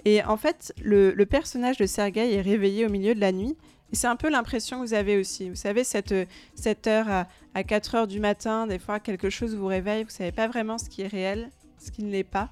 Et 0.04 0.22
en 0.24 0.36
fait, 0.36 0.72
le, 0.82 1.12
le 1.12 1.26
personnage 1.26 1.76
de 1.78 1.86
Sergei 1.86 2.34
est 2.34 2.40
réveillé 2.40 2.86
au 2.86 2.90
milieu 2.90 3.14
de 3.14 3.20
la 3.20 3.32
nuit. 3.32 3.56
Et 3.90 3.96
c'est 3.96 4.06
un 4.06 4.16
peu 4.16 4.28
l'impression 4.30 4.80
que 4.82 4.86
vous 4.86 4.94
avez 4.94 5.16
aussi. 5.16 5.48
Vous 5.48 5.56
savez, 5.56 5.82
cette, 5.82 6.14
cette 6.54 6.86
heure 6.86 7.08
à, 7.08 7.26
à 7.54 7.64
4 7.64 7.94
heures 7.94 8.06
du 8.06 8.20
matin, 8.20 8.66
des 8.66 8.78
fois 8.78 9.00
quelque 9.00 9.30
chose 9.30 9.54
vous 9.56 9.66
réveille, 9.66 10.04
vous 10.04 10.10
savez 10.10 10.30
pas 10.30 10.46
vraiment 10.46 10.76
ce 10.76 10.90
qui 10.90 11.00
est 11.02 11.06
réel, 11.06 11.48
ce 11.78 11.90
qui 11.90 12.04
ne 12.04 12.10
l'est 12.12 12.22
pas. 12.22 12.50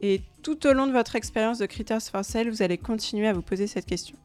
Et 0.00 0.22
tout 0.42 0.66
au 0.66 0.72
long 0.72 0.86
de 0.86 0.92
votre 0.92 1.14
expérience 1.16 1.58
de 1.58 1.66
Critters 1.66 2.00
for 2.10 2.24
Sale, 2.24 2.48
vous 2.50 2.62
allez 2.62 2.78
continuer 2.78 3.28
à 3.28 3.32
vous 3.32 3.42
poser 3.42 3.66
cette 3.66 3.86
question. 3.86 4.16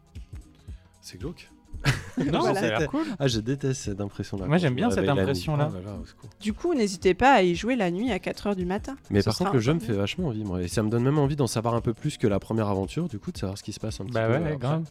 C'est 1.02 1.18
glauque. 1.20 1.50
Non, 2.18 2.40
Voilà. 2.40 2.60
ça 2.62 2.66
a 2.66 2.80
l'air 2.80 2.90
cool. 2.90 3.04
Ah, 3.20 3.28
je 3.28 3.40
déteste 3.42 3.82
cette 3.82 4.00
impression-là. 4.00 4.46
Moi, 4.48 4.58
j'aime 4.58 4.74
bien 4.74 4.90
cette 4.90 5.08
impression-là. 5.08 5.70
Oh 5.72 5.86
là. 5.86 5.98
Du 6.40 6.54
coup, 6.54 6.74
n'hésitez 6.74 7.14
pas 7.14 7.34
à 7.34 7.42
y 7.44 7.54
jouer 7.56 7.76
la 7.76 7.92
nuit 7.92 8.10
à 8.12 8.20
4 8.20 8.48
heures 8.48 8.56
du 8.56 8.66
matin. 8.66 8.96
Mais 9.12 9.22
par 9.22 9.38
contre, 9.38 9.52
le 9.54 9.60
jeu 9.60 9.74
me 9.74 9.80
fait 9.82 9.92
vachement 9.94 10.30
envie, 10.30 10.46
moi. 10.46 10.64
Et 10.64 10.70
ça 10.70 10.82
me 10.82 10.90
donne 10.90 11.04
même 11.04 11.20
envie 11.20 11.36
d'en 11.36 11.46
savoir 11.48 11.76
un 11.76 11.82
peu 11.82 11.94
plus 11.94 12.18
que 12.18 12.26
la 12.26 12.40
première 12.40 12.70
aventure, 12.70 13.10
du 13.10 13.20
coup, 13.20 13.34
de 13.34 13.38
savoir 13.38 13.58
ce 13.58 13.64
qui 13.64 13.74
se 13.74 13.82
passe 13.82 14.00
un 14.00 14.06
petit 14.06 14.14
Bah 14.14 14.28
peu. 14.28 14.32
ouais, 14.34 14.38
après. 14.44 14.58
grave. 14.58 14.84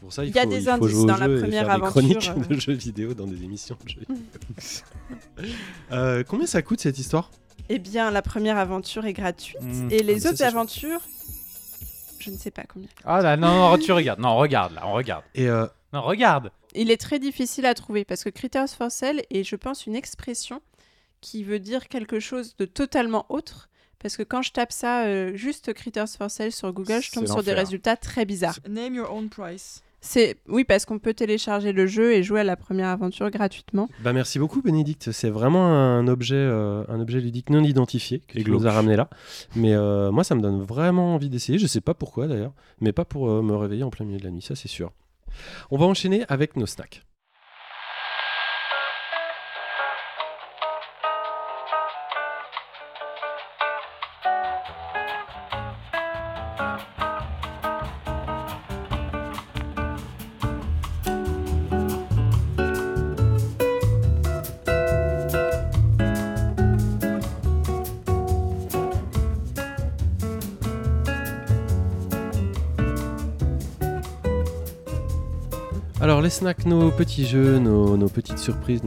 Pour 0.00 0.12
ça, 0.12 0.24
il, 0.24 0.30
Il 0.30 0.34
y 0.34 0.38
a 0.40 0.42
faut, 0.42 0.48
des 0.50 0.56
il 0.56 0.62
faut 0.64 0.70
indices 0.70 1.04
dans 1.06 1.16
la 1.16 1.28
première 1.40 1.74
des 1.76 1.86
chroniques 1.86 2.28
aventure, 2.28 2.48
de 2.48 2.54
jeux 2.60 2.72
vidéo 2.74 3.14
dans 3.14 3.26
des 3.28 3.42
émissions 3.44 3.78
de 3.84 3.88
jeux 3.88 4.00
vidéo. 4.08 4.16
Euh, 5.92 6.24
combien 6.26 6.46
ça 6.46 6.60
coûte 6.62 6.80
cette 6.80 6.98
histoire? 6.98 7.30
Eh 7.68 7.78
bien, 7.78 8.10
la 8.10 8.22
première 8.22 8.58
aventure 8.58 9.06
est 9.06 9.12
gratuite. 9.12 9.62
Mm. 9.62 9.90
Et 9.90 9.98
Ah, 10.00 10.02
les 10.02 10.20
ça, 10.20 10.30
autres 10.30 10.42
aventures, 10.42 11.00
je 12.18 12.30
ne 12.30 12.36
sais 12.36 12.50
pas 12.50 12.64
combien. 12.72 12.88
Ah 13.04 13.20
là, 13.22 13.36
non, 13.36 13.70
non, 13.70 13.78
tu 13.78 13.92
regardes. 13.92 14.20
Non, 14.20 14.36
regarde, 14.36 14.74
là, 14.74 14.82
on 14.86 14.92
regarde. 14.92 15.24
Et 15.34 15.48
euh, 15.48 15.66
Non, 15.92 16.02
regarde. 16.02 16.50
Il 16.74 16.90
est 16.90 16.96
très 17.00 17.18
difficile 17.18 17.66
à 17.66 17.74
trouver 17.74 18.04
parce 18.04 18.24
que 18.24 18.30
Critters 18.30 18.68
for 18.68 18.90
Sale 18.90 19.22
est, 19.30 19.44
je 19.44 19.56
pense, 19.56 19.86
une 19.86 19.94
expression 19.94 20.60
qui 21.20 21.44
veut 21.44 21.60
dire 21.60 21.88
quelque 21.88 22.20
chose 22.20 22.56
de 22.56 22.64
totalement 22.64 23.26
autre. 23.28 23.68
Parce 24.00 24.16
que 24.18 24.22
quand 24.22 24.42
je 24.42 24.52
tape 24.52 24.72
ça, 24.72 25.04
euh, 25.04 25.34
juste 25.34 25.72
Critters 25.72 26.08
for 26.18 26.30
Sale 26.30 26.52
sur 26.52 26.70
Google, 26.72 27.00
je 27.00 27.12
tombe 27.12 27.26
sur 27.26 27.42
des 27.42 27.54
résultats 27.54 27.96
très 27.96 28.26
bizarres. 28.26 28.58
Name 28.68 28.94
your 28.94 29.10
own 29.10 29.30
price. 29.30 29.82
C'est 30.06 30.36
oui 30.48 30.64
parce 30.64 30.84
qu'on 30.84 30.98
peut 30.98 31.14
télécharger 31.14 31.72
le 31.72 31.86
jeu 31.86 32.12
et 32.12 32.22
jouer 32.22 32.40
à 32.40 32.44
la 32.44 32.56
première 32.56 32.88
aventure 32.88 33.30
gratuitement. 33.30 33.88
bah 34.02 34.12
merci 34.12 34.38
beaucoup, 34.38 34.60
Bénédicte. 34.60 35.12
C'est 35.12 35.30
vraiment 35.30 35.66
un 35.66 36.06
objet, 36.08 36.34
euh, 36.36 36.84
un 36.88 37.00
objet 37.00 37.20
ludique 37.20 37.48
non 37.48 37.64
identifié 37.64 38.20
que 38.20 38.38
Et 38.38 38.44
tu 38.44 38.50
nous 38.50 38.58
as 38.58 38.60
glauque. 38.60 38.74
ramené 38.74 38.96
là. 38.96 39.08
Mais 39.56 39.74
euh, 39.74 40.12
moi, 40.12 40.22
ça 40.22 40.34
me 40.34 40.42
donne 40.42 40.60
vraiment 40.62 41.14
envie 41.14 41.30
d'essayer. 41.30 41.58
Je 41.58 41.66
sais 41.66 41.80
pas 41.80 41.94
pourquoi 41.94 42.26
d'ailleurs, 42.26 42.52
mais 42.82 42.92
pas 42.92 43.06
pour 43.06 43.30
euh, 43.30 43.40
me 43.40 43.56
réveiller 43.56 43.82
en 43.82 43.88
plein 43.90 44.04
milieu 44.04 44.18
de 44.18 44.24
la 44.24 44.30
nuit, 44.30 44.42
ça 44.42 44.54
c'est 44.54 44.68
sûr. 44.68 44.92
On 45.70 45.78
va 45.78 45.86
enchaîner 45.86 46.24
avec 46.28 46.56
nos 46.56 46.66
snacks. 46.66 47.02
Les 76.24 76.30
snacks, 76.30 76.64
nos 76.64 76.90
petits 76.90 77.26
jeux, 77.26 77.58
nos, 77.58 78.08
petites 78.08 78.38
surprises, 78.38 78.80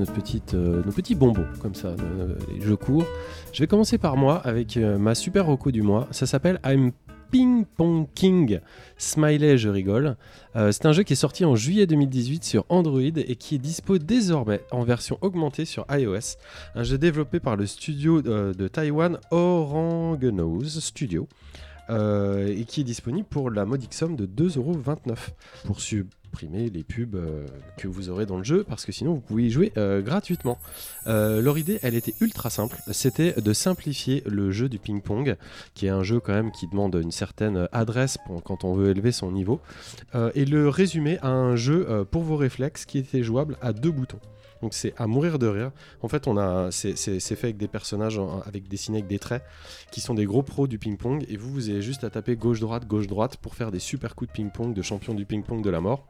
euh, 0.56 0.82
nos 0.84 0.92
petits 0.92 1.14
bonbons, 1.14 1.46
comme 1.62 1.76
ça, 1.76 1.90
euh, 1.90 2.34
les 2.52 2.66
jeux 2.66 2.76
courts. 2.76 3.06
Je 3.54 3.60
vais 3.62 3.68
commencer 3.68 4.00
par 4.00 4.18
moi 4.18 4.38
avec 4.44 4.76
euh, 4.76 4.98
ma 4.98 5.14
super 5.14 5.46
reco 5.46 5.70
du 5.70 5.84
mois. 5.84 6.08
Ça 6.10 6.26
s'appelle 6.26 6.60
I'm 6.66 6.92
Ping 7.30 7.66
Pong 7.66 8.08
King. 8.16 8.60
Smiley, 8.98 9.60
je 9.60 9.70
rigole. 9.70 10.16
C'est 10.56 10.88
un 10.88 10.92
jeu 10.92 11.04
qui 11.04 11.14
est 11.14 11.18
sorti 11.18 11.46
en 11.46 11.56
juillet 11.56 11.86
2018 11.86 12.44
sur 12.44 12.66
Android 12.70 13.02
et 13.02 13.36
qui 13.36 13.56
est 13.56 13.60
dispo 13.60 14.00
désormais 14.00 14.62
en 14.72 14.84
version 14.84 15.20
augmentée 15.22 15.66
sur 15.66 15.86
iOS. 15.92 16.38
Un 16.74 16.84
jeu 16.84 16.98
développé 16.98 17.40
par 17.40 17.56
le 17.56 17.68
studio 17.68 18.24
euh, 18.26 18.54
de 18.56 18.68
Taïwan 18.68 19.20
Orangenose 19.30 20.80
Studio. 20.80 21.28
Euh, 21.90 22.48
et 22.48 22.66
qui 22.66 22.82
est 22.82 22.84
disponible 22.84 23.28
pour 23.30 23.50
la 23.50 23.66
modique 23.66 23.94
somme 23.94 24.16
de 24.16 24.26
2,29€ 24.26 25.16
pour 25.66 25.80
supprimer 25.80 26.70
les 26.70 26.84
pubs 26.84 27.16
euh, 27.16 27.46
que 27.78 27.88
vous 27.88 28.10
aurez 28.10 28.26
dans 28.26 28.38
le 28.38 28.44
jeu 28.44 28.66
parce 28.68 28.86
que 28.86 28.92
sinon 28.92 29.14
vous 29.14 29.22
pouvez 29.22 29.46
y 29.46 29.50
jouer 29.50 29.72
euh, 29.78 30.02
gratuitement. 30.02 30.58
Leur 31.06 31.58
idée, 31.58 31.80
elle 31.84 31.96
était 31.96 32.14
ultra 32.20 32.50
simple, 32.50 32.78
c'était 32.92 33.34
de 33.40 33.54
simplifier 33.54 34.22
le 34.26 34.52
jeu 34.52 34.68
du 34.68 34.78
ping-pong, 34.78 35.38
qui 35.74 35.86
est 35.86 35.90
un 35.90 36.04
jeu 36.04 36.20
quand 36.20 36.34
même 36.34 36.52
qui 36.52 36.68
demande 36.68 36.96
une 36.96 37.12
certaine 37.12 37.70
adresse 37.72 38.18
quand 38.44 38.66
on 38.66 38.74
veut 38.74 38.90
élever 38.90 39.14
son 39.14 39.32
niveau, 39.32 39.62
et 40.36 40.44
le 40.44 40.68
résumer 40.68 41.18
à 41.22 41.30
un 41.30 41.56
jeu 41.56 42.06
pour 42.12 42.24
vos 42.24 42.36
réflexes 42.36 42.86
qui 42.86 42.98
était 42.98 43.24
jouable 43.24 43.58
à 43.62 43.72
deux 43.72 43.92
boutons. 43.92 44.20
Donc 44.62 44.74
c'est 44.74 44.94
à 44.98 45.08
mourir 45.08 45.40
de 45.40 45.48
rire. 45.48 45.72
En 46.02 46.08
fait, 46.08 46.28
on 46.28 46.38
a, 46.38 46.72
c'est, 46.72 46.96
fait 46.96 47.44
avec 47.44 47.58
des 47.58 47.68
personnages 47.68 48.20
avec 48.46 48.68
dessinés 48.68 49.00
avec 49.00 49.08
des 49.08 49.20
traits 49.20 49.44
qui 49.92 50.02
sont 50.02 50.14
des 50.14 50.26
gros 50.26 50.44
pros 50.44 50.68
du 50.68 50.80
ping-pong. 50.80 51.26
Et 51.30 51.38
vous, 51.38 51.52
vous 51.52 51.70
avez 51.70 51.82
juste 51.82 52.04
à 52.04 52.10
taper 52.10 52.36
gauche-droite, 52.36 52.88
gauche-droite 52.88 53.38
pour 53.38 53.56
faire 53.56 53.72
des 53.72 53.80
super 53.80 54.16
coups 54.16 54.30
de 54.30 54.34
ping-pong 54.34 54.74
de 54.74 54.82
champion 54.82 55.14
du 55.14 55.26
ping-pong 55.26 55.64
de 55.64 55.70
la 55.70 55.82
mort. 55.82 56.08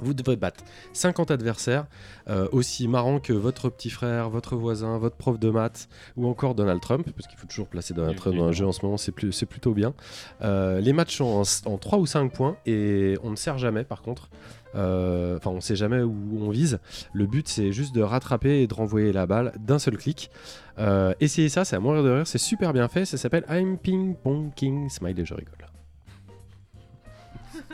Vous 0.00 0.12
devrez 0.12 0.34
battre 0.34 0.64
50 0.92 1.30
adversaires, 1.30 1.86
euh, 2.28 2.48
aussi 2.50 2.88
marrants 2.88 3.20
que 3.20 3.32
votre 3.32 3.70
petit 3.70 3.90
frère, 3.90 4.28
votre 4.28 4.56
voisin, 4.56 4.98
votre 4.98 5.14
prof 5.14 5.38
de 5.38 5.50
maths 5.50 5.88
ou 6.16 6.26
encore 6.26 6.56
Donald 6.56 6.80
Trump, 6.80 7.08
parce 7.14 7.28
qu'il 7.28 7.38
faut 7.38 7.46
toujours 7.46 7.68
placer 7.68 7.94
Donald 7.94 8.16
Trump 8.16 8.36
dans 8.36 8.46
un 8.46 8.52
jeu 8.52 8.66
en 8.66 8.72
ce 8.72 8.84
moment, 8.84 8.96
c'est 8.96 9.12
plutôt 9.12 9.72
bien. 9.72 9.94
Euh, 10.42 10.80
les 10.80 10.92
matchs 10.92 11.18
sont 11.18 11.42
en, 11.42 11.72
en 11.72 11.78
3 11.78 11.98
ou 11.98 12.06
5 12.06 12.32
points 12.32 12.56
et 12.66 13.16
on 13.22 13.30
ne 13.30 13.36
sert 13.36 13.56
jamais 13.58 13.84
par 13.84 14.02
contre. 14.02 14.30
Euh, 14.74 15.36
Enfin, 15.36 15.50
on 15.50 15.56
ne 15.56 15.60
sait 15.60 15.76
jamais 15.76 16.00
où 16.02 16.38
on 16.40 16.50
vise. 16.50 16.78
Le 17.12 17.26
but, 17.26 17.48
c'est 17.48 17.72
juste 17.72 17.94
de 17.94 18.02
rattraper 18.02 18.62
et 18.62 18.66
de 18.66 18.74
renvoyer 18.74 19.12
la 19.12 19.26
balle 19.26 19.52
d'un 19.58 19.78
seul 19.78 19.96
clic. 19.96 20.30
Euh, 20.78 21.14
essayez 21.20 21.48
ça, 21.48 21.64
c'est 21.64 21.76
à 21.76 21.80
mourir 21.80 22.02
de 22.02 22.10
rire, 22.10 22.26
c'est 22.26 22.38
super 22.38 22.72
bien 22.72 22.88
fait. 22.88 23.04
Ça 23.04 23.16
s'appelle 23.16 23.44
I'm 23.48 23.78
Ping 23.78 24.14
Pong 24.16 24.52
King 24.54 24.88
Smiley, 24.88 25.24
je 25.24 25.34
rigole. 25.34 25.54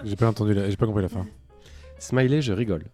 J'ai 0.05 0.17
pas 0.17 0.29
entendu, 0.29 0.55
la- 0.55 0.69
j'ai 0.71 0.77
pas 0.77 0.87
compris 0.87 1.03
la 1.03 1.09
fin. 1.09 1.27
Smiley, 1.99 2.41
je 2.43 2.53
rigole. 2.53 2.85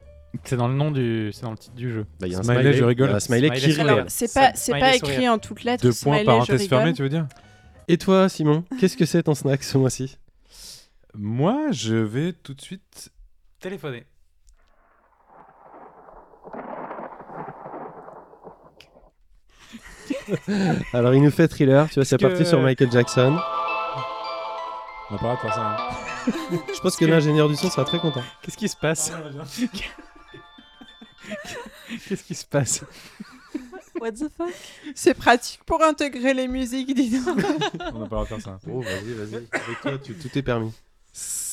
C'est 0.45 0.57
dans 0.57 0.69
le 0.69 0.74
nom 0.74 0.91
du, 0.91 1.31
c'est 1.33 1.43
dans 1.43 1.53
le 1.53 1.57
titre 1.57 1.74
du 1.77 1.91
jeu. 1.91 2.05
Bah, 2.20 2.27
il 2.27 2.33
y 2.33 2.35
a 2.37 2.39
un 2.41 2.43
Smiley, 2.43 2.61
smiley, 2.62 2.77
je 2.77 2.85
rigole. 2.85 3.11
un 3.11 3.20
smiley, 3.20 3.49
Smiley, 3.49 3.61
qui 3.61 3.70
je 3.73 3.81
rigole. 3.81 3.99
Alors, 3.99 4.05
c'est 4.09 4.33
pas, 4.35 4.53
c'est 4.55 4.73
pas 4.73 4.93
sourire. 4.99 5.15
écrit 5.15 5.28
en 5.28 5.39
toutes 5.39 5.65
lettres. 5.65 5.83
Deux 5.83 5.93
points, 5.93 6.24
parenthèse 6.24 6.69
fermée, 6.69 6.93
tu 6.93 7.03
veux 7.03 7.09
dire? 7.09 7.27
Et 7.89 7.97
toi, 7.99 8.28
Simon, 8.28 8.65
qu'est-ce 8.81 8.97
que 8.97 9.05
c'est 9.07 9.23
ton 9.23 9.35
snack 9.35 9.62
ce 9.62 9.78
mois-ci? 9.78 10.19
Moi, 11.15 11.69
je 11.70 11.95
vais 11.95 12.33
tout 12.33 12.53
de 12.55 12.61
suite. 12.61 13.11
Téléphoner. 13.61 14.07
Alors, 20.93 21.15
il 21.15 21.23
nous 21.23 21.31
fait 21.31 21.49
thriller, 21.49 21.89
tu 21.89 21.95
vois, 21.97 22.05
c'est 22.05 22.16
que- 22.19 22.27
parti 22.27 22.45
sur 22.47 22.61
Michael 22.61 22.91
Jackson. 22.93 23.39
On 25.09 25.15
n'a 25.15 25.19
pas 25.20 25.33
le 25.33 25.37
droit 25.37 25.37
de 25.37 25.41
faire 25.41 25.55
ça. 25.55 25.77
hein. 25.77 25.77
Je 26.74 26.81
pense 26.81 26.97
que 26.97 27.05
l'ingénieur 27.05 27.49
du 27.49 27.55
son 27.57 27.70
sera 27.70 27.85
très 27.85 27.99
content. 28.01 28.23
Qu'est-ce 28.43 28.57
qui 28.57 28.69
se 28.69 28.77
passe 28.77 29.12
Qu'est-ce 32.09 32.24
qui 32.24 32.35
se 32.35 32.45
passe 32.45 32.85
What 34.01 34.12
the 34.12 34.28
fuck? 34.37 34.53
C'est 34.95 35.15
pratique 35.15 35.61
pour 35.65 35.83
intégrer 35.83 36.35
les 36.35 36.49
musiques, 36.49 36.93
dis 36.95 37.19
donc. 37.24 37.39
On 37.39 37.43
n'a 37.43 37.91
pas 37.91 37.91
le 38.01 38.07
droit 38.09 38.23
de 38.24 38.28
faire 38.28 38.41
ça. 38.41 38.59
Oh, 38.69 38.81
vas-y, 38.83 39.12
vas-y. 39.15 39.35
Avec 39.37 39.81
toi, 39.81 39.93
tu- 40.03 40.15
tout 40.15 40.37
est 40.39 40.43
permis. 40.43 40.73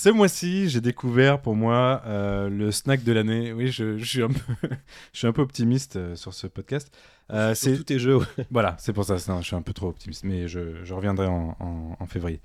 Ce 0.04 0.10
mois-ci, 0.10 0.68
j'ai 0.68 0.82
découvert 0.82 1.40
pour 1.40 1.56
moi 1.56 2.02
euh, 2.06 2.50
le 2.50 2.72
snack 2.74 3.06
de 3.06 3.14
l'année. 3.14 3.54
Oui, 3.54 3.68
je, 3.72 3.98
je 3.98 4.04
suis 4.04 4.22
un 4.22 4.28
peu, 4.28 4.68
je 5.14 5.18
suis 5.18 5.28
un 5.28 5.32
peu 5.32 5.42
optimiste 5.42 5.96
euh, 5.96 6.18
sur 6.18 6.34
ce 6.34 6.46
podcast. 6.46 6.92
Euh, 7.32 7.56
C'est 7.56 7.78
tous 7.78 7.84
tes 7.86 8.00
jeux. 8.00 8.18
ouais. 8.18 8.26
voilà, 8.52 8.76
c'est 8.80 8.92
pour 8.92 9.06
ça. 9.06 9.16
je 9.16 9.46
suis 9.46 9.56
un 9.56 9.62
peu 9.62 9.72
trop 9.72 9.88
optimiste, 9.88 10.26
mais 10.26 10.50
je, 10.50 10.84
je 10.84 10.94
reviendrai 10.94 11.28
en, 11.28 11.56
en- 11.58 11.96
en 11.98 12.06
février. 12.06 12.42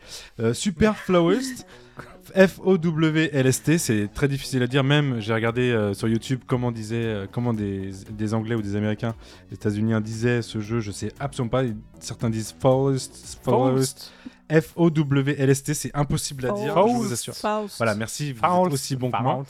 Super 0.52 0.96
Flowers, 0.96 1.40
F-O-W-L-S-T, 2.36 3.78
c'est 3.78 4.06
très 4.14 4.28
difficile 4.28 4.62
à 4.62 4.68
dire. 4.68 4.84
Même, 4.84 5.18
j'ai 5.18 5.34
regardé 5.34 5.90
sur 5.94 6.06
YouTube 6.06 6.42
comment 6.46 6.70
disaient, 6.70 7.26
comment 7.32 7.52
des, 7.52 7.90
des 8.12 8.34
Anglais 8.34 8.54
ou 8.54 8.62
des 8.62 8.76
Américains, 8.76 9.16
des 9.48 9.56
États-Unis 9.56 10.00
disaient 10.00 10.42
ce 10.42 10.60
jeu. 10.60 10.78
Je 10.78 10.92
sais 10.92 11.12
absolument 11.18 11.50
pas. 11.50 11.64
Certains 11.98 12.30
disent 12.30 12.54
Faust, 12.60 13.42
F-O-W-L-S-T, 14.50 15.74
c'est 15.74 15.90
impossible 15.94 16.46
à 16.46 16.52
dire. 16.52 16.74
Je 16.74 16.92
vous 16.92 17.12
assure. 17.12 17.34
Faust. 17.34 17.76
Voilà, 17.78 17.94
merci. 17.94 18.32
Vous 18.32 18.40
Faust, 18.40 18.66
êtes 18.66 18.72
aussi 18.72 18.96
bon 18.96 19.10
que 19.10 19.22
moi. 19.22 19.44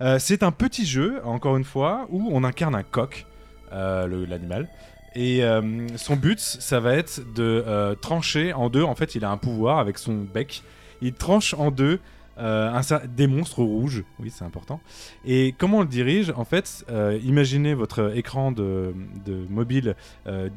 Euh, 0.00 0.18
c'est 0.18 0.42
un 0.42 0.52
petit 0.52 0.86
jeu, 0.86 1.20
encore 1.24 1.56
une 1.56 1.64
fois, 1.64 2.06
où 2.10 2.28
on 2.32 2.44
incarne 2.44 2.74
un 2.74 2.82
coq, 2.82 3.26
euh, 3.72 4.26
l'animal. 4.26 4.68
Et 5.14 5.44
euh, 5.44 5.86
son 5.96 6.16
but, 6.16 6.38
ça 6.38 6.80
va 6.80 6.94
être 6.94 7.20
de 7.34 7.64
euh, 7.66 7.94
trancher 7.94 8.52
en 8.52 8.70
deux. 8.70 8.82
En 8.82 8.94
fait, 8.94 9.14
il 9.14 9.24
a 9.24 9.30
un 9.30 9.36
pouvoir 9.36 9.78
avec 9.78 9.98
son 9.98 10.14
bec. 10.14 10.62
Il 11.02 11.12
tranche 11.14 11.54
en 11.54 11.70
deux 11.70 12.00
euh, 12.38 12.72
un 12.72 13.06
des 13.06 13.26
monstres 13.26 13.62
rouges. 13.62 14.04
Oui, 14.18 14.30
c'est 14.34 14.44
important. 14.44 14.80
Et 15.24 15.54
comment 15.58 15.78
on 15.78 15.82
le 15.82 15.88
dirige? 15.88 16.32
En 16.36 16.44
fait, 16.44 16.84
euh, 16.90 17.18
imaginez 17.22 17.74
votre 17.74 18.16
écran 18.16 18.52
de, 18.52 18.94
de 19.26 19.46
mobile 19.50 19.96
euh, 20.26 20.48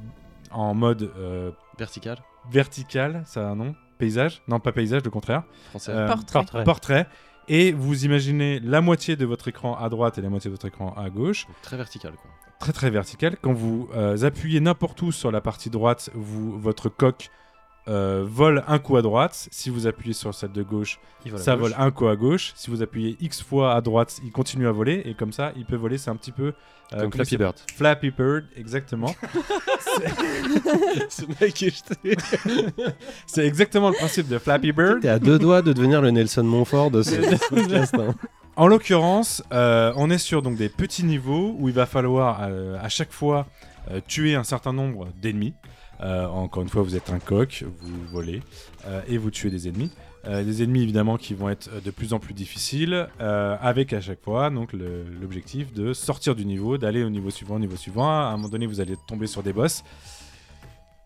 en 0.52 0.74
mode 0.74 1.12
euh, 1.18 1.52
Vertical, 1.78 2.18
vertical. 2.50 3.24
Ça 3.26 3.42
a 3.42 3.52
un 3.52 3.56
nom? 3.58 3.76
Paysage 3.98 4.42
Non, 4.48 4.60
pas 4.60 4.72
paysage, 4.72 5.04
le 5.04 5.10
contraire. 5.12 5.44
français. 5.70 5.92
Euh, 5.92 6.08
Portrait. 6.08 6.34
Portrait. 6.34 6.64
portrait. 6.64 7.08
Et 7.48 7.72
vous 7.72 8.06
imaginez 8.06 8.60
la 8.60 8.82
moitié 8.82 9.16
de 9.16 9.26
votre 9.26 9.48
écran 9.48 9.78
à 9.78 9.88
droite 9.90 10.18
et 10.18 10.22
la 10.22 10.30
moitié 10.30 10.50
de 10.50 10.54
votre 10.56 10.66
écran 10.68 10.94
à 10.98 11.10
gauche, 11.10 11.46
Donc, 11.46 11.56
très 11.62 11.78
vertical, 11.78 12.14
quoi. 12.14 12.32
très 12.60 12.74
très 12.74 12.90
vertical. 12.90 13.38
Quand 13.42 13.54
vous 13.54 13.88
euh, 13.96 14.24
appuyez 14.24 14.60
n'importe 14.60 15.02
où 15.04 15.12
sur 15.12 15.32
la 15.32 15.42
partie 15.42 15.70
droite, 15.70 16.10
vous, 16.16 16.60
votre 16.60 16.90
coq 16.90 17.30
euh, 17.88 18.24
vole 18.28 18.64
un 18.68 18.80
coup 18.80 18.98
à 18.98 19.02
droite. 19.02 19.48
Si 19.52 19.70
vous 19.70 19.86
appuyez 19.88 20.14
sur 20.14 20.34
celle 20.34 20.52
de 20.52 20.64
gauche, 20.64 21.00
Il 21.26 21.32
vole 21.32 21.40
à 21.42 21.44
ça 21.44 21.52
gauche. 21.56 21.62
vole 21.62 21.76
un 21.78 21.92
coup 21.92 22.08
à 22.08 22.16
gauche. 22.16 22.52
Si 22.56 22.70
vous 22.72 22.82
appuyez 22.82 23.16
X 23.22 23.42
fois 23.44 23.74
à 23.76 23.82
droite, 23.82 24.20
il 24.24 24.32
continue 24.32 24.68
à 24.68 24.72
voler. 24.72 25.02
Et 25.06 25.14
comme 25.14 25.32
ça, 25.34 25.52
il 25.56 25.66
peut 25.66 25.76
voler. 25.76 25.98
C'est 25.98 26.10
un 26.10 26.16
petit 26.16 26.32
peu... 26.32 26.54
euh, 26.94 27.02
Comme 27.02 27.12
Flappy 27.14 27.38
Bird. 27.38 27.56
Flappy 27.76 28.12
Bird, 28.12 28.46
exactement. 28.56 29.14
C'est 33.28 33.46
exactement 33.46 33.90
le 33.90 33.96
principe 33.96 34.28
de 34.28 34.38
Flappy 34.38 34.72
Bird. 34.72 35.02
T'es 35.02 35.10
à 35.10 35.20
deux 35.20 35.40
doigts 35.40 35.62
de 35.62 35.74
devenir 35.74 36.02
le 36.02 36.12
Nelson 36.12 36.44
Montfort 36.44 36.92
de 36.92 37.02
ce 37.04 37.16
podcast. 37.50 37.94
hein. 37.98 38.14
En 38.58 38.68
l'occurrence, 38.68 39.44
euh, 39.52 39.92
on 39.98 40.10
est 40.10 40.18
sur 40.18 40.42
donc 40.42 40.56
des 40.56 40.70
petits 40.70 41.04
niveaux 41.04 41.56
où 41.60 41.68
il 41.68 41.74
va 41.76 41.86
falloir 41.86 42.40
euh, 42.44 42.78
à 42.82 42.88
chaque 42.90 43.12
fois 43.12 43.48
euh, 43.92 44.00
tuer 44.08 44.36
un 44.36 44.44
certain 44.46 44.72
nombre 44.74 45.10
d'ennemis. 45.22 45.54
Euh, 46.02 46.26
encore 46.28 46.64
une 46.64 46.70
fois, 46.70 46.82
vous 46.82 46.96
êtes 46.96 47.10
un 47.10 47.20
coq, 47.20 47.64
vous 47.80 48.06
volez 48.12 48.42
euh, 48.86 49.02
et 49.08 49.18
vous 49.18 49.32
tuez 49.32 49.50
des 49.50 49.68
ennemis. 49.68 49.92
Euh, 50.28 50.44
des 50.44 50.64
ennemis 50.64 50.82
évidemment 50.82 51.18
qui 51.18 51.36
vont 51.36 51.50
être 51.50 51.70
de 51.84 51.92
plus 51.92 52.14
en 52.14 52.20
plus 52.20 52.34
difficiles, 52.34 53.08
avec 53.20 53.94
à 53.94 54.02
chaque 54.02 54.22
fois 54.22 54.50
donc 54.50 54.74
l'objectif 54.74 55.74
de 55.74 55.94
sortir 55.94 56.36
du 56.36 56.46
niveau, 56.46 56.78
d'aller 56.78 57.04
au 57.04 57.10
niveau 57.10 57.30
suivant, 57.30 57.56
au 57.56 57.60
niveau 57.60 57.76
suivant. 57.76 58.10
À 58.10 58.30
un 58.30 58.38
moment 58.38 58.50
donné, 58.50 58.66
vous 58.66 58.82
allez 58.82 58.96
tomber 59.08 59.28
sur 59.28 59.44
des 59.44 59.54
boss. 59.54 59.84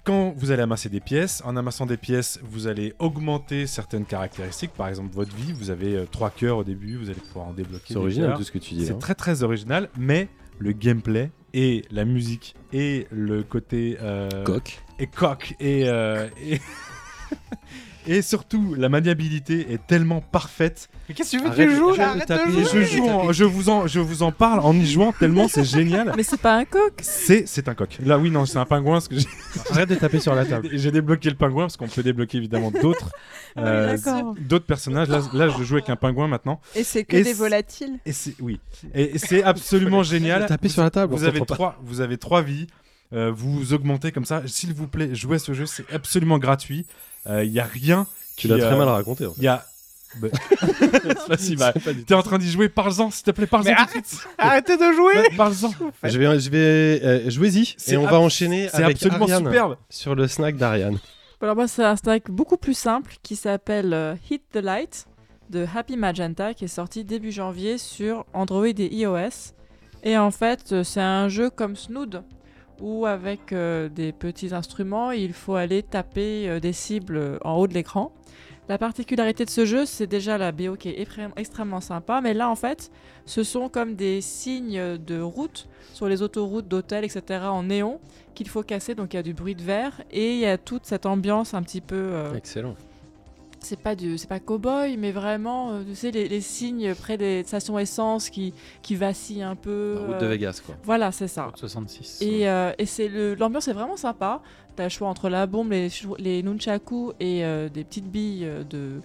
Quand 0.05 0.33
vous 0.37 0.51
allez 0.51 0.63
amasser 0.63 0.89
des 0.89 1.01
pièces, 1.01 1.43
en 1.45 1.57
amassant 1.57 1.85
des 1.85 1.97
pièces, 1.97 2.39
vous 2.41 2.67
allez 2.67 2.93
augmenter 2.97 3.67
certaines 3.67 4.05
caractéristiques. 4.05 4.71
Par 4.71 4.87
exemple, 4.87 5.13
votre 5.13 5.35
vie, 5.35 5.51
vous 5.51 5.69
avez 5.69 6.05
trois 6.09 6.29
cœurs 6.29 6.57
au 6.57 6.63
début, 6.63 6.95
vous 6.95 7.09
allez 7.09 7.19
pouvoir 7.19 7.47
en 7.47 7.53
débloquer. 7.53 7.93
C'est 7.93 7.97
original 7.97 8.35
tout 8.35 8.43
ce 8.43 8.51
que 8.51 8.57
tu 8.57 8.73
dis. 8.73 8.85
C'est 8.85 8.93
hein. 8.93 8.99
très 8.99 9.15
très 9.15 9.43
original, 9.43 9.89
mais 9.97 10.29
le 10.57 10.71
gameplay 10.71 11.29
et 11.53 11.85
la 11.91 12.05
musique 12.05 12.55
et 12.73 13.07
le 13.11 13.43
côté 13.43 13.97
euh, 14.01 14.43
Coq. 14.43 14.81
et 14.99 15.07
coq 15.07 15.55
et 15.59 15.87
euh, 15.87 16.27
et, 16.41 16.59
et 18.07 18.21
surtout 18.21 18.75
la 18.75 18.89
maniabilité 18.89 19.73
est 19.73 19.85
tellement 19.87 20.21
parfaite. 20.21 20.89
Mais 21.07 21.15
qu'est-ce 21.15 21.31
que 21.31 21.37
tu 21.37 21.43
veux 21.43 21.49
que 21.49 21.55
tu 21.71 21.75
joues 21.75 21.89
arrête 22.01 22.29
là 22.29 22.37
de 22.37 22.41
Arrête 22.41 22.69
Je, 22.73 22.81
joue 22.83 23.07
en- 23.07 23.31
je 23.33 23.43
vous 23.43 23.69
en 23.69 23.87
je 23.87 23.99
vous 23.99 24.23
en 24.23 24.31
parle 24.31 24.59
en 24.61 24.73
y 24.73 24.85
jouant 24.85 25.11
tellement 25.11 25.47
c'est 25.47 25.63
génial. 25.77 26.13
Mais 26.15 26.23
c'est 26.23 26.39
pas 26.39 26.55
un 26.55 26.65
coq 26.65 26.93
C'est 27.01 27.47
c'est 27.47 27.67
un 27.67 27.75
coq. 27.75 27.97
Là 28.05 28.17
oui 28.17 28.29
non 28.31 28.45
c'est 28.45 28.57
un 28.57 28.65
pingouin 28.65 28.93
parce 28.95 29.07
que 29.07 29.17
j'ai- 29.17 29.27
Arrête 29.71 29.89
de 29.89 29.95
taper 29.95 30.19
sur 30.19 30.33
la 30.35 30.45
table. 30.45 30.69
j'ai 30.73 30.91
débloqué 30.91 31.29
le 31.29 31.35
pingouin 31.35 31.63
parce 31.65 31.77
qu'on 31.77 31.87
peut 31.87 32.03
débloquer 32.03 32.37
évidemment 32.37 32.71
d'autres 32.71 33.09
euh, 33.57 33.97
d'accord. 33.97 34.35
d'autres 34.39 34.65
personnages. 34.65 35.09
Là, 35.09 35.21
là 35.33 35.49
je 35.49 35.63
joue 35.63 35.75
avec 35.75 35.89
un 35.89 35.95
pingouin 35.95 36.27
maintenant 36.27 36.61
Et 36.75 36.83
c'est 36.83 37.03
que 37.03 37.15
Et 37.17 37.23
des 37.23 37.31
c'est- 37.31 37.37
volatiles. 37.37 37.99
et 38.05 38.11
c'est 38.13 38.35
oui 38.39 38.59
et, 38.93 39.17
c'est 39.17 39.43
absolument 39.43 40.03
génial. 40.03 40.45
Taper 40.45 40.69
sur 40.69 40.83
la 40.83 40.89
table. 40.89 41.13
Vous 41.13 41.23
on 41.25 41.27
avez 41.27 41.39
pas. 41.39 41.45
trois, 41.55 41.79
vous 41.83 42.01
avez 42.01 42.17
trois 42.17 42.41
vies. 42.41 42.67
Euh, 43.11 43.31
vous 43.35 43.73
augmentez 43.73 44.11
comme 44.11 44.25
ça. 44.25 44.43
S'il 44.45 44.71
vous 44.73 44.87
plaît, 44.87 45.15
jouez 45.15 45.37
à 45.37 45.39
ce 45.39 45.53
jeu, 45.53 45.65
c'est 45.65 45.91
absolument 45.91 46.37
gratuit. 46.37 46.85
Il 47.27 47.51
y 47.51 47.59
a 47.59 47.65
rien. 47.65 48.07
Tu 48.39 48.47
l'as 48.47 48.57
très 48.57 48.73
euh, 48.73 48.77
mal 48.77 48.87
raconté. 48.87 49.25
en 49.25 49.31
fait. 49.31 49.37
Il 49.37 49.43
y 49.43 49.47
a. 49.47 49.65
Bah- 50.15 50.29
c'est 50.79 51.27
pas 51.27 51.37
si 51.37 51.55
mal. 51.55 51.73
T'es 52.07 52.13
en 52.15 52.23
train 52.23 52.37
d'y 52.39 52.49
jouer, 52.49 52.69
parle-en, 52.69 53.11
s'il 53.11 53.23
te 53.25 53.31
plaît, 53.31 53.45
parle-en. 53.45 53.87
Suite. 53.89 54.27
Arrêtez 54.37 54.77
de 54.77 54.91
jouer 54.93 55.35
Parle-en. 55.37 55.71
Je 56.03 56.17
vais, 56.17 56.39
je 56.39 56.49
vais 56.49 56.57
euh, 56.57 57.29
jouer-y 57.29 57.75
C'est 57.77 57.93
et 57.93 57.97
on 57.97 58.07
va 58.07 58.19
enchaîner 58.19 58.69
C'est 58.69 58.81
avec 58.81 58.95
absolument 58.95 59.25
Ariane 59.25 59.45
superbe. 59.45 59.75
sur 59.89 60.15
le 60.15 60.27
snack 60.27 60.55
d'Ariane. 60.57 60.97
Alors 61.41 61.55
moi, 61.55 61.67
c'est 61.67 61.83
un 61.83 61.95
snack 61.95 62.31
beaucoup 62.31 62.57
plus 62.57 62.73
simple 62.77 63.15
qui 63.21 63.35
s'appelle 63.35 63.93
euh, 63.93 64.15
Hit 64.31 64.41
the 64.51 64.57
Light 64.57 65.05
de 65.49 65.65
Happy 65.75 65.95
Magenta 65.97 66.53
qui 66.53 66.65
est 66.65 66.69
sorti 66.69 67.03
début 67.03 67.31
janvier 67.31 67.77
sur 67.77 68.25
Android 68.33 68.65
et 68.65 68.95
iOS. 68.95 69.53
Et 70.03 70.17
en 70.17 70.31
fait, 70.31 70.71
euh, 70.71 70.83
c'est 70.83 71.01
un 71.01 71.27
jeu 71.29 71.49
comme 71.49 71.75
Snood 71.75 72.23
où 72.81 73.05
avec 73.05 73.53
euh, 73.53 73.89
des 73.89 74.11
petits 74.11 74.53
instruments, 74.53 75.11
il 75.11 75.33
faut 75.33 75.55
aller 75.55 75.83
taper 75.83 76.49
euh, 76.49 76.59
des 76.59 76.73
cibles 76.73 77.17
euh, 77.17 77.37
en 77.43 77.55
haut 77.55 77.67
de 77.67 77.73
l'écran. 77.73 78.11
La 78.67 78.77
particularité 78.77 79.45
de 79.45 79.49
ce 79.49 79.65
jeu, 79.65 79.85
c'est 79.85 80.05
déjà 80.05 80.37
la 80.37 80.51
BO 80.51 80.75
qui 80.75 80.89
est 80.89 81.07
extrêmement 81.37 81.81
sympa, 81.81 82.21
mais 82.21 82.35
là 82.35 82.49
en 82.49 82.55
fait, 82.55 82.91
ce 83.25 83.43
sont 83.43 83.67
comme 83.67 83.95
des 83.95 84.21
signes 84.21 84.97
de 84.97 85.19
route 85.19 85.67
sur 85.91 86.07
les 86.07 86.21
autoroutes 86.21 86.67
d'hôtels, 86.67 87.03
etc. 87.03 87.45
en 87.45 87.63
néon 87.63 87.99
qu'il 88.35 88.47
faut 88.47 88.61
casser, 88.61 88.93
donc 88.93 89.13
il 89.13 89.17
y 89.17 89.19
a 89.19 89.23
du 89.23 89.33
bruit 89.33 89.55
de 89.55 89.63
verre 89.63 90.03
et 90.11 90.33
il 90.33 90.39
y 90.39 90.45
a 90.45 90.59
toute 90.59 90.85
cette 90.85 91.07
ambiance 91.07 91.55
un 91.55 91.63
petit 91.63 91.81
peu. 91.81 92.25
Excellent. 92.35 92.75
C'est 93.69 93.79
pas 93.79 93.95
du, 93.95 94.17
c'est 94.17 94.27
pas 94.27 94.39
cowboy, 94.39 94.97
mais 94.97 95.11
vraiment, 95.11 95.71
euh, 95.71 95.83
tu 95.87 95.93
sais, 95.95 96.09
les, 96.11 96.27
les 96.27 96.41
signes 96.41 96.95
près 96.95 97.17
des 97.17 97.43
stations 97.43 97.77
essence 97.77 98.29
qui, 98.31 98.53
qui 98.81 98.95
vacillent 98.95 99.43
un 99.43 99.55
peu. 99.55 99.93
La 99.95 100.01
route 100.07 100.17
de 100.21 100.25
euh, 100.25 100.29
Vegas, 100.29 100.61
quoi. 100.65 100.75
Voilà, 100.83 101.11
c'est 101.11 101.27
ça. 101.27 101.51
66. 101.55 102.17
Et, 102.21 102.49
euh, 102.49 102.71
et 102.79 102.85
c'est 102.87 103.07
le, 103.07 103.35
l'ambiance 103.35 103.67
est 103.67 103.73
vraiment 103.73 103.95
sympa. 103.97 104.41
T'as 104.75 104.83
le 104.85 104.89
choix 104.89 105.07
entre 105.07 105.29
la 105.29 105.45
bombe, 105.45 105.71
les, 105.71 106.43
nunchaku 106.43 107.11
et 107.19 107.45
euh, 107.45 107.69
des 107.69 107.83
petites 107.83 108.09
billes 108.09 108.49
de, 108.69 109.01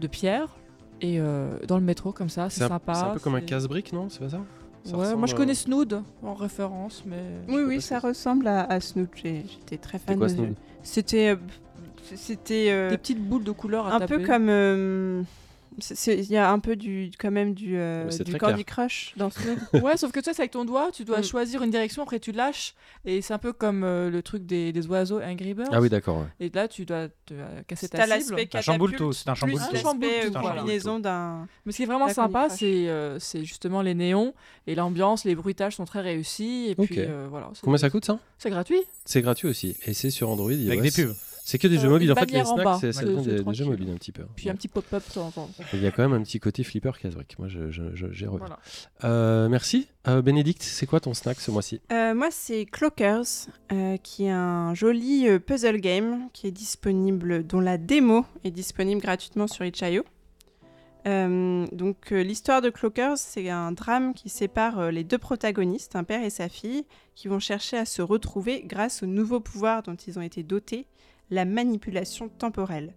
de 0.00 0.06
pierre. 0.06 0.56
Et 1.00 1.20
euh, 1.20 1.58
dans 1.66 1.76
le 1.76 1.84
métro, 1.84 2.12
comme 2.12 2.28
ça, 2.30 2.48
c'est 2.50 2.58
C'est 2.60 2.64
un, 2.64 2.68
sympa. 2.68 2.94
c'est 2.94 3.02
un 3.04 3.10
peu 3.10 3.20
comme 3.20 3.34
un 3.34 3.40
casse-brique, 3.40 3.92
non? 3.92 4.08
C'est 4.08 4.20
pas 4.20 4.30
ça? 4.30 4.40
Ça 4.84 4.96
Ouais, 4.96 5.14
moi 5.16 5.26
je 5.26 5.34
connais 5.34 5.54
Snood 5.54 6.02
en 6.22 6.34
référence, 6.34 7.02
mais. 7.04 7.22
Oui, 7.48 7.62
oui, 7.66 7.80
ça 7.82 7.98
ressemble 7.98 8.46
à, 8.46 8.62
à 8.64 8.80
Snoot. 8.80 9.10
J'ai- 9.22 9.44
J'étais 9.46 9.76
très 9.76 9.98
fan 9.98 10.16
quoi, 10.16 10.28
de 10.28 10.32
Snoot 10.32 10.56
C'était. 10.82 11.36
C'était. 12.16 12.68
euh, 12.70 12.90
Des 12.90 12.98
petites 12.98 13.20
boules 13.22 13.44
de 13.44 13.52
couleur 13.52 13.86
à 13.86 13.94
un 13.94 13.98
taper. 14.00 14.18
peu 14.18 14.24
comme. 14.24 14.48
euh, 14.48 15.22
c'est- 15.80 15.94
c'est- 15.94 16.16
Il 16.18 16.30
y 16.32 16.36
a 16.36 16.50
un 16.50 16.58
peu 16.58 16.74
du, 16.74 17.10
quand 17.20 17.30
même 17.30 17.54
du, 17.54 17.76
euh, 17.76 18.10
c'est 18.10 18.24
du 18.24 18.36
Candy 18.36 18.64
clair. 18.64 18.88
Crush 18.88 19.12
dans 19.16 19.30
Snoot. 19.30 19.58
Ouais, 19.84 19.96
sauf 19.96 20.10
que 20.10 20.18
tu 20.18 20.24
sais, 20.24 20.34
c'est 20.34 20.42
avec 20.42 20.50
ton 20.50 20.64
doigt, 20.64 20.90
tu 20.92 21.04
dois 21.04 21.20
Mm. 21.20 21.24
choisir 21.24 21.62
une 21.62 21.70
direction, 21.70 22.02
après 22.02 22.18
tu 22.18 22.32
lâches, 22.32 22.74
et 23.04 23.22
c'est 23.22 23.32
un 23.32 23.38
peu 23.38 23.52
comme 23.52 23.84
euh, 23.84 24.10
le 24.10 24.20
truc 24.22 24.44
des, 24.44 24.72
des 24.72 24.86
oiseaux 24.88 25.20
Angry 25.20 25.54
Birds. 25.54 25.68
Ah 25.70 25.80
oui, 25.80 25.88
d'accord. 25.88 26.18
ouais. 26.18 26.26
Et 26.40 26.50
là, 26.52 26.66
tu 26.66 26.84
dois 26.84 27.06
te, 27.26 27.34
euh, 27.34 27.60
casser 27.68 27.88
ta 27.88 27.98
cible. 28.18 28.36
C'est 28.50 28.68
un 28.70 28.78
tout. 28.88 29.12
l'aspect, 29.84 30.26
Un 30.26 30.40
voilà. 30.40 30.60
combinaison 30.62 30.98
d'un. 30.98 31.46
Mais 31.64 31.70
ce 31.72 31.76
qui 31.76 31.82
est 31.84 31.86
vraiment 31.86 32.08
sympa, 32.08 32.48
c'est 32.48 32.88
c'est 33.20 33.44
justement 33.44 33.80
les 33.82 33.94
néons 33.94 34.34
et 34.66 34.74
l'ambiance, 34.74 35.24
les 35.24 35.36
bruitages 35.36 35.76
sont 35.76 35.84
très 35.84 36.00
réussis. 36.00 36.66
Et 36.70 36.74
puis 36.74 37.00
voilà. 37.30 37.50
c'est- 37.54 37.60
Combien 37.62 37.78
ça 37.78 37.88
coûte 37.90 38.04
ça? 38.04 38.18
C'est 38.38 38.50
gratuit. 38.50 38.80
C'est 39.04 39.22
gratuit 39.22 39.46
aussi. 39.48 39.76
Et 39.86 39.94
c'est 39.94 40.10
sur 40.10 40.28
Android. 40.28 40.50
Avec 40.50 40.82
des 40.82 40.90
pubs. 40.90 41.14
C'est 41.50 41.58
que 41.58 41.66
des 41.66 41.78
Euh, 41.78 41.80
jeux 41.80 41.88
mobiles. 41.88 42.12
En 42.12 42.14
fait, 42.14 42.30
les 42.30 42.44
snacks, 42.44 42.92
c'est 42.92 43.04
des, 43.06 43.42
des 43.42 43.54
jeux 43.54 43.64
mobiles 43.64 43.88
un 43.90 43.94
petit 43.94 44.12
peu. 44.12 44.24
Puis 44.36 44.50
un 44.50 44.54
petit 44.54 44.68
pop-up 44.68 45.02
de 45.08 45.14
temps 45.14 45.28
en 45.28 45.30
temps. 45.30 45.48
Il 45.72 45.80
y 45.80 45.86
a 45.86 45.90
quand 45.90 46.02
même 46.06 46.12
un 46.12 46.22
petit 46.22 46.40
côté 46.40 46.62
flipper 46.62 46.92
casse-brique. 47.00 47.38
Moi, 47.38 47.48
je, 47.48 47.70
je, 47.70 47.84
je- 47.94 48.12
j'ai 48.12 48.26
revu. 48.26 48.40
Voilà. 48.40 48.58
Euh, 49.04 49.48
merci. 49.48 49.88
Euh, 50.08 50.20
Bénédicte, 50.20 50.62
c'est 50.62 50.84
quoi 50.84 51.00
ton 51.00 51.14
snack 51.14 51.40
ce 51.40 51.50
mois-ci? 51.50 51.80
Euh, 51.90 52.12
moi, 52.14 52.28
c'est 52.30 52.66
Clockers, 52.66 53.24
euh, 53.72 53.96
qui 53.96 54.24
est 54.24 54.30
un 54.30 54.74
joli 54.74 55.26
euh, 55.26 55.38
puzzle 55.38 55.78
game 55.80 56.28
qui 56.34 56.46
est 56.46 56.50
disponible, 56.50 57.46
dont 57.46 57.60
la 57.60 57.78
démo 57.78 58.26
est 58.44 58.50
disponible 58.50 59.00
gratuitement 59.00 59.46
sur 59.46 59.64
itch.io. 59.64 60.04
Euh, 61.06 61.66
donc, 61.72 62.12
euh, 62.12 62.22
l'histoire 62.22 62.60
de 62.60 62.68
Clockers, 62.70 63.16
c'est 63.16 63.48
un 63.48 63.72
drame 63.72 64.12
qui 64.12 64.28
sépare 64.28 64.78
euh, 64.80 64.90
les 64.90 65.04
deux 65.04 65.16
protagonistes, 65.16 65.96
un 65.96 66.04
père 66.04 66.22
et 66.22 66.28
sa 66.30 66.50
fille, 66.50 66.84
qui 67.14 67.28
vont 67.28 67.38
chercher 67.38 67.78
à 67.78 67.86
se 67.86 68.02
retrouver 68.02 68.62
grâce 68.66 69.02
au 69.02 69.06
nouveau 69.06 69.40
pouvoir 69.40 69.82
dont 69.82 69.94
ils 69.94 70.18
ont 70.18 70.22
été 70.22 70.42
dotés, 70.42 70.86
la 71.30 71.44
manipulation 71.44 72.28
temporelle. 72.28 72.94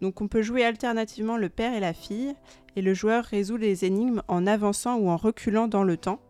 Donc, 0.00 0.20
on 0.20 0.28
peut 0.28 0.42
jouer 0.42 0.64
alternativement 0.64 1.36
le 1.36 1.48
père 1.48 1.72
et 1.72 1.80
la 1.80 1.94
fille, 1.94 2.34
et 2.76 2.82
le 2.82 2.92
joueur 2.94 3.24
résout 3.24 3.56
les 3.56 3.84
énigmes 3.84 4.22
en 4.28 4.46
avançant 4.46 4.96
ou 4.96 5.08
en 5.08 5.16
reculant 5.16 5.68
dans 5.68 5.84
le 5.84 5.96
temps 5.96 6.20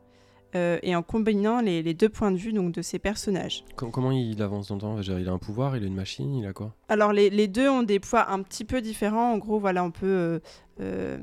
euh, 0.54 0.78
et 0.82 0.94
en 0.94 1.02
combinant 1.02 1.60
les, 1.60 1.82
les 1.82 1.94
deux 1.94 2.10
points 2.10 2.30
de 2.30 2.36
vue 2.36 2.52
donc, 2.52 2.72
de 2.72 2.82
ces 2.82 2.98
personnages. 2.98 3.64
Com- 3.74 3.90
Comment 3.90 4.12
il 4.12 4.40
avance 4.42 4.68
dans 4.68 4.74
le 4.74 4.80
temps? 4.82 5.00
Il 5.00 5.28
a 5.28 5.32
un 5.32 5.38
pouvoir, 5.38 5.76
il 5.76 5.82
a 5.82 5.86
une 5.86 5.94
machine, 5.94 6.34
il 6.34 6.46
a 6.46 6.52
quoi? 6.52 6.74
Alors 6.88 7.12
les, 7.12 7.30
les 7.30 7.48
deux 7.48 7.68
ont 7.68 7.82
des 7.82 7.98
poids 7.98 8.30
un 8.30 8.42
petit 8.42 8.64
peu 8.64 8.82
différents. 8.82 9.32
En 9.32 9.38
gros, 9.38 9.58
voilà, 9.58 9.82
on 9.82 9.90
peut 9.90 10.06
euh, 10.06 10.38
euh, 10.80 11.18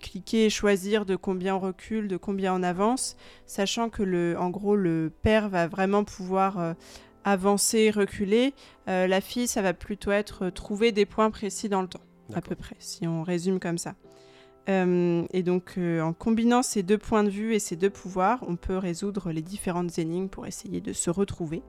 cliquer 0.00 0.44
et 0.44 0.50
choisir 0.50 1.06
de 1.06 1.16
combien 1.16 1.56
on 1.56 1.60
recule, 1.60 2.06
de 2.06 2.18
combien 2.18 2.54
on 2.54 2.62
avance, 2.62 3.16
sachant 3.46 3.88
que 3.88 4.02
le, 4.02 4.36
en 4.38 4.50
gros 4.50 4.76
le 4.76 5.10
père 5.22 5.48
va 5.48 5.66
vraiment 5.66 6.04
pouvoir 6.04 6.58
avancer, 7.26 7.90
reculer. 7.90 8.54
Euh, 8.88 9.06
la 9.06 9.20
fille, 9.20 9.46
ça 9.46 9.60
va 9.60 9.74
plutôt 9.74 10.12
être 10.12 10.46
euh, 10.46 10.50
trouver 10.50 10.92
des 10.92 11.04
points 11.04 11.30
précis 11.30 11.68
dans 11.68 11.82
le 11.82 11.88
temps, 11.88 12.00
à 12.32 12.40
peu 12.40 12.54
près, 12.54 12.76
si 12.78 13.06
on 13.06 13.22
résume 13.22 13.60
comme 13.60 13.76
ça. 13.76 13.94
Euh, 14.70 15.24
et 15.32 15.42
donc, 15.42 15.74
euh, 15.76 16.00
en 16.00 16.12
combinant 16.12 16.62
ces 16.62 16.82
deux 16.82 16.98
points 16.98 17.24
de 17.24 17.28
vue 17.28 17.54
et 17.54 17.58
ces 17.58 17.76
deux 17.76 17.90
pouvoirs, 17.90 18.42
on 18.48 18.56
peut 18.56 18.78
résoudre 18.78 19.30
les 19.30 19.42
différentes 19.42 19.98
énigmes 19.98 20.28
pour 20.28 20.46
essayer 20.46 20.80
de 20.80 20.94
se 20.94 21.10
retrouver. 21.10 21.62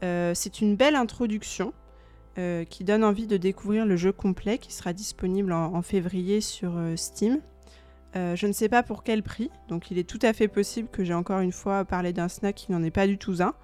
C'est 0.00 0.60
une 0.60 0.76
belle 0.76 0.94
introduction 0.94 1.72
qui 2.70 2.84
donne 2.84 3.02
envie 3.02 3.26
de 3.26 3.36
découvrir 3.36 3.84
le 3.84 3.96
jeu 3.96 4.12
complet 4.12 4.58
qui 4.58 4.72
sera 4.72 4.92
disponible 4.92 5.52
en, 5.52 5.74
en 5.74 5.82
février 5.82 6.40
sur 6.40 6.72
Steam. 6.94 7.40
Euh, 8.16 8.36
je 8.36 8.46
ne 8.46 8.52
sais 8.52 8.68
pas 8.68 8.82
pour 8.82 9.02
quel 9.02 9.22
prix, 9.22 9.50
donc 9.68 9.90
il 9.90 9.98
est 9.98 10.08
tout 10.08 10.18
à 10.22 10.32
fait 10.32 10.48
possible 10.48 10.88
que 10.90 11.04
j'ai 11.04 11.14
encore 11.14 11.40
une 11.40 11.52
fois 11.52 11.84
parlé 11.84 12.12
d'un 12.12 12.28
snack 12.28 12.54
qui 12.54 12.72
n'en 12.72 12.82
est 12.82 12.90
pas 12.90 13.06
du 13.06 13.18
tout 13.18 13.42
un. 13.42 13.54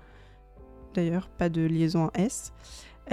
D'ailleurs, 0.94 1.28
pas 1.28 1.48
de 1.48 1.62
liaison 1.62 2.04
en 2.04 2.10
S. 2.14 2.52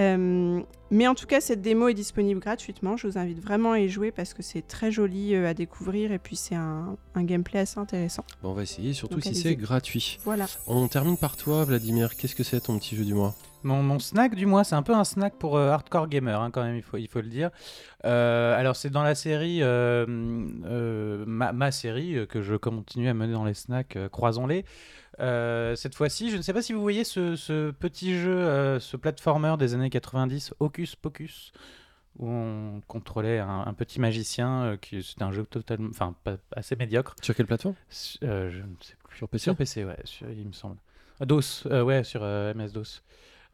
Euh, 0.00 0.60
mais 0.90 1.06
en 1.06 1.14
tout 1.14 1.26
cas, 1.26 1.42
cette 1.42 1.60
démo 1.60 1.88
est 1.88 1.94
disponible 1.94 2.40
gratuitement. 2.40 2.96
Je 2.96 3.06
vous 3.06 3.18
invite 3.18 3.40
vraiment 3.42 3.72
à 3.72 3.78
y 3.80 3.90
jouer 3.90 4.10
parce 4.10 4.32
que 4.32 4.42
c'est 4.42 4.66
très 4.66 4.90
joli 4.90 5.34
euh, 5.34 5.46
à 5.46 5.52
découvrir 5.52 6.12
et 6.12 6.18
puis 6.18 6.34
c'est 6.34 6.54
un, 6.54 6.96
un 7.14 7.24
gameplay 7.24 7.60
assez 7.60 7.78
intéressant. 7.78 8.24
Bon, 8.42 8.50
On 8.50 8.54
va 8.54 8.62
essayer, 8.62 8.94
surtout 8.94 9.16
Donc, 9.16 9.24
si 9.24 9.34
c'est 9.34 9.54
gratuit. 9.54 10.18
Voilà. 10.24 10.46
On 10.66 10.88
termine 10.88 11.18
par 11.18 11.36
toi, 11.36 11.64
Vladimir. 11.64 12.16
Qu'est-ce 12.16 12.34
que 12.34 12.42
c'est 12.42 12.60
ton 12.60 12.78
petit 12.78 12.96
jeu 12.96 13.04
du 13.04 13.12
mois? 13.12 13.34
Mon, 13.64 13.82
mon 13.82 13.98
snack 13.98 14.34
du 14.34 14.46
mois, 14.46 14.64
c'est 14.64 14.74
un 14.74 14.82
peu 14.82 14.94
un 14.94 15.04
snack 15.04 15.34
pour 15.34 15.56
euh, 15.56 15.70
hardcore 15.70 16.08
gamer, 16.08 16.40
hein, 16.40 16.50
quand 16.50 16.64
même, 16.64 16.74
il 16.74 16.82
faut, 16.82 16.96
il 16.96 17.06
faut 17.06 17.20
le 17.20 17.28
dire. 17.28 17.50
Euh, 18.04 18.58
alors, 18.58 18.74
c'est 18.74 18.90
dans 18.90 19.04
la 19.04 19.14
série, 19.14 19.62
euh, 19.62 20.04
euh, 20.64 21.22
ma, 21.28 21.52
ma 21.52 21.70
série, 21.70 22.16
euh, 22.16 22.26
que 22.26 22.42
je 22.42 22.56
continue 22.56 23.08
à 23.08 23.14
mener 23.14 23.34
dans 23.34 23.44
les 23.44 23.54
snacks, 23.54 23.94
euh, 23.94 24.08
croisons-les. 24.08 24.64
Euh, 25.20 25.76
cette 25.76 25.94
fois-ci, 25.94 26.30
je 26.30 26.36
ne 26.36 26.42
sais 26.42 26.52
pas 26.52 26.62
si 26.62 26.72
vous 26.72 26.80
voyez 26.80 27.04
ce, 27.04 27.36
ce 27.36 27.70
petit 27.70 28.18
jeu, 28.18 28.34
euh, 28.36 28.80
ce 28.80 28.96
platformer 28.96 29.56
des 29.58 29.74
années 29.74 29.90
90, 29.90 30.54
Hocus 30.60 30.96
Pocus, 30.96 31.52
où 32.18 32.28
on 32.28 32.80
contrôlait 32.88 33.38
un, 33.38 33.64
un 33.66 33.74
petit 33.74 34.00
magicien, 34.00 34.62
euh, 34.64 34.76
qui 34.76 35.02
c'était 35.02 35.22
un 35.22 35.32
jeu 35.32 35.44
totalement, 35.44 35.90
enfin, 35.90 36.14
pas- 36.24 36.38
assez 36.56 36.76
médiocre. 36.76 37.14
Sur 37.22 37.34
quelle 37.34 37.46
plateforme? 37.46 37.74
Euh, 38.22 38.50
je 38.50 38.58
ne 38.58 38.74
sais 38.80 38.94
plus. 39.04 39.16
Sur 39.18 39.28
PC 39.28 39.42
Sur 39.44 39.56
PC, 39.56 39.84
ouais, 39.84 39.98
sur- 40.04 40.30
il 40.30 40.46
me 40.46 40.52
semble. 40.52 40.76
Ah, 41.20 41.26
DOS, 41.26 41.64
euh, 41.66 41.82
ouais, 41.82 42.04
sur 42.04 42.22
euh, 42.22 42.52
MS-DOS. 42.54 43.02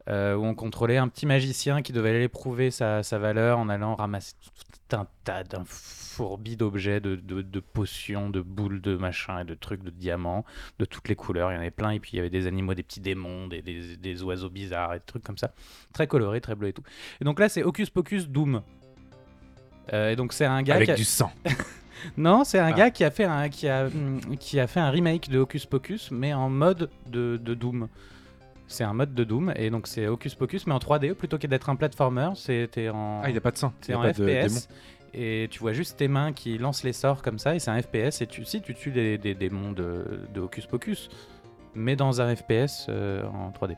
Euh, 0.07 0.33
où 0.35 0.43
on 0.45 0.55
contrôlait 0.55 0.97
un 0.97 1.07
petit 1.07 1.25
magicien 1.27 1.81
qui 1.83 1.91
devait 1.91 2.09
aller 2.09 2.29
prouver 2.29 2.71
sa, 2.71 3.03
sa 3.03 3.19
valeur 3.19 3.59
en 3.59 3.69
allant 3.69 3.93
ramasser 3.95 4.33
tout 4.41 4.95
un 4.95 5.05
tas 5.23 5.43
d'un 5.43 5.63
fourbi 5.65 6.55
d'objets, 6.57 6.99
de, 6.99 7.15
de, 7.15 7.41
de 7.43 7.59
potions, 7.59 8.29
de 8.31 8.41
boules, 8.41 8.81
de 8.81 8.95
machins 8.95 9.39
et 9.41 9.43
de 9.43 9.53
trucs, 9.53 9.83
de 9.83 9.91
diamants, 9.91 10.45
de 10.79 10.85
toutes 10.85 11.09
les 11.09 11.15
couleurs. 11.15 11.51
Il 11.51 11.55
y 11.55 11.57
en 11.57 11.61
avait 11.61 11.69
plein. 11.69 11.91
Et 11.91 11.99
puis 11.99 12.11
il 12.13 12.15
y 12.15 12.19
avait 12.19 12.31
des 12.31 12.47
animaux, 12.47 12.73
des 12.73 12.81
petits 12.81 13.01
démons, 13.01 13.47
des, 13.47 13.61
des, 13.61 13.97
des 13.97 14.23
oiseaux 14.23 14.49
bizarres 14.49 14.95
et 14.95 14.99
des 14.99 15.05
trucs 15.05 15.23
comme 15.23 15.37
ça. 15.37 15.51
Très 15.93 16.07
coloré, 16.07 16.41
très 16.41 16.55
bleu 16.55 16.69
et 16.69 16.73
tout. 16.73 16.83
Et 17.21 17.25
donc 17.25 17.39
là, 17.39 17.47
c'est 17.49 17.61
Hocus 17.61 17.89
Pocus 17.91 18.27
Doom. 18.29 18.63
Euh, 19.93 20.11
et 20.11 20.15
donc 20.15 20.33
c'est 20.33 20.45
un 20.45 20.63
gars 20.63 20.75
Avec 20.75 20.87
qui 20.87 20.91
a- 20.91 20.95
du 20.95 21.03
sang. 21.03 21.31
non, 22.17 22.43
c'est 22.45 22.57
un 22.59 22.67
Ah. 22.67 22.71
gars 22.73 22.89
qui 22.91 23.03
a 23.03 23.11
fait 23.11 23.25
un 23.25 23.49
qui 23.49 23.67
a 23.67 23.89
qui 24.39 24.59
a 24.59 24.65
fait 24.67 24.79
un 24.79 24.89
remake 24.89 25.29
de 25.29 25.37
Hocus 25.39 25.65
Pocus, 25.67 26.09
mais 26.09 26.33
en 26.33 26.49
mode 26.49 26.89
de, 27.07 27.37
de 27.37 27.53
Doom. 27.53 27.87
C'est 28.71 28.83
un 28.85 28.93
mode 28.93 29.13
de 29.13 29.23
Doom 29.25 29.51
et 29.55 29.69
donc 29.69 29.87
c'est 29.87 30.07
Hocus 30.07 30.35
Pocus 30.35 30.65
mais 30.67 30.73
en 30.73 30.77
3D 30.79 31.13
plutôt 31.15 31.37
que 31.37 31.47
d'être 31.47 31.69
un 31.69 31.75
platformer, 31.75 32.29
c'était 32.35 32.87
en 32.89 33.21
Ah, 33.23 33.27
il 33.29 33.31
n'y 33.33 33.37
a 33.37 33.41
pas 33.41 33.51
de 33.51 33.57
sang. 33.57 33.73
c'est 33.81 33.93
en 33.95 34.01
pas 34.01 34.13
de 34.13 34.23
démon. 34.25 34.47
FPS 34.47 34.67
et 35.13 35.47
tu 35.49 35.59
vois 35.59 35.73
juste 35.73 35.97
tes 35.97 36.07
mains 36.07 36.33
qui 36.33 36.57
lancent 36.59 36.83
les 36.83 36.93
sorts 36.93 37.23
comme 37.23 37.39
ça 37.39 37.55
et 37.55 37.59
c'est 37.59 37.71
un 37.71 37.81
FPS 37.81 38.21
et 38.21 38.27
tu 38.27 38.45
si 38.45 38.61
tu 38.61 38.75
tues 38.75 38.91
des, 38.91 39.17
des 39.17 39.33
démons 39.33 39.71
de, 39.71 40.21
de 40.33 40.39
Hocus 40.39 40.67
Pocus 40.67 41.09
mais 41.73 41.95
dans 41.95 42.21
un 42.21 42.35
FPS 42.35 42.85
euh, 42.89 43.25
en 43.27 43.49
3D. 43.51 43.75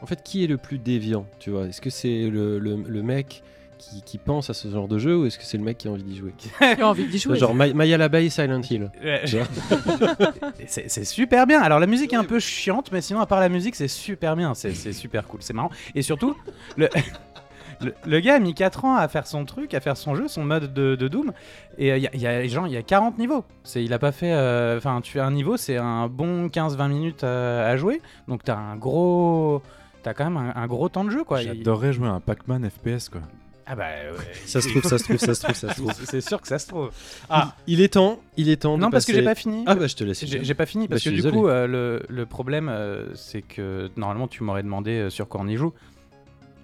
En 0.00 0.06
fait, 0.06 0.22
qui 0.22 0.44
est 0.44 0.46
le 0.46 0.58
plus 0.58 0.78
déviant 0.78 1.26
Tu 1.40 1.50
vois? 1.50 1.66
Est-ce 1.66 1.80
que 1.80 1.90
c'est 1.90 2.30
le, 2.30 2.58
le- 2.60 2.76
le 2.86 3.02
mec 3.02 3.42
qui, 3.78 4.02
qui 4.02 4.18
pense 4.18 4.50
à 4.50 4.54
ce 4.54 4.68
genre 4.68 4.88
de 4.88 4.98
jeu 4.98 5.16
ou 5.16 5.26
est-ce 5.26 5.38
que 5.38 5.44
c'est 5.44 5.56
le 5.56 5.64
mec 5.64 5.78
qui 5.78 5.88
a 5.88 5.90
envie 5.90 6.02
d'y 6.02 6.16
jouer 6.16 6.34
J'ai 6.76 6.82
envie 6.82 7.06
d'y 7.06 7.18
jouer. 7.18 7.38
Genre 7.38 7.54
Ma- 7.54 7.72
Maya 7.72 7.96
l'abeille, 7.96 8.30
Silent 8.30 8.60
Hill. 8.68 8.90
Tu 9.26 9.36
vois 9.38 9.46
Et 10.60 10.66
c'est 10.66 11.04
super 11.04 11.46
bien. 11.46 11.60
Alors 11.60 11.78
la 11.80 11.86
musique 11.86 12.12
est 12.12 12.16
un 12.16 12.24
peu 12.24 12.38
chiante, 12.40 12.90
mais 12.92 13.00
sinon 13.00 13.20
à 13.20 13.26
part 13.26 13.40
la 13.40 13.48
musique, 13.48 13.74
c'est 13.76 13.88
super 13.88 14.36
bien. 14.36 14.54
C'est 14.54 14.92
super 14.92 15.26
cool, 15.26 15.40
c'est 15.42 15.54
marrant. 15.54 15.70
Et 15.94 16.02
surtout, 16.02 16.36
le, 16.76 16.88
le, 17.80 17.94
le 18.06 18.20
gars 18.20 18.34
a 18.34 18.38
mis 18.40 18.54
4 18.54 18.84
ans 18.84 18.96
à 18.96 19.06
faire 19.08 19.26
son 19.26 19.44
truc, 19.44 19.72
à 19.74 19.80
faire 19.80 19.96
son 19.96 20.14
jeu, 20.16 20.26
son 20.28 20.44
mode 20.44 20.72
de, 20.74 20.96
de 20.96 21.08
Doom. 21.08 21.32
Et 21.78 21.88
il 21.96 22.02
y, 22.02 22.06
a- 22.08 22.16
y 22.16 22.26
a 22.26 22.46
genre 22.48 22.66
il 22.66 22.72
y 22.72 22.76
a 22.76 22.82
40 22.82 23.18
niveaux. 23.18 23.44
C'est 23.64 23.84
il 23.84 23.92
a 23.92 23.98
pas 23.98 24.12
fait. 24.12 24.32
euh, 24.32 24.76
Enfin, 24.78 25.00
tu 25.00 25.12
fais 25.12 25.20
un 25.20 25.30
niveau, 25.30 25.56
c'est 25.56 25.76
un 25.76 26.08
bon 26.08 26.48
15-20 26.48 26.88
minutes 26.88 27.24
à, 27.24 27.66
à 27.66 27.76
jouer. 27.76 28.00
Donc 28.26 28.42
t'as 28.44 28.56
un 28.56 28.76
gros. 28.76 29.62
T'as 30.02 30.14
quand 30.14 30.24
même 30.30 30.36
un, 30.36 30.52
un 30.60 30.66
gros 30.68 30.88
temps 30.88 31.04
de 31.04 31.10
jeu, 31.10 31.24
quoi. 31.24 31.42
Il- 31.42 31.48
J'adorerais 31.48 31.92
jouer 31.92 32.06
à 32.08 32.12
un 32.12 32.20
Pac-Man 32.20 32.68
FPS, 32.70 33.08
quoi. 33.08 33.20
Ah 33.70 33.76
bah 33.76 33.84
ouais. 33.84 34.24
Ça 34.46 34.60
se 34.62 34.68
trouve, 34.68 34.82
ça 34.82 34.96
se 34.98 35.04
trouve, 35.04 35.18
ça 35.18 35.34
se 35.34 35.42
trouve, 35.42 35.54
ça 35.54 35.74
se 35.74 35.80
trouve. 35.80 35.92
C'est 36.04 36.20
sûr 36.22 36.40
que 36.40 36.48
ça 36.48 36.58
se 36.58 36.66
trouve. 36.68 36.90
Ah 37.28 37.54
Il 37.66 37.80
est 37.82 37.92
temps, 37.92 38.18
il 38.38 38.48
est 38.48 38.56
temps. 38.62 38.76
de 38.78 38.82
non 38.82 38.90
parce 38.90 39.04
que 39.04 39.12
j'ai 39.12 39.22
pas 39.22 39.34
fini. 39.34 39.62
Ah 39.66 39.74
bah 39.74 39.86
je 39.86 39.94
te 39.94 40.04
laisse. 40.04 40.24
J'ai 40.24 40.42
j'ai 40.42 40.54
pas 40.54 40.64
fini 40.66 40.86
Bah, 40.86 40.92
parce 40.94 41.04
que 41.04 41.10
du 41.10 41.16
désolé. 41.16 41.36
coup 41.36 41.48
euh, 41.48 41.66
le, 41.66 42.02
le 42.08 42.24
problème 42.26 42.68
euh, 42.70 43.14
c'est 43.14 43.42
que 43.42 43.90
normalement 43.96 44.26
tu 44.26 44.42
m'aurais 44.42 44.62
demandé 44.62 44.92
euh, 44.92 45.10
sur 45.10 45.28
quoi 45.28 45.40
on 45.42 45.48
y 45.48 45.56
joue 45.56 45.74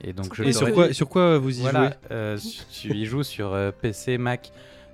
et 0.03 0.13
donc 0.13 0.35
je 0.35 0.45
Et 0.45 0.53
sur 0.53 0.73
quoi, 0.73 0.93
sur 0.93 1.09
quoi 1.09 1.39
vous 1.39 1.59
y 1.59 1.63
voilà 1.63 1.89
jouez 1.89 1.95
euh, 2.11 2.39
tu 2.73 2.95
y 2.95 3.05
joues 3.05 3.23
sur 3.23 3.53
euh, 3.53 3.71
PC 3.71 4.17
Mac 4.19 4.51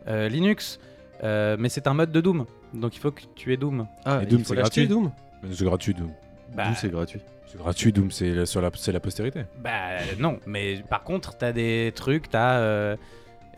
euh, 0.08 0.28
Linux 0.28 0.78
euh, 1.22 1.56
mais 1.58 1.68
c'est 1.68 1.86
un 1.86 1.94
mode 1.94 2.10
de 2.12 2.20
Doom 2.20 2.44
donc 2.74 2.96
il 2.96 3.00
faut 3.00 3.10
que 3.12 3.22
tu 3.34 3.52
aies 3.52 3.56
Doom 3.56 3.86
Ah, 4.04 4.20
Et 4.22 4.26
Doom, 4.26 4.44
c'est 4.44 4.54
gratuit 4.56 4.86
Doom 4.88 5.10
C'est 5.52 5.64
gratuit, 5.64 5.94
Doom. 5.94 6.10
bah, 6.54 6.64
Doom, 6.66 6.74
c'est 6.76 6.90
gratuit. 6.90 7.20
C'est 7.50 7.58
gratuit, 7.58 7.92
Doom, 7.92 8.10
c'est 8.12 8.30
la, 8.32 8.46
sur 8.46 8.60
la, 8.60 8.70
c'est 8.76 8.92
la 8.92 9.00
postérité. 9.00 9.42
bah, 9.62 9.70
non 10.18 10.38
mais 10.46 10.82
par 10.88 11.02
contre 11.02 11.36
t'as 11.36 11.50
des 11.52 11.92
trucs 11.94 12.30
t'as 12.30 12.58
euh, 12.58 12.96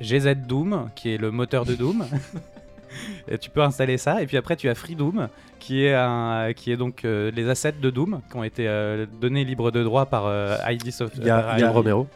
GZ 0.00 0.34
Doom 0.48 0.88
qui 0.94 1.10
est 1.14 1.18
le 1.18 1.30
moteur 1.30 1.64
de 1.66 1.74
Doom 1.74 2.04
Et 3.28 3.38
tu 3.38 3.48
peux 3.48 3.62
installer 3.62 3.96
ça 3.98 4.22
et 4.22 4.26
puis 4.26 4.36
après 4.36 4.54
tu 4.56 4.68
as 4.68 4.74
Free 4.74 4.94
Doom 4.94 5.28
qui 5.58 5.84
est 5.84 5.94
un 5.94 6.52
qui 6.54 6.72
est 6.72 6.76
donc 6.76 7.04
euh, 7.04 7.30
les 7.30 7.48
assets 7.48 7.72
de 7.80 7.90
Doom 7.90 8.20
qui 8.30 8.36
ont 8.36 8.44
été 8.44 8.68
euh, 8.68 9.06
donnés 9.20 9.44
libre 9.44 9.70
de 9.70 9.82
droit 9.82 10.06
par 10.06 10.26
euh, 10.26 10.56
ID 10.68 10.90
Software 10.90 11.22
Il 11.24 11.26
y 11.26 11.30
a- 11.30 11.58
y 11.58 11.64
Romero. 11.64 12.06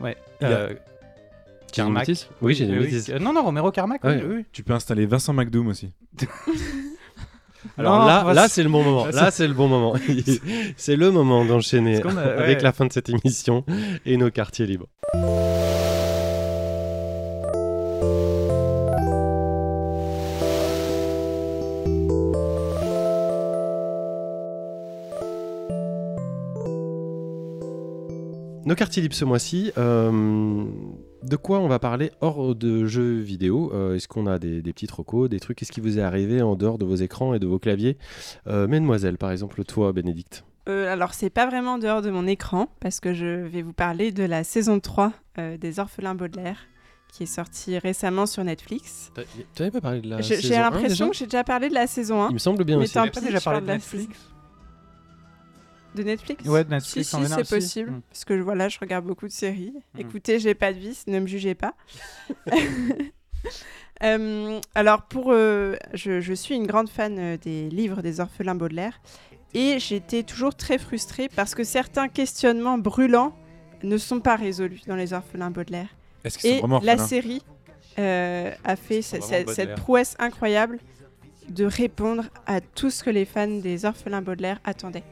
Ouais. 0.00 0.16
Y 0.40 0.44
a- 0.46 0.68
Carmack. 1.72 2.08
Oui, 2.42 2.54
j'ai 2.54 2.66
Oui, 2.66 3.02
Non, 3.20 3.32
non, 3.32 3.42
Romero 3.44 3.70
Carmack, 3.70 4.04
Ouais. 4.04 4.22
oui, 4.22 4.34
oui. 4.36 4.44
Tu 4.52 4.62
peux 4.62 4.74
installer 4.74 5.06
Vincent 5.06 5.32
McDoom 5.32 5.68
aussi. 5.68 5.90
Alors 7.78 8.00
Non, 8.00 8.06
là, 8.06 8.24
là 8.34 8.48
c'est 8.48 8.62
le 8.62 8.68
bon 8.68 8.82
moment. 8.82 9.06
Là, 9.06 9.30
c'est 9.30 9.46
le 9.46 9.54
bon 9.54 9.68
moment. 9.68 9.94
c'est 10.76 10.96
le 10.96 11.10
moment 11.10 11.44
d'enchaîner 11.44 12.00
avec 12.38 12.62
la 12.62 12.72
fin 12.72 12.86
de 12.86 12.92
cette 12.92 13.08
émission 13.08 13.64
et 14.06 14.16
nos 14.16 14.30
quartiers 14.30 14.66
libres. 14.66 14.88
Nos 28.72 28.76
quartiers 28.76 29.02
libres 29.02 29.14
ce 29.14 29.26
mois-ci, 29.26 29.70
euh, 29.76 30.64
de 31.22 31.36
quoi 31.36 31.58
on 31.60 31.68
va 31.68 31.78
parler 31.78 32.10
hors 32.22 32.54
de 32.54 32.86
jeux 32.86 33.18
vidéo? 33.18 33.70
Euh, 33.74 33.96
Est-ce 33.96 34.08
qu'on 34.08 34.26
a 34.26 34.38
des, 34.38 34.62
des 34.62 34.72
petites 34.72 34.92
recos, 34.92 35.28
des 35.28 35.40
trucs? 35.40 35.58
Qu'est-ce 35.58 35.72
qui 35.72 35.82
vous 35.82 35.98
est 35.98 36.02
arrivé 36.02 36.40
en 36.40 36.56
dehors 36.56 36.78
de 36.78 36.86
vos 36.86 36.94
écrans 36.94 37.34
et 37.34 37.38
de 37.38 37.46
vos 37.46 37.58
claviers? 37.58 37.98
Euh, 38.46 38.66
Mesdemoiselles, 38.66 39.18
par 39.18 39.30
exemple, 39.30 39.62
toi, 39.64 39.92
Bénédicte. 39.92 40.46
Euh, 40.70 40.90
alors, 40.90 41.12
c'est 41.12 41.28
pas 41.28 41.44
vraiment 41.44 41.76
dehors 41.76 42.00
de 42.00 42.08
mon 42.08 42.26
écran, 42.26 42.70
parce 42.80 42.98
que 42.98 43.12
je 43.12 43.26
vais 43.44 43.60
vous 43.60 43.74
parler 43.74 44.10
de 44.10 44.24
la 44.24 44.42
saison 44.42 44.80
3 44.80 45.12
euh, 45.36 45.58
des 45.58 45.78
Orphelins 45.78 46.14
Baudelaire, 46.14 46.60
qui 47.12 47.24
est 47.24 47.26
sortie 47.26 47.76
récemment 47.76 48.24
sur 48.24 48.42
Netflix. 48.42 49.12
Tu 49.54 49.62
n'avais 49.62 49.70
pas 49.70 49.82
parlé 49.82 50.00
de 50.00 50.08
la 50.08 50.22
J'ai 50.22 50.36
saison 50.36 50.48
j'ai 50.48 50.56
1 50.56 50.60
l'impression 50.62 51.10
que 51.10 51.16
j'ai 51.16 51.26
déjà 51.26 51.44
parlé 51.44 51.68
de 51.68 51.74
la 51.74 51.86
saison 51.86 52.22
1 52.22 52.28
Il 52.30 52.32
me 52.32 52.38
semble 52.38 52.64
bien 52.64 52.78
mais 52.78 52.84
aussi. 52.84 52.94
tant 52.94 53.00
T'avais 53.00 53.10
pas 53.10 53.20
pis, 53.20 53.26
déjà 53.26 53.40
parlé 53.42 53.60
de 53.60 53.64
de 53.66 53.68
la 53.68 53.74
Netflix? 53.74 54.31
De 55.94 56.02
Netflix? 56.02 56.44
Ouais, 56.46 56.64
de 56.64 56.70
Netflix 56.70 57.08
Si, 57.08 57.16
en 57.16 57.24
si, 57.24 57.32
c'est 57.32 57.44
si. 57.44 57.54
possible, 57.54 57.90
Mm. 57.90 58.00
parce 58.10 58.24
que 58.24 58.34
voilà, 58.34 58.68
je 58.68 58.78
regarde 58.78 59.04
beaucoup 59.04 59.26
de 59.26 59.32
séries. 59.32 59.74
Mm. 59.94 60.00
Écoutez, 60.00 60.38
j'ai 60.38 60.54
pas 60.54 60.72
de 60.72 60.78
vice, 60.78 61.06
ne 61.06 61.18
me 61.20 61.26
jugez 61.26 61.54
pas. 61.54 61.74
Euh, 64.02 64.58
alors, 64.74 65.02
pour, 65.02 65.26
euh, 65.30 65.76
je, 65.94 66.20
je 66.20 66.32
suis 66.34 66.56
une 66.56 66.66
grande 66.66 66.88
fan 66.88 67.16
euh, 67.20 67.36
des 67.36 67.68
livres 67.68 68.02
des 68.02 68.18
orphelins 68.18 68.56
Baudelaire 68.56 69.00
et 69.54 69.78
j'étais 69.78 70.24
toujours 70.24 70.56
très 70.56 70.76
frustrée 70.78 71.28
parce 71.36 71.54
que 71.54 71.62
certains 71.62 72.08
questionnements 72.08 72.78
brûlants 72.78 73.32
ne 73.84 73.96
sont 73.98 74.18
pas 74.18 74.34
résolus 74.34 74.80
dans 74.88 74.96
les 74.96 75.12
orphelins 75.12 75.50
Baudelaire. 75.52 75.86
Est-ce 76.24 76.38
qu'ils 76.38 76.50
sont 76.50 76.56
Et 76.56 76.58
vraiment 76.60 76.80
la 76.82 76.98
série 76.98 77.42
euh, 78.00 78.50
a 78.64 78.74
fait 78.74 79.02
ce- 79.02 79.20
ce- 79.20 79.52
cette 79.54 79.74
prouesse 79.76 80.16
incroyable 80.18 80.80
de 81.48 81.64
répondre 81.64 82.24
à 82.46 82.60
tout 82.60 82.90
ce 82.90 83.04
que 83.04 83.10
les 83.10 83.24
fans 83.24 83.46
des 83.60 83.84
orphelins 83.84 84.22
Baudelaire 84.22 84.58
attendaient. 84.64 85.04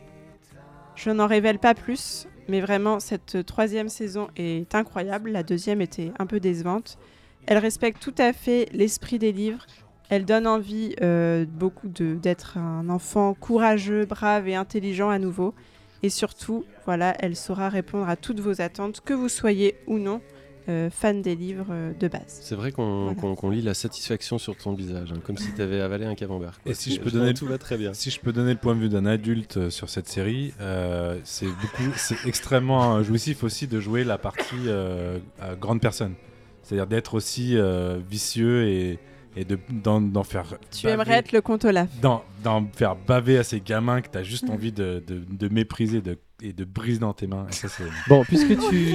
Je 1.02 1.08
n'en 1.08 1.26
révèle 1.26 1.58
pas 1.58 1.72
plus, 1.72 2.28
mais 2.46 2.60
vraiment, 2.60 3.00
cette 3.00 3.46
troisième 3.46 3.88
saison 3.88 4.28
est 4.36 4.74
incroyable. 4.74 5.30
La 5.30 5.42
deuxième 5.42 5.80
était 5.80 6.12
un 6.18 6.26
peu 6.26 6.40
décevante. 6.40 6.98
Elle 7.46 7.56
respecte 7.56 8.02
tout 8.02 8.14
à 8.18 8.34
fait 8.34 8.68
l'esprit 8.74 9.18
des 9.18 9.32
livres. 9.32 9.64
Elle 10.10 10.26
donne 10.26 10.46
envie 10.46 10.94
euh, 11.00 11.46
beaucoup 11.48 11.88
d'être 11.88 12.58
un 12.58 12.90
enfant 12.90 13.32
courageux, 13.32 14.04
brave 14.04 14.46
et 14.46 14.56
intelligent 14.56 15.08
à 15.08 15.18
nouveau. 15.18 15.54
Et 16.02 16.10
surtout, 16.10 16.66
voilà, 16.84 17.14
elle 17.20 17.34
saura 17.34 17.70
répondre 17.70 18.06
à 18.06 18.16
toutes 18.16 18.40
vos 18.40 18.60
attentes, 18.60 19.00
que 19.00 19.14
vous 19.14 19.30
soyez 19.30 19.76
ou 19.86 19.96
non 19.96 20.20
euh, 20.68 20.90
fan 20.90 21.22
des 21.22 21.34
livres 21.34 21.66
euh, 21.70 21.92
de 21.98 22.08
base. 22.08 22.22
C'est 22.42 22.54
vrai 22.54 22.72
qu'on 22.72 23.04
Voilà. 23.04 23.20
qu'on- 23.20 23.34
qu'on 23.34 23.50
lit 23.50 23.62
la 23.62 23.74
satisfaction 23.74 24.38
sur 24.38 24.56
ton 24.56 24.74
visage, 24.74 25.12
hein, 25.12 25.20
comme 25.24 25.36
si 25.36 25.52
tu 25.54 25.62
avais 25.62 25.80
avalé 25.80 26.04
un 26.06 26.14
camembert. 26.14 26.60
quoi. 26.62 26.70
Et 26.72 26.74
si 26.74 26.92
je 26.94 27.00
peux 27.00 27.10
donner- 27.10 27.34
tout 27.34 27.46
va 27.46 27.58
très 27.58 27.76
bien. 27.76 27.94
Si 27.94 28.10
je 28.10 28.20
peux 28.20 28.32
donner 28.32 28.52
le 28.52 28.58
point 28.58 28.74
de 28.74 28.80
vue 28.80 28.88
d'un 28.88 29.06
adulte 29.06 29.56
euh, 29.56 29.70
sur 29.70 29.88
cette 29.88 30.08
série, 30.08 30.52
euh, 30.60 31.18
c'est 31.24 31.46
beaucoup, 31.46 31.92
c'est 31.96 32.26
extrêmement 32.26 32.96
euh, 32.96 33.02
jouissif 33.02 33.42
aussi 33.44 33.66
de 33.66 33.80
jouer 33.80 34.04
la 34.04 34.18
partie 34.18 34.54
euh, 34.66 35.18
à 35.40 35.54
grande 35.54 35.80
personne. 35.80 36.14
C'est-à-dire 36.62 36.86
d'être 36.86 37.14
aussi 37.14 37.56
euh, 37.56 37.98
vicieux 38.08 38.68
et, 38.68 38.98
et 39.36 39.44
de 39.44 39.58
d'en 39.70 40.00
d'en 40.00 40.24
faire. 40.24 40.44
Tu 40.70 40.86
baver- 40.86 40.92
aimerais 40.94 41.14
être 41.18 41.32
le 41.32 41.40
conte 41.40 41.64
Olaf. 41.64 41.88
d'en 42.00 42.22
d'en 42.44 42.66
faire 42.74 42.96
baver 42.96 43.38
à 43.38 43.44
ces 43.44 43.60
gamins 43.60 44.00
que 44.02 44.08
t'as 44.08 44.22
juste 44.22 44.48
Mm. 44.48 44.52
envie 44.52 44.72
de, 44.72 45.02
de, 45.06 45.22
de 45.30 45.48
mépriser 45.52 46.00
de, 46.00 46.16
et 46.42 46.52
de 46.52 46.64
briser 46.64 46.98
dans 47.00 47.12
tes 47.12 47.26
mains. 47.26 47.46
Et 47.48 47.52
ça, 47.52 47.68
c'est. 47.68 47.84
Bon, 48.08 48.24
puisque 48.24 48.48
tu 48.68 48.94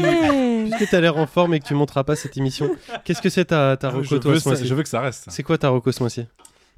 puisque 0.72 0.94
as 0.94 1.02
l'air 1.02 1.18
en 1.18 1.28
forme 1.28 1.54
et 1.54 1.60
que 1.60 1.66
tu 1.66 1.74
monteras 1.74 2.04
pas 2.04 2.16
cette 2.16 2.38
émission, 2.38 2.70
qu'est-ce 3.04 3.22
que 3.22 3.30
c'est 3.30 3.46
ta, 3.46 3.78
ta 3.78 3.90
reco 3.90 4.20
toi, 4.20 4.40
ce 4.40 4.48
mois-ci 4.50 4.66
je 4.68 4.74
veux 4.74 4.84
que 4.84 4.90
ça 4.90 5.02
reste. 5.02 5.26
C'est 5.30 5.44
quoi 5.44 5.58
ta 5.58 5.70
reco 5.70 5.92
ce 5.92 6.02
mois-ci 6.02 6.26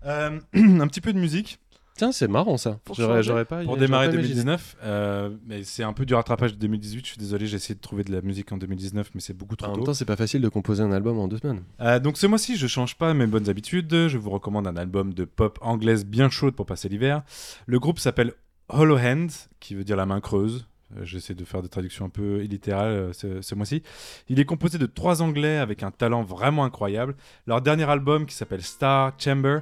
Euh, 0.05 0.39
un 0.53 0.87
petit 0.87 1.01
peu 1.01 1.13
de 1.13 1.19
musique. 1.19 1.59
Tiens, 1.95 2.11
c'est 2.11 2.27
marrant 2.27 2.57
ça. 2.57 2.79
Pour 2.85 2.93
J'aurais 2.95 3.23
pas 3.45 3.55
Pour 3.63 3.73
j'aurais 3.73 3.79
démarrer 3.79 4.05
pas 4.09 4.13
imaginé. 4.13 4.35
2019, 4.35 4.77
euh, 4.83 5.29
mais 5.47 5.63
c'est 5.63 5.81
un 5.81 5.93
peu 5.93 6.05
du 6.05 6.13
rattrapage 6.13 6.53
de 6.53 6.59
2018. 6.59 7.03
Je 7.03 7.09
suis 7.09 7.17
désolé, 7.17 7.47
j'ai 7.47 7.55
essayé 7.55 7.73
de 7.73 7.79
trouver 7.81 8.03
de 8.03 8.11
la 8.11 8.21
musique 8.21 8.51
en 8.51 8.57
2019, 8.57 9.09
mais 9.15 9.19
c'est 9.21 9.33
beaucoup 9.33 9.55
trop 9.55 9.71
En 9.71 9.71
tôt. 9.71 9.77
même 9.79 9.85
temps, 9.87 9.93
c'est 9.95 10.05
pas 10.05 10.15
facile 10.15 10.41
de 10.43 10.49
composer 10.49 10.83
un 10.83 10.91
album 10.91 11.17
en 11.17 11.27
deux 11.27 11.39
semaines. 11.39 11.63
Euh, 11.81 11.97
donc 11.99 12.17
ce 12.19 12.27
mois-ci, 12.27 12.55
je 12.55 12.67
change 12.67 12.97
pas 12.97 13.15
mes 13.15 13.25
bonnes 13.25 13.49
habitudes. 13.49 13.91
Je 14.09 14.17
vous 14.19 14.29
recommande 14.29 14.67
un 14.67 14.77
album 14.77 15.11
de 15.15 15.25
pop 15.25 15.57
anglaise 15.63 16.05
bien 16.05 16.29
chaude 16.29 16.53
pour 16.53 16.67
passer 16.67 16.87
l'hiver. 16.87 17.23
Le 17.65 17.79
groupe 17.79 17.97
s'appelle 17.97 18.33
Hollow 18.69 18.97
Hand, 18.97 19.29
qui 19.59 19.75
veut 19.75 19.83
dire 19.83 19.95
la 19.95 20.05
main 20.05 20.19
creuse. 20.19 20.67
Euh, 20.95 21.05
J'essaie 21.05 21.33
de 21.35 21.43
faire 21.45 21.61
des 21.61 21.69
traductions 21.69 22.05
un 22.05 22.09
peu 22.09 22.43
illittérales 22.43 22.91
euh, 22.91 23.13
ce, 23.13 23.41
ce 23.41 23.55
mois-ci. 23.55 23.83
Il 24.29 24.39
est 24.39 24.45
composé 24.45 24.77
de 24.77 24.85
trois 24.85 25.21
Anglais 25.21 25.57
avec 25.57 25.83
un 25.83 25.91
talent 25.91 26.23
vraiment 26.23 26.63
incroyable. 26.63 27.15
Leur 27.45 27.61
dernier 27.61 27.89
album, 27.89 28.25
qui 28.25 28.35
s'appelle 28.35 28.61
Star 28.61 29.13
Chamber, 29.17 29.59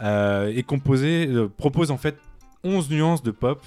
euh, 0.00 0.48
est 0.48 0.62
composé, 0.62 1.28
propose 1.56 1.90
en 1.90 1.96
fait 1.96 2.18
11 2.64 2.90
nuances 2.90 3.22
de 3.22 3.30
pop, 3.30 3.62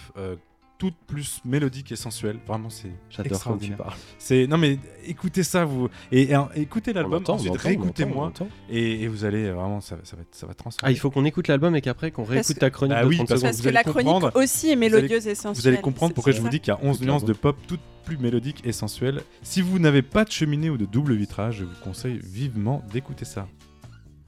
toutes 0.77 0.95
plus 1.07 1.41
mélodiques 1.45 1.91
et 1.91 1.95
sensuelles. 1.95 2.37
Vraiment, 2.47 2.69
c'est 2.69 2.89
J'adore 3.09 3.23
quand 3.23 3.23
tu 3.23 3.33
extraordinaire. 3.33 3.77
parles. 3.77 3.93
C'est 4.19 4.47
non 4.47 4.57
mais 4.57 4.77
écoutez 5.05 5.43
ça 5.43 5.65
vous 5.65 5.89
et, 6.11 6.23
et, 6.23 6.35
euh, 6.35 6.41
écoutez 6.55 6.93
l'album 6.93 7.23
ensuite 7.27 7.55
réécoutez-moi 7.57 8.31
et, 8.69 9.03
et 9.03 9.07
vous 9.07 9.25
allez 9.25 9.45
euh, 9.45 9.53
vraiment 9.53 9.81
ça, 9.81 9.97
ça 10.03 10.15
va 10.15 10.21
être- 10.21 10.35
ça 10.35 10.45
va 10.45 10.51
Ah, 10.51 10.55
transformer. 10.55 10.93
il 10.93 10.97
faut 10.99 11.09
qu'on 11.09 11.25
écoute 11.25 11.47
l'album 11.47 11.75
et 11.75 11.81
qu'après 11.81 12.11
qu'on 12.11 12.23
réécoute 12.23 12.59
ta 12.59 12.69
chronique 12.69 12.97
de 12.97 13.05
oui, 13.05 13.15
30 13.17 13.27
parce 13.27 13.39
secondes. 13.41 13.51
Parce 13.53 13.61
que 13.61 13.69
la 13.69 13.83
chronique 13.83 14.35
aussi 14.35 14.69
est 14.69 14.75
mélodieuse 14.75 15.27
et 15.27 15.35
sensuelle. 15.35 15.61
vous 15.61 15.67
allez 15.67 15.81
comprendre 15.81 16.13
pourquoi 16.13 16.33
je 16.33 16.41
vous 16.41 16.49
dis 16.49 16.59
qu'il 16.59 16.73
y 16.73 16.75
a 16.75 16.79
11 16.81 16.97
Écoute 16.97 17.07
nuances 17.07 17.25
de 17.25 17.33
pop 17.33 17.57
toutes 17.67 17.81
plus 18.05 18.17
mélodiques 18.17 18.61
et 18.63 18.71
sensuelles. 18.71 19.21
Si 19.41 19.61
vous 19.61 19.79
n'avez 19.79 20.01
pas 20.01 20.23
de 20.23 20.31
cheminée 20.31 20.69
ou 20.69 20.77
de 20.77 20.85
double 20.85 21.13
vitrage, 21.15 21.57
je 21.57 21.63
vous 21.65 21.75
conseille 21.83 22.19
vivement 22.23 22.81
d'écouter 22.93 23.25
ça. 23.25 23.47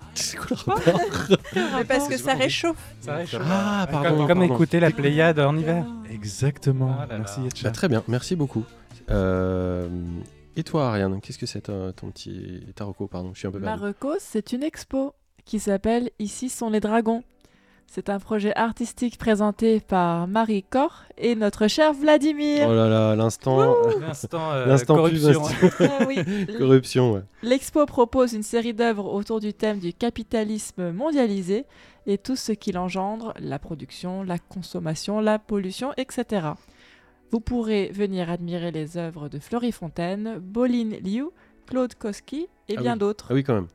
C'est 0.15 0.37
quoi 0.37 0.47
le 0.67 0.71
rapport 0.73 0.99
Mais 1.77 1.83
parce 1.85 2.07
que 2.07 2.17
ça 2.17 2.33
réchauffe. 2.33 2.77
Ça 3.01 3.15
réchauffe. 3.15 3.41
Ah, 3.45 3.87
Comme- 3.89 4.01
pardon. 4.01 4.27
Comme 4.27 4.39
pardon. 4.39 4.53
écouter 4.55 4.79
la 4.79 4.91
Pléiade 4.91 5.39
en 5.39 5.55
hiver. 5.57 5.85
Exactement. 6.11 6.95
Ah 6.99 7.05
là 7.07 7.17
Merci. 7.19 7.41
Yetcha. 7.41 7.63
Bah, 7.67 7.71
très 7.71 7.87
bien, 7.87 8.03
merci 8.07 8.35
beaucoup. 8.35 8.63
Euh, 9.11 9.87
Et 10.55 10.63
toi, 10.63 10.89
Ariane, 10.89 11.21
qu'est-ce 11.21 11.37
que 11.37 11.45
c'est 11.45 11.61
ta- 11.61 11.93
ton 11.93 12.11
petit 12.11 12.61
taroko 12.75 13.07
Pardon, 13.07 13.31
je 13.33 13.39
suis 13.39 13.47
un 13.47 13.51
peu 13.51 13.59
perdu. 13.59 13.79
Marocos, 13.81 14.17
c'est 14.19 14.51
une 14.51 14.63
expo 14.63 15.13
qui 15.45 15.59
s'appelle 15.59 16.09
Ici 16.19 16.49
sont 16.49 16.69
les 16.69 16.79
dragons. 16.79 17.23
C'est 17.91 18.09
un 18.09 18.19
projet 18.19 18.55
artistique 18.55 19.17
présenté 19.17 19.79
par 19.79 20.27
Marie 20.27 20.61
Cor 20.63 21.03
et 21.17 21.33
notre 21.35 21.67
cher 21.67 21.91
Vladimir. 21.93 22.67
Oh 22.69 22.73
là 22.73 22.87
là, 22.87 23.15
l'instant, 23.15 23.57
L'instant 23.99 24.51
euh, 24.51 24.65
l'instant 24.67 24.95
corruption. 24.95 25.41
pub, 25.41 25.69
Ah 25.99 26.05
oui. 26.07 26.17
corruption. 26.57 27.13
ouais. 27.13 27.21
L'expo 27.41 27.83
propose 27.87 28.33
une 28.33 28.43
série 28.43 28.75
d'œuvres 28.75 29.11
autour 29.11 29.39
du 29.39 29.55
thème 29.55 29.79
du 29.79 29.91
capitalisme 29.91 30.91
mondialisé 30.91 31.65
et 32.05 32.19
tout 32.19 32.35
ce 32.35 32.51
qu'il 32.51 32.77
engendre, 32.77 33.33
la 33.39 33.57
production, 33.57 34.21
la 34.21 34.37
consommation, 34.37 35.19
la 35.19 35.39
pollution, 35.39 35.91
etc. 35.97 36.49
Vous 37.31 37.39
pourrez 37.39 37.89
venir 37.91 38.29
admirer 38.29 38.69
les 38.71 38.97
œuvres 38.97 39.29
de 39.29 39.39
Fleury 39.39 39.71
Fontaine, 39.71 40.39
Pauline 40.53 40.95
Liu, 41.03 41.25
Claude 41.65 41.95
Koski 41.95 42.47
et 42.67 42.75
Ah 42.77 42.81
bien 42.81 42.93
oui. 42.93 42.99
d'autres. 42.99 43.27
Ah 43.31 43.33
oui, 43.33 43.43
quand 43.43 43.55
même. 43.55 43.67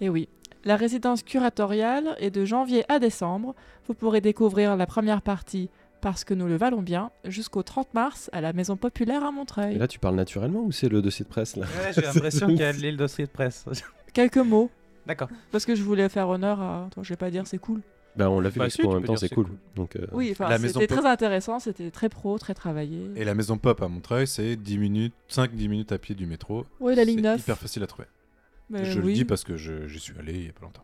Et 0.00 0.08
oui, 0.10 0.28
la 0.66 0.76
résidence 0.76 1.22
curatoriale 1.22 2.16
est 2.18 2.30
de 2.30 2.44
janvier 2.44 2.84
à 2.92 2.98
décembre. 2.98 3.54
Vous 3.86 3.94
pourrez 3.94 4.20
découvrir 4.20 4.76
la 4.76 4.86
première 4.86 5.22
partie 5.22 5.70
parce 6.02 6.24
que 6.24 6.34
nous 6.34 6.46
le 6.46 6.56
valons 6.56 6.82
bien 6.82 7.10
jusqu'au 7.24 7.62
30 7.62 7.94
mars 7.94 8.28
à 8.32 8.40
la 8.40 8.52
Maison 8.52 8.76
Populaire 8.76 9.24
à 9.24 9.28
Et 9.28 9.32
Montreuil. 9.32 9.78
là, 9.78 9.88
tu 9.88 9.98
parles 9.98 10.16
naturellement 10.16 10.60
ou 10.60 10.72
c'est 10.72 10.88
le 10.88 11.00
dossier 11.02 11.24
de 11.24 11.30
presse 11.30 11.56
là? 11.56 11.66
Ouais, 11.66 11.92
J'ai 11.94 12.00
l'impression 12.02 12.46
qu'il 12.48 12.58
y 12.58 12.62
a 12.64 12.72
de 12.72 12.78
l'île 12.78 12.96
dossier 12.96 13.24
de 13.26 13.30
presse. 13.30 13.64
Quelques 14.12 14.36
mots 14.38 14.70
D'accord. 15.06 15.28
parce 15.52 15.64
que 15.64 15.74
je 15.74 15.82
voulais 15.82 16.08
faire 16.08 16.28
honneur 16.28 16.60
à. 16.60 16.86
Attends, 16.86 17.02
je 17.02 17.10
vais 17.10 17.16
pas 17.16 17.30
dire 17.30 17.46
c'est 17.46 17.58
cool. 17.58 17.80
Bah, 18.16 18.30
on 18.30 18.40
l'a 18.40 18.50
fait 18.50 18.58
Bah, 18.58 18.64
l'expo 18.64 18.82
si, 18.82 18.88
en 18.88 18.90
tu 18.92 18.96
même 18.96 19.04
temps, 19.04 19.16
c'est 19.16 19.28
cool. 19.28 19.44
cool. 19.44 19.56
Donc, 19.76 19.94
euh, 19.96 20.06
Oui, 20.12 20.30
enfin, 20.32 20.48
La 20.48 20.58
Maison 20.58 20.80
c'était 20.80 20.94
Pop- 20.94 21.02
très 21.02 21.10
intéressant, 21.10 21.58
c'était 21.58 21.90
très 21.90 22.08
pro, 22.08 22.38
très 22.38 22.54
travaillé. 22.54 23.10
Et 23.14 23.24
la 23.24 23.34
maison 23.34 23.58
pop 23.58 23.82
à 23.82 23.88
Montreuil, 23.88 24.26
c'est 24.26 24.56
10 24.56 24.78
minutes, 24.78 25.12
5-10 25.30 25.68
minutes 25.68 25.92
à 25.92 25.98
pied 25.98 26.14
du 26.14 26.24
métro. 26.24 26.64
Oui, 26.80 26.94
la 26.94 27.04
ligne 27.04 27.16
C'est 27.18 27.22
9. 27.22 27.40
hyper 27.42 27.58
facile 27.58 27.82
à 27.82 27.86
trouver. 27.86 28.08
Mais 28.70 28.84
je 28.84 29.00
oui. 29.00 29.08
le 29.08 29.12
dis 29.14 29.24
parce 29.24 29.44
que 29.44 29.56
je- 29.56 29.86
j'y 29.86 30.00
suis 30.00 30.18
allé 30.18 30.32
il 30.34 30.46
y 30.46 30.48
a 30.48 30.52
pas 30.52 30.62
longtemps. 30.62 30.82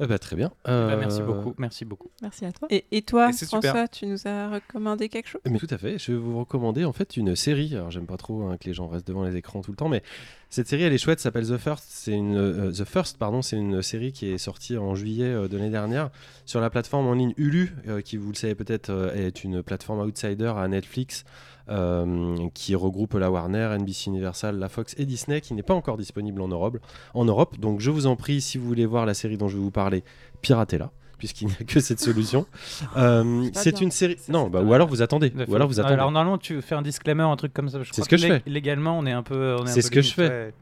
ah 0.00 0.06
bah, 0.06 0.18
très 0.20 0.36
bien. 0.36 0.52
Bah, 0.64 0.96
merci 0.96 1.20
Euh, 1.20 1.24
beaucoup. 1.26 1.54
Merci 1.58 1.84
beaucoup. 1.84 2.08
Merci 2.22 2.44
à 2.44 2.52
toi. 2.52 2.68
Et, 2.70 2.84
et 2.92 3.02
toi, 3.02 3.30
Et 3.30 3.32
c'est 3.32 3.46
super. 3.46 3.72
François, 3.72 3.88
tu 3.88 4.06
nous 4.06 4.26
as 4.28 4.48
recommandé 4.48 5.08
quelque 5.08 5.28
chose? 5.28 5.40
Mais 5.44 5.58
tout 5.58 5.66
à 5.70 5.76
fait. 5.76 5.98
Je 5.98 6.12
vais 6.12 6.18
vous 6.18 6.38
recommander 6.38 6.84
en 6.84 6.92
fait 6.92 7.16
une 7.16 7.34
série. 7.34 7.74
Alors 7.74 7.90
j'aime 7.90 8.06
pas 8.06 8.16
trop 8.16 8.44
hein, 8.44 8.56
que 8.58 8.64
les 8.66 8.74
gens 8.74 8.86
restent 8.86 9.08
devant 9.08 9.24
les 9.24 9.34
écrans 9.36 9.60
tout 9.60 9.72
le 9.72 9.76
temps, 9.76 9.88
mais 9.88 10.02
cette 10.50 10.68
série 10.68 10.84
elle 10.84 10.92
est 10.92 10.98
chouette. 10.98 11.18
S'appelle 11.20 11.48
The 11.48 11.56
First. 11.58 11.84
C'est 11.88 12.12
une 12.12 12.36
euh, 12.36 12.70
The 12.70 12.84
First 12.84 13.18
pardon. 13.18 13.42
C'est 13.42 13.56
une 13.56 13.82
série 13.82 14.12
qui 14.12 14.30
est 14.30 14.38
sortie 14.38 14.76
en 14.78 14.94
juillet 14.94 15.24
euh, 15.34 15.48
de 15.48 15.56
l'année 15.58 15.68
dernière 15.70 16.10
sur 16.46 16.60
la 16.60 16.70
plateforme 16.70 17.06
en 17.08 17.14
ligne 17.14 17.34
Hulu, 17.36 17.74
euh, 17.88 18.00
qui 18.00 18.16
vous 18.16 18.28
le 18.30 18.36
savez 18.36 18.54
peut-être 18.54 18.90
euh, 18.90 19.12
est 19.14 19.42
une 19.42 19.62
plateforme 19.64 19.98
outsider 20.00 20.52
à 20.56 20.68
Netflix. 20.68 21.24
Euh, 21.70 22.36
qui 22.54 22.74
regroupe 22.74 23.14
la 23.14 23.30
Warner, 23.30 23.76
NBC 23.78 24.08
Universal, 24.08 24.58
la 24.58 24.68
Fox 24.68 24.94
et 24.98 25.04
Disney, 25.04 25.40
qui 25.40 25.54
n'est 25.54 25.62
pas 25.62 25.74
encore 25.74 25.96
disponible 25.96 26.40
en 26.40 26.48
Europe. 26.48 26.78
en 27.14 27.24
Europe. 27.24 27.58
Donc 27.58 27.80
je 27.80 27.90
vous 27.90 28.06
en 28.06 28.16
prie, 28.16 28.40
si 28.40 28.58
vous 28.58 28.66
voulez 28.66 28.86
voir 28.86 29.06
la 29.06 29.14
série 29.14 29.36
dont 29.36 29.48
je 29.48 29.56
vais 29.56 29.62
vous 29.62 29.70
parler, 29.70 30.04
piratez-la 30.42 30.90
puisqu'il 31.18 31.48
n'y 31.48 31.54
a 31.60 31.64
que 31.64 31.80
cette 31.80 32.00
solution. 32.00 32.46
Euh, 32.96 33.48
C'est 33.54 33.80
une 33.80 33.90
série. 33.90 34.16
Non, 34.28 34.48
bah, 34.48 34.62
ou 34.62 34.72
alors 34.72 34.88
vous 34.88 35.02
attendez. 35.02 35.32
Ou 35.48 35.54
alors 35.54 35.68
vous 35.68 35.78
attendez. 35.80 35.94
Alors 35.94 36.10
normalement, 36.10 36.38
tu 36.38 36.62
fais 36.62 36.74
un 36.74 36.82
disclaimer, 36.82 37.24
un 37.24 37.36
truc 37.36 37.52
comme 37.52 37.68
ça. 37.68 37.78
C'est 37.84 37.90
crois 37.90 38.04
ce 38.04 38.08
que 38.08 38.16
je 38.16 38.26
fais. 38.26 38.42
Légalement, 38.46 38.98
on 38.98 39.04
est 39.04 39.12
un 39.12 39.22
peu. 39.22 39.56
C'est 39.66 39.82
ce 39.82 39.90
que 39.90 40.00
je 40.00 40.12
fais. 40.14 40.28
ouais. 40.28 40.54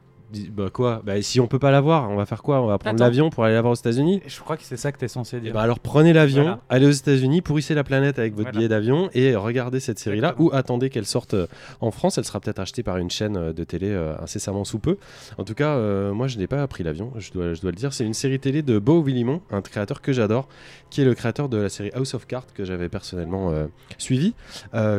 Bah 0.50 0.70
quoi? 0.72 1.02
Bah 1.04 1.22
si 1.22 1.38
on 1.40 1.46
peut 1.46 1.58
pas 1.60 1.70
la 1.70 1.80
voir, 1.80 2.10
on 2.10 2.16
va 2.16 2.26
faire 2.26 2.42
quoi? 2.42 2.60
On 2.60 2.66
va 2.66 2.78
prendre 2.78 2.98
l'avion 2.98 3.30
pour 3.30 3.44
aller 3.44 3.54
la 3.54 3.60
voir 3.60 3.72
aux 3.72 3.76
États-Unis? 3.76 4.22
Je 4.26 4.40
crois 4.40 4.56
que 4.56 4.64
c'est 4.64 4.76
ça 4.76 4.90
que 4.90 4.98
tu 4.98 5.04
es 5.04 5.08
censé 5.08 5.36
Eh 5.36 5.40
dire. 5.40 5.52
ben 5.54 5.60
alors 5.60 5.78
prenez 5.78 6.12
l'avion, 6.12 6.42
Voilà. 6.42 6.60
allez 6.68 6.86
aux 6.86 6.90
États-Unis, 6.90 7.42
pourrissez 7.42 7.74
la 7.74 7.84
planète 7.84 8.18
avec 8.18 8.32
votre 8.32 8.44
Voilà. 8.50 8.56
billet 8.58 8.68
d'avion 8.68 9.08
et 9.14 9.36
regardez 9.36 9.78
cette 9.78 9.98
série-là 10.00 10.34
ou 10.38 10.50
attendez 10.52 10.90
qu'elle 10.90 11.06
sorte 11.06 11.34
euh, 11.34 11.46
en 11.80 11.92
France. 11.92 12.18
Elle 12.18 12.24
sera 12.24 12.40
peut-être 12.40 12.58
achetée 12.58 12.82
par 12.82 12.96
une 12.96 13.10
chaîne 13.10 13.36
euh, 13.36 13.52
de 13.52 13.62
télé 13.62 13.88
euh, 13.90 14.14
incessamment 14.20 14.64
sous 14.64 14.80
peu. 14.80 14.96
En 15.38 15.44
tout 15.44 15.54
cas, 15.54 15.76
euh, 15.76 16.12
moi 16.12 16.26
je 16.26 16.38
n'ai 16.38 16.48
pas 16.48 16.66
pris 16.66 16.82
l'avion, 16.82 17.12
je 17.18 17.30
dois, 17.30 17.54
je 17.54 17.60
dois 17.60 17.70
le 17.70 17.76
dire. 17.76 17.92
C'est 17.92 18.04
une 18.04 18.14
série 18.14 18.40
télé 18.40 18.62
de 18.62 18.78
Beau 18.80 19.00
Willimon, 19.02 19.42
un 19.52 19.62
créateur 19.62 20.02
que 20.02 20.12
j'adore, 20.12 20.48
qui 20.90 21.02
est 21.02 21.04
le 21.04 21.14
créateur 21.14 21.48
de 21.48 21.56
la 21.58 21.68
série 21.68 21.90
House 21.94 22.14
of 22.14 22.26
Cards 22.26 22.46
que 22.52 22.64
j'avais 22.64 22.88
personnellement 22.88 23.52
suivi 23.98 24.34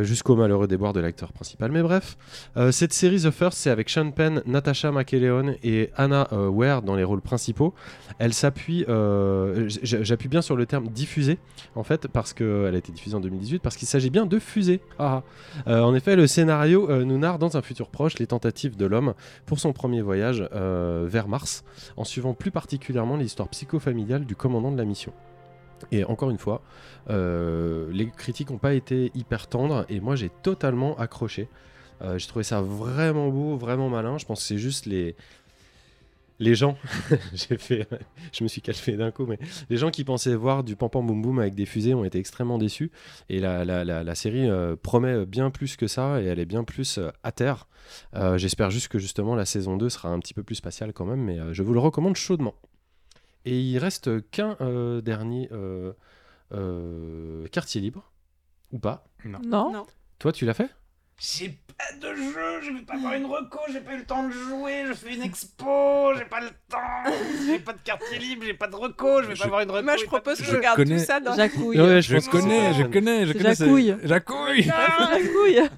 jusqu'au 0.01 0.35
malheureux 0.35 0.67
déboire 0.67 0.93
de 0.93 0.99
l'acteur 0.99 1.31
principal. 1.33 1.71
Mais 1.71 1.81
bref, 1.81 2.17
cette 2.71 2.93
série 2.93 3.21
The 3.21 3.31
First, 3.31 3.57
c'est 3.57 3.69
avec 3.69 3.89
Sean 3.89 4.11
Penn, 4.11 4.41
Natasha 4.45 4.91
McElheon 5.17 5.55
et 5.63 5.89
Anna 5.95 6.27
euh, 6.31 6.49
Ware 6.49 6.81
dans 6.81 6.95
les 6.95 7.03
rôles 7.03 7.21
principaux. 7.21 7.73
Elle 8.19 8.33
s'appuie, 8.33 8.85
euh, 8.89 9.67
j'appuie 9.83 10.29
bien 10.29 10.41
sur 10.41 10.55
le 10.55 10.65
terme 10.65 10.87
diffusée, 10.87 11.39
en 11.75 11.83
fait, 11.83 12.07
parce 12.07 12.33
qu'elle 12.33 12.73
a 12.73 12.77
été 12.77 12.91
diffusée 12.91 13.15
en 13.15 13.19
2018, 13.19 13.59
parce 13.59 13.75
qu'il 13.75 13.87
s'agit 13.87 14.09
bien 14.09 14.25
de 14.25 14.39
fusée. 14.39 14.81
Ah, 14.99 15.23
ah. 15.67 15.69
Euh, 15.69 15.81
en 15.81 15.93
effet, 15.95 16.15
le 16.15 16.27
scénario 16.27 17.03
nous 17.05 17.17
narre 17.17 17.39
dans 17.39 17.57
un 17.57 17.61
futur 17.61 17.89
proche 17.89 18.19
les 18.19 18.27
tentatives 18.27 18.75
de 18.75 18.85
l'homme 18.85 19.13
pour 19.45 19.59
son 19.59 19.73
premier 19.73 20.01
voyage 20.01 20.47
vers 20.51 21.27
Mars, 21.27 21.63
en 21.95 22.03
suivant 22.03 22.33
plus 22.33 22.51
particulièrement 22.51 23.17
l'histoire 23.17 23.49
psychofamiliale 23.49 24.25
du 24.25 24.35
commandant 24.35 24.71
de 24.71 24.77
la 24.77 24.85
mission. 24.85 25.13
Et 25.91 26.03
encore 26.03 26.29
une 26.29 26.37
fois, 26.37 26.61
les 27.09 28.11
critiques 28.15 28.49
n'ont 28.49 28.57
pas 28.57 28.73
été 28.73 29.11
hyper 29.15 29.47
tendres, 29.47 29.85
et 29.89 29.99
moi 29.99 30.15
j'ai 30.15 30.31
totalement 30.43 30.97
accroché. 30.97 31.47
Euh, 32.01 32.17
j'ai 32.17 32.27
trouvé 32.27 32.43
ça 32.43 32.61
vraiment 32.61 33.29
beau, 33.29 33.57
vraiment 33.57 33.89
malin. 33.89 34.17
Je 34.17 34.25
pense 34.25 34.41
que 34.41 34.45
c'est 34.45 34.57
juste 34.57 34.85
les, 34.85 35.15
les 36.39 36.53
gens, 36.53 36.77
j'ai 37.33 37.57
fait, 37.57 37.87
je 38.31 38.43
me 38.43 38.47
suis 38.47 38.61
calfé 38.61 38.95
d'un 38.95 39.09
coup, 39.11 39.25
mais 39.25 39.39
les 39.69 39.77
gens 39.77 39.89
qui 39.89 40.03
pensaient 40.03 40.35
voir 40.35 40.63
du 40.63 40.75
pam 40.75 40.89
pam 40.89 41.05
boum 41.05 41.21
boum 41.21 41.39
avec 41.39 41.55
des 41.55 41.65
fusées 41.65 41.93
ont 41.95 42.03
été 42.03 42.19
extrêmement 42.19 42.57
déçus. 42.59 42.91
Et 43.29 43.39
la, 43.39 43.65
la, 43.65 43.83
la, 43.83 44.03
la 44.03 44.15
série 44.15 44.47
euh, 44.47 44.75
promet 44.75 45.25
bien 45.25 45.49
plus 45.49 45.75
que 45.77 45.87
ça 45.87 46.21
et 46.21 46.25
elle 46.25 46.39
est 46.39 46.45
bien 46.45 46.63
plus 46.63 46.99
euh, 46.99 47.09
à 47.23 47.31
terre. 47.31 47.67
Euh, 48.15 48.37
J'espère 48.37 48.69
juste 48.69 48.89
que 48.89 48.99
justement 48.99 49.35
la 49.35 49.45
saison 49.45 49.77
2 49.77 49.89
sera 49.89 50.09
un 50.09 50.19
petit 50.19 50.33
peu 50.33 50.43
plus 50.43 50.55
spatiale 50.55 50.93
quand 50.93 51.05
même, 51.05 51.21
mais 51.21 51.39
euh, 51.39 51.53
je 51.53 51.63
vous 51.63 51.73
le 51.73 51.79
recommande 51.79 52.15
chaudement. 52.15 52.53
Et 53.45 53.59
il 53.59 53.77
reste 53.79 54.29
qu'un 54.29 54.57
euh, 54.61 54.99
dernier 55.01 55.47
euh, 55.53 55.93
euh, 56.53 57.47
quartier 57.47 57.81
libre, 57.81 58.11
ou 58.71 58.77
pas 58.77 59.05
Non. 59.25 59.39
Non. 59.71 59.85
Toi, 60.19 60.33
tu 60.33 60.45
l'as 60.45 60.53
fait? 60.53 60.69
J'ai 61.19 61.49
pas 61.49 61.95
de 61.99 62.15
jeu, 62.15 62.61
je 62.61 62.71
vais 62.71 62.81
pas 62.85 62.93
avoir 62.93 63.13
une 63.13 63.25
reco, 63.25 63.57
j'ai 63.71 63.79
pas 63.81 63.93
eu 63.93 63.97
le 63.97 64.05
temps 64.05 64.27
de 64.27 64.31
jouer, 64.31 64.83
je 64.87 64.93
fais 64.93 65.15
une 65.15 65.21
expo, 65.23 66.13
j'ai 66.15 66.25
pas 66.25 66.41
le 66.41 66.49
temps, 66.69 67.11
j'ai 67.47 67.57
pas 67.59 67.73
de 67.73 67.79
quartier 67.83 68.19
libre, 68.19 68.43
j'ai 68.45 68.53
pas 68.53 68.67
de 68.67 68.75
reco, 68.75 69.23
je 69.23 69.27
vais 69.27 69.35
Je- 69.35 69.39
pas 69.41 69.45
avoir 69.45 69.61
une 69.61 69.71
reco. 69.71 69.83
Moi, 69.83 69.97
je 69.97 70.05
propose 70.05 70.41
jeu. 70.43 70.55
qu'on 70.55 70.61
garde 70.61 70.75
connais- 70.75 70.97
tout 70.99 71.03
ça 71.05 71.19
dans 71.19 71.35
Jacouille. 71.35 71.81
Ouais, 71.81 72.01
Je 72.03 72.17
que 72.17 72.29
connais, 72.29 72.73
je 72.75 72.83
connais, 72.83 73.25
je 73.25 73.33
connais. 73.33 73.55
Jacouille. 73.55 73.95
Jacouille 74.03 74.63
Jacouille. 74.63 75.69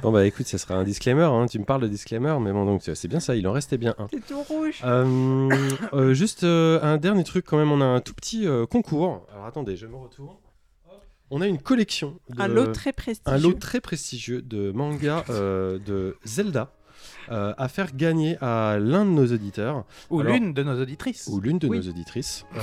Bon 0.00 0.12
bah 0.12 0.24
écoute, 0.26 0.46
ça 0.46 0.58
sera 0.58 0.74
un 0.76 0.84
disclaimer, 0.84 1.24
hein. 1.24 1.46
tu 1.50 1.58
me 1.58 1.64
parles 1.64 1.82
de 1.82 1.88
disclaimer, 1.88 2.36
mais 2.40 2.52
bon 2.52 2.64
donc 2.64 2.82
c'est 2.84 3.08
bien 3.08 3.18
ça, 3.18 3.34
il 3.34 3.48
en 3.48 3.52
restait 3.52 3.78
bien 3.78 3.96
un. 3.98 4.06
C'est 4.12 4.24
tout 4.24 4.40
rouge. 4.42 4.80
Euh, 4.84 5.48
euh, 5.92 6.14
juste 6.14 6.44
euh, 6.44 6.78
un 6.84 6.98
dernier 6.98 7.24
truc 7.24 7.44
quand 7.46 7.56
même, 7.58 7.72
on 7.72 7.80
a 7.80 7.84
un 7.84 8.00
tout 8.00 8.14
petit 8.14 8.46
euh, 8.46 8.64
concours. 8.64 9.26
Alors 9.32 9.46
attendez, 9.46 9.74
je 9.74 9.88
me 9.88 9.96
retourne. 9.96 10.36
On 11.30 11.40
a 11.40 11.46
une 11.46 11.58
collection, 11.58 12.18
de- 12.30 12.40
Un 12.40 12.48
lot 12.48 12.72
très 12.72 12.92
prestigieux. 12.92 13.36
un 13.36 13.38
lot 13.38 13.52
très 13.58 13.80
prestigieux 13.80 14.42
de 14.42 14.70
mangas 14.72 15.24
euh, 15.30 15.78
de 15.78 16.16
Zelda 16.24 16.72
euh, 17.30 17.52
à 17.58 17.68
faire 17.68 17.94
gagner 17.94 18.38
à 18.40 18.78
l'un 18.80 19.04
de 19.04 19.10
nos 19.10 19.26
auditeurs 19.26 19.84
Ou 20.08 20.20
Alors- 20.20 20.32
l'une 20.32 20.54
de 20.54 20.62
nos 20.62 20.80
auditrices. 20.80 21.28
ou 21.30 21.40
l'une 21.40 21.58
de 21.58 21.68
Oui. 21.68 21.78
nos 21.78 21.88
auditrices. 21.90 22.46
Euh, 22.56 22.60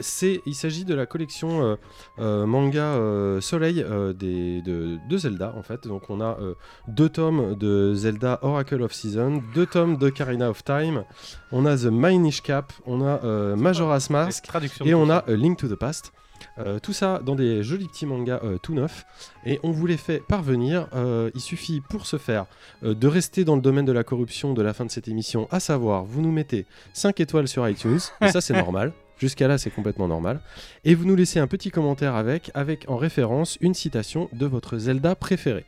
c'est, 0.00 0.42
il 0.44 0.54
s'agit 0.54 0.84
de 0.84 0.94
la 0.94 1.06
collection 1.06 1.62
euh, 1.64 1.76
euh, 2.18 2.44
manga 2.46 2.82
euh, 2.94 3.40
Soleil 3.40 3.82
euh, 3.82 4.12
des, 4.12 4.60
de, 4.60 4.98
de 5.08 5.16
Zelda 5.16 5.54
en 5.56 5.62
fait. 5.62 5.86
Donc 5.88 6.10
on 6.10 6.20
a 6.20 6.36
euh, 6.40 6.54
deux 6.88 7.08
tomes 7.08 7.54
de 7.56 7.94
Zelda 7.94 8.38
Oracle 8.42 8.82
of 8.82 8.92
Season, 8.92 9.42
deux 9.54 9.66
tomes 9.66 9.96
de 9.96 10.10
Karina 10.10 10.50
of 10.50 10.62
Time, 10.62 11.04
on 11.50 11.64
a 11.64 11.74
The 11.76 11.86
Minish 11.86 12.42
Cap, 12.42 12.72
on 12.84 13.00
a 13.00 13.24
euh, 13.24 13.56
Majora's 13.56 14.10
Mask 14.10 14.44
Traduction 14.44 14.84
et 14.84 14.92
on 14.94 15.08
a. 15.08 15.24
A 15.26 15.32
Link 15.32 15.56
to 15.58 15.68
the 15.68 15.76
Past. 15.76 16.12
Euh, 16.58 16.78
tout 16.78 16.92
ça 16.92 17.20
dans 17.24 17.34
des 17.34 17.62
jolis 17.62 17.88
petits 17.88 18.06
mangas 18.06 18.40
euh, 18.44 18.58
tout 18.58 18.74
neufs 18.74 19.04
et 19.44 19.60
on 19.62 19.70
vous 19.70 19.86
les 19.86 19.96
fait 19.96 20.22
parvenir. 20.26 20.88
Euh, 20.94 21.30
il 21.34 21.40
suffit 21.40 21.80
pour 21.80 22.06
ce 22.06 22.16
faire 22.16 22.46
de 22.82 23.06
rester 23.06 23.44
dans 23.44 23.56
le 23.56 23.62
domaine 23.62 23.84
de 23.84 23.92
la 23.92 24.04
corruption 24.04 24.54
de 24.54 24.62
la 24.62 24.72
fin 24.72 24.84
de 24.84 24.90
cette 24.90 25.08
émission, 25.08 25.48
à 25.50 25.60
savoir 25.60 26.04
vous 26.04 26.20
nous 26.20 26.32
mettez 26.32 26.66
5 26.92 27.20
étoiles 27.20 27.48
sur 27.48 27.68
iTunes, 27.68 28.00
et 28.20 28.28
ça 28.28 28.40
c'est 28.40 28.54
normal. 28.56 28.92
Jusqu'à 29.18 29.46
là, 29.46 29.56
c'est 29.56 29.70
complètement 29.70 30.08
normal. 30.08 30.40
Et 30.84 30.96
vous 30.96 31.04
nous 31.04 31.14
laissez 31.14 31.38
un 31.38 31.46
petit 31.46 31.70
commentaire 31.70 32.16
avec, 32.16 32.50
avec 32.54 32.86
en 32.88 32.96
référence 32.96 33.56
une 33.60 33.72
citation 33.72 34.28
de 34.32 34.46
votre 34.46 34.78
Zelda 34.78 35.14
préféré. 35.14 35.64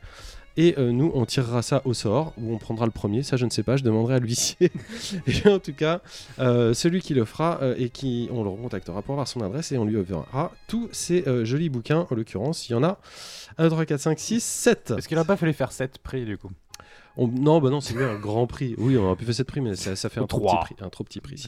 Et 0.57 0.75
euh, 0.77 0.91
nous, 0.91 1.11
on 1.13 1.25
tirera 1.25 1.61
ça 1.61 1.81
au 1.85 1.93
sort, 1.93 2.33
ou 2.37 2.53
on 2.53 2.57
prendra 2.57 2.85
le 2.85 2.91
premier, 2.91 3.23
ça 3.23 3.35
je 3.35 3.45
ne 3.45 3.49
sais 3.49 3.61
pas, 3.63 3.75
je 3.75 3.83
demanderai 3.83 4.15
à 4.15 4.19
l'huissier. 4.19 4.71
et 5.27 5.47
en 5.49 5.59
tout 5.59 5.73
cas, 5.73 6.01
euh, 6.39 6.73
celui 6.73 7.01
qui 7.01 7.13
le 7.13 7.25
fera, 7.25 7.59
euh, 7.61 7.75
et 7.77 7.89
qui, 7.89 8.29
on 8.31 8.43
le 8.43 8.49
recontactera 8.49 9.01
pour 9.01 9.13
avoir 9.15 9.27
son 9.27 9.41
adresse, 9.41 9.71
et 9.73 9.77
on 9.77 9.83
lui 9.85 9.97
enverra 9.97 10.53
tous 10.67 10.87
ces 10.93 11.27
euh, 11.27 11.43
jolis 11.43 11.69
bouquins. 11.69 12.07
En 12.09 12.15
l'occurrence, 12.15 12.69
il 12.69 12.71
y 12.71 12.75
en 12.75 12.83
a 12.83 12.97
1, 13.57 13.63
2, 13.65 13.69
3, 13.69 13.85
4, 13.85 13.99
5, 13.99 14.19
6, 14.19 14.43
7. 14.43 14.93
Est-ce 14.97 15.07
qu'il 15.09 15.17
aurait 15.17 15.27
pas 15.27 15.37
fallu 15.37 15.51
faire 15.53 15.71
7 15.73 15.97
prix 15.99 16.23
du 16.25 16.37
coup? 16.37 16.51
On- 17.17 17.27
Non, 17.27 17.59
bah 17.59 17.69
non, 17.69 17.81
c'est 17.81 18.01
un 18.01 18.15
grand 18.19 18.47
prix. 18.47 18.75
Oui, 18.77 18.97
on 18.97 19.03
aurait 19.05 19.15
pu 19.15 19.25
faire 19.25 19.35
7 19.35 19.47
prix, 19.47 19.61
mais 19.61 19.75
ça, 19.75 19.95
ça 19.95 20.09
fait 20.09 20.19
un 20.21 20.25
trop, 20.27 20.39
petit 20.39 20.55
prix, 20.73 20.75
un 20.85 20.89
trop 20.89 21.03
petit 21.03 21.19
prix. 21.21 21.47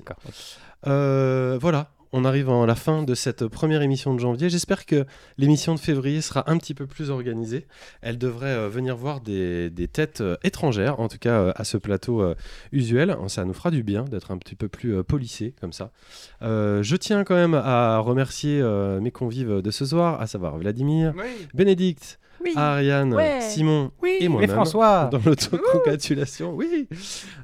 Euh, 0.85 1.57
voilà, 1.61 1.91
on 2.11 2.25
arrive 2.25 2.49
à 2.49 2.65
la 2.65 2.75
fin 2.75 3.03
de 3.03 3.15
cette 3.15 3.47
première 3.47 3.81
émission 3.81 4.13
de 4.13 4.19
janvier. 4.19 4.49
J'espère 4.49 4.85
que 4.85 5.05
l'émission 5.37 5.75
de 5.75 5.79
février 5.79 6.21
sera 6.21 6.49
un 6.49 6.57
petit 6.57 6.73
peu 6.73 6.85
plus 6.85 7.09
organisée. 7.09 7.65
Elle 8.01 8.17
devrait 8.17 8.47
euh, 8.47 8.69
venir 8.69 8.95
voir 8.95 9.21
des, 9.21 9.69
des 9.69 9.87
têtes 9.87 10.21
euh, 10.21 10.37
étrangères, 10.43 10.99
en 10.99 11.07
tout 11.07 11.17
cas 11.17 11.39
euh, 11.41 11.51
à 11.55 11.63
ce 11.63 11.77
plateau 11.77 12.23
usuel. 12.71 13.15
Ça 13.27 13.45
nous 13.45 13.53
fera 13.53 13.71
du 13.71 13.83
bien 13.83 14.03
d'être 14.03 14.31
un 14.31 14.37
petit 14.37 14.55
peu 14.55 14.67
plus 14.67 15.03
polissé 15.03 15.53
comme 15.59 15.73
ça. 15.73 15.91
Je 16.41 16.95
tiens 16.95 17.23
quand 17.23 17.35
même 17.35 17.53
à 17.53 17.99
remercier 17.99 18.61
mes 19.01 19.11
convives 19.11 19.61
de 19.61 19.71
ce 19.71 19.85
soir, 19.85 20.21
à 20.21 20.27
savoir 20.27 20.57
Vladimir, 20.57 21.13
Bénédicte, 21.53 22.19
Oui. 22.43 22.53
Ariane, 22.55 23.13
Ouais. 23.13 23.41
Simon 23.41 23.91
Oui, 24.01 24.17
et 24.19 24.27
moi-même 24.27 24.49
François 24.51 25.05
dans 25.11 25.19
l'autocongratulation. 25.25 26.53
Oui. 26.53 26.87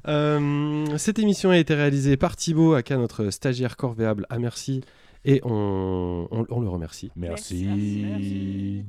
Euh, 0.08 0.86
cette 0.98 1.20
émission 1.20 1.50
a 1.50 1.58
été 1.58 1.74
réalisée 1.74 2.18
par 2.18 2.36
Thibaut, 2.36 2.74
aka 2.74 2.98
notre 2.98 3.30
stagiaire 3.30 3.78
corvéable 3.78 4.26
à 4.30 4.38
merci, 4.40 4.82
et 5.26 5.42
on, 5.44 6.28
on- 6.32 6.46
on 6.50 6.60
le 6.62 6.70
remercie. 6.70 7.12
Merci. 7.16 7.68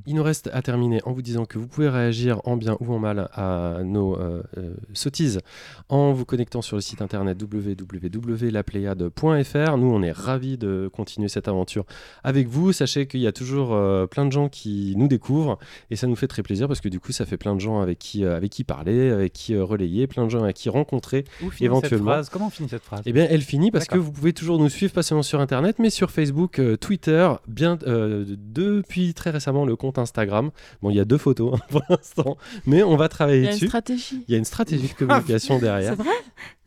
Il 0.07 0.15
nous 0.15 0.23
reste 0.23 0.51
à 0.53 0.63
terminer 0.63 1.01
en 1.05 1.13
vous 1.13 1.23
disant 1.23 1.45
que 1.45 1.59
vous 1.59 1.67
pouvez 1.69 1.89
réagir 1.89 2.41
en 2.45 2.57
bien 2.57 2.77
ou 2.81 2.93
en 2.93 2.99
mal 2.99 3.29
à 3.33 3.79
nos 3.85 4.17
euh, 4.19 4.43
euh, 4.59 4.75
sottises 4.93 5.41
en 5.89 6.13
vous 6.13 6.25
connectant 6.25 6.63
sur 6.63 6.77
le 6.77 6.83
site 6.83 7.03
internet 7.03 7.41
www.lapléiade.fr. 7.41 9.77
Nous, 9.77 9.93
on 9.93 10.03
est 10.03 10.13
ravis 10.13 10.59
de 10.59 10.89
continuer 10.93 11.29
cette 11.29 11.49
aventure 11.49 11.85
avec 12.23 12.49
vous. 12.49 12.73
Sachez 12.73 13.07
qu'il 13.07 13.21
y 13.21 13.27
a 13.27 13.33
toujours 13.33 13.75
euh, 13.75 14.07
plein 14.07 14.27
de 14.27 14.33
gens 14.33 14.49
qui 14.49 14.95
nous 14.97 15.09
découvrent 15.09 15.59
et 15.91 15.97
ça 15.97 16.07
nous 16.07 16.17
fait 16.17 16.27
très 16.29 16.43
plaisir 16.43 16.69
parce 16.69 16.81
que 16.81 16.89
du 16.89 17.01
coup, 17.01 17.13
ça 17.13 17.27
fait 17.27 17.37
plein 17.37 17.55
de 17.55 17.61
gens 17.61 17.81
avec 17.81 17.99
qui, 17.99 18.25
euh, 18.25 18.37
avec 18.37 18.51
qui 18.51 18.65
parler, 18.65 19.11
avec 19.11 19.33
qui 19.33 19.55
euh, 19.55 19.65
relayer, 19.65 20.07
plein 20.07 20.25
de 20.25 20.31
gens 20.31 20.43
avec 20.43 20.57
qui 20.57 20.69
rencontrer. 20.69 21.25
Éventuellement. 21.61 22.11
cette 22.11 22.15
phrase? 22.15 22.29
Comment 22.31 22.51
finit 22.51 22.69
cette 22.69 22.83
phrase? 22.83 23.03
Eh 23.07 23.13
bien, 23.13 23.27
elle 23.31 23.43
finit 23.43 23.71
parce 23.71 23.87
que 23.87 23.99
vous 23.99 24.13
pouvez 24.13 24.33
toujours 24.33 24.59
nous 24.59 24.69
suivre, 24.69 24.93
pas 24.93 25.03
seulement 25.03 25.23
sur 25.23 25.41
Internet, 25.41 25.77
mais 25.79 25.91
sur 25.91 26.11
Facebook, 26.11 26.24
euh, 26.59 26.77
Twitter, 26.77 27.29
bien 27.47 27.79
euh, 27.87 28.25
depuis 28.39 29.15
très 29.15 29.31
récemment 29.31 29.65
le 29.65 29.77
compte 29.77 29.99
Instagram. 29.99 30.51
Bon, 30.83 30.91
il 30.91 30.97
y 30.97 31.01
a 31.01 31.05
deux 31.05 31.19
photos 31.19 31.55
hein, 31.55 31.65
pour 31.71 31.83
l'instant, 31.89 32.37
mais 32.67 32.83
on 32.83 32.97
va 32.97 33.07
Il 33.07 33.09
travailler 33.09 33.43
y 33.43 33.47
a 33.47 33.51
une 33.51 33.55
dessus. 33.55 33.67
stratégie. 33.67 34.25
Il 34.29 34.33
y 34.33 34.35
a 34.35 34.39
une 34.39 34.45
stratégie 34.45 34.89
de 34.89 34.93
communication 34.99 35.59
derrière. 35.59 35.95
C'est 35.97 36.03
vrai? 36.03 36.15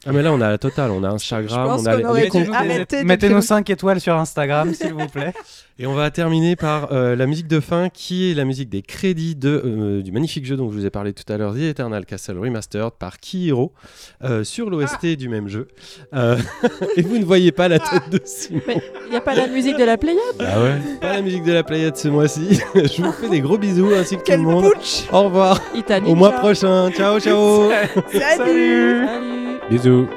Ah 0.06 0.12
mais 0.14 0.22
là 0.22 0.32
on 0.32 0.40
a 0.42 0.50
la 0.50 0.58
totale, 0.58 0.92
on 0.92 1.04
a 1.04 1.10
Instagram, 1.10 1.78
on 1.80 1.86
a 1.86 1.96
les- 1.98 3.04
Mettez-nous 3.04 3.34
faire- 3.36 3.44
5 3.44 3.70
étoiles 3.70 4.00
sur 4.00 4.16
Instagram, 4.16 4.74
s'il 4.74 4.94
vous 4.94 5.08
plaît. 5.08 5.34
Et 5.80 5.86
on 5.86 5.94
va 5.94 6.10
terminer 6.10 6.56
par 6.56 6.92
euh, 6.92 7.16
la 7.16 7.28
musique 7.28 7.48
de 7.48 7.60
fin 7.60 7.90
qui 7.90 8.32
est 8.32 8.34
la 8.34 8.46
musique 8.46 8.68
des 8.70 8.82
crédits 8.82 9.36
de, 9.36 9.62
euh, 9.64 10.02
du 10.02 10.12
magnifique 10.12 10.44
jeu 10.46 10.56
dont 10.58 10.72
je 10.72 10.76
vous 10.78 10.86
ai 10.88 10.90
parlé 10.90 11.14
tout 11.14 11.32
à 11.32 11.38
l'heure, 11.38 11.54
The 11.54 11.58
Eternal 11.70 12.04
Castle 12.06 12.40
Remastered 12.40 12.94
par 12.98 13.20
Kihiro 13.20 13.74
euh, 14.24 14.44
sur 14.44 14.72
l'OST 14.72 14.98
Ah. 15.04 15.16
du 15.16 15.30
même 15.30 15.48
jeu. 15.48 15.68
Euh, 16.16 16.38
et 16.96 17.04
vous 17.04 17.20
ne 17.20 17.26
voyez 17.26 17.52
pas 17.52 17.68
la 17.68 17.78
tête 17.78 18.10
de 18.12 18.20
Simon. 18.26 18.62
Il 19.06 19.12
n'y 19.12 19.18
a 19.18 19.22
pas 19.22 19.36
la 19.36 19.48
musique 19.48 19.78
de 19.78 19.84
la 19.84 19.98
Pléiade? 19.98 20.20
Ah 20.40 20.64
ouais 20.64 20.78
Pas 21.00 21.14
la 21.14 21.22
musique 21.22 21.44
de 21.44 21.54
la 21.54 21.64
Pléiade 21.64 21.96
ce 21.98 22.08
mois-ci. 22.08 22.60
je 22.76 23.02
vous 23.04 23.12
fais 23.12 23.30
des 23.30 23.42
gros 23.42 23.60
bisous 23.60 23.94
ainsi 23.94 24.16
que 24.16 24.22
tout 24.22 24.26
Quel 24.26 24.42
le 24.42 24.48
monde. 24.48 24.72
Au 25.12 25.24
revoir. 25.26 25.62
Au 26.08 26.16
mois 26.16 26.32
prochain. 26.32 26.90
Ciao 26.92 27.20
ciao. 27.20 27.70
Salut 28.12 29.06
Salut 29.06 29.47
Bisous. 29.70 30.08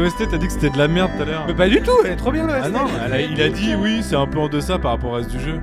OST, 0.00 0.28
t'as 0.30 0.38
dit 0.38 0.46
que 0.46 0.52
c'était 0.52 0.70
de 0.70 0.78
la 0.78 0.88
merde 0.88 1.10
tout 1.16 1.22
à 1.22 1.24
l'heure. 1.24 1.44
Mais 1.46 1.54
pas 1.54 1.68
du 1.68 1.80
tout, 1.82 1.92
elle 2.04 2.12
est 2.12 2.16
trop 2.16 2.32
bien 2.32 2.46
Ah 2.48 2.68
non, 2.68 2.86
elle 3.04 3.12
a- 3.12 3.20
il 3.20 3.40
a 3.40 3.48
dit 3.48 3.74
oui, 3.74 4.02
c'est 4.02 4.16
un 4.16 4.26
peu 4.26 4.38
en 4.38 4.48
deçà 4.48 4.78
par 4.78 4.92
rapport 4.92 5.10
au 5.10 5.14
reste 5.14 5.30
du 5.30 5.40
jeu. 5.40 5.60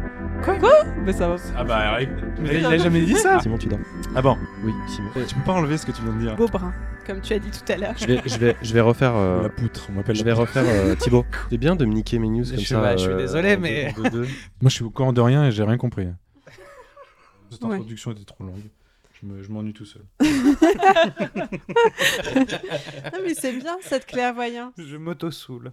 Mais 1.06 1.14
ça 1.14 1.30
va. 1.30 1.36
Ah 1.56 1.64
bah, 1.64 1.96
ouais. 1.98 2.10
Mais 2.42 2.60
il 2.60 2.66
a 2.66 2.78
jamais 2.78 3.02
dit 3.02 3.16
ça 3.16 3.40
Simon 3.40 3.58
tu 3.58 3.68
dors. 3.68 3.80
Ah 4.16 4.22
bon, 4.22 4.38
Oui 4.66 4.74
Simon. 4.88 5.10
tu 5.26 5.36
peux 5.36 5.42
pas 5.46 5.54
enlever 5.54 5.78
ce 5.78 5.86
que 5.86 5.92
tu 5.94 6.02
viens 6.02 6.12
de 6.14 6.20
dire. 6.20 6.36
Beau 6.36 6.48
brun, 6.48 6.74
comme 7.08 7.22
tu 7.22 7.32
as 7.34 7.40
dit 7.40 7.50
tout 7.50 7.72
à 7.72 7.78
l'heure. 7.78 7.94
Je 7.98 8.06
vais, 8.06 8.22
je 8.26 8.38
vais, 8.38 8.56
je 8.62 8.74
vais 8.74 8.82
refaire. 8.82 9.14
euh, 9.16 9.44
La 9.44 9.50
poutre, 9.50 9.88
on 9.90 9.94
m'appelle 9.94 10.16
je 10.16 10.24
la 10.26 10.34
vais 10.34 10.38
poutre. 10.40 10.48
refaire 10.54 10.64
euh, 10.68 10.96
Thibaut. 10.96 11.26
C'est 11.50 11.58
bien 11.58 11.76
de 11.78 11.86
me 11.86 11.94
niquer 11.94 12.20
mes 12.20 12.28
news 12.28 12.44
Je 12.44 12.50
comme 12.52 12.60
suis- 12.60 12.68
ça. 12.68 12.92
je 12.98 13.02
suis 13.04 13.12
euh, 13.12 13.18
désolé, 13.18 13.56
en 13.56 13.60
mais- 13.60 13.94
deux- 13.96 14.02
en 14.02 14.04
deux- 14.04 14.10
deux. 14.10 14.28
Moi, 14.62 14.70
je 14.70 14.70
suis 14.70 14.84
au 14.84 14.90
courant 14.90 15.14
de 15.14 15.22
rien 15.22 15.46
et 15.46 15.52
j'ai 15.52 15.64
rien 15.64 15.78
compris. 15.78 16.08
Cette 17.50 17.64
Ouais. 17.64 17.76
introduction 17.76 18.12
était 18.12 18.26
trop 18.26 18.44
longue. 18.44 18.56
Je 19.24 19.28
me- 19.28 19.42
je 19.42 19.50
m'ennuie 19.52 19.74
tout 19.74 19.86
seul. 19.86 20.04
Ah, 23.06 23.18
mais 23.24 23.34
c'est 23.34 23.54
bien 23.54 23.78
cette 23.82 24.06
clairvoyance. 24.06 24.74
Je 24.78 24.98
m'auto-soule. 24.98 25.72